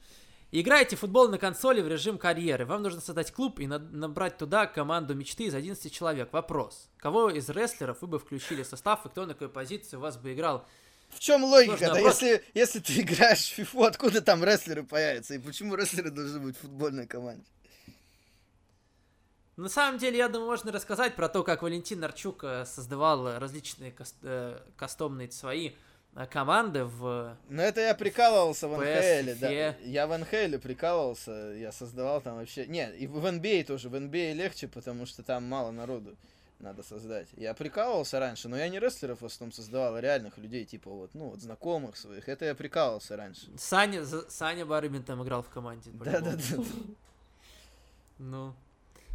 Играете 0.52 0.96
в 0.96 1.00
футбол 1.00 1.28
на 1.30 1.38
консоли 1.38 1.82
в 1.82 1.88
режим 1.88 2.18
карьеры. 2.18 2.66
Вам 2.66 2.82
нужно 2.82 3.02
создать 3.02 3.32
клуб 3.34 3.60
и 3.60 3.68
на- 3.68 3.80
набрать 3.80 4.38
туда 4.38 4.66
команду 4.66 5.14
мечты 5.14 5.46
из 5.46 5.54
11 5.56 5.92
человек. 5.92 6.32
Вопрос. 6.32 6.90
Кого 6.98 7.30
из 7.30 7.50
рестлеров 7.50 8.02
вы 8.02 8.08
бы 8.08 8.20
включили 8.20 8.64
в 8.64 8.68
состав 8.68 9.06
и 9.06 9.10
кто 9.10 9.26
на 9.26 9.34
какой 9.34 9.50
позиции 9.50 9.98
у 9.98 10.00
вас 10.00 10.16
бы 10.18 10.34
играл? 10.34 10.66
В 11.10 11.20
чем 11.20 11.44
логика? 11.44 11.78
Да 11.80 11.94
вопрос. 11.94 12.22
если, 12.22 12.44
если 12.54 12.80
ты 12.80 13.02
играешь 13.02 13.40
в 13.40 13.54
фифу, 13.54 13.84
откуда 13.84 14.22
там 14.22 14.44
рестлеры 14.44 14.84
появятся? 14.84 15.36
И 15.36 15.40
почему 15.40 15.76
рестлеры 15.76 16.12
должны 16.12 16.40
быть 16.40 16.58
в 16.58 16.62
футбольной 16.62 17.08
команде? 17.08 17.46
На 19.56 19.70
самом 19.70 19.98
деле, 19.98 20.20
я 20.20 20.28
думаю, 20.28 20.52
можно 20.52 20.72
рассказать 20.72 21.16
про 21.16 21.30
то, 21.30 21.44
как 21.44 21.64
Валентин 21.64 22.00
Нарчук 22.00 22.44
э, 22.44 22.66
создавал 22.66 23.40
различные 23.40 23.92
кас- 23.92 24.14
э, 24.22 24.60
кастомные 24.76 25.32
свои 25.32 25.72
э, 26.16 26.28
команды 26.28 26.84
в... 26.84 27.36
Ну 27.50 27.62
это 27.64 27.82
я 27.82 27.96
прикалывался 27.96 28.68
в 28.68 28.78
НХЛ, 28.78 29.40
да. 29.42 29.76
Я 29.82 30.06
в 30.06 30.16
НХЛ 30.16 30.60
прикалывался, 30.62 31.32
я 31.58 31.72
создавал 31.72 32.22
там 32.22 32.36
вообще... 32.36 32.68
Не, 32.68 32.92
и 32.98 33.08
в 33.08 33.26
NBA 33.26 33.64
тоже, 33.64 33.90
в 33.90 33.96
NBA 33.96 34.34
легче, 34.34 34.68
потому 34.68 35.08
что 35.08 35.24
там 35.24 35.46
мало 35.46 35.72
народу 35.72 36.16
надо 36.60 36.84
создать. 36.84 37.28
Я 37.34 37.54
прикалывался 37.54 38.20
раньше, 38.20 38.48
но 38.50 38.58
я 38.58 38.68
не 38.70 38.80
рестлеров 38.80 39.22
в 39.22 39.26
основном 39.26 39.52
создавал, 39.52 39.96
а 39.96 40.02
реальных 40.02 40.38
людей, 40.38 40.66
типа 40.66 40.90
вот, 40.90 41.12
ну 41.14 41.30
вот 41.30 41.42
знакомых 41.42 41.98
своих. 41.98 42.28
Это 42.28 42.46
я 42.46 42.56
прикалывался 42.56 43.16
раньше. 43.16 43.48
Саня, 43.58 44.06
Саня 44.06 44.66
Барыбин 44.66 45.04
там 45.04 45.24
играл 45.24 45.44
в 45.44 45.50
команде. 45.50 45.92
Да-да-да. 45.94 46.64
Ну. 48.18 48.56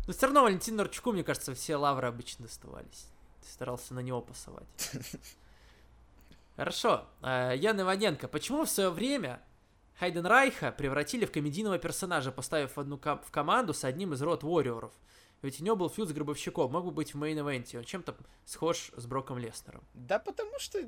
Но 0.06 0.12
все 0.12 0.26
равно 0.26 0.42
Валентину 0.42 0.78
Нарчуку, 0.78 1.12
мне 1.12 1.24
кажется, 1.24 1.54
все 1.54 1.76
лавры 1.76 2.08
обычно 2.08 2.46
доставались. 2.46 3.06
Ты 3.40 3.50
старался 3.50 3.94
на 3.94 4.00
него 4.00 4.20
пасовать. 4.20 4.66
Хорошо. 6.56 7.04
Э, 7.22 7.52
Ян 7.56 7.80
Иваненко. 7.80 8.28
Почему 8.28 8.64
в 8.64 8.70
свое 8.70 8.90
время 8.90 9.40
Хайден 9.98 10.26
Райха 10.26 10.72
превратили 10.72 11.24
в 11.24 11.32
комедийного 11.32 11.78
персонажа, 11.78 12.32
поставив 12.32 12.78
одну 12.78 12.98
в 12.98 13.30
команду 13.30 13.74
с 13.74 13.84
одним 13.84 14.12
из 14.12 14.22
род 14.22 14.42
Warrior'ов? 14.42 14.92
Ведь 15.42 15.60
у 15.60 15.64
него 15.64 15.76
был 15.76 15.90
фьюз 15.90 16.08
с 16.08 16.12
Гробовщиком, 16.12 16.70
мог 16.70 16.84
бы 16.84 16.92
быть 16.92 17.14
в 17.14 17.18
мейн-эвенте. 17.18 17.78
Он 17.78 17.84
чем-то 17.84 18.16
схож 18.46 18.92
с 18.96 19.06
Броком 19.06 19.38
Леснером. 19.38 19.82
Да 19.92 20.18
потому 20.18 20.58
что 20.58 20.78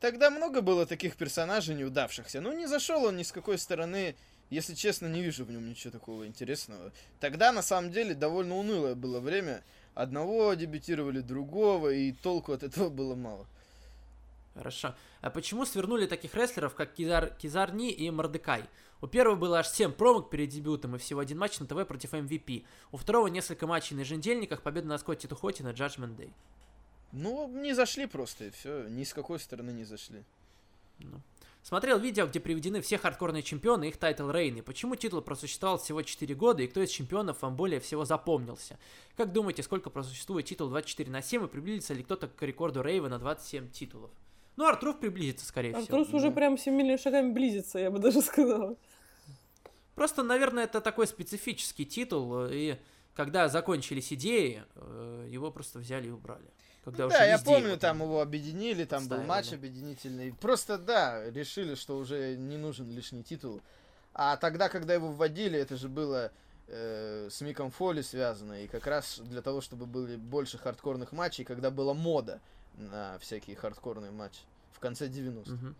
тогда 0.00 0.30
много 0.30 0.62
было 0.62 0.86
таких 0.86 1.16
персонажей 1.16 1.74
неудавшихся. 1.74 2.40
Ну, 2.40 2.52
не 2.56 2.66
зашел 2.66 3.04
он 3.04 3.18
ни 3.18 3.22
с 3.22 3.32
какой 3.32 3.58
стороны. 3.58 4.16
Если 4.50 4.74
честно, 4.74 5.06
не 5.06 5.22
вижу 5.22 5.44
в 5.44 5.50
нем 5.50 5.68
ничего 5.68 5.90
такого 5.90 6.26
интересного. 6.26 6.92
Тогда, 7.20 7.52
на 7.52 7.62
самом 7.62 7.90
деле, 7.90 8.14
довольно 8.14 8.56
унылое 8.56 8.94
было 8.94 9.20
время. 9.20 9.62
Одного 9.94 10.54
дебютировали, 10.54 11.20
другого, 11.20 11.90
и 11.90 12.12
толку 12.12 12.52
от 12.52 12.62
этого 12.62 12.88
было 12.88 13.14
мало. 13.14 13.46
Хорошо. 14.54 14.94
А 15.20 15.30
почему 15.30 15.66
свернули 15.66 16.06
таких 16.06 16.34
рестлеров, 16.34 16.74
как 16.74 16.94
Кизар, 16.94 17.30
Кизарни 17.34 17.90
и 17.90 18.08
Мордекай? 18.10 18.64
У 19.00 19.06
первого 19.06 19.34
было 19.34 19.58
аж 19.58 19.68
7 19.68 19.92
промок 19.92 20.30
перед 20.30 20.48
дебютом 20.48 20.94
и 20.94 20.98
всего 20.98 21.20
один 21.20 21.38
матч 21.38 21.58
на 21.58 21.66
ТВ 21.66 21.86
против 21.86 22.14
MVP. 22.14 22.64
У 22.92 22.96
второго 22.96 23.26
несколько 23.26 23.66
матчей 23.66 23.96
на 23.96 24.00
еженедельниках, 24.00 24.62
победа 24.62 24.86
на 24.86 24.98
Скотти 24.98 25.28
Ту 25.28 25.37
Хотти 25.37 25.64
на 25.64 25.72
Judgment 25.72 26.16
Day. 26.16 26.32
Ну, 27.12 27.48
не 27.48 27.74
зашли 27.74 28.06
просто, 28.06 28.46
и 28.46 28.50
все. 28.50 28.88
Ни 28.88 29.04
с 29.04 29.12
какой 29.12 29.38
стороны 29.38 29.70
не 29.70 29.84
зашли. 29.84 30.24
Ну. 30.98 31.20
Смотрел 31.62 31.98
видео, 31.98 32.26
где 32.26 32.40
приведены 32.40 32.82
все 32.82 32.98
хардкорные 32.98 33.42
чемпионы 33.42 33.86
и 33.86 33.88
их 33.88 33.96
title 33.96 34.30
reign 34.30 34.53
ы. 34.53 34.62
Почему 34.62 34.96
титул 34.96 35.22
просуществовал 35.22 35.78
всего 35.78 36.02
4 36.02 36.34
года 36.34 36.62
и 36.62 36.66
кто 36.66 36.82
из 36.82 36.90
чемпионов 36.90 37.40
вам 37.40 37.56
более 37.56 37.80
всего 37.80 38.04
запомнился? 38.04 38.78
Как 39.16 39.32
думаете, 39.32 39.62
сколько 39.62 39.90
просуществует 39.90 40.44
титул 40.46 40.68
24 40.68 41.10
на 41.10 41.22
7 41.22 41.44
и 41.44 41.48
приблизится 41.48 41.94
ли 41.94 42.02
кто-то 42.02 42.28
к 42.28 42.42
рекорду 42.42 42.82
Рейва 42.82 43.08
на 43.08 43.18
27 43.18 43.70
титулов? 43.70 44.10
Ну, 44.56 44.66
Артруф 44.66 45.00
приблизится, 45.00 45.46
скорее 45.46 45.70
всего. 45.72 45.82
Артурс 45.82 46.14
уже 46.14 46.28
ну. 46.28 46.34
прям 46.34 46.58
семимильными 46.58 46.96
шагами 46.96 47.32
близится, 47.32 47.78
я 47.78 47.90
бы 47.90 47.98
даже 47.98 48.22
сказала. 48.22 48.76
Просто, 49.94 50.22
наверное, 50.22 50.64
это 50.64 50.80
такой 50.80 51.06
специфический 51.06 51.84
титул, 51.84 52.46
и 52.46 52.76
когда 53.14 53.48
закончились 53.48 54.12
идеи, 54.12 54.64
э, 54.74 55.28
его 55.30 55.50
просто 55.50 55.78
взяли 55.78 56.08
и 56.08 56.10
убрали. 56.10 56.50
Когда 56.84 57.06
уже 57.06 57.16
да, 57.16 57.24
я 57.24 57.38
помню, 57.38 57.68
его 57.68 57.76
там 57.76 58.02
его 58.02 58.20
объединили, 58.20 58.84
там 58.84 59.04
был 59.08 59.16
отстаивали. 59.16 59.28
матч 59.28 59.52
объединительный. 59.52 60.32
Просто, 60.34 60.76
да, 60.76 61.30
решили, 61.30 61.76
что 61.76 61.96
уже 61.96 62.36
не 62.36 62.56
нужен 62.56 62.90
лишний 62.90 63.22
титул. 63.22 63.62
А 64.12 64.36
тогда, 64.36 64.68
когда 64.68 64.94
его 64.94 65.10
вводили, 65.10 65.58
это 65.58 65.76
же 65.76 65.88
было 65.88 66.30
э, 66.66 67.28
с 67.30 67.40
Миком 67.40 67.70
Фоли 67.70 68.02
связано. 68.02 68.64
И 68.64 68.66
как 68.66 68.86
раз 68.86 69.20
для 69.20 69.40
того, 69.40 69.60
чтобы 69.60 69.86
были 69.86 70.16
больше 70.16 70.58
хардкорных 70.58 71.12
матчей, 71.12 71.44
когда 71.44 71.70
была 71.70 71.94
мода 71.94 72.40
на 72.76 73.18
всякие 73.18 73.56
хардкорные 73.56 74.10
матчи. 74.10 74.40
В 74.72 74.80
конце 74.80 75.08
90-х. 75.08 75.50
Мгм. 75.52 75.74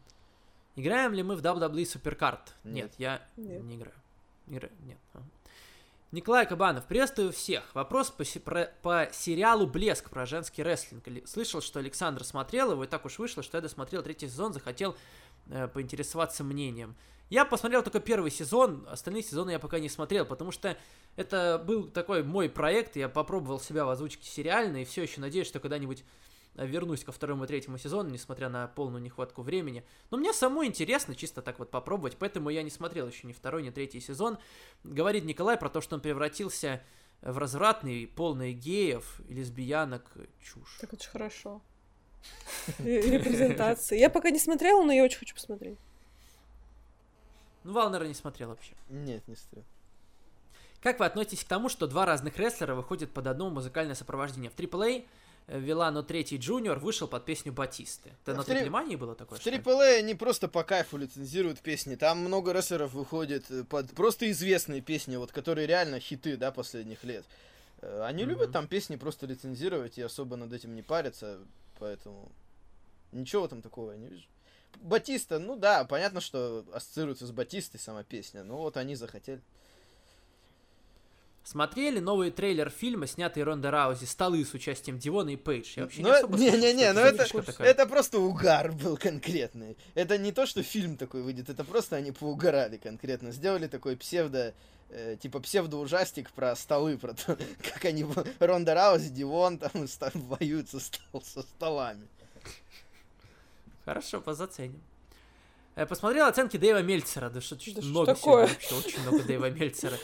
Играем 0.76 1.12
ли 1.14 1.22
мы 1.22 1.36
в 1.36 1.40
WWE 1.40 1.82
Supercard? 1.82 2.40
Нет, 2.64 2.74
Нет. 2.74 2.94
я 2.98 3.22
Нет. 3.36 3.62
не 3.62 3.76
играю. 3.76 3.94
Не 4.46 4.56
играю, 4.58 4.72
нет. 4.84 4.98
ага. 5.12 5.24
Николай 6.12 6.46
Кабанов, 6.46 6.84
приветствую 6.86 7.32
всех. 7.32 7.74
Вопрос 7.74 8.10
по, 8.10 8.24
про- 8.40 8.70
по 8.82 9.08
сериалу 9.12 9.66
«Блеск» 9.66 10.10
про 10.10 10.26
женский 10.26 10.62
рестлинг. 10.62 11.06
Ли- 11.08 11.26
Слышал, 11.26 11.60
что 11.60 11.80
Александр 11.80 12.22
смотрел 12.24 12.70
его, 12.72 12.84
и 12.84 12.86
так 12.86 13.04
уж 13.04 13.18
вышло, 13.18 13.42
что 13.42 13.56
я 13.58 13.62
досмотрел 13.62 14.02
третий 14.02 14.28
сезон, 14.28 14.52
захотел 14.52 14.96
э, 15.48 15.66
поинтересоваться 15.66 16.44
мнением. 16.44 16.94
Я 17.30 17.44
посмотрел 17.44 17.82
только 17.82 17.98
первый 17.98 18.30
сезон, 18.30 18.86
остальные 18.88 19.22
сезоны 19.24 19.50
я 19.52 19.58
пока 19.58 19.80
не 19.80 19.88
смотрел, 19.88 20.24
потому 20.24 20.52
что 20.52 20.76
это 21.16 21.60
был 21.66 21.88
такой 21.88 22.22
мой 22.22 22.48
проект, 22.48 22.94
я 22.96 23.08
попробовал 23.08 23.58
себя 23.58 23.84
в 23.84 23.88
озвучке 23.88 24.24
сериальной, 24.28 24.82
и 24.82 24.84
все 24.84 25.02
еще 25.02 25.20
надеюсь, 25.20 25.48
что 25.48 25.58
когда-нибудь 25.58 26.04
вернусь 26.54 27.04
ко 27.04 27.12
второму 27.12 27.44
и 27.44 27.46
третьему 27.46 27.78
сезону, 27.78 28.10
несмотря 28.10 28.48
на 28.48 28.68
полную 28.68 29.02
нехватку 29.02 29.42
времени. 29.42 29.84
Но 30.10 30.18
мне 30.18 30.32
самому 30.32 30.64
интересно 30.64 31.14
чисто 31.14 31.42
так 31.42 31.58
вот 31.58 31.70
попробовать, 31.70 32.16
поэтому 32.16 32.50
я 32.50 32.62
не 32.62 32.70
смотрел 32.70 33.08
еще 33.08 33.26
ни 33.26 33.32
второй, 33.32 33.62
ни 33.62 33.70
третий 33.70 34.00
сезон. 34.00 34.38
Говорит 34.84 35.24
Николай 35.24 35.56
про 35.56 35.68
то, 35.68 35.80
что 35.80 35.96
он 35.96 36.00
превратился 36.00 36.82
в 37.22 37.38
развратный, 37.38 38.06
полный 38.06 38.52
геев 38.52 39.20
лесбиянок. 39.28 40.10
Чушь. 40.40 40.78
Так 40.80 40.92
очень 40.92 41.10
хорошо. 41.10 41.60
Ре- 42.78 43.00
Репрезентация. 43.18 43.98
Я 43.98 44.10
пока 44.10 44.30
не 44.30 44.38
смотрела, 44.38 44.82
но 44.84 44.92
я 44.92 45.04
очень 45.04 45.18
хочу 45.18 45.34
посмотреть. 45.34 45.78
Ну, 47.64 47.72
Вал, 47.72 47.86
наверное, 47.88 48.08
не 48.08 48.14
смотрел 48.14 48.50
вообще. 48.50 48.74
Нет, 48.90 49.26
не 49.26 49.36
стрел. 49.36 49.64
Как 50.82 51.00
вы 51.00 51.06
относитесь 51.06 51.44
к 51.44 51.48
тому, 51.48 51.70
что 51.70 51.86
два 51.86 52.04
разных 52.04 52.36
рестлера 52.36 52.74
выходят 52.74 53.10
под 53.10 53.26
одно 53.26 53.48
музыкальное 53.48 53.94
сопровождение? 53.94 54.50
В 54.50 54.54
AAA 54.54 55.06
э, 55.46 55.58
Вилано 55.58 56.02
Третий 56.02 56.36
Джуниор 56.38 56.78
вышел 56.78 57.06
под 57.08 57.24
песню 57.24 57.52
Батисты. 57.52 58.10
Это 58.24 58.34
на 58.34 58.44
три- 58.44 58.56
Триплемании 58.56 58.96
было 58.96 59.14
такое? 59.14 59.38
В? 59.38 59.46
AAA 59.46 59.98
они 59.98 60.14
просто 60.14 60.48
по 60.48 60.62
кайфу 60.64 60.96
лицензируют 60.96 61.60
песни. 61.60 61.96
Там 61.96 62.18
много 62.18 62.52
рестлеров 62.52 62.92
выходит 62.92 63.50
э, 63.50 63.64
под 63.64 63.90
просто 63.92 64.30
известные 64.30 64.80
песни, 64.80 65.16
вот 65.16 65.32
которые 65.32 65.66
реально 65.66 66.00
хиты, 66.00 66.36
да, 66.36 66.50
последних 66.50 67.04
лет. 67.04 67.24
Э, 67.82 68.02
Они 68.04 68.22
Мгм. 68.24 68.30
любят 68.32 68.52
там 68.52 68.66
песни 68.66 68.96
просто 68.96 69.26
лицензировать 69.26 69.98
и 69.98 70.02
особо 70.02 70.36
над 70.36 70.52
этим 70.52 70.74
не 70.74 70.82
парятся, 70.82 71.38
поэтому 71.78 72.30
ничего 73.12 73.46
там 73.48 73.62
такого 73.62 73.92
я 73.92 73.98
не 73.98 74.06
вижу. 74.08 74.24
Батиста, 74.80 75.38
ну 75.38 75.56
да, 75.56 75.84
понятно, 75.84 76.20
что 76.20 76.64
ассоциируется 76.72 77.26
с 77.26 77.30
Батистой 77.30 77.78
сама 77.78 78.02
песня, 78.02 78.42
но 78.42 78.56
вот 78.58 78.76
они 78.76 78.96
захотели. 78.96 79.40
Смотрели 81.44 81.98
новый 82.00 82.30
трейлер 82.30 82.70
фильма, 82.70 83.06
снятый 83.06 83.42
Ронда 83.42 83.70
Раузи 83.70 84.06
«Столы» 84.06 84.42
с 84.46 84.54
участием 84.54 84.98
Дивона 84.98 85.28
и 85.28 85.36
Пейдж? 85.36 85.74
Я 85.76 85.82
вообще 85.82 86.00
Ну, 86.00 86.08
не 86.08 86.14
э- 86.14 86.18
особо 86.18 86.38
не, 86.38 86.50
слышал, 86.50 86.58
не, 86.62 86.68
что 86.72 86.76
не, 86.78 86.92
ну 86.94 87.00
это, 87.00 87.42
такая. 87.42 87.68
это 87.68 87.86
просто 87.86 88.18
угар 88.18 88.72
был 88.72 88.96
конкретный. 88.96 89.76
Это 89.94 90.16
не 90.16 90.32
то, 90.32 90.46
что 90.46 90.62
фильм 90.62 90.96
такой 90.96 91.22
выйдет, 91.22 91.50
это 91.50 91.62
просто 91.62 91.96
они 91.96 92.12
поугорали 92.12 92.78
конкретно. 92.78 93.30
Сделали 93.30 93.66
такой 93.66 93.94
псевдо, 93.98 94.54
э, 94.88 95.16
типа 95.20 95.38
псевдо-ужастик 95.40 96.30
про 96.30 96.56
столы, 96.56 96.96
про 96.96 97.12
то, 97.12 97.36
как 97.74 97.84
они, 97.84 98.06
Ронда 98.38 98.72
Раузи, 98.72 99.10
Дивон 99.10 99.58
там 99.58 99.86
ста- 99.86 100.12
воюют 100.14 100.70
со, 100.70 100.80
стол- 100.80 101.22
со 101.22 101.42
столами. 101.42 102.08
Хорошо, 103.84 104.22
позаценим. 104.22 104.80
Э, 105.76 105.84
Посмотрел 105.84 106.24
оценки 106.26 106.56
Дэйва 106.56 106.80
Мельцера. 106.82 107.28
Да 107.28 107.42
что, 107.42 107.56
Да 107.56 107.60
что 107.60 107.82
много 107.82 108.14
такое? 108.14 108.46
сегодня 108.46 108.54
вообще, 108.54 108.74
очень 108.88 109.00
много 109.02 109.22
Дэйва 109.24 109.50
Мельцера. 109.50 109.98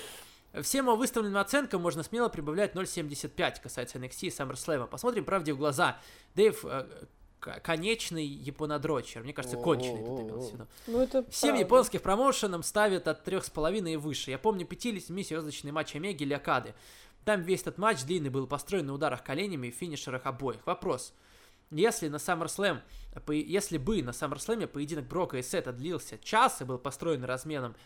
Всем 0.62 0.86
выставленным 0.96 1.36
оценкам 1.38 1.80
можно 1.82 2.02
смело 2.02 2.28
прибавлять 2.28 2.74
0.75 2.74 3.62
касается 3.62 3.98
NXT 3.98 4.18
и 4.22 4.28
SummerSlam. 4.28 4.86
Посмотрим 4.88 5.24
правде 5.24 5.52
в 5.52 5.58
глаза. 5.58 5.98
Дэйв 6.34 6.64
э, 6.64 6.86
конечный 7.40 8.24
японодрочер. 8.26 9.22
Мне 9.22 9.32
кажется, 9.32 9.56
конченый 9.56 10.04
тут 10.04 10.20
имелось 10.20 10.50
в 10.50 10.54
виду. 10.54 10.66
Ну, 10.88 11.00
это 11.00 11.24
Всем 11.30 11.50
правда. 11.50 11.64
японских 11.64 12.02
промоушенам 12.02 12.62
ставят 12.62 13.06
от 13.08 13.26
3,5 13.26 13.92
и 13.92 13.96
выше. 13.96 14.30
Я 14.30 14.38
помню 14.38 14.66
5-7 14.66 15.22
звездочный 15.24 15.72
матч 15.72 15.94
Омеги 15.94 16.24
или 16.24 16.34
Акады. 16.34 16.74
Там 17.24 17.42
весь 17.42 17.60
этот 17.62 17.78
матч 17.78 18.02
длинный 18.04 18.30
был 18.30 18.46
построен 18.46 18.86
на 18.86 18.94
ударах 18.94 19.22
коленями 19.22 19.68
и 19.68 19.70
финишерах 19.70 20.26
обоих. 20.26 20.66
Вопрос. 20.66 21.12
Если 21.70 22.08
на 22.08 22.16
SummerSlam, 22.16 22.80
по- 23.24 23.30
если 23.32 23.78
бы 23.78 24.02
на 24.02 24.10
SummerSlam 24.10 24.66
поединок 24.66 25.06
Брока 25.06 25.36
и 25.38 25.42
Сета 25.42 25.72
длился 25.72 26.18
час 26.18 26.60
и 26.60 26.64
был 26.64 26.78
построен 26.78 27.22
разменом 27.24 27.76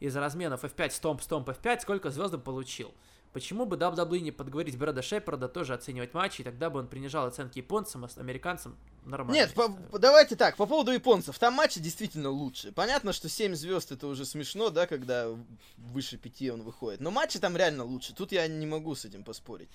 из 0.00 0.16
разменов 0.16 0.64
F5, 0.64 0.90
стомп, 0.90 1.22
стомп, 1.22 1.50
F5, 1.50 1.80
сколько 1.80 2.10
звезд 2.10 2.34
он 2.34 2.40
получил? 2.40 2.92
Почему 3.32 3.64
бы 3.64 3.76
WWE 3.76 4.18
не 4.18 4.32
подговорить 4.32 4.76
Брэда 4.76 5.02
Шепарда 5.02 5.48
тоже 5.48 5.72
оценивать 5.74 6.14
матчи, 6.14 6.40
и 6.40 6.44
тогда 6.44 6.68
бы 6.68 6.80
он 6.80 6.88
принижал 6.88 7.26
оценки 7.26 7.58
японцам, 7.58 8.04
а 8.04 8.08
американцам 8.16 8.76
нормально? 9.04 9.36
Нет, 9.36 9.54
по- 9.54 9.68
по- 9.68 10.00
давайте 10.00 10.34
так, 10.34 10.56
по 10.56 10.66
поводу 10.66 10.90
японцев. 10.90 11.38
Там 11.38 11.54
матчи 11.54 11.78
действительно 11.78 12.30
лучше. 12.30 12.72
Понятно, 12.72 13.12
что 13.12 13.28
7 13.28 13.54
звезд 13.54 13.92
это 13.92 14.08
уже 14.08 14.24
смешно, 14.24 14.70
да, 14.70 14.88
когда 14.88 15.28
выше 15.76 16.16
5 16.16 16.50
он 16.50 16.62
выходит. 16.62 17.00
Но 17.00 17.12
матчи 17.12 17.38
там 17.38 17.56
реально 17.56 17.84
лучше. 17.84 18.14
Тут 18.16 18.32
я 18.32 18.48
не 18.48 18.66
могу 18.66 18.96
с 18.96 19.04
этим 19.04 19.22
поспорить. 19.22 19.68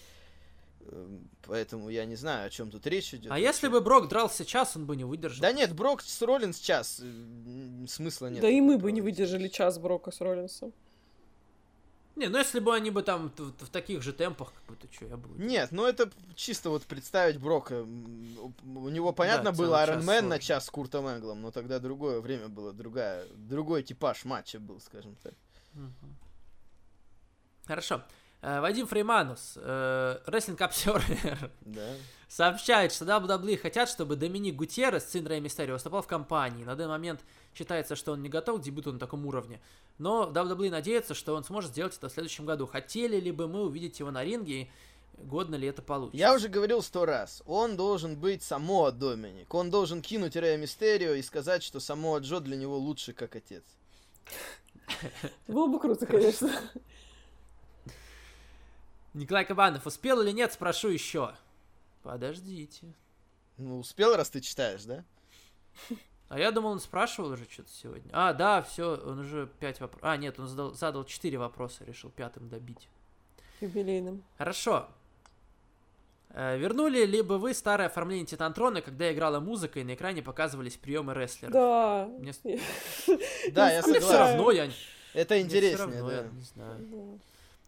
Эм, 0.85 1.29
Поэтому 1.43 1.89
я 1.89 2.05
не 2.05 2.15
знаю, 2.15 2.47
о 2.47 2.49
чем 2.49 2.71
тут 2.71 2.85
речь 2.87 3.13
идет. 3.13 3.31
А 3.31 3.39
если 3.39 3.67
бы 3.67 3.81
Брок 3.81 4.07
дрался 4.07 4.45
час, 4.45 4.75
он 4.75 4.85
бы 4.85 4.95
не 4.95 5.03
выдержал. 5.03 5.41
Да 5.41 5.51
нет, 5.51 5.73
Брок 5.73 6.01
с 6.01 6.21
Роллинс 6.21 6.59
час. 6.59 6.99
м, 6.99 7.87
Смысла 7.87 8.27
нет. 8.27 8.41
Да 8.41 8.49
и 8.49 8.61
мы 8.61 8.77
бы 8.77 8.91
не 8.91 9.01
выдержали 9.01 9.47
час 9.47 9.77
Брока 9.77 10.11
с 10.11 10.21
Роллинсом. 10.21 10.73
Не, 12.15 12.29
ну 12.29 12.37
если 12.37 12.61
бы 12.61 12.73
они 12.73 12.91
бы 12.91 13.03
там 13.03 13.29
в, 13.37 13.65
в 13.65 13.69
таких 13.69 14.01
же 14.01 14.13
темпах, 14.13 14.53
как 14.53 14.63
бы, 14.65 14.75
то 14.77 14.87
что, 14.93 15.05
я 15.05 15.17
бы... 15.17 15.27
Нет, 15.37 15.73
ну 15.73 15.85
это 15.85 16.09
чисто 16.35 16.69
вот 16.69 16.83
представить 16.83 17.37
Брока. 17.37 17.81
У 17.83 18.89
него, 18.89 19.11
понятно, 19.11 19.51
Да, 19.51 19.57
был 19.57 19.73
Iron 19.73 19.99
Man 20.01 20.21
на 20.21 20.39
час 20.39 20.65
с 20.65 20.69
Куртом 20.69 21.07
Энглом, 21.07 21.41
но 21.41 21.51
тогда 21.51 21.77
другое 21.79 22.21
время 22.21 22.47
было, 22.47 22.71
другая, 22.71 23.25
другой 23.35 23.83
типаж 23.83 24.23
матча 24.23 24.59
был, 24.59 24.79
скажем 24.79 25.17
так. 25.21 25.33
Мгм. 25.73 26.15
Хорошо. 27.65 28.01
Э, 28.45 28.61
Вадим 28.61 28.85
Фрейманус, 28.85 29.53
э, 29.55 30.19
Wrestling 30.27 30.57
Observer, 30.59 31.49
Да. 31.61 31.81
сообщает, 32.27 32.93
что 32.93 33.03
WWE 33.03 33.57
хотят, 33.57 33.89
чтобы 33.89 34.15
Доминик 34.15 34.55
Гутьеррес, 34.55 35.09
сын 35.09 35.25
Рэй 35.25 35.39
Мистерио, 35.39 35.73
выступал 35.73 36.03
в 36.03 36.07
компании. 36.07 36.63
На 36.63 36.75
данный 36.75 36.89
момент 36.89 37.21
считается, 37.55 37.95
что 37.95 38.11
он 38.11 38.21
не 38.21 38.29
готов 38.29 38.61
к 38.61 38.63
дебюту 38.63 38.93
на 38.93 38.99
таком 38.99 39.25
уровне. 39.25 39.61
Но 39.97 40.29
WWE 40.31 40.69
надеется, 40.69 41.15
что 41.15 41.33
он 41.33 41.43
сможет 41.43 41.71
сделать 41.71 41.97
это 41.97 42.07
в 42.07 42.11
следующем 42.11 42.45
году. 42.45 42.67
Хотели 42.67 43.19
ли 43.19 43.31
бы 43.31 43.47
мы 43.47 43.63
увидеть 43.63 43.99
его 43.99 44.11
на 44.11 44.23
ринге, 44.23 44.61
и 44.61 44.69
годно 45.17 45.55
ли 45.55 45.67
это 45.67 45.81
получится? 45.81 46.17
Я 46.17 46.35
уже 46.35 46.47
говорил 46.47 46.83
сто 46.83 47.05
раз, 47.05 47.41
он 47.47 47.75
должен 47.75 48.15
быть 48.15 48.43
Самоа 48.43 48.91
Доминик. 48.91 49.51
Он 49.55 49.71
должен 49.71 50.03
кинуть 50.03 50.35
Рэя 50.35 50.57
Мистерио 50.57 51.13
и 51.13 51.23
сказать, 51.23 51.63
что 51.63 51.79
Самоа 51.79 52.19
Джо 52.19 52.39
для 52.41 52.57
него 52.57 52.77
лучше 52.77 53.13
как 53.13 53.35
отец. 53.35 53.63
Было 55.47 55.65
бы 55.65 55.79
круто, 55.79 56.05
конечно. 56.05 56.51
Николай 59.15 59.45
Кабанов, 59.45 59.87
успел 59.87 60.21
или 60.21 60.31
нет, 60.31 60.51
спрошу 60.51 60.89
еще. 60.89 61.33
Подождите. 62.03 62.93
Ну, 63.57 63.79
успел, 63.79 64.15
раз 64.15 64.29
ты 64.29 64.41
читаешь, 64.41 64.83
да? 64.83 65.03
А 66.27 66.39
я 66.39 66.49
думал, 66.51 66.71
он 66.71 66.79
спрашивал 66.79 67.29
уже 67.29 67.45
что-то 67.45 67.69
сегодня. 67.69 68.09
А, 68.11 68.33
да, 68.33 68.63
все, 68.63 68.95
он 68.97 69.19
уже 69.19 69.47
пять 69.59 69.79
вопросов. 69.79 70.09
А, 70.09 70.17
нет, 70.17 70.39
он 70.39 70.47
задал, 70.47 70.73
задал 70.73 71.05
четыре 71.05 71.37
вопроса, 71.37 71.83
решил 71.85 72.09
пятым 72.09 72.49
добить. 72.49 72.89
Юбилейным. 73.61 74.23
Хорошо. 74.35 74.89
Э, 76.31 76.57
вернули 76.57 77.05
ли 77.05 77.21
бы 77.21 77.37
вы 77.37 77.53
старое 77.53 77.87
оформление 77.87 78.25
Титантрона, 78.25 78.81
когда 78.81 79.13
играла 79.13 79.39
музыка 79.39 79.79
и 79.79 79.83
на 79.83 79.93
экране 79.93 80.23
показывались 80.23 80.77
приемы 80.77 81.13
рестлеров? 81.13 81.53
Да. 81.53 82.09
Мне, 82.17 82.33
Да, 83.51 83.71
я 83.71 83.83
мне 83.83 83.91
все 83.91 84.01
согласен. 84.01 84.35
равно, 84.37 84.51
я, 84.51 84.71
Это 85.13 85.39
интереснее, 85.39 86.03
да. 86.03 86.27
не 86.27 86.41
знаю. 86.41 86.77
Да. 86.79 87.19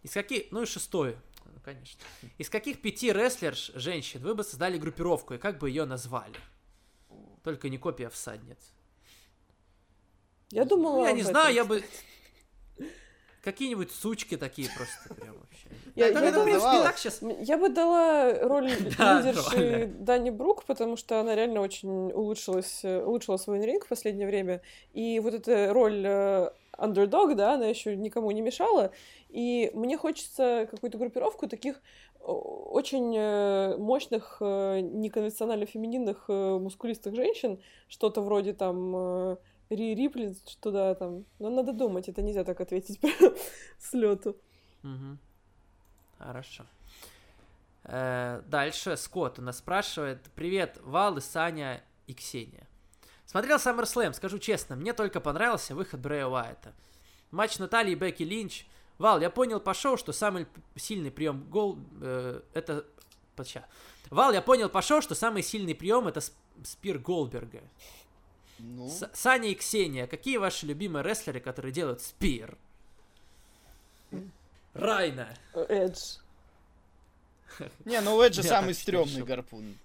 Из 0.01 0.11
каких... 0.11 0.51
Ну 0.51 0.63
и 0.63 0.65
шестое, 0.65 1.15
конечно. 1.67 1.99
Из 2.37 2.49
каких 2.49 2.81
пяти 2.81 3.11
рестлерш 3.11 3.71
женщин 3.75 4.21
вы 4.21 4.35
бы 4.35 4.43
создали 4.43 4.77
группировку, 4.77 5.33
и 5.33 5.37
как 5.37 5.57
бы 5.59 5.69
ее 5.69 5.85
назвали? 5.85 6.35
Только 7.43 7.67
не 7.69 7.77
копия 7.77 8.09
всадниц. 8.09 8.57
Я 10.51 10.63
думала 10.65 10.97
Ну, 10.99 11.05
я 11.05 11.11
не 11.11 11.21
этом. 11.21 11.31
знаю, 11.31 11.53
я 11.53 11.65
бы... 11.65 11.83
Какие-нибудь 13.43 13.91
сучки 13.91 14.35
такие 14.37 14.69
просто 14.75 15.13
прям 15.13 15.35
вообще. 15.39 15.67
Я- 15.95 16.11
Ну, 16.11 16.19
я 16.21 16.29
это, 16.29 16.43
принципе, 16.43 16.83
так 16.83 16.97
сейчас... 16.97 17.21
Я 17.21 17.57
бы 17.57 17.69
дала 17.69 18.33
роль 18.41 18.67
лидерши. 18.71 19.87
Дани 19.99 20.29
Брук, 20.31 20.63
потому 20.65 20.97
что 20.97 21.19
она 21.21 21.35
реально 21.35 21.61
очень 21.61 22.11
улучшилась, 22.11 22.81
э, 22.83 23.01
улучшила 23.03 23.37
свой 23.37 23.65
ринг 23.65 23.85
в 23.85 23.87
последнее 23.89 24.27
время. 24.27 24.61
И 24.93 25.19
вот 25.21 25.33
эта 25.33 25.71
роль 25.73 26.05
э, 26.77 26.85
underdog, 26.85 27.35
да, 27.35 27.53
она 27.55 27.65
еще 27.67 27.95
никому 27.95 28.31
не 28.31 28.41
мешала. 28.41 28.91
И 29.29 29.71
мне 29.73 29.97
хочется 29.97 30.67
какую-то 30.71 30.97
группировку 30.97 31.47
таких 31.47 31.81
о- 32.19 32.69
очень 32.71 33.15
э, 33.17 33.77
мощных, 33.77 34.37
э, 34.41 34.79
неконвенционально 34.81 35.65
фемининных, 35.65 36.25
э, 36.29 36.57
мускулистых 36.59 37.15
женщин, 37.15 37.59
что-то 37.87 38.21
вроде 38.21 38.53
там 38.53 38.95
э, 38.95 39.37
Ри 39.69 39.95
Рипли, 39.95 40.35
что 40.45 40.71
да, 40.71 40.95
там. 40.95 41.25
Но 41.39 41.49
надо 41.49 41.73
думать, 41.73 42.07
это 42.09 42.21
нельзя 42.21 42.43
так 42.43 42.61
ответить 42.61 42.99
с 43.79 43.93
лету. 43.93 44.35
Мгм. 44.83 45.19
Хорошо. 46.17 46.63
Э, 47.83 48.41
Дальше 48.47 48.97
Скотт 48.97 49.39
у 49.39 49.41
нас 49.41 49.57
спрашивает. 49.57 50.19
Привет, 50.35 50.77
Вал 50.83 51.17
и 51.17 51.21
Саня 51.21 51.81
и 52.07 52.13
Ксения. 52.13 52.67
Смотрел 53.27 53.57
SummerSlam, 53.57 54.13
скажу 54.13 54.39
честно, 54.39 54.75
мне 54.75 54.93
только 54.93 55.19
понравился 55.19 55.75
выход 55.75 55.99
Брэя 55.99 56.27
Уайта. 56.27 56.73
Матч 57.29 57.59
Натальи 57.59 57.91
и 57.91 57.95
Бекки 57.95 58.23
Линч 58.23 58.65
Вал, 58.97 59.19
я 59.21 59.29
понял 59.29 59.59
по 59.59 59.73
шоу, 59.73 59.97
что 59.97 60.13
самый 60.13 60.47
сильный 60.75 61.11
прием 61.11 61.43
гол 61.49 61.77
э, 62.01 62.41
это... 62.53 62.85
Подща. 63.35 63.67
Вал, 64.09 64.31
я 64.33 64.41
понял 64.41 64.69
по 64.69 64.81
шоу, 64.81 65.01
что 65.01 65.13
самый 65.13 65.43
сильный 65.43 65.75
прием 65.75 66.07
это 66.07 66.21
сп- 66.21 66.33
спир 66.63 66.97
Голдберга. 66.97 67.61
Ну, 68.57 68.89
С- 68.89 69.11
Саня 69.13 69.49
и 69.49 69.55
Ксения, 69.55 70.07
какие 70.07 70.37
ваши 70.37 70.65
любимые 70.65 71.03
рестлеры, 71.03 71.39
которые 71.39 71.71
делают 71.71 72.01
спир? 72.01 72.57
Райна. 74.73 75.27
Эдж. 75.53 76.17
не, 77.85 77.99
ну 78.01 78.15
у 78.15 78.21
Эджа 78.21 78.41
Я 78.41 78.49
самый 78.49 78.73
стрёмный 78.73 79.23
гарпун. 79.23 79.77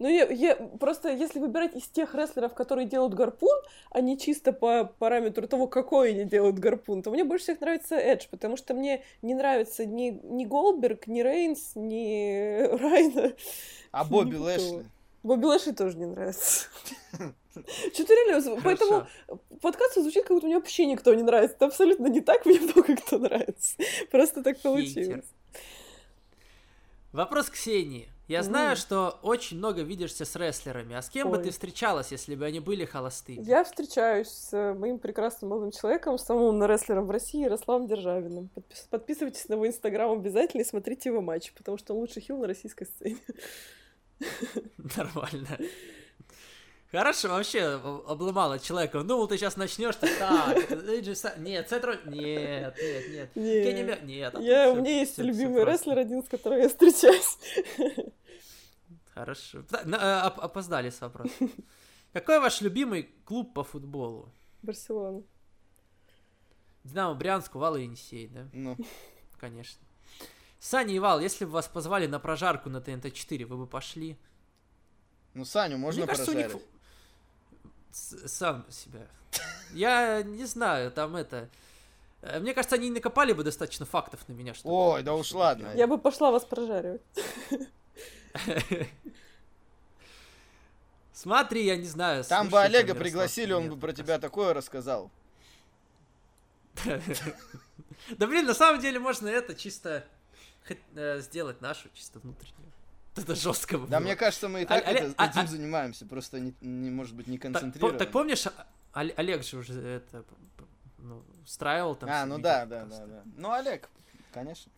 Ну, 0.00 0.08
я, 0.08 0.24
я- 0.30 0.56
просто 0.56 1.10
если 1.10 1.38
выбирать 1.40 1.76
из 1.76 1.86
тех 1.86 2.14
рестлеров, 2.14 2.54
которые 2.54 2.86
делают 2.88 3.12
гарпун, 3.12 3.54
а 3.90 4.00
не 4.00 4.18
чисто 4.18 4.54
по 4.54 4.86
параметру 4.98 5.46
того, 5.46 5.66
какой 5.66 6.12
они 6.12 6.24
делают 6.24 6.58
гарпун, 6.58 7.02
то 7.02 7.10
мне 7.10 7.22
больше 7.22 7.44
всех 7.44 7.60
нравится 7.60 7.96
Эдж, 7.96 8.24
потому 8.30 8.56
что 8.56 8.72
мне 8.72 9.04
не 9.20 9.34
нравится 9.34 9.84
ни, 9.84 10.18
ни 10.24 10.46
Голдберг, 10.46 11.06
ни 11.06 11.20
Рейнс, 11.20 11.72
ни 11.74 12.62
Райна. 12.82 13.34
А 13.92 14.04
Бобби. 14.04 14.36
Лэшли? 14.36 14.86
Бобби 15.22 15.44
Лэшли 15.44 15.72
тоже 15.72 15.98
не 15.98 16.06
нравится. 16.06 16.68
Что-то 17.92 18.14
реально, 18.14 18.58
поэтому 18.64 19.06
подкаст 19.60 19.96
звучит, 19.96 20.22
как 20.22 20.30
будто 20.34 20.46
мне 20.46 20.56
вообще 20.56 20.86
никто 20.86 21.12
не 21.12 21.22
нравится. 21.22 21.56
Это 21.56 21.66
абсолютно 21.66 22.06
не 22.06 22.22
так, 22.22 22.46
мне 22.46 22.58
много 22.58 22.96
кто 22.96 23.18
нравится. 23.18 23.76
Просто 24.10 24.42
так 24.42 24.58
получилось. 24.60 25.26
Вопрос 27.12 27.50
Ксении. 27.50 28.08
Я 28.30 28.44
знаю, 28.44 28.76
что 28.76 29.18
очень 29.22 29.56
много 29.58 29.82
видишься 29.82 30.24
с 30.24 30.36
рестлерами. 30.36 30.94
А 30.94 31.02
с 31.02 31.10
кем 31.10 31.30
бы 31.30 31.38
Ой. 31.38 31.42
ты 31.42 31.50
встречалась, 31.50 32.12
если 32.12 32.36
бы 32.36 32.44
они 32.44 32.60
были 32.60 32.84
холостыми? 32.84 33.42
Я 33.42 33.64
встречаюсь 33.64 34.28
с 34.28 34.74
моим 34.74 35.00
прекрасным 35.00 35.50
молодым 35.50 35.72
человеком, 35.72 36.16
самым 36.16 36.44
умным 36.44 36.70
рестлером 36.70 37.06
в 37.06 37.10
России, 37.10 37.42
Ярославом 37.42 37.88
Державиным. 37.88 38.48
Подпис- 38.54 38.86
Подписывайтесь 38.88 39.48
на 39.48 39.54
его 39.54 39.66
инстаграм 39.66 40.12
обязательно 40.12 40.60
и 40.60 40.64
смотрите 40.64 41.08
его 41.08 41.20
матчи, 41.20 41.52
потому 41.56 41.76
что 41.76 41.92
он 41.92 41.98
лучший 41.98 42.22
хил 42.22 42.38
на 42.38 42.46
российской 42.46 42.84
сцене. 42.86 43.16
Нормально. 44.96 45.58
Хорошо, 46.92 47.28
вообще 47.28 47.62
об- 47.62 48.10
обломала 48.10 48.58
человека. 48.58 49.02
Думал, 49.02 49.28
ты 49.28 49.38
сейчас 49.38 49.56
начнешь. 49.56 49.94
ты 49.96 50.08
Так, 50.18 50.56
нет, 51.38 51.68
Сетро... 51.70 51.94
Нет, 52.06 52.76
нет, 52.76 53.30
нет. 53.36 54.02
Нет. 54.04 54.34
а 54.34 54.40
Я, 54.40 54.70
тут 54.70 54.78
у 54.78 54.80
меня 54.82 54.98
есть 55.00 55.18
любимый 55.18 55.64
рестлер 55.64 55.98
один, 55.98 56.22
с 56.24 56.28
которым 56.28 56.60
я 56.60 56.68
встречаюсь. 56.68 57.38
Хорошо. 59.14 59.64
Э, 59.72 60.26
оп- 60.26 60.40
опоздали 60.40 60.90
с 60.90 61.00
вопросом. 61.00 61.50
Какой 62.12 62.40
ваш 62.40 62.60
любимый 62.60 63.08
клуб 63.24 63.54
по 63.54 63.64
футболу? 63.64 64.32
Барселона. 64.62 65.22
Динамо 66.84 67.14
Брянск, 67.14 67.54
Вал 67.54 67.76
и 67.76 67.82
Енисей, 67.82 68.28
да? 68.28 68.48
Ну, 68.52 68.76
Конечно. 69.40 69.80
Саня 70.58 70.94
и 70.94 70.98
Вал, 70.98 71.20
если 71.20 71.44
бы 71.44 71.52
вас 71.52 71.68
позвали 71.68 72.06
на 72.06 72.18
прожарку 72.20 72.68
на 72.70 72.78
ТНТ-4, 72.78 73.46
вы 73.46 73.56
бы 73.56 73.66
пошли? 73.66 74.16
ну 75.34 75.44
Саню 75.44 75.78
можно 75.78 76.00
Мне 76.00 76.06
кажется, 76.08 76.30
у 76.32 76.34
них... 76.34 76.46
прожарить. 76.46 76.68
С- 77.92 78.28
Сам 78.28 78.66
себя. 78.70 79.06
Я 79.72 80.22
не 80.22 80.44
знаю, 80.44 80.90
там 80.90 81.16
это... 81.16 81.48
э, 82.22 82.40
Мне 82.40 82.52
кажется, 82.52 82.76
они 82.76 82.90
накопали 82.90 83.32
бы 83.32 83.44
достаточно 83.44 83.86
фактов 83.86 84.20
на 84.28 84.32
меня, 84.32 84.52
чтобы... 84.54 84.74
Ой, 84.74 85.02
да 85.02 85.14
уж 85.14 85.32
ладно. 85.32 85.72
Я 85.74 85.86
бы 85.86 85.96
пошла 85.98 86.30
вас 86.30 86.44
прожаривать. 86.44 87.02
Смотри, 91.12 91.64
я 91.64 91.76
не 91.76 91.84
знаю. 91.84 92.24
Там 92.24 92.48
бы 92.48 92.60
Олега 92.60 92.94
пригласили, 92.94 93.52
он 93.52 93.68
бы 93.68 93.76
про 93.76 93.92
тебя 93.92 94.18
такое 94.18 94.54
рассказал. 94.54 95.10
Да 98.16 98.26
блин, 98.26 98.46
на 98.46 98.54
самом 98.54 98.80
деле 98.80 98.98
можно 98.98 99.28
это 99.28 99.54
чисто 99.54 100.06
э, 100.94 101.20
сделать 101.20 101.60
нашу, 101.60 101.88
чисто 101.92 102.18
внутреннюю. 102.18 102.72
Это 103.14 103.34
жестко 103.34 103.76
бы 103.76 103.86
Да, 103.86 103.98
было. 103.98 104.06
мне 104.06 104.16
кажется, 104.16 104.48
мы 104.48 104.62
и 104.62 104.64
так 104.64 104.86
а- 104.86 104.90
этим 104.90 105.14
а- 105.18 105.46
занимаемся, 105.46 106.06
просто 106.06 106.40
не, 106.40 106.90
может 106.90 107.14
быть, 107.14 107.26
не 107.26 107.36
концентрированы. 107.38 107.98
так 107.98 108.10
помнишь, 108.10 108.46
а- 108.46 108.66
Оле- 108.94 109.12
Олег 109.16 109.44
же 109.44 109.58
уже 109.58 109.78
это 109.80 110.24
ну, 110.98 111.22
устраивал 111.44 111.94
там. 111.94 112.08
А, 112.10 112.24
ну 112.26 112.38
да, 112.38 112.66
да, 112.66 112.86
да. 112.86 113.22
Ну, 113.36 113.52
Олег, 113.52 113.88
конечно. 114.32 114.70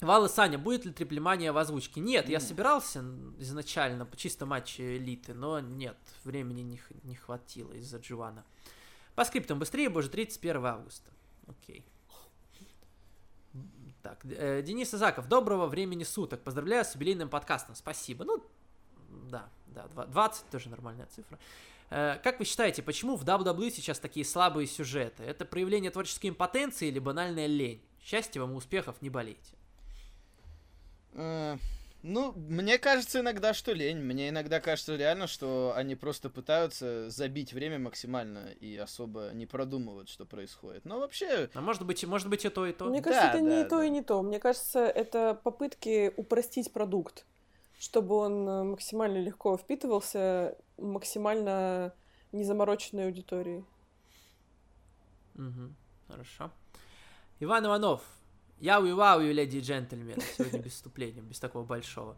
Вал 0.00 0.26
и 0.26 0.28
Саня, 0.28 0.58
будет 0.58 0.84
ли 0.84 0.92
триплемания 0.92 1.52
в 1.52 1.56
озвучке? 1.58 2.00
Нет, 2.00 2.28
я 2.28 2.40
собирался 2.40 3.04
изначально 3.38 4.04
по 4.04 4.16
чисто 4.16 4.44
матче 4.44 4.96
элиты, 4.98 5.34
но 5.34 5.60
нет, 5.60 5.96
времени 6.24 6.60
не, 6.60 6.80
не 7.04 7.14
хватило 7.14 7.72
из-за 7.72 7.98
Дживана. 7.98 8.44
По 9.14 9.24
скриптам 9.24 9.58
быстрее, 9.58 9.88
боже, 9.88 10.08
31 10.10 10.66
августа. 10.66 11.10
Окей. 11.46 11.84
Так, 14.02 14.18
э, 14.24 14.60
Денис 14.62 14.92
Изаков, 14.92 15.28
доброго 15.28 15.66
времени 15.66 16.04
суток. 16.04 16.42
Поздравляю 16.42 16.84
с 16.84 16.94
юбилейным 16.94 17.28
подкастом. 17.30 17.74
Спасибо. 17.74 18.24
Ну, 18.24 18.44
да, 19.30 19.48
да, 19.68 19.86
два- 19.88 20.06
20 20.06 20.50
тоже 20.50 20.68
нормальная 20.68 21.06
цифра. 21.06 21.38
Э, 21.88 22.18
Как 22.22 22.38
вы 22.38 22.44
считаете, 22.44 22.82
почему 22.82 23.16
в 23.16 23.24
WWE 23.24 23.70
сейчас 23.70 23.98
такие 24.00 24.26
слабые 24.26 24.66
сюжеты? 24.66 25.22
Это 25.22 25.46
проявление 25.46 25.90
творческой 25.90 26.28
импотенции 26.30 26.88
или 26.88 26.98
банальная 26.98 27.46
лень? 27.46 27.80
Счастья 28.02 28.40
вам 28.40 28.52
и 28.52 28.54
успехов, 28.56 29.00
не 29.00 29.08
болейте. 29.08 29.54
Э, 31.14 31.56
Ну, 32.06 32.32
мне 32.32 32.76
кажется 32.78 33.20
иногда, 33.20 33.54
что 33.54 33.72
лень. 33.72 33.96
Мне 33.98 34.28
иногда 34.28 34.60
кажется 34.60 34.94
реально, 34.94 35.26
что 35.26 35.72
они 35.74 35.94
просто 35.94 36.28
пытаются 36.28 37.08
забить 37.08 37.54
время 37.54 37.78
максимально 37.78 38.50
и 38.60 38.76
особо 38.76 39.30
не 39.32 39.46
продумывают, 39.46 40.10
что 40.10 40.26
происходит. 40.26 40.84
Но 40.84 40.98
вообще, 40.98 41.48
А 41.54 41.62
может 41.62 41.86
быть, 41.86 42.02
и- 42.02 42.06
может 42.06 42.28
быть 42.28 42.44
и 42.44 42.50
то, 42.50 42.66
и 42.66 42.74
то. 42.74 42.90
Мне 42.90 43.00
Да, 43.00 43.04
кажется, 43.10 43.28
это 43.28 43.40
не 43.40 43.62
да, 43.62 43.68
то 43.70 43.76
да. 43.78 43.84
и 43.86 43.90
не 43.90 44.02
то. 44.02 44.22
Мне 44.22 44.38
кажется, 44.38 44.80
это 44.80 45.34
попытки 45.42 46.12
упростить 46.18 46.72
продукт, 46.74 47.24
чтобы 47.78 48.16
он 48.16 48.46
э, 48.48 48.62
максимально 48.64 49.16
легко 49.22 49.56
впитывался, 49.56 50.58
максимально 50.76 51.94
незамороченной 52.32 53.06
аудиторией. 53.06 53.64
Мгм, 55.34 55.74
Хорошо. 56.08 56.50
Иван 57.40 57.66
Иванов. 57.66 58.02
Яу 58.64 58.96
вау, 58.96 59.20
леди 59.20 59.58
и 59.58 59.60
джентльмены. 59.60 60.22
Сегодня 60.38 60.58
без 60.60 60.72
вступления, 60.72 61.20
без 61.20 61.38
такого 61.38 61.64
большого. 61.64 62.16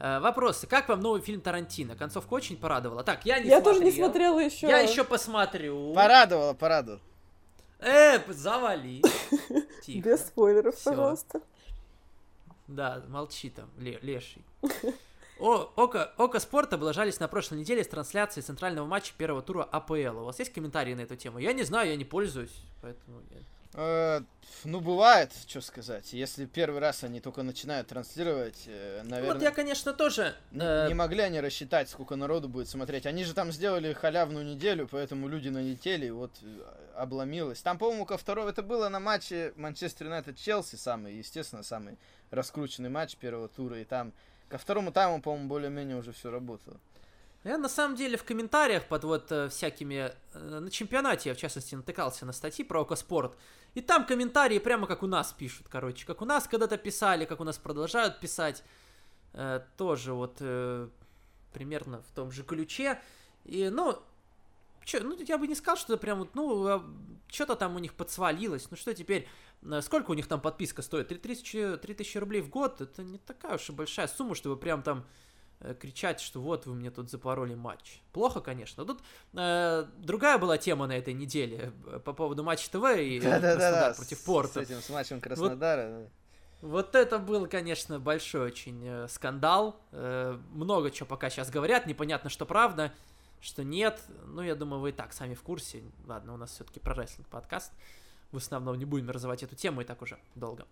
Э, 0.00 0.20
Вопросы. 0.20 0.66
Как 0.66 0.88
вам 0.88 1.00
новый 1.00 1.20
фильм 1.20 1.42
Тарантино? 1.42 1.96
Концовка 1.96 2.32
очень 2.32 2.56
порадовала. 2.56 3.04
Так, 3.04 3.26
я 3.26 3.38
не 3.38 3.48
Я 3.50 3.56
смотрел. 3.60 3.74
тоже 3.74 3.84
не 3.84 3.92
смотрела 3.92 4.38
еще. 4.40 4.68
Я 4.68 4.78
еще 4.78 5.04
посмотрю. 5.04 5.92
порадовало, 5.92 6.54
порадовало. 6.54 7.00
Э, 7.78 8.20
завали. 8.32 9.02
Тихо. 9.84 10.08
Без 10.08 10.20
спойлеров, 10.26 10.76
Всё. 10.76 10.90
пожалуйста. 10.90 11.42
Да, 12.68 13.02
молчи 13.08 13.50
там, 13.50 13.68
ле- 13.76 13.98
леший. 14.00 14.42
О, 15.38 15.70
Око, 15.76 16.10
Око 16.16 16.38
Спорт 16.40 16.72
облажались 16.72 17.20
на 17.20 17.28
прошлой 17.28 17.58
неделе 17.58 17.84
с 17.84 17.88
трансляцией 17.88 18.42
центрального 18.44 18.86
матча 18.86 19.12
первого 19.18 19.42
тура 19.42 19.64
АПЛ. 19.64 20.20
У 20.20 20.24
вас 20.24 20.38
есть 20.38 20.54
комментарии 20.54 20.94
на 20.94 21.00
эту 21.02 21.16
тему? 21.16 21.38
Я 21.38 21.52
не 21.52 21.64
знаю, 21.64 21.90
я 21.90 21.96
не 21.96 22.04
пользуюсь, 22.06 22.62
поэтому... 22.80 23.20
Э, 23.74 24.20
ну, 24.64 24.80
бывает, 24.80 25.32
что 25.46 25.60
сказать. 25.60 26.12
Если 26.12 26.44
первый 26.44 26.80
раз 26.80 27.04
они 27.04 27.20
только 27.20 27.42
начинают 27.42 27.88
транслировать, 27.88 28.64
э, 28.66 29.02
наверное... 29.04 29.34
Вот 29.34 29.42
я, 29.42 29.50
конечно, 29.50 29.92
тоже... 29.92 30.34
Не, 30.50 30.62
э, 30.62 30.88
не 30.88 30.94
могли 30.94 31.20
они 31.20 31.40
рассчитать, 31.40 31.88
сколько 31.88 32.16
народу 32.16 32.48
будет 32.48 32.68
смотреть. 32.68 33.06
Они 33.06 33.24
же 33.24 33.34
там 33.34 33.50
сделали 33.50 33.92
халявную 33.92 34.44
неделю, 34.44 34.88
поэтому 34.90 35.28
люди 35.28 35.48
налетели, 35.48 36.06
и 36.06 36.10
вот 36.10 36.32
обломилось. 36.94 37.62
Там, 37.62 37.78
по-моему, 37.78 38.04
ко 38.04 38.18
второго 38.18 38.50
это 38.50 38.62
было 38.62 38.88
на 38.88 39.00
матче 39.00 39.52
Манчестер 39.56 40.06
Юнайтед 40.06 40.36
Челси, 40.36 40.76
самый, 40.76 41.14
естественно, 41.14 41.62
самый 41.62 41.98
раскрученный 42.30 42.90
матч 42.90 43.16
первого 43.16 43.48
тура, 43.48 43.80
и 43.80 43.84
там 43.84 44.12
ко 44.48 44.58
второму 44.58 44.92
тайму, 44.92 45.22
по-моему, 45.22 45.48
более-менее 45.48 45.96
уже 45.96 46.12
все 46.12 46.30
работало. 46.30 46.78
Я 47.44 47.58
на 47.58 47.68
самом 47.68 47.96
деле 47.96 48.16
в 48.16 48.24
комментариях 48.24 48.86
под 48.86 49.04
вот 49.04 49.32
э, 49.32 49.48
всякими... 49.48 50.12
э, 50.32 50.60
на 50.60 50.70
чемпионате 50.70 51.30
я, 51.30 51.34
в 51.34 51.38
частности, 51.38 51.74
натыкался 51.74 52.24
на 52.24 52.32
статьи 52.32 52.64
про 52.64 52.82
Окоспорт. 52.82 53.36
И 53.74 53.80
там 53.80 54.06
комментарии 54.06 54.60
прямо 54.60 54.86
как 54.86 55.02
у 55.02 55.08
нас 55.08 55.32
пишут, 55.32 55.66
короче. 55.68 56.06
Как 56.06 56.22
у 56.22 56.24
нас 56.24 56.46
когда-то 56.46 56.76
писали, 56.76 57.24
как 57.24 57.40
у 57.40 57.44
нас 57.44 57.58
продолжают 57.58 58.20
писать. 58.20 58.62
Э, 59.32 59.60
тоже 59.76 60.12
вот 60.12 60.36
э, 60.38 60.88
примерно 61.52 62.02
в 62.02 62.12
том 62.14 62.30
же 62.30 62.44
ключе. 62.44 63.00
И, 63.44 63.70
ну, 63.70 63.98
чё, 64.84 65.02
ну, 65.02 65.18
я 65.20 65.36
бы 65.36 65.48
не 65.48 65.56
сказал, 65.56 65.76
что 65.76 65.96
прям 65.96 66.20
вот, 66.20 66.36
ну, 66.36 66.80
что-то 67.26 67.56
там 67.56 67.74
у 67.74 67.80
них 67.80 67.94
подсвалилось. 67.94 68.70
Ну, 68.70 68.76
что 68.76 68.94
теперь... 68.94 69.26
э, 69.62 69.80
Сколько 69.82 70.12
у 70.12 70.14
них 70.14 70.28
там 70.28 70.40
подписка 70.40 70.80
стоит? 70.80 71.08
3000, 71.08 71.78
3000 71.78 72.18
рублей 72.18 72.40
в 72.40 72.50
год? 72.50 72.80
Это 72.80 73.02
не 73.02 73.18
такая 73.18 73.56
уж 73.56 73.68
и 73.68 73.72
большая 73.72 74.06
сумма, 74.06 74.36
чтобы 74.36 74.56
прям 74.56 74.84
там 74.84 75.04
кричать, 75.80 76.20
что 76.20 76.40
вот 76.40 76.66
вы 76.66 76.74
мне 76.74 76.90
тут 76.90 77.10
запороли 77.10 77.54
матч. 77.54 78.00
Плохо, 78.12 78.40
конечно. 78.40 78.84
Тут 78.84 79.00
э, 79.34 79.86
другая 79.98 80.38
была 80.38 80.58
тема 80.58 80.86
на 80.86 80.96
этой 80.96 81.14
неделе 81.14 81.72
э, 81.86 82.00
по 82.00 82.12
поводу 82.12 82.42
матча 82.42 82.70
ТВ 82.70 82.84
и 82.98 83.18
э, 83.22 83.40
Краснодар 83.40 83.94
против 83.94 84.24
Порта. 84.24 84.64
С 84.64 84.70
этим, 84.70 84.80
с 84.80 84.88
матчем 84.90 85.20
Краснодара. 85.20 85.88
да. 85.88 86.08
Вот 86.62 86.94
это 86.94 87.18
был, 87.18 87.48
конечно, 87.48 87.98
большой 87.98 88.46
очень 88.46 88.86
э, 88.86 89.08
скандал. 89.08 89.80
Э, 89.90 90.38
много 90.52 90.90
чего 90.90 91.06
пока 91.06 91.28
сейчас 91.28 91.50
говорят, 91.50 91.86
непонятно, 91.86 92.30
что 92.30 92.46
правда, 92.46 92.92
что 93.40 93.64
нет. 93.64 94.00
Ну, 94.26 94.42
я 94.42 94.54
думаю, 94.54 94.80
вы 94.80 94.90
и 94.90 94.92
так 94.92 95.12
сами 95.12 95.34
в 95.34 95.42
курсе. 95.42 95.82
Ладно, 96.06 96.34
у 96.34 96.36
нас 96.36 96.52
все-таки 96.52 96.78
про 96.78 96.94
рестлинг 96.94 97.28
подкаст. 97.28 97.72
в 98.30 98.36
основном 98.36 98.78
не 98.78 98.84
будем 98.84 99.10
развивать 99.10 99.42
эту 99.42 99.56
тему 99.56 99.80
и 99.80 99.84
так 99.84 100.02
уже 100.02 100.18
долго. 100.36 100.66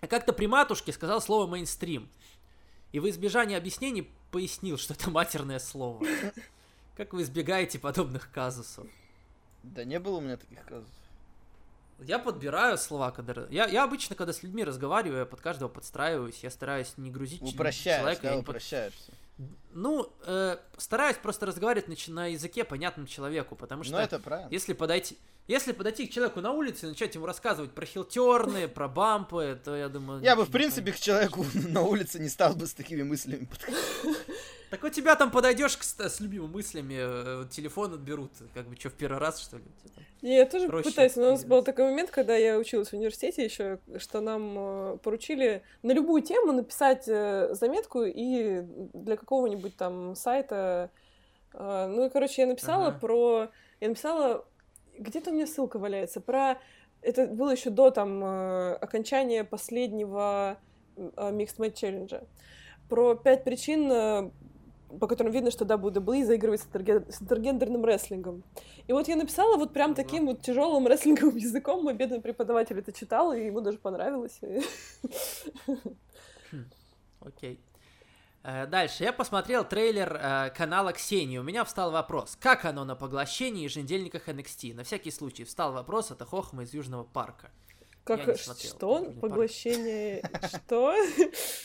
А 0.00 0.06
как-то 0.06 0.32
при 0.32 0.46
матушке 0.46 0.92
сказал 0.92 1.20
слово 1.20 1.46
мейнстрим. 1.46 2.08
И 2.92 3.00
в 3.00 3.08
избежание 3.08 3.58
объяснений 3.58 4.10
пояснил, 4.30 4.78
что 4.78 4.94
это 4.94 5.10
матерное 5.10 5.58
слово. 5.58 6.04
Как 6.96 7.12
вы 7.14 7.22
избегаете 7.22 7.78
подобных 7.78 8.30
казусов? 8.30 8.86
Да 9.62 9.84
не 9.84 9.98
было 9.98 10.16
у 10.18 10.20
меня 10.20 10.36
таких 10.36 10.62
казусов. 10.64 10.92
Я 12.00 12.18
подбираю 12.18 12.76
слова, 12.78 13.12
когда... 13.12 13.46
Я, 13.48 13.66
я 13.66 13.84
обычно, 13.84 14.16
когда 14.16 14.32
с 14.32 14.42
людьми 14.42 14.64
разговариваю, 14.64 15.20
я 15.20 15.26
под 15.26 15.40
каждого 15.40 15.68
подстраиваюсь, 15.68 16.42
я 16.42 16.50
стараюсь 16.50 16.94
не 16.96 17.10
грузить 17.10 17.40
Упрощаешь, 17.42 18.00
человека. 18.00 18.22
да, 18.22 18.30
не 18.36 18.42
под- 18.42 18.48
упрощаешься. 18.56 19.12
Ну, 19.72 20.12
э, 20.26 20.56
стараюсь 20.76 21.16
просто 21.16 21.46
разговаривать 21.46 21.88
начи- 21.88 22.10
на 22.12 22.26
языке, 22.26 22.64
понятном 22.64 23.06
человеку, 23.06 23.54
потому 23.56 23.84
что 23.84 23.92
Ну 23.94 23.98
это 23.98 24.18
правильно. 24.18 24.50
если 24.50 24.72
подойти... 24.72 25.16
Если 25.48 25.72
подойти 25.72 26.06
к 26.06 26.10
человеку 26.12 26.40
на 26.40 26.52
улице 26.52 26.86
и 26.86 26.88
начать 26.90 27.14
ему 27.16 27.26
рассказывать 27.26 27.72
про 27.72 27.84
хилтерны, 27.84 28.68
про 28.68 28.86
бампы, 28.86 29.58
то 29.64 29.74
я 29.74 29.88
думаю... 29.88 30.22
Я 30.22 30.36
бы, 30.36 30.44
в 30.44 30.50
принципе, 30.52 30.92
к 30.92 30.96
человеку 31.00 31.44
на 31.54 31.82
улице 31.82 32.20
не 32.20 32.28
стал 32.28 32.54
бы 32.54 32.66
с 32.66 32.74
такими 32.74 33.02
мыслями 33.02 33.46
подходить. 33.46 33.78
Так 34.70 34.84
у 34.84 34.88
тебя 34.88 35.16
там 35.16 35.30
подойдешь 35.30 35.76
к- 35.76 35.82
с 35.82 36.20
любимыми 36.20 36.52
мыслями, 36.52 36.96
э, 36.98 37.44
телефон 37.50 37.92
отберут, 37.92 38.30
как 38.54 38.66
бы 38.66 38.74
что, 38.76 38.88
в 38.88 38.94
первый 38.94 39.18
раз, 39.18 39.38
что 39.38 39.58
ли? 39.58 39.64
там? 39.94 40.04
Не, 40.22 40.36
я 40.36 40.46
тоже 40.46 40.66
Проще 40.66 40.88
пытаюсь, 40.88 41.14
но 41.16 41.26
у 41.26 41.30
нас 41.32 41.44
был 41.44 41.62
такой 41.62 41.90
момент, 41.90 42.10
когда 42.10 42.34
я 42.36 42.56
училась 42.56 42.88
в 42.88 42.94
университете 42.94 43.44
еще, 43.44 43.80
что 43.98 44.22
нам 44.22 44.54
э, 44.56 44.96
поручили 45.02 45.62
на 45.82 45.92
любую 45.92 46.22
тему 46.22 46.52
написать 46.52 47.04
э, 47.06 47.52
заметку 47.52 48.02
и 48.04 48.62
для 48.94 49.18
какого-нибудь 49.18 49.76
там 49.76 50.16
сайта. 50.16 50.90
ну 51.52 52.06
и, 52.06 52.08
короче, 52.08 52.40
я 52.42 52.48
написала 52.48 52.86
Ага. 52.86 52.98
про... 52.98 53.48
Я 53.80 53.88
написала... 53.90 54.46
Где-то 54.98 55.30
у 55.30 55.34
меня 55.34 55.46
ссылка 55.46 55.78
валяется. 55.78 56.20
Про... 56.20 56.58
Это 57.00 57.26
было 57.26 57.50
еще 57.50 57.70
до 57.70 57.90
там 57.90 58.22
э, 58.22 58.74
окончания 58.74 59.44
последнего 59.44 60.58
э, 60.96 61.10
Mixed 61.16 61.58
Match 61.58 61.74
Challenge. 61.74 62.26
Про 62.88 63.14
пять 63.14 63.44
причин, 63.44 63.90
э, 63.90 64.30
по 65.00 65.06
которым 65.06 65.32
видно, 65.32 65.50
что 65.50 65.64
WWE 65.64 66.24
заигрывает 66.24 66.60
с 66.60 66.66
интерге- 66.66 67.10
с 67.10 67.22
интергендерным 67.22 67.84
рестлингом. 67.84 68.44
И 68.86 68.92
вот 68.92 69.08
я 69.08 69.16
написала 69.16 69.56
вот 69.56 69.72
прям 69.72 69.94
таким 69.94 70.26
вот 70.26 70.42
тяжелым 70.42 70.86
рестлинговым 70.86 71.36
языком, 71.36 71.82
мой 71.82 71.94
бедный 71.94 72.20
преподаватель 72.20 72.78
это 72.78 72.92
читал, 72.92 73.32
и 73.32 73.46
ему 73.46 73.60
даже 73.60 73.78
понравилось. 73.78 74.40
Окей. 77.20 77.60
Э, 78.44 78.66
Дальше. 78.66 79.04
Я 79.04 79.12
посмотрел 79.12 79.64
трейлер 79.64 80.18
э, 80.20 80.50
канала 80.50 80.92
Ксении. 80.92 81.38
У 81.38 81.42
меня 81.42 81.64
встал 81.64 81.90
вопрос. 81.90 82.36
Как 82.40 82.64
оно 82.64 82.84
на 82.84 82.96
поглощении 82.96 83.64
еженедельниках 83.64 84.28
NXT? 84.28 84.74
На 84.74 84.84
всякий 84.84 85.10
случай 85.10 85.44
встал 85.44 85.72
вопрос. 85.72 86.10
Это 86.10 86.24
Хохма 86.24 86.64
из 86.64 86.74
Южного 86.74 87.04
парка. 87.04 87.50
Как 88.04 88.26
не 88.26 88.34
смотрел 88.34 88.70
что? 88.72 89.12
Поглощение 89.20 90.28
что? 90.48 90.94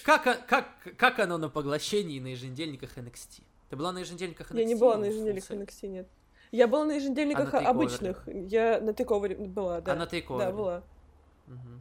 Как, 0.04 0.46
как, 0.46 0.68
как 0.96 1.20
оно 1.20 1.40
на 1.40 1.50
поглощении 1.50 2.20
на 2.20 2.28
еженедельниках 2.28 2.96
NXT? 2.98 3.42
Ты 3.70 3.76
была 3.76 3.92
на 3.92 4.00
еженедельниках 4.00 4.52
NXT? 4.52 4.60
Я 4.60 4.66
не 4.66 4.76
была 4.76 4.98
на 4.98 5.06
еженедельниках. 5.06 5.50
NXT, 5.50 5.88
нет. 5.88 6.08
Я 6.52 6.68
была 6.68 6.86
на 6.86 6.92
еженедельниках 6.94 7.54
А 7.54 7.62
на 7.62 7.70
обычных. 7.70 8.24
Я 8.28 8.80
на 8.80 8.94
тейковере 8.94 9.36
была, 9.36 9.82
да. 9.82 9.94
А 9.94 9.96
на 9.96 10.04
Takeover? 10.04 10.38
Да, 10.38 10.52
была. 10.52 10.84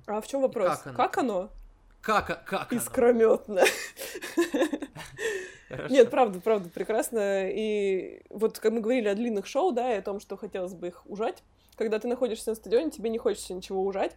А 0.06 0.20
в 0.20 0.26
чем 0.26 0.40
вопрос? 0.40 0.78
как 0.78 0.86
оно? 0.86 0.96
Как 0.96 1.18
оно? 1.18 1.50
Как, 2.06 2.44
как? 2.44 2.72
Искрометно. 2.72 3.62
Нет, 5.90 6.08
правда, 6.08 6.38
правда, 6.38 6.68
прекрасно. 6.68 7.50
И 7.50 8.22
вот 8.30 8.60
как 8.60 8.70
мы 8.70 8.80
говорили 8.80 9.08
о 9.08 9.16
длинных 9.16 9.48
шоу, 9.48 9.72
да, 9.72 9.92
и 9.92 9.98
о 9.98 10.02
том, 10.02 10.20
что 10.20 10.36
хотелось 10.36 10.74
бы 10.74 10.86
их 10.86 11.02
ужать. 11.06 11.42
Когда 11.74 11.98
ты 11.98 12.06
находишься 12.06 12.50
на 12.50 12.54
стадионе, 12.54 12.92
тебе 12.92 13.10
не 13.10 13.18
хочется 13.18 13.52
ничего 13.54 13.82
ужать. 13.82 14.16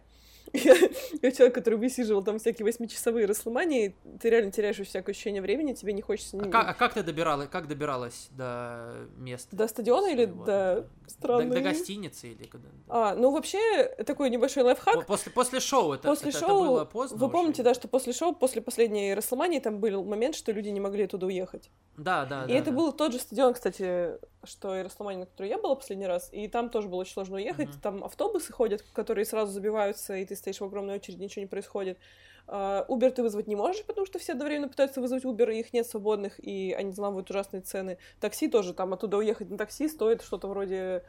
Я, 0.52 0.74
я 1.22 1.30
человек, 1.32 1.54
который 1.54 1.78
высиживал 1.78 2.22
там 2.22 2.38
всякие 2.38 2.64
восьмичасовые 2.64 3.26
рассломания, 3.26 3.94
ты 4.20 4.30
реально 4.30 4.50
теряешь 4.50 4.76
всякое 4.76 5.12
ощущение 5.12 5.42
времени, 5.42 5.72
тебе 5.74 5.92
не 5.92 6.02
хочется... 6.02 6.36
А 6.38 6.48
как, 6.48 6.68
а 6.68 6.74
как 6.74 6.94
ты 6.94 7.02
добиралась, 7.02 7.48
как 7.48 7.68
добиралась 7.68 8.28
до 8.32 8.94
места? 9.16 9.54
До 9.54 9.68
стадиона 9.68 10.06
или 10.08 10.24
своего? 10.24 10.44
до 10.44 10.86
До, 11.04 11.10
странной- 11.10 11.50
до 11.50 11.60
гостиницы 11.60 12.28
или 12.28 12.44
куда? 12.44 12.68
А, 12.88 13.14
ну 13.14 13.30
вообще, 13.30 13.84
такой 14.06 14.30
небольшой 14.30 14.62
лайфхак. 14.64 14.94
По- 14.94 15.02
После, 15.02 15.32
после 15.32 15.60
шоу 15.60 15.92
это, 15.92 16.08
После 16.08 16.30
это, 16.30 16.38
это 16.38 16.46
шоу, 16.48 16.60
было 16.64 16.84
поздно 16.84 17.18
вы 17.18 17.26
уже? 17.26 17.32
помните, 17.32 17.62
да, 17.62 17.74
что 17.74 17.88
после 17.88 18.12
шоу, 18.12 18.34
после 18.34 18.62
последней 18.62 19.14
Расселмании, 19.14 19.58
там 19.60 19.78
был 19.78 20.04
момент, 20.04 20.34
что 20.34 20.52
люди 20.52 20.68
не 20.68 20.80
могли 20.80 21.04
оттуда 21.04 21.26
уехать. 21.26 21.70
Да, 21.96 22.24
да, 22.24 22.44
и 22.44 22.48
да, 22.48 22.54
это 22.54 22.70
да. 22.70 22.76
был 22.76 22.92
тот 22.92 23.12
же 23.12 23.18
стадион, 23.18 23.54
кстати, 23.54 24.12
что 24.44 24.74
и 24.76 24.82
Расселмания, 24.82 25.20
на 25.20 25.26
который 25.26 25.48
я 25.48 25.58
была 25.58 25.74
последний 25.74 26.06
раз, 26.06 26.28
и 26.32 26.48
там 26.48 26.70
тоже 26.70 26.88
было 26.88 27.00
очень 27.00 27.12
сложно 27.12 27.36
уехать. 27.36 27.68
Мгм. 27.68 27.80
Там 27.80 28.04
автобусы 28.04 28.52
ходят, 28.52 28.82
которые 28.92 29.24
сразу 29.24 29.52
забиваются, 29.52 30.16
и 30.16 30.24
ты 30.30 30.36
стоишь 30.36 30.60
в 30.60 30.64
огромной 30.64 30.94
очереди, 30.96 31.22
ничего 31.22 31.42
не 31.42 31.46
происходит. 31.48 31.98
А, 32.46 32.84
Uber 32.88 33.10
ты 33.10 33.22
вызвать 33.22 33.46
не 33.48 33.56
можешь, 33.56 33.84
потому 33.84 34.06
что 34.06 34.18
все 34.18 34.32
одновременно 34.32 34.68
пытаются 34.68 35.00
вызвать 35.00 35.24
Uber, 35.24 35.52
и 35.52 35.58
их 35.60 35.72
нет 35.72 35.86
свободных, 35.86 36.38
и 36.38 36.72
они 36.72 36.90
взламывают 36.92 37.28
ужасные 37.30 37.60
цены. 37.62 37.98
Такси 38.20 38.48
тоже, 38.48 38.72
там 38.74 38.92
оттуда 38.92 39.16
уехать 39.18 39.50
на 39.50 39.58
такси 39.58 39.88
стоит 39.88 40.22
что-то 40.22 40.46
вроде 40.48 41.02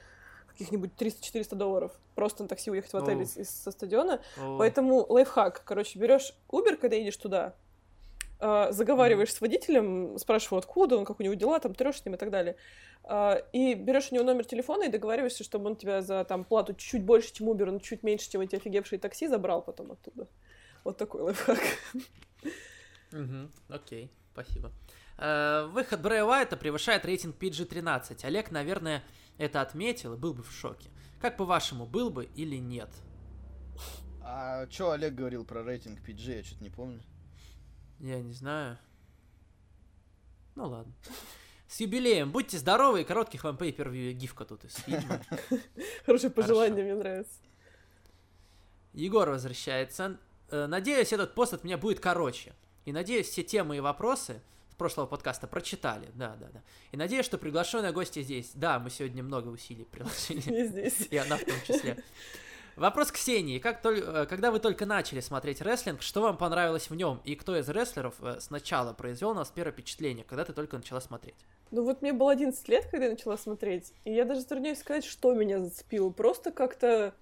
каких-нибудь 0.49 0.91
300-400 0.97 1.55
долларов. 1.55 1.91
Просто 2.15 2.43
на 2.43 2.49
такси 2.49 2.69
уехать 2.71 2.91
в 2.93 2.97
отель 2.97 3.17
О. 3.19 3.21
из- 3.21 3.37
из- 3.37 3.49
со 3.49 3.71
стадиона. 3.71 4.19
О, 4.37 4.57
Поэтому 4.57 5.05
лайфхак. 5.07 5.63
Короче, 5.65 5.97
берешь 5.99 6.33
Uber, 6.51 6.75
когда 6.75 6.95
едешь 6.95 7.17
туда, 7.17 7.45
а, 7.47 7.53
заговариваешь 8.41 9.33
с 9.33 9.39
водителем, 9.39 10.17
спрашиваешь, 10.17 10.63
откуда 10.63 10.97
он, 10.97 11.05
как 11.05 11.19
у 11.19 11.23
него 11.23 11.35
дела, 11.35 11.59
там 11.59 11.75
трешь 11.75 12.01
с 12.01 12.05
ним 12.05 12.15
и 12.15 12.17
так 12.17 12.31
далее. 12.31 12.55
А, 13.03 13.35
И 13.53 13.73
берешь 13.75 14.11
у 14.11 14.15
него 14.15 14.23
номер 14.23 14.45
телефона 14.45 14.83
и 14.83 14.89
договариваешься, 14.89 15.43
чтобы 15.43 15.69
он 15.69 15.75
тебя 15.75 16.01
за 16.01 16.23
там 16.25 16.43
плату 16.43 16.73
чуть-чуть 16.73 17.03
больше, 17.03 17.33
чем 17.33 17.49
Uber, 17.49 17.69
но 17.69 17.79
чуть 17.79 18.03
меньше, 18.03 18.29
чем 18.29 18.41
эти 18.41 18.55
офигевшие 18.55 18.99
такси, 18.99 19.27
забрал 19.27 19.61
потом 19.61 19.91
оттуда. 19.91 20.27
Вот 20.83 20.97
такой 20.97 21.21
лайфхак. 21.21 21.59
окей, 23.69 24.11
спасибо. 24.33 24.71
Э, 25.17 25.67
выход 25.71 26.01
Брэя 26.01 26.25
Уайта 26.25 26.57
превышает 26.57 27.05
рейтинг 27.05 27.35
PG-13. 27.37 28.25
Олег, 28.25 28.51
наверное, 28.51 29.03
это 29.37 29.61
отметил 29.61 30.13
и 30.13 30.17
был 30.17 30.33
бы 30.33 30.43
в 30.43 30.51
шоке. 30.51 30.89
Как 31.19 31.37
по-вашему, 31.37 31.85
был 31.85 32.09
бы 32.09 32.25
или 32.25 32.55
нет? 32.55 32.89
А 34.23 34.67
что 34.69 34.91
Олег 34.91 35.13
говорил 35.13 35.45
про 35.45 35.63
рейтинг 35.63 35.99
PG, 35.99 36.37
я 36.37 36.43
что-то 36.43 36.63
не 36.63 36.69
помню. 36.69 37.01
Я 38.01 38.19
не 38.19 38.33
знаю. 38.33 38.77
Ну 40.55 40.67
ладно. 40.67 40.91
С 41.67 41.79
юбилеем. 41.79 42.31
Будьте 42.31 42.57
здоровы 42.57 43.01
и 43.01 43.03
коротких 43.03 43.43
вам 43.43 43.55
pay-per-view. 43.55 44.11
Гифка 44.13 44.43
тут 44.43 44.65
из 44.65 44.73
фильма. 44.75 45.21
Хорошее 46.05 46.33
пожелание, 46.33 46.83
мне 46.83 46.95
нравится. 46.95 47.39
Егор 48.93 49.29
возвращается. 49.29 50.17
Э, 50.49 50.65
Надеюсь, 50.65 51.13
этот 51.13 51.35
пост 51.35 51.53
от 51.53 51.63
меня 51.63 51.77
будет 51.77 51.99
короче. 51.99 52.53
И 52.85 52.91
надеюсь, 52.91 53.27
все 53.27 53.43
темы 53.43 53.77
и 53.77 53.79
вопросы 53.79 54.41
с 54.71 54.75
прошлого 54.75 55.05
подкаста 55.05 55.47
прочитали. 55.47 56.09
Да, 56.15 56.35
да, 56.39 56.49
да. 56.51 56.63
И 56.91 56.97
надеюсь, 56.97 57.25
что 57.25 57.37
приглашенные 57.37 57.91
гости 57.91 58.23
здесь. 58.23 58.51
Да, 58.55 58.79
мы 58.79 58.89
сегодня 58.89 59.21
много 59.21 59.49
усилий 59.49 59.85
приложили. 59.85 60.41
Не 60.49 60.65
здесь. 60.65 61.07
И 61.11 61.17
она 61.17 61.37
в 61.37 61.45
том 61.45 61.55
числе. 61.67 62.03
Вопрос 62.75 63.11
Ксении. 63.11 63.59
Как 63.59 63.83
толь- 63.83 64.01
э, 64.03 64.25
Когда 64.25 64.49
вы 64.49 64.59
только 64.59 64.85
начали 64.85 65.19
смотреть 65.19 65.61
рестлинг, 65.61 66.01
что 66.01 66.21
вам 66.21 66.37
понравилось 66.37 66.89
в 66.89 66.95
нем? 66.95 67.19
И 67.25 67.35
кто 67.35 67.57
из 67.57 67.67
рестлеров 67.69 68.15
э, 68.21 68.39
сначала 68.39 68.93
произвел 68.93 69.33
на 69.33 69.39
вас 69.39 69.51
первое 69.53 69.73
впечатление, 69.73 70.23
когда 70.23 70.45
ты 70.45 70.53
только 70.53 70.77
начала 70.77 71.01
смотреть? 71.01 71.35
Ну 71.71 71.83
вот 71.83 72.01
мне 72.01 72.13
было 72.13 72.31
11 72.31 72.67
лет, 72.69 72.85
когда 72.89 73.05
я 73.05 73.11
начала 73.11 73.37
смотреть, 73.37 73.93
и 74.05 74.13
я 74.13 74.23
даже 74.25 74.41
затрудняюсь 74.41 74.79
сказать, 74.79 75.03
что 75.03 75.33
меня 75.33 75.59
зацепило. 75.59 76.09
Просто 76.09 76.51
как-то 76.51 77.13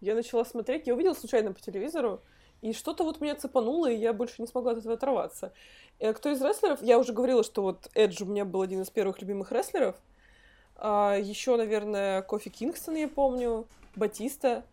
я 0.00 0.14
начала 0.14 0.44
смотреть, 0.44 0.86
я 0.86 0.94
увидела 0.94 1.14
случайно 1.14 1.52
по 1.52 1.60
телевизору, 1.60 2.20
и 2.60 2.72
что-то 2.72 3.04
вот 3.04 3.20
меня 3.20 3.36
цепануло, 3.36 3.88
и 3.90 3.96
я 3.96 4.12
больше 4.12 4.34
не 4.42 4.48
смогла 4.48 4.72
от 4.72 4.78
этого 4.78 4.94
оторваться. 4.94 5.52
Э, 6.00 6.12
Кто 6.14 6.30
из 6.30 6.42
рестлеров? 6.42 6.82
Я 6.82 6.98
уже 6.98 7.12
говорила, 7.12 7.44
что 7.44 7.62
вот 7.62 7.88
Эдж 7.94 8.22
у 8.22 8.26
меня 8.26 8.44
был 8.44 8.60
один 8.62 8.82
из 8.82 8.90
первых 8.90 9.20
любимых 9.20 9.52
рестлеров. 9.52 9.94
еще, 10.78 11.56
наверное, 11.56 12.22
Кофи 12.22 12.50
Кингстон, 12.50 12.96
я 12.96 13.08
помню, 13.08 13.66
Батиста. 13.94 14.64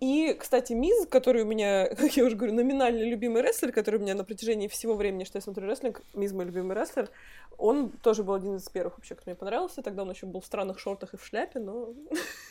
И, 0.00 0.32
кстати, 0.38 0.74
Миз, 0.74 1.06
который 1.08 1.42
у 1.42 1.46
меня, 1.46 1.88
как 1.96 2.16
я 2.16 2.24
уже 2.24 2.36
говорю, 2.36 2.54
номинальный 2.54 3.08
любимый 3.08 3.42
рестлер, 3.42 3.72
который 3.72 3.96
у 3.96 4.02
меня 4.02 4.14
на 4.14 4.24
протяжении 4.24 4.68
всего 4.68 4.94
времени, 4.94 5.24
что 5.24 5.38
я 5.38 5.42
смотрю 5.42 5.66
рестлинг, 5.66 6.02
Миз 6.14 6.32
мой 6.32 6.44
любимый 6.44 6.76
рестлер, 6.76 7.10
он 7.56 7.90
тоже 7.90 8.22
был 8.22 8.34
один 8.34 8.56
из 8.56 8.68
первых 8.68 8.98
вообще, 8.98 9.16
кто 9.16 9.30
мне 9.30 9.34
понравился. 9.34 9.82
Тогда 9.82 10.02
он 10.02 10.10
еще 10.10 10.26
был 10.26 10.40
в 10.40 10.46
странных 10.46 10.78
шортах 10.78 11.14
и 11.14 11.16
в 11.16 11.24
шляпе, 11.24 11.58
но 11.58 11.92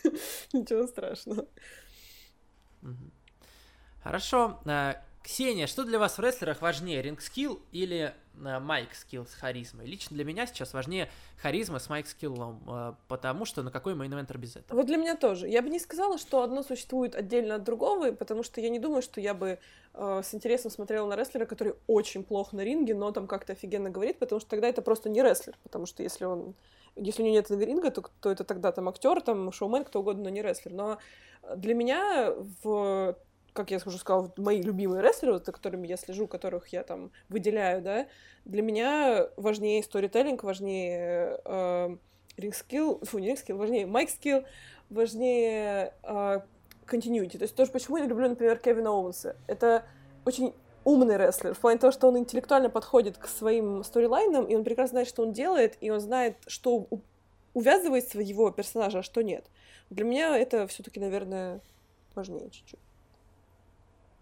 ничего 0.53 0.87
страшного. 0.87 1.45
Хорошо. 4.03 4.59
Э, 5.27 5.29
Ксения, 5.29 5.67
что 5.67 5.83
для 5.83 5.99
вас 5.99 6.17
в 6.17 6.21
рестлерах 6.21 6.61
важнее, 6.61 7.01
ring 7.01 7.21
skill 7.21 7.59
или 7.71 8.13
э, 8.35 8.59
mic 8.59 8.93
skill 8.93 9.25
с 9.25 9.33
харизмой? 9.33 9.85
Лично 9.85 10.15
для 10.15 10.23
меня 10.23 10.47
сейчас 10.47 10.73
важнее 10.73 11.09
харизма 11.41 11.79
с 11.79 11.89
mic 11.89 12.07
skill 12.07 12.42
ом, 12.42 12.63
э, 12.67 12.93
потому 13.07 13.45
что 13.45 13.61
ну 13.61 13.71
какой 13.71 13.93
main-eventer 13.93 14.37
без 14.37 14.55
этого? 14.55 14.77
Вот 14.77 14.87
для 14.87 14.97
меня 14.97 15.15
тоже. 15.15 15.47
Я 15.47 15.61
бы 15.61 15.69
не 15.69 15.79
сказала, 15.79 16.17
что 16.17 16.43
одно 16.43 16.63
существует 16.63 17.15
отдельно 17.15 17.55
от 17.55 17.63
другого, 17.63 18.11
потому 18.11 18.43
что 18.43 18.61
я 18.61 18.69
не 18.69 18.79
думаю, 18.79 19.01
что 19.01 19.19
я 19.19 19.33
бы 19.33 19.59
э, 19.93 20.21
с 20.23 20.33
интересом 20.33 20.71
смотрела 20.71 21.07
на 21.07 21.15
рестлера, 21.15 21.45
который 21.45 21.75
очень 21.87 22.23
плохо 22.23 22.55
на 22.55 22.63
ринге, 22.63 22.95
но 22.95 23.11
там 23.11 23.27
как-то 23.27 23.53
офигенно 23.53 23.89
говорит, 23.89 24.19
потому 24.19 24.39
что 24.39 24.49
тогда 24.49 24.67
это 24.67 24.81
просто 24.81 25.09
не 25.09 25.21
рестлер, 25.21 25.55
потому 25.63 25.85
что 25.85 26.03
если 26.03 26.25
он 26.25 26.55
если 26.99 27.21
у 27.21 27.25
него 27.25 27.35
нет 27.35 27.51
ринга, 27.51 27.91
то, 27.91 28.03
то 28.21 28.31
это 28.31 28.43
тогда 28.43 28.71
там 28.71 28.89
актер, 28.89 29.21
там 29.21 29.51
шоумен, 29.51 29.83
кто 29.83 29.99
угодно, 29.99 30.23
но 30.23 30.29
не 30.29 30.41
рестлер. 30.41 30.73
Но 30.73 30.97
для 31.55 31.75
меня 31.75 32.33
в 32.63 33.15
как 33.57 33.71
я 33.71 33.79
уже 33.83 33.97
сказала, 33.97 34.31
мои 34.37 34.61
любимые 34.61 35.01
рестлеры, 35.01 35.39
за 35.43 35.51
которыми 35.51 35.87
я 35.87 35.97
слежу, 35.97 36.27
которых 36.27 36.67
я 36.67 36.83
там 36.83 37.11
выделяю, 37.27 37.81
да, 37.81 38.07
для 38.45 38.61
меня 38.61 39.29
важнее 39.35 39.81
сторителлинг, 39.81 40.43
важнее 40.43 41.41
э, 41.43 41.97
ring 42.37 42.62
skill, 42.62 42.99
фу, 43.03 43.17
не 43.17 43.29
ring 43.29 43.40
skill, 43.40 43.57
важнее 43.57 43.87
mic 43.87 44.06
skill, 44.06 44.43
важнее 44.91 45.93
э. 46.03 46.39
То 46.85 47.43
есть 47.43 47.55
тоже 47.55 47.71
почему 47.71 47.97
я 47.97 48.05
люблю, 48.05 48.29
например, 48.29 48.59
Кевина 48.59 48.91
Оуэнса. 48.91 49.35
Это 49.47 49.83
очень 50.23 50.53
умный 50.85 51.17
рестлер, 51.17 51.53
в 51.53 51.59
плане 51.59 51.79
того, 51.79 51.91
что 51.91 52.07
он 52.07 52.17
интеллектуально 52.17 52.69
подходит 52.69 53.17
к 53.17 53.27
своим 53.27 53.83
storyline 53.83 54.30
ам, 54.30 54.45
и 54.45 54.55
он 54.55 54.63
прекрасно 54.63 54.91
знает, 54.91 55.07
что 55.09 55.23
он 55.23 55.33
делает, 55.33 55.77
и 55.81 55.89
он 55.89 55.99
знает, 55.99 56.37
что 56.45 56.87
увязывается 57.53 58.19
в 58.19 58.21
его 58.21 58.51
персонажа, 58.51 58.99
а 58.99 59.03
что 59.03 59.23
нет. 59.23 59.45
Для 59.89 60.05
меня 60.05 60.37
это 60.37 60.67
все-таки, 60.67 60.99
наверное, 60.99 61.59
важнее 62.15 62.49
чуть-чуть. 62.51 62.79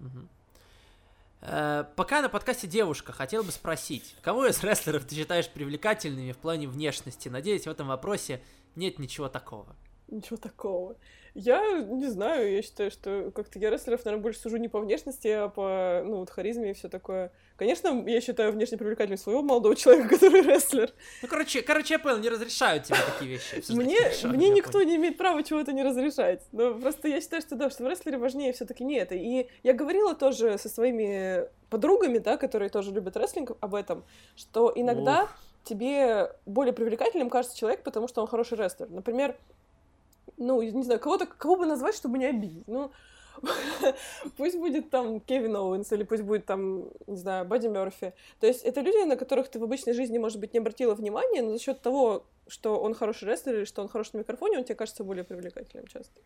Угу. 0.06 1.88
пока 1.96 2.22
на 2.22 2.30
подкасте 2.30 2.68
девушка, 2.68 3.12
хотел 3.12 3.44
бы 3.44 3.52
спросить, 3.52 4.16
кого 4.22 4.46
из 4.48 4.64
рестлеров 4.64 5.06
ты 5.06 5.16
считаешь 5.16 5.50
привлекательными 5.50 6.32
в 6.32 6.38
плане 6.38 6.68
внешности? 6.68 7.30
Надеюсь, 7.30 7.66
в 7.66 7.70
этом 7.70 7.88
вопросе 7.88 8.42
нет 8.76 9.00
ничего 9.00 9.30
такого. 9.30 9.76
Ничего 10.08 10.38
такого. 10.38 10.96
Я 11.36 11.82
не 11.82 12.08
знаю, 12.08 12.50
я 12.50 12.62
считаю, 12.62 12.90
что 12.90 13.30
как-то 13.36 13.60
я 13.60 13.70
рестлеров, 13.70 14.06
наверное, 14.06 14.24
больше 14.24 14.40
сужу 14.40 14.56
не 14.56 14.70
по 14.70 14.80
внешности, 14.80 15.28
а 15.28 15.50
по, 15.50 16.02
ну, 16.06 16.20
вот 16.20 16.30
харизме 16.30 16.72
и 16.72 16.74
все 16.74 16.88
такое. 16.88 17.30
Конечно, 17.58 18.06
я 18.08 18.22
считаю 18.22 18.54
внешне 18.54 18.78
привлекательным 18.78 19.18
своего 19.18 19.42
молодого 19.42 19.76
человека, 19.76 20.08
который 20.16 20.44
рестлер. 20.44 20.94
Ну, 21.22 21.28
короче, 21.28 21.62
короче, 21.62 21.96
я 21.96 22.00
понял, 22.00 22.20
не 22.20 22.30
разрешают 22.30 22.86
тебе 22.86 22.98
такие 23.06 23.32
вещи. 23.32 23.62
Мне, 23.74 23.98
хорошо, 23.98 24.28
мне 24.30 24.50
никто 24.50 24.72
понял. 24.72 24.88
не 24.88 24.96
имеет 24.96 25.18
права 25.18 25.44
чего-то 25.44 25.74
не 25.74 25.84
разрешать. 25.84 26.42
Но 26.54 26.74
просто 26.74 27.10
я 27.10 27.20
считаю, 27.20 27.42
что 27.42 27.58
да, 27.58 27.70
что 27.70 27.84
в 27.84 27.88
рестлере 27.90 28.18
важнее 28.18 28.54
все 28.54 28.66
таки 28.66 28.86
не 28.86 28.96
это. 28.96 29.16
И 29.16 29.50
я 29.62 29.74
говорила 29.74 30.16
тоже 30.16 30.58
со 30.58 30.70
своими 30.70 31.50
подругами, 31.70 32.20
да, 32.20 32.38
которые 32.38 32.70
тоже 32.70 32.94
любят 32.94 33.18
рестлинг, 33.18 33.52
об 33.60 33.76
этом, 33.76 34.06
что 34.38 34.72
иногда 34.74 35.24
Ух. 35.24 35.30
тебе 35.66 36.32
более 36.46 36.72
привлекательным 36.72 37.30
кажется 37.30 37.58
человек, 37.58 37.84
потому 37.84 38.08
что 38.08 38.22
он 38.22 38.28
хороший 38.28 38.58
рестлер. 38.58 38.90
Например, 38.90 39.36
ну, 40.38 40.62
не 40.62 40.84
знаю, 40.84 41.00
кого-то, 41.00 41.26
кого 41.26 41.58
бы 41.58 41.66
назвать, 41.66 41.96
чтобы 41.96 42.18
не 42.18 42.26
обидеть. 42.26 42.68
Ну, 42.68 42.92
пусть 44.38 44.58
будет 44.58 44.90
там 44.90 45.20
Кевин 45.20 45.56
Оуэнс, 45.56 45.92
или 45.92 46.04
пусть 46.04 46.24
будет 46.24 46.46
там, 46.46 46.90
не 47.08 47.18
знаю, 47.18 47.46
Бадди 47.46 47.68
Мерфи. 47.68 48.14
То 48.40 48.48
есть 48.48 48.64
это 48.64 48.82
люди, 48.82 49.06
на 49.06 49.16
которых 49.16 49.50
ты 49.50 49.60
в 49.60 49.64
обычной 49.64 49.94
жизни, 49.94 50.18
может 50.18 50.40
быть, 50.40 50.54
не 50.54 50.60
обратила 50.60 50.96
внимания, 50.96 51.42
но 51.42 51.52
за 51.52 51.60
счет 51.60 51.82
того, 51.82 52.26
что 52.48 52.80
он 52.80 52.94
хороший 52.94 53.28
рестлер 53.30 53.56
или 53.56 53.66
что 53.66 53.82
он 53.82 53.88
хороший 53.88 54.14
на 54.14 54.20
микрофоне, 54.20 54.58
он 54.58 54.64
тебе 54.64 54.76
кажется 54.76 55.04
более 55.04 55.24
привлекательным 55.24 55.88
часто. 55.88 56.22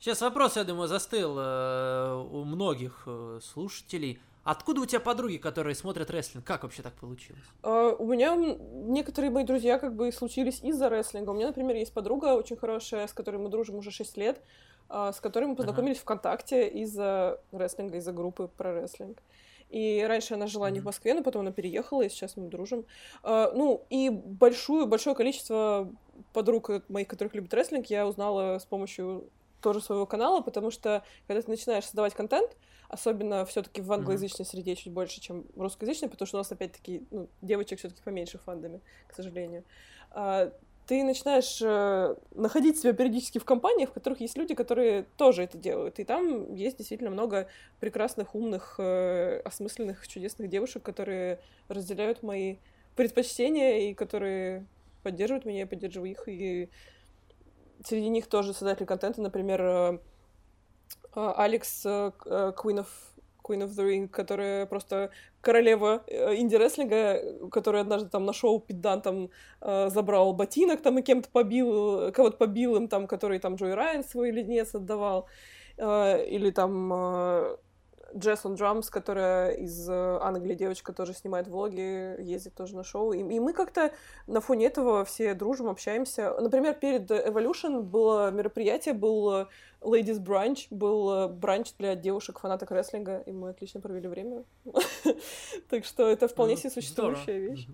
Сейчас 0.00 0.20
вопрос, 0.20 0.56
я 0.56 0.64
думаю, 0.64 0.86
застыл 0.86 1.36
э, 1.38 2.26
у 2.30 2.44
многих 2.44 3.02
э, 3.06 3.40
слушателей. 3.42 4.20
Откуда 4.48 4.80
у 4.80 4.86
тебя 4.86 5.00
подруги, 5.00 5.36
которые 5.36 5.74
смотрят 5.74 6.10
рестлинг? 6.10 6.42
Как 6.42 6.62
вообще 6.62 6.80
так 6.80 6.94
получилось? 6.94 7.42
Uh, 7.62 7.94
у 7.98 8.06
меня 8.06 8.34
некоторые 8.34 9.30
мои 9.30 9.44
друзья 9.44 9.78
как 9.78 9.94
бы 9.94 10.10
случились 10.10 10.60
из-за 10.62 10.88
рестлинга. 10.88 11.32
У 11.32 11.34
меня, 11.34 11.48
например, 11.48 11.76
есть 11.76 11.92
подруга 11.92 12.34
очень 12.34 12.56
хорошая, 12.56 13.06
с 13.06 13.12
которой 13.12 13.36
мы 13.36 13.50
дружим 13.50 13.76
уже 13.76 13.90
6 13.90 14.16
лет, 14.16 14.40
uh, 14.88 15.12
с 15.12 15.20
которой 15.20 15.44
мы 15.44 15.54
познакомились 15.54 15.98
uh-huh. 15.98 16.04
ВКонтакте 16.04 16.66
из-за 16.66 17.42
рестлинга, 17.52 17.98
из-за 17.98 18.12
группы 18.12 18.48
про 18.48 18.72
рестлинг. 18.72 19.22
И 19.68 20.02
раньше 20.08 20.32
она 20.32 20.46
жила 20.46 20.70
mm-hmm. 20.70 20.72
не 20.72 20.80
в 20.80 20.84
Москве, 20.84 21.12
но 21.12 21.22
потом 21.22 21.42
она 21.42 21.52
переехала, 21.52 22.00
и 22.00 22.08
сейчас 22.08 22.38
мы 22.38 22.48
дружим. 22.48 22.86
Uh, 23.22 23.52
ну, 23.54 23.84
и 23.90 24.08
большую, 24.08 24.86
большое 24.86 25.14
количество 25.14 25.92
подруг 26.32 26.70
моих, 26.88 27.06
которых 27.06 27.34
любят 27.34 27.52
рестлинг, 27.52 27.88
я 27.88 28.06
узнала 28.06 28.58
с 28.58 28.64
помощью 28.64 29.28
тоже 29.60 29.82
своего 29.82 30.06
канала, 30.06 30.40
потому 30.40 30.70
что 30.70 31.02
когда 31.26 31.42
ты 31.42 31.50
начинаешь 31.50 31.84
создавать 31.84 32.14
контент, 32.14 32.56
особенно 32.88 33.44
все-таки 33.44 33.80
в 33.80 33.92
англоязычной 33.92 34.44
mm-hmm. 34.44 34.48
среде 34.48 34.76
чуть 34.76 34.92
больше, 34.92 35.20
чем 35.20 35.44
в 35.54 35.60
русскоязычной, 35.60 36.08
потому 36.08 36.26
что 36.26 36.38
у 36.38 36.40
нас 36.40 36.50
опять-таки 36.50 37.06
ну, 37.10 37.28
девочек 37.42 37.78
все-таки 37.78 38.02
поменьше 38.02 38.38
в 38.38 38.42
фандами, 38.42 38.80
к 39.06 39.14
сожалению. 39.14 39.64
А, 40.10 40.52
ты 40.88 41.04
начинаешь 41.04 41.60
э, 41.60 42.14
находить 42.34 42.80
себя 42.80 42.94
периодически 42.94 43.36
в 43.36 43.44
компаниях, 43.44 43.90
в 43.90 43.92
которых 43.92 44.22
есть 44.22 44.38
люди, 44.38 44.54
которые 44.54 45.04
тоже 45.18 45.42
это 45.42 45.58
делают. 45.58 45.98
И 45.98 46.04
там 46.04 46.54
есть 46.54 46.78
действительно 46.78 47.10
много 47.10 47.46
прекрасных, 47.78 48.34
умных, 48.34 48.76
э, 48.78 49.40
осмысленных, 49.44 50.08
чудесных 50.08 50.48
девушек, 50.48 50.82
которые 50.82 51.40
разделяют 51.68 52.22
мои 52.22 52.56
предпочтения 52.96 53.90
и 53.90 53.94
которые 53.94 54.64
поддерживают 55.02 55.44
меня, 55.44 55.58
я 55.60 55.66
поддерживаю 55.66 56.10
их. 56.10 56.26
И 56.26 56.70
среди 57.84 58.08
них 58.08 58.26
тоже 58.26 58.54
создатели 58.54 58.86
контента, 58.86 59.20
например, 59.20 59.60
э, 59.60 59.98
Алекс 61.14 61.84
э, 61.84 62.12
э, 62.26 62.52
Queen 62.56 62.78
of 62.78 62.86
Queen 63.42 63.62
of 63.62 63.70
the 63.70 63.84
Ring, 63.84 64.08
которая 64.08 64.66
просто 64.66 65.10
королева 65.40 66.02
э, 66.06 66.36
инди-рестлинга, 66.36 67.48
который 67.50 67.80
однажды 67.80 68.10
там 68.10 68.26
на 68.26 68.32
шоу 68.32 68.60
Питдан 68.60 69.00
там 69.00 69.30
забрал 69.60 70.34
ботинок 70.34 70.82
там 70.82 70.98
и 70.98 71.02
кем-то 71.02 71.30
побил, 71.30 72.12
кого-то 72.12 72.36
побил 72.36 72.76
им 72.76 72.88
там, 72.88 73.06
который 73.06 73.38
там 73.38 73.54
Джой 73.54 73.74
Райан 73.74 74.04
свой 74.04 74.30
леденец 74.30 74.74
отдавал, 74.74 75.28
или 75.78 76.50
там 76.50 77.56
Джессон 78.16 78.56
Драмс, 78.56 78.90
которая 78.90 79.52
из 79.52 79.88
Англии 79.88 80.54
девочка, 80.54 80.92
тоже 80.92 81.14
снимает 81.14 81.46
влоги, 81.46 82.20
ездит 82.20 82.54
тоже 82.54 82.74
на 82.74 82.82
шоу. 82.82 83.12
И, 83.12 83.20
и 83.20 83.40
мы 83.40 83.52
как-то 83.52 83.92
на 84.26 84.40
фоне 84.40 84.66
этого 84.66 85.04
все 85.04 85.34
дружим, 85.34 85.68
общаемся. 85.68 86.34
Например, 86.40 86.74
перед 86.74 87.10
Evolution 87.10 87.82
было 87.82 88.30
мероприятие, 88.30 88.94
был 88.94 89.46
Ladies 89.80 90.18
Brunch 90.18 90.66
был 90.70 91.10
э, 91.12 91.28
бранч 91.28 91.72
для 91.78 91.94
девушек, 91.94 92.40
фанаток 92.40 92.70
рестлинга, 92.70 93.18
и 93.20 93.32
мы 93.32 93.50
отлично 93.50 93.80
провели 93.80 94.08
время. 94.08 94.44
Так 95.68 95.84
что 95.84 96.08
это 96.08 96.28
вполне 96.28 96.56
себе 96.56 96.70
существующая 96.70 97.38
вещь. 97.38 97.66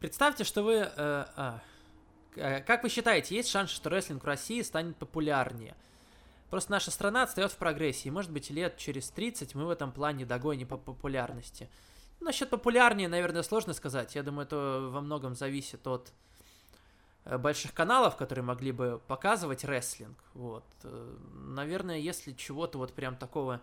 Представьте, 0.00 0.44
что 0.44 0.62
вы... 0.62 0.74
Э, 0.74 0.88
а, 0.96 1.60
э, 2.36 2.60
как 2.62 2.82
вы 2.82 2.88
считаете, 2.88 3.36
есть 3.36 3.48
шанс, 3.48 3.70
что 3.70 3.90
рестлинг 3.90 4.24
в 4.24 4.26
России 4.26 4.62
станет 4.62 4.96
популярнее? 4.96 5.74
Просто 6.50 6.72
наша 6.72 6.90
страна 6.90 7.22
отстает 7.22 7.52
в 7.52 7.56
прогрессии. 7.56 8.08
Может 8.08 8.32
быть, 8.32 8.50
лет 8.50 8.76
через 8.76 9.08
30 9.10 9.54
мы 9.54 9.66
в 9.66 9.70
этом 9.70 9.92
плане 9.92 10.26
догоним 10.26 10.66
по 10.66 10.76
популярности. 10.76 11.68
Насчет 12.18 12.50
популярнее, 12.50 13.08
наверное, 13.08 13.42
сложно 13.42 13.72
сказать. 13.72 14.16
Я 14.16 14.24
думаю, 14.24 14.46
это 14.46 14.88
во 14.90 15.00
многом 15.00 15.36
зависит 15.36 15.86
от 15.86 16.12
больших 17.24 17.74
каналов, 17.74 18.16
которые 18.16 18.44
могли 18.44 18.72
бы 18.72 19.00
показывать 19.06 19.64
рестлинг. 19.64 20.16
Вот. 20.34 20.64
Э, 20.84 21.16
наверное, 21.34 21.98
если 21.98 22.32
чего-то 22.32 22.78
вот 22.78 22.92
прям 22.92 23.16
такого 23.16 23.60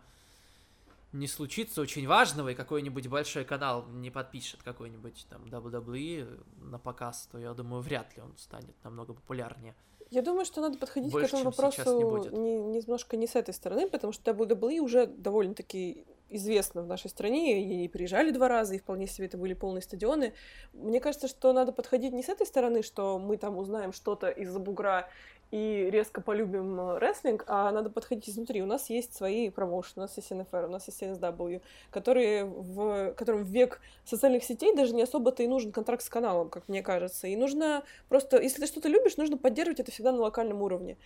не 1.14 1.28
случится 1.28 1.82
очень 1.82 2.08
важного, 2.08 2.50
и 2.50 2.56
какой-нибудь 2.56 3.08
большой 3.08 3.46
канал 3.46 3.86
не 3.88 4.12
подпишет 4.12 4.62
какой-нибудь 4.64 5.26
там 5.30 5.44
WWE 5.46 6.44
на 6.62 6.78
показ, 6.80 7.28
то 7.32 7.38
я 7.38 7.54
думаю, 7.54 7.82
вряд 7.82 8.16
ли 8.16 8.22
он 8.22 8.36
станет 8.38 8.76
намного 8.84 9.14
популярнее. 9.14 9.76
Я 10.10 10.22
думаю, 10.22 10.46
что 10.46 10.62
надо 10.62 10.78
подходить 10.78 11.12
Больше, 11.12 11.28
к 11.28 11.34
этому 11.34 11.52
вопросу 11.52 11.98
не 11.98 12.04
будет. 12.04 12.32
Не, 12.32 12.60
немножко 12.60 13.18
не 13.18 13.28
с 13.28 13.36
этой 13.36 13.54
стороны, 13.54 13.90
потому 13.90 14.14
что 14.14 14.32
WWE 14.32 14.80
уже 14.80 15.08
довольно-таки 15.08 16.06
известно 16.30 16.82
в 16.82 16.88
нашей 16.88 17.10
стране, 17.10 17.84
и 17.84 17.88
приезжали 17.88 18.32
два 18.32 18.48
раза, 18.48 18.76
и 18.76 18.80
вполне 18.80 19.08
себе 19.08 19.28
это 19.28 19.38
были 19.38 19.54
полные 19.54 19.82
стадионы. 19.82 20.34
Мне 20.74 21.00
кажется, 21.00 21.28
что 21.28 21.54
надо 21.54 21.72
подходить 21.72 22.14
не 22.14 22.24
с 22.24 22.30
этой 22.30 22.46
стороны, 22.46 22.84
что 22.84 23.20
мы 23.20 23.38
там 23.38 23.58
узнаем 23.58 23.94
что-то 23.94 24.30
из-за 24.30 24.60
бугра 24.60 25.10
и 25.52 25.90
резко 25.92 26.22
полюбим 26.22 26.80
э, 26.80 27.00
рестлинг, 27.00 27.46
а 27.48 27.72
надо 27.72 27.90
подходить 27.90 28.30
изнутри. 28.30 28.62
У 28.62 28.66
нас 28.66 28.90
есть 28.90 29.16
свои 29.16 29.50
промоушены, 29.50 30.02
у 30.02 30.02
нас 30.02 30.18
есть 30.18 30.32
NFR, 30.32 30.66
у 30.66 30.70
нас 30.70 30.88
есть 30.88 31.02
NSW, 31.02 31.62
которые 31.90 32.46
в, 32.46 33.14
которым 33.14 33.44
в 33.44 33.48
век 33.48 33.80
социальных 34.04 34.44
сетей 34.44 34.76
даже 34.76 34.94
не 34.94 35.04
особо-то 35.04 35.44
и 35.44 35.48
нужен 35.48 35.72
контракт 35.72 36.04
с 36.04 36.10
каналом, 36.10 36.50
как 36.50 36.68
мне 36.68 36.84
кажется. 36.84 37.28
И 37.28 37.36
нужно 37.38 37.84
просто, 38.10 38.42
если 38.42 38.62
ты 38.62 38.68
что-то 38.68 38.90
любишь, 38.90 39.16
нужно 39.16 39.38
поддерживать 39.38 39.80
это 39.80 39.92
всегда 39.92 40.12
на 40.12 40.20
локальном 40.20 40.62
уровне. 40.62 40.98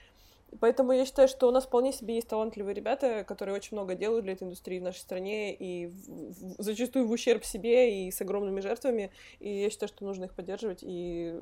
Поэтому 0.60 0.92
я 0.92 1.06
считаю, 1.06 1.28
что 1.28 1.48
у 1.48 1.52
нас 1.52 1.66
вполне 1.66 1.94
себе 1.94 2.16
есть 2.16 2.28
талантливые 2.28 2.74
ребята, 2.74 3.24
которые 3.24 3.56
очень 3.56 3.78
много 3.78 3.96
делают 3.96 4.26
для 4.26 4.34
этой 4.34 4.44
индустрии 4.44 4.80
в 4.80 4.84
нашей 4.84 5.00
стране, 5.00 5.56
и 5.56 5.88
в, 5.88 6.58
в, 6.58 6.62
зачастую 6.62 7.08
в 7.08 7.12
ущерб 7.12 7.46
себе 7.46 8.08
и 8.08 8.12
с 8.12 8.20
огромными 8.22 8.60
жертвами. 8.60 9.12
И 9.40 9.50
я 9.50 9.70
считаю, 9.70 9.88
что 9.88 10.04
нужно 10.04 10.26
их 10.26 10.34
поддерживать. 10.34 10.80
И 10.82 11.40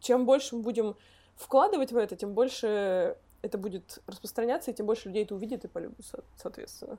чем 0.00 0.26
больше 0.26 0.56
мы 0.56 0.62
будем 0.62 0.96
вкладывать 1.36 1.92
в 1.92 1.96
это, 1.96 2.16
тем 2.16 2.34
больше 2.34 3.16
это 3.42 3.56
будет 3.56 4.00
распространяться, 4.06 4.72
и 4.72 4.74
тем 4.74 4.86
больше 4.86 5.08
людей 5.08 5.24
это 5.24 5.34
увидит 5.36 5.64
и 5.64 5.68
полюбит, 5.68 6.04
со- 6.04 6.24
соответственно. 6.36 6.98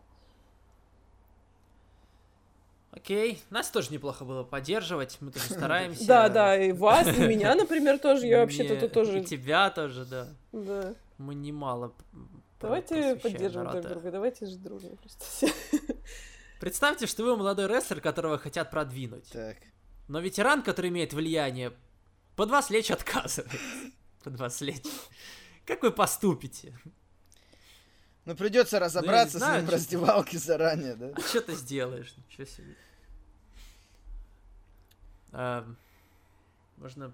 Окей, 2.91 3.39
нас 3.49 3.69
тоже 3.69 3.93
неплохо 3.93 4.25
было 4.25 4.43
поддерживать, 4.43 5.17
мы 5.19 5.31
тоже 5.31 5.45
стараемся. 5.49 6.07
Да, 6.07 6.29
да, 6.29 6.57
и 6.57 6.71
вас, 6.71 7.07
и 7.07 7.21
меня, 7.27 7.55
например, 7.55 7.99
тоже. 7.99 8.25
Я 8.25 8.39
вообще-то 8.39 8.87
тоже... 8.89 9.19
И 9.19 9.25
тебя 9.25 9.69
тоже, 9.69 10.05
да. 10.05 10.27
Да. 10.53 10.95
Мы 11.19 11.35
немало 11.35 11.93
Давайте 12.61 13.15
народ, 13.49 13.71
друг 13.71 13.87
друга, 13.87 14.11
давайте 14.11 14.45
жить 14.45 14.61
дружно 14.61 14.95
просто 14.95 15.23
все. 15.25 15.53
Представьте, 16.59 17.07
что 17.07 17.23
вы 17.23 17.35
молодой 17.37 17.67
рестлер, 17.67 18.01
которого 18.01 18.37
хотят 18.37 18.71
продвинуть. 18.71 19.29
Так. 19.31 19.57
Но 20.07 20.19
ветеран, 20.21 20.63
который 20.63 20.89
имеет 20.89 21.13
влияние, 21.13 21.73
под 22.35 22.49
вас 22.49 22.69
лечь 22.69 22.89
отказывает. 22.89 23.51
Под 24.23 24.37
вас 24.37 24.59
лечь. 24.59 24.83
Как 25.65 25.81
вы 25.83 25.91
поступите? 25.91 26.77
Ну, 28.25 28.35
придется 28.35 28.79
разобраться 28.79 29.37
знаю, 29.37 29.59
с 29.59 29.61
ним 29.61 29.69
в 29.69 29.73
раздевалке 29.73 30.37
заранее, 30.37 30.95
да? 30.95 31.13
Что 31.27 31.41
ты 31.41 31.55
сделаешь? 31.55 32.13
Ничего 32.17 32.45
себе. 32.45 32.75
Эм, 35.31 35.77
Можно... 36.77 37.13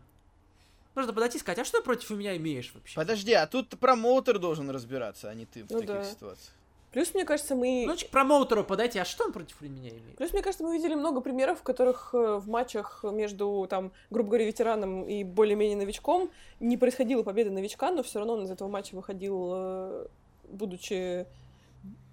Можно 0.95 1.14
подойти 1.14 1.38
и 1.38 1.41
сказать, 1.41 1.59
а 1.59 1.65
что 1.65 1.80
ты 1.80 1.83
против 1.83 2.09
меня 2.11 2.35
имеешь 2.38 2.72
вообще? 2.74 2.95
Подожди, 2.95 3.33
а 3.33 3.45
тут 3.48 3.77
промоутер 3.80 4.40
должен 4.40 4.69
разбираться, 4.69 5.30
а 5.30 5.33
не 5.33 5.45
ты 5.45 5.64
в 5.64 5.69
Ну 5.72 5.80
таких 5.80 5.95
да. 5.95 6.03
ситуациях. 6.06 6.53
Плюс, 6.91 7.14
мне 7.14 7.25
кажется, 7.25 7.56
мы... 7.56 7.83
Ну, 7.85 7.98
к 7.98 8.07
промоутеру 8.09 8.64
подойти, 8.64 8.99
а 8.99 9.03
что 9.03 9.25
он 9.25 9.33
против 9.33 9.59
меня 9.59 9.90
имеет? 9.90 10.15
Плюс, 10.15 10.32
мне 10.32 10.41
кажется, 10.41 10.64
мы 10.64 10.74
видели 10.77 10.95
много 10.95 11.19
примеров, 11.19 11.59
в 11.59 11.64
которых 11.64 12.11
э, 12.14 12.38
в 12.38 12.48
матчах 12.48 13.03
между, 13.03 13.67
там, 13.69 13.91
грубо 14.09 14.30
говоря, 14.30 14.45
ветераном 14.45 15.03
и 15.03 15.25
более-менее 15.25 15.75
новичком 15.75 16.32
не 16.61 16.77
происходила 16.77 17.22
победа 17.22 17.51
новичка, 17.51 17.91
но 17.91 18.01
все 18.01 18.19
равно 18.19 18.35
он 18.35 18.43
из 18.45 18.51
этого 18.51 18.69
матча 18.69 18.95
выходил, 18.95 19.49
э, 19.53 20.07
будучи 20.48 21.25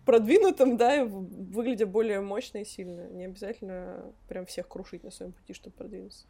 продвинутым, 0.05 0.77
да, 0.77 0.97
и 0.97 1.05
в- 1.05 1.53
выглядя 1.53 1.87
более 1.87 2.21
мощно 2.21 2.59
и 2.59 2.65
сильно. 2.65 3.07
Не 3.11 3.27
обязательно 3.27 4.03
прям 4.29 4.47
всех 4.47 4.67
крушить 4.67 5.05
на 5.05 5.13
своем 5.13 5.31
пути, 5.31 5.55
чтобы 5.55 5.77
продвинуться. 5.77 6.25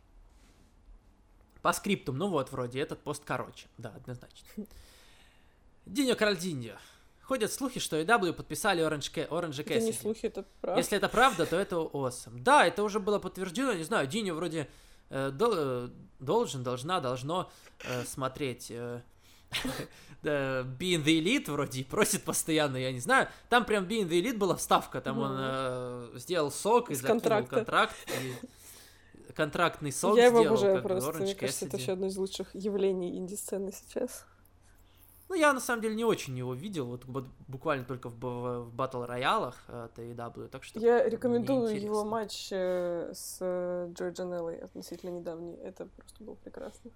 По 1.62 1.72
скриптум, 1.72 2.18
ну 2.18 2.28
вот, 2.28 2.50
вроде, 2.52 2.80
этот 2.80 3.02
пост 3.02 3.22
короче. 3.24 3.66
Да, 3.78 3.90
однозначно. 3.96 4.46
Диньо 5.86 6.14
Кральдиньо. 6.16 6.74
Ходят 7.22 7.52
слухи, 7.52 7.78
что 7.80 8.00
AW 8.00 8.32
подписали 8.32 8.84
Orange, 8.84 9.12
Ca- 9.14 9.28
Orange 9.28 9.60
Это 9.62 9.78
не 9.80 9.90
Cassidy. 9.90 10.00
слухи, 10.00 10.26
это 10.26 10.44
правда. 10.60 10.80
Если 10.80 10.96
это 10.98 11.08
правда, 11.08 11.46
то 11.46 11.56
это 11.56 11.76
awesome. 11.76 12.40
Да, 12.42 12.66
это 12.66 12.82
уже 12.82 12.98
было 13.00 13.18
подтверждено, 13.20 13.72
не 13.74 13.84
знаю, 13.84 14.06
Диньо 14.08 14.34
вроде 14.34 14.68
э, 15.08 15.30
дол- 15.30 15.54
э, 15.56 15.88
должен, 16.18 16.62
должна, 16.64 17.00
должно 17.00 17.50
э, 17.84 18.04
смотреть 18.04 18.66
э, 18.70 19.00
Being 20.22 21.02
the 21.04 21.20
Elite 21.20 21.50
вроде 21.50 21.80
и 21.80 21.84
просит 21.84 22.24
постоянно, 22.24 22.76
я 22.76 22.92
не 22.92 23.00
знаю. 23.00 23.28
Там 23.48 23.64
прям 23.64 23.84
Being 23.84 24.08
the 24.08 24.20
Elite 24.20 24.36
была 24.36 24.56
вставка, 24.56 25.00
там 25.00 25.18
он 25.18 25.32
э, 25.36 26.10
сделал 26.16 26.50
сок 26.50 26.90
и 26.90 26.94
С 26.94 26.98
закинул 27.00 27.20
контракта. 27.20 27.54
контракт. 27.56 27.94
и 28.20 28.34
контрактный 29.34 29.92
сок 29.92 30.16
Я 30.16 30.26
его 30.26 30.40
сделал, 30.40 30.54
обожаю 30.54 30.74
как 30.74 30.82
бы, 30.82 30.88
просто. 30.88 31.22
Мне 31.22 31.34
кажется, 31.34 31.66
это 31.66 31.76
еще 31.76 31.92
одно 31.92 32.06
из 32.06 32.16
лучших 32.16 32.54
явлений 32.54 33.16
инди-сцены 33.16 33.72
сейчас. 33.72 34.24
Ну, 35.28 35.34
я 35.36 35.52
на 35.54 35.60
самом 35.60 35.80
деле 35.80 35.94
не 35.94 36.04
очень 36.04 36.36
его 36.36 36.52
видел, 36.52 36.86
вот 36.86 37.04
бу- 37.06 37.26
буквально 37.48 37.86
только 37.86 38.10
в, 38.10 38.16
б- 38.18 38.60
в 38.64 38.74
батл 38.74 39.02
роялах 39.04 39.64
от 39.66 39.98
AEW, 39.98 40.48
так 40.48 40.62
что 40.62 40.78
Я 40.78 41.08
рекомендую 41.08 41.80
его 41.80 42.04
матч 42.04 42.48
э, 42.52 43.12
с 43.14 43.38
э, 43.40 43.90
Джой 43.94 44.12
Джанеллой 44.12 44.58
относительно 44.58 45.08
недавний. 45.10 45.54
Это 45.54 45.86
просто 45.86 46.22
было 46.22 46.34
прекрасно. 46.34 46.90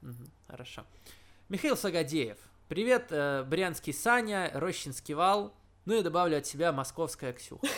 Мгм, 0.00 0.26
хорошо. 0.48 0.84
Михаил 1.48 1.76
Сагадеев. 1.76 2.38
Привет, 2.68 3.06
э, 3.10 3.44
Брянский 3.44 3.92
Саня, 3.92 4.50
Рощинский 4.54 5.14
Вал. 5.14 5.54
Ну 5.84 5.94
и 5.94 6.02
добавлю 6.02 6.38
от 6.38 6.46
себя 6.46 6.72
Московская 6.72 7.32
Ксюха. 7.32 7.66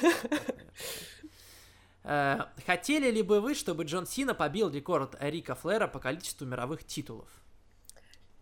Э, 2.04 2.40
Хотели 2.66 3.10
ли 3.10 3.22
бы 3.22 3.40
вы, 3.40 3.54
чтобы 3.54 3.84
Джон 3.84 4.06
Сина 4.06 4.34
побил 4.34 4.70
рекорд 4.70 5.16
Рика 5.20 5.54
Флера 5.54 5.88
по 5.88 5.98
количеству 5.98 6.46
мировых 6.46 6.84
титулов? 6.84 7.28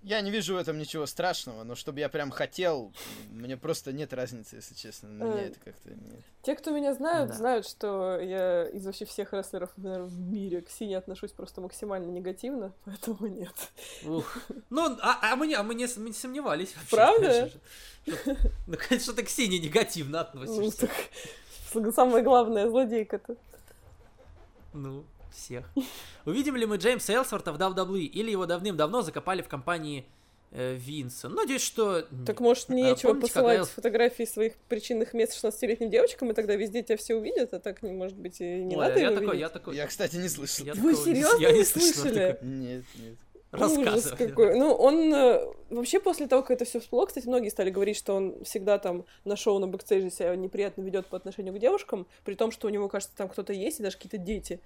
Я 0.05 0.21
не 0.21 0.33
вижу 0.33 0.55
в 0.55 0.57
этом 0.59 0.79
ничего 0.79 1.07
страшного, 1.07 1.63
но 1.63 1.77
чтобы 1.77 2.01
я 2.01 2.09
прям 2.09 2.33
хотел, 2.33 2.93
мне 3.31 3.57
просто 3.57 3.93
нет 3.93 4.13
разницы, 4.13 4.57
если 4.57 4.75
честно. 4.75 5.09
На 5.11 5.23
меня 5.23 5.43
Э, 5.43 5.47
это 5.47 5.61
как-то 5.61 5.91
нет. 5.91 6.25
Те, 6.43 6.57
кто 6.57 6.73
меня 6.73 6.93
знают, 6.93 7.29
Да. 7.31 7.37
знают, 7.37 7.69
что 7.69 8.19
я 8.19 8.65
из 8.69 8.85
вообще 8.85 9.05
всех 9.05 9.33
рестлеров, 9.33 9.71
наверное, 9.77 10.09
в 10.09 10.19
мире 10.19 10.61
к 10.63 10.71
Сине 10.71 10.99
отношусь 10.99 11.31
просто 11.31 11.61
максимально 11.61 12.11
негативно, 12.11 12.73
поэтому 12.85 13.29
нет. 13.29 13.55
Ух. 14.05 14.39
Ну, 14.71 14.99
а, 15.01 15.21
а 15.23 15.37
мы, 15.37 15.47
не, 15.47 15.55
а 15.55 15.63
мы, 15.63 15.77
не, 15.77 15.87
мы 15.99 16.09
не 16.09 16.13
сомневались 16.15 16.75
вообще. 16.75 16.97
Правда? 16.97 17.29
конечно 17.29 17.47
же. 17.47 17.61
Что- 18.33 18.49
Ну, 18.67 18.77
конечно, 18.89 19.13
ты 19.13 19.23
к 19.23 19.29
Сине 19.29 19.61
негативно 19.61 20.29
Ну, 20.35 20.43
относишься. 20.43 20.89
так, 21.73 21.95
самая 21.95 22.25
главная 22.25 22.69
злодейка-то. 22.69 23.37
Ну, 24.73 25.05
всех. 25.33 25.71
Увидим 26.27 26.57
ли 26.57 26.67
мы 26.67 26.77
Джеймса 26.77 27.13
Элсворта 27.15 27.53
в 27.53 27.57
WWE, 27.59 28.01
или 28.03 28.31
его 28.31 28.47
давным-давно 28.47 29.03
закопали 29.03 29.43
в 29.43 29.49
компании 29.49 30.05
э, 30.51 30.75
Винса? 30.75 31.29
Ну, 31.29 31.37
Надеюсь, 31.37 31.63
что... 31.63 32.07
Так 32.27 32.41
может 32.41 32.69
нечего 32.69 33.11
помните, 33.11 33.29
посылать 33.29 33.59
Эл- 33.61 33.65
фотографии 33.67 34.25
своих 34.25 34.55
причинных 34.69 35.15
мест 35.15 35.43
16-летним 35.43 35.91
девочкам, 35.91 36.31
и 36.31 36.35
тогда 36.35 36.55
везде 36.57 36.83
тебя 36.83 36.97
все 36.97 37.15
увидят, 37.17 37.55
а 37.55 37.61
так, 37.61 37.83
не 37.83 37.93
может 37.93 38.17
быть, 38.19 38.41
и 38.41 38.45
не 38.63 38.77
Ой, 38.77 38.87
надо 38.89 38.99
я 39.01 39.07
его 39.11 39.21
такой, 39.21 39.39
я 39.39 39.49
такой... 39.49 39.77
Я, 39.77 39.87
кстати, 39.87 40.17
не 40.17 40.29
слышал. 40.29 40.65
я 40.67 40.75
Вы 40.75 40.93
такого 40.93 41.07
не- 41.07 41.15
серьезно 41.15 41.39
я 41.43 41.53
не 41.53 41.65
слышал 41.65 41.93
слышали? 42.03 42.33
такого. 42.33 42.49
Нет, 42.49 42.85
нет. 42.97 43.17
Ужас 43.53 44.11
какой. 44.17 44.59
Ну, 44.59 44.73
он 44.73 45.13
э, 45.13 45.45
вообще 45.69 46.01
после 46.01 46.27
того, 46.27 46.43
как 46.43 46.53
это 46.53 46.65
все 46.65 46.81
всплыло, 46.81 47.07
кстати, 47.07 47.27
многие 47.27 47.51
стали 47.51 47.71
говорить, 47.71 47.97
что 47.97 48.15
он 48.15 48.43
всегда 48.45 48.79
там 48.79 49.05
на 49.25 49.37
шоу 49.37 49.59
на 49.59 49.69
бэкстейже 49.69 50.11
себя 50.11 50.35
неприятно 50.37 50.83
ведет 50.83 51.07
по 51.07 51.17
отношению 51.17 51.55
к 51.55 51.59
девушкам, 51.59 52.07
при 52.25 52.35
том, 52.35 52.51
что 52.51 52.67
у 52.67 52.71
него, 52.71 52.89
кажется, 52.89 53.15
там 53.15 53.29
кто-то 53.29 53.53
есть, 53.53 53.81
и 53.81 53.83
даже 53.83 53.97
какие-то 53.97 54.19
дети. 54.19 54.61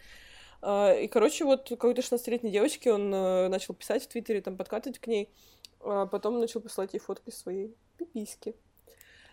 А, 0.62 0.94
И, 0.94 1.08
короче, 1.08 1.44
вот 1.44 1.68
какой-то 1.68 2.00
16-летней 2.00 2.50
девочке 2.50 2.92
он 2.92 3.12
э, 3.12 3.48
начал 3.48 3.74
писать 3.74 4.04
в 4.04 4.08
Твиттере, 4.08 4.40
там, 4.40 4.56
подкатывать 4.56 5.00
к 5.00 5.06
ней, 5.08 5.30
а 5.80 6.06
потом 6.06 6.38
начал 6.38 6.60
посылать 6.60 6.94
ей 6.94 7.00
фотки 7.00 7.30
своей 7.30 7.74
пиписьки. 7.98 8.54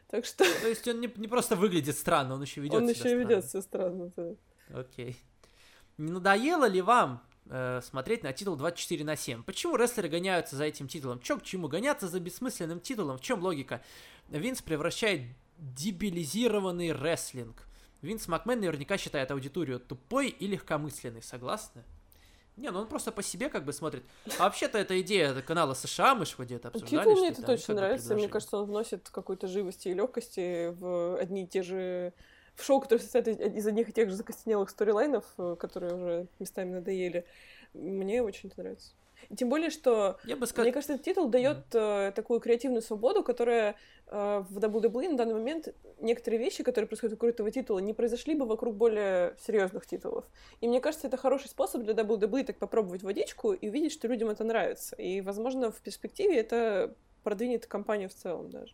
Так 0.07 0.25
что 0.25 0.45
То 0.61 0.67
есть 0.67 0.88
он 0.88 0.99
не, 0.99 1.11
не 1.15 1.27
просто 1.27 1.56
выглядит 1.56 1.98
странно, 1.98 2.35
он 2.35 2.41
еще 2.41 2.61
ведет 2.61 2.82
он 2.82 2.88
себя 2.88 3.09
еще 3.09 3.11
и 3.11 3.19
ведет 3.19 3.45
себя 3.45 3.61
странно. 3.61 4.11
да. 4.15 4.35
Окей. 4.73 5.15
Не 5.98 6.11
надоело 6.11 6.65
ли 6.65 6.82
вам 6.82 7.23
э, 7.45 7.81
смотреть 7.83 8.23
на 8.23 8.33
титул 8.33 8.55
24 8.55 9.03
на 9.03 9.15
7? 9.15 9.43
Почему 9.43 9.75
рестлеры 9.75 10.09
гоняются 10.09 10.55
за 10.55 10.65
этим 10.65 10.88
титулом? 10.88 11.19
Чё 11.19 11.38
к 11.38 11.43
чему? 11.43 11.67
Гоняться 11.67 12.07
за 12.07 12.19
бессмысленным 12.19 12.80
титулом? 12.80 13.17
В 13.17 13.22
чем 13.22 13.41
логика? 13.41 13.81
Винс 14.30 14.61
превращает 14.61 15.22
дебилизированный 15.57 16.91
рестлинг. 16.91 17.67
Винс 18.01 18.27
Макмен 18.27 18.59
наверняка 18.59 18.97
считает 18.97 19.31
аудиторию 19.31 19.80
тупой 19.80 20.27
и 20.27 20.47
легкомысленной, 20.47 21.22
согласны? 21.22 21.83
Не, 22.55 22.69
ну 22.69 22.81
он 22.81 22.88
просто 22.88 23.11
по 23.11 23.23
себе 23.23 23.49
как 23.49 23.65
бы 23.65 23.73
смотрит. 23.73 24.03
А 24.38 24.43
вообще-то 24.43 24.77
эта 24.77 24.99
идея 25.01 25.33
канала 25.41 25.73
США, 25.73 26.13
мы 26.13 26.25
же 26.25 26.35
вроде 26.35 26.55
это 26.55 26.67
обсуждали. 26.67 27.01
Титул 27.01 27.17
мне 27.17 27.30
это 27.30 27.41
точно 27.41 27.73
нравится. 27.75 28.13
Мне 28.13 28.27
кажется, 28.27 28.57
он 28.57 28.65
вносит 28.65 29.09
какой-то 29.09 29.47
живости 29.47 29.88
и 29.88 29.93
легкости 29.93 30.67
в 30.67 31.17
одни 31.17 31.45
и 31.45 31.47
те 31.47 31.63
же 31.63 32.13
в 32.56 32.64
шоу, 32.64 32.80
которые 32.80 33.01
состоят 33.03 33.27
из- 33.27 33.67
одних 33.67 33.90
и 33.90 33.93
тех 33.93 34.09
же 34.09 34.15
закостенелых 34.15 34.69
сторилайнов, 34.69 35.25
э, 35.38 35.56
которые 35.59 35.95
уже 35.95 36.27
местами 36.40 36.72
надоели. 36.72 37.25
Мне 37.73 38.22
очень 38.22 38.49
это 38.49 38.61
нравится. 38.61 38.93
И 39.30 39.35
тем 39.35 39.49
более, 39.49 39.69
что 39.69 40.17
Я 40.25 40.35
бы 40.35 40.45
сказал... 40.48 40.65
мне 40.65 40.73
кажется, 40.73 40.93
этот 40.93 41.06
титул 41.06 41.30
дает 41.30 41.73
э, 41.73 42.11
такую 42.15 42.40
креативную 42.40 42.82
свободу, 42.82 43.23
которая 43.23 43.75
э, 44.07 44.43
в 44.49 44.57
WWE 44.57 45.09
на 45.09 45.17
данный 45.17 45.35
момент 45.35 45.73
некоторые 45.99 46.40
вещи, 46.40 46.64
которые 46.64 46.88
происходят 46.88 47.14
вокруг 47.14 47.32
этого 47.33 47.51
титула, 47.51 47.80
не 47.80 47.93
произошли 47.93 48.35
бы 48.35 48.45
вокруг 48.45 48.75
более 48.75 49.35
серьезных 49.45 49.85
титулов. 49.85 50.25
И 50.61 50.67
мне 50.67 50.82
кажется, 50.82 51.07
это 51.07 51.17
хороший 51.17 51.48
способ 51.48 51.83
для 51.83 51.93
WWE 51.93 52.43
так 52.43 52.57
попробовать 52.57 53.03
водичку 53.03 53.53
и 53.53 53.69
увидеть, 53.69 53.93
что 53.93 54.07
людям 54.07 54.30
это 54.30 54.43
нравится. 54.43 54.95
И, 54.98 55.22
возможно, 55.22 55.72
в 55.72 55.82
перспективе 55.82 56.38
это 56.38 56.93
продвинет 57.23 57.65
компанию 57.65 58.09
в 58.09 58.14
целом 58.14 58.49
даже. 58.49 58.73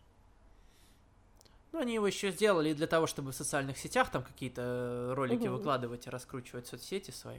Ну, 1.72 1.80
они 1.80 1.94
его 1.94 2.06
еще 2.06 2.30
сделали 2.32 2.72
для 2.72 2.86
того, 2.86 3.06
чтобы 3.06 3.32
в 3.32 3.34
социальных 3.34 3.78
сетях 3.78 4.10
там 4.10 4.22
какие-то 4.22 4.62
э, 4.62 5.14
ролики 5.14 5.44
Мгм. 5.44 5.56
выкладывать 5.56 6.06
и 6.06 6.10
раскручивать 6.10 6.66
соцсети 6.66 7.10
свои. 7.10 7.38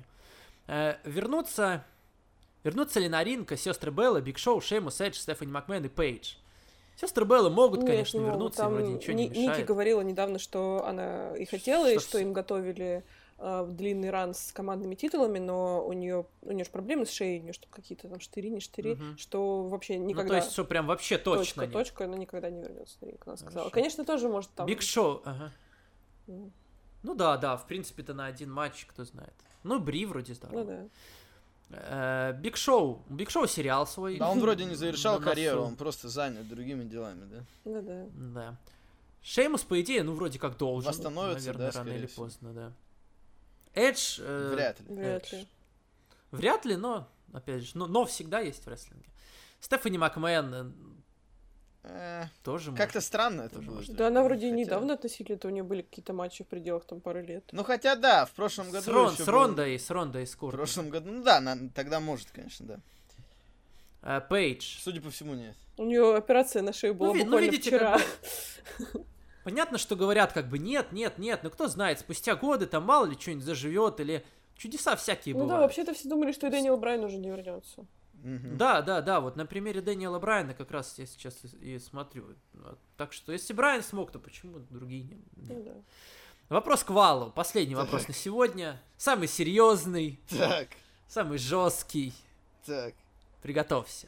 Э, 0.67 0.95
вернуться... 1.03 1.83
Вернутся 2.63 2.99
ли 2.99 3.09
на 3.09 3.23
ринг 3.23 3.51
сестры 3.57 3.89
Белла, 3.91 4.21
Биг 4.21 4.37
Шоу, 4.37 4.61
Шеймус, 4.61 5.01
Эдж, 5.01 5.15
Стефани 5.15 5.51
Макмен 5.51 5.83
и 5.83 5.89
Пейдж? 5.89 6.35
Сестры 6.95 7.25
Белла 7.25 7.49
могут, 7.49 7.79
Нет, 7.79 7.89
конечно, 7.89 8.17
не 8.19 8.23
могут. 8.25 8.35
вернуться, 8.35 8.61
и 8.61 8.65
Там 8.65 8.73
вроде 8.75 8.87
ничего 8.93 9.13
Ни- 9.13 9.21
не 9.23 9.29
мешает. 9.29 9.57
Ники 9.57 9.65
говорила 9.67 10.01
недавно, 10.01 10.37
что 10.37 10.85
она 10.85 11.35
и 11.35 11.45
хотела, 11.45 11.89
и 11.89 11.93
Что 11.93 12.01
что 12.01 12.09
всё- 12.09 12.19
им 12.19 12.33
готовили 12.33 13.03
длинный 13.67 14.09
run 14.11 14.33
с 14.33 14.51
командными 14.51 14.95
титулами, 14.95 15.39
но 15.39 15.85
у 15.85 15.93
нее 15.93 16.25
у 16.41 16.51
нее 16.51 16.63
же 16.65 16.69
проблемы 16.71 17.05
с 17.05 17.09
шеей, 17.11 17.39
у 17.39 17.43
нее 17.43 17.53
что 17.53 17.67
какие-то 17.69 18.07
там 18.07 18.19
штыри, 18.19 18.49
не 18.49 18.59
штыри, 18.59 18.95
Мгм. 18.95 19.17
что 19.17 19.63
вообще 19.63 19.97
Ну, 19.97 20.05
никогда 20.05 20.29
то 20.29 20.35
есть, 20.35 20.51
что 20.51 20.63
прям 20.63 20.85
вообще 20.87 21.17
точно 21.17 21.39
точка, 21.43 21.61
нет. 21.61 21.73
точка, 21.73 22.05
она 22.05 22.17
никогда 22.17 22.49
не 22.49 22.61
вернется 22.61 22.97
на 23.01 23.05
ринг, 23.07 23.27
она 23.27 23.37
сказала. 23.37 23.63
Хорошо. 23.65 23.73
Конечно, 23.73 24.05
тоже 24.05 24.29
может 24.29 24.51
там. 24.51 24.67
Биг 24.67 24.81
Шоу, 24.81 25.21
ага. 25.25 25.51
Ну, 26.27 26.51
Ну 27.03 27.15
да, 27.15 27.37
да, 27.37 27.57
в 27.57 27.65
принципе-то 27.67 28.13
на 28.13 28.27
один 28.27 28.51
матч, 28.51 28.85
кто 28.85 29.03
знает. 29.05 29.33
Ну, 29.63 29.79
Бри 29.79 30.05
вроде 30.05 30.33
здорово. 30.35 30.59
Ну 30.59 30.65
да. 30.65 30.87
Э, 31.73 32.33
Биг 32.39 32.57
Шоу. 32.57 33.01
Биг 33.09 33.29
Шоу 33.29 33.47
сериал 33.47 33.87
свой. 33.87 34.17
Да 34.17 34.29
он 34.29 34.39
вроде 34.39 34.65
не 34.65 34.75
завершал 34.75 35.19
карьеру, 35.21 35.61
он 35.63 35.75
просто 35.75 36.09
занят 36.09 36.47
другими 36.47 36.83
делами, 36.83 37.25
да? 37.25 37.43
Да-да. 37.65 38.05
Да. 38.13 38.57
Шеймус, 39.23 39.63
по 39.63 39.79
идее, 39.81 40.03
ну, 40.03 40.13
вроде 40.13 40.37
как 40.39 40.57
должен. 40.57 40.87
Восстановится, 40.91 41.47
наверное, 41.53 41.71
да, 41.71 41.79
рано 41.79 41.89
или 41.89 42.05
всего. 42.07 42.23
поздно, 42.25 42.53
да. 42.53 42.71
Эдж... 43.73 44.19
э, 44.21 44.51
Вряд 44.53 44.79
ли. 44.81 44.85
Вряд 44.95 45.31
ли. 45.31 45.47
Вряд 46.31 46.65
ли, 46.65 46.75
но, 46.75 47.07
опять 47.33 47.63
же, 47.63 47.71
но, 47.77 47.87
но 47.87 48.05
всегда 48.05 48.39
есть 48.39 48.65
в 48.65 48.67
рестлинге. 48.69 49.05
Стефани 49.59 49.97
Макмен 49.97 50.53
э, 50.53 50.71
Э, 51.83 52.25
тоже 52.43 52.71
Как-то 52.73 52.97
может. 52.99 53.03
странно 53.07 53.41
это 53.41 53.55
Тоже 53.55 53.67
было. 53.67 53.75
может. 53.77 53.95
Да, 53.95 54.07
она 54.07 54.21
вроде 54.23 54.47
и 54.47 54.51
Хотя- 54.51 54.61
недавно 54.61 54.93
относительно, 54.93 55.39
то 55.39 55.47
у 55.47 55.51
нее 55.51 55.63
были 55.63 55.81
какие-то 55.81 56.13
матчи 56.13 56.43
в 56.43 56.47
пределах 56.47 56.85
там 56.85 57.01
пары 57.01 57.23
лет. 57.23 57.43
Ну 57.53 57.63
хотя 57.63 57.95
да, 57.95 58.27
в 58.27 58.31
прошлом 58.33 58.69
году 58.69 58.83
С, 58.85 58.87
Рон- 58.87 59.15
с 59.15 59.17
был- 59.17 59.25
Рондой, 59.25 59.79
с 59.79 59.89
Рондой, 59.89 60.27
с 60.27 60.33
В 60.33 60.37
Куртом. 60.37 60.57
прошлом 60.59 60.89
году, 60.89 61.09
ну 61.11 61.23
да, 61.23 61.41
на- 61.41 61.69
тогда 61.69 61.99
может, 61.99 62.29
конечно, 62.29 62.67
да. 62.67 62.79
Э, 64.03 64.21
Пейдж. 64.29 64.77
Судя 64.79 65.01
по 65.01 65.09
всему, 65.09 65.33
нет. 65.33 65.55
У 65.77 65.85
нее 65.85 66.15
операция 66.15 66.61
на 66.61 66.71
шею 66.71 66.93
была 66.93 67.09
Ну, 67.09 67.15
ну, 67.15 67.23
буквально 67.23 67.45
видите, 67.49 67.69
вчера. 67.71 67.97
как 68.77 68.87
Понятно, 69.43 69.77
что 69.77 69.95
говорят 69.95 70.33
как 70.33 70.47
бы 70.49 70.59
нет, 70.59 70.91
нет, 70.91 71.17
нет, 71.17 71.43
но 71.43 71.49
кто 71.49 71.67
знает, 71.67 71.99
спустя 71.99 72.35
годы 72.35 72.67
там 72.67 72.83
мало 72.83 73.05
ли 73.05 73.17
что-нибудь 73.19 73.43
заживет 73.43 73.99
или 73.99 74.23
чудеса 74.55 74.95
всякие 74.95 75.33
Ну 75.33 75.41
да, 75.41 75.45
бывают. 75.45 75.63
вообще-то 75.63 75.93
все 75.93 76.07
думали, 76.07 76.31
что 76.31 76.47
и 76.47 76.49
Дэниел 76.51 76.77
Брайан 76.77 77.03
уже 77.03 77.17
не 77.17 77.29
вернется. 77.29 77.85
Мгм. 78.23 78.55
Да, 78.57 78.83
да, 78.83 79.01
да, 79.01 79.19
вот 79.19 79.35
на 79.35 79.47
примере 79.47 79.81
Дэниела 79.81 80.19
Брайана 80.19 80.53
как 80.53 80.69
раз 80.69 80.99
я 80.99 81.07
сейчас 81.07 81.39
и, 81.59 81.75
и 81.75 81.79
смотрю. 81.79 82.35
Вот. 82.53 82.77
Так 82.95 83.13
что 83.13 83.31
если 83.31 83.53
Брайан 83.53 83.81
смог, 83.81 84.11
то 84.11 84.19
почему 84.19 84.59
другие 84.69 85.03
не? 85.03 85.17
Ну 85.37 85.55
нет? 85.55 85.63
да. 85.65 85.71
Вопрос 86.49 86.83
к 86.83 86.91
Валу. 86.91 87.31
Последний 87.31 87.73
вопрос 87.75 88.07
на 88.07 88.13
сегодня. 88.13 88.79
Самый 88.97 89.27
серьезный, 89.27 90.19
Так, 90.29 90.67
самый 91.07 91.37
жесткий. 91.39 92.13
так. 92.65 92.93
Приготовься. 93.41 94.07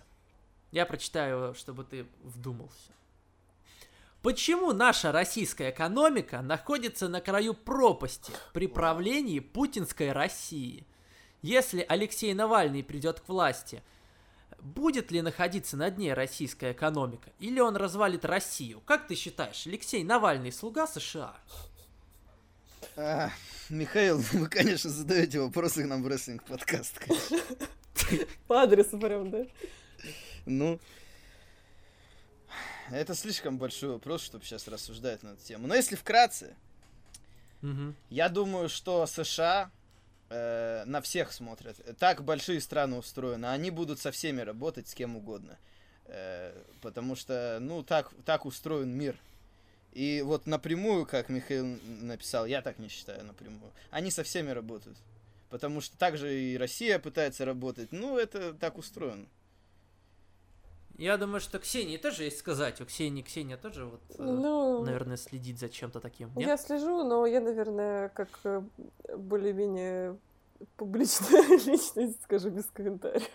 Я 0.72 0.86
прочитаю, 0.86 1.38
его, 1.46 1.54
чтобы 1.56 1.84
ты 1.84 2.06
вдумался. 2.24 2.92
Почему 4.24 4.72
наша 4.72 5.12
российская 5.12 5.72
экономика 5.72 6.42
находится 6.42 7.10
на 7.10 7.20
краю 7.20 7.54
пропасти 7.54 8.32
при 8.54 8.68
правлении 8.68 9.40
путинской 9.40 10.14
России? 10.14 10.88
Если 11.42 11.86
Алексей 11.90 12.34
Навальный 12.34 12.86
придет 12.86 13.20
к 13.20 13.28
власти, 13.28 13.84
будет 14.62 15.12
ли 15.12 15.22
находиться 15.22 15.76
на 15.76 15.92
дне 15.92 16.14
российская 16.14 16.72
экономика? 16.72 17.32
Или 17.40 17.60
он 17.60 17.76
развалит 17.76 18.24
Россию? 18.24 18.82
Как 18.86 19.08
ты 19.08 19.16
считаешь, 19.16 19.68
Алексей 19.68 20.06
Навальный 20.06 20.54
слуга 20.54 20.88
США? 20.88 21.36
А, 22.96 23.30
Михаил, 23.68 24.20
вы, 24.32 24.48
конечно, 24.48 24.90
задаете 24.90 25.42
вопросы 25.42 25.86
нам 25.86 26.02
в 26.02 26.08
рестлинг 26.08 26.46
подкаст. 26.46 26.98
По 28.48 28.62
адресу 28.62 28.98
прям, 28.98 29.32
да? 29.32 29.46
Ну, 30.46 30.80
это 32.98 33.16
слишком 33.16 33.58
большой 33.58 33.92
вопрос, 33.92 34.22
чтобы 34.24 34.46
сейчас 34.46 34.68
рассуждать 34.68 35.24
на 35.24 35.30
эту 35.30 35.44
тему. 35.44 35.68
Но 35.68 35.76
если 35.76 35.96
вкратце, 35.96 36.56
Мгм. 37.62 37.96
я 38.10 38.30
думаю, 38.30 38.70
что 38.70 39.06
США 39.06 39.72
э, 40.30 40.84
на 40.86 41.00
всех 41.02 41.32
смотрят. 41.32 41.78
Так 42.00 42.24
большие 42.24 42.60
страны 42.60 42.98
устроены. 42.98 43.46
Они 43.46 43.70
будут 43.70 44.00
со 44.00 44.12
всеми 44.12 44.42
работать, 44.42 44.88
с 44.88 44.96
кем 44.96 45.16
угодно. 45.16 45.58
Э, 46.06 46.60
потому 46.82 47.16
что, 47.16 47.60
ну, 47.62 47.84
так, 47.84 48.12
так 48.26 48.46
устроен 48.46 48.90
мир. 48.90 49.16
И 49.92 50.24
вот 50.26 50.48
напрямую, 50.48 51.06
как 51.06 51.30
Михаил 51.30 51.78
написал, 51.86 52.48
я 52.48 52.62
так 52.64 52.80
не 52.80 52.88
считаю 52.88 53.24
напрямую. 53.26 53.72
Они 53.92 54.10
со 54.10 54.24
всеми 54.24 54.50
работают. 54.50 54.98
Потому 55.50 55.82
что 55.82 55.96
также 55.98 56.34
и 56.34 56.58
Россия 56.58 56.98
пытается 56.98 57.46
работать. 57.46 57.92
Ну, 57.92 58.18
это 58.18 58.54
так 58.56 58.80
устроено. 58.80 59.28
Я 61.04 61.18
думаю, 61.18 61.42
что 61.42 61.60
Ксении 61.60 61.98
тоже 61.98 62.24
есть 62.24 62.40
сказать. 62.40 62.80
У 62.80 62.86
Ксении 62.86 63.24
Ксения 63.24 63.58
тоже 63.58 63.84
вот, 63.84 64.00
э, 64.18 64.24
Ну, 64.24 64.86
наверное, 64.86 65.18
следит 65.18 65.60
за 65.60 65.68
чем-то 65.68 66.00
таким. 66.00 66.32
Нет? 66.34 66.48
я 66.48 66.56
слежу, 66.56 67.04
но 67.04 67.26
я, 67.26 67.42
наверное, 67.42 68.08
как 68.08 68.30
э, 68.46 68.62
более-менее 69.18 70.18
публичная 70.78 71.58
личность, 71.66 72.24
скажу 72.24 72.52
без 72.52 72.68
комментариев. 72.68 73.30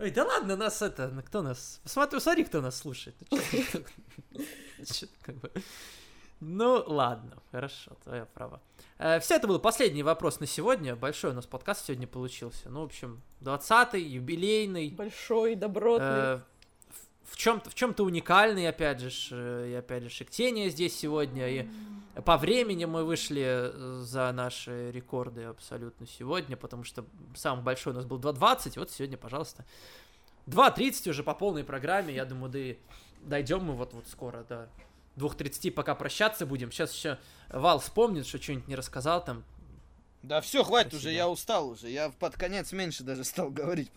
Ой, 0.00 0.10
да 0.10 0.24
ладно, 0.24 0.56
нас 0.56 0.82
это, 0.82 1.06
ну, 1.06 1.22
кто 1.22 1.40
нас... 1.40 1.80
Смотри, 1.84 2.18
смотри, 2.18 2.44
кто 2.44 2.60
нас 2.60 2.76
слушает. 2.76 3.14
Ну, 3.30 3.38
Ну, 6.40 6.82
ладно, 6.84 7.40
хорошо, 7.52 7.96
твое 8.02 8.26
право. 8.26 8.60
Все, 8.98 9.34
это 9.34 9.46
был 9.46 9.58
последний 9.58 10.02
вопрос 10.02 10.40
на 10.40 10.46
сегодня. 10.46 10.96
Большой 10.96 11.32
у 11.32 11.34
нас 11.34 11.46
подкаст 11.46 11.84
сегодня 11.86 12.06
получился. 12.06 12.70
Ну, 12.70 12.80
в 12.80 12.84
общем, 12.84 13.20
20-й, 13.42 14.00
юбилейный. 14.00 14.90
Большой, 14.90 15.54
добротный. 15.54 16.06
Э, 16.08 16.40
в- 17.24 17.32
в 17.32 17.36
чем-то 17.36 17.68
в 17.68 17.74
чем-то 17.74 18.04
уникальный, 18.04 18.66
опять 18.66 19.00
же, 19.00 19.10
э, 19.32 19.68
и 19.72 19.74
опять 19.74 20.04
же, 20.04 20.08
Шектения 20.08 20.70
здесь 20.70 20.96
сегодня, 20.98 21.46
и 21.46 21.68
по 22.24 22.38
времени 22.38 22.86
мы 22.86 23.04
вышли 23.04 23.42
э, 23.44 24.00
за 24.02 24.32
наши 24.32 24.90
рекорды 24.92 25.44
абсолютно 25.44 26.06
сегодня, 26.06 26.56
потому 26.56 26.82
что 26.84 27.04
самый 27.34 27.62
большой 27.62 27.92
у 27.92 27.96
нас 27.96 28.06
был 28.06 28.18
2.20, 28.18 28.78
вот 28.78 28.90
сегодня, 28.90 29.18
пожалуйста, 29.18 29.66
2.30 30.46 31.10
уже 31.10 31.22
по 31.22 31.34
полной 31.34 31.64
программе, 31.64 32.14
я 32.14 32.24
думаю, 32.24 32.50
да 32.50 32.58
и 32.58 32.78
дойдем 33.20 33.62
мы 33.64 33.74
вот, 33.74 33.92
вот 33.92 34.06
скоро 34.08 34.42
до 34.44 34.70
2.30, 35.16 35.70
пока 35.72 35.94
прощаться 35.94 36.46
будем. 36.46 36.70
Сейчас 36.70 36.92
еще 36.94 37.18
Вал 37.48 37.78
вспомнит, 37.80 38.26
что 38.26 38.40
что-нибудь 38.42 38.68
не 38.68 38.76
рассказал 38.76 39.24
там. 39.24 39.44
Да 40.22 40.40
все, 40.40 40.64
хватит 40.64 40.92
Спасибо. 40.92 41.08
уже, 41.08 41.16
я 41.16 41.28
устал 41.28 41.68
уже. 41.68 41.88
Я 41.88 42.10
под 42.10 42.36
конец 42.36 42.72
меньше 42.72 43.04
даже 43.04 43.22
стал 43.24 43.50
говорить. 43.50 43.90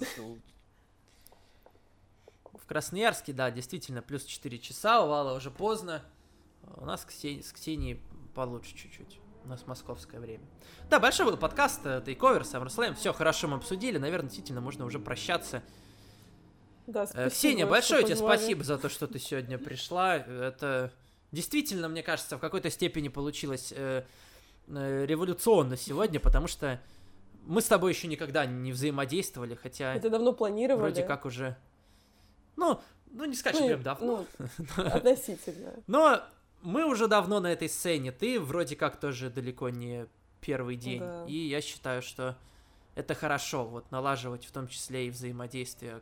В 2.53 2.65
Красноярске, 2.65 3.33
да, 3.33 3.49
действительно, 3.51 4.01
плюс 4.01 4.23
4 4.25 4.59
часа, 4.59 5.03
у 5.03 5.07
Вала 5.09 5.33
уже 5.35 5.49
поздно. 5.51 6.03
У 6.75 6.85
нас 6.85 7.05
Ксени- 7.07 7.41
с 7.41 7.51
Ксенией 7.51 7.99
получше 8.35 8.75
чуть-чуть. 8.75 9.19
У 9.43 9.47
нас 9.47 9.65
московское 9.65 10.19
время. 10.19 10.43
Да, 10.89 10.99
большой 10.99 11.25
был 11.25 11.37
подкаст, 11.37 11.81
э, 11.85 12.01
Тейковер, 12.05 12.41
SummerSlam. 12.41 12.93
Все 12.93 13.11
хорошо 13.13 13.47
мы 13.47 13.55
обсудили. 13.57 13.97
Наверное, 13.97 14.27
действительно, 14.29 14.61
можно 14.61 14.85
уже 14.85 14.99
прощаться. 14.99 15.63
Да, 16.85 17.03
Э, 17.03 17.07
спасибо, 17.07 17.29
Ксения, 17.29 17.65
большое 17.65 18.03
тебе 18.03 18.13
позвали. 18.15 18.37
спасибо 18.37 18.63
за 18.63 18.77
то, 18.77 18.89
что 18.89 19.07
ты 19.07 19.17
сегодня 19.19 19.57
пришла. 19.57 20.17
Это 20.17 20.93
действительно, 21.31 21.87
мне 21.87 22.03
кажется, 22.03 22.37
в 22.37 22.39
какой-то 22.39 22.69
степени 22.69 23.07
получилось 23.09 23.73
э, 23.75 24.03
э, 24.67 25.05
революционно 25.05 25.77
сегодня, 25.77 26.19
потому 26.19 26.47
что 26.47 26.79
мы 27.45 27.61
с 27.61 27.65
тобой 27.65 27.93
еще 27.93 28.07
никогда 28.07 28.45
не 28.45 28.71
взаимодействовали, 28.71 29.55
хотя 29.55 29.95
Это 29.95 30.09
давно 30.09 30.33
планировали. 30.33 30.81
вроде 30.81 31.03
как 31.03 31.25
уже... 31.25 31.57
Ну, 32.55 32.79
ну 33.11 33.25
не 33.25 33.35
сказать, 33.35 33.61
Ну, 33.61 33.67
прям 33.67 33.83
давно. 33.83 34.25
ну, 34.37 34.83
относительно. 34.85 35.73
Но 35.87 36.21
мы 36.61 36.85
уже 36.85 37.07
давно 37.07 37.39
на 37.39 37.51
этой 37.51 37.69
сцене. 37.69 38.11
Ты 38.11 38.39
вроде 38.39 38.75
как 38.75 38.99
тоже 38.99 39.29
далеко 39.29 39.69
не 39.69 40.07
первый 40.41 40.75
день. 40.75 40.99
Да. 40.99 41.25
И 41.27 41.35
я 41.35 41.61
считаю, 41.61 42.01
что 42.01 42.37
это 42.95 43.15
хорошо, 43.15 43.65
вот 43.65 43.89
налаживать 43.91 44.45
в 44.45 44.51
том 44.51 44.67
числе 44.67 45.07
и 45.07 45.09
взаимодействия 45.09 46.01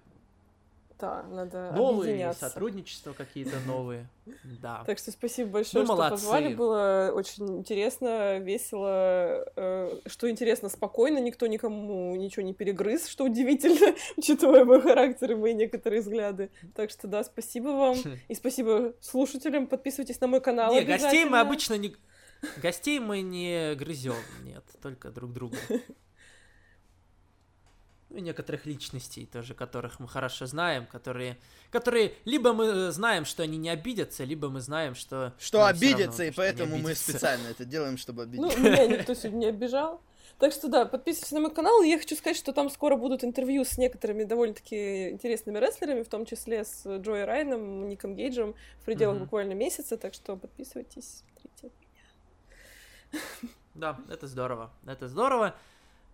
Да, 1.00 1.24
надо 1.24 1.72
новые, 1.74 2.34
сотрудничества 2.34 3.14
какие-то 3.14 3.58
новые. 3.66 4.08
Да. 4.62 4.84
Так 4.86 4.98
что 4.98 5.12
спасибо 5.12 5.52
большое, 5.52 5.84
Ну, 5.84 5.86
что 5.86 5.96
молодцы. 5.96 6.12
позвали. 6.26 6.54
Было 6.56 7.12
очень 7.14 7.60
интересно, 7.60 8.40
весело. 8.40 9.46
э, 9.56 10.00
Что 10.08 10.30
интересно, 10.30 10.70
спокойно, 10.70 11.20
никто 11.20 11.48
никому 11.48 12.16
ничего 12.16 12.44
не 12.46 12.54
перегрыз, 12.54 13.08
что 13.08 13.24
удивительно, 13.26 13.96
учитывая 14.18 14.66
мой 14.66 14.82
характер 14.82 15.32
и 15.32 15.36
мои 15.36 15.54
некоторые 15.54 16.02
взгляды. 16.02 16.50
Так 16.76 16.90
что 16.90 17.08
да, 17.08 17.24
спасибо 17.24 17.68
вам. 17.70 17.96
И 18.28 18.36
спасибо 18.36 18.94
слушателям. 19.00 19.68
Подписывайтесь 19.68 20.20
на 20.20 20.28
мой 20.28 20.42
канал. 20.42 20.74
Не, 20.74 20.82
гостей 20.82 21.24
мы 21.26 21.40
обычно 21.40 21.76
не... 21.78 21.96
Гостей 22.62 23.00
мы 23.00 23.22
не 23.22 23.74
грызем, 23.76 24.16
нет, 24.44 24.64
только 24.82 25.10
друг 25.10 25.32
друга. 25.34 25.58
Ну, 28.10 28.18
и 28.18 28.22
некоторых 28.22 28.66
личностей 28.66 29.26
тоже, 29.26 29.54
которых 29.54 30.00
мы 30.00 30.08
хорошо 30.08 30.46
знаем, 30.46 30.86
которые, 30.86 31.38
которые 31.72 32.14
либо 32.24 32.54
мы 32.54 32.92
знаем, 32.92 33.26
что 33.26 33.44
они 33.44 33.58
не 33.58 33.70
обидятся, 33.70 34.24
либо 34.24 34.50
мы 34.50 34.62
знаем, 34.62 34.96
что... 34.96 35.34
Что 35.38 35.66
обидятся, 35.66 36.20
равно, 36.24 36.24
и 36.24 36.32
поэтому 36.32 36.78
мы 36.78 36.96
специально 36.96 37.48
это 37.48 37.66
делаем, 37.66 37.98
чтобы 37.98 38.26
Ну, 38.28 38.48
обидеть. 38.48 38.58
меня 38.60 38.88
никто 39.00 39.14
сегодня 39.14 39.38
не 39.38 39.46
обижал. 39.48 40.02
Так 40.40 40.54
что 40.54 40.68
да, 40.68 40.86
подписывайтесь 40.86 41.32
на 41.32 41.40
мой 41.40 41.52
канал. 41.54 41.82
Я 41.82 41.98
хочу 41.98 42.16
сказать, 42.16 42.38
что 42.38 42.54
там 42.54 42.70
скоро 42.70 42.96
будут 42.96 43.24
интервью 43.24 43.66
с 43.66 43.78
некоторыми 43.78 44.24
довольно-таки 44.24 45.10
интересными 45.10 45.58
рестлерами, 45.58 46.04
в 46.04 46.10
том 46.10 46.26
числе 46.26 46.64
с 46.64 46.86
Джои 46.86 47.22
Райном, 47.24 47.90
Ником 47.90 48.16
Гейджем 48.16 48.54
в 48.80 48.86
пределах 48.86 49.16
Мгм. 49.16 49.24
буквально 49.26 49.54
месяца. 49.54 49.98
Так 49.98 50.14
что 50.14 50.38
подписывайтесь, 50.38 51.24
смотрите. 51.42 51.72
Да, 53.74 54.00
это 54.10 54.28
здорово, 54.28 54.72
это 54.86 55.08
здорово. 55.08 55.56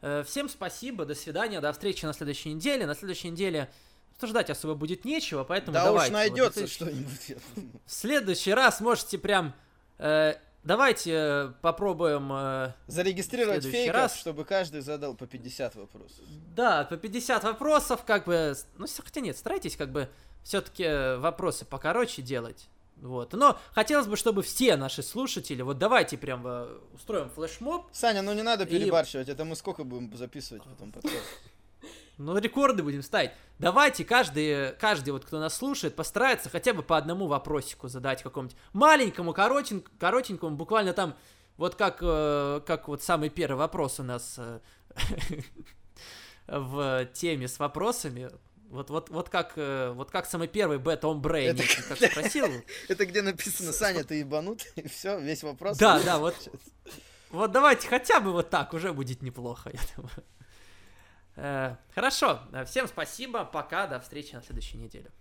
Э, 0.04 0.24
Всем 0.28 0.50
спасибо, 0.50 1.06
до 1.06 1.16
свидания, 1.16 1.62
до 1.62 1.72
встречи 1.72 2.06
на 2.06 2.12
следующей 2.14 2.54
неделе. 2.54 2.86
На 2.86 2.94
следующей 2.94 3.30
неделе 3.30 3.72
обсуждать 4.16 4.50
особо 4.50 4.76
будет 4.76 5.06
нечего, 5.06 5.46
поэтому 5.46 5.74
Да 5.74 5.86
давайте. 5.86 6.08
уж 6.08 6.10
вот 6.10 6.14
на 6.14 6.20
найдется 6.20 6.68
следующий- 6.68 6.74
что-нибудь. 6.76 7.38
В 7.86 7.92
следующий 7.92 8.54
раз 8.54 8.82
можете 8.82 9.18
прям 9.18 9.54
э, 10.00 10.36
давайте 10.66 11.12
э, 11.14 11.52
попробуем... 11.62 12.30
э, 12.34 12.74
Зарегистрировать 12.88 13.64
фейков, 13.64 13.96
раз. 13.96 14.18
чтобы 14.18 14.44
каждый 14.44 14.82
задал 14.82 15.16
по 15.16 15.26
50 15.26 15.76
вопросов. 15.76 16.20
Да, 16.54 16.84
по 16.84 16.98
50 16.98 17.44
вопросов, 17.46 18.04
как 18.04 18.26
бы... 18.26 18.56
Ну, 18.78 18.86
хотя 19.04 19.22
нет, 19.22 19.38
старайтесь 19.38 19.78
как 19.78 19.90
бы 19.92 20.10
все-таки 20.44 21.16
вопросы 21.18 21.64
покороче 21.64 22.22
делать. 22.22 22.68
Вот. 22.98 23.34
Но 23.34 23.60
хотелось 23.74 24.08
бы, 24.08 24.16
чтобы 24.16 24.44
все 24.44 24.76
наши 24.78 25.04
слушатели, 25.04 25.62
вот 25.62 25.78
давайте 25.78 26.18
прям 26.18 26.46
э, 26.46 26.78
устроим 26.94 27.30
флешмоб, 27.30 27.88
Саня, 27.92 28.22
ну 28.22 28.34
не 28.34 28.44
надо 28.44 28.64
И- 28.64 28.68
перебарщивать, 28.68 29.28
это 29.30 29.44
мы 29.46 29.56
сколько 29.56 29.84
будем 29.84 30.16
записывать 30.16 30.64
потом 30.64 30.92
подкаст? 30.92 31.16
ну, 32.18 32.38
рекорды 32.38 32.84
будем 32.84 33.02
ставить. 33.04 33.32
Давайте 33.60 34.06
каждый, 34.06 34.72
каждый 34.74 35.10
вот, 35.10 35.26
кто 35.26 35.40
нас 35.40 35.56
слушает, 35.56 35.96
постарается 35.96 36.50
хотя 36.50 36.74
бы 36.74 36.82
по 36.84 36.96
одному 36.98 37.28
вопросику 37.28 37.88
задать 37.88 38.24
какому-нибудь 38.24 38.58
маленькому, 38.72 39.34
коротень, 39.34 39.84
коротенькому, 40.00 40.56
буквально 40.56 40.94
там, 40.94 41.16
вот 41.58 41.76
как, 41.76 41.98
э, 42.02 42.62
как 42.66 42.88
вот 42.88 43.04
самый 43.04 43.30
первый 43.30 43.58
вопрос 43.58 44.00
у 44.00 44.04
нас 44.04 44.36
э, 44.38 44.60
в 46.48 47.06
теме 47.14 47.48
с 47.48 47.60
вопросами. 47.60 48.30
Вот, 48.74 48.90
вот, 48.90 49.11
вот 49.11 49.30
как, 49.30 49.53
э, 49.56 49.92
вот 49.92 50.10
как 50.10 50.26
самый 50.26 50.48
первый 50.48 50.80
Б 50.80 50.98
Том 50.98 51.22
Брейн, 51.22 51.56
Это 51.56 51.64
как 51.88 52.11
спросил. 52.11 52.48
Это 52.90 53.06
где 53.06 53.22
написано 53.22 53.72
Саня, 53.72 54.03
ты 54.03 54.16
ебанут, 54.16 54.66
и 54.76 54.88
все, 54.88 55.19
весь 55.19 55.43
вопрос. 55.43 55.77
Да, 55.77 56.02
да, 56.02 56.18
вот, 56.18 56.35
вот 57.30 57.52
давайте 57.52 57.88
хотя 57.88 58.19
бы 58.19 58.32
вот 58.32 58.50
так, 58.50 58.74
уже 58.74 58.92
будет 58.92 59.22
неплохо, 59.22 59.69
я 59.72 59.80
думаю. 59.95 60.24
Э, 61.35 61.76
Хорошо, 61.93 62.42
всем 62.66 62.88
спасибо, 62.88 63.45
пока, 63.45 63.85
до 63.85 64.00
встречи 64.00 64.34
на 64.34 64.42
следующей 64.42 64.77
неделе. 64.77 65.11